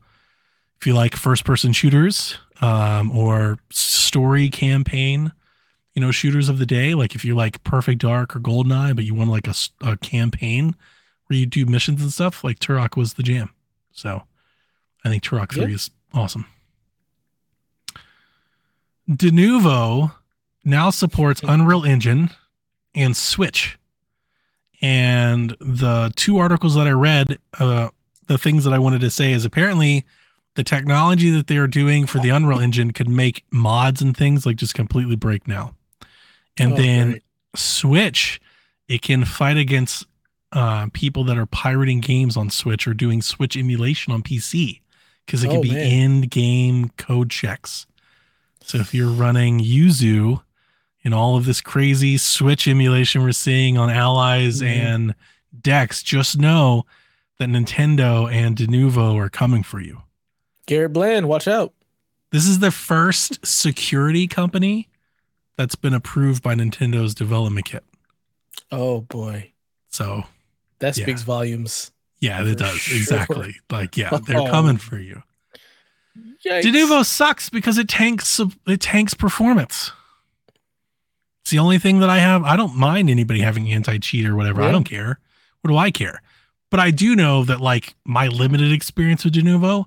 If 0.80 0.88
you 0.88 0.94
like 0.94 1.16
first 1.16 1.46
person 1.46 1.72
shooters, 1.72 2.38
um, 2.61 3.11
or 3.15 3.60
story 3.69 4.49
campaign, 4.49 5.32
you 5.94 6.02
know, 6.02 6.11
shooters 6.11 6.49
of 6.49 6.57
the 6.60 6.65
day, 6.65 6.94
like 6.94 7.15
if 7.15 7.23
you 7.26 7.36
like 7.36 7.64
Perfect 7.64 8.02
Dark 8.02 8.36
or 8.36 8.40
Goldeneye, 8.40 8.95
but 8.95 9.06
you 9.06 9.14
want 9.14 9.30
like 9.30 9.48
a, 9.48 9.53
a 9.82 9.98
campaign 9.98 10.76
where 11.27 11.38
you 11.38 11.45
do 11.45 11.65
missions 11.65 12.02
and 12.02 12.11
stuff, 12.14 12.44
like 12.44 12.60
Turok 12.60 12.95
was 12.98 13.14
the 13.15 13.23
jam. 13.23 13.49
So 13.91 14.23
I 15.03 15.10
think 15.10 15.23
Turok 15.23 15.53
3 15.53 15.64
Yeah. 15.65 15.76
is 15.76 15.90
awesome. 16.14 16.45
Denuvo 19.10 20.11
now 20.64 20.90
supports 20.90 21.41
Unreal 21.44 21.84
Engine 21.84 22.32
and 22.94 23.15
Switch. 23.15 23.77
And 24.82 25.56
the 25.60 26.11
two 26.15 26.38
articles 26.38 26.76
that 26.76 26.88
I 26.88 26.91
read, 26.91 27.38
uh, 27.60 27.90
the 28.27 28.38
things 28.38 28.64
that 28.64 28.73
I 28.73 28.80
wanted 28.80 29.02
to 29.02 29.10
say 29.10 29.32
is 29.32 29.45
apparently 29.45 30.06
the 30.56 30.64
technology 30.64 31.30
that 31.32 31.48
they 31.48 31.57
are 31.57 31.68
doing 31.68 32.06
for 32.06 32.19
the 32.19 32.30
Unreal 32.30 32.60
Engine 32.60 32.91
could 32.91 33.10
make 33.10 33.44
mods 33.52 34.02
and 34.02 34.15
things 34.15 34.45
like 34.45 34.56
just 34.57 34.73
completely 34.73 35.15
break 35.15 35.48
now. 35.48 35.73
And 36.57 36.73
Oh, 36.73 36.76
then 36.77 37.10
great. 37.11 37.23
Switch, 37.56 38.41
it 38.88 39.02
can 39.02 39.26
fight 39.26 39.57
against 39.57 40.06
uh, 40.52 40.88
people 40.94 41.23
that 41.26 41.38
are 41.38 41.45
pirating 41.45 41.99
games 41.99 42.38
on 42.38 42.49
Switch 42.49 42.88
or 42.88 42.94
doing 42.94 43.22
Switch 43.22 43.57
emulation 43.57 44.14
on 44.14 44.23
PC 44.23 44.80
because 45.26 45.44
it 45.44 45.48
can 45.49 45.57
Oh, 45.57 45.61
be 45.61 45.72
man. 45.73 45.91
in-game 45.91 46.90
code 46.98 47.30
checks. 47.30 47.86
So 48.61 48.77
if 48.77 48.94
you're 48.94 49.11
running 49.11 49.60
Yuzu 49.60 50.41
and 51.03 51.14
all 51.14 51.36
of 51.36 51.45
this 51.45 51.60
crazy 51.61 52.18
Switch 52.18 52.68
emulation 52.68 53.22
we're 53.23 53.32
seeing 53.34 53.77
on 53.77 53.90
Allies 53.90 54.61
Mhm. 54.61 54.68
and 54.68 55.15
Dex, 55.61 56.02
just 56.02 56.38
know 56.38 56.86
that 57.38 57.49
Nintendo 57.49 58.32
and 58.32 58.56
Denuvo 58.56 59.15
are 59.15 59.30
coming 59.30 59.61
for 59.64 59.82
you. 59.82 60.02
Garrett 60.66 60.94
Bland, 60.94 61.28
watch 61.28 61.48
out. 61.48 61.74
This 62.32 62.48
is 62.48 62.60
the 62.60 62.72
first 62.72 63.46
security 63.46 64.28
company 64.28 64.90
that's 65.58 65.76
been 65.76 65.94
approved 65.94 66.44
by 66.44 66.56
Nintendo's 66.56 67.14
development 67.16 67.66
kit. 67.68 67.84
Oh 68.72 69.02
boy, 69.02 69.52
So 69.90 70.24
that 70.80 70.98
Yeah. 70.98 71.04
speaks 71.06 71.22
volumes. 71.22 71.92
yeah, 72.20 72.44
it 72.44 72.58
does 72.58 72.78
sure. 72.80 72.98
exactly. 72.98 73.56
Like 73.70 73.96
yeah, 73.96 74.18
they're 74.26 74.40
Oh. 74.42 74.50
coming 74.50 74.78
for 74.78 74.98
you. 75.00 75.24
Yikes. 76.46 76.64
Denuvo 76.64 77.06
sucks 77.06 77.50
because 77.50 77.78
it 77.78 77.88
tanks 77.88 78.40
it 78.68 78.82
tanks 78.82 79.14
performance. 79.14 79.92
It's 81.44 81.52
the 81.52 81.60
only 81.60 81.78
thing 81.78 82.00
that 82.00 82.10
I 82.10 82.18
have. 82.20 82.44
I 82.44 82.56
don't 82.56 82.76
mind 82.76 83.10
anybody 83.10 83.42
having 83.42 83.72
anti 83.72 83.98
cheat 84.00 84.26
or 84.26 84.36
whatever. 84.36 84.62
I 84.64 84.72
don't 84.72 84.84
care. 84.84 85.20
What 85.62 85.70
do 85.70 85.78
I 85.78 85.92
care? 85.92 86.22
But 86.72 86.80
I 86.80 86.92
do 86.92 87.16
know 87.16 87.44
that 87.46 87.62
like 87.62 87.96
my 88.04 88.28
limited 88.28 88.72
experience 88.72 89.24
with 89.24 89.36
Denuvo 89.36 89.86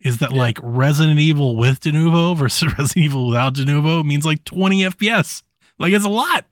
is 0.00 0.18
that 0.18 0.30
Yeah. 0.32 0.38
like 0.38 0.58
Resident 0.62 1.18
Evil 1.20 1.56
with 1.56 1.80
Denuvo 1.80 2.36
versus 2.36 2.66
Resident 2.78 2.96
Evil 2.96 3.28
without 3.28 3.54
Denuvo 3.54 4.04
means 4.04 4.24
like 4.24 4.44
20 4.44 4.82
FPS. 4.82 5.42
Like 5.78 5.92
it's 5.92 6.04
a 6.04 6.08
lot. 6.08 6.44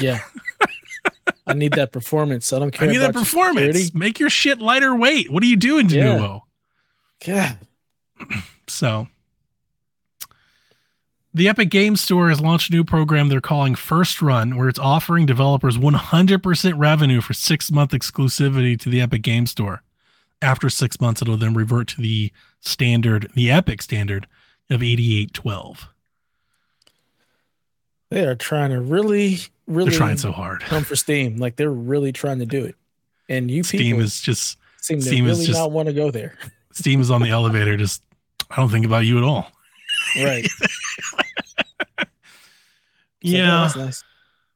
Yeah. 0.00 0.20
I 1.46 1.54
need 1.54 1.72
that 1.72 1.92
performance. 1.92 2.52
I 2.52 2.58
don't 2.60 2.74
I 2.74 2.78
care. 2.78 2.88
need 2.88 2.98
that 2.98 3.12
performance. 3.12 3.76
security. 3.76 3.98
Make 3.98 4.20
your 4.20 4.30
shit 4.30 4.60
lighter 4.60 4.94
weight. 4.96 5.30
What 5.30 5.42
are 5.42 5.46
you 5.46 5.56
doing, 5.56 5.88
Yeah. 5.88 6.04
Denuvo? 6.04 6.40
God. 7.26 7.58
So 8.68 9.08
The 11.34 11.48
Epic 11.48 11.70
Games 11.70 12.00
Store 12.00 12.28
has 12.28 12.40
launched 12.40 12.70
a 12.70 12.72
new 12.72 12.84
program 12.84 13.28
they're 13.28 13.40
calling 13.40 13.74
First 13.74 14.20
Run, 14.22 14.56
where 14.56 14.68
it's 14.68 14.78
offering 14.78 15.26
developers 15.26 15.78
100% 15.78 16.74
revenue 16.78 17.20
for 17.20 17.32
six 17.34 17.70
month 17.70 17.90
exclusivity 17.92 18.78
to 18.80 18.88
the 18.88 19.00
Epic 19.00 19.22
Games 19.22 19.50
Store. 19.50 19.82
After 20.42 20.68
six 20.68 21.00
months, 21.00 21.22
it'll 21.22 21.36
then 21.36 21.54
revert 21.54 21.88
to 21.88 22.00
the 22.00 22.32
standard, 22.60 23.30
the 23.34 23.50
Epic 23.50 23.80
standard 23.80 24.26
of 24.70 24.82
8812. 24.82 25.88
They 28.10 28.26
are 28.26 28.34
trying 28.34 28.70
to 28.70 28.80
really, 28.80 29.38
really 29.66 29.90
They're 29.90 29.98
trying 29.98 30.18
so 30.18 30.32
hard. 30.32 30.60
come 30.64 30.84
for 30.84 30.96
Steam. 30.96 31.36
Like 31.38 31.56
they're 31.56 31.70
really 31.70 32.12
trying 32.12 32.40
to 32.40 32.46
do 32.46 32.64
it. 32.64 32.74
And 33.28 33.50
you 33.50 33.62
Steam 33.62 34.00
is 34.00 34.20
just 34.20 34.58
seem 34.80 34.98
to 34.98 35.04
Steam 35.04 35.26
is 35.26 35.38
really 35.38 35.46
just- 35.46 35.58
not 35.58 35.70
want 35.72 35.86
to 35.86 35.94
go 35.94 36.10
there. 36.10 36.36
Steam 36.72 37.00
is 37.00 37.10
on 37.10 37.22
the 37.22 37.30
elevator. 37.30 37.76
Just 37.76 38.02
I 38.50 38.56
don't 38.56 38.68
think 38.70 38.84
about 38.84 39.06
you 39.06 39.18
at 39.18 39.24
all. 39.24 39.50
Right. 40.16 40.46
Like, 41.16 42.08
oh, 43.24 43.28
yeah, 43.28 43.70
nice. 43.76 44.02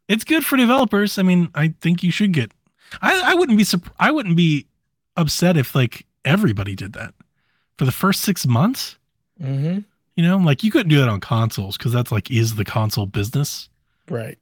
it's 0.09 0.25
good 0.25 0.45
for 0.45 0.57
developers. 0.57 1.19
I 1.19 1.23
mean, 1.23 1.51
I 1.55 1.73
think 1.81 2.03
you 2.03 2.11
should 2.11 2.33
get. 2.33 2.51
I 3.01 3.33
I 3.33 3.35
wouldn't 3.35 3.57
be 3.57 3.65
I 3.99 4.11
wouldn't 4.11 4.37
be 4.37 4.67
upset 5.17 5.57
if 5.57 5.75
like 5.75 6.07
everybody 6.25 6.75
did 6.75 6.93
that 6.95 7.15
for 7.79 7.85
the 7.85 7.93
first 7.93 8.23
six 8.23 8.47
months. 8.47 8.97
Mm-hmm. 9.43 9.81
You 10.17 10.23
know, 10.23 10.39
like 10.39 10.63
you 10.65 10.71
couldn't 10.71 10.89
do 10.89 10.99
that 11.01 11.09
on 11.09 11.21
consoles 11.21 11.77
because 11.77 11.93
that's 11.93 12.11
like 12.11 12.31
is 12.31 12.55
the 12.55 12.65
console 12.65 13.07
business. 13.07 13.69
Right. 14.09 14.39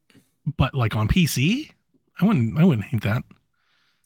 But 0.57 0.75
like 0.75 0.95
on 0.95 1.09
PC, 1.09 1.71
I 2.21 2.25
wouldn't 2.27 2.59
I 2.59 2.65
wouldn't 2.65 2.87
hate 2.87 3.03
that 3.03 3.23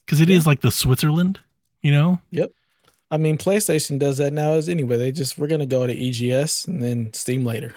because 0.06 0.20
it 0.20 0.30
is 0.30 0.44
Yeah. 0.44 0.50
like 0.50 0.60
the 0.60 0.70
Switzerland. 0.70 1.40
You 1.82 1.92
know, 1.92 2.20
Yep. 2.30 2.52
I 3.10 3.16
mean, 3.18 3.38
PlayStation 3.38 3.98
does 3.98 4.18
that 4.18 4.32
now 4.32 4.52
as 4.52 4.68
anyway. 4.68 4.96
They 4.96 5.12
just 5.12 5.38
we're 5.38 5.46
gonna 5.46 5.66
go 5.66 5.86
to 5.86 5.92
EGS 5.92 6.66
and 6.66 6.82
then 6.82 7.12
Steam 7.12 7.44
later. 7.44 7.74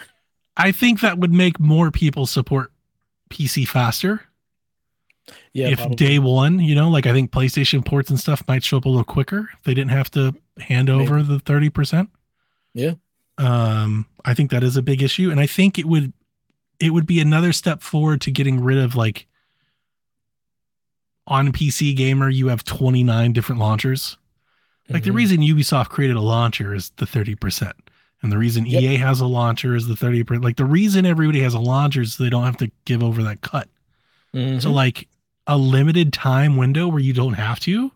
I 0.57 0.71
think 0.71 1.01
that 1.01 1.17
would 1.17 1.31
make 1.33 1.59
more 1.59 1.91
people 1.91 2.25
support 2.25 2.71
PC 3.29 3.67
faster. 3.67 4.21
Yeah. 5.53 5.67
if 5.69 5.77
probably. 5.79 5.95
day 5.95 6.19
one, 6.19 6.59
you 6.59 6.75
know, 6.75 6.89
like 6.89 7.05
I 7.05 7.11
think 7.13 7.31
PlayStation 7.31 7.85
ports 7.85 8.09
and 8.09 8.19
stuff 8.19 8.43
might 8.47 8.63
show 8.63 8.77
up 8.77 8.85
a 8.85 8.89
little 8.89 9.03
quicker 9.03 9.49
if 9.53 9.63
they 9.63 9.73
didn't 9.73 9.91
have 9.91 10.09
to 10.11 10.33
hand 10.59 10.89
over 10.89 11.21
the 11.23 11.39
30%. 11.39 12.07
Yeah. 12.73 12.93
Um, 13.37 14.05
I 14.23 14.33
think 14.33 14.51
that 14.51 14.63
is 14.63 14.77
a 14.77 14.81
big 14.81 15.01
issue. 15.03 15.29
And 15.31 15.39
I 15.39 15.47
think 15.47 15.77
it 15.79 15.85
would 15.85 16.13
it 16.79 16.91
would 16.93 17.05
be 17.05 17.19
another 17.19 17.51
step 17.53 17.81
forward 17.83 18.21
to 18.21 18.31
getting 18.31 18.59
rid 18.63 18.77
of 18.79 18.95
like 18.95 19.27
on 21.27 21.51
PC 21.51 21.95
gamer, 21.95 22.29
you 22.29 22.47
have 22.47 22.63
29 22.63 23.33
different 23.33 23.59
launchers. 23.61 24.17
Like 24.89 25.03
the 25.03 25.11
Mhm. 25.11 25.15
reason 25.15 25.37
Ubisoft 25.41 25.89
created 25.89 26.17
a 26.17 26.21
launcher 26.21 26.73
is 26.73 26.91
the 26.97 27.05
30%. 27.05 27.73
And 28.23 28.31
the 28.31 28.37
reason 28.37 28.65
Yep. 28.65 28.81
EA 28.83 28.95
has 28.97 29.19
a 29.21 29.25
launcher 29.27 29.75
is 29.75 29.87
the 29.87 29.95
30%. 29.95 30.43
Like 30.43 30.57
the 30.57 30.65
reason 30.65 31.05
everybody 31.05 31.39
has 31.41 31.53
a 31.53 31.59
launcher 31.59 32.01
is 32.01 32.13
so 32.15 32.23
they 32.23 32.29
don't 32.29 32.43
have 32.43 32.57
to 32.57 32.71
give 32.85 33.01
over 33.03 33.23
that 33.23 33.41
cut. 33.41 33.69
Mhm. 34.35 34.61
So 34.61 34.71
like 34.71 35.07
a 35.47 35.57
limited 35.57 36.13
time 36.13 36.57
window 36.57 36.87
where 36.87 36.99
you 36.99 37.13
don't 37.13 37.33
have 37.33 37.59
to. 37.61 37.91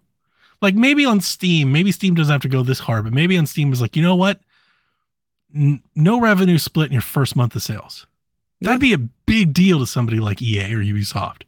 Like 0.61 0.75
maybe 0.75 1.05
on 1.05 1.21
Steam, 1.21 1.71
maybe 1.71 1.91
Steam 1.91 2.15
doesn't 2.15 2.31
have 2.31 2.41
to 2.41 2.49
go 2.49 2.63
this 2.63 2.79
hard, 2.79 3.03
but 3.03 3.13
maybe 3.13 3.37
on 3.37 3.45
Steam 3.45 3.71
is 3.73 3.81
like, 3.81 3.95
you 3.95 4.01
know 4.01 4.15
what? 4.15 4.39
N- 5.53 5.83
no 5.95 6.19
revenue 6.19 6.57
split 6.57 6.87
in 6.87 6.93
your 6.93 7.01
first 7.01 7.35
month 7.35 7.55
of 7.55 7.61
sales. 7.61 8.07
That'd 8.61 8.79
be 8.81 8.93
a 8.93 8.97
big 8.97 9.53
deal 9.53 9.79
to 9.79 9.85
somebody 9.85 10.19
like 10.19 10.41
EA 10.41 10.73
or 10.73 10.79
Ubisoft 10.79 11.43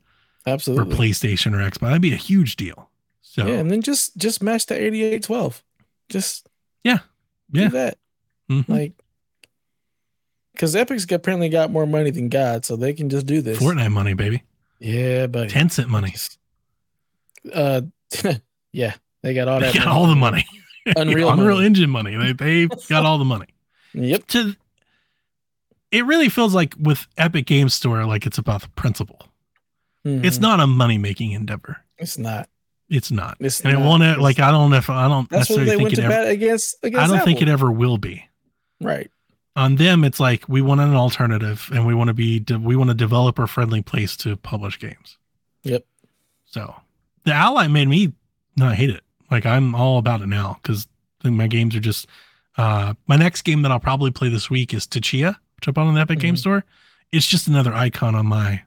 Absolutely. 0.45 0.93
or. 0.93 0.97
PlayStation 0.97 1.53
or 1.53 1.69
Xbox. 1.69 1.79
That'd 1.79 2.01
be 2.01 2.13
a 2.13 2.17
huge 2.17 2.57
deal. 2.57 2.89
So 3.21 3.47
Yeah, 3.47 3.55
and 3.55 3.71
then 3.71 3.81
just 3.81 4.17
just 4.17 4.43
match 4.43 4.65
the 4.67 4.75
8812. 4.75 5.63
Just 6.09 6.47
Yeah. 6.83 6.99
do 7.51 7.61
Yeah. 7.61 7.67
that. 7.69 7.97
mhm. 8.51 8.67
Like 8.67 8.93
because 10.53 10.75
Epic's 10.75 11.09
apparently 11.11 11.49
got 11.49 11.71
more 11.71 11.85
money 11.85 12.09
than 12.09 12.29
God, 12.29 12.65
so 12.65 12.75
they 12.75 12.93
can 12.93 13.09
just 13.09 13.25
do 13.27 13.41
this. 13.41 13.59
Fortnite 13.59 13.91
money, 13.91 14.13
baby. 14.15 14.43
Yeah, 14.79 15.27
but 15.27 15.49
Tencent 15.49 15.87
money. 15.87 16.13
Uh, 17.53 17.81
yeah, 18.71 18.93
they 19.23 19.33
got 19.33 19.47
all 19.47 19.59
They 19.59 19.67
that. 19.71 19.75
got 19.75 19.87
all 19.87 20.07
the 20.07 20.15
money. 20.15 20.45
Unreal 20.95 21.29
Unreal 21.29 21.55
money. 21.55 21.65
Engine 21.65 21.89
money. 21.89 22.15
They 22.15 22.33
they 22.33 22.67
got 22.89 23.05
all 23.05 23.17
the 23.17 23.25
money. 23.25 23.47
Yep. 23.93 24.27
to 24.27 24.55
it 25.91 26.05
really 26.05 26.29
feels 26.29 26.53
like 26.53 26.75
with 26.79 27.07
Epic 27.17 27.45
Games 27.45 27.73
Store, 27.73 28.05
like 28.05 28.25
it's 28.25 28.37
about 28.37 28.61
the 28.61 28.69
principle. 28.69 29.21
It's 30.03 30.37
Mhm. 30.37 30.41
not 30.41 30.59
a 30.59 30.67
money 30.67 30.97
making 30.97 31.31
endeavor. 31.31 31.77
It's 31.97 32.17
not. 32.17 32.49
It's 32.89 33.11
not. 33.11 33.37
It's 33.41 33.59
and 33.61 33.73
it 33.73 33.79
not. 33.79 33.85
won't 33.85 34.03
e- 34.03 34.05
It's- 34.05 34.21
like 34.21 34.39
I 34.39 34.51
don't 34.51 34.69
know 34.69 34.77
if 34.77 34.89
I 34.89 35.07
don't 35.07 35.29
That's 35.29 35.49
what 35.49 35.59
necessarily 35.59 35.65
they 35.65 35.71
think 35.71 35.83
went 35.83 35.93
it 35.93 35.95
to 35.97 36.03
ever 36.03 36.09
bat 36.23 36.27
against. 36.31 36.75
against 36.83 37.03
I 37.03 37.07
don't 37.17 37.25
think 37.25 37.41
it 37.41 37.49
ever 37.49 37.69
will 37.71 37.97
be. 37.97 38.23
Right. 38.79 39.09
On 39.57 39.75
them, 39.75 40.03
it's 40.03 40.19
like 40.19 40.47
we 40.47 40.61
want 40.61 40.81
an 40.81 40.93
alternative 40.93 41.69
and 41.73 41.85
we 41.85 41.93
want 41.95 42.09
to 42.09 42.13
be 42.13 42.43
we 42.61 42.75
want 42.75 42.91
a 42.91 42.93
developer 42.93 43.47
friendly 43.47 43.81
place 43.81 44.15
to 44.17 44.37
publish 44.37 44.77
games. 44.79 45.17
Yep. 45.63 45.83
So 46.45 46.75
the 47.25 47.33
ally 47.33 47.67
made 47.67 47.87
me 47.87 48.13
not 48.55 48.75
hate 48.75 48.91
it. 48.91 49.01
Like 49.31 49.45
I'm 49.47 49.73
all 49.75 49.97
about 49.97 50.21
it 50.21 50.27
now 50.27 50.59
because 50.61 50.87
my 51.23 51.47
games 51.47 51.75
are 51.75 51.79
just 51.79 52.07
uh 52.57 52.93
my 53.07 53.15
next 53.17 53.41
game 53.41 53.63
that 53.63 53.71
I'll 53.71 53.79
probably 53.79 54.11
play 54.11 54.29
this 54.29 54.49
week 54.49 54.73
is 54.75 54.85
Tchia, 54.85 55.35
which 55.55 55.67
I 55.67 55.71
bought 55.71 55.87
on 55.87 55.95
the 55.95 56.01
Epic 56.01 56.19
Game 56.19 56.35
Mhm. 56.35 56.39
Store. 56.39 56.63
It's 57.11 57.25
just 57.27 57.47
another 57.47 57.73
icon 57.73 58.13
on 58.13 58.27
my 58.27 58.61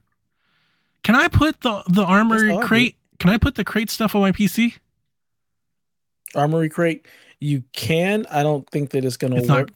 Can 1.05 1.15
I 1.15 1.29
put 1.29 1.61
the 1.61 1.85
the 1.89 2.03
armory 2.05 2.49
how 2.51 2.59
I 2.59 2.63
do 2.63 2.67
crate? 2.67 2.97
Can 3.21 3.31
I 3.31 3.39
put 3.39 3.55
the 3.55 3.65
crate 3.65 3.91
stuff 3.91 4.17
on 4.17 4.23
my 4.23 4.33
PC? 4.33 4.75
Armory 6.35 6.69
crate. 6.69 7.07
You 7.39 7.63
can. 7.73 8.27
I 8.31 8.43
don't 8.43 8.69
think 8.71 8.91
that 8.91 9.05
it's 9.05 9.17
going 9.17 9.33
to 9.33 9.39
It's 9.39 9.49
not 9.49 9.59
work. 9.59 9.71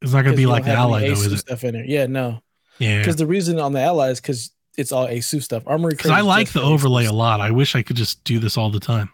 It's 0.00 0.12
not 0.12 0.22
going 0.22 0.34
to 0.34 0.40
be 0.40 0.46
like 0.46 0.64
the 0.64 0.72
ally 0.72 1.00
though, 1.06 1.12
is 1.12 1.26
it? 1.26 1.38
Stuff 1.38 1.64
in 1.64 1.74
there. 1.74 1.84
Yeah, 1.84 2.06
no. 2.06 2.40
Yeah. 2.78 2.98
Because 2.98 3.16
the 3.16 3.26
reason 3.26 3.58
on 3.58 3.72
the 3.72 3.80
ally 3.80 4.10
is 4.10 4.20
because 4.20 4.52
it's 4.76 4.92
all 4.92 5.08
ASUS 5.08 5.42
stuff. 5.42 5.64
Armory 5.66 5.94
Because. 5.94 6.12
I 6.12 6.20
like 6.20 6.52
the 6.52 6.62
overlay 6.62 7.06
a 7.06 7.12
lot. 7.12 7.40
I 7.40 7.50
wish 7.50 7.74
I 7.74 7.82
could 7.82 7.96
just 7.96 8.22
do 8.24 8.38
this 8.38 8.56
all 8.56 8.70
the 8.70 8.80
time 8.80 9.10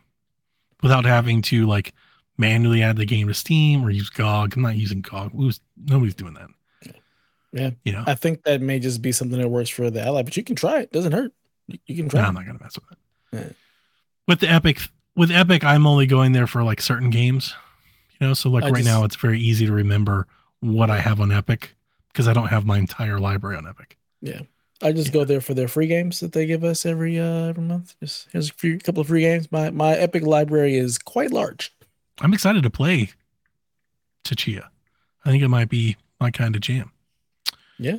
without 0.83 1.07
having 1.07 1.41
to 1.43 1.67
like 1.67 1.95
manually 2.37 2.83
add 2.83 2.97
the 2.97 3.07
game 3.07 3.29
to 3.29 3.35
Steam 3.35 3.85
or 3.85 3.91
use 3.91 4.11
GOG. 4.11 4.57
I'm 4.57 4.63
not 4.63 4.77
using 4.77 5.01
GOG. 5.01 5.33
Who's, 5.33 5.61
nobody's 5.83 6.15
doing 6.15 6.35
that. 6.35 6.49
Yeah. 7.53 7.71
You 7.85 7.93
know, 7.93 8.05
I 8.07 8.17
think 8.17 8.43
that 8.43 8.61
may 8.61 8.81
just 8.81 9.01
be 9.01 9.13
something 9.13 9.41
that 9.41 9.49
works 9.49 9.71
for 9.71 9.89
the 9.89 10.05
ally, 10.05 10.23
but 10.23 10.37
you 10.37 10.43
can 10.43 10.57
try 10.57 10.81
it. 10.81 10.93
Doesn't 10.93 11.13
hurt. 11.13 11.33
You, 11.69 11.97
can 11.97 12.07
no, 12.07 12.11
try. 12.11 12.23
I'm 12.23 12.35
not 12.35 12.45
gonna 12.45 12.59
mess 12.61 12.77
with 12.77 12.93
it. 12.93 12.99
Yeah. 13.33 13.53
With 14.27 14.41
the 14.41 14.49
Epic, 14.49 14.81
with 15.15 15.31
Epic, 15.31 15.63
I'm 15.63 15.87
only 15.87 16.07
going 16.07 16.33
there 16.33 16.49
for 16.49 16.65
like 16.65 16.81
certain 16.83 17.11
games. 17.11 17.55
You 18.21 18.27
know, 18.27 18.35
so 18.35 18.51
like 18.51 18.65
I 18.65 18.71
right 18.71 18.77
just- 18.79 18.89
now, 18.89 19.05
it's 19.05 19.17
very 19.17 19.41
easy 19.41 19.67
to 19.67 19.73
remember 19.73 20.27
what 20.65 20.91
I 20.91 21.01
have 21.01 21.21
on 21.21 21.31
Epic 21.33 21.75
because 22.13 22.27
I 22.29 22.33
don't 22.33 22.49
have 22.49 22.65
my 22.65 22.79
entire 22.79 23.19
library 23.19 23.57
on 23.57 23.67
Epic. 23.67 23.97
Yeah. 24.21 24.41
I 24.83 24.93
just 24.93 25.13
go 25.13 25.25
there 25.25 25.41
for 25.41 25.55
their 25.55 25.69
free 25.69 25.87
games 25.87 26.21
that 26.21 26.33
they 26.33 26.47
give 26.47 26.65
us 26.65 26.85
every 26.85 27.19
uh 27.19 27.47
every 27.49 27.63
month. 27.63 27.95
Just 28.01 28.29
here's 28.33 28.51
a 28.51 28.53
few, 28.55 28.79
couple 28.79 29.01
of 29.01 29.07
free 29.09 29.21
games. 29.23 29.51
My 29.53 29.71
my 29.71 29.93
Epic 29.95 30.25
library 30.25 30.77
is 30.77 30.99
quite 30.99 31.31
large. 31.31 31.73
I'm 32.21 32.35
excited 32.35 32.63
to 32.65 32.71
play 32.71 33.11
Tchia. 34.25 34.65
I 35.25 35.31
think 35.31 35.43
it 35.43 35.49
might 35.49 35.69
be 35.69 35.97
my 36.21 36.31
kind 36.31 36.55
of 36.55 36.61
jam. 36.63 36.91
Yeah. 37.79 37.97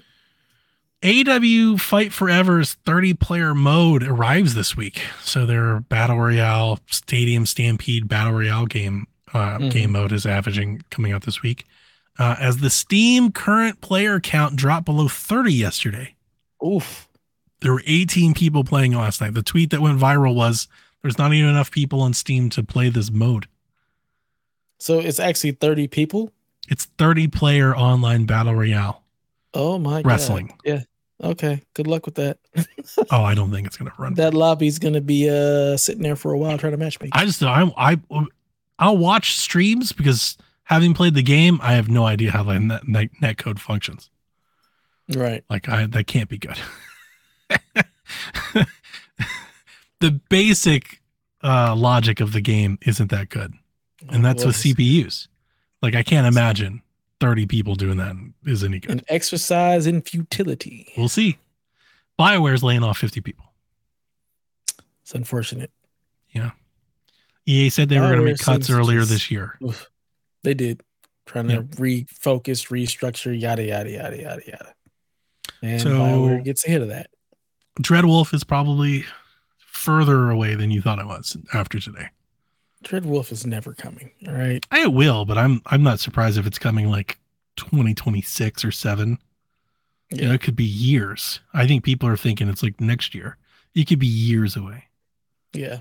AEW 1.02 1.80
Fight 1.80 2.12
Forever's 2.12 2.74
30 2.86 3.14
player 3.16 3.54
mode 3.54 4.04
arrives 4.04 4.56
this 4.56 4.76
week. 4.76 5.02
So 5.22 5.46
their 5.46 5.82
Battle 5.82 6.18
Royale 6.18 6.80
Stadium 6.88 7.46
Stampede 7.46 8.08
Battle 8.08 8.34
Royale 8.34 8.66
game 8.66 9.08
uh, 9.34 9.58
Mhm. 9.60 9.72
game 9.72 9.92
mode 9.92 10.12
is 10.14 10.26
averaging 10.26 10.82
coming 10.90 11.12
out 11.12 11.24
this 11.24 11.42
week. 11.42 11.66
Uh, 12.18 12.36
as 12.40 12.58
the 12.58 12.70
Steam 12.70 13.32
current 13.32 13.82
player 13.82 14.20
count 14.20 14.56
dropped 14.56 14.86
below 14.86 15.08
30 15.08 15.54
yesterday. 15.54 16.16
Oof. 16.66 17.08
There 17.62 17.74
were 17.74 17.84
18 17.86 18.34
people 18.34 18.64
playing 18.64 18.94
last 18.94 19.20
night. 19.22 19.34
The 19.34 19.42
tweet 19.44 19.70
that 19.72 19.82
went 19.82 20.00
viral 20.00 20.34
was 20.36 20.68
there's 21.02 21.18
not 21.18 21.34
even 21.34 21.50
enough 21.50 21.72
people 21.72 22.02
on 22.02 22.14
Steam 22.14 22.50
to 22.52 22.64
play 22.64 22.90
this 22.90 23.12
mode. 23.12 23.48
So 24.80 25.00
it's 25.00 25.20
actually 25.20 25.52
30 25.52 25.88
people. 25.88 26.32
It's 26.70 26.86
30 26.98 27.28
player 27.28 27.76
online 27.76 28.26
battle 28.26 28.56
royale. 28.56 29.04
Oh 29.54 29.78
my 29.78 30.02
god. 30.02 30.10
Wrestling. 30.10 30.58
Yeah. 30.64 30.84
Okay. 31.24 31.62
Good 31.74 31.88
luck 31.88 32.06
with 32.06 32.16
that. 32.16 32.38
Oh, 33.12 33.24
I 33.24 33.34
don't 33.34 33.52
think 33.52 33.66
it's 33.66 33.78
gonna 33.78 33.92
run. 33.98 34.14
that 34.14 34.36
lobby's 34.36 34.78
gonna 34.78 35.02
be 35.02 35.28
uh 35.28 35.76
sitting 35.76 36.04
there 36.04 36.16
for 36.16 36.32
a 36.32 36.38
while 36.38 36.56
trying 36.56 36.72
to 36.74 36.78
match 36.78 37.02
me. 37.02 37.10
I 37.14 37.26
just 37.26 37.42
I 37.42 37.64
I 37.76 37.98
I'll 38.78 38.98
watch 38.98 39.36
streams 39.38 39.92
because 39.92 40.38
having 40.66 40.94
played 40.94 41.14
the 41.16 41.24
game, 41.24 41.60
I 41.64 41.74
have 41.74 41.90
no 41.90 42.06
idea 42.06 42.32
how 42.32 42.44
the 42.44 42.60
net, 42.60 42.88
net, 42.88 43.10
net 43.22 43.38
code 43.38 43.60
functions. 43.60 44.10
right. 45.14 45.44
Like 45.50 45.70
I 45.70 45.86
that 45.88 46.08
can't 46.08 46.30
be 46.30 46.38
good. 46.38 46.58
the 50.00 50.12
basic 50.30 51.02
uh, 51.44 51.76
logic 51.76 52.20
of 52.20 52.34
the 52.34 52.42
game 52.42 52.78
isn't 52.86 53.12
that 53.12 53.30
good, 53.30 53.54
and 54.10 54.24
that's 54.26 54.46
with 54.46 54.56
CPUs. 54.56 55.28
Like 55.82 55.96
I 55.96 56.04
can't 56.04 56.28
imagine 56.28 56.82
thirty 57.20 57.46
people 57.46 57.76
doing 57.76 57.98
that 57.98 58.16
is 58.46 58.64
any 58.64 58.80
good. 58.80 58.92
An 58.92 59.02
exercise 59.08 59.88
in 59.88 60.02
futility. 60.02 60.92
We'll 60.98 61.10
see. 61.10 61.38
Bioware's 62.18 62.64
laying 62.64 62.84
off 62.84 62.98
fifty 62.98 63.22
people. 63.22 63.46
It's 65.04 65.14
unfortunate. 65.14 65.72
Yeah. 66.32 66.52
EA 67.46 67.70
said 67.70 67.90
they 67.90 68.00
were 68.00 68.08
going 68.08 68.20
to 68.20 68.26
make 68.26 68.40
cuts 68.40 68.72
earlier 68.72 69.02
just- 69.02 69.12
this 69.12 69.30
year. 69.30 69.60
They 70.46 70.54
did. 70.54 70.82
Trying 71.26 71.48
to 71.50 71.64
refocus, 71.64 72.68
restructure, 72.70 73.38
yada 73.40 73.64
yada 73.64 73.90
yada 73.92 74.22
yada 74.22 74.42
yada. 74.46 74.74
and 75.62 75.82
So- 75.82 75.90
BioWare 75.90 76.44
gets 76.44 76.66
ahead 76.66 76.82
of 76.82 76.88
that. 76.90 77.10
Dreadwolf 77.82 78.34
is 78.34 78.44
probably 78.44 79.06
further 79.58 80.30
away 80.30 80.56
than 80.56 80.72
you 80.72 80.82
thought 80.82 81.00
it 81.00 81.08
was 81.08 81.36
after 81.54 81.80
today. 81.80 82.10
Dreadwolf 82.84 83.32
is 83.32 83.46
never 83.46 83.74
coming. 83.74 84.12
All 84.28 84.34
right. 84.36 84.64
I 84.72 84.86
will, 84.88 85.26
but 85.26 85.38
I'm 85.38 85.62
I'm 85.66 85.82
not 85.84 86.00
surprised 86.00 86.38
if 86.38 86.46
it's 86.46 86.60
coming 86.60 86.90
like 86.90 87.18
2026 87.58 88.64
or 88.64 88.72
7. 88.72 89.18
You 90.12 90.22
know, 90.22 90.28
Yeah. 90.28 90.34
it 90.36 90.42
could 90.42 90.56
be 90.56 90.64
years. 90.64 91.40
I 91.54 91.66
think 91.66 91.84
people 91.84 92.08
are 92.08 92.16
thinking 92.18 92.48
it's 92.48 92.62
like 92.62 92.80
next 92.80 93.16
year. 93.16 93.38
It 93.74 93.88
could 93.88 94.00
be 94.00 94.06
years 94.08 94.56
away. 94.56 94.86
Yeah. 95.54 95.80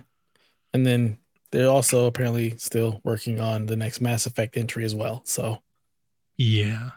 And 0.72 0.86
then 0.86 1.18
they're 1.54 1.68
also 1.68 2.06
apparently 2.06 2.56
still 2.58 3.00
working 3.04 3.40
on 3.40 3.66
the 3.66 3.76
next 3.76 4.00
Mass 4.00 4.26
Effect 4.26 4.56
entry 4.56 4.84
as 4.84 4.94
well. 4.94 5.22
So 5.24 5.62
Yeah. 6.36 6.90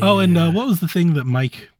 Oh, 0.00 0.18
and 0.18 0.36
uh, 0.36 0.50
what 0.50 0.66
was 0.66 0.80
the 0.80 0.88
thing 0.88 1.14
that 1.14 1.24
Mike 1.24 1.70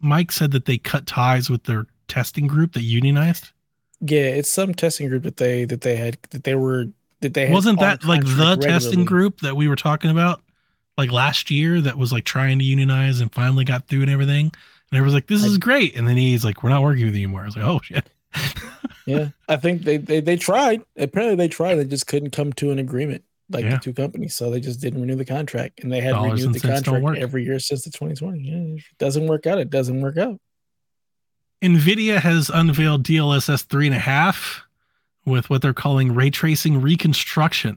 Mike 0.00 0.32
said 0.32 0.50
that 0.52 0.64
they 0.64 0.78
cut 0.78 1.06
ties 1.06 1.50
with 1.50 1.64
their 1.64 1.86
testing 2.08 2.46
group 2.46 2.72
that 2.72 2.82
unionized? 2.82 3.50
yeah, 4.00 4.20
it's 4.22 4.50
some 4.50 4.72
testing 4.72 5.08
group 5.10 5.24
that 5.24 5.36
they 5.36 5.66
that 5.66 5.82
they 5.82 5.96
had 5.96 6.16
that 6.30 6.44
they 6.44 6.54
were 6.54 6.86
that 7.20 7.34
they 7.34 7.46
had 7.46 7.52
Wasn't 7.54 7.78
that 7.80 8.02
like 8.04 8.22
the 8.22 8.34
contract 8.34 8.62
testing 8.62 9.04
group 9.04 9.40
that 9.40 9.54
we 9.54 9.68
were 9.68 9.76
talking 9.76 10.10
about 10.10 10.40
like 10.96 11.12
last 11.12 11.50
year 11.50 11.80
that 11.82 11.98
was 11.98 12.10
like 12.10 12.24
trying 12.24 12.58
to 12.58 12.64
unionize 12.64 13.20
and 13.20 13.32
finally 13.32 13.64
got 13.64 13.86
through 13.86 14.00
and 14.02 14.10
everything? 14.10 14.46
And 14.90 14.96
everyone's 14.96 15.14
like, 15.14 15.26
this 15.26 15.44
I- 15.44 15.48
is 15.48 15.58
great. 15.58 15.94
And 15.96 16.08
then 16.08 16.16
he's 16.16 16.44
like, 16.46 16.62
we're 16.62 16.70
not 16.70 16.82
working 16.82 17.04
with 17.04 17.14
you 17.14 17.24
anymore. 17.24 17.42
I 17.42 17.44
was 17.44 17.56
like, 17.56 17.66
oh 17.66 17.80
shit. 17.84 18.08
Yeah, 19.06 19.28
I 19.48 19.56
think 19.56 19.82
they, 19.82 19.96
they 19.96 20.20
they 20.20 20.36
tried. 20.36 20.82
Apparently, 20.96 21.34
they 21.36 21.48
tried. 21.48 21.76
They 21.76 21.84
just 21.84 22.06
couldn't 22.06 22.30
come 22.30 22.52
to 22.54 22.70
an 22.70 22.78
agreement, 22.78 23.24
like 23.48 23.64
Yeah. 23.64 23.70
the 23.74 23.78
two 23.78 23.92
companies. 23.92 24.36
So 24.36 24.50
they 24.50 24.60
just 24.60 24.80
didn't 24.80 25.00
renew 25.00 25.16
the 25.16 25.24
contract, 25.24 25.80
and 25.82 25.90
they 25.92 26.00
had 26.00 26.12
Dollars 26.12 26.44
renewed 26.44 26.54
the 26.60 26.68
contract 26.68 27.18
every 27.18 27.44
year 27.44 27.58
since 27.58 27.82
the 27.84 27.90
2020. 27.90 28.38
Yeah, 28.40 28.76
if 28.76 28.86
it 28.90 28.98
doesn't 28.98 29.26
work 29.26 29.46
out, 29.46 29.58
it 29.58 29.70
doesn't 29.70 30.00
work 30.00 30.16
out. 30.18 30.38
NVIDIA 31.62 32.20
has 32.20 32.50
unveiled 32.52 33.02
DLSS 33.02 33.66
3.5 33.66 34.62
with 35.24 35.50
what 35.50 35.60
they're 35.62 35.74
calling 35.74 36.14
ray 36.14 36.30
tracing 36.30 36.80
reconstruction, 36.80 37.76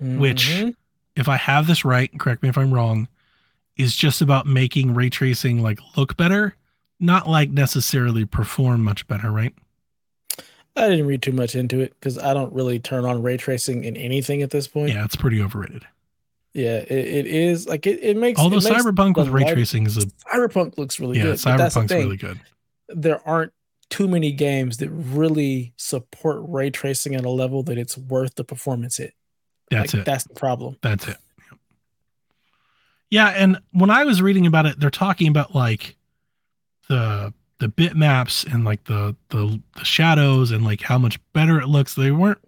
which, 0.00 0.48
Mhm. 0.48 0.74
if 1.16 1.28
I 1.28 1.36
have 1.36 1.66
this 1.66 1.84
right, 1.84 2.10
correct 2.18 2.42
me 2.42 2.48
if 2.48 2.56
I'm 2.56 2.72
wrong, 2.72 3.08
is 3.76 3.96
just 3.96 4.22
about 4.22 4.46
making 4.46 4.94
ray 4.94 5.10
tracing 5.10 5.60
like 5.62 5.80
look 5.96 6.16
better, 6.16 6.54
not 7.00 7.28
like 7.28 7.50
necessarily 7.50 8.24
perform 8.24 8.82
much 8.84 9.06
better, 9.06 9.30
right? 9.30 9.52
I 10.76 10.88
didn't 10.88 11.06
read 11.06 11.22
too 11.22 11.32
much 11.32 11.54
into 11.54 11.80
it 11.80 11.94
because 11.98 12.18
I 12.18 12.34
don't 12.34 12.52
really 12.52 12.78
turn 12.78 13.04
on 13.04 13.22
ray 13.22 13.36
tracing 13.36 13.84
in 13.84 13.96
anything 13.96 14.42
at 14.42 14.50
this 14.50 14.66
point. 14.66 14.90
Yeah, 14.90 15.04
it's 15.04 15.16
pretty 15.16 15.40
overrated. 15.40 15.84
Yeah, 16.52 16.78
it, 16.78 16.90
it 16.90 17.26
is 17.26 17.66
like 17.66 17.86
it, 17.86 18.00
it 18.02 18.16
makes. 18.16 18.40
Although 18.40 18.58
it 18.58 18.64
makes 18.64 18.82
Cyberpunk 18.82 19.16
with 19.16 19.28
ray 19.28 19.44
tracing 19.52 19.86
is 19.86 19.96
a 19.96 20.06
Cyberpunk 20.32 20.78
looks 20.78 20.98
really 21.00 21.18
yeah, 21.18 21.24
good. 21.24 21.38
the 21.38 21.50
Cyberpunk's 21.50 21.92
really 21.92 22.16
good. 22.16 22.40
There 22.88 23.20
aren't 23.26 23.52
too 23.90 24.08
many 24.08 24.32
games 24.32 24.78
that 24.78 24.90
really 24.90 25.72
support 25.76 26.42
ray 26.48 26.70
tracing 26.70 27.14
at 27.14 27.24
a 27.24 27.30
level 27.30 27.62
that 27.64 27.78
it's 27.78 27.96
worth 27.96 28.34
the 28.34 28.44
performance 28.44 28.96
hit. 28.96 29.14
That's 29.70 29.94
Like, 29.94 30.02
it. 30.02 30.04
That's 30.06 30.24
the 30.24 30.34
problem. 30.34 30.76
That's 30.82 31.08
it. 31.08 31.16
Yeah, 33.10 33.28
and 33.28 33.60
when 33.70 33.90
I 33.90 34.04
was 34.04 34.20
reading 34.20 34.46
about 34.46 34.66
it, 34.66 34.80
they're 34.80 34.90
talking 34.90 35.28
about 35.28 35.54
like 35.54 35.96
the 36.88 37.32
the 37.58 37.68
bitmaps 37.68 38.44
and 38.52 38.64
like 38.64 38.84
the 38.84 39.14
the 39.30 39.60
the 39.76 39.84
shadows 39.84 40.50
and 40.50 40.64
like 40.64 40.82
how 40.82 40.98
much 40.98 41.18
better 41.32 41.60
it 41.60 41.68
looks. 41.68 41.94
They 41.94 42.10
weren't 42.10 42.38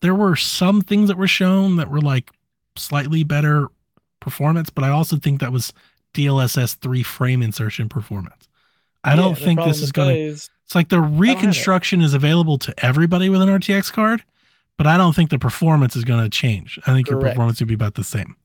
there 0.00 0.14
were 0.14 0.36
some 0.36 0.80
things 0.82 1.08
that 1.08 1.16
were 1.16 1.28
shown 1.28 1.76
that 1.76 1.90
were 1.90 2.00
like 2.00 2.30
slightly 2.76 3.24
better 3.24 3.68
performance, 4.20 4.70
but 4.70 4.84
I 4.84 4.90
also 4.90 5.16
think 5.16 5.40
that 5.40 5.52
was 5.52 5.72
DLSS 6.14 6.76
3 6.76 7.02
frame 7.02 7.42
insertion 7.42 7.88
performance. 7.88 8.48
I 9.04 9.10
Yeah, 9.10 9.16
don't 9.16 9.38
think 9.38 9.60
this 9.64 9.80
is 9.80 9.92
going 9.92 10.14
to. 10.14 10.20
it's 10.32 10.74
like 10.74 10.88
the 10.88 11.00
reconstruction 11.00 12.00
is 12.02 12.12
available 12.14 12.58
to 12.58 12.74
everybody 12.84 13.28
with 13.28 13.40
an 13.42 13.48
RTX 13.48 13.92
card, 13.92 14.24
but 14.76 14.86
I 14.86 14.96
don't 14.96 15.14
think 15.14 15.30
the 15.30 15.38
performance 15.38 15.96
is 15.96 16.04
going 16.04 16.22
to 16.22 16.28
change. 16.30 16.78
I 16.86 16.92
think 16.92 17.08
your 17.08 17.18
Correct. 17.20 17.34
performance 17.34 17.60
would 17.60 17.68
be 17.68 17.74
about 17.74 17.94
the 17.94 18.04
same. 18.04 18.36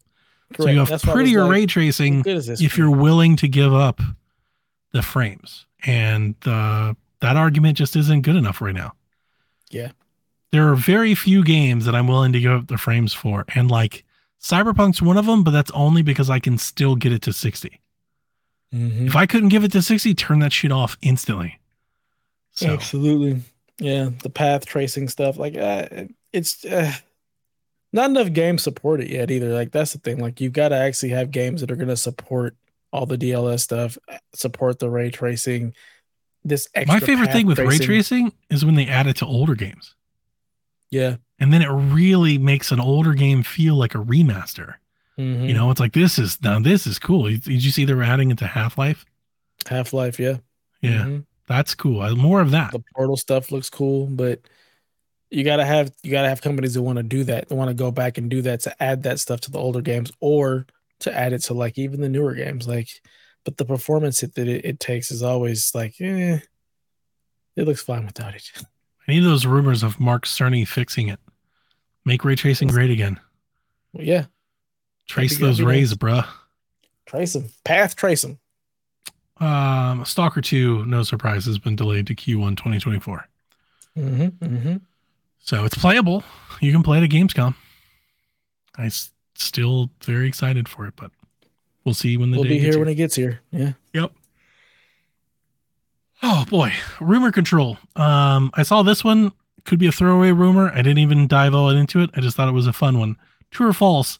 So 0.59 0.67
you 0.67 0.79
have 0.79 0.89
That's 0.89 1.05
why 1.05 1.11
I 1.11 1.15
was 1.15 1.21
prettier 1.23 1.41
like, 1.43 1.51
ray 1.51 1.65
tracing 1.65 2.21
good 2.21 2.37
is 2.37 2.47
this 2.47 2.61
if 2.61 2.77
you're 2.77 2.91
willing 2.95 3.35
to 3.37 3.47
give 3.47 3.73
up 3.73 4.01
the 4.91 5.01
frames, 5.01 5.65
and 5.85 6.35
uh, 6.45 6.93
that 7.19 7.37
argument 7.37 7.77
just 7.77 7.95
isn't 7.95 8.21
good 8.21 8.35
enough 8.35 8.61
right 8.61 8.75
now. 8.75 8.93
Yeah. 9.69 9.91
There 10.51 10.69
are 10.69 10.75
very 10.75 11.15
few 11.15 11.43
games 11.43 11.85
that 11.85 11.95
I'm 11.95 12.07
willing 12.07 12.33
to 12.33 12.39
give 12.39 12.51
up 12.51 12.67
the 12.67 12.77
frames 12.77 13.13
for, 13.13 13.45
and 13.55 13.71
like 13.71 14.03
Cyberpunk's 14.41 15.01
one 15.01 15.17
of 15.17 15.25
them, 15.25 15.43
but 15.43 15.51
that's 15.51 15.71
only 15.71 16.01
because 16.01 16.29
I 16.29 16.39
can 16.39 16.57
still 16.57 16.95
get 16.95 17.13
it 17.13 17.21
to 17.23 17.33
60. 17.33 17.79
Mhm. 18.73 19.07
If 19.07 19.15
I 19.15 19.25
couldn't 19.25 19.49
give 19.49 19.63
it 19.63 19.71
to 19.73 19.81
60, 19.81 20.13
turn 20.15 20.39
that 20.39 20.51
shit 20.53 20.71
off 20.71 20.97
instantly. 21.01 21.59
So 22.51 22.73
Absolutely. 22.73 23.41
Yeah, 23.79 24.09
the 24.21 24.29
path 24.29 24.65
tracing 24.65 25.07
stuff 25.07 25.37
like 25.37 25.57
uh, 25.57 25.87
it's 26.33 26.63
uh, 26.65 26.93
not 27.93 28.09
enough 28.09 28.31
games 28.31 28.61
support 28.63 29.01
it 29.01 29.09
yet 29.09 29.31
either. 29.31 29.53
Like 29.53 29.71
that's 29.71 29.93
the 29.93 29.99
thing. 29.99 30.19
Like 30.19 30.39
you've 30.39 30.53
got 30.53 30.69
to 30.69 30.75
actually 30.75 31.09
have 31.09 31.31
games 31.31 31.61
that 31.61 31.71
are 31.71 31.75
going 31.75 31.87
to 31.87 31.97
support 31.97 32.55
all 32.91 33.05
the 33.05 33.17
DLS 33.17 33.61
stuff, 33.61 33.97
support 34.33 34.79
the 34.79 34.89
ray 34.89 35.09
tracing. 35.09 35.73
This 36.43 36.67
extra 36.73 36.93
my 36.99 36.99
favorite 36.99 37.31
thing 37.31 37.45
with 37.45 37.59
ray 37.59 37.77
tracing 37.77 38.33
is 38.49 38.65
when 38.65 38.75
they 38.75 38.87
add 38.87 39.07
it 39.07 39.17
to 39.17 39.25
older 39.25 39.55
games. 39.55 39.95
Yeah. 40.89 41.17
And 41.39 41.53
then 41.53 41.61
it 41.61 41.69
really 41.69 42.37
makes 42.37 42.71
an 42.71 42.79
older 42.79 43.13
game 43.13 43.43
feel 43.43 43.75
like 43.75 43.95
a 43.95 43.99
remaster. 43.99 44.75
Mhm. 45.17 45.47
You 45.47 45.53
know, 45.53 45.69
it's 45.71 45.79
like 45.79 45.93
this 45.93 46.17
is 46.19 46.41
now 46.41 46.59
this 46.59 46.85
is 46.87 46.99
cool. 46.99 47.23
Did 47.25 47.63
you 47.63 47.71
see 47.71 47.85
they're 47.85 48.01
adding 48.03 48.31
it 48.31 48.37
to 48.39 48.47
Half 48.47 48.77
Life? 48.77 49.05
Half 49.67 49.93
Life. 49.93 50.19
Yeah. 50.19 50.37
Yeah, 50.81 51.03
Mhm. 51.05 51.25
that's 51.47 51.75
cool. 51.75 52.15
More 52.15 52.41
of 52.41 52.51
that. 52.51 52.71
the 52.71 52.83
portal 52.95 53.17
stuff 53.17 53.51
looks 53.51 53.69
cool, 53.69 54.07
but 54.07 54.41
you 55.29 55.43
gotta 55.43 55.63
have 55.65 55.91
you 56.03 56.11
gotta 56.11 56.27
have 56.29 56.41
companies 56.41 56.73
that 56.73 56.81
want 56.81 56.97
to 56.97 57.03
do 57.03 57.23
that. 57.25 57.49
They 57.49 57.55
want 57.55 57.69
to 57.69 57.75
go 57.75 57.91
back 57.91 58.17
and 58.17 58.29
do 58.29 58.41
that 58.41 58.61
to 58.61 58.83
add 58.83 59.03
that 59.03 59.19
stuff 59.19 59.41
to 59.41 59.51
the 59.51 59.59
older 59.59 59.81
games 59.81 60.11
or 60.19 60.65
to 61.01 61.17
add 61.17 61.33
it 61.33 61.39
to 61.43 61.53
like 61.53 61.77
even 61.77 62.01
the 62.01 62.09
newer 62.09 62.33
games. 62.33 62.67
Like, 62.67 62.89
but 63.43 63.57
the 63.57 63.65
performance 63.65 64.19
hit 64.21 64.35
that 64.35 64.47
it, 64.47 64.65
it 64.65 64.79
takes 64.79 65.11
is 65.11 65.23
always 65.23 65.73
like, 65.73 65.95
eh, 65.99 66.39
it 67.55 67.63
looks 67.63 67.81
fine 67.81 68.05
without 68.05 68.35
it. 68.35 68.49
I 69.07 69.11
need 69.11 69.23
those 69.23 69.45
rumors 69.45 69.83
of 69.83 69.99
Mark 69.99 70.25
Cerny 70.25 70.67
fixing 70.67 71.09
it. 71.09 71.19
Make 72.05 72.23
ray 72.23 72.35
tracing 72.35 72.67
great 72.67 72.89
again. 72.89 73.19
Well, 73.93 74.05
yeah, 74.05 74.25
Trace 75.07 75.37
those 75.37 75.61
rays, 75.61 75.93
bruh. 75.93 76.25
trace 77.05 77.33
them, 77.33 77.49
path 77.65 77.95
trace 77.95 78.21
them. 78.21 78.39
Um, 79.41 80.05
Stalker 80.05 80.39
2, 80.39 80.85
no 80.85 81.03
surprise, 81.03 81.45
has 81.45 81.57
been 81.59 81.75
delayed 81.75 82.07
to 82.07 82.15
Q1 82.15 82.55
2024. 82.55 83.27
Mm-hmm, 83.97 84.45
mm-hmm. 84.45 84.77
So 85.39 85.65
it's 85.65 85.77
playable. 85.77 86.23
You 86.61 86.71
can 86.71 86.83
play 86.83 86.99
it 86.99 87.03
at 87.03 87.09
Gamescom. 87.09 87.55
I 88.77 88.89
still 89.41 89.89
very 90.03 90.27
excited 90.27 90.67
for 90.69 90.85
it, 90.85 90.93
but 90.95 91.11
we'll 91.83 91.93
see 91.93 92.17
when 92.17 92.31
the 92.31 92.37
We'll 92.37 92.43
day 92.45 92.49
be 92.51 92.59
gets 92.59 92.75
here 92.75 92.79
when 92.79 92.89
it 92.89 92.95
gets 92.95 93.15
here. 93.15 93.41
Yeah. 93.51 93.73
Yep. 93.93 94.11
Oh 96.23 96.45
boy, 96.49 96.71
rumor 96.99 97.31
control. 97.31 97.77
Um, 97.95 98.51
I 98.53 98.63
saw 98.63 98.83
this 98.83 99.03
one. 99.03 99.31
Could 99.65 99.79
be 99.79 99.87
a 99.87 99.91
throwaway 99.91 100.31
rumor. 100.31 100.69
I 100.71 100.77
didn't 100.77 100.99
even 100.99 101.27
dive 101.27 101.53
all 101.53 101.69
into 101.69 102.01
it. 102.01 102.09
I 102.15 102.21
just 102.21 102.35
thought 102.35 102.47
it 102.47 102.53
was 102.53 102.67
a 102.67 102.73
fun 102.73 102.99
one. 102.99 103.15
True 103.51 103.67
or 103.69 103.73
false? 103.73 104.19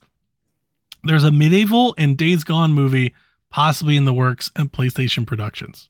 There's 1.04 1.24
a 1.24 1.30
MediEvil 1.30 1.96
and 1.98 2.18
Days 2.18 2.44
Gone 2.44 2.74
movie 2.74 3.14
possibly 3.50 3.98
in 3.98 4.06
the 4.06 4.14
works 4.14 4.52
and 4.56 4.72
PlayStation 4.72 5.26
Productions. 5.26 5.90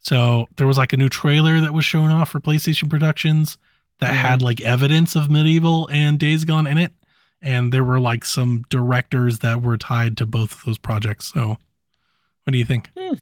So 0.00 0.46
there 0.56 0.66
was 0.66 0.76
like 0.76 0.92
a 0.92 0.96
new 0.98 1.08
trailer 1.08 1.60
that 1.60 1.72
was 1.72 1.84
shown 1.86 2.10
off 2.10 2.30
for 2.30 2.40
PlayStation 2.40 2.90
Productions 2.90 3.56
that 4.00 4.12
Mhm. 4.12 4.16
had 4.16 4.42
like 4.42 4.60
evidence 4.60 5.16
of 5.16 5.28
MediEvil 5.28 5.88
and 5.90 6.18
Days 6.18 6.44
Gone 6.44 6.66
in 6.66 6.76
it. 6.78 6.92
And 7.44 7.72
there 7.72 7.84
were 7.84 8.00
like 8.00 8.24
some 8.24 8.64
directors 8.70 9.40
that 9.40 9.60
were 9.62 9.76
tied 9.76 10.16
to 10.16 10.26
both 10.26 10.52
of 10.52 10.64
those 10.64 10.78
projects. 10.78 11.30
So 11.32 11.58
what 12.44 12.50
do 12.52 12.58
you 12.58 12.64
think? 12.64 12.88
Hmm. 12.98 13.14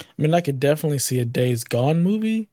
I 0.00 0.04
mean, 0.16 0.32
I 0.32 0.40
could 0.40 0.58
definitely 0.60 1.00
see 1.00 1.18
a 1.18 1.24
Days 1.24 1.64
Gone 1.64 2.02
movie. 2.02 2.48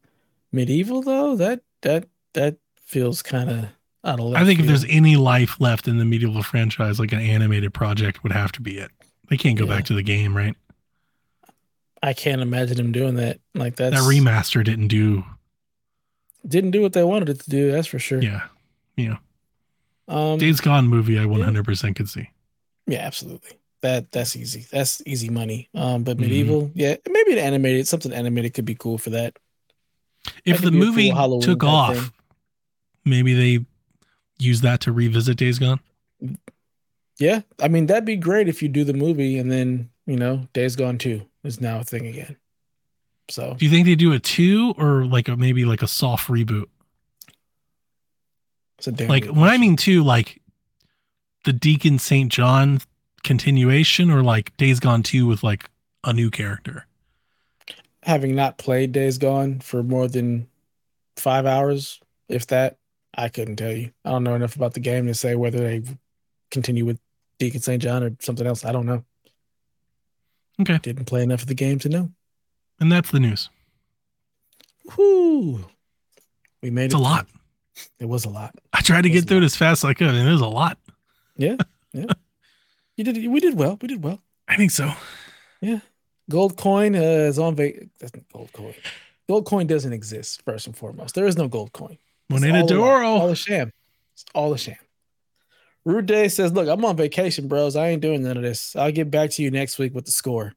MediEvil 0.53 1.05
though, 1.05 1.35
that 1.37 1.61
that 1.83 2.07
that 2.33 2.57
feels 2.83 3.21
kind 3.21 3.49
of 3.49 3.65
out 4.03 4.19
of 4.19 4.25
left 4.25 4.41
I 4.41 4.45
think 4.45 4.59
if 4.59 4.65
there's 4.65 4.83
any 4.89 5.15
life 5.15 5.61
left 5.61 5.87
in 5.87 5.97
the 5.97 6.03
MediEvil 6.03 6.43
franchise, 6.43 6.99
like 6.99 7.11
an 7.13 7.19
animated 7.21 7.73
project 7.73 8.23
would 8.23 8.31
have 8.33 8.51
to 8.53 8.61
be 8.61 8.77
it. 8.79 8.91
They 9.29 9.37
can't 9.37 9.57
go 9.57 9.65
Yeah. 9.65 9.75
back 9.75 9.85
to 9.85 9.93
the 9.93 10.03
game, 10.03 10.35
right? 10.35 10.55
I 12.03 12.13
can't 12.13 12.41
imagine 12.41 12.79
him 12.79 12.91
doing 12.91 13.15
that. 13.15 13.39
Like 13.53 13.75
that's 13.75 13.95
that 13.95 14.03
remaster 14.11 14.63
didn't 14.63 14.87
do. 14.87 15.23
didn't 16.47 16.71
do 16.71 16.81
what 16.81 16.93
they 16.93 17.03
wanted 17.03 17.29
it 17.29 17.39
to 17.41 17.49
do. 17.49 17.71
That's 17.71 17.87
for 17.87 17.99
sure. 17.99 18.21
Yeah. 18.21 18.47
Yeah, 18.97 19.17
Um, 20.11 20.37
Days 20.39 20.59
Gone 20.59 20.87
movie, 20.87 21.17
I 21.17 21.23
100% 21.25 21.95
could 21.95 22.09
see. 22.09 22.29
yeah, 22.87 22.99
absolutely. 22.99 23.51
That 23.81 24.11
that's 24.11 24.35
easy. 24.35 24.65
That's 24.71 25.01
easy 25.07 25.29
money. 25.29 25.69
Um, 25.73 26.03
but 26.03 26.17
Mhm. 26.17 26.29
MediEvil, 26.29 26.71
yeah, 26.75 26.95
maybe 27.09 27.31
an 27.33 27.39
animated 27.39 27.87
something 27.87 28.11
animated 28.13 28.53
could 28.53 28.65
be 28.65 28.75
cool 28.75 28.97
for 28.97 29.09
that. 29.11 29.39
If 30.45 30.57
could 30.57 30.65
the 30.65 30.67
a 30.67 30.71
cool 30.71 30.79
movie 30.79 31.39
took 31.41 31.63
off, 31.63 31.95
thing. 31.95 32.11
maybe 33.05 33.33
they 33.33 33.65
use 34.37 34.61
that 34.61 34.81
to 34.81 34.91
revisit 34.91 35.37
Days 35.37 35.57
Gone. 35.57 35.79
Yeah, 37.19 37.41
I 37.59 37.67
mean 37.67 37.85
that'd 37.87 38.05
be 38.05 38.15
great 38.17 38.47
if 38.49 38.61
you 38.61 38.67
do 38.69 38.83
the 38.83 38.93
movie 38.93 39.37
and 39.39 39.51
then 39.51 39.89
you 40.05 40.15
know 40.17 40.47
Days 40.53 40.75
Gone 40.75 40.97
too. 40.97 41.25
is 41.43 41.59
now 41.61 41.79
a 41.79 41.83
thing 41.83 42.05
again. 42.05 42.35
So 43.29 43.55
Do 43.57 43.65
you 43.65 43.71
think 43.71 43.85
they 43.85 43.95
do 43.95 44.11
a 44.13 44.19
two 44.19 44.73
or 44.77 45.05
like 45.05 45.27
a 45.27 45.37
maybe 45.37 45.65
like 45.65 45.81
a 45.81 45.87
soft 45.87 46.27
reboot? 46.27 46.65
Like 48.87 49.25
when 49.25 49.49
I 49.49 49.57
mean 49.57 49.75
too, 49.75 50.03
like 50.03 50.41
the 51.45 51.53
Deacon 51.53 51.99
St. 51.99 52.31
John 52.31 52.79
continuation 53.23 54.09
or 54.11 54.21
like 54.23 54.55
Days 54.57 54.79
Gone 54.79 55.03
2 55.03 55.25
with 55.27 55.43
like 55.43 55.69
a 56.03 56.13
new 56.13 56.29
character. 56.31 56.85
having 58.03 58.35
not 58.35 58.57
played 58.57 58.91
Days 58.91 59.17
Gone 59.17 59.59
for 59.59 59.83
more 59.83 60.07
than 60.07 60.47
five 61.17 61.45
hours, 61.45 61.99
if 62.29 62.47
that, 62.47 62.77
I 63.15 63.29
couldn't 63.29 63.57
tell 63.57 63.71
you. 63.71 63.91
I 64.05 64.09
don't 64.11 64.23
know 64.23 64.35
enough 64.35 64.55
about 64.55 64.73
the 64.73 64.79
game 64.79 65.05
to 65.07 65.13
say 65.13 65.35
whether 65.35 65.59
they 65.59 65.83
continue 66.49 66.85
with 66.85 66.99
Deacon 67.39 67.61
St. 67.61 67.81
John 67.81 68.03
or 68.03 68.11
something 68.21 68.47
else. 68.47 68.63
I 68.65 68.71
don't 68.71 68.85
know. 68.85 69.03
Okay. 70.59 70.79
Didn't 70.81 71.05
play 71.05 71.21
enough 71.23 71.41
of 71.41 71.47
the 71.47 71.53
game 71.55 71.77
to 71.79 71.89
know. 71.89 72.11
And 72.79 72.91
that's 72.91 73.11
the 73.11 73.19
news. 73.19 73.49
Whoo. 74.97 75.65
We 76.61 76.69
made 76.69 76.85
It's 76.85 76.93
it. 76.93 76.97
a 76.97 77.01
lot. 77.01 77.27
through. 77.27 77.40
It 77.99 78.05
was 78.05 78.25
a 78.25 78.29
lot. 78.29 78.53
I 78.73 78.81
tried 78.81 79.03
to 79.03 79.09
get 79.09 79.27
through 79.27 79.39
it 79.39 79.43
as 79.43 79.55
fast 79.55 79.83
as 79.83 79.89
I 79.89 79.93
could, 79.93 80.07
and 80.07 80.27
it 80.27 80.31
was 80.31 80.41
a 80.41 80.47
lot. 80.47 80.77
Yeah, 81.37 81.55
yeah. 81.93 82.05
you 82.97 83.03
did 83.03 83.27
we 83.27 83.39
did 83.39 83.57
well. 83.57 83.77
We 83.81 83.87
did 83.87 84.03
well. 84.03 84.21
I 84.47 84.57
think 84.57 84.71
so. 84.71 84.91
Yeah. 85.61 85.79
Gold 86.29 86.57
coin 86.57 86.95
uh, 86.95 86.99
is 86.99 87.39
on 87.39 87.55
va- 87.55 87.73
that's 87.99 88.13
not 88.13 88.23
gold 88.31 88.51
coin. 88.53 88.73
Gold 89.27 89.45
coin 89.45 89.67
doesn't 89.67 89.93
exist, 89.93 90.41
first 90.43 90.67
and 90.67 90.75
foremost. 90.75 91.15
There 91.15 91.25
is 91.25 91.37
no 91.37 91.47
gold 91.47 91.73
coin. 91.73 91.97
Moneda 92.31 92.69
all 92.79 92.85
a 92.85 93.19
All 93.19 93.29
a 93.29 93.35
sham. 93.35 93.71
It's 94.13 94.25
all 94.33 94.53
a 94.53 94.57
sham. 94.57 94.77
Rude 95.83 96.05
Day 96.05 96.27
says, 96.27 96.53
Look, 96.53 96.67
I'm 96.67 96.85
on 96.85 96.95
vacation, 96.95 97.47
bros. 97.47 97.75
I 97.75 97.89
ain't 97.89 98.01
doing 98.01 98.23
none 98.23 98.37
of 98.37 98.43
this. 98.43 98.75
I'll 98.75 98.91
get 98.91 99.09
back 99.09 99.31
to 99.31 99.43
you 99.43 99.51
next 99.51 99.79
week 99.79 99.95
with 99.95 100.05
the 100.05 100.11
score. 100.11 100.53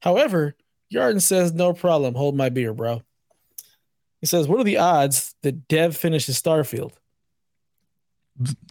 However, 0.00 0.56
Yarden 0.92 1.20
says, 1.20 1.52
No 1.52 1.72
problem. 1.72 2.14
Hold 2.14 2.36
my 2.36 2.48
beer, 2.48 2.72
bro. 2.72 3.02
He 4.20 4.26
says, 4.26 4.48
What 4.48 4.60
are 4.60 4.64
the 4.64 4.78
odds 4.78 5.34
that 5.42 5.68
Dev 5.68 5.96
finishes 5.96 6.40
Starfield? 6.40 6.92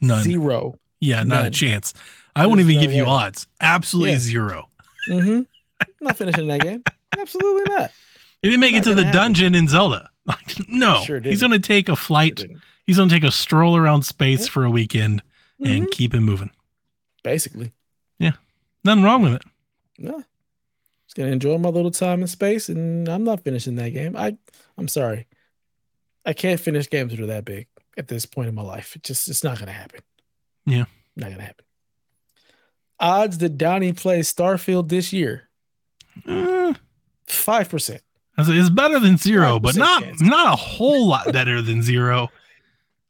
None. 0.02 0.24
Zero. 0.24 0.76
Yeah, 1.00 1.24
not 1.24 1.46
a 1.46 1.50
chance. 1.50 1.94
I 2.36 2.46
won't 2.48 2.60
even 2.60 2.76
no 2.76 2.82
give 2.82 2.94
you 2.94 3.06
odds. 3.06 3.48
Absolutely 3.62 4.12
Yeah. 4.12 4.20
zero. 4.20 4.70
Mm-hmm. 5.10 5.42
not 6.02 6.18
finishing 6.18 6.48
that 6.48 6.62
game. 6.62 6.84
Absolutely 7.18 7.74
not. 7.74 7.92
He 8.42 8.50
didn't 8.50 8.62
make 8.62 8.74
Not 8.74 8.82
it 8.82 8.84
to 8.90 8.96
the 8.96 9.04
happen. 9.06 9.18
dungeon 9.20 9.56
in 9.56 9.68
Zelda. 9.68 10.10
No, 10.68 11.02
Sure 11.04 11.20
he's 11.22 11.40
going 11.40 11.52
to 11.54 11.60
take 11.60 11.88
a 11.90 11.96
flight. 11.96 12.36
Didn't. 12.36 12.62
He's 12.86 12.98
going 12.98 13.10
to 13.10 13.16
take 13.16 13.24
a 13.24 13.32
stroll 13.32 13.76
around 13.78 14.04
space 14.04 14.42
Yeah. 14.46 14.52
for 14.52 14.66
a 14.66 14.70
weekend 14.70 15.22
and 15.64 15.86
Mhm. 15.88 15.92
keep 15.92 16.14
it 16.14 16.20
moving. 16.22 16.52
Basically. 17.24 17.72
Yeah. 18.20 18.34
Nothing 18.84 19.04
wrong 19.04 19.22
with 19.24 19.34
it. 19.34 19.42
No. 19.98 20.24
Just 21.06 21.16
gonna 21.16 21.32
enjoy 21.32 21.58
my 21.58 21.70
little 21.70 21.90
time 21.92 22.22
in 22.22 22.28
space, 22.28 22.70
and 22.70 23.08
I'm 23.10 23.24
not 23.24 23.44
finishing 23.44 23.76
that 23.76 23.90
game. 23.90 24.16
I 24.16 24.38
I'm 24.78 24.88
sorry. 24.88 25.26
I 26.28 26.34
can't 26.34 26.60
finish 26.60 26.88
games 26.90 27.12
that 27.12 27.20
are 27.22 27.26
that 27.28 27.46
big 27.46 27.68
at 27.98 28.08
this 28.10 28.26
point 28.28 28.50
in 28.50 28.54
my 28.56 28.62
life. 28.62 28.96
It 28.96 29.02
just 29.04 29.28
it's 29.30 29.44
not 29.44 29.58
gonna 29.58 29.72
happen. 29.72 30.02
Yeah. 30.66 30.86
Not 31.16 31.32
gonna 31.32 31.42
happen. 31.44 31.66
Odds 33.00 33.38
that 33.40 33.58
Donnie 33.58 33.94
plays 33.94 34.32
Starfield 34.32 34.90
this 34.90 35.12
year, 35.14 35.50
Uh, 36.28 36.74
five 37.28 37.70
percent. 37.70 38.02
it's- 38.38 38.70
better 38.70 39.00
than 39.00 39.18
zero, 39.18 39.58
but 39.60 39.76
not 39.76 40.04
chance. 40.04 40.22
not 40.22 40.54
a 40.54 40.56
whole 40.56 41.08
lot 41.08 41.32
better 41.32 41.62
than 41.62 41.82
zero. 41.82 42.30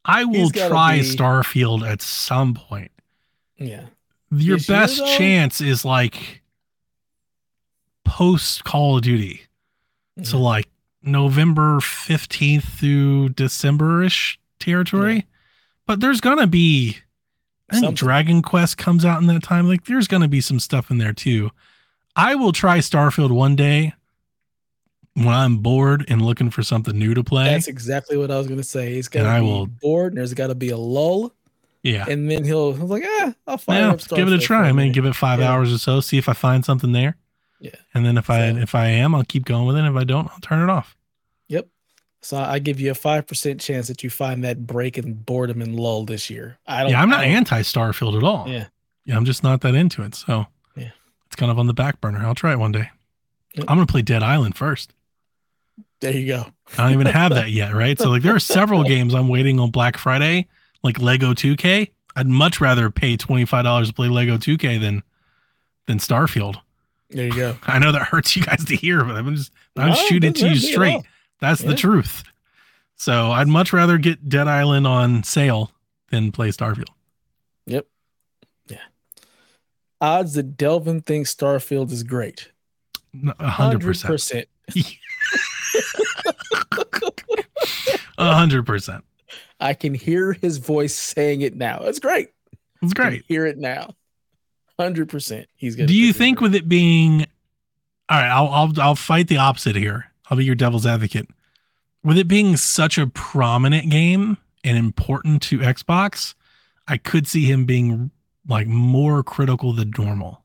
I 0.05 0.23
will 0.23 0.49
try 0.51 0.99
be- 0.99 1.03
Starfield 1.03 1.85
at 1.89 2.01
some 2.01 2.53
point. 2.53 2.91
Yeah. 3.57 3.87
Your 4.31 4.57
This 4.57 4.67
best 4.67 4.97
though? 4.99 5.17
chance 5.17 5.59
is 5.59 5.83
like 5.83 6.41
post 8.05 8.63
Call 8.63 8.97
of 8.97 9.03
Duty. 9.03 9.41
So 10.23 10.37
Mhm. 10.37 10.41
like 10.41 10.67
November 11.07 11.77
15th 11.79 12.63
through 12.63 13.29
December-ish 13.29 14.39
territory. 14.59 15.25
But 15.85 15.99
there's 16.01 16.21
gonna 16.21 16.47
be 16.47 16.97
I 17.69 17.73
think 17.73 17.83
Something. 17.85 17.95
Dragon 17.95 18.41
Quest 18.41 18.77
comes 18.77 19.03
out 19.03 19.19
in 19.21 19.27
that 19.27 19.43
time. 19.43 19.67
Like 19.67 19.85
there's 19.85 20.07
gonna 20.07 20.27
be 20.27 20.41
some 20.41 20.59
stuff 20.59 20.89
in 20.91 20.97
there 20.99 21.13
too. 21.13 21.51
I 22.15 22.35
will 22.35 22.51
try 22.53 22.79
Starfield 22.79 23.31
one 23.31 23.55
day 23.55 23.93
when 25.13 25.27
I'm 25.29 25.57
bored 25.57 26.05
and 26.07 26.21
looking 26.21 26.49
for 26.49 26.63
something 26.63 26.97
new 26.97 27.13
to 27.13 27.23
play. 27.23 27.45
That's 27.45 27.67
exactly 27.67 28.17
what 28.17 28.31
I 28.31 28.37
was 28.37 28.47
gonna 28.47 28.63
say. 28.63 28.95
He's 28.95 29.07
And 29.07 29.23
gotta 29.23 29.41
be 29.41 29.45
will- 29.47 29.67
bored, 29.67 30.13
and 30.13 30.17
there's 30.19 30.33
gotta 30.33 30.55
be 30.55 30.69
a 30.69 30.77
lull, 30.77 31.33
yeah. 31.83 32.05
and 32.07 32.29
then 32.29 32.43
he'll 32.43 32.73
like, 32.73 33.03
ah, 33.05 33.33
I'll 33.47 33.57
fire 33.57 33.81
Yeah, 33.81 33.89
up 33.91 34.07
give 34.09 34.27
it 34.27 34.33
a 34.33 34.39
try. 34.39 34.67
I 34.69 34.71
mean, 34.73 34.91
give 34.91 35.05
it 35.05 35.15
five 35.15 35.39
Yeah. 35.39 35.51
hours 35.51 35.73
or 35.73 35.77
so, 35.77 35.99
see 35.99 36.17
if 36.17 36.27
I 36.29 36.33
find 36.33 36.63
something 36.65 36.91
there. 36.91 37.15
Yeah. 37.59 37.71
And 37.93 38.05
then 38.05 38.17
if 38.17 38.29
I 38.29 38.45
if 38.49 38.75
I 38.75 38.87
am, 38.87 39.15
I'll 39.15 39.23
keep 39.23 39.45
going 39.45 39.65
with 39.65 39.77
it. 39.77 39.85
If 39.85 39.95
I 39.95 40.03
don't, 40.03 40.27
I'll 40.31 40.39
turn 40.41 40.61
it 40.67 40.71
off. 40.71 40.95
So 42.27 42.35
I 42.35 42.59
give 42.59 42.81
you 42.81 42.91
a 42.91 42.93
five 42.93 43.25
percent 43.25 43.61
chance 43.61 43.87
that 43.87 44.03
you 44.03 44.09
find 44.09 44.43
that 44.43 44.67
break 44.67 44.97
in 44.97 45.13
boredom 45.13 45.61
and 45.61 45.79
lull 45.79 46.03
this 46.03 46.29
year. 46.29 46.57
I 46.67 46.81
don't. 46.81 46.91
Yeah, 46.91 47.01
I'm 47.01 47.09
not 47.09 47.23
anti 47.23 47.61
Starfield 47.61 48.17
at 48.17 48.23
all. 48.25 48.49
Yeah. 48.49 48.65
Yeah, 49.05 49.15
I'm 49.15 49.23
just 49.23 49.43
not 49.43 49.61
that 49.61 49.75
into 49.75 50.03
it. 50.03 50.13
So 50.13 50.45
Yeah. 50.75 50.89
it's 51.27 51.37
kind 51.37 51.49
of 51.49 51.57
on 51.57 51.67
the 51.67 51.73
back 51.73 52.01
burner. 52.01 52.19
I'll 52.19 52.35
try 52.35 52.51
it 52.51 52.59
one 52.59 52.73
day. 52.73 52.89
Yep. 53.55 53.65
I'm 53.69 53.77
gonna 53.77 53.85
play 53.87 54.01
Dead 54.01 54.23
Island 54.23 54.57
first. 54.57 54.91
There 56.01 56.11
you 56.11 56.27
go. 56.27 56.47
I 56.77 56.83
don't 56.83 56.91
even 56.99 57.07
have 57.07 57.33
that 57.33 57.51
yet, 57.51 57.73
right? 57.73 57.97
So 57.97 58.09
like 58.09 58.23
there 58.23 58.35
are 58.35 58.39
several 58.39 58.83
games 58.93 59.15
I'm 59.15 59.29
waiting 59.29 59.57
on 59.61 59.71
Black 59.71 59.97
Friday, 59.97 60.47
like 60.83 60.99
Lego 60.99 61.33
2K. 61.33 61.91
I'd 62.17 62.27
much 62.27 62.59
rather 62.59 62.89
pay 62.91 63.15
$25 63.15 63.87
to 63.87 63.93
play 63.93 64.09
Lego 64.09 64.35
2K 64.37 64.81
than 64.81 65.01
than 65.85 65.99
Starfield. 65.99 66.57
There 67.09 67.27
you 67.27 67.33
go. 67.33 67.55
I 67.63 67.79
know 67.79 67.93
that 67.93 68.01
hurts 68.01 68.35
you 68.35 68.43
guys 68.43 68.65
to 68.65 68.75
hear, 68.75 69.05
but 69.05 69.15
I'm 69.15 69.33
just 69.33 69.53
I'm 69.77 69.91
No, 69.91 69.95
shooting 69.95 70.33
to 70.33 70.49
you 70.49 70.55
straight. 70.57 71.01
That's 71.39 71.61
the 71.61 71.75
truth. 71.75 72.23
So 72.95 73.31
I'd 73.31 73.47
much 73.47 73.73
rather 73.73 73.97
get 73.97 74.27
Dead 74.27 74.47
Island 74.47 74.87
on 74.87 75.23
sale 75.23 75.71
than 76.09 76.31
play 76.31 76.49
Starfield. 76.49 76.89
Yep. 77.67 77.85
Yeah. 78.67 78.77
Odds 80.01 80.33
that 80.33 80.57
Delvin 80.57 81.01
thinks 81.01 81.33
Starfield 81.33 81.91
is 81.91 82.03
great. 82.03 82.51
Hundred 83.39 83.81
percent. 83.81 84.47
hundred 88.17 88.65
percent. 88.65 89.03
I 89.59 89.73
can 89.73 89.93
hear 89.93 90.33
his 90.33 90.57
voice 90.57 90.93
saying 90.95 91.41
it 91.41 91.55
now. 91.55 91.79
That's 91.79 91.99
great. 91.99 92.29
It's 92.81 92.93
great. 92.93 93.23
hear 93.27 93.45
it 93.45 93.57
now. 93.57 93.95
Hundred 94.79 95.09
percent. 95.09 95.47
He's 95.55 95.75
gonna. 95.75 95.87
Do 95.87 95.95
you 95.95 96.07
pick 96.07 96.15
it 96.15 96.19
think 96.19 96.41
with 96.41 96.55
it 96.55 96.69
being 96.69 97.25
all 98.09 98.17
right, 98.17 98.29
I'll 98.29 98.47
I'll 98.47 98.73
I'll 98.79 98.95
fight 98.95 99.27
the 99.27 99.37
opposite 99.37 99.75
here. 99.75 100.06
I'll 100.29 100.37
be 100.37 100.45
your 100.45 100.55
devil's 100.55 100.85
advocate. 100.85 101.27
With 102.03 102.17
it 102.17 102.27
being 102.27 102.57
such 102.57 102.97
a 102.97 103.07
prominent 103.07 103.89
game 103.89 104.37
and 104.63 104.77
important 104.77 105.41
to 105.43 105.59
Xbox, 105.59 106.35
I 106.87 106.97
could 106.97 107.27
see 107.27 107.45
him 107.45 107.65
being 107.65 108.11
like 108.47 108.67
more 108.67 109.23
critical 109.23 109.73
than 109.73 109.93
normal. 109.97 110.43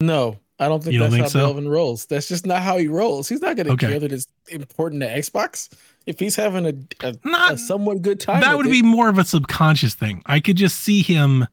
No, 0.00 0.38
I 0.58 0.68
don't 0.68 0.82
think 0.82 0.94
don't 0.94 1.02
that's 1.10 1.14
think 1.14 1.22
how 1.24 1.28
so? 1.28 1.38
Delvin 1.40 1.68
rolls. 1.68 2.06
That's 2.06 2.28
just 2.28 2.46
not 2.46 2.62
how 2.62 2.78
he 2.78 2.88
rolls. 2.88 3.28
He's 3.28 3.40
not 3.40 3.56
going 3.56 3.66
to 3.66 3.72
Okay. 3.72 3.88
care 3.88 4.00
that 4.00 4.12
it's 4.12 4.26
important 4.48 5.02
to 5.02 5.08
Xbox. 5.08 5.68
If 6.06 6.18
he's 6.18 6.36
having 6.36 6.66
a, 6.66 7.06
a, 7.06 7.16
Not 7.24 7.54
a 7.54 7.58
somewhat 7.58 8.02
good 8.02 8.20
time, 8.20 8.40
that 8.40 8.56
would 8.56 8.66
it, 8.66 8.70
be 8.72 8.82
more 8.82 9.08
of 9.08 9.18
a 9.18 9.24
subconscious 9.24 9.94
thing. 9.94 10.22
I 10.26 10.40
could 10.40 10.56
just 10.56 10.80
see 10.80 11.02
him 11.02 11.46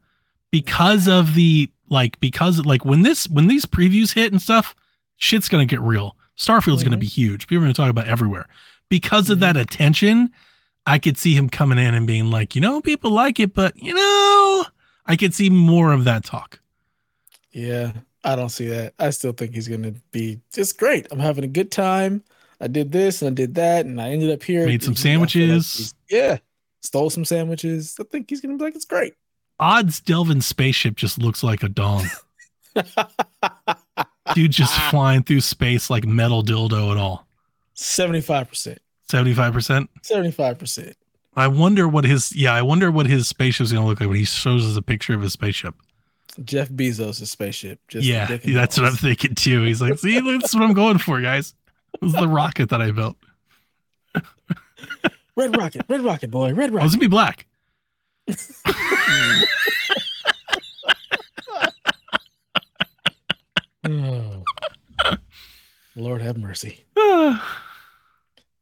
because 0.50 1.08
of 1.08 1.34
the 1.34 1.70
like 1.88 2.18
because 2.20 2.64
like 2.64 2.84
when 2.84 3.02
this 3.02 3.28
when 3.28 3.46
these 3.46 3.64
previews 3.64 4.12
hit 4.12 4.30
and 4.32 4.42
stuff, 4.42 4.74
shit's 5.22 5.48
gonna 5.48 5.64
get 5.66 5.80
real. 5.80 6.16
Starfield's 6.34 6.82
gonna 6.82 6.96
Mhm. 6.96 7.00
be 7.00 7.06
huge. 7.06 7.46
People 7.46 7.62
are 7.62 7.66
gonna 7.66 7.74
talk 7.74 7.90
about 7.90 8.08
everywhere. 8.08 8.46
Because 8.88 9.30
of 9.30 9.38
that 9.40 9.56
attention, 9.56 10.30
I 10.86 10.98
could 10.98 11.16
see 11.16 11.34
him 11.34 11.48
coming 11.48 11.78
in 11.78 11.94
and 11.94 12.06
being 12.06 12.30
like, 12.30 12.54
you 12.56 12.60
know, 12.60 12.80
people 12.80 13.10
like 13.12 13.38
it, 13.38 13.54
but 13.54 13.74
you 13.80 13.94
know, 13.94 14.64
I 15.06 15.16
could 15.16 15.32
see 15.34 15.48
more 15.48 15.92
of 15.92 16.04
that 16.04 16.24
talk. 16.24 16.58
Yeah, 17.52 17.92
I 18.24 18.34
don't 18.34 18.48
see 18.48 18.66
that. 18.68 18.94
I 18.98 19.10
still 19.10 19.32
think 19.32 19.54
he's 19.54 19.68
going 19.68 19.82
to 19.82 19.92
be 20.10 20.40
just 20.52 20.78
great. 20.78 21.06
I'm 21.10 21.18
having 21.18 21.44
a 21.44 21.48
good 21.48 21.70
time. 21.70 22.22
I 22.60 22.66
did 22.66 22.90
this 22.92 23.20
and 23.22 23.30
I 23.30 23.34
did 23.34 23.54
that, 23.56 23.84
and 23.86 24.00
I 24.00 24.10
ended 24.10 24.30
up 24.30 24.42
here. 24.42 24.64
Made 24.66 24.82
some 24.82 24.94
feel 24.94 25.20
like 25.20 25.30
sandwiches. 25.30 25.94
yeah, 26.08 26.38
stole 26.80 27.10
some 27.10 27.24
sandwiches. 27.24 27.94
I 28.00 28.04
think 28.04 28.30
he's 28.30 28.40
going 28.40 28.56
to 28.56 28.58
be 28.58 28.64
like, 28.64 28.74
it's 28.74 28.84
great. 28.86 29.14
Odds 29.60 30.00
Delvin's 30.00 30.46
spaceship 30.46 30.96
just 30.96 31.18
looks 31.18 31.42
like 31.42 31.62
a 31.62 31.68
dong. 31.68 32.06
Dude 34.34 34.50
just 34.50 34.74
flying 34.90 35.22
through 35.22 35.40
space 35.40 35.90
like 35.90 36.04
metal 36.04 36.42
dildo 36.42 36.90
at 36.90 36.96
all. 36.96 37.26
75%. 37.76 38.78
75%. 39.10 39.88
75%. 40.02 40.94
I 41.34 41.48
wonder 41.48 41.88
what 41.88 42.04
his 42.04 42.34
yeah, 42.36 42.52
I 42.52 42.62
wonder 42.62 42.90
what 42.90 43.06
his 43.06 43.26
spaceship's 43.26 43.72
gonna 43.72 43.86
look 43.86 44.00
like 44.00 44.08
when 44.08 44.18
he 44.18 44.24
shows 44.24 44.66
us 44.70 44.76
a 44.76 44.82
picture 44.82 45.14
of 45.14 45.22
his 45.22 45.32
spaceship. 45.32 45.74
Jeff 46.44 46.68
Bezos' 46.68 47.26
spaceship. 47.26 47.80
Just 47.88 48.06
yeah, 48.06 48.26
dick 48.26 48.44
and 48.44 48.56
that's 48.56 48.78
what 48.78 48.86
I'm 48.86 48.96
thinking 48.96 49.34
too. 49.34 49.62
He's 49.62 49.80
like, 49.80 49.98
see, 49.98 50.20
that's 50.38 50.54
what 50.54 50.62
I'm 50.62 50.74
going 50.74 50.98
for, 50.98 51.20
guys. 51.20 51.54
This 52.00 52.12
is 52.12 52.20
the 52.20 52.28
rocket 52.28 52.68
that 52.70 52.82
I 52.82 52.90
built. 52.90 53.16
Red 55.34 55.56
Rocket, 55.56 55.86
Red 55.88 56.02
Rocket, 56.02 56.30
boy, 56.30 56.52
Red 56.52 56.70
oh, 56.70 56.74
rocket. 56.74 56.82
I 56.82 56.84
was 56.84 56.94
Rocket. 56.94 56.98
gonna 56.98 57.00
be 57.00 57.06
black. 57.08 57.46
Oh. 64.00 64.44
Lord 65.96 66.22
have 66.22 66.38
mercy. 66.38 66.84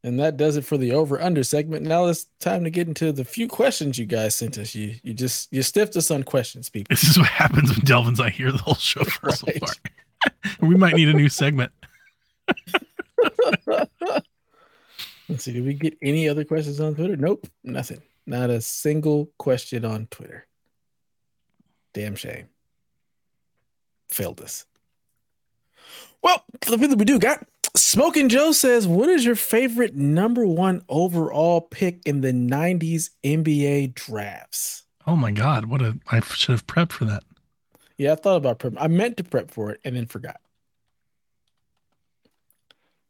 And 0.02 0.18
that 0.18 0.38
does 0.38 0.56
it 0.56 0.64
for 0.64 0.78
the 0.78 0.92
over 0.92 1.20
under 1.20 1.44
segment. 1.44 1.84
Now 1.84 2.06
it's 2.06 2.26
time 2.40 2.64
to 2.64 2.70
get 2.70 2.88
into 2.88 3.12
the 3.12 3.22
few 3.22 3.46
questions 3.46 3.98
you 3.98 4.06
guys 4.06 4.34
sent 4.34 4.56
us. 4.56 4.74
You 4.74 4.94
you 5.02 5.12
just 5.12 5.52
you 5.52 5.62
stiffed 5.62 5.94
us 5.94 6.10
on 6.10 6.22
questions, 6.22 6.70
people. 6.70 6.86
this 6.88 7.04
is 7.04 7.18
what 7.18 7.28
happens 7.28 7.68
when 7.70 7.80
Delvin's 7.84 8.18
not 8.18 8.30
here 8.32 8.50
the 8.50 8.56
whole 8.56 8.76
show 8.76 9.04
falls 9.04 9.44
Right. 9.44 9.56
apart. 9.58 9.78
we 10.62 10.74
might 10.74 10.94
need 10.94 11.10
a 11.10 11.12
new 11.12 11.28
segment. 11.28 11.70
Let's 15.28 15.44
see. 15.44 15.52
Did 15.52 15.66
we 15.66 15.74
get 15.74 15.98
any 16.00 16.30
other 16.30 16.44
questions 16.44 16.80
on 16.80 16.94
Twitter? 16.94 17.16
Nope, 17.18 17.46
nothing. 17.62 18.00
Not 18.26 18.48
a 18.48 18.62
single 18.62 19.30
question 19.38 19.84
on 19.84 20.06
Twitter. 20.06 20.46
Damn 21.92 22.16
shame. 22.16 22.48
Failed 24.08 24.40
us. 24.40 24.64
Well, 26.22 26.44
the 26.66 26.78
people 26.78 26.96
we 26.96 27.04
do 27.04 27.18
got, 27.18 27.46
Smoking 27.76 28.28
Joe 28.28 28.52
says, 28.52 28.86
What 28.86 29.08
is 29.08 29.24
your 29.24 29.36
favorite 29.36 29.94
number 29.94 30.46
one 30.46 30.82
overall 30.88 31.60
pick 31.60 32.00
in 32.04 32.20
the 32.20 32.32
90s 32.32 33.10
NBA 33.24 33.94
drafts? 33.94 34.84
Oh 35.06 35.16
my 35.16 35.30
god, 35.30 35.66
what 35.66 35.82
a 35.82 35.98
I 36.10 36.20
should 36.20 36.52
have 36.52 36.66
prepped 36.66 36.92
for 36.92 37.04
that. 37.06 37.22
Yeah, 37.96 38.12
I 38.12 38.14
thought 38.16 38.36
about 38.36 38.58
prep. 38.58 38.74
I 38.78 38.88
meant 38.88 39.16
to 39.18 39.24
prep 39.24 39.50
for 39.50 39.70
it 39.70 39.80
and 39.84 39.96
then 39.96 40.06
forgot. 40.06 40.40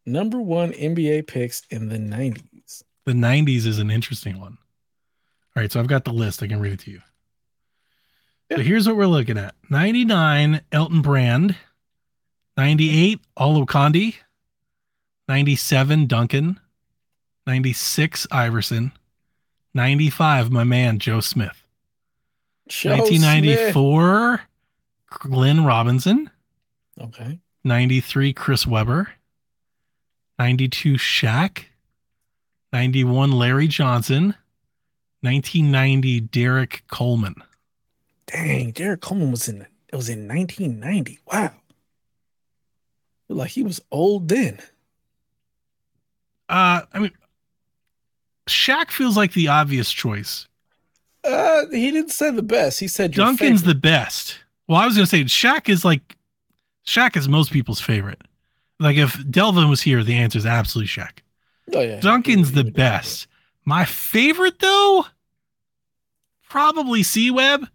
Number 0.05 0.41
one 0.41 0.73
NBA 0.73 1.27
picks 1.27 1.63
in 1.71 1.89
the 1.89 1.99
90s. 1.99 2.83
The 3.07 3.13
90s 3.13 3.67
is 3.67 3.79
an 3.79 3.91
interesting 3.91 4.41
one. 4.41 4.59
All 5.57 5.63
right, 5.63 5.71
so 5.71 5.81
I've 5.81 5.87
got 5.87 6.05
the 6.05 6.13
list. 6.13 6.43
I 6.43 6.49
can 6.49 6.61
read 6.61 6.73
it 6.73 6.81
to 6.81 6.91
you. 6.91 7.01
So 8.51 8.59
here's 8.59 8.87
what 8.89 8.97
we're 8.97 9.07
looking 9.07 9.39
at 9.39 9.55
99, 9.69 10.61
Elton 10.73 11.03
Brand. 11.03 11.57
98, 12.61 13.21
Olowokandi. 13.39 14.17
97, 15.29 16.07
Duncan. 16.07 16.61
96, 17.47 18.27
Iverson. 18.31 18.93
95, 19.73 20.51
my 20.51 20.63
man, 20.63 20.99
Joe 20.99 21.21
Smith. 21.21 21.65
Joe 22.69 22.97
Smith. 22.97 23.23
1994, 23.23 24.43
Glenn 25.09 25.65
Robinson. 25.65 26.29
Okay. 27.01 27.41
93 27.65 28.35
Chris 28.35 28.67
Webber, 28.67 29.11
92 30.39 30.95
Shaq, 30.95 31.65
91 32.75 33.33
Larry 33.33 33.69
Johnson, 33.69 34.35
1990 35.23 36.21
Derrick 36.21 36.83
Coleman. 36.89 37.37
Dang, 38.27 38.73
Derrick 38.73 39.01
Coleman 39.01 39.31
was 39.31 39.49
in 39.49 39.63
it 39.63 39.97
was 39.97 40.11
in 40.11 40.29
1990. 40.29 41.21
Wow. 41.33 41.53
Like 43.37 43.51
he 43.51 43.63
was 43.63 43.81
old 43.91 44.29
then. 44.29 44.59
Uh 46.49 46.83
I 46.93 46.99
mean 46.99 47.13
Shaq 48.49 48.91
feels 48.91 49.17
like 49.17 49.33
the 49.33 49.49
obvious 49.49 49.91
choice. 49.93 50.49
Uh 51.23 51.67
he 51.71 51.91
didn't 51.91 52.11
say 52.11 52.31
the 52.31 52.43
best. 52.43 52.81
He 52.81 52.89
said 52.89 53.13
Duncan's 53.13 53.63
the 53.63 53.75
best. 53.75 54.39
Well, 54.67 54.79
I 54.79 54.87
was 54.87 54.95
going 54.95 55.07
to 55.07 55.11
say 55.11 55.25
Shaq 55.25 55.69
is 55.69 55.85
like 55.85 56.17
Shaq 56.87 57.17
is 57.17 57.29
most 57.29 57.53
people's 57.53 57.81
favorite. 57.81 58.23
Like 58.79 58.97
if 58.97 59.19
Delvin 59.31 59.69
was 59.69 59.83
here, 59.83 60.03
the 60.03 60.15
answer 60.17 60.39
is 60.39 60.47
absolutely 60.47 60.89
Shaq. 60.89 61.19
oh, 61.75 61.81
yeah. 61.81 62.01
Duncan's 62.01 62.53
the 62.53 62.65
best. 62.65 63.27
My 63.65 63.85
favorite 63.85 64.59
though, 64.59 65.07
probably 66.49 67.03
C 67.03 67.31
Web. 67.31 67.67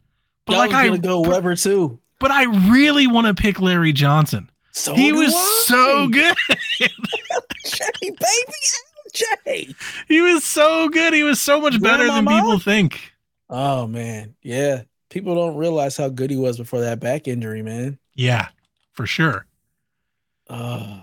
But 0.45 0.55
I 0.55 0.57
like 0.57 0.71
I 0.71 0.87
gonna 0.87 0.99
go 0.99 1.21
Webber 1.21 1.55
too. 1.55 1.99
but 2.19 2.31
I 2.31 2.43
really 2.69 3.07
want 3.07 3.27
to 3.27 3.33
pick 3.33 3.59
Larry 3.61 3.93
Johnson. 3.93 4.49
So 4.77 4.93
he 4.93 5.13
was 5.13 5.33
I. 5.33 5.63
so 5.67 6.07
good. 6.09 6.35
Jay, 6.79 6.89
baby. 8.01 8.17
Jay. 9.13 9.73
he 10.09 10.19
was 10.21 10.43
so 10.43 10.89
good. 10.89 11.13
He 11.13 11.23
was 11.23 11.39
so 11.39 11.61
much 11.61 11.81
better 11.81 12.03
than 12.05 12.25
Grandmama? 12.25 12.41
people 12.41 12.59
think. 12.59 13.13
Oh 13.49 13.87
man. 13.87 14.35
Yeah. 14.41 14.81
People 15.09 15.33
don't 15.35 15.55
realize 15.55 15.95
how 15.95 16.09
good 16.09 16.29
he 16.29 16.35
was 16.35 16.57
before 16.57 16.81
that 16.81 16.99
back 16.99 17.27
injury, 17.27 17.61
man. 17.61 17.97
Yeah, 18.15 18.49
for 18.91 19.07
sure. 19.07 19.45
Oh, 20.49 21.01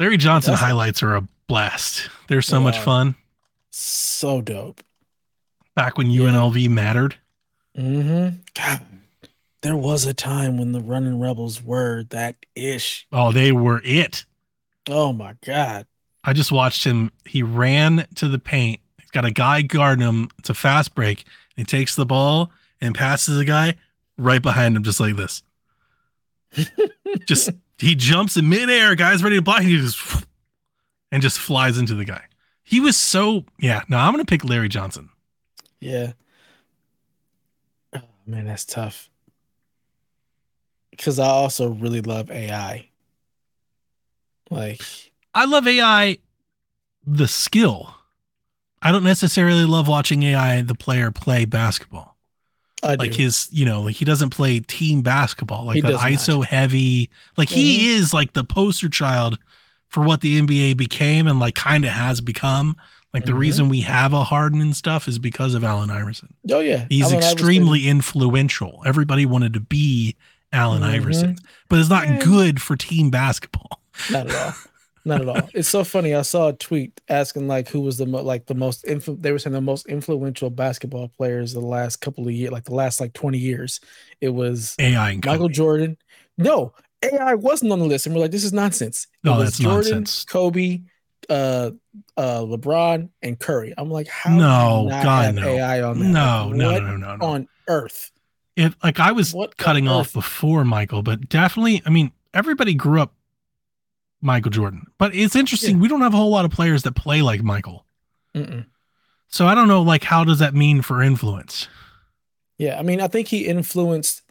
Larry 0.00 0.16
Johnson 0.16 0.54
highlights 0.54 1.02
are 1.04 1.14
a 1.14 1.28
blast. 1.46 2.10
They're 2.28 2.42
so 2.42 2.60
much 2.60 2.76
Wow. 2.78 2.82
fun. 2.82 3.14
so 3.70 4.40
dope. 4.40 4.82
Back 5.76 5.96
when 5.98 6.10
Yeah. 6.10 6.22
UNLV 6.22 6.68
mattered. 6.68 7.14
Mm-hmm. 7.78 8.36
God, 8.54 8.80
there 9.64 9.76
was 9.76 10.04
a 10.04 10.12
time 10.12 10.58
when 10.58 10.72
the 10.72 10.80
running 10.80 11.18
rebels 11.18 11.62
were 11.62 12.02
that 12.10 12.36
ish. 12.54 13.06
Oh, 13.10 13.32
they 13.32 13.50
were 13.50 13.80
it. 13.82 14.26
Oh 14.90 15.10
my 15.14 15.36
god. 15.42 15.86
I 16.22 16.34
just 16.34 16.52
watched 16.52 16.84
him. 16.84 17.10
He 17.24 17.42
ran 17.42 18.06
to 18.16 18.28
the 18.28 18.38
paint. 18.38 18.80
He's 19.00 19.10
got 19.10 19.24
a 19.24 19.30
guy 19.30 19.62
guarding 19.62 20.06
him. 20.06 20.28
It's 20.38 20.50
a 20.50 20.54
fast 20.54 20.94
break. 20.94 21.24
He 21.56 21.64
takes 21.64 21.96
the 21.96 22.04
ball 22.04 22.52
and 22.78 22.94
passes 22.94 23.38
the 23.38 23.46
guy 23.46 23.76
right 24.18 24.42
behind 24.42 24.76
him, 24.76 24.82
just 24.82 25.00
like 25.00 25.16
this. 25.16 25.42
just 27.24 27.48
he 27.78 27.94
jumps 27.94 28.36
in 28.36 28.46
midair. 28.50 28.94
Guy's 28.94 29.22
ready 29.22 29.36
to 29.36 29.42
block. 29.42 29.62
He 29.62 29.78
just 29.78 30.26
and 31.10 31.22
just 31.22 31.38
flies 31.38 31.78
into 31.78 31.94
the 31.94 32.04
guy. 32.04 32.24
He 32.64 32.80
was 32.80 32.98
so 32.98 33.46
yeah. 33.58 33.80
No, 33.88 33.96
I'm 33.96 34.12
gonna 34.12 34.26
pick 34.26 34.44
Larry 34.44 34.68
Johnson. 34.68 35.08
Yeah. 35.80 36.12
Oh, 37.96 38.02
man, 38.26 38.44
that's 38.44 38.66
tough. 38.66 39.08
Because 40.96 41.18
I 41.18 41.26
also 41.26 41.70
really 41.70 42.00
love 42.00 42.30
AI. 42.30 42.88
Like, 44.50 44.82
I 45.34 45.46
love 45.46 45.66
AI, 45.66 46.18
the 47.06 47.26
skill. 47.28 47.94
I 48.82 48.92
don't 48.92 49.04
necessarily 49.04 49.64
love 49.64 49.88
watching 49.88 50.22
AI 50.22 50.60
the 50.62 50.74
player 50.74 51.10
play 51.10 51.44
basketball. 51.46 52.16
I 52.82 52.96
like 52.96 53.12
do. 53.12 53.22
his 53.22 53.48
you 53.50 53.64
know 53.64 53.80
like 53.80 53.94
he 53.96 54.04
doesn't 54.04 54.28
play 54.28 54.60
team 54.60 55.00
basketball 55.00 55.64
like 55.64 55.76
He 55.76 55.80
that 55.80 55.92
does 55.92 56.02
not. 56.02 56.10
iso 56.12 56.44
heavy 56.44 57.08
like 57.38 57.48
he 57.48 57.94
is 57.94 58.12
like 58.12 58.34
the 58.34 58.44
poster 58.44 58.90
child 58.90 59.38
for 59.88 60.04
what 60.04 60.20
the 60.20 60.38
nba 60.42 60.76
became 60.76 61.26
and 61.26 61.40
like 61.40 61.54
kind 61.54 61.86
of 61.86 61.92
has 61.92 62.20
become 62.20 62.76
like 63.14 63.24
the 63.24 63.32
Mhm. 63.32 63.38
reason 63.38 63.68
we 63.70 63.80
have 63.80 64.12
a 64.12 64.22
harden 64.24 64.60
and 64.60 64.76
stuff 64.76 65.08
is 65.08 65.18
because 65.18 65.54
of 65.54 65.64
allen 65.64 65.88
iverson 65.88 66.34
oh 66.50 66.60
yeah, 66.60 66.84
he's 66.90 67.04
Allen 67.04 67.16
Iverson- 67.16 67.32
extremely 67.32 67.88
influential 67.88 68.82
everybody 68.84 69.24
wanted 69.24 69.54
to 69.54 69.60
be 69.60 70.14
allen 70.54 70.82
Mhm. 70.82 70.86
iverson 70.94 71.36
but 71.68 71.78
it's 71.78 71.90
not 71.90 72.20
good 72.20 72.60
for 72.62 72.76
team 72.76 73.10
basketball 73.10 73.80
Not 74.10 74.28
at 74.30 74.34
all. 74.36 74.52
Not 75.06 75.20
at 75.20 75.28
all. 75.28 75.50
It's 75.54 75.68
so 75.68 75.84
funny. 75.84 76.14
I 76.14 76.22
saw 76.22 76.48
a 76.48 76.52
tweet 76.54 76.98
asking 77.10 77.46
like 77.46 77.68
who 77.68 77.80
was 77.82 77.98
the 77.98 78.06
mo- 78.06 78.22
like 78.22 78.46
the 78.46 78.54
most 78.54 78.84
influ- 78.86 79.20
they 79.20 79.32
were 79.32 79.38
saying 79.38 79.52
the 79.52 79.60
most 79.60 79.86
influential 79.86 80.48
basketball 80.48 81.08
players 81.08 81.52
the 81.52 81.60
last 81.60 81.96
couple 82.00 82.26
of 82.26 82.32
years, 82.32 82.50
like 82.52 82.64
the 82.64 82.74
last 82.74 83.00
like 83.02 83.12
20 83.12 83.36
years. 83.38 83.80
It 84.22 84.30
was 84.30 84.74
ai 84.78 85.10
and 85.10 85.24
Michael 85.24 85.44
Kobe. 85.48 85.52
Jordan. 85.54 85.96
No, 86.38 86.72
AI 87.02 87.34
wasn't 87.34 87.70
on 87.72 87.80
the 87.80 87.84
list, 87.84 88.06
and 88.06 88.14
we're 88.14 88.22
like, 88.22 88.30
this 88.30 88.44
is 88.44 88.52
nonsense. 88.54 89.06
It 89.22 89.26
No, 89.28 89.36
was 89.36 89.58
that's 89.58 89.60
nonsense. 89.60 90.24
Kobe, 90.24 90.80
uh, 91.28 91.70
uh, 92.16 92.40
LeBron, 92.40 93.10
and 93.20 93.38
Curry. 93.38 93.74
I'm 93.76 93.90
like, 93.90 94.08
how? 94.08 94.34
No, 94.34 94.88
God, 95.02 95.34
no. 95.34 95.46
AI 95.46 95.82
on 95.82 95.98
that? 95.98 96.08
no 96.08 96.46
Like, 96.48 96.56
no 96.56 96.72
what 96.72 96.82
no 96.82 96.96
no 96.96 97.16
no 97.16 97.24
on 97.26 97.48
earth? 97.68 98.10
It 98.56 98.74
like 98.82 99.00
I 99.00 99.12
was 99.12 99.32
What 99.34 99.56
cutting 99.56 99.88
off 99.88 100.12
before 100.12 100.64
Michael, 100.64 101.02
but 101.02 101.28
definitely, 101.28 101.82
I 101.84 101.90
mean, 101.90 102.12
everybody 102.32 102.74
grew 102.74 103.00
up 103.00 103.12
Michael 104.20 104.50
Jordan. 104.50 104.86
But 104.98 105.14
it's 105.14 105.36
interesting, 105.36 105.76
Yeah. 105.76 105.82
we 105.82 105.88
don't 105.88 106.00
have 106.02 106.14
a 106.14 106.16
whole 106.16 106.30
lot 106.30 106.44
of 106.44 106.50
players 106.50 106.82
that 106.84 106.92
play 106.92 107.22
like 107.22 107.42
Michael. 107.42 107.84
Mm-mm. 108.34 108.66
So 109.28 109.46
I 109.46 109.54
don't 109.54 109.68
know 109.68 109.82
like 109.82 110.04
how 110.04 110.24
does 110.24 110.38
that 110.38 110.54
mean 110.54 110.82
for 110.82 111.02
influence? 111.02 111.68
Yeah, 112.58 112.78
I 112.78 112.82
mean, 112.82 113.00
I 113.00 113.08
think 113.08 113.28
he 113.28 113.46
influenced. 113.46 114.22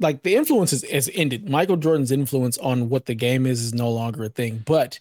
Like 0.00 0.22
the 0.22 0.34
influence 0.34 0.72
is, 0.72 0.82
is 0.84 1.10
ended. 1.14 1.48
Michael 1.48 1.76
Jordan's 1.76 2.10
influence 2.10 2.56
on 2.58 2.88
what 2.88 3.04
the 3.06 3.14
game 3.14 3.46
is 3.46 3.60
is 3.62 3.74
no 3.74 3.90
longer 3.90 4.24
a 4.24 4.28
thing, 4.30 4.62
but 4.64 4.98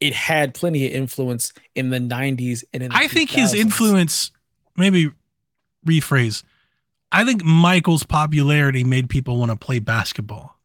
it 0.00 0.12
had 0.12 0.52
plenty 0.52 0.84
of 0.84 0.92
influence 0.92 1.52
in 1.76 1.90
the 1.90 2.00
90s 2.00 2.64
and 2.74 2.82
in 2.82 2.90
the 2.90 2.96
I 2.96 3.06
think 3.06 3.30
his 3.30 3.54
influence 3.54 4.32
maybe 4.76 5.12
rephrase. 5.86 6.42
I 7.12 7.24
think 7.24 7.44
Michael's 7.44 8.02
popularity 8.04 8.82
made 8.84 9.08
people 9.10 9.36
want 9.36 9.50
to 9.50 9.56
play 9.56 9.78
basketball. 9.78 10.58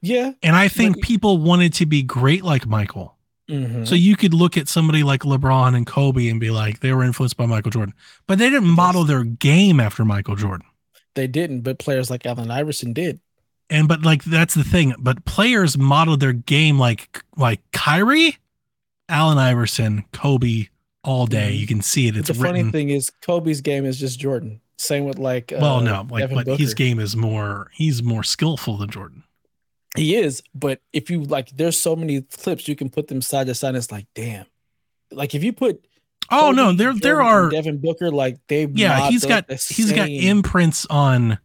Yeah. 0.00 0.32
And 0.42 0.56
I 0.56 0.68
think 0.68 0.96
Like- 0.96 1.04
people 1.04 1.38
wanted 1.38 1.74
to 1.74 1.86
be 1.86 2.02
great 2.02 2.42
like 2.42 2.66
Michael. 2.66 3.16
mhm. 3.50 3.86
So 3.86 3.94
you 3.94 4.16
could 4.16 4.32
look 4.34 4.56
at 4.56 4.66
somebody 4.68 5.02
like 5.02 5.22
LeBron 5.24 5.76
and 5.76 5.86
Kobe 5.86 6.28
and 6.28 6.40
be 6.40 6.50
like, 6.50 6.80
they 6.80 6.92
were 6.92 7.04
influenced 7.04 7.36
by 7.36 7.44
Michael 7.46 7.70
Jordan, 7.70 7.92
but 8.26 8.38
they 8.38 8.48
didn't 8.48 8.68
model 8.68 9.04
their 9.04 9.24
game 9.24 9.78
after 9.78 10.04
Michael 10.04 10.36
Jordan. 10.36 10.66
They 11.14 11.26
didn't, 11.26 11.60
but 11.60 11.78
players 11.78 12.08
like 12.10 12.24
Allen 12.24 12.50
Iverson 12.50 12.92
did. 12.94 13.20
And 13.68 13.86
but 13.88 14.02
like 14.02 14.24
that's 14.24 14.54
the 14.54 14.64
thing. 14.64 14.94
But 14.98 15.24
players 15.26 15.76
modeled 15.76 16.20
their 16.20 16.32
game 16.32 16.78
like 16.78 17.22
like 17.36 17.60
Kyrie, 17.72 18.38
Allen 19.10 19.36
Iverson, 19.38 20.04
Kobe 20.12 20.68
all 21.04 21.26
day. 21.26 21.52
Mhm. 21.54 21.58
You 21.60 21.66
can 21.66 21.82
see 21.82 22.08
it. 22.08 22.12
But 22.12 22.18
It's 22.20 22.28
the 22.28 22.34
funny 22.34 22.60
written. 22.60 22.72
thing 22.72 22.88
is, 22.90 23.10
Kobe's 23.20 23.60
game 23.60 23.84
is 23.84 23.98
just 24.00 24.18
Jordan. 24.18 24.60
Same 24.82 25.04
with 25.04 25.18
like, 25.18 25.52
uh, 25.52 25.58
well, 25.60 25.80
no, 25.80 26.04
like 26.10 26.22
Devin 26.28 26.44
but 26.44 26.58
his 26.58 26.74
game 26.74 26.98
is 26.98 27.14
more. 27.14 27.70
He's 27.72 28.02
more 28.02 28.24
skillful 28.24 28.76
than 28.78 28.90
Jordan. 28.90 29.22
He 29.94 30.16
is, 30.16 30.42
but 30.54 30.80
if 30.92 31.08
you 31.08 31.22
like, 31.22 31.50
there's 31.50 31.78
so 31.78 31.94
many 31.94 32.22
clips 32.22 32.66
you 32.66 32.74
can 32.74 32.88
put 32.90 33.06
them 33.06 33.22
side 33.22 33.46
to 33.46 33.54
side. 33.54 33.68
And 33.68 33.76
it's 33.76 33.92
like, 33.92 34.06
damn. 34.14 34.46
Like 35.12 35.34
if 35.36 35.44
you 35.44 35.52
put 35.52 35.84
Oh 36.30 36.50
no, 36.50 36.66
Kobe, 36.70 36.76
there 36.78 36.94
there 36.94 37.16
Jordan, 37.16 37.26
are 37.26 37.50
Devin 37.50 37.78
Booker, 37.78 38.10
like 38.10 38.38
they 38.48 38.64
yeah, 38.66 39.08
he's 39.08 39.24
got 39.24 39.46
the 39.46 39.54
he's 39.54 39.92
got 39.92 40.08
imprints 40.08 40.84
on 40.90 41.38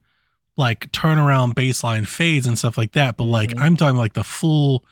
like 0.55 0.91
turnaround 0.91 1.53
baseline 1.53 2.07
fades 2.07 2.47
and 2.47 2.57
stuff 2.57 2.75
like 2.77 2.93
that. 2.93 3.17
But 3.17 3.25
like 3.25 3.51
Mhm. 3.51 3.61
I'm 3.61 3.77
talking 3.77 3.97
like 3.97 4.13
the 4.13 4.23
full. 4.23 4.83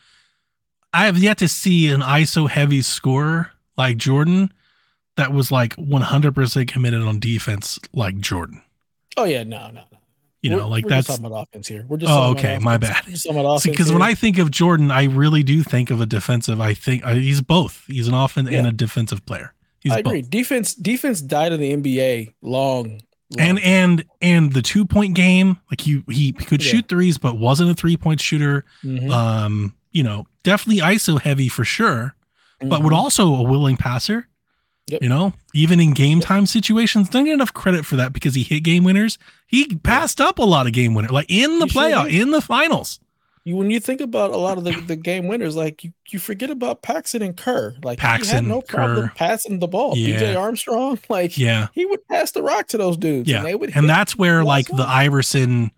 I 0.94 1.06
have 1.08 1.18
yet 1.18 1.40
to 1.40 1.48
see 1.48 1.90
an 1.90 2.02
ISO 2.02 2.48
heavy 2.48 2.82
scorer 2.84 3.52
like 3.76 3.98
Jordan 3.98 4.54
that 5.18 5.32
was 5.34 5.52
like 5.52 5.76
100% 5.78 6.68
committed 6.68 7.02
on 7.02 7.20
defense 7.20 7.80
like 7.94 8.18
Jordan. 8.20 8.62
Oh 9.18 9.24
yeah, 9.24 9.44
no, 9.44 9.68
no, 9.68 9.82
no. 9.92 9.98
You 10.42 10.52
know, 10.52 10.58
We're- 10.58 10.70
like 10.70 10.84
we're 10.84 10.90
that's 10.92 11.08
talking 11.08 11.26
about 11.26 11.48
offense 11.50 11.68
here. 11.68 11.86
We're 11.88 11.98
just 11.98 12.12
Oh, 12.12 12.32
okay, 12.32 12.60
my 12.60 12.78
bad. 12.78 13.04
Talking 13.06 13.32
about 13.32 13.46
offense 13.56 13.66
because 13.66 13.92
when. 13.92 14.02
I 14.04 14.14
think 14.14 14.38
of 14.38 14.52
Jordan, 14.52 14.92
I 14.92 15.06
really 15.06 15.42
do 15.42 15.64
think 15.64 15.90
of 15.90 16.02
a 16.02 16.06
defensive. 16.06 16.62
I 16.62 16.74
think 16.76 17.04
uh, 17.06 17.16
he's 17.16 17.42
both. 17.42 17.84
He's 17.88 18.08
an 18.08 18.14
offense 18.14 18.50
and 18.52 18.68
a 18.68 18.72
defensive 18.72 19.26
player. 19.26 19.54
He's 19.80 19.92
I 19.94 20.00
agree. 20.00 20.22
both. 20.22 20.30
Defense 20.30 20.76
defense 20.76 21.22
died 21.22 21.52
in 21.54 21.60
the 21.60 21.76
NBA 21.76 22.34
long, 22.44 23.02
And 23.40 23.58
long. 23.58 23.60
and 23.66 24.06
and 24.22 24.54
the 24.54 24.62
two 24.62 24.86
point 24.86 25.16
game, 25.16 25.58
like 25.72 25.82
he 25.82 26.04
he 26.10 26.32
could 26.32 26.64
Yeah. 26.64 26.72
shoot 26.74 26.90
threes, 26.90 27.18
but 27.18 27.40
wasn't 27.40 27.72
a 27.72 27.74
three 27.74 27.98
point 27.98 28.20
shooter. 28.22 28.66
Mhm. 28.84 29.10
Um, 29.10 29.74
you 29.92 30.04
know, 30.04 30.28
definitely 30.44 30.82
ISO 30.84 31.20
heavy 31.20 31.48
for 31.50 31.66
sure, 31.66 32.16
but 32.62 32.84
would 32.84 32.94
Mhm. 32.94 32.98
also 32.98 33.34
a 33.34 33.42
willing 33.42 33.78
passer. 33.78 34.28
Yep. 34.88 35.02
You 35.02 35.10
know, 35.10 35.34
even 35.54 35.80
in 35.80 35.94
game 35.94 36.20
time 36.20 36.46
situations, 36.46 37.10
don't 37.10 37.26
get 37.26 37.34
enough 37.34 37.54
credit 37.54 37.86
for 37.86 37.96
that 37.96 38.14
because 38.14 38.36
he 38.36 38.44
hit 38.44 38.60
game 38.64 38.84
winners. 38.84 39.18
He 39.48 39.76
passed 39.78 40.22
up 40.22 40.38
a 40.38 40.44
lot 40.44 40.68
of 40.68 40.74
game 40.74 40.94
winners, 40.94 41.12
like 41.12 41.26
in 41.28 41.58
the 41.60 41.66
He 41.66 41.72
sure 41.72 41.82
playoff, 41.82 42.14
in 42.22 42.30
the 42.30 42.42
finals. 42.42 43.00
you 43.46 43.56
when 43.56 43.72
you 43.72 43.80
think 43.80 44.00
about 44.00 44.30
a 44.32 44.38
lot 44.38 44.60
of 44.60 44.64
the, 44.64 44.72
the 44.82 44.96
game 44.96 45.28
winners, 45.28 45.56
like 45.56 45.84
you, 45.84 45.92
you 46.10 46.20
forget 46.20 46.52
about 46.52 46.84
Paxson 46.84 47.24
and 47.24 47.36
Kerr. 47.36 47.76
Like 47.84 48.00
he 48.00 48.28
had 48.28 48.46
no 48.46 48.62
problem 48.62 49.08
Kerr. 49.10 49.14
passing 49.16 49.58
the 49.58 49.68
ball. 49.68 49.98
Yeah. 49.98 50.20
BJ 50.20 50.40
Armstrong, 50.40 51.00
like 51.10 51.36
Yeah, 51.36 51.68
he 51.74 51.88
would 51.88 52.08
pass 52.08 52.30
the 52.32 52.44
rock 52.44 52.68
to 52.68 52.78
those 52.78 52.96
dudes. 52.98 53.28
Yeah, 53.28 53.38
and, 53.38 53.46
they 53.48 53.56
would 53.56 53.76
and 53.76 53.90
that's 53.90 54.16
where 54.16 54.44
like 54.44 54.68
the. 54.68 54.86
Iverson, 54.88 55.72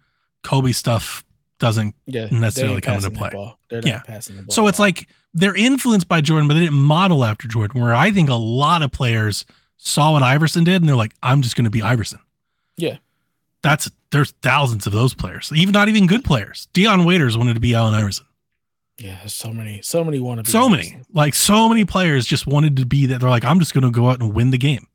Kobe 0.44 0.74
stuff 0.74 1.24
doesn't. 1.60 1.96
yeah, 2.06 2.28
necessarily 2.30 2.82
come 2.82 2.96
into 2.96 3.12
play. 3.12 3.32
Yeah. 3.72 3.80
not 3.96 4.08
passing 4.08 4.36
the 4.36 4.44
ball. 4.44 4.54
So 4.54 4.68
it's 4.68 4.80
like 4.80 5.08
they're 5.38 5.56
influenced 5.56 6.08
by 6.08 6.22
Jordan, 6.22 6.48
but 6.48 6.56
they 6.56 6.62
didn't 6.62 6.80
model 6.82 7.24
after 7.24 7.48
Jordan. 7.48 7.82
Where 7.82 7.94
I 7.94 8.12
think 8.12 8.30
a 8.30 8.36
lot 8.36 8.82
of 8.82 8.92
players 8.92 9.46
saw 9.78 10.14
what 10.14 10.24
Iverson 10.24 10.64
did 10.64 10.82
and 10.82 10.90
they're 10.90 10.96
like, 10.96 11.14
I'm 11.22 11.42
just 11.42 11.56
going 11.56 11.66
to 11.66 11.72
be 11.72 11.82
Iverson. 11.82 12.20
Yeah. 12.76 12.98
That's 13.62 13.90
there's 14.12 14.32
thousands 14.42 14.88
of 14.88 14.94
those 14.94 15.14
players, 15.14 15.52
even 15.54 15.74
not 15.74 15.90
even 15.90 16.08
good 16.08 16.24
players. 16.24 16.68
Dion 16.74 17.06
Waiters 17.06 17.38
wanted 17.38 17.56
to 17.56 17.60
be 17.60 17.76
Allen 17.76 17.94
Iverson. 17.94 18.26
yeah, 18.98 19.26
so 19.26 19.52
many, 19.52 19.82
so 19.82 20.04
many 20.04 20.20
want 20.20 20.40
to 20.40 20.44
be 20.44 20.52
So 20.52 20.70
many, 20.70 21.00
like 21.14 21.34
so 21.36 21.68
many 21.68 21.84
players 21.86 22.26
just 22.26 22.48
wanted 22.48 22.78
to 22.78 22.86
be 22.86 23.06
that. 23.08 23.20
They're 23.20 23.30
like, 23.30 23.44
I'm 23.44 23.60
just 23.60 23.74
going 23.74 23.84
to 23.84 23.92
go 23.92 24.10
out 24.10 24.22
and 24.22 24.34
win 24.34 24.52
the 24.52 24.58
game. 24.58 24.88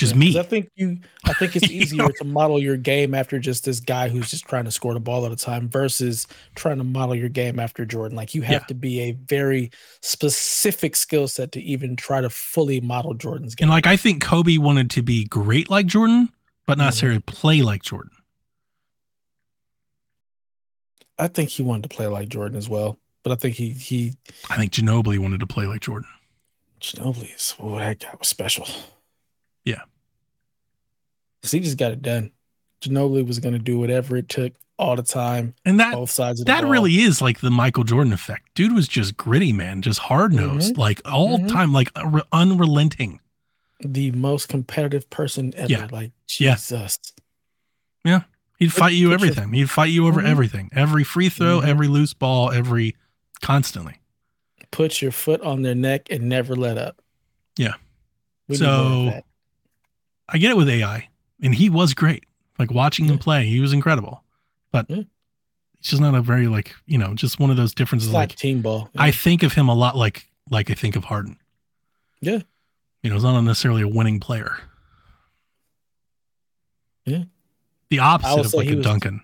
Just 0.00 0.14
Yeah, 0.14 0.18
me. 0.18 0.38
I 0.38 0.42
think 0.42 0.70
you. 0.76 0.96
I 1.24 1.34
think 1.34 1.56
it's 1.56 1.70
easier 1.70 2.08
to 2.08 2.24
model 2.24 2.58
your 2.58 2.78
game 2.78 3.14
after 3.14 3.38
just 3.38 3.66
this 3.66 3.80
guy 3.80 4.08
who's 4.08 4.30
just 4.30 4.46
trying 4.46 4.64
to 4.64 4.70
score 4.70 4.94
the 4.94 5.00
ball 5.00 5.24
all 5.24 5.28
the 5.30 5.36
time 5.36 5.68
versus 5.68 6.26
trying 6.54 6.78
to 6.78 6.84
model 6.84 7.14
your 7.14 7.28
game 7.28 7.58
after 7.60 7.84
Jordan. 7.84 8.16
Like 8.16 8.34
you 8.34 8.40
have 8.40 8.62
Yeah. 8.62 8.66
to 8.68 8.74
be 8.74 9.00
a 9.00 9.12
very 9.12 9.70
specific 10.00 10.96
skill 10.96 11.28
set 11.28 11.52
to 11.52 11.60
even 11.60 11.96
try 11.96 12.22
to 12.22 12.30
fully 12.30 12.80
model 12.80 13.12
Jordan's 13.12 13.54
game. 13.54 13.66
And 13.66 13.70
like 13.70 13.86
I 13.86 13.98
think 13.98 14.22
Kobe 14.22 14.56
wanted 14.56 14.88
to 14.92 15.02
be 15.02 15.24
great 15.26 15.68
like 15.68 15.84
Jordan, 15.84 16.30
but 16.66 16.78
not 16.78 16.84
Mhm. 16.84 16.86
necessarily 16.86 17.20
play 17.20 17.60
like 17.60 17.82
Jordan. 17.82 18.12
I 21.18 21.28
think 21.28 21.50
he 21.50 21.62
wanted 21.62 21.90
to 21.90 21.94
play 21.94 22.06
like 22.06 22.30
Jordan 22.30 22.56
as 22.56 22.70
well, 22.70 22.98
but 23.22 23.32
I 23.32 23.34
think 23.34 23.56
he 23.56 23.68
he 23.70 24.14
I 24.48 24.56
think 24.56 24.72
Ginobili 24.72 25.18
wanted 25.18 25.40
to 25.40 25.46
play 25.46 25.66
like 25.66 25.82
Jordan. 25.82 26.08
Ginobili 26.80 27.34
is 27.34 27.54
oh 27.58 27.76
that 27.78 27.98
guy 27.98 28.14
was 28.18 28.28
special. 28.28 28.66
Yeah. 31.40 31.46
'Cause 31.46 31.52
he 31.52 31.60
just 31.60 31.78
got 31.78 31.92
it 31.92 32.02
done. 32.02 32.30
Ginobili 32.82 33.26
was 33.26 33.38
going 33.38 33.52
to 33.54 33.58
do 33.58 33.78
whatever 33.78 34.16
it 34.16 34.28
took 34.28 34.52
all 34.78 34.96
the 34.96 35.02
time, 35.02 35.54
And 35.66 35.78
that 35.78 35.92
both 35.92 36.10
sides 36.10 36.40
of 36.40 36.46
that 36.46 36.62
ball. 36.62 36.70
really 36.70 37.00
is 37.00 37.20
like 37.20 37.40
the 37.40 37.50
Michael 37.50 37.84
Jordan 37.84 38.14
effect. 38.14 38.48
Dude 38.54 38.74
was 38.74 38.88
just 38.88 39.14
gritty, 39.18 39.52
man, 39.52 39.82
just 39.82 39.98
hard 40.00 40.32
nosed, 40.32 40.72
Mm-hmm. 40.72 40.80
like 40.80 41.02
all 41.04 41.38
Mhm. 41.38 41.48
time, 41.48 41.72
like 41.72 41.92
unre- 41.94 42.22
unrelenting. 42.32 43.20
the 43.82 44.10
most 44.10 44.50
competitive 44.50 45.08
person 45.08 45.54
ever. 45.56 45.72
Yeah. 45.72 45.88
Like 45.90 46.12
Jesus. 46.26 46.98
Yeah. 48.04 48.18
Jesus. 48.18 48.26
He'd 48.58 48.72
fight 48.74 48.92
you 48.92 49.10
everything. 49.14 49.54
He'd 49.54 49.70
fight 49.70 49.86
you 49.90 50.06
over 50.06 50.20
Mhm. 50.20 50.26
everything, 50.28 50.68
every 50.72 51.02
free 51.02 51.30
throw, 51.30 51.60
Mhm. 51.62 51.66
every 51.66 51.88
loose 51.88 52.12
ball, 52.12 52.50
every 52.50 52.94
constantly. 53.40 53.94
Put 54.70 55.00
your 55.00 55.12
foot 55.12 55.40
on 55.40 55.62
their 55.62 55.74
neck 55.74 56.08
and 56.10 56.28
never 56.28 56.54
let 56.54 56.76
up. 56.76 57.00
Yeah. 57.56 57.74
We 58.48 58.56
need 58.58 58.62
more 58.66 58.70
of 58.74 59.14
So- 59.14 59.22
I 60.28 60.36
get 60.38 60.50
it 60.50 60.56
with 60.58 60.68
AI, 60.68 61.08
and 61.42 61.54
he 61.54 61.70
was 61.70 61.94
great. 61.94 62.24
Like 62.58 62.70
watching 62.70 63.06
him 63.06 63.18
play, 63.18 63.46
he 63.46 63.60
was 63.60 63.72
incredible. 63.72 64.22
But 64.72 64.86
Yeah. 64.88 65.02
it's 65.78 65.88
just 65.90 66.02
not 66.02 66.14
a 66.14 66.20
very 66.22 66.46
like 66.48 66.74
you 66.86 66.98
know, 66.98 67.14
just 67.14 67.38
one 67.40 67.50
of 67.50 67.56
those 67.56 67.74
differences. 67.74 68.08
it's 68.08 68.14
Like 68.14 68.34
team 68.36 68.62
ball. 68.62 68.88
I 68.96 69.10
think 69.10 69.42
of 69.42 69.52
him 69.54 69.68
a 69.68 69.74
lot 69.74 69.96
like 69.96 70.28
like 70.50 70.70
I 70.70 70.74
think 70.74 70.96
of 70.96 71.04
Harden. 71.04 71.36
Yeah. 72.20 72.40
You 73.02 73.08
know, 73.10 73.16
he's 73.16 73.22
not 73.24 73.40
necessarily 73.40 73.82
a 73.82 73.88
winning 73.88 74.20
player. 74.20 74.58
Yeah. 77.06 77.24
The 77.88 77.98
opposite 77.98 78.46
of 78.46 78.54
like 78.54 78.68
a 78.68 78.76
was- 78.76 78.84
Duncan. 78.84 79.22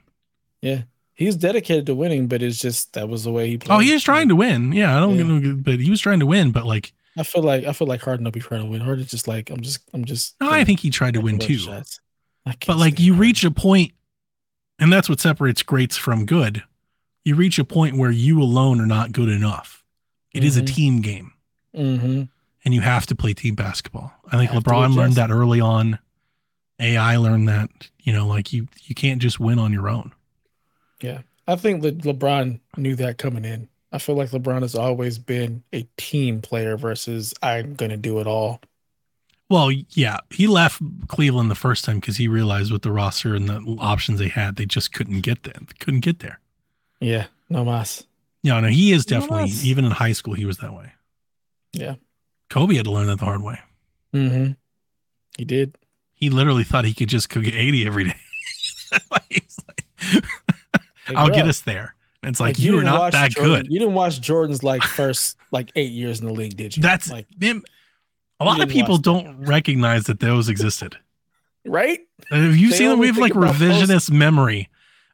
Yeah, 0.63 0.83
he's 1.15 1.37
dedicated 1.37 1.87
to 1.87 1.95
winning, 1.95 2.27
but 2.27 2.43
it's 2.43 2.59
just 2.59 2.95
that 2.95 3.09
was 3.09 3.25
the 3.25 3.31
way 3.31 3.49
he 3.49 3.59
played. 3.59 3.77
Oh, 3.77 3.79
he 3.79 3.93
was 3.93 4.03
trying 4.03 4.29
to 4.29 4.35
win. 4.37 4.73
Yeah, 4.73 4.97
I 4.97 5.01
don't 5.01 5.17
Yeah. 5.17 5.25
know, 5.25 5.55
but 5.57 5.79
he 5.79 5.91
was 5.91 6.01
trying 6.01 6.19
to 6.21 6.27
win. 6.27 6.51
But 6.51 6.67
like, 6.67 6.93
I 7.17 7.23
feel 7.23 7.43
like 7.43 7.65
I 7.65 7.73
feel 7.73 7.87
like 7.87 8.01
Harden 8.01 8.25
will 8.25 8.33
be 8.33 8.41
trying 8.41 8.63
to 8.63 8.67
win. 8.67 8.81
Harden's 8.81 9.11
just 9.11 9.29
like 9.29 9.51
I'm 9.51 9.61
just 9.61 9.81
I'm 9.93 10.05
just. 10.05 10.35
no, 10.41 10.51
I 10.51 10.65
think 10.65 10.81
he 10.81 10.91
tried 10.91 11.15
to 11.15 11.21
win 11.21 11.39
too. 11.39 11.59
shots. 11.59 12.01
But 12.67 12.77
like, 12.77 12.99
you 13.01 13.15
reach 13.15 13.45
a 13.45 13.51
point, 13.51 13.93
and 14.79 14.93
that's 14.93 15.09
what 15.09 15.21
separates 15.21 15.63
greats 15.63 15.97
from 15.97 16.27
good. 16.27 16.63
You 17.25 17.35
reach 17.35 17.59
a 17.59 17.65
point 17.65 17.97
where 17.97 18.11
you 18.11 18.41
alone 18.41 18.81
are 18.81 18.87
not 18.87 19.13
good 19.13 19.29
enough. 19.29 19.83
It 20.33 20.45
is 20.45 20.57
a 20.57 20.63
Mhm. 20.63 20.67
team 20.75 21.01
game, 21.01 21.33
Mhm. 21.75 22.29
and 22.65 22.75
you 22.75 22.83
have 22.83 23.07
to 23.07 23.15
play 23.17 23.35
team 23.35 23.55
basketball. 23.55 24.13
I 24.31 24.37
think 24.37 24.51
LeBron 24.53 24.95
learned 24.95 25.15
that 25.15 25.31
early 25.31 25.61
on. 25.61 25.99
AI 26.79 27.17
learned 27.17 27.49
that. 27.49 27.71
You 28.03 28.13
know, 28.13 28.27
like 28.27 28.53
you 28.53 28.69
you 28.85 28.95
can't 28.95 29.21
just 29.21 29.41
win 29.41 29.59
on 29.59 29.73
your 29.73 29.89
own. 29.89 30.13
Yeah, 31.01 31.23
I 31.49 31.57
think 31.57 31.83
that 31.83 31.99
LeBron 31.99 32.61
knew 32.77 32.95
that 32.97 33.19
coming 33.19 33.45
in. 33.45 33.69
I 33.93 33.99
feel 33.99 34.15
like 34.15 34.31
LeBron 34.31 34.63
has 34.63 34.75
always 34.75 35.19
been 35.19 35.63
a 35.73 35.87
team 35.97 36.43
player 36.43 36.77
versus 36.77 37.33
I'm 37.43 37.75
gonna 37.75 37.97
do 37.97 38.21
it 38.21 38.27
all. 38.27 38.61
Well, 39.49 39.71
yeah, 39.91 40.19
he 40.31 40.47
left 40.49 40.81
Cleveland 41.09 41.51
the 41.51 41.55
first 41.55 41.85
time 41.85 42.01
because 42.01 42.17
he 42.17 42.27
realized 42.27 42.73
with 42.73 42.83
the 42.83 42.91
roster 42.91 43.35
and 43.35 43.49
the 43.49 43.61
options 43.79 44.19
they 44.19 44.29
had, 44.29 44.57
they 44.57 44.67
just 44.67 44.93
couldn't 44.93 45.21
get 45.21 45.45
there. 45.45 45.55
Couldn't 45.79 46.01
get 46.01 46.19
there. 46.19 46.41
Yeah, 47.01 47.27
no 47.49 47.65
mas. 47.65 48.05
Yeah, 48.43 48.59
no, 48.61 48.69
he 48.69 48.93
is 48.93 49.07
definitely 49.07 49.45
that's- 49.51 49.65
even 49.65 49.85
in 49.85 49.93
high 49.93 50.13
school 50.13 50.35
he 50.35 50.45
was 50.47 50.59
that 50.59 50.73
way. 50.75 50.93
Yeah. 51.73 51.95
Kobe 52.51 52.75
had 52.77 52.85
to 52.87 52.91
learn 52.93 53.07
that 53.09 53.19
the 53.19 53.25
hard 53.25 53.43
way. 53.43 53.59
Mm-hmm. 54.15 54.53
He 55.37 55.45
did. 55.45 55.77
He 56.15 56.31
literally 56.31 56.65
thought 56.65 56.85
he 56.85 56.95
could 56.95 57.09
just 57.09 57.29
cook 57.29 57.45
80 57.47 57.87
every 57.87 58.05
day. 58.05 58.17
He's 59.29 59.59
like, 59.69 59.85
I'll 61.09 61.29
get 61.29 61.41
bro, 61.43 61.49
us 61.51 61.61
there. 61.61 61.95
And 62.23 62.31
it's 62.31 62.41
like, 62.41 62.59
you 62.59 62.73
you 62.73 62.79
are 62.79 62.83
didn't 62.83 63.13
that 63.13 63.31
Jordan- 63.33 63.63
good. 63.63 63.67
You 63.73 63.79
didn't 63.79 63.95
watch 63.95 64.21
Jordan's 64.21 64.63
like 64.65 64.83
first 64.83 65.37
like 65.53 65.71
eight 65.77 65.93
years 65.93 66.21
in 66.21 66.27
the 66.27 66.33
league, 66.33 66.57
did 66.57 66.77
you? 66.77 66.83
That's 66.83 67.11
like 67.11 67.27
him. 67.41 67.63
A 68.41 68.45
lot 68.45 68.61
of 68.61 68.69
people 68.69 68.99
don't 68.99 69.45
recognize 69.47 70.05
that 70.05 70.21
those 70.21 70.49
existed. 70.49 70.97
right. 71.65 72.01
Have 72.31 72.57
you 72.57 72.71
They 72.71 72.77
seen 72.77 72.87
only 72.89 73.01
We 73.01 73.07
have 73.09 73.19
like 73.19 73.33
revisionist 73.33 74.11
memory 74.11 74.69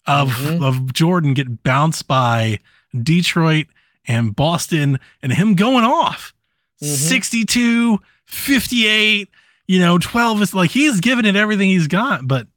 of 0.06 0.30
Mhm. 0.30 0.62
of 0.62 0.92
Jordan 0.92 1.32
getting 1.34 1.58
bounced 1.64 2.06
by 2.06 2.58
Detroit 3.00 3.66
and 4.06 4.34
Boston 4.36 4.98
and 5.22 5.32
him 5.32 5.54
going 5.54 5.84
off 5.84 6.34
Mhm. 6.82 6.86
62, 6.94 8.00
58, 8.26 9.28
you 9.66 9.78
know, 9.78 9.98
12 9.98 10.42
is 10.42 10.52
like 10.54 10.70
he's 10.72 11.00
given 11.00 11.24
it 11.24 11.36
everything 11.36 11.70
he's 11.70 11.86
got, 11.86 12.26
but 12.28 12.48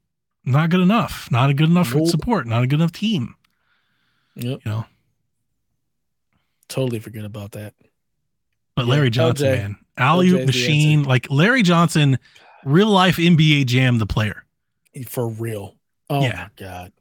not 0.43 0.69
good 0.71 0.81
enough. 0.81 1.29
Not 1.31 1.49
a 1.49 1.53
good 1.53 1.69
enough 1.69 1.93
Nope. 1.95 2.07
support, 2.09 2.47
not 2.47 2.63
a 2.63 2.67
good 2.67 2.79
enough 2.79 2.91
team, 2.91 3.35
Yep. 4.35 4.59
you 4.65 4.71
know. 4.71 4.85
Totally 6.67 6.99
forget 6.99 7.25
about 7.25 7.51
that. 7.53 7.73
But 8.75 8.85
Yeah, 8.85 8.91
Larry 8.93 9.09
Johnson, 9.09 9.47
LJ. 9.47 9.57
man, 9.61 9.75
alley 9.97 10.29
LJ 10.29 10.39
oop 10.41 10.45
machine, 10.47 11.03
like 11.03 11.29
Larry 11.31 11.63
Johnson, 11.63 12.17
real 12.63 12.89
life 12.89 13.17
NBA 13.17 13.65
Jam, 13.65 13.97
the 13.97 14.05
player. 14.05 14.43
For 15.07 15.27
real. 15.27 15.75
Oh 16.09 16.21
Yeah. 16.21 16.35
my 16.35 16.49
god. 16.55 16.91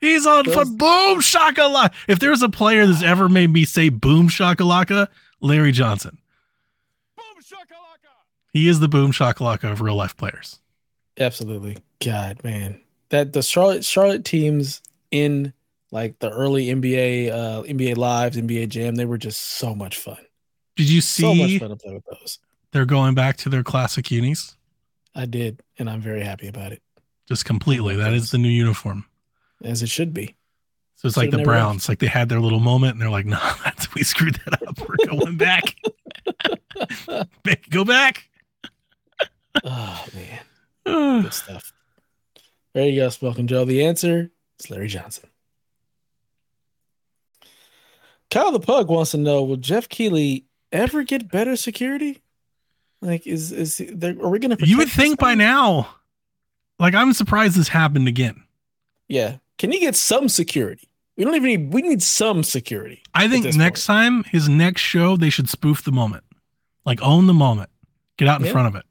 He's 0.00 0.26
on 0.26 0.44
for 0.44 0.64
Those- 0.64 0.70
boom 0.70 1.20
shakalaka. 1.20 1.92
If 2.08 2.18
there's 2.18 2.42
a 2.42 2.48
player 2.48 2.86
that's 2.86 3.02
ever 3.02 3.28
made 3.28 3.50
me 3.50 3.64
say 3.64 3.88
boom 3.88 4.28
shakalaka, 4.28 5.08
Larry 5.40 5.72
Johnson. 5.72 6.18
Boom 7.16 7.24
shakalaka. 7.42 8.10
He 8.52 8.68
is 8.68 8.80
the 8.80 8.88
boom 8.88 9.12
shakalaka 9.12 9.70
of 9.72 9.80
real 9.80 9.94
life 9.96 10.16
players. 10.16 10.60
Absolutely. 11.18 11.78
God, 12.04 12.42
man. 12.44 12.80
That 13.10 13.32
the 13.32 13.42
Charlotte 13.42 13.84
Charlotte 13.84 14.24
teams 14.24 14.82
in 15.10 15.52
like 15.92 16.18
the 16.18 16.28
early 16.30 16.66
NBA, 16.66 17.30
uh, 17.30 17.62
NBA 17.62 17.96
lives, 17.96 18.36
NBA 18.36 18.66
Jam. 18.68 18.96
They 18.96 19.04
were 19.04 19.18
just 19.18 19.40
so 19.40 19.74
much 19.74 19.96
fun. 19.96 20.18
Did 20.76 20.90
you 20.90 21.00
see? 21.00 21.22
So 21.22 21.34
much 21.34 21.58
fun 21.58 21.70
to 21.70 21.76
play 21.76 21.94
with 21.94 22.04
those. 22.06 22.38
they're 22.72 22.84
going 22.86 23.14
back 23.14 23.36
to 23.38 23.48
their 23.48 23.62
classic 23.62 24.10
unis? 24.10 24.56
I 25.14 25.26
did, 25.26 25.62
and 25.78 25.88
I'm 25.88 26.00
very 26.00 26.24
happy 26.24 26.48
about 26.48 26.72
it, 26.72 26.82
Just 27.28 27.44
completely. 27.44 27.94
That 27.96 28.12
is 28.14 28.30
the 28.32 28.38
new 28.38 28.48
uniform. 28.48 29.04
as 29.62 29.82
it 29.82 29.88
should 29.88 30.12
be. 30.12 30.34
So 30.96 31.06
it's 31.06 31.16
like 31.16 31.26
Should've 31.26 31.40
the 31.40 31.44
Browns. 31.44 31.88
Like 31.88 31.98
they 32.00 32.06
had 32.08 32.28
their 32.28 32.40
little 32.40 32.60
moment 32.60 32.92
and 32.94 33.00
they're 33.02 33.10
like, 33.10 33.26
no, 33.26 33.38
that's 33.64 33.92
we 33.94 34.02
screwed 34.02 34.40
that 34.44 34.66
up. 34.66 34.78
We're 34.80 35.06
going 35.06 35.36
back. 35.36 35.76
Go 37.70 37.84
back. 37.84 38.28
Oh 39.62 40.04
man, 40.14 41.22
good 41.22 41.32
stuff. 41.32 41.72
There 42.72 42.88
you 42.88 43.00
go, 43.00 43.08
Smoking 43.10 43.46
Joe. 43.46 43.64
The 43.64 43.84
answer 43.84 44.32
is 44.58 44.68
Larry 44.70 44.88
Johnson. 44.88 45.28
Kyle 48.30 48.50
the 48.50 48.58
Pug 48.60 48.88
wants 48.88 49.12
to 49.12 49.18
know: 49.18 49.44
Will 49.44 49.56
Jeff 49.56 49.88
Keighley 49.88 50.46
ever 50.72 51.02
get 51.02 51.30
better 51.30 51.56
security? 51.56 52.20
Like, 53.00 53.26
is 53.26 53.52
is 53.52 53.82
there, 53.92 54.12
are 54.22 54.28
we 54.30 54.38
to? 54.38 54.56
you 54.66 54.78
would 54.78 54.88
think 54.90 55.18
by 55.18 55.34
now, 55.34 55.88
like 56.78 56.94
I'm 56.94 57.12
surprised 57.12 57.56
this 57.56 57.68
happened 57.68 58.08
again. 58.08 58.42
Yeah. 59.08 59.36
Can 59.58 59.72
you 59.72 59.80
get 59.80 59.94
some 59.94 60.28
security? 60.28 60.88
We 61.16 61.24
don't 61.24 61.34
even 61.34 61.46
need. 61.46 61.72
We 61.72 61.82
need 61.82 62.02
some 62.02 62.42
security. 62.42 63.02
I 63.14 63.28
think 63.28 63.54
next 63.54 63.86
time, 63.86 64.24
his 64.24 64.48
next 64.48 64.80
show, 64.80 65.16
they 65.16 65.30
should 65.30 65.48
spoof 65.48 65.84
the 65.84 65.92
moment, 65.92 66.24
like 66.84 67.00
own 67.02 67.26
the 67.26 67.34
moment, 67.34 67.70
get 68.16 68.26
out 68.26 68.40
in 68.40 68.46
Yeah. 68.46 68.52
front 68.52 68.68
of 68.68 68.74
it. 68.74 68.84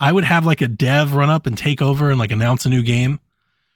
I 0.00 0.12
would 0.12 0.24
have 0.24 0.44
like 0.44 0.60
a 0.60 0.68
dev 0.68 1.14
run 1.14 1.30
up 1.30 1.46
and 1.46 1.56
take 1.56 1.80
over 1.80 2.10
and 2.10 2.18
like 2.18 2.32
announce 2.32 2.66
a 2.66 2.68
new 2.68 2.82
game, 2.82 3.18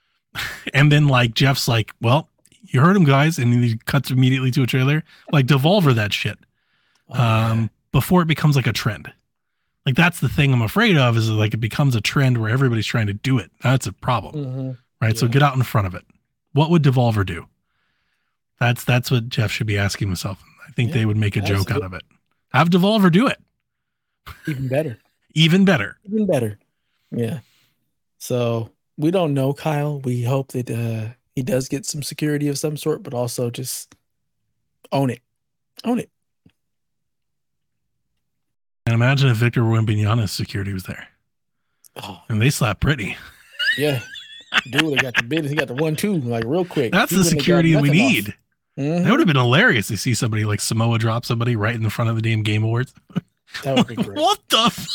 and 0.73 0.91
then 0.91 1.07
like 1.07 1.33
Jeff's 1.33 1.67
like, 1.67 1.93
"Well, 2.01 2.29
you 2.61 2.81
heard 2.81 2.95
him, 2.95 3.05
guys," 3.05 3.39
and 3.39 3.51
he 3.53 3.77
cuts 3.85 4.11
immediately 4.11 4.51
to 4.51 4.63
a 4.63 4.67
trailer. 4.67 5.03
Like 5.31 5.47
devolver 5.47 5.95
that 5.95 6.13
shit 6.13 6.37
um, 7.09 7.69
before 7.91 8.21
it 8.21 8.27
becomes 8.27 8.55
like 8.55 8.67
a 8.67 8.73
trend. 8.73 9.11
Like 9.85 9.95
that's 9.95 10.19
the 10.19 10.29
thing 10.29 10.53
I'm 10.53 10.61
afraid 10.61 10.97
of 10.97 11.17
is 11.17 11.29
like 11.29 11.53
it 11.53 11.57
becomes 11.57 11.95
a 11.95 12.01
trend 12.01 12.37
where 12.37 12.49
everybody's 12.49 12.85
trying 12.85 13.07
to 13.07 13.13
do 13.13 13.37
it. 13.39 13.51
That's 13.61 13.87
a 13.87 13.93
problem 13.93 14.35
Mhm. 14.45 14.77
right? 15.01 15.17
So 15.17 15.27
get 15.27 15.41
out 15.41 15.55
in 15.55 15.63
front 15.63 15.87
of 15.87 15.95
it. 15.95 16.05
What 16.53 16.69
would 16.69 16.83
Devolver 16.83 17.25
do? 17.25 17.47
That's 18.59 18.83
that's 18.83 19.09
what 19.09 19.29
Jeff 19.29 19.51
should 19.51 19.67
be 19.67 19.77
asking 19.77 20.09
himself. 20.09 20.43
I 20.67 20.71
think 20.73 20.89
Yeah, 20.89 20.95
they 20.95 21.05
would 21.05 21.17
make 21.17 21.35
a 21.37 21.41
joke 21.41 21.71
out 21.71 21.81
of 21.81 21.93
it. 21.93 22.03
Have 22.53 22.69
Devolver 22.69 23.11
do 23.11 23.27
it. 23.27 23.37
even 24.47 24.67
better. 24.67 24.99
Even 25.35 25.63
better. 25.63 25.97
Even 26.05 26.25
better. 26.25 26.57
Yeah. 27.11 27.39
So 28.17 28.71
we 28.97 29.11
don't 29.11 29.33
know 29.35 29.53
Kyle. 29.53 29.99
We 29.99 30.23
hope 30.23 30.51
that 30.53 30.69
uh, 30.71 31.13
he 31.35 31.43
does 31.43 31.69
get 31.69 31.85
some 31.85 32.01
security 32.01 32.47
of 32.47 32.57
some 32.57 32.75
sort, 32.77 33.03
but 33.03 33.13
also 33.13 33.49
just 33.51 33.93
own 34.91 35.11
it. 35.11 35.21
Own 35.83 35.99
it. 35.99 36.09
And 38.89 38.95
imagine 38.95 39.29
if 39.29 39.37
Victor 39.37 39.61
Wembanyama's 39.61 40.31
security 40.31 40.73
was 40.73 40.81
there, 40.85 41.09
Oh 42.01 42.23
and 42.27 42.41
they 42.41 42.49
slap 42.49 42.79
pretty. 42.79 43.15
yeah. 43.77 43.99
Dude, 44.71 44.81
he 44.85 44.95
got 44.95 45.13
the 45.15 45.21
bid. 45.21 45.45
He 45.45 45.53
got 45.53 45.67
the 45.67 45.75
one 45.75 45.95
two 45.95 46.15
like 46.17 46.43
real 46.43 46.65
quick. 46.65 46.91
That's 46.91 47.11
He 47.11 47.17
the 47.17 47.19
wouldn't 47.19 47.33
have 47.33 47.37
got 47.37 47.41
security 47.43 47.75
we 47.75 47.89
need. 47.91 48.33
Mhm. 48.79 49.03
That 49.03 49.11
would 49.11 49.19
have 49.19 49.27
been 49.27 49.35
hilarious 49.35 49.89
to 49.89 49.97
see 49.97 50.15
somebody 50.15 50.43
like 50.43 50.59
Samoa 50.59 50.97
drop 50.97 51.23
somebody 51.23 51.55
right 51.55 51.75
in 51.75 51.83
the 51.83 51.91
front 51.91 52.09
of 52.09 52.15
the 52.15 52.21
damn 52.23 52.41
Game 52.41 52.63
Awards. 52.63 52.95
That 53.63 53.75
would 53.77 53.85
be 53.85 53.95
great. 54.03 54.17
what 54.17 54.39
the? 54.49 54.57
F- 54.57 54.87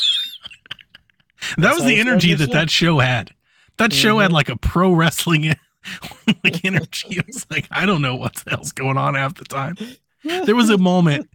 that 1.57 1.73
was 1.73 1.85
the 1.85 1.97
energy 1.97 2.33
that 2.33 2.51
that 2.51 2.69
show 2.69 2.99
had. 2.99 3.31
That 3.77 3.93
show 3.93 4.19
had 4.19 4.33
like 4.33 4.49
a 4.49 4.57
pro 4.57 4.91
wrestling 4.91 5.43
like 6.43 6.65
energy. 6.65 7.07
It 7.17 7.27
was 7.27 7.45
like 7.49 7.67
I 7.71 7.85
don't 7.85 8.01
know 8.01 8.17
what 8.17 8.35
the 8.35 8.49
hell's 8.49 8.73
going 8.73 8.97
on 8.97 9.15
half 9.15 9.35
the 9.35 9.45
time. 9.45 9.77
There 10.25 10.55
was 10.55 10.69
a 10.69 10.77
moment 10.77 11.29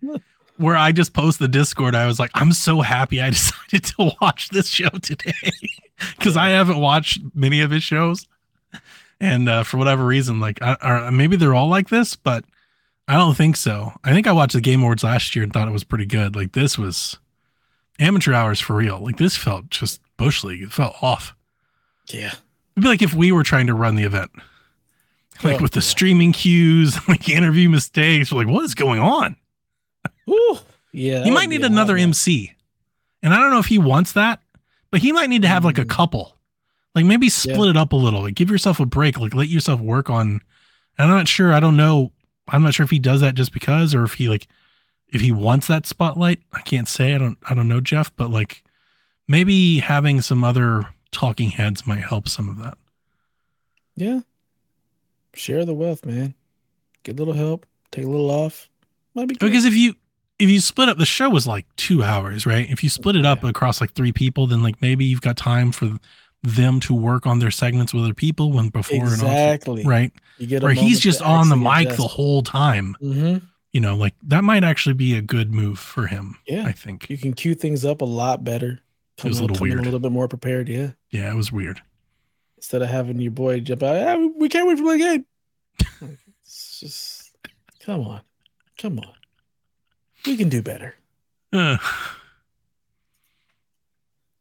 where 0.61 0.77
I 0.77 0.93
just 0.93 1.13
post 1.13 1.39
the 1.39 1.49
Discord. 1.49 1.95
I 1.95 2.07
was 2.07 2.19
like, 2.19 2.31
I'm 2.35 2.53
so 2.53 2.81
happy 2.81 3.21
I 3.21 3.31
decided 3.31 3.85
to 3.97 4.13
watch 4.21 4.51
this 4.51 4.69
show 4.69 4.89
today 4.91 5.33
because 6.19 6.37
I 6.37 6.51
haven't 6.51 6.79
watched 6.79 7.21
many 7.35 7.61
of 7.63 7.71
his 7.71 7.83
shows, 7.83 8.27
and 9.21 9.49
uh, 9.49 9.63
for 9.65 9.77
whatever 9.79 10.05
reason, 10.07 10.41
like, 10.41 10.61
I, 10.63 10.77
or 10.83 11.11
maybe 11.11 11.37
they're 11.37 11.55
all 11.55 11.69
like 11.69 11.89
this, 11.89 12.15
but 12.17 12.45
I 13.09 13.15
don't 13.15 13.37
think 13.37 13.57
so. 13.57 13.93
I 14.05 14.13
think 14.13 14.27
I 14.27 14.33
watched 14.33 14.53
the 14.55 14.61
Game 14.61 14.81
Awards 14.83 15.03
last 15.05 15.35
year 15.35 15.43
and 15.43 15.53
thought 15.53 15.67
it 15.69 15.73
was 15.73 15.85
pretty 15.85 16.07
good. 16.07 16.37
Like 16.37 16.53
this 16.53 16.79
was 16.79 17.19
amateur 17.99 18.33
hours 18.33 18.61
for 18.61 18.77
real. 18.77 18.99
Like 19.01 19.17
this 19.17 19.37
felt 19.37 19.69
just 19.71 20.01
bush 20.17 20.45
league. 20.45 20.63
It 20.63 20.73
felt 20.73 20.95
off. 21.03 21.35
yeah. 22.13 22.33
It'd 22.77 22.85
be 22.85 22.89
like 22.89 23.03
if 23.03 23.13
we 23.13 23.33
were 23.33 23.43
trying 23.43 23.67
to 23.67 23.75
run 23.75 23.97
the 23.97 24.05
event, 24.05 24.31
like 25.43 25.59
Oh, 25.59 25.63
with 25.63 25.73
the 25.73 25.81
yeah. 25.81 25.85
streaming 25.85 26.33
cues, 26.33 26.97
like 27.09 27.29
interview 27.29 27.69
mistakes. 27.69 28.31
Like, 28.31 28.47
what 28.47 28.65
is 28.65 28.75
going 28.77 29.01
on? 29.01 29.37
Whew. 30.31 30.59
Yeah. 30.93 31.25
he 31.25 31.31
might 31.31 31.49
need 31.49 31.65
another. 31.65 31.97
MC. 31.97 32.53
And 33.23 33.35
I 33.35 33.39
don't 33.39 33.51
know 33.51 33.59
if 33.59 33.67
he 33.67 33.79
wants 33.79 34.13
that, 34.13 34.41
but 34.91 35.01
he 35.01 35.13
might 35.13 35.29
need 35.29 35.43
to 35.43 35.49
have 35.49 35.65
like 35.65 35.79
a 35.79 35.85
Mm. 35.85 35.89
couple. 35.91 36.37
Like 36.95 37.05
maybe 37.05 37.29
split 37.29 37.71
it 37.71 37.77
up 37.77 37.93
a 37.93 37.97
little. 37.97 38.23
Like 38.23 38.35
give 38.35 38.51
yourself 38.51 38.81
a 38.81 38.87
break. 38.87 39.19
Like 39.19 39.35
let 39.35 39.49
yourself 39.49 39.81
work 39.81 40.09
on. 40.11 40.41
I'm 40.99 41.09
not 41.09 41.29
sure. 41.29 41.53
I 41.53 41.61
don't 41.61 41.77
know. 41.77 42.13
I'm 42.49 42.63
not 42.63 42.75
sure 42.75 42.85
if 42.85 42.91
he 42.91 42.99
does 42.99 43.21
that 43.21 43.35
just 43.35 43.53
because 43.53 43.95
or 43.95 44.03
if 44.05 44.15
he 44.15 44.29
like 44.29 44.47
if 45.09 45.21
he 45.21 45.33
wants 45.33 45.67
that 45.69 45.87
spotlight. 45.87 46.41
I 46.53 46.61
can't 46.63 46.89
say. 46.89 47.15
I 47.15 47.19
don't 47.19 47.39
I 47.49 47.55
don't 47.55 47.69
know, 47.69 47.81
Jeff, 47.81 48.15
but 48.17 48.31
like 48.31 48.63
maybe 49.29 49.79
having 49.79 50.21
some 50.21 50.43
other 50.45 50.87
talking 51.13 51.51
heads 51.51 51.87
might 51.87 52.03
help 52.03 52.29
some 52.29 52.49
of 52.49 52.57
that. 52.59 52.77
Yeah. 53.97 54.21
Share 55.35 55.65
the 55.65 55.75
wealth, 55.75 56.05
man. 56.05 56.35
Get 57.05 57.15
a 57.17 57.19
little 57.19 57.35
help. 57.35 57.67
Take 57.93 58.05
a 58.05 58.09
little 58.09 58.31
off. 58.31 58.69
Might 59.15 59.29
be 59.29 59.35
good. 59.37 59.47
Because 59.47 59.65
if 59.65 59.75
you 59.75 59.95
if 60.41 60.49
you 60.51 60.61
split 60.61 60.89
up 60.89 60.99
the 60.99 61.07
show 61.07 61.29
was 61.31 61.47
like 61.47 61.67
two 61.77 62.03
hours, 62.03 62.47
right? 62.47 62.69
If 62.71 62.83
you 62.83 62.89
split 62.89 63.17
it 63.17 63.27
up 63.27 63.43
Yeah. 63.43 63.51
across 63.51 63.81
like 63.81 63.93
three 63.93 64.13
people, 64.13 64.47
then 64.47 64.63
like 64.63 64.81
maybe 64.81 65.05
you've 65.05 65.21
got 65.21 65.37
time 65.37 65.73
for 65.73 65.99
them 66.43 66.81
to 66.81 66.95
work 66.95 67.27
on 67.27 67.39
their 67.39 67.51
segments 67.51 67.93
with 67.93 68.03
other 68.05 68.15
people 68.15 68.51
when 68.53 68.69
before 68.71 68.97
and 69.05 69.13
exactly. 69.13 69.81
after, 69.83 69.89
right? 69.91 70.13
You 70.39 70.47
get 70.47 70.63
Where 70.63 70.73
he's 70.73 70.99
just 71.01 71.21
on 71.21 71.49
the 71.51 71.57
mic 71.57 71.89
the 71.97 72.03
whole 72.09 72.43
time. 72.43 72.97
Mhm. 73.03 73.43
You 73.73 73.81
know, 73.81 73.95
like 73.95 74.15
that 74.27 74.43
might 74.43 74.65
actually 74.65 74.95
be 74.95 75.15
a 75.17 75.21
good 75.23 75.53
move 75.55 75.79
for 75.79 76.07
him. 76.07 76.37
Yeah. 76.47 76.65
I 76.67 76.73
think. 76.73 77.09
You 77.11 77.19
can 77.19 77.35
cue 77.35 77.55
things 77.55 77.85
up 77.85 78.01
a 78.01 78.07
lot 78.07 78.43
better. 78.43 78.81
It 79.19 79.25
was 79.25 79.39
a 79.39 79.43
little 79.43 79.59
weird. 79.61 79.81
A 79.81 79.83
little 79.83 80.01
bit 80.01 80.13
more 80.13 80.29
prepared. 80.29 80.69
Yeah. 80.69 80.93
Yeah, 81.11 81.31
it 81.31 81.37
was 81.37 81.53
weird. 81.53 81.83
Instead 82.57 82.81
of 82.83 82.89
having 82.89 83.21
your 83.21 83.31
boy 83.33 83.61
jump 83.61 83.83
out, 83.83 83.97
"Ah, 83.97 84.17
we 84.37 84.49
can't 84.49 84.67
wait 84.67 84.79
for 84.79 84.93
the 84.93 84.99
game. 84.99 85.25
It's 86.43 86.81
just, 86.81 87.37
come 87.85 88.01
on. 88.07 88.23
Come 88.79 88.99
on. 88.99 89.13
We 90.27 90.37
can 90.37 90.49
do 90.49 90.63
better. 90.63 90.95
Uh, 91.53 91.79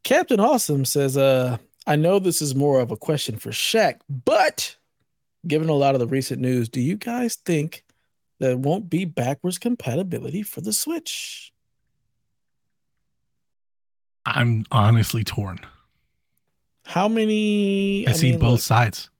Captain 0.04 0.40
Awesome 0.40 0.84
says, 0.84 1.16
uh, 1.16 1.58
I 1.86 1.96
know 1.96 2.18
this 2.18 2.42
is 2.42 2.54
more 2.54 2.80
of 2.80 2.90
a 2.90 2.96
question 2.96 3.38
for 3.38 3.50
Shaq, 3.50 4.00
but 4.08 4.76
given 5.46 5.68
a 5.68 5.74
lot 5.74 5.94
of 5.94 6.00
the 6.00 6.06
recent 6.06 6.40
news, 6.40 6.68
do 6.68 6.80
you 6.80 6.96
guys 6.96 7.36
think 7.36 7.84
there 8.38 8.56
won't 8.56 8.90
be 8.90 9.04
backwards 9.04 9.58
compatibility 9.58 10.42
for 10.42 10.60
the 10.60 10.72
Switch? 10.72 11.52
I'm 14.26 14.66
honestly 14.70 15.24
torn. 15.24 15.60
How 16.84 17.08
many? 17.08 18.06
I, 18.06 18.12
see 18.12 18.32
mean, 18.32 18.40
both 18.40 18.50
look, 18.50 18.60
sides. 18.60 19.10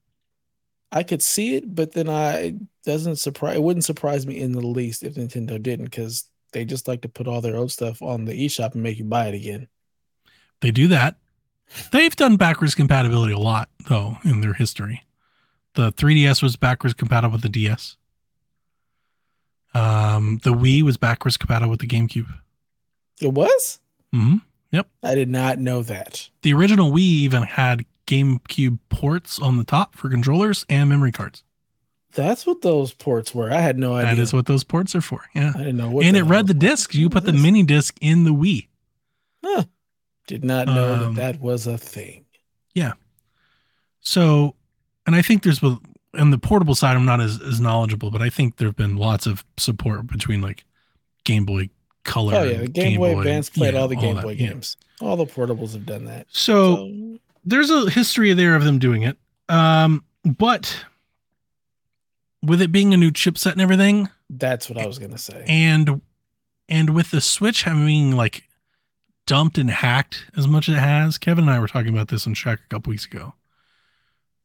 I 0.91 1.03
could 1.03 1.21
see 1.21 1.55
it, 1.55 1.73
but 1.73 1.93
then 1.93 2.09
I 2.09 2.55
doesn't 2.85 3.15
surprise. 3.17 3.55
It 3.55 3.63
wouldn't 3.63 3.85
surprise 3.85 4.27
me 4.27 4.39
in 4.39 4.51
the 4.51 4.65
least 4.65 5.03
if 5.03 5.15
Nintendo 5.15 5.61
didn't, 5.61 5.85
because 5.85 6.25
they 6.51 6.65
just 6.65 6.87
like 6.87 7.01
to 7.01 7.09
put 7.09 7.27
all 7.27 7.41
their 7.41 7.55
old 7.55 7.71
stuff 7.71 8.01
on 8.01 8.25
the 8.25 8.33
eShop 8.33 8.73
and 8.73 8.83
make 8.83 8.97
you 8.97 9.05
buy 9.05 9.27
it 9.27 9.35
again. 9.35 9.67
They 10.61 10.71
do 10.71 10.87
that. 10.89 11.15
They've 11.91 12.15
done 12.15 12.35
backwards 12.37 12.75
compatibility 12.75 13.33
a 13.33 13.39
lot, 13.39 13.69
though, 13.89 14.17
in 14.23 14.41
their 14.41 14.53
history. 14.53 15.03
The 15.75 15.91
3DS 15.93 16.43
was 16.43 16.57
backwards 16.57 16.93
compatible 16.93 17.33
with 17.33 17.43
the 17.43 17.49
DS. 17.49 17.95
Um, 19.73 20.39
the 20.43 20.53
Wii 20.53 20.81
was 20.81 20.97
backwards 20.97 21.37
compatible 21.37 21.71
with 21.71 21.79
the 21.79 21.87
GameCube. 21.87 22.27
It 23.21 23.33
was. 23.33 23.79
hmm 24.11 24.37
Yep. 24.71 24.87
I 25.03 25.15
did 25.15 25.29
not 25.29 25.59
know 25.59 25.81
that. 25.83 26.29
The 26.43 26.53
original 26.53 26.91
Wii 26.91 26.99
even 26.99 27.43
had 27.43 27.85
GameCube 28.07 28.79
ports 28.89 29.39
on 29.39 29.57
the 29.57 29.63
top 29.65 29.95
for 29.95 30.09
controllers 30.09 30.65
and 30.69 30.89
memory 30.89 31.11
cards. 31.11 31.43
That's 32.13 32.45
what 32.45 32.61
those 32.61 32.93
ports 32.93 33.33
were. 33.33 33.51
I 33.51 33.61
had 33.61 33.77
no 33.77 33.95
idea. 33.95 34.15
That 34.15 34.21
is 34.21 34.33
what 34.33 34.45
those 34.45 34.63
ports 34.63 34.95
are 34.95 35.01
for. 35.01 35.21
Yeah. 35.33 35.51
I 35.55 35.59
didn't 35.59 35.77
know 35.77 35.89
what. 35.89 36.05
and 36.05 36.17
it 36.17 36.23
read 36.23 36.47
the 36.47 36.53
disc. 36.53 36.93
You 36.93 37.09
put 37.09 37.25
the 37.25 37.31
this? 37.31 37.41
mini 37.41 37.63
disc 37.63 37.97
in 38.01 38.23
the 38.23 38.31
Wii. 38.31 38.67
Huh. 39.43 39.63
Did 40.27 40.43
not 40.43 40.67
know 40.67 40.93
Um, 40.93 41.15
that 41.15 41.33
that 41.33 41.41
was 41.41 41.67
a 41.67 41.77
thing. 41.77 42.25
Yeah. 42.73 42.93
So, 44.01 44.55
and 45.05 45.15
I 45.15 45.21
think 45.21 45.43
there's, 45.43 45.61
well 45.61 45.81
on 46.17 46.31
the 46.31 46.37
portable 46.37 46.75
side, 46.75 46.95
I'm 46.95 47.05
not 47.05 47.21
as, 47.21 47.41
as 47.41 47.59
knowledgeable, 47.61 48.11
but 48.11 48.21
I 48.21 48.29
think 48.29 48.57
there 48.57 48.67
have 48.67 48.75
been 48.75 48.97
lots 48.97 49.25
of 49.25 49.45
support 49.57 50.07
between 50.07 50.41
like 50.41 50.65
Game 51.23 51.45
Boy 51.45 51.69
Color. 52.03 52.35
Oh 52.35 52.43
yeah, 52.43 52.57
the 52.59 52.67
Game, 52.67 52.97
Boy 52.97 53.17
Advance 53.17 53.49
played 53.49 53.73
yeah, 53.73 53.79
all 53.79 53.87
the 53.87 53.95
Game 53.95 54.15
that, 54.15 54.23
Boy 54.23 54.31
yeah. 54.31 54.49
games. 54.49 54.77
All 54.99 55.15
the 55.15 55.25
portables 55.25 55.73
have 55.73 55.85
done 55.85 56.05
that. 56.05 56.27
So, 56.29 56.75
So, 56.75 57.17
there's 57.45 57.69
a 57.69 57.89
history 57.89 58.33
there 58.33 58.55
of 58.55 58.63
them 58.63 58.77
doing 58.79 59.03
it. 59.03 59.17
Um, 59.49 60.03
but 60.23 60.83
with 62.43 62.61
it 62.61 62.71
being 62.71 62.93
a 62.93 62.97
new 62.97 63.11
chipset 63.11 63.53
and 63.53 63.61
everything, 63.61 64.09
That's 64.29 64.69
what 64.69 64.77
I 64.79 64.85
was 64.87 64.99
gonna 64.99 65.17
say. 65.17 65.43
and 65.47 66.01
and 66.69 66.91
with 66.91 67.11
the 67.11 67.21
Switch 67.21 67.63
having 67.63 68.15
like 68.15 68.43
dumped 69.27 69.57
and 69.57 69.69
hacked 69.69 70.25
as 70.35 70.47
much 70.47 70.67
as 70.69 70.75
it 70.75 70.79
has, 70.79 71.17
Kevin 71.17 71.45
and 71.45 71.53
I 71.53 71.59
were 71.59 71.67
talking 71.67 71.93
about 71.93 72.07
this 72.07 72.25
on 72.25 72.33
Shack 72.33 72.59
a 72.65 72.67
couple 72.73 72.89
weeks 72.91 73.05
ago. 73.05 73.33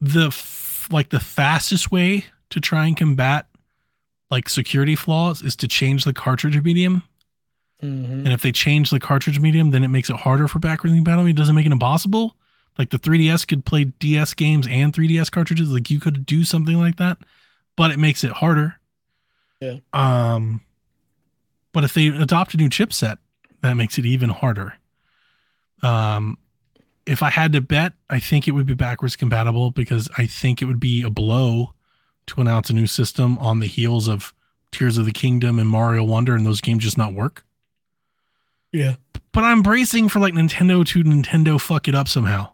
The 0.00 0.26
f- 0.28 0.88
like 0.90 1.08
the 1.10 1.20
fastest 1.20 1.90
way 1.90 2.26
to 2.50 2.60
try 2.60 2.86
and 2.86 2.96
combat 2.96 3.46
like 4.30 4.48
security 4.48 4.94
flaws 4.96 5.40
is 5.42 5.56
to 5.56 5.68
change 5.68 6.04
the 6.04 6.12
cartridge 6.12 6.60
medium. 6.62 7.02
Mhm. 7.82 8.24
And 8.24 8.28
if 8.28 8.42
they 8.42 8.52
change 8.52 8.90
the 8.90 9.00
cartridge 9.00 9.38
medium, 9.38 9.70
then 9.70 9.84
it 9.84 9.88
makes 9.88 10.10
it 10.10 10.16
harder 10.16 10.48
for 10.48 10.58
backwards 10.58 10.94
compatibility. 10.94 11.30
It 11.30 11.36
doesn't 11.36 11.54
make 11.54 11.66
it 11.66 11.72
impossible. 11.72 12.36
Like 12.78 12.90
the 12.90 12.98
3DS 12.98 13.46
could 13.46 13.64
play 13.64 13.84
DS 13.84 14.34
games 14.34 14.66
and 14.66 14.92
3DS 14.92 15.30
cartridges. 15.30 15.70
Like 15.70 15.90
you 15.90 16.00
could 16.00 16.26
do 16.26 16.44
something 16.44 16.76
like 16.78 16.96
that, 16.96 17.18
but 17.76 17.90
it 17.90 17.98
makes 17.98 18.24
it 18.24 18.32
harder. 18.32 18.76
Yeah. 19.60 19.76
Um, 19.92 20.60
but 21.72 21.84
if 21.84 21.94
they 21.94 22.08
adopt 22.08 22.54
a 22.54 22.56
new 22.56 22.68
chipset, 22.68 23.18
that 23.62 23.74
makes 23.74 23.98
it 23.98 24.06
even 24.06 24.30
harder. 24.30 24.74
Um, 25.82 26.38
if 27.06 27.22
I 27.22 27.30
had 27.30 27.52
to 27.52 27.60
bet, 27.60 27.92
I 28.10 28.18
think 28.18 28.48
it 28.48 28.52
would 28.52 28.66
be 28.66 28.74
backwards 28.74 29.14
compatible 29.16 29.70
because 29.70 30.08
I 30.18 30.26
think 30.26 30.60
it 30.60 30.64
would 30.64 30.80
be 30.80 31.02
a 31.02 31.10
blow 31.10 31.72
to 32.28 32.40
announce 32.40 32.70
a 32.70 32.72
new 32.72 32.86
system 32.86 33.38
on 33.38 33.60
the 33.60 33.66
heels 33.66 34.08
of 34.08 34.32
Tears 34.72 34.98
of 34.98 35.04
the 35.06 35.12
Kingdom 35.12 35.58
and 35.58 35.68
Mario 35.68 36.02
Wonder, 36.04 36.34
and 36.34 36.44
those 36.44 36.60
games 36.60 36.82
just 36.82 36.98
not 36.98 37.14
work 37.14 37.44
Yeah. 38.72 38.96
but 39.32 39.44
I'm 39.44 39.62
bracing 39.62 40.08
for 40.08 40.18
like 40.18 40.34
Nintendo 40.34 40.84
to 40.86 41.04
Nintendo 41.04 41.60
fuck 41.60 41.86
it 41.88 41.94
up 41.94 42.08
somehow. 42.08 42.50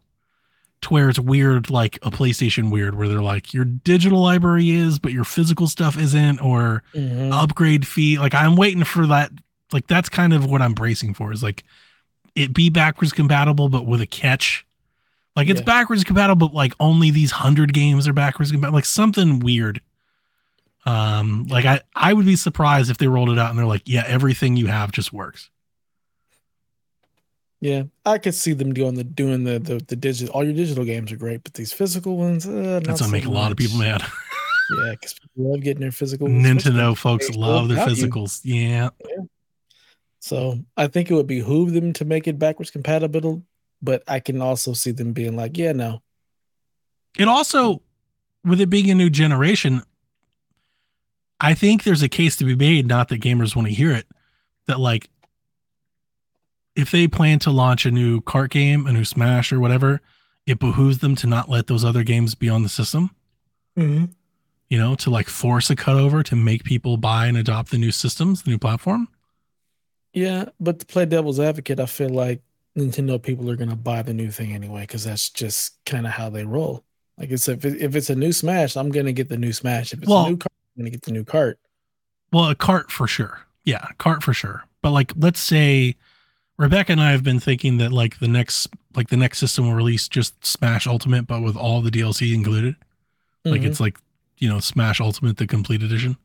To 0.82 0.88
where 0.94 1.08
it's 1.08 1.18
weird, 1.20 1.70
like 1.70 1.96
a 2.02 2.10
PlayStation 2.10 2.70
weird, 2.70 2.96
where 2.96 3.06
they're 3.08 3.22
like, 3.22 3.54
your 3.54 3.64
digital 3.64 4.20
library 4.20 4.70
is, 4.70 4.98
but 4.98 5.12
your 5.12 5.22
physical 5.24 5.68
stuff 5.68 5.96
isn't, 5.96 6.40
or 6.40 6.82
Mhm. 6.94 7.32
upgrade 7.32 7.86
fee. 7.86 8.18
Like 8.18 8.34
I'm 8.34 8.56
waiting 8.56 8.82
for 8.84 9.06
that. 9.06 9.30
Like 9.72 9.86
that's 9.86 10.08
kind 10.08 10.32
of 10.34 10.44
what 10.44 10.60
I'm 10.60 10.74
bracing 10.74 11.14
for 11.14 11.32
is 11.32 11.42
like 11.42 11.62
it 12.34 12.52
be 12.52 12.68
backwards 12.68 13.12
compatible, 13.12 13.68
but 13.68 13.86
with 13.86 14.00
a 14.00 14.06
catch. 14.06 14.66
Like 15.36 15.48
it's 15.48 15.60
Yeah. 15.60 15.64
backwards 15.66 16.02
compatible, 16.02 16.48
but 16.48 16.54
like 16.54 16.74
only 16.80 17.10
these 17.12 17.30
hundred 17.30 17.72
games 17.72 18.08
are 18.08 18.12
backwards 18.12 18.50
compatible. 18.50 18.76
Like 18.76 18.84
something 18.84 19.38
weird. 19.38 19.80
Um, 20.84 21.46
like 21.48 21.64
I, 21.64 21.80
I 21.94 22.12
would 22.12 22.26
be 22.26 22.34
surprised 22.36 22.90
if 22.90 22.98
they 22.98 23.06
rolled 23.06 23.30
it 23.30 23.38
out 23.38 23.50
and 23.50 23.58
they're 23.58 23.66
like, 23.66 23.82
yeah, 23.84 24.02
everything 24.08 24.56
you 24.56 24.66
have 24.66 24.90
just 24.90 25.12
works. 25.12 25.48
Yeah, 27.62 27.84
I 28.04 28.18
could 28.18 28.34
see 28.34 28.54
them 28.54 28.74
doing 28.74 28.94
the 28.94 29.04
doing 29.04 29.44
the 29.44 29.60
the, 29.60 29.76
the 29.86 29.94
digital. 29.94 30.34
All 30.34 30.42
your 30.42 30.52
digital 30.52 30.84
games 30.84 31.12
are 31.12 31.16
great, 31.16 31.44
but 31.44 31.54
these 31.54 31.72
physical 31.72 32.16
ones, 32.16 32.44
uh, 32.44 32.80
That's 32.82 32.86
gonna 32.86 32.98
so 32.98 33.08
make 33.08 33.24
a 33.24 33.30
lot 33.30 33.52
of 33.52 33.56
people 33.56 33.78
mad. 33.78 34.02
Yeah, 34.70 34.92
because 34.92 35.14
people 35.14 35.52
love 35.52 35.60
getting 35.60 35.80
their 35.82 35.92
physical. 35.92 36.28
Nintendo 36.28 36.96
folks 36.96 37.28
love 37.30 37.68
their 37.68 37.84
physicals. 37.84 38.40
Yeah. 38.42 38.88
So 40.20 40.60
I 40.76 40.86
think 40.86 41.10
it 41.10 41.14
would 41.14 41.26
behoove 41.26 41.72
them 41.74 41.92
to 41.94 42.04
make 42.06 42.26
it 42.26 42.38
backwards 42.38 42.70
compatible, 42.70 43.42
but 43.82 44.02
I 44.08 44.20
can 44.20 44.40
also 44.40 44.72
see 44.72 44.92
them 44.92 45.12
being 45.12 45.36
like, 45.36 45.58
yeah, 45.58 45.72
no, 45.72 46.00
It 47.18 47.28
also, 47.28 47.82
with 48.44 48.60
it 48.62 48.70
being 48.70 48.90
a 48.90 48.94
new 48.94 49.10
generation, 49.10 49.82
I 51.38 51.52
think 51.54 51.82
there's 51.82 52.02
a 52.02 52.08
case 52.08 52.36
to 52.36 52.44
be 52.44 52.54
made, 52.54 52.86
not 52.86 53.08
that 53.08 53.20
gamers 53.20 53.54
want 53.54 53.68
to 53.68 53.74
hear 53.74 53.90
it, 53.90 54.06
that 54.68 54.80
like 54.80 55.10
if 56.76 56.90
they 56.90 57.06
plan 57.08 57.38
to 57.40 57.50
launch 57.50 57.84
a 57.86 57.90
new 57.90 58.20
cart 58.20 58.50
game, 58.50 58.86
a 58.86 58.92
new 58.92 59.04
Smash 59.04 59.52
or 59.52 59.60
whatever, 59.60 60.00
it 60.46 60.58
behooves 60.58 60.98
them 60.98 61.14
to 61.16 61.26
not 61.26 61.48
let 61.48 61.66
those 61.66 61.84
other 61.84 62.02
games 62.02 62.34
be 62.34 62.48
on 62.48 62.62
the 62.62 62.68
system. 62.68 63.10
Mm-hmm. 63.78 64.06
You 64.68 64.78
know, 64.78 64.94
to 64.96 65.10
like 65.10 65.28
force 65.28 65.68
a 65.70 65.76
cutover 65.76 66.24
to 66.24 66.34
make 66.36 66.64
people 66.64 66.96
buy 66.96 67.26
and 67.26 67.36
adopt 67.36 67.70
the 67.70 67.78
new 67.78 67.90
systems, 67.92 68.42
the 68.42 68.50
new 68.50 68.58
platform. 68.58 69.08
yeah. 70.14 70.46
But 70.60 70.78
to 70.80 70.86
play 70.86 71.04
devil's 71.06 71.40
advocate, 71.40 71.78
I 71.80 71.86
feel 71.86 72.08
like 72.08 72.40
Nintendo 72.78 73.22
people 73.22 73.50
are 73.50 73.56
gonna 73.56 73.76
buy 73.76 74.00
the 74.02 74.14
new 74.14 74.30
thing 74.30 74.54
anyway 74.54 74.82
because 74.82 75.04
that's 75.04 75.28
just 75.28 75.84
kind 75.84 76.06
of 76.06 76.12
how 76.12 76.30
they 76.30 76.44
roll. 76.44 76.84
Like 77.18 77.30
it's 77.30 77.48
if 77.48 77.64
it, 77.66 77.82
if 77.82 77.94
it's 77.94 78.08
a 78.08 78.14
new 78.14 78.32
Smash, 78.32 78.76
I'm 78.76 78.90
gonna 78.90 79.12
get 79.12 79.28
the 79.28 79.36
new 79.36 79.52
Smash. 79.52 79.92
If 79.92 80.00
it's 80.00 80.08
Well- 80.08 80.24
a 80.26 80.30
new 80.30 80.36
cart, 80.38 80.52
I'm 80.76 80.82
gonna 80.82 80.90
get 80.90 81.02
the 81.02 81.12
new 81.12 81.24
cart. 81.24 81.58
Well, 82.32 82.48
a 82.48 82.54
cart 82.54 82.90
for 82.90 83.06
sure. 83.06 83.40
Yeah, 83.64 83.86
a 83.90 83.94
cart 83.94 84.22
for 84.22 84.32
sure. 84.32 84.64
But 84.80 84.92
like, 84.92 85.12
let's 85.18 85.38
say 85.40 85.96
Rebecca 86.62 86.92
and 86.92 87.00
I 87.00 87.10
have 87.10 87.24
been 87.24 87.40
thinking 87.40 87.78
that 87.78 87.90
like 87.92 88.20
the 88.20 88.28
next 88.28 88.68
like 88.94 89.08
the 89.08 89.16
next 89.16 89.38
system 89.38 89.66
will 89.66 89.74
release 89.74 90.06
just 90.06 90.44
Smash 90.46 90.86
Ultimate, 90.86 91.26
but 91.26 91.42
with 91.42 91.56
all 91.56 91.80
the 91.82 91.90
DLC 91.90 92.32
included. 92.32 92.76
Like 93.44 93.62
Mhm. 93.62 93.66
it's 93.66 93.80
like 93.80 93.98
you 94.38 94.48
know 94.48 94.60
Smash 94.60 95.00
Ultimate, 95.00 95.38
the 95.38 95.46
complete 95.48 95.82
edition. 95.82 96.16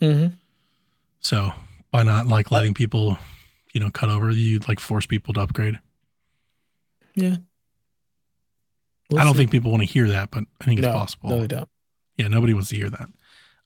Mhm. 0.00 0.32
So 1.20 1.52
why 1.90 2.02
not 2.02 2.26
like 2.26 2.50
letting 2.50 2.74
people, 2.74 3.16
you 3.72 3.80
know, 3.80 3.88
cut 3.90 4.08
over? 4.08 4.30
You 4.32 4.58
like 4.66 4.80
force 4.80 5.06
people 5.06 5.32
to 5.34 5.40
upgrade. 5.40 5.78
We'll 7.14 7.38
I 9.20 9.22
don't 9.24 9.34
see. 9.34 9.38
think 9.38 9.52
people 9.52 9.70
want 9.70 9.82
to 9.82 9.88
hear 9.88 10.08
that, 10.08 10.32
but 10.32 10.44
I 10.60 10.64
think 10.64 10.80
it's 10.80 10.86
no, 10.86 10.92
possible. 10.94 11.30
No, 11.30 11.40
they 11.42 11.46
don't. 11.46 11.68
Yeah, 12.18 12.26
nobody 12.26 12.54
wants 12.54 12.70
to 12.70 12.76
hear 12.76 12.90
that. 12.90 13.08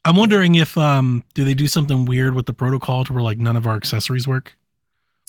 I'm 0.04 0.16
wondering 0.16 0.54
if 0.54 0.76
um 0.76 1.24
do 1.32 1.44
they 1.46 1.54
do 1.54 1.66
something 1.66 2.04
weird 2.04 2.34
with 2.34 2.44
the 2.44 2.52
protocol 2.52 3.04
to 3.06 3.12
where 3.14 3.22
like 3.22 3.38
none 3.38 3.56
of 3.56 3.66
our 3.66 3.76
accessories 3.76 4.28
work? 4.28 4.54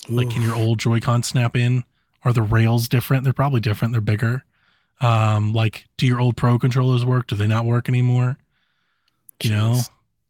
Like, 0.08 0.30
can 0.30 0.42
your 0.42 0.54
old 0.56 0.78
Joy-Con 0.78 1.22
snap 1.22 1.56
in? 1.56 1.84
Are 2.24 2.32
the 2.32 2.42
rails 2.42 2.88
different? 2.88 3.24
They're 3.24 3.32
probably 3.32 3.60
different. 3.60 3.92
They're 3.92 4.00
bigger. 4.00 4.44
Um, 5.00 5.52
like, 5.52 5.86
do 5.96 6.06
your 6.06 6.20
old 6.20 6.36
Pro 6.36 6.58
controllers 6.58 7.04
work? 7.04 7.26
Do 7.28 7.34
they 7.36 7.46
not 7.46 7.64
work 7.64 7.88
anymore? 7.88 8.38
You 9.42 9.50
know, 9.50 9.80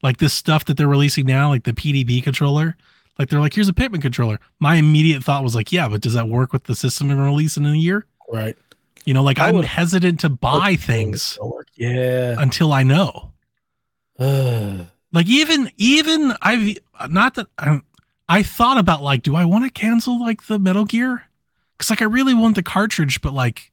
like 0.03 0.17
this 0.19 0.33
stuff 0.33 0.65
that 0.67 0.77
they're 0.79 0.89
releasing 0.89 1.27
now, 1.27 1.49
like 1.51 1.65
the 1.65 1.73
PDP 1.75 2.23
controller. 2.23 2.77
Like 3.19 3.29
they're 3.29 3.41
like, 3.41 3.53
here's 3.55 3.69
a 3.69 3.75
Pitman 3.75 4.01
controller. 4.01 4.41
My 4.59 4.77
immediate 4.77 5.23
thought 5.23 5.43
was 5.45 5.55
like, 5.55 5.71
yeah, 5.71 5.87
but 5.89 6.01
does 6.01 6.15
that 6.15 6.29
work 6.29 6.53
with 6.55 6.65
the 6.65 6.75
system 6.75 7.09
they're 7.09 7.17
releasing 7.19 7.65
in 7.65 7.73
a 7.73 7.77
year? 7.77 8.07
right? 8.33 8.57
You 9.05 9.13
know, 9.13 9.23
like 9.23 9.39
I 9.39 9.49
I'm 9.49 9.57
would- 9.57 9.65
hesitant 9.67 10.21
to 10.21 10.31
buy 10.31 10.77
things 10.77 11.39
Yeah. 11.77 12.37
until 12.39 12.73
I 12.73 12.83
know. 12.85 13.33
Like 15.15 15.27
even 15.29 15.71
even 15.77 16.33
i've 16.41 16.79
not 17.11 17.35
that 17.35 17.47
i 17.59 17.79
i 18.33 18.43
thought 18.43 18.79
about 18.79 19.03
like 19.03 19.23
do 19.23 19.35
i 19.37 19.45
want 19.45 19.65
to 19.65 19.71
cancel 19.71 20.21
like 20.21 20.47
the 20.47 20.59
metal 20.59 20.85
gear? 20.85 21.25
Because 21.77 21.91
like 21.91 22.03
i 22.03 22.05
really 22.05 22.35
want 22.35 22.55
the 22.57 22.63
cartridge 22.63 23.21
but 23.21 23.33
like 23.33 23.71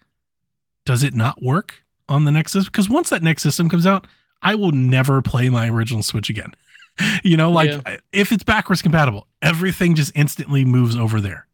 does 0.85 1.03
it 1.03 1.13
not 1.13 1.41
work 1.41 1.83
on 2.07 2.25
the 2.25 2.31
next 2.31 2.51
system 2.53 2.69
because 2.71 2.89
once 2.89 3.09
that 3.09 3.21
next 3.23 3.43
system 3.43 3.69
comes 3.69 3.85
out 3.85 4.07
i 4.41 4.55
will 4.55 4.71
never 4.71 5.21
play 5.21 5.49
my 5.49 5.69
original 5.69 6.03
switch 6.03 6.29
again. 6.29 6.51
You 7.23 7.38
know 7.38 7.49
like 7.51 7.69
Yeah. 7.71 7.97
if 8.11 8.31
it's 8.33 8.43
backwards 8.43 8.81
compatible 8.81 9.25
everything 9.41 9.95
just 9.95 10.11
instantly 10.15 10.65
moves 10.65 10.95
over 10.97 11.21
there. 11.21 11.47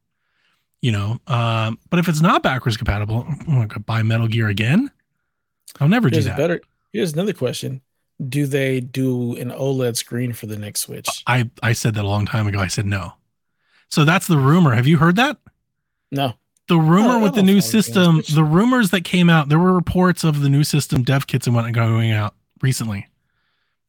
You 0.81 0.91
know 0.91 1.19
um 1.27 1.77
but 1.91 1.99
if 1.99 2.07
it's 2.07 2.21
not 2.21 2.41
backwards 2.41 2.77
compatible 2.77 3.25
i'm 3.47 3.67
gonna 3.67 3.79
buy 3.79 4.01
metal 4.01 4.27
gear 4.27 4.47
again? 4.47 4.89
I'll 5.79 5.87
never 5.89 6.09
do 6.09 6.15
Here's 6.15 6.25
a 6.25 6.29
that. 6.29 6.37
better. 6.37 6.61
Here's 6.93 7.13
another 7.13 7.33
question: 7.33 7.81
Do 8.29 8.45
they 8.47 8.79
do 8.79 9.35
an 9.35 9.51
OLED 9.51 9.97
screen 9.97 10.31
for 10.33 10.45
the 10.45 10.57
next 10.57 10.81
Switch? 10.81 11.07
I 11.27 11.49
I 11.61 11.73
said 11.73 11.95
that 11.95 12.05
a 12.05 12.07
long 12.07 12.25
time 12.25 12.47
ago. 12.47 12.59
I 12.59 12.67
said 12.67 12.85
no. 12.85 13.13
So 13.89 14.05
that's 14.05 14.27
the 14.27 14.37
rumor. 14.37 14.73
Have 14.73 14.87
you 14.87 14.97
heard 14.97 15.15
that? 15.17 15.37
No. 16.11 16.33
The 16.67 16.77
rumor 16.77 17.17
Oh, 17.17 17.19
with 17.23 17.35
the 17.35 17.43
new 17.43 17.61
system, 17.61 18.21
the 18.33 18.43
rumors 18.43 18.89
that 18.89 19.03
came 19.03 19.29
out, 19.29 19.49
there 19.49 19.59
were 19.59 19.73
reports 19.73 20.23
of 20.23 20.41
the 20.41 20.49
new 20.49 20.63
system 20.63 21.03
dev 21.03 21.27
kits 21.27 21.45
and 21.45 21.55
whatnot 21.55 21.73
going 21.73 22.11
out 22.11 22.33
recently, 22.61 23.07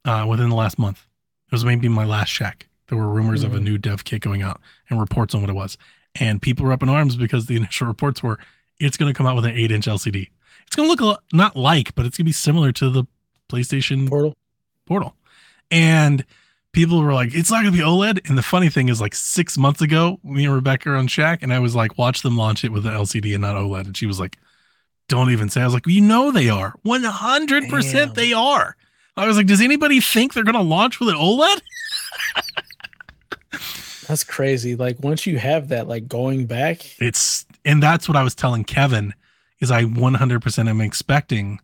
uh, 0.05 0.27
within 0.29 0.51
the 0.51 0.55
last 0.57 0.79
month. 0.79 1.07
It 1.47 1.53
was 1.53 1.65
maybe 1.65 1.89
my 1.89 2.05
last 2.05 2.31
check. 2.31 2.67
There 2.89 2.99
were 2.99 3.09
rumors 3.09 3.43
of 3.45 3.55
a 3.55 3.59
Mhm. 3.59 3.63
new 3.63 3.79
dev 3.79 4.05
kit 4.05 4.21
going 4.21 4.43
out 4.43 4.61
and 4.91 5.01
reports 5.01 5.35
on 5.35 5.41
what 5.41 5.49
it 5.51 5.55
was. 5.55 5.79
And 6.17 6.43
people 6.43 6.67
were 6.67 6.73
up 6.73 6.83
in 6.83 6.89
arms 6.89 7.17
because 7.17 7.47
the 7.47 7.57
initial 7.63 7.87
reports 7.87 8.23
were 8.23 8.39
it's 8.79 8.97
going 8.99 9.11
to 9.13 9.17
come 9.17 9.27
out 9.27 9.37
with 9.37 9.47
an 9.47 9.53
8 9.57 9.71
inch 9.73 9.87
LCD. 9.89 10.29
It's 10.67 10.77
going 10.77 10.87
to 10.87 10.91
look 10.91 11.01
a 11.01 11.05
lot, 11.07 11.23
not 11.33 11.57
like, 11.57 11.95
but 11.95 12.05
it's 12.05 12.19
going 12.19 12.25
to 12.25 12.29
be 12.29 12.33
similar 12.33 12.73
to 12.73 12.91
the 12.91 13.05
PlayStation 13.49 14.09
Portal. 14.09 14.35
Portal. 14.87 15.15
And 15.71 16.25
people 16.73 17.03
were 17.03 17.15
like, 17.15 17.35
it's 17.35 17.51
not 17.51 17.65
gonna 17.65 17.73
be 17.73 17.79
OLED. 17.79 18.29
And 18.29 18.39
the 18.39 18.43
funny 18.43 18.69
thing 18.69 18.89
is, 18.89 19.01
like 19.01 19.15
six 19.15 19.59
months 19.59 19.81
ago, 19.81 20.21
me 20.23 20.45
and 20.45 20.55
Rebecca 20.55 20.91
are 20.91 20.97
on 20.97 21.09
Shack, 21.09 21.43
and 21.43 21.53
I 21.53 21.59
was 21.59 21.75
like, 21.75 21.99
watch 21.99 22.23
them 22.23 22.37
launch 22.37 22.65
it 22.65 22.73
with 22.73 22.85
the 22.85 22.91
LCD 22.91 23.35
and 23.35 23.43
not 23.43 23.57
OLED. 23.57 23.87
And 23.87 23.97
she 23.97 24.07
was 24.07 24.21
like, 24.21 24.39
don't 25.09 25.31
even 25.31 25.49
say. 25.49 25.63
I 25.63 25.65
was 25.65 25.75
like, 25.75 25.87
you 25.87 26.01
know 26.01 26.33
they 26.33 26.49
are. 26.49 26.75
100% 26.85 27.93
Damn. 27.93 28.13
they 28.15 28.33
are. 28.33 28.77
I 29.17 29.27
was 29.27 29.37
like, 29.37 29.47
does 29.47 29.61
anybody 29.63 30.01
think 30.01 30.35
they're 30.35 30.45
gonna 30.45 30.63
launch 30.63 31.01
with 31.01 31.09
an 31.09 31.17
OLED? 31.17 31.61
That's 34.07 34.25
crazy. 34.25 34.77
Like 34.77 35.03
once 35.03 35.27
you 35.27 35.39
have 35.39 35.69
that, 35.69 35.89
like 35.89 36.07
going 36.07 36.47
back, 36.47 37.01
It's 37.01 37.45
and 37.65 37.83
that's 37.83 38.09
what 38.09 38.17
I 38.17 38.23
was 38.23 38.35
telling 38.35 38.65
Kevin 38.65 39.15
is 39.61 39.71
I 39.71 39.85
100% 39.85 40.69
am 40.69 40.81
expecting 40.81 41.61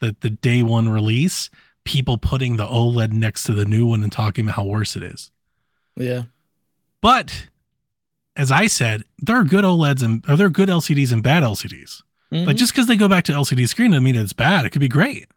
that 0.00 0.20
the 0.20 0.30
day 0.30 0.62
one 0.62 0.88
release, 0.88 1.50
people 1.84 2.18
putting 2.18 2.56
the 2.56 2.66
OLED 2.66 3.12
next 3.12 3.44
to 3.44 3.52
the 3.54 3.64
new 3.64 3.86
one 3.86 4.02
and 4.02 4.12
talking 4.12 4.44
about 4.44 4.56
how 4.56 4.64
worse 4.64 4.96
it 4.96 5.02
is. 5.02 5.30
yeah, 5.96 6.24
But 7.00 7.48
as 8.34 8.50
I 8.50 8.66
said, 8.66 9.04
there 9.18 9.36
are 9.36 9.44
good 9.44 9.64
OLEDs 9.64 10.02
and 10.02 10.24
are 10.28 10.36
there 10.36 10.50
good 10.50 10.68
LCDs 10.68 11.12
and 11.12 11.22
bad 11.22 11.42
LCDs. 11.42 12.02
Like 12.30 12.56
Mhm. 12.56 12.58
just 12.58 12.72
because 12.72 12.86
they 12.86 12.96
go 12.96 13.08
back 13.08 13.24
to 13.24 13.32
LCD 13.32 13.66
screen 13.66 13.92
doesn't 13.92 14.02
mean 14.04 14.16
it's 14.16 14.32
bad. 14.32 14.66
It 14.66 14.70
could 14.70 14.80
be 14.80 14.88
great. 14.88 15.22
It 15.22 15.28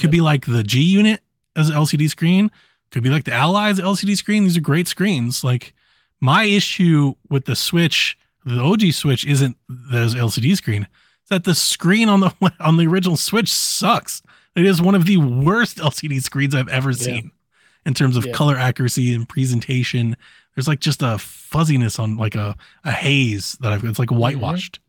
could 0.00 0.04
Yeah. 0.10 0.18
be 0.18 0.20
like 0.20 0.44
the 0.46 0.62
G 0.62 0.82
unit 0.82 1.22
as 1.56 1.70
LCD 1.70 2.06
screen. 2.08 2.50
Could 2.90 3.02
be 3.02 3.10
like 3.10 3.24
the 3.24 3.32
Ally's 3.32 3.80
LCD 3.80 4.14
screen. 4.14 4.44
These 4.44 4.56
are 4.56 4.60
great 4.60 4.86
screens. 4.88 5.42
Like 5.42 5.74
my 6.20 6.44
issue 6.44 7.14
with 7.30 7.46
the 7.46 7.56
Switch, 7.56 8.16
the 8.44 8.60
OG 8.60 8.92
Switch, 8.92 9.24
isn't 9.26 9.56
those 9.68 10.14
LCD 10.14 10.54
screen. 10.54 10.86
That 11.30 11.44
the 11.44 11.54
screen 11.54 12.08
on 12.08 12.20
the 12.20 12.32
on 12.60 12.76
the 12.76 12.86
original 12.86 13.16
Switch 13.16 13.52
sucks. 13.52 14.22
It 14.56 14.64
is 14.64 14.82
one 14.82 14.94
of 14.94 15.06
the 15.06 15.18
worst 15.18 15.76
LCD 15.78 16.20
screens 16.22 16.54
I've 16.54 16.68
ever 16.68 16.92
seen 16.92 17.30
in 17.86 17.94
terms 17.94 18.16
of 18.16 18.26
Yeah. 18.26 18.32
color 18.32 18.56
accuracy 18.56 19.14
and 19.14 19.28
presentation. 19.28 20.16
There's 20.54 20.66
like 20.66 20.80
just 20.80 21.00
a 21.02 21.16
fuzziness 21.18 21.98
on 22.00 22.16
like 22.16 22.34
a, 22.34 22.56
a 22.84 22.90
haze 22.90 23.56
that 23.60 23.72
I've, 23.72 23.84
it's 23.84 24.00
like 24.00 24.08
mm-hmm. 24.08 24.18
whitewashed. 24.18 24.80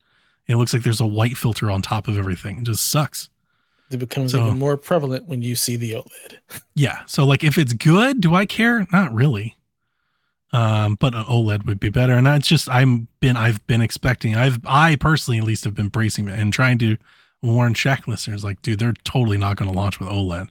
It 0.48 0.56
looks 0.56 0.74
like 0.74 0.82
there's 0.82 1.02
a 1.02 1.06
white 1.06 1.38
filter 1.38 1.70
on 1.70 1.84
top 1.84 2.08
of 2.08 2.18
everything. 2.18 2.58
It 2.60 2.64
just 2.64 2.88
sucks. 2.90 3.30
It 3.92 3.98
becomes 3.98 4.32
So- 4.32 4.44
even 4.48 4.58
more 4.58 4.78
prevalent 4.78 5.28
when 5.28 5.44
you 5.44 5.56
see 5.56 5.76
the 5.76 5.92
OLED. 5.94 6.38
Yeah. 6.74 7.02
So 7.06 7.26
like 7.26 7.44
if 7.44 7.58
it's 7.58 7.74
good, 7.74 8.22
do 8.22 8.34
I 8.34 8.46
care? 8.48 8.88
Not 8.92 9.14
really. 9.14 9.56
Um, 10.52 10.96
but 10.96 11.14
an 11.14 11.26
OLED 11.26 11.68
would 11.68 11.80
be 11.80 11.90
better. 11.90 12.14
And 12.14 12.26
that's 12.26 12.48
just 12.48 12.70
I'm 12.70 13.08
been 13.20 13.38
I've 13.38 13.66
been 13.68 13.82
expecting. 13.82 14.36
I've 14.36 14.60
I 14.66 14.96
personally 14.96 15.38
at 15.38 15.44
least 15.44 15.64
have 15.64 15.76
been 15.76 15.90
bracing 15.90 16.28
and 16.28 16.52
trying 16.52 16.80
to 16.80 16.98
warn 17.42 17.74
Shack 17.74 18.08
listeners 18.08 18.44
like, 18.44 18.62
dude, 18.62 18.80
they're 18.80 18.94
totally 19.04 19.38
not 19.38 19.58
going 19.58 19.72
to 19.72 19.78
launch 19.78 20.00
with 20.00 20.10
OLED. 20.10 20.50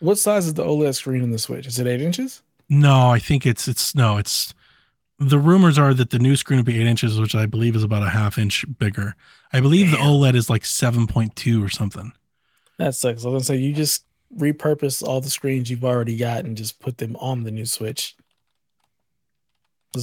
What 0.00 0.18
size 0.18 0.46
is 0.46 0.54
the 0.54 0.64
OLED 0.64 0.94
screen 0.94 1.22
in 1.22 1.30
the 1.30 1.38
Switch? 1.38 1.66
Is 1.66 1.78
it 1.78 1.86
eight 1.86 2.02
inches? 2.02 2.42
No, 2.68 3.10
I 3.10 3.18
think 3.18 3.46
it's 3.46 3.68
it's 3.68 3.94
no, 3.94 4.18
it's 4.18 4.52
the 5.18 5.38
rumors 5.38 5.78
are 5.78 5.94
that 5.94 6.10
the 6.10 6.18
new 6.18 6.36
screen 6.36 6.58
would 6.58 6.66
be 6.66 6.80
eight 6.80 6.86
inches, 6.86 7.18
which 7.18 7.34
I 7.34 7.46
believe 7.46 7.76
is 7.76 7.84
about 7.84 8.02
a 8.02 8.10
half 8.10 8.38
inch 8.38 8.64
bigger. 8.78 9.14
I 9.52 9.60
believe 9.60 9.90
the 9.90 9.96
OLED 9.96 10.34
is 10.34 10.50
like 10.50 10.64
seven 10.64 11.06
point 11.06 11.36
two 11.36 11.64
or 11.64 11.68
something. 11.68 12.12
That 12.78 12.94
sucks. 12.94 13.24
I 13.24 13.28
was 13.28 13.46
gonna 13.46 13.58
say 13.58 13.64
you 13.64 13.72
just 13.72 14.04
repurpose 14.36 15.06
all 15.06 15.20
the 15.20 15.30
screens 15.30 15.70
you've 15.70 15.84
already 15.84 16.16
got 16.16 16.44
and 16.44 16.56
just 16.56 16.80
put 16.80 16.98
them 16.98 17.16
on 17.16 17.44
the 17.44 17.50
new 17.50 17.64
Switch. 17.64 18.16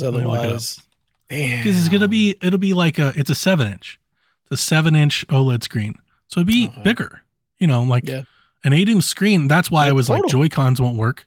Because 0.02 0.14
me 0.14 0.26
look 0.26 0.40
it 0.40 0.46
otherwise, 0.46 0.82
Because 1.30 1.78
it's 1.80 1.90
gonna 1.90 2.08
be 2.08 2.36
it'll 2.42 2.60
be 2.60 2.74
like 2.74 3.00
a 3.00 3.14
it's 3.16 3.30
a 3.30 3.36
seven 3.36 3.72
inch, 3.72 4.00
it's 4.44 4.62
a 4.62 4.64
seven 4.64 4.96
inch 4.96 5.26
OLED 5.28 5.64
screen, 5.64 5.96
so 6.28 6.40
it'd 6.40 6.48
be 6.48 6.68
Uh-huh. 6.68 6.82
bigger. 6.84 7.22
You 7.60 7.68
know, 7.68 7.84
like 7.84 8.08
Yeah. 8.08 8.24
an 8.64 8.74
eight 8.74 8.90
inch 8.90 9.04
screen. 9.04 9.48
That's 9.48 9.70
why 9.72 9.88
I 9.88 9.92
was 9.94 10.10
like. 10.10 10.26
Joy 10.28 10.50
Cons 10.50 10.82
won't 10.82 10.98
work 10.98 11.26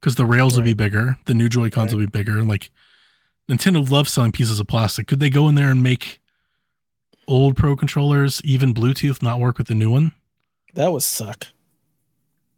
because 0.00 0.14
the 0.16 0.26
rails 0.26 0.56
will 0.56 0.64
be 0.64 0.74
bigger. 0.74 1.18
The 1.24 1.34
new 1.34 1.48
Joy 1.48 1.70
Cons 1.70 1.92
will 1.94 2.00
be 2.00 2.06
bigger. 2.06 2.42
Like 2.44 2.70
Nintendo 3.48 3.88
loves 3.90 4.12
selling 4.12 4.32
pieces 4.32 4.60
of 4.60 4.66
plastic. 4.66 5.06
Could 5.06 5.20
they 5.20 5.30
go 5.30 5.48
in 5.48 5.54
there 5.54 5.70
and 5.70 5.82
make 5.82 6.20
old 7.26 7.56
Pro 7.56 7.74
controllers, 7.76 8.40
even 8.44 8.72
Bluetooth, 8.74 9.22
not 9.22 9.40
work 9.40 9.58
with 9.58 9.66
the 9.66 9.74
new 9.74 9.90
one? 9.90 10.12
that 10.74 10.92
would 10.92 11.02
suck. 11.04 11.46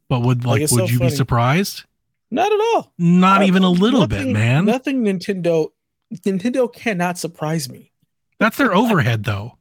But 0.08 0.20
would 0.20 0.44
Like, 0.44 0.62
like 0.62 0.70
would 0.70 0.86
so 0.88 0.92
you 0.92 0.98
be 1.00 1.10
surprised? 1.10 1.84
Not 2.30 2.52
at 2.52 2.58
all. 2.74 2.92
Not 2.98 3.42
I- 3.42 3.44
even 3.46 3.62
a 3.62 3.70
little 3.70 4.06
bit, 4.06 4.26
man. 4.28 4.64
Nothing 4.64 5.02
Nintendo 5.04 5.68
Nintendo 6.14 6.72
cannot 6.72 7.18
surprise 7.18 7.68
me. 7.68 7.92
That's 8.38 8.56
their 8.56 8.74
overhead 8.74 9.24
though. 9.24 9.58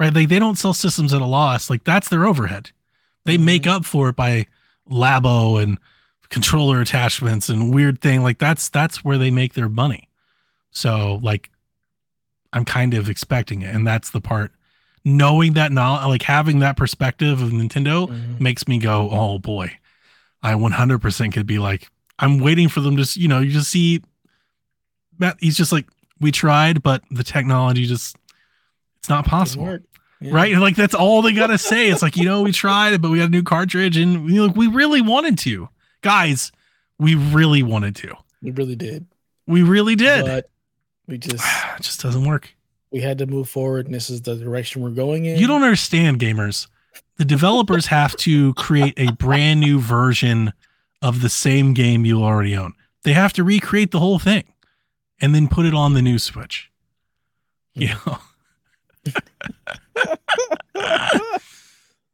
Right? 0.00 0.14
Like 0.14 0.28
they 0.28 0.38
don't 0.38 0.56
sell 0.58 0.74
systems 0.74 1.12
at 1.12 1.20
a 1.22 1.26
loss. 1.26 1.68
Like 1.70 1.84
that's 1.84 2.08
their 2.08 2.24
overhead. 2.26 2.70
They 3.24 3.36
Mhm. 3.36 3.44
make 3.44 3.66
up 3.66 3.84
for 3.84 4.08
it 4.10 4.16
by 4.16 4.46
labo 4.90 5.62
and 5.62 5.78
controller 6.30 6.80
attachments 6.80 7.48
and 7.48 7.74
weird 7.74 8.00
thing. 8.00 8.22
Like 8.22 8.38
that's 8.38 8.68
that's 8.68 9.04
where 9.04 9.18
they 9.18 9.30
make 9.30 9.54
their 9.54 9.68
money. 9.68 10.08
So 10.70 11.18
like 11.22 11.50
I'm 12.52 12.64
kind 12.64 12.94
of 12.94 13.08
expecting 13.10 13.62
it. 13.62 13.74
And 13.74 13.86
that's 13.86 14.10
the 14.10 14.20
part. 14.20 14.52
Knowing 15.04 15.52
that 15.54 15.70
now 15.72 16.06
like 16.08 16.22
having 16.22 16.58
that 16.60 16.76
perspective 16.76 17.40
of 17.42 17.50
Nintendo 17.50 18.08
Mhm. 18.08 18.40
makes 18.40 18.66
me 18.68 18.78
go, 18.78 19.08
oh 19.10 19.38
boy, 19.38 19.72
I 20.42 20.54
100% 20.54 21.32
could 21.32 21.46
be 21.46 21.58
like, 21.58 21.88
I'm 22.18 22.38
waiting 22.38 22.68
for 22.68 22.80
them 22.80 22.96
to, 22.96 23.20
you 23.20 23.28
know, 23.28 23.40
you 23.40 23.50
just 23.50 23.70
see 23.70 24.02
Matt, 25.18 25.36
he's 25.40 25.56
just 25.56 25.72
like, 25.72 25.86
we 26.20 26.32
tried, 26.32 26.82
but 26.82 27.02
the 27.10 27.24
technology 27.24 27.86
just, 27.86 28.16
it's 28.98 29.08
not 29.08 29.24
possible. 29.24 29.78
Yeah. 30.20 30.32
Right. 30.32 30.56
Like, 30.56 30.74
that's 30.74 30.94
all 30.94 31.22
they 31.22 31.32
got 31.32 31.48
to 31.48 31.58
say. 31.58 31.90
It's 31.90 32.02
like, 32.02 32.16
you 32.16 32.24
know, 32.24 32.42
we 32.42 32.50
tried, 32.50 33.00
but 33.00 33.10
we 33.10 33.18
got 33.18 33.26
a 33.26 33.30
new 33.30 33.44
cartridge 33.44 33.96
and 33.96 34.28
you 34.28 34.46
know, 34.46 34.52
we 34.52 34.66
really 34.66 35.00
wanted 35.00 35.38
to. 35.38 35.68
Guys, 36.02 36.50
we 36.98 37.14
really 37.14 37.62
wanted 37.62 37.94
to. 37.96 38.14
We 38.42 38.50
really 38.50 38.74
did. 38.76 39.06
We 39.46 39.62
really 39.62 39.94
did. 39.94 40.24
But 40.24 40.50
we 41.06 41.18
just 41.18 41.44
it 41.78 41.82
just 41.82 42.00
doesn't 42.02 42.24
work. 42.24 42.52
we 42.90 43.00
had 43.00 43.18
to 43.18 43.26
move 43.26 43.48
forward 43.48 43.86
and 43.86 43.94
this 43.94 44.10
is 44.10 44.22
the 44.22 44.34
direction 44.34 44.82
we're 44.82 44.90
going 44.90 45.24
in. 45.24 45.38
You 45.38 45.46
don't 45.46 45.62
understand, 45.62 46.18
gamers. 46.18 46.66
The 47.18 47.24
developers 47.24 47.86
have 47.86 48.16
to 48.18 48.54
create 48.54 48.94
a 48.96 49.12
brand 49.12 49.60
new 49.60 49.80
version 49.80 50.52
of 51.02 51.20
the 51.20 51.28
same 51.28 51.74
game 51.74 52.04
you 52.04 52.22
already 52.22 52.56
own. 52.56 52.74
They 53.04 53.12
have 53.12 53.32
to 53.34 53.44
recreate 53.44 53.90
the 53.90 54.00
whole 54.00 54.18
thing 54.18 54.44
and 55.20 55.34
then 55.34 55.48
put 55.48 55.66
it 55.66 55.74
on 55.74 55.94
the 55.94 56.02
new 56.02 56.18
Switch. 56.18 56.70
You 57.74 57.88
know? 57.88 58.18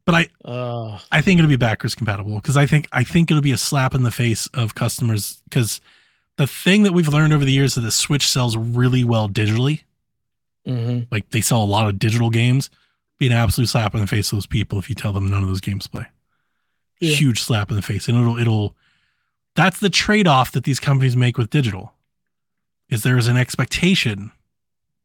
but 0.05 0.15
I, 0.15 0.27
uh 0.43 0.99
I 1.11 1.21
think 1.21 1.39
it'll 1.39 1.49
be 1.49 1.55
backwards 1.55 1.95
compatible 1.95 2.35
because 2.35 2.57
I 2.57 2.65
think 2.65 2.87
I 2.91 3.03
think 3.03 3.31
it'll 3.31 3.41
be 3.41 3.51
a 3.51 3.57
slap 3.57 3.93
in 3.95 4.03
the 4.03 4.11
face 4.11 4.47
of 4.53 4.75
customers 4.75 5.41
because 5.49 5.81
the 6.37 6.47
thing 6.47 6.83
that 6.83 6.93
we've 6.93 7.07
learned 7.07 7.33
over 7.33 7.45
the 7.45 7.51
years 7.51 7.71
is 7.71 7.75
that 7.75 7.81
the 7.81 7.91
Switch 7.91 8.27
sells 8.27 8.55
really 8.57 9.03
well 9.03 9.27
digitally. 9.29 9.81
mhm. 10.67 11.07
Like 11.11 11.29
they 11.31 11.41
sell 11.41 11.63
a 11.63 11.65
lot 11.65 11.87
of 11.87 11.97
digital 11.99 12.29
games. 12.29 12.69
Be 13.17 13.27
an 13.27 13.33
absolute 13.33 13.67
slap 13.67 13.93
in 13.93 14.01
the 14.01 14.07
face 14.07 14.31
of 14.31 14.37
those 14.37 14.47
people 14.47 14.77
if 14.77 14.89
you 14.89 14.95
tell 14.95 15.13
them 15.13 15.29
none 15.29 15.41
of 15.41 15.47
those 15.47 15.61
games 15.61 15.87
play. 15.87 16.07
Yeah. 16.99 17.15
Huge 17.15 17.41
slap 17.41 17.69
in 17.69 17.75
the 17.75 17.81
face. 17.81 18.07
And 18.07 18.17
it'll 18.17 18.37
it'll 18.37 18.75
that's 19.55 19.79
the 19.79 19.89
trade-off 19.89 20.51
that 20.51 20.65
these 20.65 20.79
companies 20.79 21.15
make 21.15 21.37
with 21.37 21.49
digital. 21.49 21.93
Is 22.89 23.03
there 23.03 23.17
is 23.17 23.27
an 23.27 23.37
expectation 23.37 24.31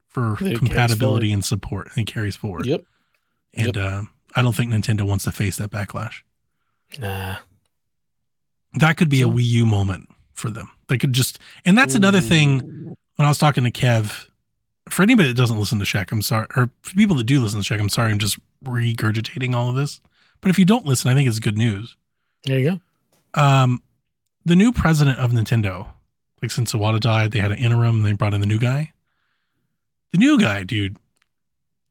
for 0.08 0.36
it 0.40 0.58
compatibility 0.58 1.32
and 1.32 1.44
support 1.44 1.88
and 1.94 2.08
it 2.08 2.12
carries 2.12 2.36
forward. 2.36 2.66
Yep. 2.66 2.84
And 3.54 3.76
uh, 3.76 4.02
I 4.34 4.42
don't 4.42 4.54
think 4.54 4.72
Nintendo 4.72 5.02
wants 5.02 5.24
to 5.24 5.32
face 5.32 5.56
that 5.56 5.70
backlash. 5.70 6.22
Nah. 6.98 7.36
That 8.74 8.96
could 8.96 9.08
be 9.08 9.22
a 9.22 9.26
Wii 9.26 9.44
U 9.44 9.66
moment 9.66 10.08
for 10.32 10.50
them. 10.50 10.70
They 10.88 10.98
could 10.98 11.12
just, 11.12 11.38
and 11.64 11.76
that's 11.76 11.94
another 11.94 12.20
thing. 12.20 12.96
When 13.16 13.26
I 13.26 13.28
was 13.28 13.38
talking 13.38 13.64
to 13.64 13.70
Kev, 13.70 14.26
for 14.90 15.02
anybody 15.02 15.28
that 15.28 15.36
doesn't 15.36 15.58
listen 15.58 15.78
to 15.78 15.84
Shack, 15.84 16.12
I'm 16.12 16.22
sorry, 16.22 16.46
or 16.56 16.70
for 16.82 16.94
people 16.94 17.16
that 17.16 17.24
do 17.24 17.40
listen 17.40 17.60
to 17.60 17.64
Shack, 17.64 17.80
I'm 17.80 17.88
sorry, 17.88 18.12
I'm 18.12 18.18
just 18.18 18.38
regurgitating 18.64 19.54
all 19.54 19.68
of 19.68 19.76
this. 19.76 20.00
But 20.40 20.50
if 20.50 20.58
you 20.58 20.64
don't 20.64 20.86
listen, 20.86 21.10
I 21.10 21.14
think 21.14 21.28
it's 21.28 21.38
good 21.38 21.58
news. 21.58 21.96
There 22.44 22.58
you 22.58 22.80
go. 23.34 23.40
Um, 23.40 23.82
the 24.44 24.56
new 24.56 24.72
president 24.72 25.18
of 25.18 25.32
Nintendo, 25.32 25.88
like 26.42 26.50
since 26.50 26.72
Iwata 26.72 27.00
died, 27.00 27.32
they 27.32 27.40
had 27.40 27.52
an 27.52 27.58
interim, 27.58 27.96
and 27.96 28.06
they 28.06 28.12
brought 28.12 28.34
in 28.34 28.40
the 28.40 28.46
new 28.46 28.58
guy. 28.58 28.92
The 30.12 30.18
new 30.18 30.40
guy, 30.40 30.64
dude, 30.64 30.96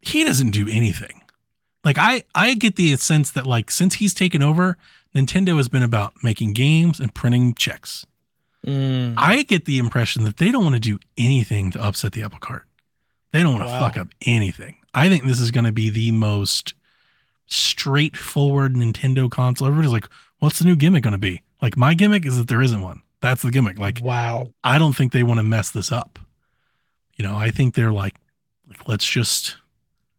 he 0.02 0.24
doesn't 0.24 0.52
do 0.52 0.68
anything. 0.69 1.22
Like 1.84 1.98
I, 1.98 2.24
I 2.36 2.56
get 2.56 2.76
the 2.76 2.95
sense 2.98 3.32
that 3.32 3.48
like 3.48 3.72
since 3.72 3.95
he's 3.95 4.14
taken 4.14 4.44
over, 4.44 4.78
Nintendo 5.16 5.58
has 5.58 5.69
been 5.69 5.84
about 5.84 6.14
making 6.24 6.53
games 6.53 7.00
and 7.00 7.14
printing 7.14 7.53
checks. 7.53 8.06
Mm. 8.66 9.14
I 9.16 9.44
get 9.44 9.66
the 9.66 9.78
impression 9.78 10.26
that 10.26 10.38
they 10.38 10.52
don't 10.52 10.64
want 10.64 10.76
to 10.76 10.82
do 10.82 11.00
anything 11.18 11.72
to 11.72 11.82
upset 11.84 12.11
the 12.11 12.24
apple 12.24 12.40
cart. 12.40 12.66
They 13.32 13.43
don't 13.43 13.53
want 13.53 13.66
to 13.66 13.72
Wow. 13.72 13.80
fuck 13.80 13.98
up 13.98 14.08
anything. 14.25 14.77
I 14.93 15.08
think 15.09 15.25
this 15.25 15.40
is 15.40 15.51
going 15.51 15.66
to 15.66 15.72
be 15.72 15.90
the 15.90 16.11
most 16.11 16.74
straightforward 17.48 18.75
Nintendo 18.75 19.30
console. 19.30 19.67
Everybody's 19.67 19.91
like, 19.91 20.08
what's 20.40 20.59
the 20.59 20.66
new 20.66 20.75
gimmick 20.75 21.03
going 21.03 21.11
to 21.14 21.17
be? 21.17 21.41
Like, 21.61 21.77
my 21.77 21.93
gimmick 21.93 22.25
is 22.25 22.38
that 22.38 22.48
there 22.48 22.61
isn't 22.61 22.82
one. 22.82 23.01
That's 23.22 23.41
the 23.41 23.51
gimmick. 23.51 23.77
Like, 23.77 23.99
wow. 24.01 24.51
I 24.64 24.77
don't 24.80 24.95
think 24.95 25.11
they 25.11 25.24
want 25.24 25.40
to 25.40 25.43
mess 25.43 25.72
this 25.72 25.91
up. 25.91 26.19
You 27.17 27.25
know, 27.25 27.35
I 27.35 27.51
think 27.51 27.75
they're 27.75 27.91
like, 27.91 28.16
like 28.67 28.88
let's 28.88 29.06
just, 29.06 29.58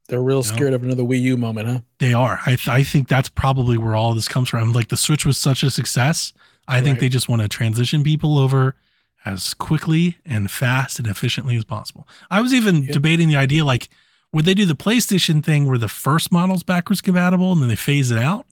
They're 0.08 0.20
real 0.22 0.38
No. 0.38 0.42
scared 0.42 0.74
of 0.74 0.82
another 0.82 1.02
Wii 1.02 1.20
U 1.22 1.36
moment, 1.36 1.68
huh? 1.68 1.80
they 1.98 2.12
are. 2.12 2.40
I, 2.44 2.50
th- 2.56 2.68
I 2.68 2.82
think 2.82 3.08
that's 3.08 3.28
probably 3.30 3.78
where 3.78 3.94
all 3.96 4.12
this 4.14 4.28
comes 4.28 4.48
from. 4.50 4.72
Like, 4.72 4.88
the 4.88 4.96
Switch 4.96 5.24
was 5.24 5.38
such 5.38 5.62
a 5.62 5.70
success. 5.70 6.32
I 6.68 6.80
think 6.80 7.00
they 7.00 7.08
just 7.08 7.28
want 7.28 7.42
to 7.42 7.48
transition 7.48 8.04
people 8.04 8.38
over 8.38 8.76
as 9.24 9.54
quickly 9.54 10.18
and 10.24 10.50
fast 10.50 10.98
and 10.98 11.06
efficiently 11.08 11.56
as 11.56 11.64
possible. 11.64 12.08
I 12.30 12.40
was 12.40 12.54
even 12.54 12.84
Yeah. 12.84 12.92
debating 12.92 13.28
the 13.28 13.36
idea 13.36 13.64
like, 13.64 13.88
would 14.32 14.44
they 14.44 14.54
do 14.54 14.64
the 14.64 14.76
PlayStation 14.76 15.42
thing 15.44 15.66
where 15.66 15.78
the 15.78 15.88
first 15.88 16.30
model's 16.32 16.62
backwards 16.62 17.00
compatible 17.00 17.52
and 17.52 17.60
then 17.60 17.68
they 17.68 17.76
phase 17.76 18.10
it 18.10 18.18
out? 18.18 18.46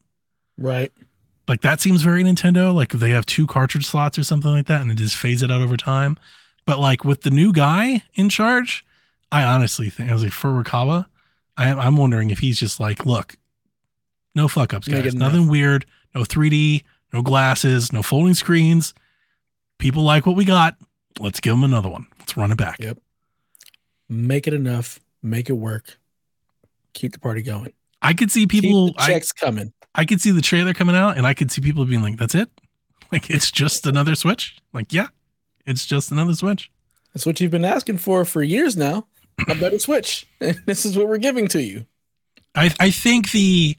Right. 0.59 0.93
Like 1.47 1.63
that 1.63 1.81
seems 1.81 2.03
very 2.03 2.23
Nintendo. 2.25 2.75
Like 2.75 2.93
if 2.93 3.01
they 3.01 3.11
have 3.11 3.25
two 3.25 3.47
cartridge 3.47 3.87
slots 3.87 4.19
or 4.19 4.25
something 4.25 4.51
like 4.51 4.67
that 4.67 4.81
and 4.83 4.91
they 4.91 4.95
just 4.95 5.17
phase 5.17 5.43
it 5.43 5.51
out 5.51 5.63
over 5.63 5.77
time. 5.77 6.19
But 6.67 6.79
like 6.79 7.05
with 7.05 7.23
the 7.23 7.31
new 7.31 7.53
guy 7.53 8.03
in 8.15 8.29
charge, 8.29 8.85
I 9.33 9.45
honestly 9.45 9.89
think 9.89 10.11
I 10.11 10.13
was 10.15 10.23
like 10.25 10.33
Furukawa, 10.33 11.07
I, 11.57 11.71
I'm 11.73 11.97
wondering 11.97 12.31
if 12.31 12.41
he's 12.41 12.59
just 12.59 12.79
like, 12.81 13.07
look, 13.07 13.37
no 14.35 14.49
fuck 14.49 14.75
ups, 14.75 14.87
guys. 14.89 14.99
it 14.99 15.15
enough. 15.15 15.33
Nothing 15.33 15.49
weird. 15.49 15.87
No 16.15 16.23
3D. 16.23 16.83
No 17.13 17.23
glasses. 17.23 17.93
No 17.93 18.03
folding 18.03 18.35
screens. 18.35 18.93
People 19.79 20.03
like 20.03 20.27
what 20.27 20.37
we 20.37 20.45
got. 20.45 20.77
Let's 21.19 21.41
give 21.41 21.53
them 21.53 21.65
another 21.65 21.89
one. 21.89 22.07
Let's 22.19 22.37
run 22.37 22.53
it 22.53 22.59
back. 22.59 22.79
Yep. 22.79 22.99
Make 24.09 24.47
it 24.47 24.55
enough. 24.55 25.01
Make 25.23 25.51
it 25.51 25.55
work. 25.55 25.99
Keep 26.95 27.13
the 27.13 27.21
party 27.21 27.43
going. 27.43 27.73
I 28.03 28.13
could 28.13 28.31
see 28.31 28.47
Keep 28.47 28.63
people. 28.63 28.95
I, 28.97 29.07
checks 29.09 29.33
coming. 29.33 29.73
I 29.95 30.05
could 30.05 30.21
see 30.21 30.31
the 30.31 30.43
trailer 30.43 30.75
coming 30.75 30.97
out, 30.97 31.17
and 31.17 31.27
I 31.27 31.35
could 31.35 31.51
see 31.51 31.61
people 31.61 31.85
being 31.85 32.03
like, 32.03 32.17
"That's 32.19 32.35
it? 32.35 32.49
Like 33.11 33.31
it's 33.31 33.51
just 33.51 33.87
another 33.87 34.15
Switch. 34.15 34.57
Like 34.73 34.93
yeah, 34.93 35.09
it's 35.67 35.87
just 35.87 36.11
another 36.11 36.35
Switch. 36.35 36.71
That's 37.15 37.27
what 37.27 37.41
you've 37.41 37.51
been 37.51 37.65
asking 37.65 37.99
for 37.99 38.25
for 38.25 38.43
years 38.43 38.77
now. 38.77 39.07
A 39.49 39.55
better 39.55 39.79
Switch. 39.79 40.27
And 40.41 40.61
this 40.67 40.85
is 40.85 40.97
what 40.97 41.09
we're 41.09 41.19
giving 41.19 41.49
to 41.49 41.63
you. 41.63 41.87
I 42.55 42.73
I 42.79 42.91
think 42.91 43.33
the 43.33 43.77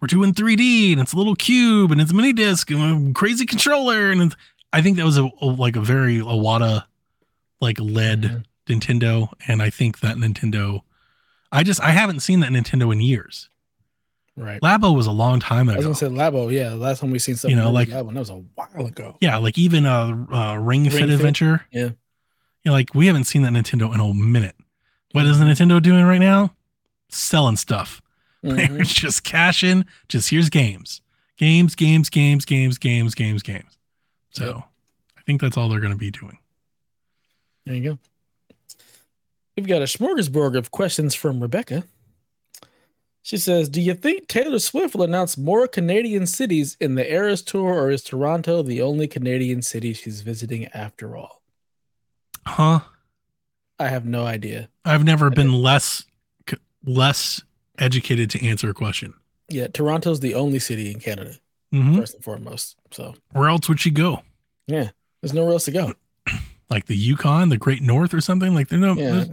we're 0.00 0.08
doing 0.08 0.32
3D 0.32 0.92
and 0.92 1.00
it's 1.00 1.12
a 1.12 1.16
little 1.16 1.34
cube 1.34 1.90
and 1.90 2.00
it's 2.00 2.12
a 2.12 2.14
mini 2.14 2.32
disc 2.32 2.70
and 2.70 3.10
a 3.10 3.12
crazy 3.14 3.44
controller 3.44 4.12
and 4.12 4.22
it's, 4.22 4.36
I 4.72 4.82
think 4.82 4.96
that 4.96 5.04
was 5.04 5.18
a, 5.18 5.28
a- 5.40 5.46
like 5.46 5.76
a 5.76 5.80
very 5.80 6.18
Iwata 6.18 6.84
like 7.60 7.78
led 7.80 8.22
Mhm. 8.22 8.44
Nintendo 8.66 9.32
and 9.46 9.62
I 9.62 9.70
think 9.70 10.00
that 10.00 10.16
Nintendo 10.16 10.82
I 11.50 11.62
just 11.62 11.80
I 11.80 11.90
haven't 11.90 12.20
seen 12.20 12.40
that 12.40 12.50
Nintendo 12.50 12.92
in 12.92 13.00
years. 13.00 13.48
Right. 14.36 14.60
Labo 14.60 14.94
was 14.94 15.06
a 15.06 15.10
long 15.12 15.40
time 15.40 15.68
I 15.68 15.76
was 15.76 15.84
ago. 15.84 15.94
gonna 15.94 15.94
say 15.96 16.06
Labo. 16.22 16.52
Yeah, 16.52 16.68
the 16.70 16.76
last 16.76 17.00
time 17.00 17.10
we 17.10 17.18
seen 17.18 17.34
something, 17.36 17.56
You 17.56 17.62
know, 17.62 17.70
like 17.72 17.88
Labo, 17.88 18.12
that 18.12 18.18
was 18.20 18.30
a 18.30 18.34
while 18.54 18.86
ago. 18.86 19.16
Yeah, 19.20 19.38
like 19.38 19.56
even 19.58 19.84
a 19.86 20.26
uh, 20.30 20.34
uh, 20.36 20.56
Ring, 20.56 20.82
Ring 20.82 20.90
Fit 20.90 21.00
Fit? 21.00 21.10
Adventure. 21.10 21.66
Yeah. 21.72 21.84
You 21.84 21.92
know, 22.66 22.72
like 22.72 22.94
we 22.94 23.06
haven't 23.06 23.24
seen 23.24 23.42
that 23.42 23.52
Nintendo 23.52 23.92
in 23.94 24.00
a 24.00 24.12
minute. 24.14 24.54
What 25.12 25.24
is 25.26 25.38
the 25.38 25.44
Nintendo 25.46 25.82
doing 25.82 26.04
right 26.04 26.20
now? 26.20 26.54
Selling 27.08 27.56
stuff. 27.56 28.02
Mhm. 28.44 28.68
They're 28.76 28.84
just 28.84 29.24
cashing. 29.24 29.84
Just 30.08 30.30
here's 30.30 30.48
games, 30.50 31.00
games, 31.38 31.74
games, 31.74 32.08
games, 32.08 32.44
games, 32.44 32.78
games, 32.78 33.14
games, 33.16 33.42
games. 33.42 33.77
So 34.30 34.46
Yep. 34.46 34.56
I 35.18 35.20
think 35.22 35.40
that's 35.40 35.56
all 35.56 35.68
they're 35.68 35.80
going 35.80 35.92
to 35.92 35.98
be 35.98 36.10
doing. 36.10 36.38
There 37.66 37.74
you 37.74 37.90
go. 37.90 37.98
We've 39.56 39.66
got 39.66 39.82
a 39.82 39.86
smorgasbord 39.86 40.56
of 40.56 40.70
questions 40.70 41.14
from 41.14 41.40
Rebecca. 41.40 41.84
She 43.22 43.36
says, 43.36 43.68
Do 43.68 43.82
you 43.82 43.92
think 43.94 44.26
Taylor 44.28 44.58
Swift 44.58 44.94
will 44.94 45.02
announce 45.02 45.36
more 45.36 45.66
Canadian 45.66 46.26
cities 46.26 46.76
in 46.80 46.94
the 46.94 47.12
Eras 47.12 47.42
Tour, 47.42 47.74
or 47.74 47.90
is 47.90 48.02
Toronto 48.02 48.62
the 48.62 48.80
only 48.80 49.06
Canadian 49.06 49.60
city 49.60 49.92
she's 49.92 50.22
visiting 50.22 50.66
after 50.68 51.16
all? 51.16 51.42
Huh? 52.46 52.80
I 53.78 53.88
have 53.88 54.06
no 54.06 54.24
idea. 54.24 54.70
I've 54.84 55.04
never 55.04 55.28
been 55.28 55.52
less 55.52 56.04
less 56.84 57.42
educated 57.78 58.30
to 58.30 58.46
answer 58.46 58.70
a 58.70 58.74
question. 58.74 59.12
Yeah, 59.48 59.66
Toronto's 59.66 60.20
the 60.20 60.34
only 60.34 60.58
city 60.58 60.90
in 60.90 61.00
Canada, 61.00 61.34
hmm 61.72 61.96
first 61.98 62.14
and 62.14 62.24
foremost. 62.24 62.76
So 62.90 63.14
Where 63.32 63.48
else 63.48 63.68
would 63.68 63.80
she 63.80 63.90
go? 63.90 64.22
Yeah, 64.66 64.90
there's 65.20 65.34
nowhere 65.34 65.52
else 65.52 65.64
to 65.66 65.72
go. 65.72 65.92
Like 66.70 66.84
the 66.84 66.96
Yukon, 66.96 67.48
the 67.48 67.56
Great 67.56 67.80
North, 67.80 68.12
or 68.12 68.20
something? 68.20 68.54
Like 68.54 68.68
there's 68.68 68.82
no 68.82 68.92
Yeah. 68.94 69.10
there's- 69.10 69.28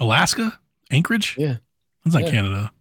Alaska, 0.00 0.58
Anchorage. 0.90 1.36
Yeah. 1.38 1.58
that's 2.04 2.14
not 2.14 2.24
Yeah. 2.24 2.30
Canada, 2.32 2.72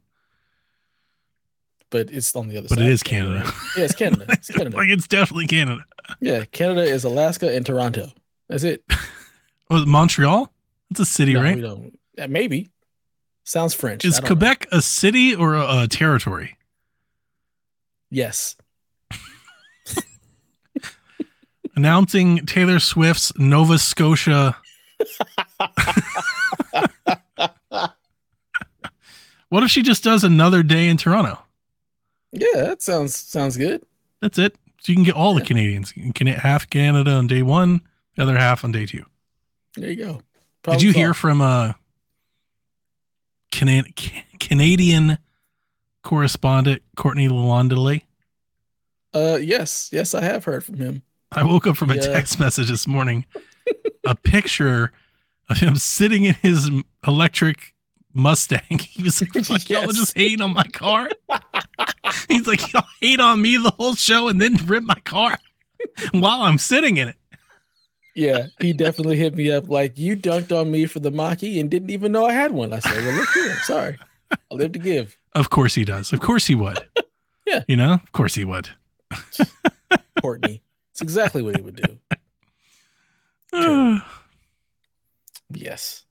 But 1.92 2.10
it's 2.12 2.36
on 2.36 2.48
the 2.48 2.58
other 2.58 2.64
but 2.70 2.70
side. 2.70 2.78
But 2.78 2.86
it 2.88 2.92
is 2.92 3.04
Canada. 3.04 3.44
Yeah, 3.78 3.84
it's 3.84 3.96
Canada. 3.96 4.26
It's 4.30 4.50
Canada. 4.56 4.78
like 4.78 4.90
it's 4.90 5.08
definitely 5.08 5.46
Canada. 5.48 5.86
Yeah, 6.20 6.46
Canada 6.46 6.84
is 6.84 7.04
Alaska 7.04 7.54
and 7.56 7.66
Toronto. 7.66 8.12
That's 8.50 8.64
it. 8.64 8.84
Oh, 9.74 9.86
Montreal? 9.86 10.52
It's 10.90 11.00
a 11.00 11.06
city, 11.06 11.34
No, 11.34 11.42
right? 11.44 11.56
we 11.56 11.62
don't. 11.62 11.98
maybe. 12.30 12.72
Sounds 13.46 13.74
French. 13.74 14.04
Is 14.04 14.16
don't 14.16 14.24
know. 14.24 14.28
Quebec 14.28 14.68
a 14.74 14.82
city 14.82 15.34
or 15.34 15.56
a, 15.56 15.84
a 15.84 15.88
territory? 15.88 16.58
Yes. 18.12 18.56
Announcing 21.76 22.46
Taylor 22.46 22.80
Swift's 22.80 23.32
Nova 23.38 23.78
Scotia. 23.80 24.58
What 29.50 29.64
if 29.64 29.70
she 29.70 29.82
just 29.82 30.02
does 30.02 30.24
another 30.24 30.64
day 30.64 30.88
in 30.88 30.96
Toronto? 30.96 31.38
Yeah, 32.32 32.48
that 32.54 32.82
sounds 32.82 33.14
sounds 33.14 33.58
good. 33.58 33.84
That's 34.22 34.40
it. 34.40 34.56
So 34.80 34.92
you 34.94 34.96
can 34.96 35.04
get 35.04 35.16
all 35.16 35.34
the 35.34 35.42
Yeah. 35.42 35.48
Canadians. 35.48 35.94
You 35.98 36.14
can 36.14 36.26
get 36.28 36.40
half 36.40 36.70
Canada 36.70 37.12
on 37.12 37.28
day 37.28 37.42
one, 37.42 37.82
the 38.16 38.24
other 38.24 38.38
half 38.38 38.64
on 38.64 38.72
day 38.72 38.86
two. 38.86 39.04
There 39.76 39.90
you 39.90 39.98
go. 39.98 40.14
Did 40.14 40.24
Problem 40.64 40.86
you 40.88 40.94
hear 40.94 41.14
from 41.14 41.42
uh, 41.42 41.74
Cana- 43.52 43.84
Ca- 43.94 44.24
Canadian 44.40 45.18
correspondent 46.04 46.82
Courtney 46.96 47.28
Lalonde? 47.28 48.02
Uh, 49.14 49.38
yes, 49.42 49.90
yes, 49.92 50.14
I 50.14 50.22
have 50.24 50.46
heard 50.46 50.64
from 50.64 50.78
him. 50.78 51.02
I 51.32 51.44
woke 51.44 51.68
up 51.68 51.78
from 51.78 51.92
a 51.92 51.96
Yeah. 51.96 52.02
text 52.02 52.40
message 52.40 52.70
this 52.70 52.88
morning, 52.88 53.26
a 54.06 54.16
picture 54.16 54.92
of 55.50 55.58
him 55.58 55.76
sitting 55.76 56.24
in 56.26 56.34
his 56.36 56.70
electric 57.06 57.74
Mustang. 58.14 58.62
He 58.70 59.04
was 59.04 59.22
like, 59.22 59.34
"Fuck 59.46 59.70
y'all 59.70 59.84
Yes. 59.86 59.96
just 59.96 60.18
hating 60.18 60.42
on 60.42 60.54
my 60.54 60.64
car." 60.66 61.10
He's 62.28 62.46
like, 62.48 62.74
"Y'all 62.74 62.86
hate 63.02 63.20
on 63.22 63.42
me 63.42 63.58
the 63.58 63.72
whole 63.72 63.96
show 63.96 64.28
and 64.28 64.42
then 64.42 64.56
rip 64.66 64.84
my 64.84 65.00
car 65.06 65.38
while 66.12 66.42
I'm 66.42 66.58
sitting 66.58 66.98
in 66.98 67.08
it." 67.10 67.16
Yeah, 68.14 68.48
he 68.60 68.74
definitely 68.74 69.16
hit 69.16 69.36
me 69.36 69.50
up 69.52 69.70
like 69.70 69.98
you 69.98 70.18
dunked 70.18 70.52
on 70.52 70.70
me 70.70 70.86
for 70.86 71.00
the 71.00 71.12
Mach-E 71.12 71.58
and 71.62 71.70
didn't 71.72 71.90
even 71.92 72.12
know 72.12 72.26
I 72.26 72.34
had 72.34 72.52
one. 72.52 72.74
I 72.74 72.80
said, 72.80 73.06
"Well, 73.06 73.16
look 73.16 73.30
here, 73.30 73.52
I'm 73.52 73.58
sorry. 73.64 73.98
I 74.32 74.38
live 74.54 74.74
to 74.74 74.80
give." 74.80 75.18
Of 75.34 75.50
course 75.50 75.76
he 75.76 75.86
does. 75.86 76.12
Of 76.14 76.20
course 76.20 76.48
he 76.48 76.56
would. 76.56 76.80
Yeah. 77.48 77.64
you 77.68 77.76
know, 77.76 77.94
of 77.94 78.12
course 78.14 78.36
he 78.36 78.46
would. 78.46 78.70
Courtney, 80.22 80.62
it's 80.92 81.02
exactly 81.02 81.42
what 81.42 81.58
he 81.58 81.62
would 81.62 81.82
do. 83.52 84.00
Yes. 85.54 86.04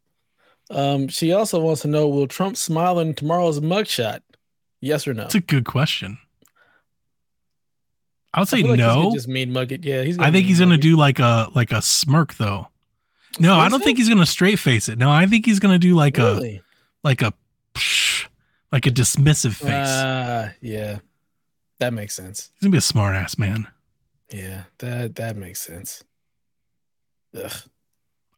Um, 0.71 1.09
she 1.09 1.33
also 1.33 1.61
wants 1.61 1.83
to 1.83 1.89
know: 1.89 2.09
Will 2.09 2.27
Trump 2.27 2.57
smile 2.57 2.99
in 2.99 3.15
tomorrow's 3.15 3.61
mugshot? 3.61 4.21
Yes 4.81 5.07
or 5.09 5.15
no? 5.15 5.23
That's 5.23 5.35
a 5.35 5.41
good 5.41 5.65
question. 5.65 6.19
I 8.33 8.41
would 8.41 8.49
I 8.49 8.51
say 8.51 8.63
feel 8.63 8.71
like 8.71 8.79
no. 8.79 9.11
Just 9.13 9.29
mean 9.29 9.53
mug 9.53 9.73
it. 9.73 9.85
Yeah, 9.85 10.03
he's. 10.03 10.19
I 10.19 10.31
think 10.31 10.47
he's 10.47 10.61
gonna 10.61 10.79
do 10.79 10.97
like 10.97 11.19
a 11.19 11.49
like 11.55 11.73
a 11.73 11.83
smirk 11.83 12.35
though. 12.35 12.69
No, 13.39 13.57
I 13.57 13.69
don't 13.69 13.83
think 13.83 13.99
he's 13.99 14.09
gonna 14.09 14.27
straight 14.27 14.59
face 14.59 14.89
it. 14.89 14.99
No, 14.99 15.11
I 15.11 15.27
think 15.27 15.47
he's 15.47 15.59
gonna 15.59 15.79
do 15.79 15.95
like 15.95 16.19
a 16.19 16.61
like 17.03 17.23
a 17.23 17.33
psh, 17.75 18.10
like 18.73 18.87
a 18.87 18.91
dismissive 18.91 19.55
face. 19.55 19.89
Ah, 19.89 20.51
yeah, 20.61 20.99
that 21.79 21.93
makes 21.93 22.15
sense. 22.15 22.51
he's 22.55 22.63
gonna 22.63 22.73
be 22.73 22.79
a 22.79 22.83
smart 22.83 23.17
ass 23.17 23.39
man. 23.39 23.67
Yeah, 24.33 24.65
that 24.79 25.17
that 25.17 25.37
makes 25.37 25.61
sense. 25.61 26.05
Ugh. 27.37 27.53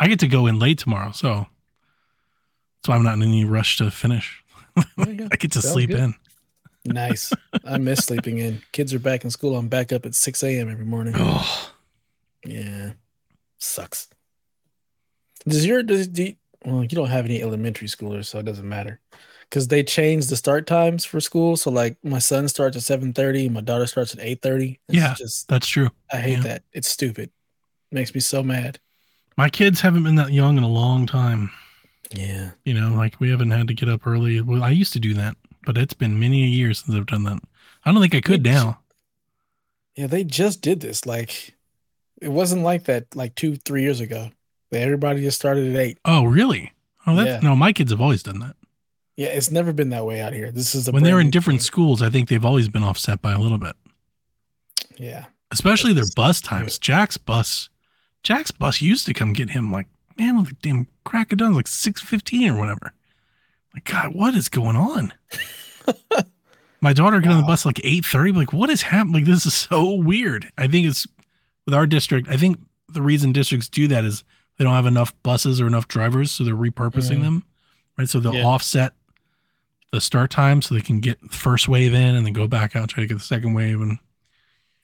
I 0.00 0.08
get 0.08 0.18
to 0.20 0.28
go 0.28 0.46
in 0.46 0.58
late 0.58 0.78
tomorrow, 0.78 1.12
so 1.12 1.46
that's 2.78 2.88
why 2.88 2.96
I'm 2.96 3.04
not 3.04 3.14
in 3.14 3.22
any 3.22 3.44
rush 3.44 3.78
to 3.78 3.90
finish. 3.90 4.42
There 4.96 5.10
you 5.10 5.14
go. 5.14 5.28
I 5.32 5.36
get 5.36 5.52
to 5.52 5.62
Sounds 5.62 5.72
sleep 5.72 5.90
good. 5.90 6.00
in. 6.00 6.14
Nice. 6.84 7.32
I 7.64 7.78
miss 7.78 8.00
sleeping 8.06 8.38
in. 8.38 8.60
Kids 8.72 8.92
are 8.92 8.98
back 8.98 9.22
in 9.22 9.30
school. 9.30 9.56
I'm 9.56 9.68
back 9.68 9.92
up 9.92 10.04
at 10.04 10.16
6 10.16 10.42
a.m. 10.42 10.68
every 10.68 10.84
morning. 10.84 11.14
Oh, 11.16 11.72
Yeah. 12.44 12.94
Sucks. 13.58 14.08
Does 15.46 15.64
your 15.64 15.84
does 15.84 16.08
do 16.08 16.24
you, 16.24 16.34
well, 16.64 16.82
you 16.82 16.88
don't 16.88 17.08
have 17.10 17.24
any 17.24 17.40
elementary 17.40 17.86
schoolers, 17.86 18.24
so 18.26 18.40
it 18.40 18.44
doesn't 18.46 18.68
matter. 18.68 18.98
Because 19.52 19.68
they 19.68 19.82
changed 19.82 20.30
the 20.30 20.36
start 20.36 20.66
times 20.66 21.04
for 21.04 21.20
school. 21.20 21.58
So 21.58 21.70
like 21.70 21.98
my 22.02 22.20
son 22.20 22.48
starts 22.48 22.74
at 22.74 22.82
7:30, 23.00 23.50
my 23.50 23.60
daughter 23.60 23.86
starts 23.86 24.14
at 24.14 24.20
8:30. 24.20 24.78
It's 24.88 24.96
Yeah. 24.96 25.12
just 25.12 25.46
that's 25.46 25.66
true. 25.66 25.90
I 26.10 26.16
hate 26.22 26.38
Yeah. 26.38 26.40
that. 26.44 26.62
It's 26.72 26.88
stupid. 26.88 27.28
Makes 27.90 28.14
me 28.14 28.20
so 28.20 28.42
mad. 28.42 28.78
My 29.36 29.50
kids 29.50 29.82
haven't 29.82 30.04
been 30.04 30.14
that 30.14 30.32
young 30.32 30.56
in 30.56 30.62
a 30.62 30.68
long 30.68 31.04
time. 31.04 31.50
Yeah. 32.10 32.52
You 32.64 32.72
know, 32.72 32.94
like 32.94 33.20
we 33.20 33.28
haven't 33.28 33.50
had 33.50 33.68
to 33.68 33.74
get 33.74 33.90
up 33.90 34.06
early. 34.06 34.40
Well, 34.40 34.62
I 34.62 34.70
used 34.70 34.94
to 34.94 35.00
do 35.00 35.12
that, 35.14 35.36
but 35.66 35.76
it's 35.76 35.92
been 35.92 36.18
many 36.18 36.44
a 36.44 36.46
years 36.46 36.78
since 36.82 36.96
I've 36.96 37.04
done 37.04 37.24
that. 37.24 37.42
I 37.84 37.92
don't 37.92 38.00
think 38.00 38.14
I 38.14 38.22
could 38.22 38.42
now. 38.42 38.80
Yeah, 39.96 40.06
they 40.06 40.24
just 40.24 40.62
did 40.62 40.80
this. 40.80 41.04
Like 41.04 41.54
it 42.22 42.28
wasn't 42.28 42.62
like 42.62 42.84
that 42.84 43.14
like 43.14 43.34
two, 43.34 43.56
three 43.56 43.82
years 43.82 44.00
ago. 44.00 44.30
Everybody 44.72 45.20
just 45.20 45.38
started 45.38 45.74
at 45.76 45.78
eight. 45.78 45.98
Oh, 46.06 46.24
really? 46.24 46.72
Oh, 47.06 47.14
that's 47.14 47.28
Yeah. 47.28 47.40
no. 47.50 47.54
My 47.54 47.74
kids 47.74 47.90
have 47.90 48.00
always 48.00 48.22
done 48.22 48.38
that. 48.38 48.56
Yeah, 49.16 49.28
it's 49.28 49.50
never 49.50 49.72
been 49.72 49.90
that 49.90 50.06
way 50.06 50.20
out 50.20 50.32
here. 50.32 50.50
This 50.50 50.74
is 50.74 50.88
a 50.88 50.92
when 50.92 51.02
they're 51.02 51.20
in 51.20 51.30
different 51.30 51.60
thing. 51.60 51.64
schools, 51.66 52.00
I 52.02 52.08
think 52.10 52.28
they've 52.28 52.44
always 52.44 52.68
been 52.68 52.82
offset 52.82 53.20
by 53.20 53.32
a 53.32 53.38
little 53.38 53.58
bit, 53.58 53.76
Yeah. 54.98 55.26
especially 55.50 55.92
their 55.92 56.06
bus 56.16 56.40
times. 56.40 56.78
Jack's 56.78 57.18
bus, 57.18 57.68
Jack's 58.22 58.50
bus 58.50 58.80
used 58.80 59.04
to 59.06 59.14
come 59.14 59.32
get 59.32 59.50
him 59.50 59.70
like 59.70 59.86
man, 60.18 60.42
like 60.44 60.58
damn 60.62 60.86
crack 61.04 61.32
of 61.32 61.38
dawn, 61.38 61.54
like 61.54 61.66
six 61.68 62.00
fifteen 62.00 62.50
or 62.50 62.58
whatever. 62.58 62.92
Like 63.74 63.84
God, 63.84 64.14
what 64.14 64.34
is 64.34 64.48
going 64.48 64.76
on? 64.76 65.12
My 66.80 66.92
daughter 66.92 67.20
got 67.20 67.32
on 67.32 67.40
the 67.40 67.46
bus 67.46 67.64
like 67.64 67.80
eight 67.84 68.04
thirty. 68.04 68.32
Like, 68.32 68.52
what 68.52 68.68
is 68.70 68.82
happening? 68.82 69.14
Like, 69.14 69.24
this 69.26 69.46
is 69.46 69.54
so 69.54 69.92
weird. 69.94 70.50
I 70.58 70.66
think 70.66 70.86
it's 70.86 71.06
with 71.64 71.74
our 71.74 71.86
district. 71.86 72.28
I 72.28 72.36
think 72.36 72.58
the 72.88 73.02
reason 73.02 73.32
districts 73.32 73.68
do 73.68 73.86
that 73.88 74.04
is 74.04 74.24
they 74.58 74.64
don't 74.64 74.74
have 74.74 74.86
enough 74.86 75.14
buses 75.22 75.60
or 75.60 75.66
enough 75.68 75.86
drivers, 75.86 76.30
so 76.32 76.42
they're 76.44 76.56
repurposing 76.56 77.18
Mhm. 77.18 77.22
them, 77.22 77.44
right? 77.96 78.08
So 78.08 78.18
they'll 78.18 78.34
Yeah. 78.34 78.44
offset 78.44 78.94
the 79.92 80.00
start 80.00 80.30
time 80.30 80.60
so 80.62 80.74
they 80.74 80.80
can 80.80 81.00
get 81.00 81.20
the 81.22 81.28
first 81.36 81.68
wave 81.68 81.92
in 81.94 82.14
and 82.14 82.24
then 82.26 82.32
go 82.32 82.48
back 82.48 82.74
out 82.74 82.88
try 82.88 83.02
to 83.02 83.06
get 83.06 83.14
the 83.18 83.20
second 83.20 83.52
wave. 83.54 83.80
And 83.80 83.98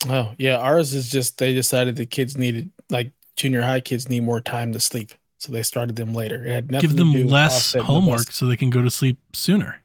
Oh, 0.09 0.33
yeah. 0.39 0.59
Ours 0.59 0.95
is 0.95 1.11
just 1.11 1.39
they 1.39 1.53
decided 1.55 1.97
the 1.97 2.07
kids 2.07 2.37
needed 2.37 2.71
like 2.91 3.11
junior 3.35 3.63
high 3.63 3.81
kids 3.81 4.09
need 4.09 4.21
more 4.23 4.41
time 4.41 4.73
to 4.75 4.81
sleep. 4.81 5.13
So 5.39 5.53
they 5.53 5.63
started 5.63 5.97
them 5.97 6.15
later. 6.15 6.45
It 6.45 6.51
had 6.53 6.71
nothing 6.71 6.91
give 6.91 6.97
them 6.97 7.27
less 7.27 7.73
homework 7.75 8.31
so 8.33 8.47
they 8.47 8.57
can 8.57 8.71
go 8.71 8.83
to 8.83 8.91
sleep 8.91 9.19
sooner. 9.33 9.83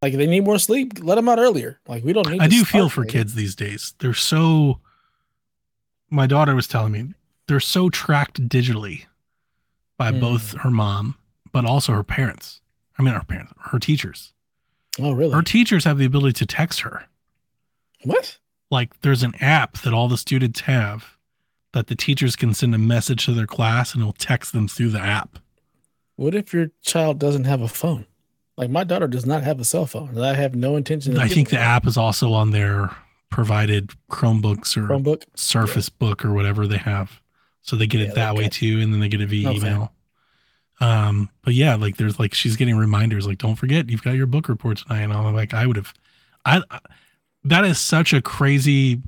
Like 0.00 0.14
they 0.14 0.26
need 0.26 0.44
more 0.44 0.58
sleep. 0.58 0.92
Let 1.02 1.16
them 1.16 1.28
out 1.28 1.38
earlier. 1.38 1.80
Like 1.88 2.04
we 2.04 2.12
don't 2.12 2.28
need. 2.28 2.40
I 2.40 2.44
to 2.44 2.50
do 2.50 2.64
feel 2.64 2.88
for 2.88 3.00
late. 3.02 3.10
kids 3.10 3.34
these 3.34 3.54
days. 3.54 3.94
They're 3.98 4.14
so. 4.14 4.80
My 6.10 6.26
daughter 6.26 6.54
was 6.54 6.68
telling 6.68 6.92
me 6.92 7.14
they're 7.48 7.58
so 7.60 7.90
tracked 7.90 8.48
digitally 8.48 9.06
by 9.98 10.12
Hmm. 10.12 10.20
both 10.20 10.52
her 10.58 10.70
mom, 10.70 11.16
but 11.52 11.64
also 11.64 11.92
her 11.92 12.04
parents. 12.04 12.60
I 12.98 13.02
mean, 13.02 13.14
her 13.14 13.22
parents, 13.24 13.52
her 13.58 13.78
teachers. 13.78 14.32
Oh 15.00 15.12
really? 15.12 15.32
Her 15.32 15.42
teachers 15.42 15.84
have 15.84 15.98
the 15.98 16.04
ability 16.06 16.32
to 16.34 16.46
text 16.46 16.80
her. 16.80 17.04
what? 18.04 18.38
Like, 18.70 19.00
there's 19.00 19.22
an 19.22 19.34
app 19.40 19.78
that 19.78 19.94
all 19.94 20.08
the 20.08 20.18
students 20.18 20.60
have 20.60 21.16
that 21.72 21.86
the 21.86 21.94
teachers 21.96 22.36
can 22.36 22.52
send 22.52 22.74
a 22.74 22.78
message 22.78 23.24
to 23.24 23.32
their 23.32 23.46
class 23.46 23.94
and 23.94 24.02
it'll 24.02 24.12
text 24.12 24.52
them 24.52 24.68
through 24.68 24.90
the 24.90 24.98
app. 25.00 25.38
What 26.16 26.34
if 26.34 26.52
your 26.52 26.70
child 26.82 27.18
doesn't 27.18 27.44
have 27.44 27.62
a 27.62 27.68
phone? 27.68 28.06
Like 28.58 28.68
my 28.70 28.84
daughter 28.84 29.06
does 29.06 29.24
not 29.24 29.42
have 29.44 29.60
a 29.60 29.64
cell 29.64 29.86
phone, 29.86 30.08
and 30.10 30.24
I 30.26 30.34
have 30.34 30.54
no 30.56 30.74
intention. 30.76 31.12
Of 31.16 31.22
I 31.22 31.28
think 31.28 31.48
the 31.50 31.56
her 31.56 31.62
app 31.62 31.86
is 31.86 31.96
also 31.96 32.32
on 32.32 32.50
their 32.50 32.90
provided 33.30 33.90
Chromebooks 34.10 34.76
or 34.76 34.88
Chromebook. 34.88 35.22
Surface 35.36 35.88
Book 35.88 36.24
or 36.24 36.32
whatever 36.32 36.66
they 36.66 36.78
have. 36.78 37.20
So 37.62 37.76
they 37.76 37.86
get 37.86 38.00
Yeah, 38.00 38.08
it 38.08 38.14
that 38.16 38.34
way 38.34 38.48
too, 38.48 38.80
and 38.80 38.92
then 38.92 38.98
they 39.00 39.08
get 39.08 39.20
it 39.20 39.28
via 39.28 39.48
Okay. 39.50 39.58
email. 39.58 39.92
Um, 40.80 41.28
but 41.42 41.54
yeah, 41.54 41.74
like 41.74 41.96
there's 41.96 42.18
like 42.20 42.34
she's 42.34 42.56
getting 42.56 42.76
reminders 42.76 43.26
like, 43.26 43.38
don't 43.38 43.56
forget 43.56 43.88
you've 43.90 44.02
got 44.04 44.14
your 44.14 44.26
book 44.26 44.48
report 44.48 44.78
tonight. 44.78 45.02
And 45.02 45.12
I'm 45.12 45.34
like, 45.34 45.52
I 45.54 45.66
would 45.66 45.76
have 45.76 45.92
I 46.44 46.62
I- 46.70 46.80
that 47.44 47.64
is 47.64 47.78
such 47.78 48.12
a 48.12 48.20
crazy 48.20 49.00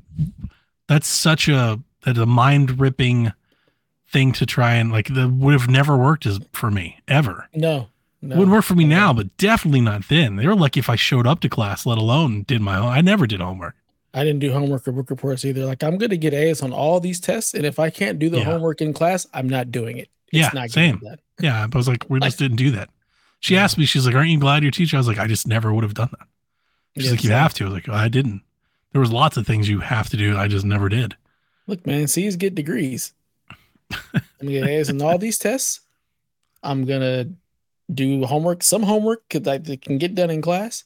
that's 0.89 1.07
such 1.07 1.49
a 1.49 1.79
that 2.05 2.17
a 2.19 2.27
mind 2.27 2.81
ripping 2.81 3.33
thing 4.09 4.33
to 4.33 4.47
try 4.47 4.75
and 4.75 4.91
like 4.91 5.09
that 5.15 5.29
would 5.31 5.53
have 5.53 5.69
never 5.69 5.97
worked 5.97 6.27
as 6.27 6.41
for 6.53 6.71
me 6.71 6.99
ever. 7.07 7.49
No, 7.55 7.89
no. 8.23 8.37
Would 8.37 8.51
work 8.51 8.65
for 8.65 8.75
me 8.75 8.85
no. 8.85 8.97
now, 8.97 9.13
but 9.13 9.37
definitely 9.37 9.81
not 9.81 10.09
then. 10.09 10.37
They 10.37 10.47
were 10.47 10.57
lucky 10.57 10.81
if 10.81 10.89
I 10.91 10.97
showed 10.97 11.27
up 11.27 11.41
to 11.41 11.49
class, 11.49 11.87
let 11.87 11.99
alone 11.99 12.43
did 12.45 12.61
my 12.61 12.77
own. 12.77 12.89
I 12.89 13.01
never 13.01 13.27
did 13.27 13.41
homework. 13.41 13.77
I 14.13 14.25
didn't 14.25 14.41
do 14.41 14.53
homework 14.53 14.89
or 14.89 14.93
book 14.93 15.11
reports 15.11 15.45
either. 15.45 15.65
Like 15.65 15.85
I'm 15.85 15.97
going 15.99 16.11
to 16.11 16.17
get 16.17 16.35
A's 16.35 16.63
on 16.63 16.73
all 16.73 16.99
these 16.99 17.21
tests, 17.21 17.55
and 17.55 17.65
if 17.65 17.79
I 17.79 17.91
can't 17.91 18.19
do 18.19 18.29
the 18.29 18.39
Yeah. 18.39 18.45
homework 18.45 18.81
in 18.81 18.93
class, 18.93 19.27
I'm 19.33 19.49
not 19.49 19.71
doing 19.71 19.99
it. 19.99 20.09
It's 20.33 20.55
Yeah, 20.55 20.67
same. 20.67 21.01
Yeah, 21.41 21.67
but 21.67 21.77
I 21.77 21.79
was 21.79 21.89
like, 21.89 22.05
we 22.11 22.21
just 22.21 22.39
didn't 22.39 22.59
do 22.59 22.71
that. 22.73 22.91
She 23.41 23.55
Yeah. 23.55 23.65
asked 23.65 23.79
me, 23.79 23.87
she's 23.87 24.05
like, 24.05 24.15
"Aren't 24.15 24.29
you 24.29 24.39
glad 24.39 24.63
your 24.63 24.71
teacher?" 24.71 24.97
I 24.97 25.01
was 25.01 25.09
like, 25.09 25.19
"I 25.19 25.27
just 25.27 25.47
never 25.47 25.73
would 25.73 25.85
have 25.85 25.95
done 25.95 26.11
that." 26.19 26.29
She's 26.97 27.07
Yeah, 27.07 27.11
like, 27.13 27.25
"You 27.25 27.31
same. 27.31 27.39
have 27.39 27.55
to." 27.55 27.65
I 27.65 27.69
was 27.69 27.75
like, 27.75 27.89
"I 27.89 28.09
didn't." 28.09 28.43
There 28.93 29.01
was 29.01 29.11
lots 29.11 29.37
of 29.39 29.47
things 29.47 29.69
you 29.69 29.81
have 29.81 30.11
to 30.11 30.17
do. 30.19 30.37
I 30.37 30.49
just 30.49 30.65
never 30.67 30.89
did. 30.91 31.17
Look, 31.67 31.87
man, 31.87 32.09
C's 32.09 32.37
get 32.37 32.55
degrees. 32.55 33.13
I'm 33.91 33.99
gonna 34.41 34.51
get 34.53 34.67
A's 34.69 34.89
in 34.91 35.01
all 35.01 35.17
these 35.19 35.39
tests. 35.39 35.81
I'm 36.63 36.85
gonna 36.85 37.31
do 37.93 38.25
homework, 38.27 38.63
some 38.63 38.83
homework 38.83 39.23
because 39.29 39.49
I 39.49 39.59
that 39.59 39.81
can 39.83 39.97
get 39.99 40.15
done 40.15 40.31
in 40.31 40.43
class, 40.43 40.85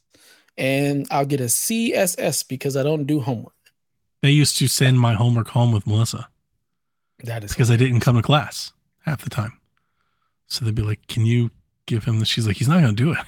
and 0.57 1.07
I'll 1.11 1.27
get 1.27 1.41
a 1.41 1.49
CSS 1.49 2.43
because 2.47 2.77
I 2.77 2.83
don't 2.85 3.05
do 3.07 3.21
homework. 3.21 3.55
They 4.23 4.31
used 4.31 4.57
to 4.59 4.69
send 4.69 5.01
my 5.01 5.15
homework 5.15 5.49
home 5.49 5.73
with 5.73 5.87
Melissa 5.87 6.29
That 7.25 7.43
is 7.45 7.53
because 7.53 7.71
I 7.71 7.77
didn't 7.77 8.01
come 8.01 8.17
to 8.17 8.23
class 8.23 8.73
half 9.05 9.23
the 9.23 9.31
time. 9.31 9.59
So 10.47 10.65
they'd 10.65 10.75
be 10.75 10.83
like, 10.83 11.07
"Can 11.07 11.25
you 11.27 11.51
give 11.87 12.05
him?" 12.05 12.19
The-? 12.19 12.27
She's 12.27 12.47
like, 12.47 12.57
"He's 12.57 12.69
not 12.69 12.81
going 12.83 12.95
to 12.95 13.03
do 13.05 13.13
it." 13.13 13.19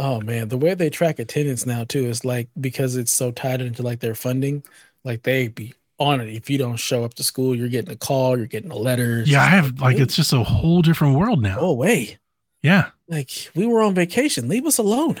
Oh 0.00 0.20
man, 0.20 0.48
the 0.48 0.56
way 0.56 0.74
they 0.74 0.90
track 0.90 1.18
attendance 1.18 1.66
now 1.66 1.82
too 1.82 2.04
is 2.06 2.24
like 2.24 2.48
because 2.60 2.94
it's 2.94 3.12
so 3.12 3.32
tied 3.32 3.60
into 3.60 3.82
like 3.82 3.98
their 3.98 4.14
funding, 4.14 4.62
like 5.02 5.24
they 5.24 5.48
be 5.48 5.74
on 5.98 6.20
it. 6.20 6.28
If 6.32 6.48
you 6.48 6.56
don't 6.56 6.76
show 6.76 7.02
up 7.04 7.14
to 7.14 7.24
school, 7.24 7.52
you're 7.56 7.68
getting 7.68 7.90
a 7.92 7.96
call, 7.96 8.36
you're 8.36 8.46
getting 8.46 8.70
a 8.70 8.76
letter. 8.76 9.24
Yeah, 9.26 9.42
I 9.42 9.46
have 9.46 9.80
like 9.80 9.98
it's 9.98 10.14
just 10.14 10.32
a 10.32 10.44
whole 10.44 10.82
different 10.82 11.16
world 11.18 11.42
now. 11.42 11.58
go 11.58 11.66
away. 11.70 12.18
Yeah, 12.62 12.90
Like 13.08 13.50
we 13.56 13.66
were 13.66 13.82
on 13.82 13.94
vacation. 13.94 14.48
Leave 14.48 14.66
us 14.66 14.78
alone. 14.78 15.16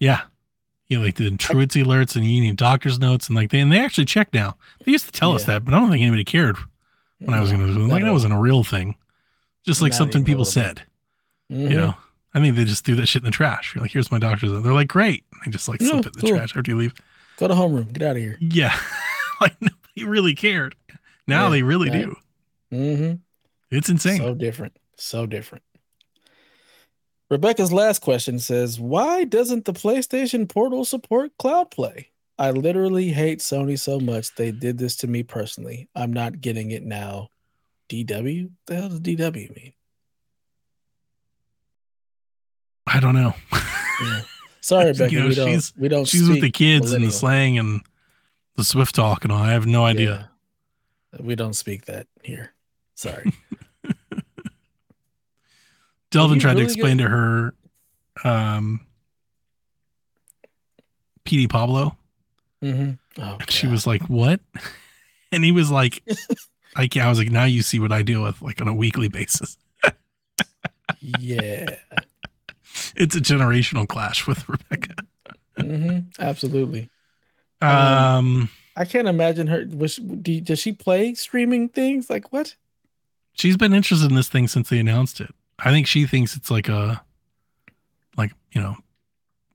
yeah. 0.00 0.22
You 0.88 0.98
know, 0.98 1.04
like 1.04 1.14
the 1.14 1.30
truancy 1.36 1.84
alerts 1.84 2.16
and 2.16 2.24
you 2.26 2.40
need 2.40 2.56
doctor's 2.56 2.98
notes 2.98 3.28
and 3.28 3.36
like 3.36 3.50
they 3.50 3.60
and 3.60 3.70
they 3.72 3.78
actually 3.78 4.06
check 4.06 4.34
now. 4.34 4.56
They 4.84 4.92
used 4.92 5.06
to 5.06 5.12
tell 5.12 5.32
us 5.34 5.44
that, 5.44 5.64
but 5.64 5.72
I 5.72 5.78
don't 5.78 5.88
think 5.88 6.02
anybody 6.02 6.24
cared 6.24 6.56
when 7.20 7.34
I 7.36 7.40
was 7.40 7.52
going 7.52 7.66
to 7.66 7.72
No, 7.72 7.86
like 7.86 8.02
that 8.04 8.12
wasn't 8.12 8.34
a 8.34 8.38
real 8.38 8.64
thing. 8.64 8.96
Just 9.64 9.80
like 9.82 9.92
Not 9.92 9.98
something 9.98 10.24
people 10.24 10.44
said. 10.44 10.82
Mhm. 11.52 11.70
You 11.70 11.76
know, 11.76 11.94
I 12.34 12.40
think 12.40 12.56
they 12.56 12.64
just 12.64 12.84
threw 12.84 12.94
that 12.96 13.06
shit 13.06 13.22
in 13.22 13.26
the 13.26 13.30
trash. 13.30 13.74
You're 13.74 13.82
like, 13.82 13.92
here's 13.92 14.10
my 14.10 14.18
doctor's. 14.18 14.50
note. 14.52 14.62
They're 14.62 14.72
like, 14.72 14.88
great. 14.88 15.24
They 15.44 15.50
just 15.50 15.68
like 15.68 15.80
No, 15.80 15.88
slip 15.88 16.06
it 16.06 16.06
in 16.06 16.12
the 16.12 16.20
cool. 16.20 16.36
trash 16.36 16.56
after 16.56 16.70
you 16.70 16.76
leave. 16.78 16.94
Go 17.36 17.48
to 17.48 17.54
homeroom. 17.54 17.92
Get 17.92 18.02
out 18.02 18.16
of 18.16 18.22
here. 18.22 18.36
Yeah, 18.40 18.76
like 19.40 19.54
nobody 19.60 20.04
really 20.04 20.34
cared. 20.34 20.74
Now 21.26 21.44
Yeah, 21.44 21.50
they 21.50 21.62
really 21.62 21.90
right. 21.90 22.04
do. 22.04 22.16
Mm-hmm. 22.72 23.14
It's 23.76 23.88
insane. 23.88 24.18
So 24.18 24.34
different. 24.34 24.76
So 24.96 25.26
different. 25.26 25.64
Rebecca's 27.30 27.72
last 27.72 28.00
question 28.00 28.38
says, 28.38 28.80
Why 28.80 29.24
doesn't 29.24 29.64
the 29.64 29.72
PlayStation 29.72 30.48
Portal 30.48 30.84
support 30.84 31.30
cloud 31.38 31.70
play? 31.70 32.09
I 32.40 32.50
literally 32.52 33.08
hate 33.10 33.40
Sony 33.40 33.78
so 33.78 34.00
much. 34.00 34.34
They 34.34 34.50
did 34.50 34.78
this 34.78 34.96
to 34.96 35.06
me 35.06 35.22
personally. 35.22 35.88
I'm 35.94 36.10
not 36.12 36.40
getting 36.40 36.70
it 36.70 36.82
now. 36.82 37.28
DW? 37.90 38.50
The 38.66 38.74
hell 38.76 38.88
does 38.88 39.00
DW 39.00 39.54
mean? 39.54 39.72
I 42.86 42.98
don't 42.98 43.14
know. 43.14 43.34
Yeah. 44.02 44.22
Sorry, 44.62 44.86
You 44.86 44.92
Rebecca. 44.92 45.14
know, 45.16 45.28
we 45.28 45.34
don't. 45.34 45.48
she's- 45.48 45.72
we 45.76 45.88
don't. 45.88 46.04
She's 46.08 46.28
with 46.28 46.40
the 46.40 46.50
kids 46.50 46.92
and 46.92 47.04
the 47.04 47.10
slang 47.10 47.58
and 47.58 47.82
the 48.56 48.64
Swift 48.64 48.94
talk 48.94 49.24
and 49.24 49.32
all. 49.32 49.42
I 49.42 49.50
have 49.52 49.66
no 49.66 49.84
idea. 49.84 50.30
Yeah. 51.12 51.20
We 51.24 51.34
don't 51.34 51.54
speak 51.54 51.84
that 51.86 52.06
here. 52.22 52.52
Sorry. 52.94 53.32
Delvin 56.10 56.36
you 56.36 56.40
tried 56.40 56.54
to 56.54 56.62
explain 56.62 56.96
get- 56.96 57.04
to 57.04 57.10
her 57.10 57.54
um 58.24 58.80
PD 61.24 61.48
Pablo. 61.48 61.96
Hmm 62.62 62.90
Oh, 63.18 63.38
she 63.48 63.66
God. 63.66 63.72
was 63.72 63.86
like, 63.86 64.02
What? 64.02 64.40
And 65.32 65.44
he 65.44 65.52
was 65.52 65.70
like, 65.70 66.02
I, 66.76 66.88
can't. 66.88 67.06
I 67.06 67.08
was 67.08 67.18
like, 67.18 67.30
now 67.30 67.44
you 67.44 67.62
see 67.62 67.78
what 67.78 67.92
I 67.92 68.02
deal 68.02 68.22
with 68.24 68.42
like 68.42 68.60
on 68.60 68.66
a 68.66 68.74
weekly 68.74 69.08
basis. 69.08 69.56
yeah. 71.00 71.76
It's 72.96 73.16
a 73.16 73.20
generational 73.20 73.86
clash 73.88 74.26
with 74.26 74.48
Rebecca. 74.48 74.94
hmm 75.56 75.98
Absolutely. 76.18 76.88
Um, 77.60 78.48
I 78.76 78.84
can't 78.84 79.08
imagine 79.08 79.46
her. 79.48 79.66
Was 79.70 79.96
do, 79.96 80.40
does 80.40 80.58
she 80.58 80.72
play 80.72 81.14
streaming 81.14 81.68
things? 81.68 82.08
Like 82.08 82.32
what? 82.32 82.54
she's 83.34 83.56
been 83.56 83.72
interested 83.72 84.08
in 84.10 84.16
this 84.16 84.28
thing 84.28 84.48
since 84.48 84.68
they 84.68 84.78
announced 84.78 85.20
it. 85.20 85.34
I 85.58 85.70
think 85.70 85.86
she 85.86 86.06
thinks 86.06 86.36
it's 86.36 86.50
like 86.50 86.68
a, 86.68 87.02
like 88.16 88.32
you 88.52 88.60
know, 88.60 88.76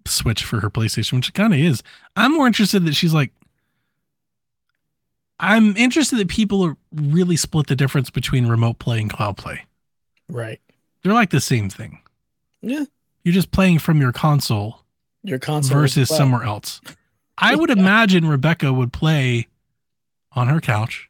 switch 0.08 0.44
for 0.44 0.60
her 0.60 0.70
PlayStation, 0.70 1.14
which 1.14 1.30
it 1.30 1.34
kind 1.34 1.54
of 1.54 1.60
is. 1.60 1.84
I'm 2.16 2.34
more 2.34 2.48
interested 2.48 2.86
that 2.86 2.96
she's 2.96 3.14
like. 3.14 3.32
I'm 5.38 5.76
interested 5.76 6.18
that 6.20 6.30
people 6.30 6.64
are 6.66 6.78
really 6.94 7.36
split 7.36 7.68
the 7.68 7.76
difference 7.76 8.10
between 8.10 8.48
remote 8.48 8.80
play 8.80 9.02
and 9.02 9.10
cloud 9.10 9.36
play. 9.36 9.66
Right. 10.30 10.62
They're 11.04 11.14
like 11.14 11.30
the 11.30 11.42
same 11.42 11.70
thing. 11.70 12.00
Yeah. 12.62 12.86
You're 13.24 13.34
just 13.34 13.52
playing 13.52 13.80
from 13.80 14.00
your 14.00 14.14
console 14.14 14.80
Your 15.24 15.40
console 15.40 15.78
versus 15.78 16.08
somewhere 16.08 16.44
else. 16.44 16.80
I 17.38 17.56
would 17.56 17.70
imagine 17.70 18.28
Rebecca 18.28 18.72
would 18.72 18.94
play 18.94 19.48
on 20.32 20.48
her 20.48 20.62
couch, 20.62 21.10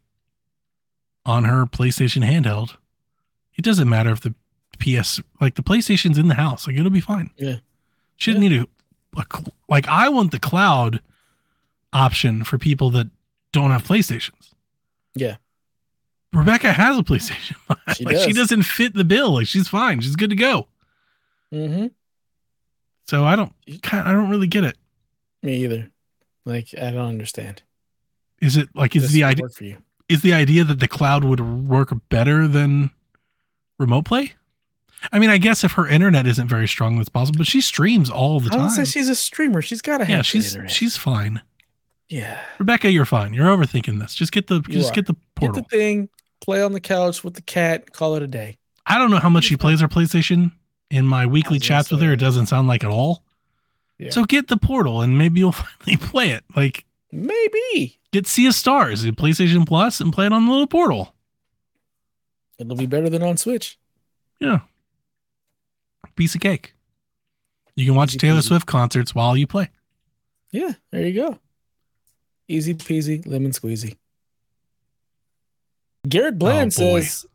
on 1.23 1.43
her 1.43 1.65
PlayStation 1.65 2.27
handheld. 2.27 2.77
It 3.55 3.61
doesn't 3.61 3.87
matter 3.87 4.09
if 4.11 4.21
the 4.21 4.33
PS, 4.79 5.21
like 5.39 5.53
the 5.53 5.63
PlayStation's 5.63 6.17
in 6.17 6.29
the 6.29 6.35
house, 6.35 6.65
like 6.67 6.77
it'll 6.77 6.89
be 6.89 6.99
fine. 6.99 7.29
Yeah. 7.37 7.57
She 8.17 8.31
doesn't 8.31 8.49
need 8.49 8.61
a, 8.61 8.67
a 9.17 9.25
like 9.69 9.87
I 9.87 10.09
want 10.09 10.31
the 10.31 10.39
cloud 10.39 11.01
option 11.93 12.43
for 12.43 12.57
people 12.57 12.89
that 12.91 13.09
don't 13.51 13.71
have 13.71 13.83
PlayStations. 13.83 14.51
Yeah. 15.15 15.37
Rebecca 16.33 16.73
has 16.73 16.97
a 16.97 17.03
PlayStation. 17.03 17.55
She 17.95 18.03
like 18.03 18.17
she 18.17 18.33
does. 18.33 18.49
doesn't 18.49 18.63
fit 18.63 18.93
the 18.93 19.03
bill. 19.05 19.35
Like 19.35 19.47
she's 19.47 19.67
fine. 19.67 20.01
She's 20.01 20.15
good 20.15 20.31
to 20.31 20.35
go. 20.35 20.67
Mm-hmm. 21.53 21.87
So 23.07 23.23
I 23.23 23.35
don't, 23.35 23.53
I 23.93 24.11
don't 24.11 24.29
really 24.29 24.47
get 24.47 24.63
it. 24.63 24.75
Me 25.43 25.63
either. 25.63 25.91
Like 26.45 26.69
I 26.75 26.91
don't 26.91 27.07
understand. 27.07 27.61
Is 28.41 28.57
it 28.57 28.69
like 28.75 28.95
is 28.95 29.11
the 29.11 29.23
idea 29.23 29.47
for 29.49 29.63
you? 29.63 29.77
is 30.09 30.21
the 30.21 30.33
idea 30.33 30.63
that 30.63 30.79
the 30.79 30.87
cloud 30.87 31.23
would 31.23 31.39
work 31.67 31.93
better 32.09 32.47
than 32.47 32.91
remote 33.79 34.05
play? 34.05 34.33
I 35.11 35.19
mean, 35.19 35.29
I 35.29 35.37
guess 35.37 35.63
if 35.63 35.73
her 35.73 35.87
internet 35.87 36.27
isn't 36.27 36.47
very 36.47 36.67
strong, 36.67 36.97
that's 36.97 37.09
possible. 37.09 37.37
But 37.39 37.47
she 37.47 37.61
streams 37.61 38.09
all 38.09 38.39
the 38.39 38.51
I 38.53 38.61
would 38.61 38.71
say 38.71 38.77
time. 38.77 38.85
she's 38.85 39.09
a 39.09 39.15
streamer. 39.15 39.61
She's 39.61 39.81
got 39.81 39.99
to 39.99 40.05
have 40.05 40.15
Yeah, 40.17 40.21
she's 40.21 40.53
internet. 40.53 40.71
she's 40.71 40.97
fine. 40.97 41.41
yeah. 42.09 42.39
Rebecca, 42.59 42.91
you're 42.91 43.05
fine. 43.05 43.33
You're 43.33 43.47
overthinking 43.47 43.99
this. 43.99 44.13
Just 44.15 44.31
get 44.31 44.47
the 44.47 44.55
You 44.67 44.73
just 44.75 44.91
are. 44.91 44.95
get 44.95 45.05
the 45.07 45.13
Get 45.13 45.21
portal. 45.35 45.61
the 45.63 45.77
thing. 45.77 46.09
Play 46.41 46.61
on 46.61 46.73
the 46.73 46.79
couch 46.81 47.23
with 47.23 47.33
the 47.35 47.41
cat. 47.41 47.91
Call 47.93 48.15
it 48.15 48.23
a 48.23 48.27
day. 48.27 48.57
I 48.85 48.97
don't 48.97 49.09
know 49.11 49.17
how 49.19 49.29
much 49.29 49.45
she 49.45 49.57
plays 49.57 49.81
her 49.81 49.87
PlayStation. 49.87 50.51
In 50.91 51.05
my 51.07 51.25
weekly 51.25 51.57
chats 51.57 51.89
with 51.89 52.01
her, 52.01 52.13
it 52.13 52.17
doesn't 52.17 52.45
sound 52.45 52.67
like 52.67 52.83
at 52.83 52.91
all. 52.91 53.23
Yeah. 53.97 54.11
So 54.11 54.23
get 54.25 54.47
the 54.49 54.57
portal, 54.57 55.01
and 55.01 55.17
maybe 55.17 55.39
you'll 55.39 55.51
finally 55.53 55.97
play 55.97 56.29
it. 56.29 56.43
Like 56.55 56.85
Maybe 57.11 57.97
get 58.11 58.27
Sea 58.27 58.47
of 58.47 58.53
Stars, 58.55 59.03
in 59.03 59.15
PlayStation 59.15 59.65
Plus, 59.67 59.99
and 59.99 60.13
play 60.13 60.25
it 60.27 60.33
on 60.33 60.45
the 60.45 60.51
little 60.51 60.67
portal. 60.67 61.15
it'll 62.59 62.75
be 62.75 62.85
better 62.85 63.09
than 63.09 63.23
on 63.23 63.37
Switch. 63.37 63.79
Yeah, 64.39 64.59
piece 66.15 66.35
of 66.35 66.41
cake. 66.41 66.73
You 67.75 67.85
can 67.85 67.95
watch 67.95 68.11
Easy 68.11 68.19
Taylor 68.19 68.39
peasy. 68.39 68.47
Swift 68.47 68.65
concerts 68.65 69.13
while 69.13 69.35
you 69.35 69.47
play. 69.47 69.69
Yeah, 70.51 70.73
there 70.91 71.05
you 71.05 71.13
go. 71.21 71.39
Easy 72.47 72.73
peasy, 72.73 73.25
lemon 73.27 73.51
squeezy. 73.51 73.97
Garrett 76.07 76.35
oh, 76.35 76.37
Bland 76.37 76.73
Oh, 76.77 76.99
says, 76.99 77.25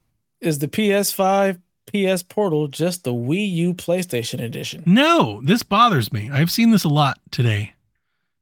"Is 0.40 0.58
the 0.60 0.68
PS5 0.68 1.60
PS 1.92 2.22
Portal 2.22 2.68
just 2.68 3.04
the 3.04 3.12
Wii 3.12 3.50
U 3.52 3.74
PlayStation 3.74 4.40
Edition?" 4.40 4.82
No, 4.86 5.40
this 5.44 5.62
bothers 5.62 6.12
me. 6.12 6.30
I've 6.30 6.50
seen 6.50 6.70
this 6.70 6.84
a 6.84 6.88
lot 6.88 7.18
today. 7.30 7.74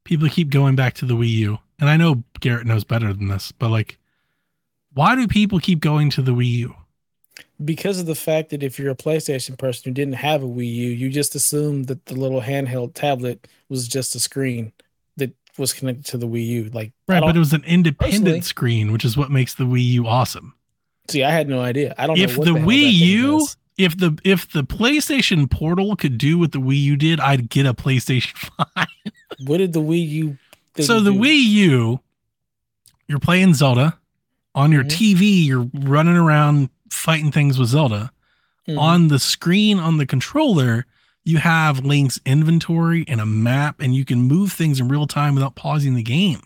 People 0.05 0.28
keep 0.28 0.50
going 0.50 0.76
back 0.76 0.94
to 0.94 1.05
the 1.07 1.15
Wii 1.15 1.31
U. 1.31 1.58
And 1.81 1.89
I 1.89 1.97
know 1.97 2.23
Garrett 2.41 2.67
knows 2.67 2.84
better 2.84 3.12
than 3.12 3.28
this, 3.28 3.52
but 3.52 3.70
like, 3.70 3.99
why 4.92 5.15
do 5.15 5.26
people 5.28 5.60
keep 5.60 5.81
going 5.81 6.10
to 6.10 6.23
the 6.23 6.33
Wii 6.33 6.50
U? 6.52 6.75
Because 7.65 7.99
of 7.99 8.07
the 8.07 8.15
fact 8.15 8.50
that 8.50 8.62
if 8.62 8.78
you're 8.78 8.91
a 8.91 8.97
PlayStation 8.97 9.58
person 9.58 9.83
who 9.91 9.94
didn't 9.94 10.15
have 10.15 10.42
a 10.42 10.47
Wii 10.47 10.73
U, 10.75 10.89
you 10.91 11.10
just 11.10 11.34
assumed 11.34 11.86
that 11.89 12.07
the 12.07 12.15
little 12.15 12.41
handheld 12.41 12.94
tablet 12.94 13.49
was 13.68 13.89
just 13.89 14.15
a 14.15 14.20
screen 14.20 14.73
that 15.17 15.33
was 15.57 15.73
connected 15.73 16.05
to 16.07 16.18
the 16.18 16.28
Wii 16.28 16.47
U. 16.47 16.70
Like, 16.73 16.92
Right, 17.08 17.20
but 17.20 17.34
it 17.34 17.39
was 17.41 17.52
an 17.52 17.65
independent 17.65 18.44
screen, 18.44 18.92
which 18.92 19.05
is 19.05 19.17
what 19.17 19.31
makes 19.31 19.55
the 19.55 19.65
Wii 19.65 19.84
U 19.84 20.07
awesome. 20.07 20.55
see, 21.10 21.25
I 21.25 21.31
had 21.31 21.49
no 21.49 21.60
idea. 21.60 21.94
I 21.99 22.07
don't 22.07 22.18
If 22.18 22.36
the 22.36 22.44
hell 22.55 22.67
Wii 22.68 22.92
U, 22.92 23.39
does. 23.41 23.57
if 23.76 23.99
the 23.99 24.17
if 24.25 24.50
the 24.52 24.62
PlayStation 24.62 25.50
Portal 25.50 25.97
could 25.97 26.17
do 26.18 26.39
what 26.39 26.52
the 26.52 26.60
Wii 26.60 26.81
U 26.83 26.97
did, 26.97 27.18
I'd 27.18 27.49
get 27.50 27.67
a 27.67 27.75
PlayStation 27.75 28.36
5. 28.76 28.86
What 29.47 29.58
did 29.58 29.73
the 29.73 29.81
Wii 29.83 30.08
U? 30.08 30.39
So 30.81 31.00
the 31.00 31.12
do? 31.12 31.18
Wii 31.18 31.42
U, 31.42 32.00
you're 33.08 33.18
playing 33.18 33.55
Zelda 33.55 33.99
on 34.55 34.70
your 34.73 34.84
Mhm. 34.84 34.91
TV. 34.91 35.44
You're 35.47 35.68
running 35.75 36.17
around 36.17 36.68
fighting 36.91 37.31
things 37.33 37.58
with 37.58 37.68
Zelda. 37.68 38.10
Mhm. 38.68 38.78
On 38.78 39.08
the 39.08 39.18
screen 39.18 39.78
on 39.78 39.97
the 39.97 40.07
controller, 40.07 40.86
you 41.25 41.39
have 41.39 41.84
Link's 41.84 42.20
inventory 42.25 43.05
and 43.08 43.20
a 43.20 43.26
map, 43.26 43.81
and 43.81 43.94
you 43.94 44.05
can 44.05 44.23
move 44.23 44.52
things 44.52 44.81
in 44.81 44.89
real 44.89 45.07
time 45.07 45.34
without 45.34 45.55
pausing 45.55 45.94
the 45.94 46.02
game. 46.02 46.41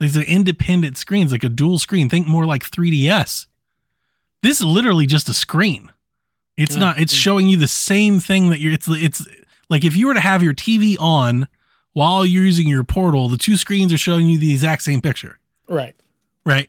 These 0.00 0.16
are 0.16 0.22
independent 0.22 0.98
screens, 0.98 1.32
like 1.32 1.44
a 1.44 1.48
dual 1.48 1.78
screen. 1.78 2.08
Think 2.08 2.26
more 2.26 2.44
like 2.44 2.62
3DS. 2.68 3.46
This 4.42 4.60
is 4.60 4.66
literally 4.66 5.06
just 5.06 5.28
a 5.28 5.34
screen. 5.34 5.90
It's 6.56 6.74
Yeah. 6.74 6.80
not. 6.80 7.00
It's 7.00 7.14
showing 7.14 7.48
you 7.48 7.56
the 7.56 7.68
same 7.68 8.20
thing 8.20 8.50
that 8.50 8.60
you're. 8.60 8.72
It's 8.72 8.88
it's 8.88 9.26
like 9.70 9.84
if 9.84 9.96
you 9.96 10.06
were 10.06 10.14
to 10.14 10.20
have 10.20 10.42
your 10.42 10.54
TV 10.54 10.96
on 10.98 11.48
while 11.94 12.24
you're 12.26 12.44
using 12.44 12.68
your 12.68 12.84
portal, 12.84 13.28
the 13.28 13.38
two 13.38 13.56
screens 13.56 13.92
are 13.92 13.98
showing 13.98 14.26
you 14.26 14.38
the 14.38 14.52
exact 14.52 14.82
same 14.82 15.00
picture, 15.00 15.38
right. 15.68 15.94
right? 16.44 16.68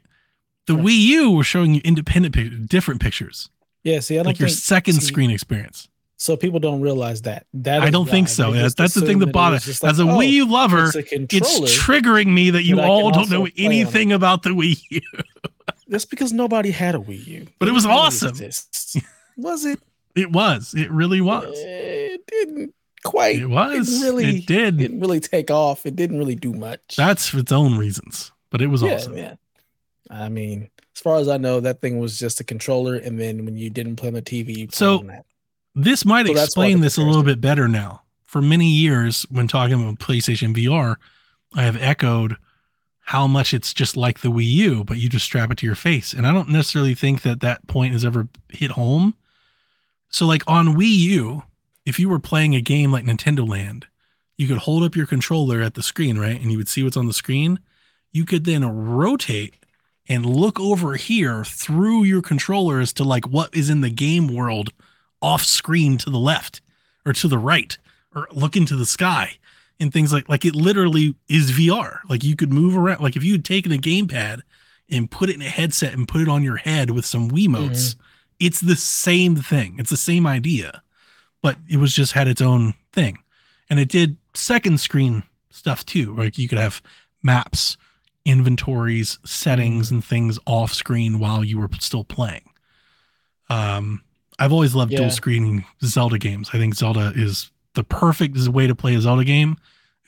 The 0.67 0.75
Right. 0.75 0.85
Wii 0.85 0.97
U 0.99 1.31
was 1.31 1.47
showing 1.47 1.73
you 1.73 1.81
independent, 1.83 2.35
pic- 2.35 2.67
different 2.67 3.01
pictures, 3.01 3.49
Yeah. 3.83 3.99
See, 4.01 4.15
I 4.15 4.17
don't 4.19 4.27
like 4.27 4.39
your 4.39 4.49
second 4.49 4.95
see, 4.95 5.05
screen 5.05 5.31
experience. 5.31 5.87
So 6.17 6.35
people 6.35 6.59
don't 6.59 6.81
realize 6.81 7.21
that. 7.23 7.45
That 7.53 7.81
I 7.83 7.89
don't 7.91 8.09
think 8.09 8.27
so. 8.27 8.51
Yeah, 8.53 8.69
that's 8.75 8.95
the 8.95 9.01
thing 9.01 9.19
that 9.19 9.31
bothers. 9.31 9.81
like, 9.83 9.91
As 9.91 9.99
a 9.99 10.03
oh, 10.03 10.07
Wii 10.17 10.31
U 10.31 10.51
lover, 10.51 10.85
it's 10.87 10.95
it's 10.95 11.77
triggering 11.77 12.33
me 12.33 12.49
that 12.49 12.63
you 12.63 12.81
all 12.81 13.11
don't 13.11 13.29
know 13.29 13.47
anything 13.57 14.11
about 14.11 14.43
the 14.43 14.49
Wii 14.49 14.81
U. 14.89 15.01
That's 15.89 16.05
because 16.05 16.33
nobody 16.33 16.71
had 16.71 16.95
a 16.95 16.97
Wii 16.97 17.25
U. 17.27 17.47
But 17.59 17.69
it 17.69 17.71
was 17.71 17.85
awesome. 17.85 18.35
was 19.37 19.65
it? 19.65 19.79
It 20.15 20.31
was. 20.31 20.73
It 20.73 20.89
really 20.89 21.21
was. 21.21 21.55
Eh, 21.59 22.15
it 22.15 22.25
didn't 22.25 22.73
quite. 23.03 23.35
It 23.35 23.45
was. 23.45 23.87
Didn't 23.87 24.01
really. 24.03 24.37
it 24.39 24.47
did. 24.47 24.77
Didn't 24.77 24.99
really 24.99 25.19
take 25.19 25.51
off. 25.51 25.85
It 25.85 25.95
didn't 25.95 26.17
really 26.17 26.33
do 26.33 26.53
much. 26.53 26.95
That's 26.97 27.29
for 27.29 27.37
its 27.37 27.51
own 27.51 27.77
reasons, 27.77 28.31
but 28.49 28.59
it 28.59 28.65
was 28.67 28.81
yeah, 28.81 28.95
awesome. 28.95 29.15
yeah. 29.15 29.35
I 30.09 30.29
mean, 30.29 30.69
as 30.95 31.01
far 31.01 31.17
as 31.17 31.27
I 31.27 31.37
know, 31.37 31.59
that 31.59 31.81
thing 31.81 31.99
was 31.99 32.19
just 32.19 32.39
a 32.39 32.43
controller, 32.43 32.95
and 32.95 33.19
then 33.19 33.45
when 33.45 33.57
you 33.57 33.69
didn't 33.69 33.97
play 33.97 34.07
on 34.07 34.13
the 34.13 34.21
TV, 34.21 34.57
you 34.59 34.67
So- 34.71 35.03
that. 35.07 35.25
This 35.75 36.05
might 36.05 36.25
So 36.25 36.33
explain 36.33 36.81
this 36.81 36.97
a 36.97 37.03
little 37.03 37.21
bit 37.21 37.39
better 37.39 37.67
now. 37.67 38.01
For 38.25 38.41
many 38.41 38.67
years, 38.67 39.27
when 39.29 39.47
talking 39.47 39.75
about 39.75 39.99
PlayStation 39.99 40.55
VR, 40.55 40.95
I 41.53 41.63
have 41.63 41.77
echoed 41.77 42.35
how 43.01 43.27
much 43.27 43.53
it's 43.53 43.75
just 43.75 43.95
like 43.95 44.21
the 44.21 44.31
Wii 44.31 44.45
U, 44.45 44.83
but 44.83 44.97
you 44.97 45.07
just 45.07 45.25
strap 45.25 45.51
it 45.51 45.59
to 45.59 45.67
your 45.67 45.75
face. 45.75 46.13
And 46.13 46.25
I 46.25 46.33
don't 46.33 46.49
necessarily 46.49 46.95
think 46.95 47.21
that 47.21 47.41
that 47.41 47.67
point 47.67 47.93
has 47.93 48.03
ever 48.03 48.27
hit 48.49 48.71
home. 48.71 49.13
So, 50.09 50.25
like 50.25 50.41
on 50.47 50.75
Wii 50.75 50.97
U, 50.97 51.43
if 51.85 51.99
you 51.99 52.09
were 52.09 52.19
playing 52.19 52.55
a 52.55 52.61
game 52.61 52.91
like 52.91 53.05
Nintendo 53.05 53.47
Land, 53.47 53.85
you 54.35 54.47
could 54.47 54.57
hold 54.57 54.83
up 54.83 54.95
your 54.95 55.05
controller 55.05 55.61
at 55.61 55.75
the 55.75 55.83
screen, 55.83 56.17
right? 56.17 56.41
And 56.41 56.51
you 56.51 56.57
would 56.57 56.67
see 56.67 56.83
what's 56.83 56.97
on 56.97 57.05
the 57.07 57.13
screen. 57.13 57.59
You 58.11 58.25
could 58.25 58.45
then 58.45 58.65
rotate 58.65 59.55
and 60.09 60.25
look 60.25 60.59
over 60.59 60.95
here 60.95 61.43
through 61.43 62.03
your 62.03 62.21
controller 62.21 62.79
as 62.79 62.93
to 62.93 63.03
like 63.03 63.27
what 63.27 63.53
is 63.55 63.69
in 63.69 63.81
the 63.81 63.89
game 63.89 64.27
world 64.27 64.71
off 65.21 65.43
screen 65.43 65.97
to 65.97 66.09
the 66.09 66.19
left 66.19 66.61
or 67.05 67.13
to 67.13 67.27
the 67.27 67.37
right 67.37 67.77
or 68.15 68.27
look 68.31 68.55
into 68.55 68.75
the 68.75 68.85
sky 68.85 69.37
and 69.79 69.91
things 69.91 70.13
like 70.13 70.27
like 70.29 70.45
it 70.45 70.55
literally 70.55 71.15
is 71.27 71.51
VR. 71.51 71.99
Like 72.09 72.23
you 72.23 72.35
could 72.35 72.51
move 72.51 72.77
around. 72.77 73.01
Like 73.01 73.15
if 73.15 73.23
you 73.23 73.33
had 73.33 73.45
taken 73.45 73.71
a 73.71 73.77
gamepad 73.77 74.41
and 74.89 75.11
put 75.11 75.29
it 75.29 75.35
in 75.35 75.41
a 75.41 75.49
headset 75.49 75.93
and 75.93 76.07
put 76.07 76.21
it 76.21 76.29
on 76.29 76.43
your 76.43 76.57
head 76.57 76.91
with 76.91 77.05
some 77.05 77.29
Wiimotes, 77.29 77.95
mm-hmm. 77.95 78.01
it's 78.39 78.61
the 78.61 78.75
same 78.75 79.35
thing. 79.35 79.75
It's 79.77 79.89
the 79.89 79.97
same 79.97 80.25
idea, 80.25 80.81
but 81.41 81.57
it 81.69 81.77
was 81.77 81.93
just 81.93 82.13
had 82.13 82.27
its 82.27 82.41
own 82.41 82.73
thing, 82.93 83.19
and 83.69 83.79
it 83.79 83.89
did 83.89 84.17
second 84.33 84.79
screen 84.79 85.23
stuff 85.49 85.85
too. 85.85 86.15
Like 86.15 86.37
you 86.37 86.47
could 86.47 86.59
have 86.59 86.81
maps, 87.21 87.77
inventories, 88.27 89.17
settings, 89.25 89.89
and 89.91 90.03
things 90.03 90.37
off 90.45 90.73
screen 90.73 91.19
while 91.19 91.43
you 91.43 91.57
were 91.59 91.69
still 91.79 92.03
playing. 92.03 92.43
Um, 93.49 94.01
I've 94.39 94.51
always 94.53 94.75
loved 94.75 94.91
Yeah. 94.91 94.99
dual 94.99 95.11
screening 95.11 95.65
Zelda 95.83 96.17
games. 96.19 96.49
I 96.53 96.57
think 96.57 96.75
Zelda 96.75 97.11
is 97.15 97.49
the 97.73 97.83
perfect 97.83 98.37
way 98.49 98.67
to 98.67 98.75
play 98.75 98.95
a 98.95 99.01
Zelda 99.01 99.23
game 99.23 99.57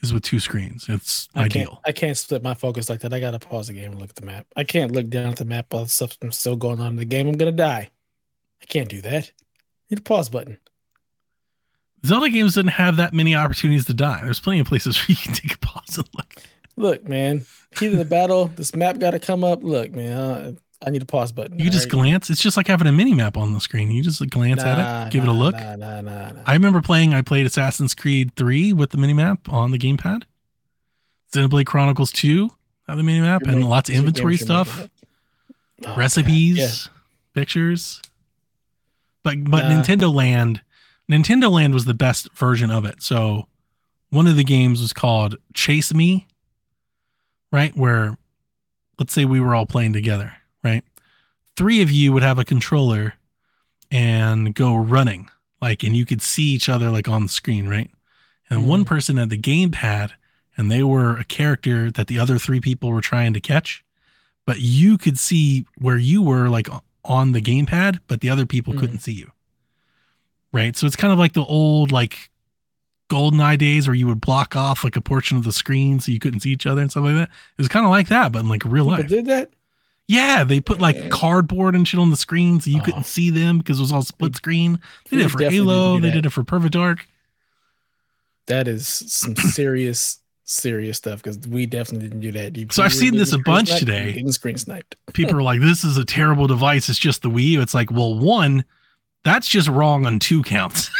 is 0.02 0.14
with 0.14 0.24
two 0.24 0.40
screens. 0.40 0.86
It's 0.90 1.28
I 1.36 1.42
can't. 1.48 1.56
ideal. 1.56 1.82
I 1.86 1.92
can't 1.92 2.18
split 2.18 2.44
my 2.44 2.54
focus 2.54 2.90
like 2.90 3.00
that. 3.02 3.14
I 3.14 3.20
gotta 3.20 3.40
pause 3.40 3.68
the 3.68 3.74
game 3.74 3.92
and 3.92 4.00
look 4.00 4.10
at 4.12 4.16
the 4.16 4.26
map. 4.26 4.46
I 4.56 4.64
can't 4.64 4.92
look 4.92 5.10
down 5.10 5.28
at 5.32 5.38
the 5.38 5.46
map 5.46 5.74
while 5.74 5.86
stuff's 5.88 6.18
still 6.32 6.56
going 6.56 6.80
on 6.80 6.88
in 6.88 6.96
the 6.98 7.06
game. 7.06 7.28
I'm 7.28 7.36
gonna 7.38 7.52
die. 7.52 7.90
I 8.62 8.66
can't 8.66 8.90
do 8.90 9.02
that. 9.02 9.32
Hit 9.88 10.00
a 10.00 10.02
pause 10.02 10.30
button. 10.30 10.58
Zelda 12.06 12.30
games 12.30 12.56
didn't 12.56 12.72
have 12.72 12.96
that 12.98 13.14
many 13.14 13.36
opportunities 13.36 13.86
to 13.86 13.94
die. 13.94 14.22
There's 14.24 14.40
plenty 14.40 14.60
of 14.60 14.68
places 14.68 14.98
where 15.00 15.06
you 15.10 15.16
can 15.16 15.34
take 15.34 15.56
a 15.56 15.58
pause 15.60 15.98
and 15.98 16.08
look. 16.16 16.36
Look, 16.80 17.08
man. 17.08 17.46
Heat 17.78 17.92
of 17.92 17.98
the 18.00 18.06
battle. 18.06 18.48
This 18.56 18.74
map 18.76 18.98
got 19.00 19.12
to 19.12 19.20
come 19.20 19.44
up. 19.44 19.64
Look, 19.64 19.92
man. 19.92 20.12
uh, 20.14 20.52
I 20.86 20.90
need 20.92 21.02
a 21.02 21.06
pause 21.06 21.34
button. 21.34 21.60
You 21.60 21.66
can 21.66 21.74
just 21.74 21.94
All 21.94 22.00
right? 22.00 22.08
glance. 22.10 22.30
It's 22.30 22.42
just 22.42 22.56
like 22.56 22.68
having 22.68 22.88
a 22.88 22.92
mini 22.94 23.14
map 23.14 23.36
on 23.36 23.54
the 23.54 23.60
screen. 23.60 23.92
You 23.92 24.02
just 24.02 24.28
glance 24.30 24.64
at 24.64 25.08
it, 25.08 25.12
give 25.12 25.24
it 25.24 25.28
a 25.30 25.34
look. 25.34 25.54
Nah, 25.56 25.76
nah, 25.76 26.00
nah, 26.00 26.32
nah. 26.32 26.42
I 26.46 26.54
remember 26.54 26.82
playing. 26.82 27.14
I 27.14 27.22
played 27.22 27.46
Assassin's 27.46 27.94
Creed 27.94 28.34
3 28.38 28.72
with 28.74 28.92
the 28.92 28.98
mini 28.98 29.14
map 29.14 29.50
on 29.52 29.72
the 29.72 29.78
gamepad. 29.78 30.24
Xenoblade 31.34 31.66
Chronicles 31.66 32.12
2 32.14 32.50
had 32.88 32.96
the 32.98 33.02
minimap 33.04 33.42
You're 33.42 33.50
and 33.50 33.58
making- 33.58 33.70
lots 33.70 33.90
of 33.90 33.96
inventory 33.96 34.38
stuff. 34.38 34.88
Oh, 35.86 35.96
recipes, 35.98 36.88
God. 36.88 36.94
pictures. 37.34 38.02
But 39.24 39.44
but 39.44 39.64
Nah. 39.68 39.82
Nintendo 39.84 40.14
Land, 40.14 40.62
Nintendo 41.12 41.52
Land 41.52 41.74
was 41.74 41.86
the 41.86 41.94
best 41.94 42.32
version 42.34 42.72
of 42.72 42.86
it. 42.86 43.04
So 43.04 43.48
one 44.12 44.28
of 44.28 44.38
the 44.38 44.44
games 44.46 44.82
was 44.82 44.94
called 44.94 45.36
Chase 45.54 45.94
Me, 45.94 46.26
right? 47.52 47.76
Where 47.76 48.18
let's 48.98 49.14
say 49.14 49.26
we 49.26 49.40
were 49.40 49.56
all 49.56 49.66
playing 49.66 49.94
together, 49.94 50.34
right? 50.64 50.84
Three 51.56 51.82
of 51.82 51.92
you 51.92 52.12
would 52.14 52.24
have 52.24 52.38
a 52.40 52.44
controller 52.46 53.14
and 53.92 54.54
go 54.54 54.76
running, 54.76 55.30
like, 55.62 55.84
and 55.84 55.96
you 55.96 56.06
could 56.06 56.22
see 56.22 56.44
each 56.44 56.68
other 56.70 56.90
like 56.90 57.08
on 57.08 57.24
the 57.24 57.30
screen, 57.30 57.68
right? 57.68 57.90
And 58.50 58.68
one 58.68 58.84
Mhm. 58.84 58.88
person 58.88 59.18
had 59.18 59.30
the 59.30 59.38
gamepad 59.38 60.12
and 60.58 60.70
they 60.70 60.84
were 60.84 61.16
a 61.18 61.24
character 61.24 61.90
that 61.92 62.08
the 62.08 62.20
other 62.20 62.38
three 62.38 62.60
people 62.60 62.90
were 62.92 63.02
trying 63.02 63.34
to 63.34 63.40
catch, 63.40 63.84
but 64.46 64.60
you 64.60 64.98
could 64.98 65.18
see 65.18 65.66
where 65.78 65.98
you 65.98 66.22
were 66.22 66.50
like 66.50 66.68
on 67.06 67.32
the 67.32 67.42
gamepad, 67.42 68.00
but 68.08 68.20
the 68.22 68.30
other 68.30 68.46
people 68.46 68.74
Mhm. 68.74 68.80
couldn't 68.80 69.00
see 69.00 69.14
you. 69.14 69.32
Right. 70.52 70.76
So 70.76 70.88
it's 70.88 70.96
kind 70.96 71.14
of 71.14 71.20
like 71.20 71.34
the 71.34 71.46
old 71.46 71.92
like 71.92 72.30
GoldenEye 73.10 73.58
days 73.58 73.88
where 73.88 73.96
you 73.96 74.08
would 74.08 74.22
block 74.22 74.56
off 74.56 74.84
like 74.84 74.96
a 74.96 75.02
portion 75.02 75.38
of 75.38 75.44
the 75.44 75.52
screen 75.52 76.00
so 76.00 76.12
you 76.12 76.20
couldn't 76.20 76.40
see 76.42 76.52
each 76.52 76.66
other 76.66 76.82
and 76.82 76.90
stuff 76.92 77.04
like 77.04 77.16
that. 77.16 77.30
It 77.30 77.58
was 77.58 77.68
kind 77.68 77.86
of 77.86 77.90
like 77.92 78.08
that, 78.10 78.32
but 78.32 78.40
in 78.40 78.50
like 78.50 78.64
real 78.66 78.86
life. 78.86 79.08
did 79.08 79.26
that? 79.26 79.50
Yeah, 80.08 80.44
they 80.44 80.60
put 80.60 80.80
like 80.80 81.10
cardboard 81.12 81.76
and 81.76 81.88
shit 81.88 82.00
on 82.00 82.10
the 82.10 82.18
screen 82.18 82.60
so 82.60 82.72
you 82.72 82.80
Oh. 82.80 82.84
couldn't 82.84 83.06
see 83.06 83.30
them 83.30 83.60
because 83.60 83.78
it 83.78 83.82
was 83.82 83.92
all 83.92 84.02
split 84.02 84.36
screen. 84.36 84.80
They 85.10 85.18
did 85.18 85.26
it 85.28 85.30
for 85.30 85.44
Halo. 85.44 86.00
They 86.00 86.10
did 86.12 86.26
it 86.26 86.32
for 86.32 86.44
Perfect 86.44 86.74
Dark. 86.74 87.08
That 88.48 88.68
is 88.68 88.88
some 88.88 89.36
serious, 89.36 90.20
serious 90.46 90.98
stuff 90.98 91.22
because 91.22 91.38
we 91.48 91.66
definitely 91.68 92.08
didn't 92.08 92.22
do 92.22 92.32
that. 92.32 92.58
You- 92.58 92.68
So 92.72 92.82
I've 92.84 92.94
seen 92.94 93.16
this 93.18 93.34
a 93.34 93.38
bunch 93.38 93.68
sniped, 93.70 93.80
today. 93.82 94.14
Getting 94.14 94.32
screen 94.32 94.58
sniped. 94.58 94.96
People 95.14 95.38
are 95.38 95.44
like, 95.44 95.62
"This 95.62 95.84
is 95.84 95.98
a 95.98 96.06
terrible 96.06 96.48
device. 96.48 96.90
It's 96.90 96.98
just 96.98 97.22
the 97.22 97.30
Wii 97.30 97.44
U." 97.50 97.62
It's 97.62 97.76
like, 97.76 97.92
well, 97.92 98.18
one, 98.18 98.66
that's 99.24 99.48
just 99.48 99.68
wrong 99.68 100.06
on 100.08 100.18
two 100.18 100.42
counts. 100.44 100.90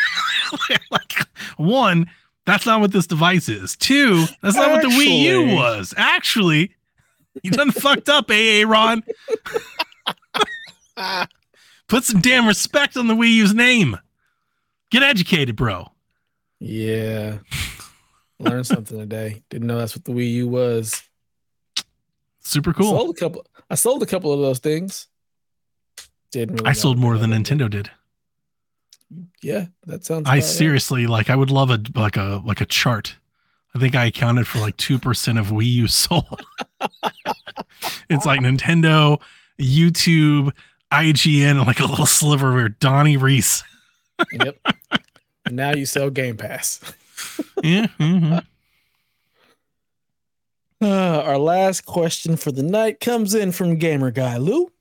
like, 0.92 1.14
one, 1.58 2.10
that's 2.46 2.66
not 2.66 2.82
what 2.82 2.92
this 2.92 3.08
device 3.08 3.50
is. 3.50 3.76
Two, 3.78 4.26
that's 4.42 4.56
not 4.56 4.72
what 4.72 4.82
the 4.82 4.90
Wii 4.90 5.20
U 5.22 5.56
was. 5.56 5.94
Actually, 5.98 6.76
you 7.44 7.52
done 7.52 7.72
fucked 7.76 8.10
up, 8.10 8.32
eh, 8.32 8.64
AA 8.64 8.68
Ron. 8.68 9.04
Put 11.88 12.04
some 12.04 12.22
damn 12.22 12.48
respect 12.48 12.98
on 12.98 13.08
the 13.08 13.16
Wii 13.16 13.34
U's 13.34 13.54
name. 13.54 13.98
Get 14.92 15.04
educated, 15.04 15.56
bro. 15.56 15.92
Yeah. 16.60 17.40
Learned 18.40 18.68
something 18.68 18.98
today. 18.98 19.44
Didn't 19.50 19.68
know 19.68 19.78
that's 19.78 19.96
what 19.96 20.06
the 20.06 20.12
Wii 20.12 20.32
U 20.34 20.48
was. 20.48 21.04
Super 22.40 22.74
cool. 22.74 22.96
I 22.96 22.98
sold 22.98 23.16
a 23.16 23.20
couple. 23.20 23.46
I 23.70 23.76
sold 23.76 24.04
a 24.04 24.06
couple 24.06 24.34
of 24.34 24.40
those 24.40 24.60
things. 24.60 25.08
Didn't 26.32 26.56
really 26.56 26.70
I 26.70 26.74
sold 26.74 26.98
more 26.98 27.18
than 27.18 27.32
Nintendo 27.32 27.70
did. 27.70 27.92
Yeah, 29.42 29.66
that 29.86 30.06
sounds. 30.06 30.30
I 30.30 30.40
seriously 30.40 31.08
like 31.08 31.30
I 31.30 31.36
would 31.36 31.50
love 31.52 31.70
a 31.72 31.82
like 31.96 32.18
a 32.18 32.42
like 32.46 32.62
a 32.62 32.66
chart. 32.66 33.16
I 33.76 33.80
think 33.80 33.96
I 33.96 34.06
accounted 34.06 34.48
for 34.48 34.60
like 34.60 34.78
two 34.78 35.00
percent 35.00 35.40
of 35.40 35.48
Wii 35.48 35.66
U 35.66 35.88
sold. 35.88 36.46
it's 38.10 38.26
like 38.26 38.42
Nintendo, 38.42 39.22
YouTube, 39.60 40.52
IGN, 40.92 41.52
and 41.52 41.68
like 41.68 41.80
a 41.80 41.86
little 41.86 42.06
sliver 42.06 42.54
where 42.54 42.70
Donnie 42.70 43.18
Reese. 43.18 43.64
Yep. 44.32 44.58
And 45.46 45.56
now 45.56 45.74
you 45.74 45.86
sell 45.86 46.10
Game 46.10 46.38
Pass. 46.38 46.82
Yeah. 47.64 47.88
mhm. 48.00 48.46
Uh, 50.82 51.22
our 51.26 51.38
last 51.38 51.86
question 51.86 52.38
for 52.38 52.52
the 52.52 52.64
night 52.64 53.00
comes 53.00 53.36
in 53.36 53.52
from 53.52 53.78
Gamer 53.78 54.12
Guy 54.12 54.38
Lou. 54.38 54.72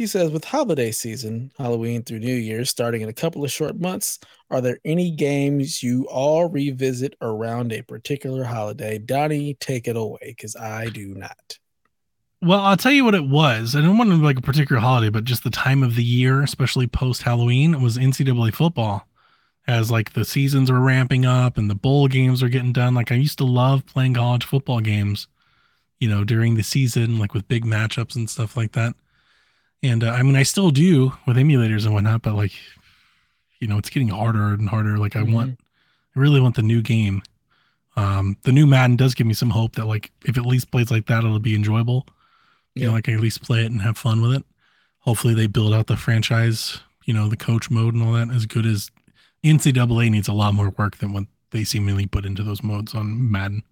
He 0.00 0.06
says, 0.06 0.30
with 0.30 0.46
holiday 0.46 0.92
season, 0.92 1.52
Halloween 1.58 2.02
through 2.02 2.20
New 2.20 2.34
Year's, 2.34 2.70
starting 2.70 3.02
in 3.02 3.10
a 3.10 3.12
couple 3.12 3.44
of 3.44 3.52
short 3.52 3.78
months, 3.78 4.18
are 4.50 4.62
there 4.62 4.78
any 4.82 5.10
games 5.10 5.82
you 5.82 6.08
all 6.08 6.48
revisit 6.48 7.16
around 7.20 7.70
a 7.70 7.82
particular 7.82 8.44
holiday? 8.44 8.96
Donnie, 8.96 9.58
take 9.60 9.86
it 9.86 9.98
away, 9.98 10.34
because 10.34 10.56
I 10.56 10.88
do 10.88 11.08
not. 11.08 11.58
Well, 12.40 12.60
I'll 12.60 12.78
tell 12.78 12.92
you 12.92 13.04
what 13.04 13.14
it 13.14 13.28
was. 13.28 13.76
I 13.76 13.82
don't 13.82 13.98
want 13.98 14.08
to 14.08 14.16
like 14.16 14.38
a 14.38 14.40
particular 14.40 14.80
holiday, 14.80 15.10
but 15.10 15.24
just 15.24 15.44
the 15.44 15.50
time 15.50 15.82
of 15.82 15.96
the 15.96 16.02
year, 16.02 16.42
especially 16.42 16.86
post 16.86 17.20
Halloween, 17.20 17.82
was 17.82 17.98
NCAA 17.98 18.54
football. 18.54 19.06
As 19.66 19.90
like 19.90 20.14
the 20.14 20.24
seasons 20.24 20.72
were 20.72 20.80
ramping 20.80 21.26
up 21.26 21.58
and 21.58 21.68
the 21.68 21.74
bowl 21.74 22.08
games 22.08 22.42
were 22.42 22.48
getting 22.48 22.72
done. 22.72 22.94
Like 22.94 23.12
I 23.12 23.16
used 23.16 23.36
to 23.36 23.44
love 23.44 23.84
playing 23.84 24.14
college 24.14 24.46
football 24.46 24.80
games, 24.80 25.28
you 25.98 26.08
know, 26.08 26.24
during 26.24 26.54
the 26.54 26.62
season, 26.62 27.18
like 27.18 27.34
with 27.34 27.46
big 27.48 27.66
matchups 27.66 28.16
and 28.16 28.30
stuff 28.30 28.56
like 28.56 28.72
that. 28.72 28.94
And 29.82 30.04
uh, 30.04 30.10
I 30.10 30.22
mean, 30.22 30.36
I 30.36 30.42
still 30.42 30.70
do 30.70 31.12
with 31.26 31.36
emulators 31.36 31.84
and 31.84 31.94
whatnot, 31.94 32.22
but 32.22 32.34
like, 32.34 32.52
you 33.60 33.66
know, 33.68 33.78
it's 33.78 33.90
getting 33.90 34.08
harder 34.08 34.54
and 34.54 34.68
harder. 34.68 34.98
Like 34.98 35.16
I 35.16 35.22
want, 35.22 35.58
I 36.16 36.18
really 36.18 36.40
want 36.40 36.56
the 36.56 36.62
new 36.62 36.82
game. 36.82 37.22
Um, 37.96 38.36
the 38.42 38.52
new 38.52 38.66
Madden 38.66 38.96
does 38.96 39.14
give 39.14 39.26
me 39.26 39.34
some 39.34 39.50
hope 39.50 39.76
that 39.76 39.86
like 39.86 40.10
if 40.24 40.36
it 40.36 40.40
at 40.40 40.46
least 40.46 40.70
plays 40.70 40.90
like 40.90 41.06
that, 41.06 41.24
it'll 41.24 41.38
be 41.38 41.54
enjoyable 41.54 42.06
you 42.74 42.86
know, 42.86 42.92
like 42.92 43.08
I 43.08 43.12
at 43.12 43.20
least 43.20 43.42
play 43.42 43.62
it 43.64 43.70
and 43.70 43.82
have 43.82 43.98
fun 43.98 44.22
with 44.22 44.32
it. 44.32 44.44
Hopefully, 45.00 45.34
they 45.34 45.46
build 45.46 45.72
out 45.72 45.86
the 45.86 45.96
franchise, 45.96 46.80
you 47.04 47.14
know, 47.14 47.28
the 47.28 47.36
coach 47.36 47.70
mode 47.70 47.94
and 47.94 48.02
all 48.02 48.12
that 48.12 48.30
as 48.30 48.46
good 48.46 48.66
as 48.66 48.90
NCAA 49.44 50.10
needs 50.10 50.28
a 50.28 50.32
lot 50.32 50.54
more 50.54 50.70
work 50.70 50.98
than 50.98 51.12
what 51.12 51.24
they 51.50 51.64
seemingly 51.64 52.06
put 52.06 52.26
into 52.26 52.42
those 52.42 52.62
modes 52.62 52.94
on 52.94 53.30
Madden. 53.30 53.62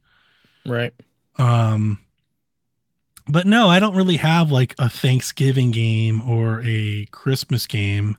Right. 0.66 0.92
Um, 1.36 2.00
but 3.28 3.46
no, 3.46 3.68
I 3.68 3.80
don't 3.80 3.94
really 3.96 4.16
have 4.16 4.50
like 4.50 4.74
a 4.78 4.88
Thanksgiving 4.88 5.70
game 5.70 6.20
or 6.28 6.62
a 6.64 7.06
Christmas 7.10 7.66
game. 7.66 8.16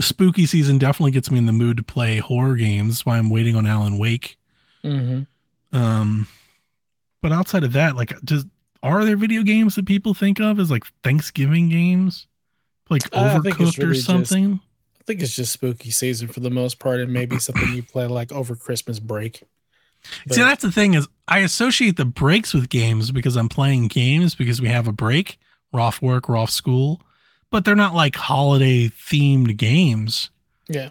Spooky 0.00 0.46
season 0.46 0.78
definitely 0.78 1.12
gets 1.12 1.30
me 1.30 1.38
in 1.38 1.46
the 1.46 1.52
mood 1.52 1.76
to 1.76 1.82
play 1.82 2.18
horror 2.18 2.56
games. 2.56 2.94
That's 2.94 3.06
why 3.06 3.16
I'm 3.16 3.30
waiting 3.30 3.56
on 3.56 3.66
Alan 3.66 3.96
Wake. 3.98 4.36
Mm-hmm. 4.84 5.76
Um, 5.76 6.26
but 7.22 7.32
outside 7.32 7.64
of 7.64 7.72
that, 7.72 7.96
like, 7.96 8.12
just 8.24 8.46
are 8.82 9.04
there 9.04 9.16
video 9.16 9.42
games 9.42 9.76
that 9.76 9.86
people 9.86 10.12
think 10.12 10.40
of 10.40 10.60
as 10.60 10.70
like 10.70 10.84
Thanksgiving 11.02 11.68
games, 11.68 12.26
like 12.90 13.06
it's 13.06 13.16
Overcooked 13.16 13.78
or 13.78 13.82
really 13.82 13.94
just- 13.94 14.06
something? 14.06 14.60
I 15.00 15.04
think 15.06 15.20
it's 15.20 15.36
just 15.36 15.52
spooky 15.52 15.90
season 15.90 16.28
for 16.28 16.40
the 16.40 16.50
most 16.50 16.78
part, 16.78 16.98
and 16.98 17.12
maybe 17.12 17.38
something 17.38 17.74
you 17.74 17.82
play 17.82 18.06
like 18.06 18.32
over 18.32 18.56
Christmas 18.56 18.98
break. 18.98 19.42
See, 20.30 20.42
that's 20.42 20.62
the 20.62 20.72
thing 20.72 20.94
is, 20.94 21.08
I 21.28 21.40
associate 21.40 21.96
the 21.96 22.04
breaks 22.04 22.52
with 22.52 22.68
games 22.68 23.10
because 23.10 23.36
I'm 23.36 23.48
playing 23.48 23.88
games 23.88 24.34
because 24.34 24.60
we 24.60 24.68
have 24.68 24.86
a 24.86 24.92
break. 24.92 25.38
We're 25.72 25.80
off 25.80 26.02
work, 26.02 26.28
we're 26.28 26.36
off 26.36 26.50
school, 26.50 27.00
but 27.50 27.64
they're 27.64 27.74
not 27.74 27.94
like 27.94 28.14
holiday 28.14 28.88
themed 28.88 29.56
games. 29.56 30.30
Yeah. 30.68 30.90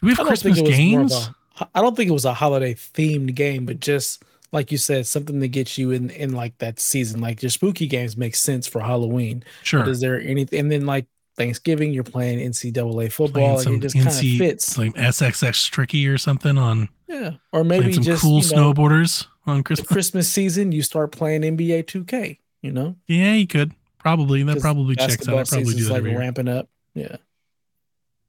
Do 0.00 0.06
we 0.06 0.14
have 0.14 0.26
Christmas 0.26 0.56
think 0.56 0.66
it 0.66 0.70
was 0.70 0.76
games? 0.76 1.30
I 1.74 1.80
don't 1.80 1.96
think 1.96 2.08
it 2.08 2.12
was 2.14 2.24
a 2.24 2.34
holiday 2.34 2.74
themed 2.74 3.34
game, 3.34 3.66
but 3.66 3.80
just 3.80 4.22
like 4.52 4.72
you 4.72 4.78
said, 4.78 5.06
something 5.06 5.40
to 5.40 5.48
get 5.48 5.78
you 5.78 5.90
in 5.90 6.10
in 6.10 6.32
like 6.32 6.56
that 6.58 6.80
season. 6.80 7.20
Like 7.20 7.42
your 7.42 7.50
spooky 7.50 7.86
games 7.86 8.16
make 8.16 8.34
sense 8.34 8.66
for 8.66 8.80
Halloween. 8.80 9.44
Sure. 9.62 9.80
But 9.80 9.88
is 9.88 10.00
there 10.00 10.20
anything? 10.20 10.58
And 10.60 10.72
then 10.72 10.86
like 10.86 11.06
Thanksgiving, 11.36 11.92
you're 11.92 12.04
playing 12.04 12.38
NCAA 12.50 12.92
Playing 12.92 13.10
football, 13.10 13.54
and 13.54 13.60
some 13.62 13.74
it 13.76 13.80
just 13.80 13.94
kind 13.94 14.08
of 14.08 14.14
fits. 14.14 14.76
like 14.76 14.94
SSX 14.94 15.70
Tricky 15.70 16.06
or 16.08 16.18
something 16.18 16.58
on 16.58 16.88
yeah, 17.08 17.32
or 17.52 17.64
maybe 17.64 17.92
some 17.92 18.02
just 18.02 18.22
cool 18.22 18.40
you 18.42 18.54
know, 18.56 18.72
snowboarders 18.72 19.26
on 19.46 19.62
Christmas. 19.62 19.88
Christmas 19.88 20.28
season, 20.28 20.72
you 20.72 20.82
start 20.82 21.12
playing 21.12 21.42
NBA 21.42 21.84
2K. 21.84 22.38
You 22.62 22.72
know, 22.72 22.96
Yeah, 23.06 23.32
you 23.34 23.46
could 23.46 23.72
probably. 23.98 24.42
that 24.42 24.60
probably 24.60 24.94
checks 24.96 25.26
out. 25.28 25.38
I 25.38 25.44
probably 25.44 25.74
do 25.74 25.84
that 25.86 26.04
like 26.04 26.16
ramping 26.16 26.48
up. 26.48 26.68
Yeah. 26.94 27.16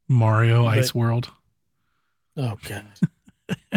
Mario 0.07 0.63
But- 0.63 0.77
Ice 0.77 0.95
World. 0.95 1.29
Oh 2.37 2.57
god. 2.67 2.85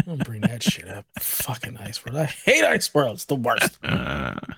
Don't 0.05 0.23
bring 0.23 0.39
that 0.41 0.63
shit 0.63 0.87
up. 0.87 1.05
Fucking 1.19 1.75
Ice 1.77 2.05
World. 2.05 2.17
I 2.19 2.25
hate 2.25 2.63
Ice 2.63 2.93
World. 2.93 3.15
It's 3.15 3.25
the 3.25 3.35
worst. 3.35 3.77
Uh, 3.83 4.35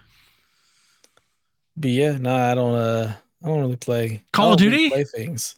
But 1.80 1.92
yeah, 1.92 2.18
no, 2.18 2.36
I 2.36 2.56
don't. 2.56 2.74
Uh, 2.76 3.14
I 3.48 3.54
don't 3.54 3.60
really 3.62 3.76
play 3.78 4.24
Call 4.34 4.54
of 4.54 4.60
don't 4.60 4.68
really 4.72 4.90
Duty? 4.90 4.90
Play 4.90 5.04
things. 5.04 5.56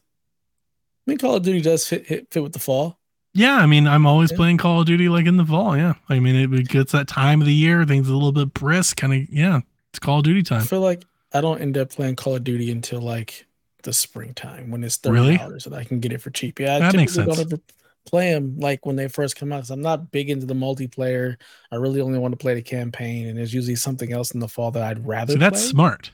I 1.07 1.11
mean, 1.11 1.17
Call 1.17 1.35
of 1.35 1.43
Duty 1.43 1.61
does 1.61 1.87
fit 1.87 2.05
hit, 2.05 2.27
fit 2.31 2.43
with 2.43 2.53
the 2.53 2.59
fall. 2.59 2.99
yeah, 3.33 3.55
I 3.57 3.65
mean, 3.65 3.87
I'm 3.87 4.05
always 4.05 4.31
Yeah. 4.31 4.37
playing 4.37 4.57
Call 4.57 4.81
of 4.81 4.85
Duty 4.85 5.09
like 5.09 5.25
in 5.25 5.37
the 5.37 5.45
fall. 5.45 5.75
Yeah, 5.77 5.93
I 6.07 6.19
mean, 6.19 6.35
it, 6.35 6.53
it 6.59 6.67
gets 6.69 6.91
that 6.91 7.07
time 7.07 7.41
of 7.41 7.47
the 7.47 7.53
year. 7.53 7.85
Things 7.85 8.07
a 8.09 8.13
little 8.13 8.31
bit 8.31 8.53
brisk, 8.53 8.97
kind 8.97 9.13
of. 9.13 9.29
Yeah, 9.33 9.61
it's 9.91 9.99
Call 9.99 10.19
of 10.19 10.23
Duty 10.25 10.43
time. 10.43 10.61
I 10.61 10.65
feel 10.65 10.81
like 10.81 11.03
I 11.33 11.41
don't 11.41 11.61
end 11.61 11.77
up 11.77 11.89
playing 11.89 12.15
Call 12.15 12.35
of 12.35 12.43
Duty 12.43 12.71
until 12.71 13.01
like 13.01 13.45
the 13.83 13.93
springtime 13.93 14.71
when 14.71 14.83
it's 14.83 14.97
thirty 14.97 15.13
Really? 15.19 15.37
dollars 15.37 15.65
and 15.65 15.73
I 15.75 15.83
can 15.83 15.99
get 15.99 16.11
it 16.11 16.21
for 16.21 16.29
cheap. 16.31 16.59
Yeah, 16.59 16.75
I 16.75 16.79
That 16.79 16.95
makes 16.95 17.13
sense. 17.13 17.27
Don't 17.27 17.39
ever 17.53 17.61
play 18.05 18.31
them 18.33 18.57
like 18.59 18.85
when 18.85 18.95
they 18.95 19.07
first 19.07 19.35
come 19.35 19.51
out. 19.53 19.69
I'm 19.69 19.81
not 19.81 20.11
big 20.11 20.29
into 20.29 20.45
the 20.45 20.53
multiplayer. 20.53 21.37
I 21.71 21.75
really 21.77 22.01
only 22.01 22.19
want 22.19 22.33
to 22.33 22.37
play 22.37 22.55
the 22.55 22.61
campaign, 22.61 23.27
and 23.27 23.37
there's 23.37 23.53
usually 23.53 23.75
something 23.75 24.11
else 24.11 24.31
in 24.31 24.39
the 24.39 24.47
fall 24.47 24.69
that 24.71 24.83
I'd 24.83 25.07
rather. 25.07 25.33
So 25.33 25.39
that's 25.39 25.61
play. 25.61 25.69
smart. 25.71 26.11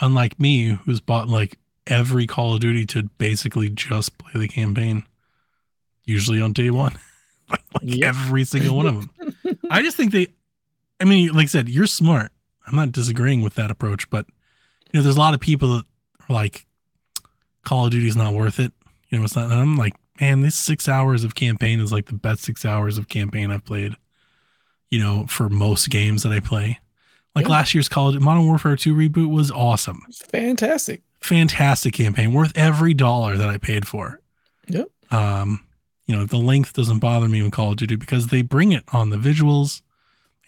Unlike 0.00 0.40
me, 0.40 0.78
who's 0.84 1.00
bought 1.00 1.28
like 1.28 1.58
every 1.86 2.26
Call 2.26 2.54
of 2.54 2.60
Duty 2.60 2.86
to 2.86 3.04
basically 3.18 3.68
just 3.68 4.18
play 4.18 4.32
the 4.40 4.48
campaign, 4.48 5.04
usually 6.04 6.40
on 6.40 6.52
day 6.52 6.70
one, 6.70 6.98
like 7.50 7.60
Yep. 7.82 8.08
every 8.08 8.44
single 8.44 8.76
one 8.76 8.86
of 8.86 8.94
them. 8.94 9.58
I 9.70 9.82
just 9.82 9.96
think 9.96 10.12
they, 10.12 10.28
I 11.00 11.04
mean, 11.04 11.28
like 11.32 11.44
I 11.44 11.48
said, 11.48 11.68
you're 11.68 11.86
smart. 11.86 12.32
I'm 12.66 12.76
not 12.76 12.92
disagreeing 12.92 13.42
with 13.42 13.54
that 13.54 13.70
approach, 13.70 14.08
but 14.10 14.26
you 14.92 14.98
know, 14.98 15.02
there's 15.02 15.16
a 15.16 15.20
lot 15.20 15.34
of 15.34 15.40
people 15.40 15.76
that 15.76 15.84
are 16.28 16.32
like, 16.34 16.66
Call 17.64 17.86
of 17.86 17.92
Duty 17.92 18.08
is 18.08 18.16
not 18.16 18.34
worth 18.34 18.58
it. 18.58 18.72
You 19.08 19.18
know, 19.18 19.24
it's 19.24 19.36
not. 19.36 19.50
And 19.50 19.54
I'm 19.60 19.76
like, 19.76 19.94
man, 20.20 20.40
this 20.40 20.56
six 20.56 20.88
hours 20.88 21.22
of 21.22 21.34
campaign 21.34 21.80
is 21.80 21.92
like 21.92 22.06
the 22.06 22.14
best 22.14 22.42
six 22.42 22.64
hours 22.64 22.98
of 22.98 23.08
campaign 23.08 23.50
I've 23.50 23.64
played. 23.64 23.94
You 24.90 24.98
know, 25.00 25.26
for 25.28 25.48
most 25.48 25.88
games 25.90 26.22
that 26.24 26.32
I 26.32 26.40
play. 26.40 26.78
Like 27.34 27.46
Yeah. 27.46 27.52
last 27.52 27.74
year's 27.74 27.88
Call 27.88 28.08
of 28.08 28.14
Duty 28.14 28.24
Modern 28.24 28.44
Warfare 28.46 28.76
2 28.76 28.94
reboot 28.94 29.30
was 29.30 29.50
awesome. 29.50 30.02
Fantastic. 30.30 31.02
Fantastic 31.20 31.94
campaign, 31.94 32.32
worth 32.32 32.52
every 32.56 32.94
dollar 32.94 33.36
that 33.38 33.48
I 33.48 33.56
paid 33.58 33.86
for. 33.86 34.20
Yep. 34.68 34.88
Um, 35.10 35.64
you 36.06 36.14
know, 36.16 36.26
the 36.26 36.36
length 36.36 36.72
doesn't 36.74 36.98
bother 36.98 37.28
me 37.28 37.38
in 37.40 37.50
Call 37.50 37.70
of 37.70 37.76
Duty 37.76 37.96
because 37.96 38.26
they 38.26 38.42
bring 38.42 38.72
it 38.72 38.84
on 38.92 39.10
the 39.10 39.16
visuals 39.16 39.80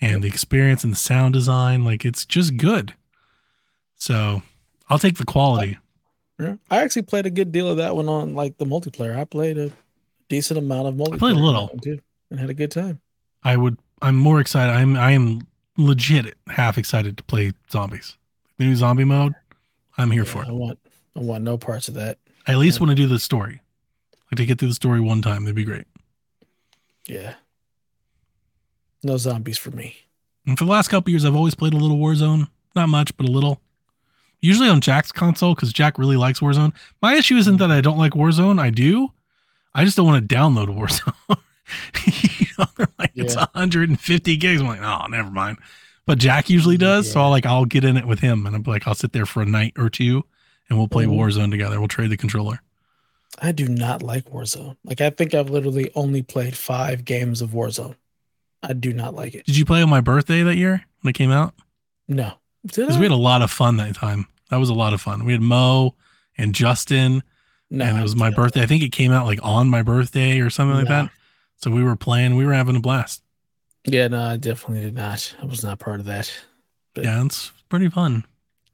and 0.00 0.22
the 0.22 0.28
experience 0.28 0.84
and 0.84 0.92
the 0.92 0.96
sound 0.98 1.32
design. 1.32 1.84
Like 1.84 2.04
it's 2.04 2.26
just 2.26 2.56
good. 2.56 2.92
So 3.96 4.42
I'll 4.90 4.98
take 4.98 5.16
the 5.18 5.24
quality. 5.24 5.78
Yeah. 6.38 6.56
I 6.70 6.78
actually 6.82 7.02
played 7.02 7.26
a 7.26 7.30
good 7.30 7.52
deal 7.52 7.68
of 7.68 7.76
that 7.78 7.94
one 7.96 8.08
on 8.08 8.34
like 8.34 8.58
the 8.58 8.66
multiplayer. 8.66 9.16
I 9.16 9.24
played 9.24 9.56
a 9.56 9.70
decent 10.28 10.58
amount 10.58 10.88
of 10.88 10.94
multiplayer. 10.94 11.18
played 11.18 11.36
a 11.36 11.40
little. 11.40 11.68
too, 11.82 12.00
and 12.30 12.40
had 12.40 12.50
a 12.50 12.54
good 12.54 12.72
time. 12.72 13.00
I 13.42 13.56
would 13.56 13.78
I'm 14.02 14.16
more 14.16 14.40
excited. 14.40 14.72
I'm 14.72 14.96
I 14.96 15.12
am 15.12 15.46
legit 15.76 16.34
half 16.48 16.78
excited 16.78 17.16
to 17.16 17.22
play 17.24 17.52
zombies. 17.70 18.16
The 18.58 18.64
new 18.64 18.76
zombie 18.76 19.04
mode. 19.04 19.34
I'm 19.98 20.10
here 20.10 20.24
Yeah, 20.24 20.30
for 20.30 20.44
I 20.44 20.48
it. 20.48 20.54
want 20.54 20.78
I 21.16 21.20
want 21.20 21.44
no 21.44 21.56
parts 21.56 21.88
of 21.88 21.94
that. 21.94 22.18
I 22.46 22.52
at 22.52 22.58
least 22.58 22.78
yeah. 22.78 22.86
want 22.86 22.96
to 22.96 23.02
do 23.02 23.06
the 23.08 23.18
story. 23.18 23.60
Like 24.30 24.36
to 24.38 24.46
get 24.46 24.58
through 24.58 24.68
the 24.68 24.74
story 24.74 25.00
one 25.00 25.22
time, 25.22 25.44
that'd 25.44 25.54
be 25.56 25.64
great. 25.64 25.86
Yeah. 27.06 27.34
No 29.02 29.16
zombies 29.16 29.58
for 29.58 29.70
me. 29.70 29.96
And 30.46 30.58
for 30.58 30.64
the 30.64 30.70
last 30.70 30.88
couple 30.88 31.10
years, 31.10 31.24
I've 31.24 31.36
always 31.36 31.54
played 31.54 31.74
a 31.74 31.78
little 31.78 31.98
Warzone. 31.98 32.48
Not 32.74 32.88
much, 32.88 33.16
but 33.16 33.26
a 33.28 33.30
little. 33.30 33.60
Usually 34.40 34.68
on 34.68 34.80
Jack's 34.80 35.12
console 35.12 35.54
because 35.54 35.72
Jack 35.72 35.98
really 35.98 36.16
likes 36.16 36.40
Warzone. 36.40 36.72
My 37.00 37.14
issue 37.14 37.36
isn't 37.36 37.58
that 37.58 37.70
I 37.70 37.80
don't 37.80 37.98
like 37.98 38.12
Warzone. 38.12 38.58
I 38.60 38.70
do. 38.70 39.10
I 39.74 39.84
just 39.84 39.96
don't 39.96 40.06
want 40.06 40.28
to 40.28 40.34
download 40.34 40.68
Warzone. 40.76 41.38
You 42.06 42.46
know, 42.58 42.64
they're 42.76 42.88
like 42.98 43.12
it's 43.14 43.36
150 43.36 44.36
gigs. 44.36 44.60
I'm 44.60 44.66
like, 44.66 44.80
oh, 44.82 45.06
never 45.08 45.30
mind. 45.30 45.58
But 46.06 46.18
Jack 46.18 46.50
usually 46.50 46.76
does, 46.76 47.10
so 47.10 47.20
I'll 47.20 47.30
like 47.30 47.46
I'll 47.46 47.64
get 47.64 47.84
in 47.84 47.96
it 47.96 48.06
with 48.06 48.20
him, 48.20 48.46
and 48.46 48.54
I'm 48.54 48.62
like 48.64 48.86
I'll 48.86 48.94
sit 48.94 49.12
there 49.12 49.26
for 49.26 49.42
a 49.42 49.46
night 49.46 49.72
or 49.78 49.88
two, 49.88 50.22
and 50.68 50.78
we'll 50.78 50.88
play 50.88 51.06
Mhm. 51.06 51.16
Warzone 51.16 51.50
together. 51.50 51.78
We'll 51.78 51.88
trade 51.88 52.10
the 52.10 52.16
controller. 52.18 52.60
I 53.40 53.52
do 53.52 53.66
not 53.68 54.02
like 54.02 54.26
Warzone. 54.30 54.76
Like 54.84 55.00
I 55.00 55.10
think 55.10 55.34
I've 55.34 55.48
literally 55.50 55.90
only 55.94 56.22
played 56.22 56.56
five 56.56 57.04
games 57.04 57.40
of 57.40 57.50
Warzone. 57.50 57.96
I 58.62 58.74
do 58.74 58.92
not 58.92 59.14
like 59.14 59.34
it. 59.34 59.46
Did 59.46 59.56
you 59.56 59.64
play 59.64 59.82
on 59.82 59.88
my 59.90 60.00
birthday 60.00 60.42
that 60.42 60.56
year 60.56 60.84
when 61.00 61.10
it 61.10 61.14
came 61.14 61.30
out? 61.30 61.54
No. 62.06 62.34
Because 62.64 62.96
we 62.96 63.04
had 63.04 63.12
a 63.12 63.16
lot 63.16 63.42
of 63.42 63.50
fun 63.50 63.76
that 63.78 63.94
time. 63.94 64.26
That 64.50 64.56
was 64.58 64.68
a 64.70 64.74
lot 64.74 64.92
of 64.94 65.00
fun. 65.02 65.24
We 65.24 65.32
had 65.32 65.42
Mo 65.42 65.94
and 66.38 66.54
Justin, 66.54 67.22
no, 67.70 67.84
and 67.84 67.98
it 67.98 68.02
was 68.02 68.14
my 68.16 68.30
birthday. 68.30 68.62
I 68.62 68.66
think 68.66 68.82
it 68.82 68.92
came 68.92 69.10
out 69.12 69.26
like 69.26 69.40
on 69.42 69.68
my 69.68 69.82
birthday 69.82 70.40
or 70.40 70.48
something 70.50 70.76
like 70.76 70.88
that. 70.88 71.10
So 71.56 71.70
we 71.70 71.82
were 71.82 71.96
playing. 71.96 72.36
We 72.36 72.44
were 72.46 72.52
having 72.52 72.76
a 72.76 72.80
blast. 72.80 73.22
Yeah, 73.86 74.08
no, 74.08 74.22
I 74.22 74.36
definitely 74.36 74.82
did 74.82 74.94
not. 74.94 75.34
I 75.42 75.46
was 75.46 75.62
not 75.62 75.78
part 75.78 76.00
of 76.00 76.06
that. 76.06 76.32
But- 76.94 77.04
Yeah, 77.04 77.24
it's 77.24 77.52
pretty 77.68 77.88
fun. 77.88 78.24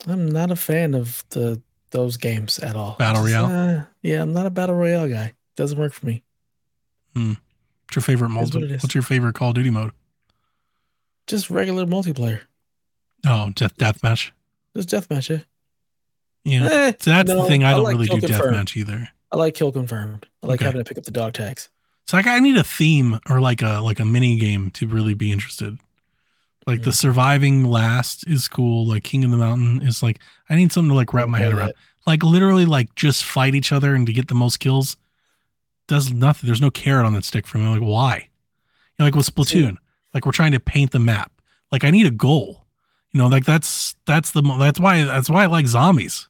I'm 0.07 0.28
not 0.31 0.50
a 0.50 0.57
fan 0.57 0.94
of 0.94 1.25
the 1.31 1.60
those 1.91 2.17
games 2.17 2.59
at 2.60 2.76
all. 2.76 2.94
Battle 2.99 3.25
Royale? 3.25 3.47
uh, 3.47 3.84
yeah, 4.02 4.23
I'm 4.23 4.33
not 4.33 4.47
a 4.47 4.50
battle 4.50 4.76
royale 4.76 5.09
guy. 5.09 5.33
Doesn't 5.57 5.78
work 5.78 5.92
for 5.92 6.07
me. 6.07 6.23
What's 7.15 7.97
your 7.97 8.02
favorite 8.02 8.28
multi? 8.31 8.60
what. 8.60 8.70
What's 8.83 8.94
your 8.94 9.02
favorite 9.02 9.34
Call 9.34 9.49
of 9.49 9.57
Duty 9.57 9.70
mode? 9.70 9.91
Just 11.26 11.50
regular 11.50 11.84
multiplayer. 11.86 12.42
Oh, 13.26 13.50
death 13.55 13.76
deathmatch. 13.76 14.31
Just 14.76 14.89
deathmatch. 14.89 15.28
Yeah. 15.31 15.41
Yeah, 16.44 16.68
Eh, 16.70 16.92
so 16.99 17.10
that's 17.10 17.28
no, 17.28 17.42
the 17.42 17.49
thing. 17.49 17.65
I 17.65 17.70
I 17.73 17.75
don't 17.75 17.83
like 17.84 17.97
really 17.97 18.07
do 18.07 18.26
deathmatch 18.26 18.76
either. 18.76 19.09
I 19.33 19.36
like 19.36 19.55
kill 19.55 19.73
confirmed. 19.73 20.26
I 20.42 20.47
like 20.47 20.60
Okay. 20.60 20.65
having 20.67 20.83
to 20.83 20.89
pick 20.89 20.97
up 20.99 21.05
the 21.05 21.10
dog 21.10 21.33
tags. 21.34 21.68
So 22.11 22.17
like, 22.17 22.27
I 22.27 22.41
need 22.41 22.57
a 22.57 22.65
theme 22.65 23.21
or 23.29 23.41
like 23.41 23.63
a 23.63 23.79
like 23.79 24.01
a 24.01 24.05
mini 24.05 24.35
game 24.37 24.73
to 24.73 24.89
really 24.89 25.15
be 25.15 25.31
interested. 25.31 25.79
Like 26.67 26.83
the 26.83 26.91
Mm. 26.91 26.95
surviving 26.95 27.65
last 27.65 28.27
is 28.27 28.49
cool. 28.49 28.85
Like 28.85 29.05
King 29.05 29.23
of 29.23 29.31
the 29.31 29.37
Mountain 29.37 29.83
is 29.83 30.03
like 30.03 30.19
I 30.49 30.57
need 30.57 30.73
something 30.73 30.89
to 30.89 30.97
like 30.97 31.15
wrap 31.15 31.29
my 31.29 31.39
head 31.39 31.53
around. 31.53 31.73
Like 32.09 32.25
literally 32.25 32.65
like 32.67 32.97
just 32.97 33.23
fight 33.23 33.55
each 33.55 33.71
other 33.71 33.95
and 33.95 34.09
to 34.09 34.13
get 34.13 34.27
the 34.27 34.35
most 34.35 34.59
kills 34.59 34.97
does 35.87 36.13
nothing. 36.13 36.49
There's 36.49 36.61
no 36.61 36.73
carrot 36.73 37.07
on 37.07 37.15
that 37.15 37.25
stick 37.25 37.47
for 37.47 37.59
me. 37.59 37.69
Like 37.69 37.81
why? 37.81 38.17
You 38.17 38.95
know, 38.99 39.05
like 39.05 39.15
with 39.15 39.33
Splatoon, 39.33 39.77
like 40.13 40.27
we're 40.27 40.33
trying 40.33 40.51
to 40.51 40.59
paint 40.59 40.91
the 40.91 40.99
map. 40.99 41.31
Like 41.71 41.85
I 41.85 41.93
need 41.93 42.07
a 42.07 42.11
goal. 42.11 42.67
You 43.13 43.19
know, 43.19 43.29
like 43.29 43.45
that's 43.45 43.95
that's 44.05 44.33
the 44.33 44.43
that's 44.59 44.81
why 44.81 45.05
that's 45.05 45.31
why 45.31 45.45
I 45.45 45.47
like 45.47 45.69
zombies. 45.69 46.29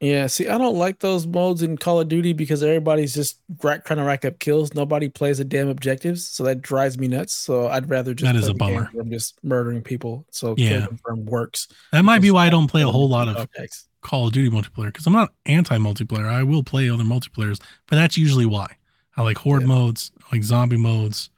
Yeah, 0.00 0.28
see, 0.28 0.46
I 0.46 0.58
don't 0.58 0.76
like 0.76 1.00
those 1.00 1.26
modes 1.26 1.62
in 1.62 1.76
Call 1.76 2.00
of 2.00 2.06
Duty 2.08 2.32
because 2.32 2.62
everybody's 2.62 3.14
just 3.14 3.40
rack, 3.64 3.84
trying 3.84 3.96
to 3.98 4.04
rack 4.04 4.24
up 4.24 4.38
kills. 4.38 4.72
Nobody 4.72 5.08
plays 5.08 5.38
the 5.38 5.44
damn 5.44 5.68
objectives, 5.68 6.24
so 6.24 6.44
that 6.44 6.62
drives 6.62 6.96
me 6.98 7.08
nuts. 7.08 7.32
So 7.34 7.66
I'd 7.66 7.90
rather 7.90 8.14
just 8.14 8.32
That 8.32 8.38
is 8.38 8.46
a 8.46 8.54
bummer. 8.54 8.90
I'm 8.98 9.10
just 9.10 9.42
murdering 9.42 9.82
people. 9.82 10.24
So 10.30 10.54
Yeah. 10.56 10.86
confirm 10.86 11.24
works. 11.26 11.66
That 11.90 12.04
might 12.04 12.22
be 12.22 12.30
why 12.30 12.46
I 12.46 12.50
don't 12.50 12.68
play 12.68 12.82
a 12.82 12.88
whole 12.88 13.08
lot 13.08 13.26
of 13.28 13.48
tags. 13.56 13.86
Call 14.00 14.28
of 14.28 14.32
Duty 14.32 14.48
multiplayer 14.50 14.86
because 14.86 15.04
I'm 15.08 15.12
not 15.12 15.32
anti 15.46 15.76
multiplayer. 15.78 16.26
I 16.26 16.44
will 16.44 16.62
play 16.62 16.88
other 16.88 17.02
multiplayers, 17.02 17.60
but 17.88 17.96
that's 17.96 18.16
usually 18.16 18.46
why. 18.46 18.76
I 19.16 19.22
like 19.22 19.38
horde 19.38 19.62
Yeah. 19.62 19.66
modes, 19.68 20.12
I 20.30 20.36
like 20.36 20.44
zombie 20.44 20.76
modes, 20.76 21.28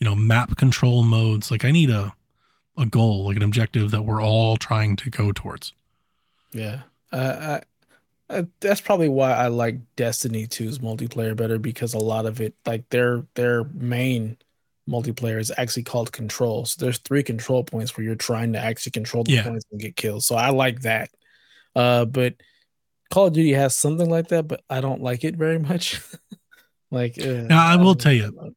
you 0.00 0.04
know, 0.04 0.14
map 0.14 0.58
control 0.58 1.02
modes. 1.02 1.50
Like 1.50 1.64
I 1.64 1.70
need 1.70 1.88
a 1.88 2.12
a 2.76 2.84
goal, 2.84 3.26
like 3.26 3.36
an 3.38 3.42
objective 3.42 3.90
that 3.92 4.02
we're 4.02 4.22
all 4.22 4.58
trying 4.58 4.96
to 4.96 5.08
go 5.10 5.32
towards. 5.32 5.72
Yeah, 6.52 6.82
uh, 7.10 7.60
I, 8.32 8.38
I, 8.40 8.46
that's 8.60 8.80
probably 8.80 9.08
why 9.08 9.32
I 9.32 9.48
like 9.48 9.76
Destiny 9.96 10.46
2's 10.46 10.78
multiplayer 10.78 11.36
better 11.36 11.58
because 11.58 11.94
a 11.94 11.98
lot 11.98 12.26
of 12.26 12.40
it, 12.40 12.54
like 12.66 12.88
their 12.90 13.24
their 13.34 13.64
main 13.74 14.36
multiplayer, 14.88 15.38
is 15.38 15.52
actually 15.56 15.84
called 15.84 16.12
Control. 16.12 16.64
So 16.64 16.84
there's 16.84 16.98
three 16.98 17.22
control 17.22 17.64
points 17.64 17.96
where 17.96 18.04
you're 18.04 18.14
trying 18.16 18.52
to 18.54 18.58
actually 18.58 18.92
control 18.92 19.24
the 19.24 19.32
Yeah. 19.32 19.44
points 19.44 19.64
and 19.70 19.80
get 19.80 19.96
kills. 19.96 20.26
So 20.26 20.34
I 20.36 20.50
like 20.50 20.80
that. 20.82 21.10
Uh, 21.76 22.04
but 22.04 22.34
Call 23.10 23.26
of 23.28 23.34
Duty 23.34 23.52
has 23.52 23.76
something 23.76 24.08
like 24.10 24.28
that, 24.28 24.48
but 24.48 24.62
I 24.70 24.80
don't 24.80 25.02
like 25.02 25.24
it 25.24 25.36
very 25.36 25.58
much. 25.58 26.00
like, 26.90 27.18
uh, 27.18 27.24
Now, 27.48 27.66
I 27.66 27.76
will 27.76 27.94
don't 27.94 28.00
tell 28.00 28.12
you. 28.12 28.54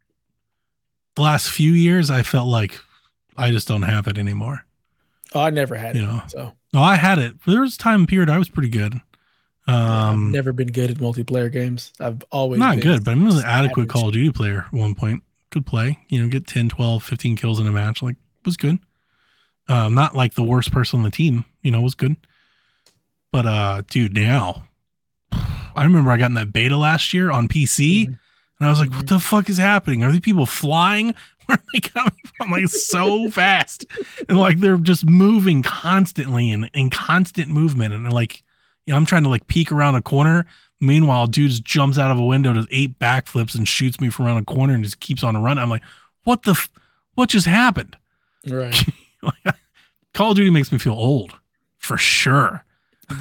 The 1.16 1.22
last 1.22 1.50
few 1.50 1.72
years, 1.72 2.10
I 2.12 2.24
felt 2.24 2.48
like 2.48 2.80
I 3.38 3.52
just 3.52 3.68
don't 3.68 3.84
have 3.84 4.08
it 4.08 4.18
anymore. 4.18 4.66
oh, 5.34 5.42
I 5.42 5.50
never 5.50 5.76
had 5.76 5.96
You 5.96 6.04
it. 6.04 6.06
know, 6.06 6.22
So 6.28 6.54
no, 6.74 6.82
I 6.82 6.96
had 6.96 7.20
it. 7.20 7.36
There 7.46 7.62
was 7.62 7.76
a 7.76 7.78
time 7.78 8.06
period 8.06 8.30
I 8.30 8.38
was 8.38 8.50
pretty 8.50 8.70
good. 8.70 9.02
Yeah, 9.68 9.74
I've 10.10 10.14
Um, 10.14 10.32
never 10.32 10.54
been 10.54 10.68
good 10.72 10.92
at 10.92 10.98
multiplayer 10.98 11.52
games. 11.52 11.92
I've 12.00 12.24
always 12.32 12.60
not 12.60 12.80
good, 12.82 13.04
but 13.04 13.12
I'm 13.12 13.28
an 13.28 13.38
adequate 13.46 13.84
average. 13.84 13.90
Call 13.90 14.08
of 14.08 14.14
Duty 14.14 14.32
player 14.32 14.66
at 14.68 14.74
one 14.74 14.96
point. 14.96 15.24
Could 15.52 15.66
play, 15.66 16.00
you 16.10 16.22
know, 16.22 16.28
get 16.28 16.48
10, 16.48 16.70
12, 16.70 17.04
15 17.04 17.36
kills 17.38 17.60
in 17.60 17.68
a 17.68 17.72
match. 17.72 18.02
Like, 18.04 18.18
was 18.46 18.58
good. 18.58 18.78
Um, 19.68 19.94
not 19.96 20.16
like 20.16 20.34
the 20.36 20.44
worst 20.44 20.72
person 20.72 21.00
on 21.00 21.04
the 21.04 21.12
team, 21.12 21.46
you 21.64 21.72
know, 21.72 21.82
was 21.82 21.96
good. 21.96 22.16
But, 23.32 23.46
uh, 23.46 23.82
dude, 23.90 24.14
now 24.14 24.68
I 25.32 25.84
remember 25.84 26.12
I 26.12 26.18
got 26.18 26.28
in 26.28 26.36
that 26.36 26.54
beta 26.54 26.78
last 26.78 27.14
year 27.14 27.32
on 27.32 27.48
PC 27.48 28.06
Mhm. 28.08 28.20
and 28.60 28.68
I 28.68 28.70
was 28.70 28.80
like, 28.80 28.92
what 28.92 29.08
the 29.08 29.20
fuck 29.20 29.50
is 29.50 29.58
happening? 29.58 30.04
Are 30.04 30.12
these 30.12 30.22
people 30.22 30.46
flying? 30.46 31.16
Where 31.48 31.58
are 31.58 31.64
they 31.74 31.80
coming 31.80 32.12
from? 32.38 32.52
Like, 32.52 32.68
so 32.70 33.30
fast. 33.32 33.86
And 34.30 34.38
like, 34.38 34.60
they're 34.60 34.78
just 34.78 35.06
moving 35.06 35.62
constantly 35.64 36.52
and 36.52 36.70
in 36.74 36.90
constant 36.90 37.50
movement. 37.50 37.94
And 37.94 38.12
like, 38.12 38.44
you 38.86 38.92
know, 38.94 38.98
I'm 38.98 39.06
trying 39.06 39.24
to 39.24 39.30
like 39.30 39.48
peek 39.48 39.72
around 39.72 39.96
a 39.96 40.02
corner. 40.02 40.46
Meanwhile, 40.82 41.28
dude 41.28 41.50
just 41.52 41.64
jumps 41.64 41.98
out 41.98 42.12
of 42.12 42.20
a 42.20 42.26
window, 42.26 42.54
does 42.54 42.68
eight 42.70 43.00
backflips, 43.00 43.56
and 43.56 43.68
shoots 43.68 44.00
me 44.02 44.10
from 44.10 44.26
around 44.28 44.38
a 44.38 44.44
corner 44.46 44.74
and 44.74 44.84
just 44.84 45.00
keeps 45.00 45.24
on 45.24 45.36
running. 45.42 45.62
I'm 45.64 45.70
like, 45.70 45.84
what 46.24 46.44
the, 46.44 46.52
f- 46.52 46.70
what 47.16 47.30
just 47.30 47.48
happened? 47.48 47.96
Right. 48.48 48.76
Call 50.14 50.32
of 50.32 50.38
Duty 50.38 50.50
makes 50.50 50.72
me 50.72 50.78
feel 50.78 50.94
old, 50.94 51.34
for 51.78 51.98
sure. 51.98 52.64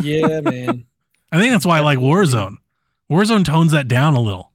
Yeah, 0.00 0.40
man. 0.42 0.84
I 1.32 1.38
think 1.40 1.52
that's 1.52 1.66
why 1.66 1.78
I 1.78 1.80
like 1.80 1.98
Warzone. 1.98 2.56
Warzone 3.10 3.44
tones 3.44 3.72
that 3.72 3.88
down 3.88 4.14
a 4.14 4.20
little. 4.20 4.50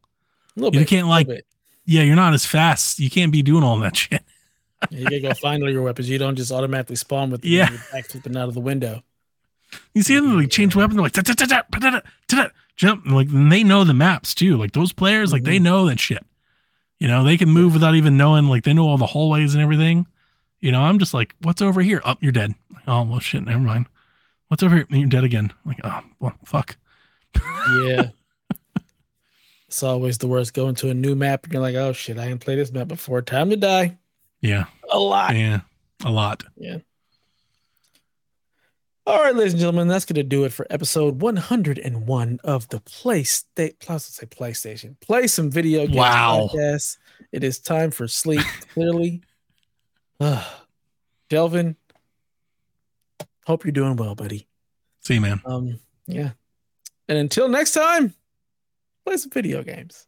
A 0.55 0.59
little 0.59 0.73
You 0.73 0.81
bit. 0.81 0.87
can't, 0.89 1.07
like-. 1.07 1.27
Yeah, 1.85 2.03
you're 2.03 2.15
not 2.15 2.33
as 2.33 2.45
fast. 2.45 2.99
You 2.99 3.09
can't 3.09 3.31
be 3.31 3.41
doing 3.41 3.63
all 3.63 3.79
that 3.79 3.95
shit. 3.97 4.23
You 4.91 5.03
gotta 5.05 5.19
go 5.19 5.33
find 5.33 5.61
all 5.63 5.69
your 5.71 5.81
weapons. 5.81 6.09
You 6.09 6.17
don't 6.17 6.35
just 6.35 6.51
automatically 6.51 6.95
spawn 6.95 7.29
with 7.31 7.43
Yeah. 7.43 7.69
back 7.91 8.05
flipping 8.05 8.37
out 8.37 8.47
of 8.47 8.53
the 8.53 8.59
window. 8.61 9.03
You 9.93 10.01
see 10.03 10.15
them 10.15 10.35
like 10.37 10.49
change 10.49 10.75
weapons, 10.75 10.95
they're 10.97 11.03
like 11.03 12.53
jump, 12.77 13.05
and, 13.05 13.15
like 13.15 13.27
they 13.29 13.63
know 13.63 13.83
the 13.83 13.93
maps 13.93 14.33
too. 14.33 14.57
Like 14.57 14.71
those 14.71 14.93
players, 14.93 15.31
like 15.31 15.43
they 15.43 15.59
Mhm. 15.59 15.63
know 15.63 15.85
that 15.87 15.99
shit. 15.99 16.25
You 16.99 17.07
know, 17.07 17.23
they 17.23 17.37
can 17.37 17.49
move 17.49 17.73
without 17.73 17.95
even 17.95 18.17
knowing. 18.17 18.45
Like 18.47 18.63
they 18.63 18.73
know 18.73 18.87
all 18.87 18.97
the 18.97 19.05
hallways 19.05 19.53
and 19.53 19.61
everything. 19.63 20.05
You 20.59 20.71
know, 20.71 20.81
I'm 20.81 20.99
just 20.99 21.13
like, 21.13 21.35
what's 21.41 21.61
over 21.61 21.81
here? 21.81 22.01
Up, 22.03 22.17
you're 22.21 22.31
dead. 22.31 22.55
Oh 22.87 23.03
well, 23.03 23.19
shit. 23.19 23.43
Never 23.45 23.59
mind. 23.59 23.85
What's 24.47 24.63
over 24.63 24.75
here? 24.77 24.87
You're 24.89 25.07
dead 25.07 25.23
again. 25.23 25.51
Like, 25.65 25.79
oh 25.83 26.01
well, 26.19 26.33
fuck. 26.45 26.75
Yeah. 27.83 28.09
it's 29.67 29.83
always 29.83 30.17
the 30.17 30.27
worst. 30.27 30.53
Going 30.53 30.75
to 30.75 30.89
a 30.89 30.93
new 30.93 31.15
map 31.15 31.43
and 31.43 31.53
you're 31.53 31.61
like, 31.61 31.75
oh 31.75 31.93
shit, 31.93 32.17
I 32.17 32.27
didn't 32.27 32.41
play 32.41 32.55
this 32.55 32.71
map 32.71 32.87
before. 32.87 33.21
Time 33.21 33.49
to 33.51 33.57
die. 33.57 33.97
Yeah, 34.41 34.65
A 34.91 34.97
lot. 34.97 35.35
yeah, 35.35 35.61
a 36.05 36.09
lot. 36.09 36.43
All 39.09 39.23
right, 39.23 39.35
ladies 39.35 39.53
and 39.53 39.59
gentlemen, 39.59 39.87
that's 39.87 40.05
gonna 40.05 40.21
do 40.21 40.43
it 40.43 40.53
for 40.53 40.67
episode 40.69 41.19
101 41.19 42.39
of 42.43 42.67
the 42.69 42.79
PlayStation. 42.81 43.73
Gonna 43.87 43.99
say 43.99 44.27
PlayStation. 44.27 44.99
Play 44.99 45.25
some 45.25 45.49
video 45.49 45.87
games 45.87 45.97
Wow. 45.97 46.49
podcast. 46.53 46.97
It 47.31 47.43
is 47.43 47.57
time 47.57 47.89
for 47.89 48.07
sleep. 48.07 48.43
Clearly, 48.73 49.23
Ugh. 50.19 50.45
Delvin. 51.27 51.75
Hope 53.47 53.65
you're 53.65 53.71
doing 53.71 53.95
well, 53.95 54.13
buddy. 54.13 54.47
See, 54.99 55.15
you, 55.15 55.21
man. 55.21 55.41
Um, 55.43 55.79
yeah. 56.05 56.33
And 57.07 57.17
until 57.17 57.49
next 57.49 57.71
time, 57.71 58.13
play 59.07 59.17
some 59.17 59.31
video 59.31 59.63
games. 59.63 60.05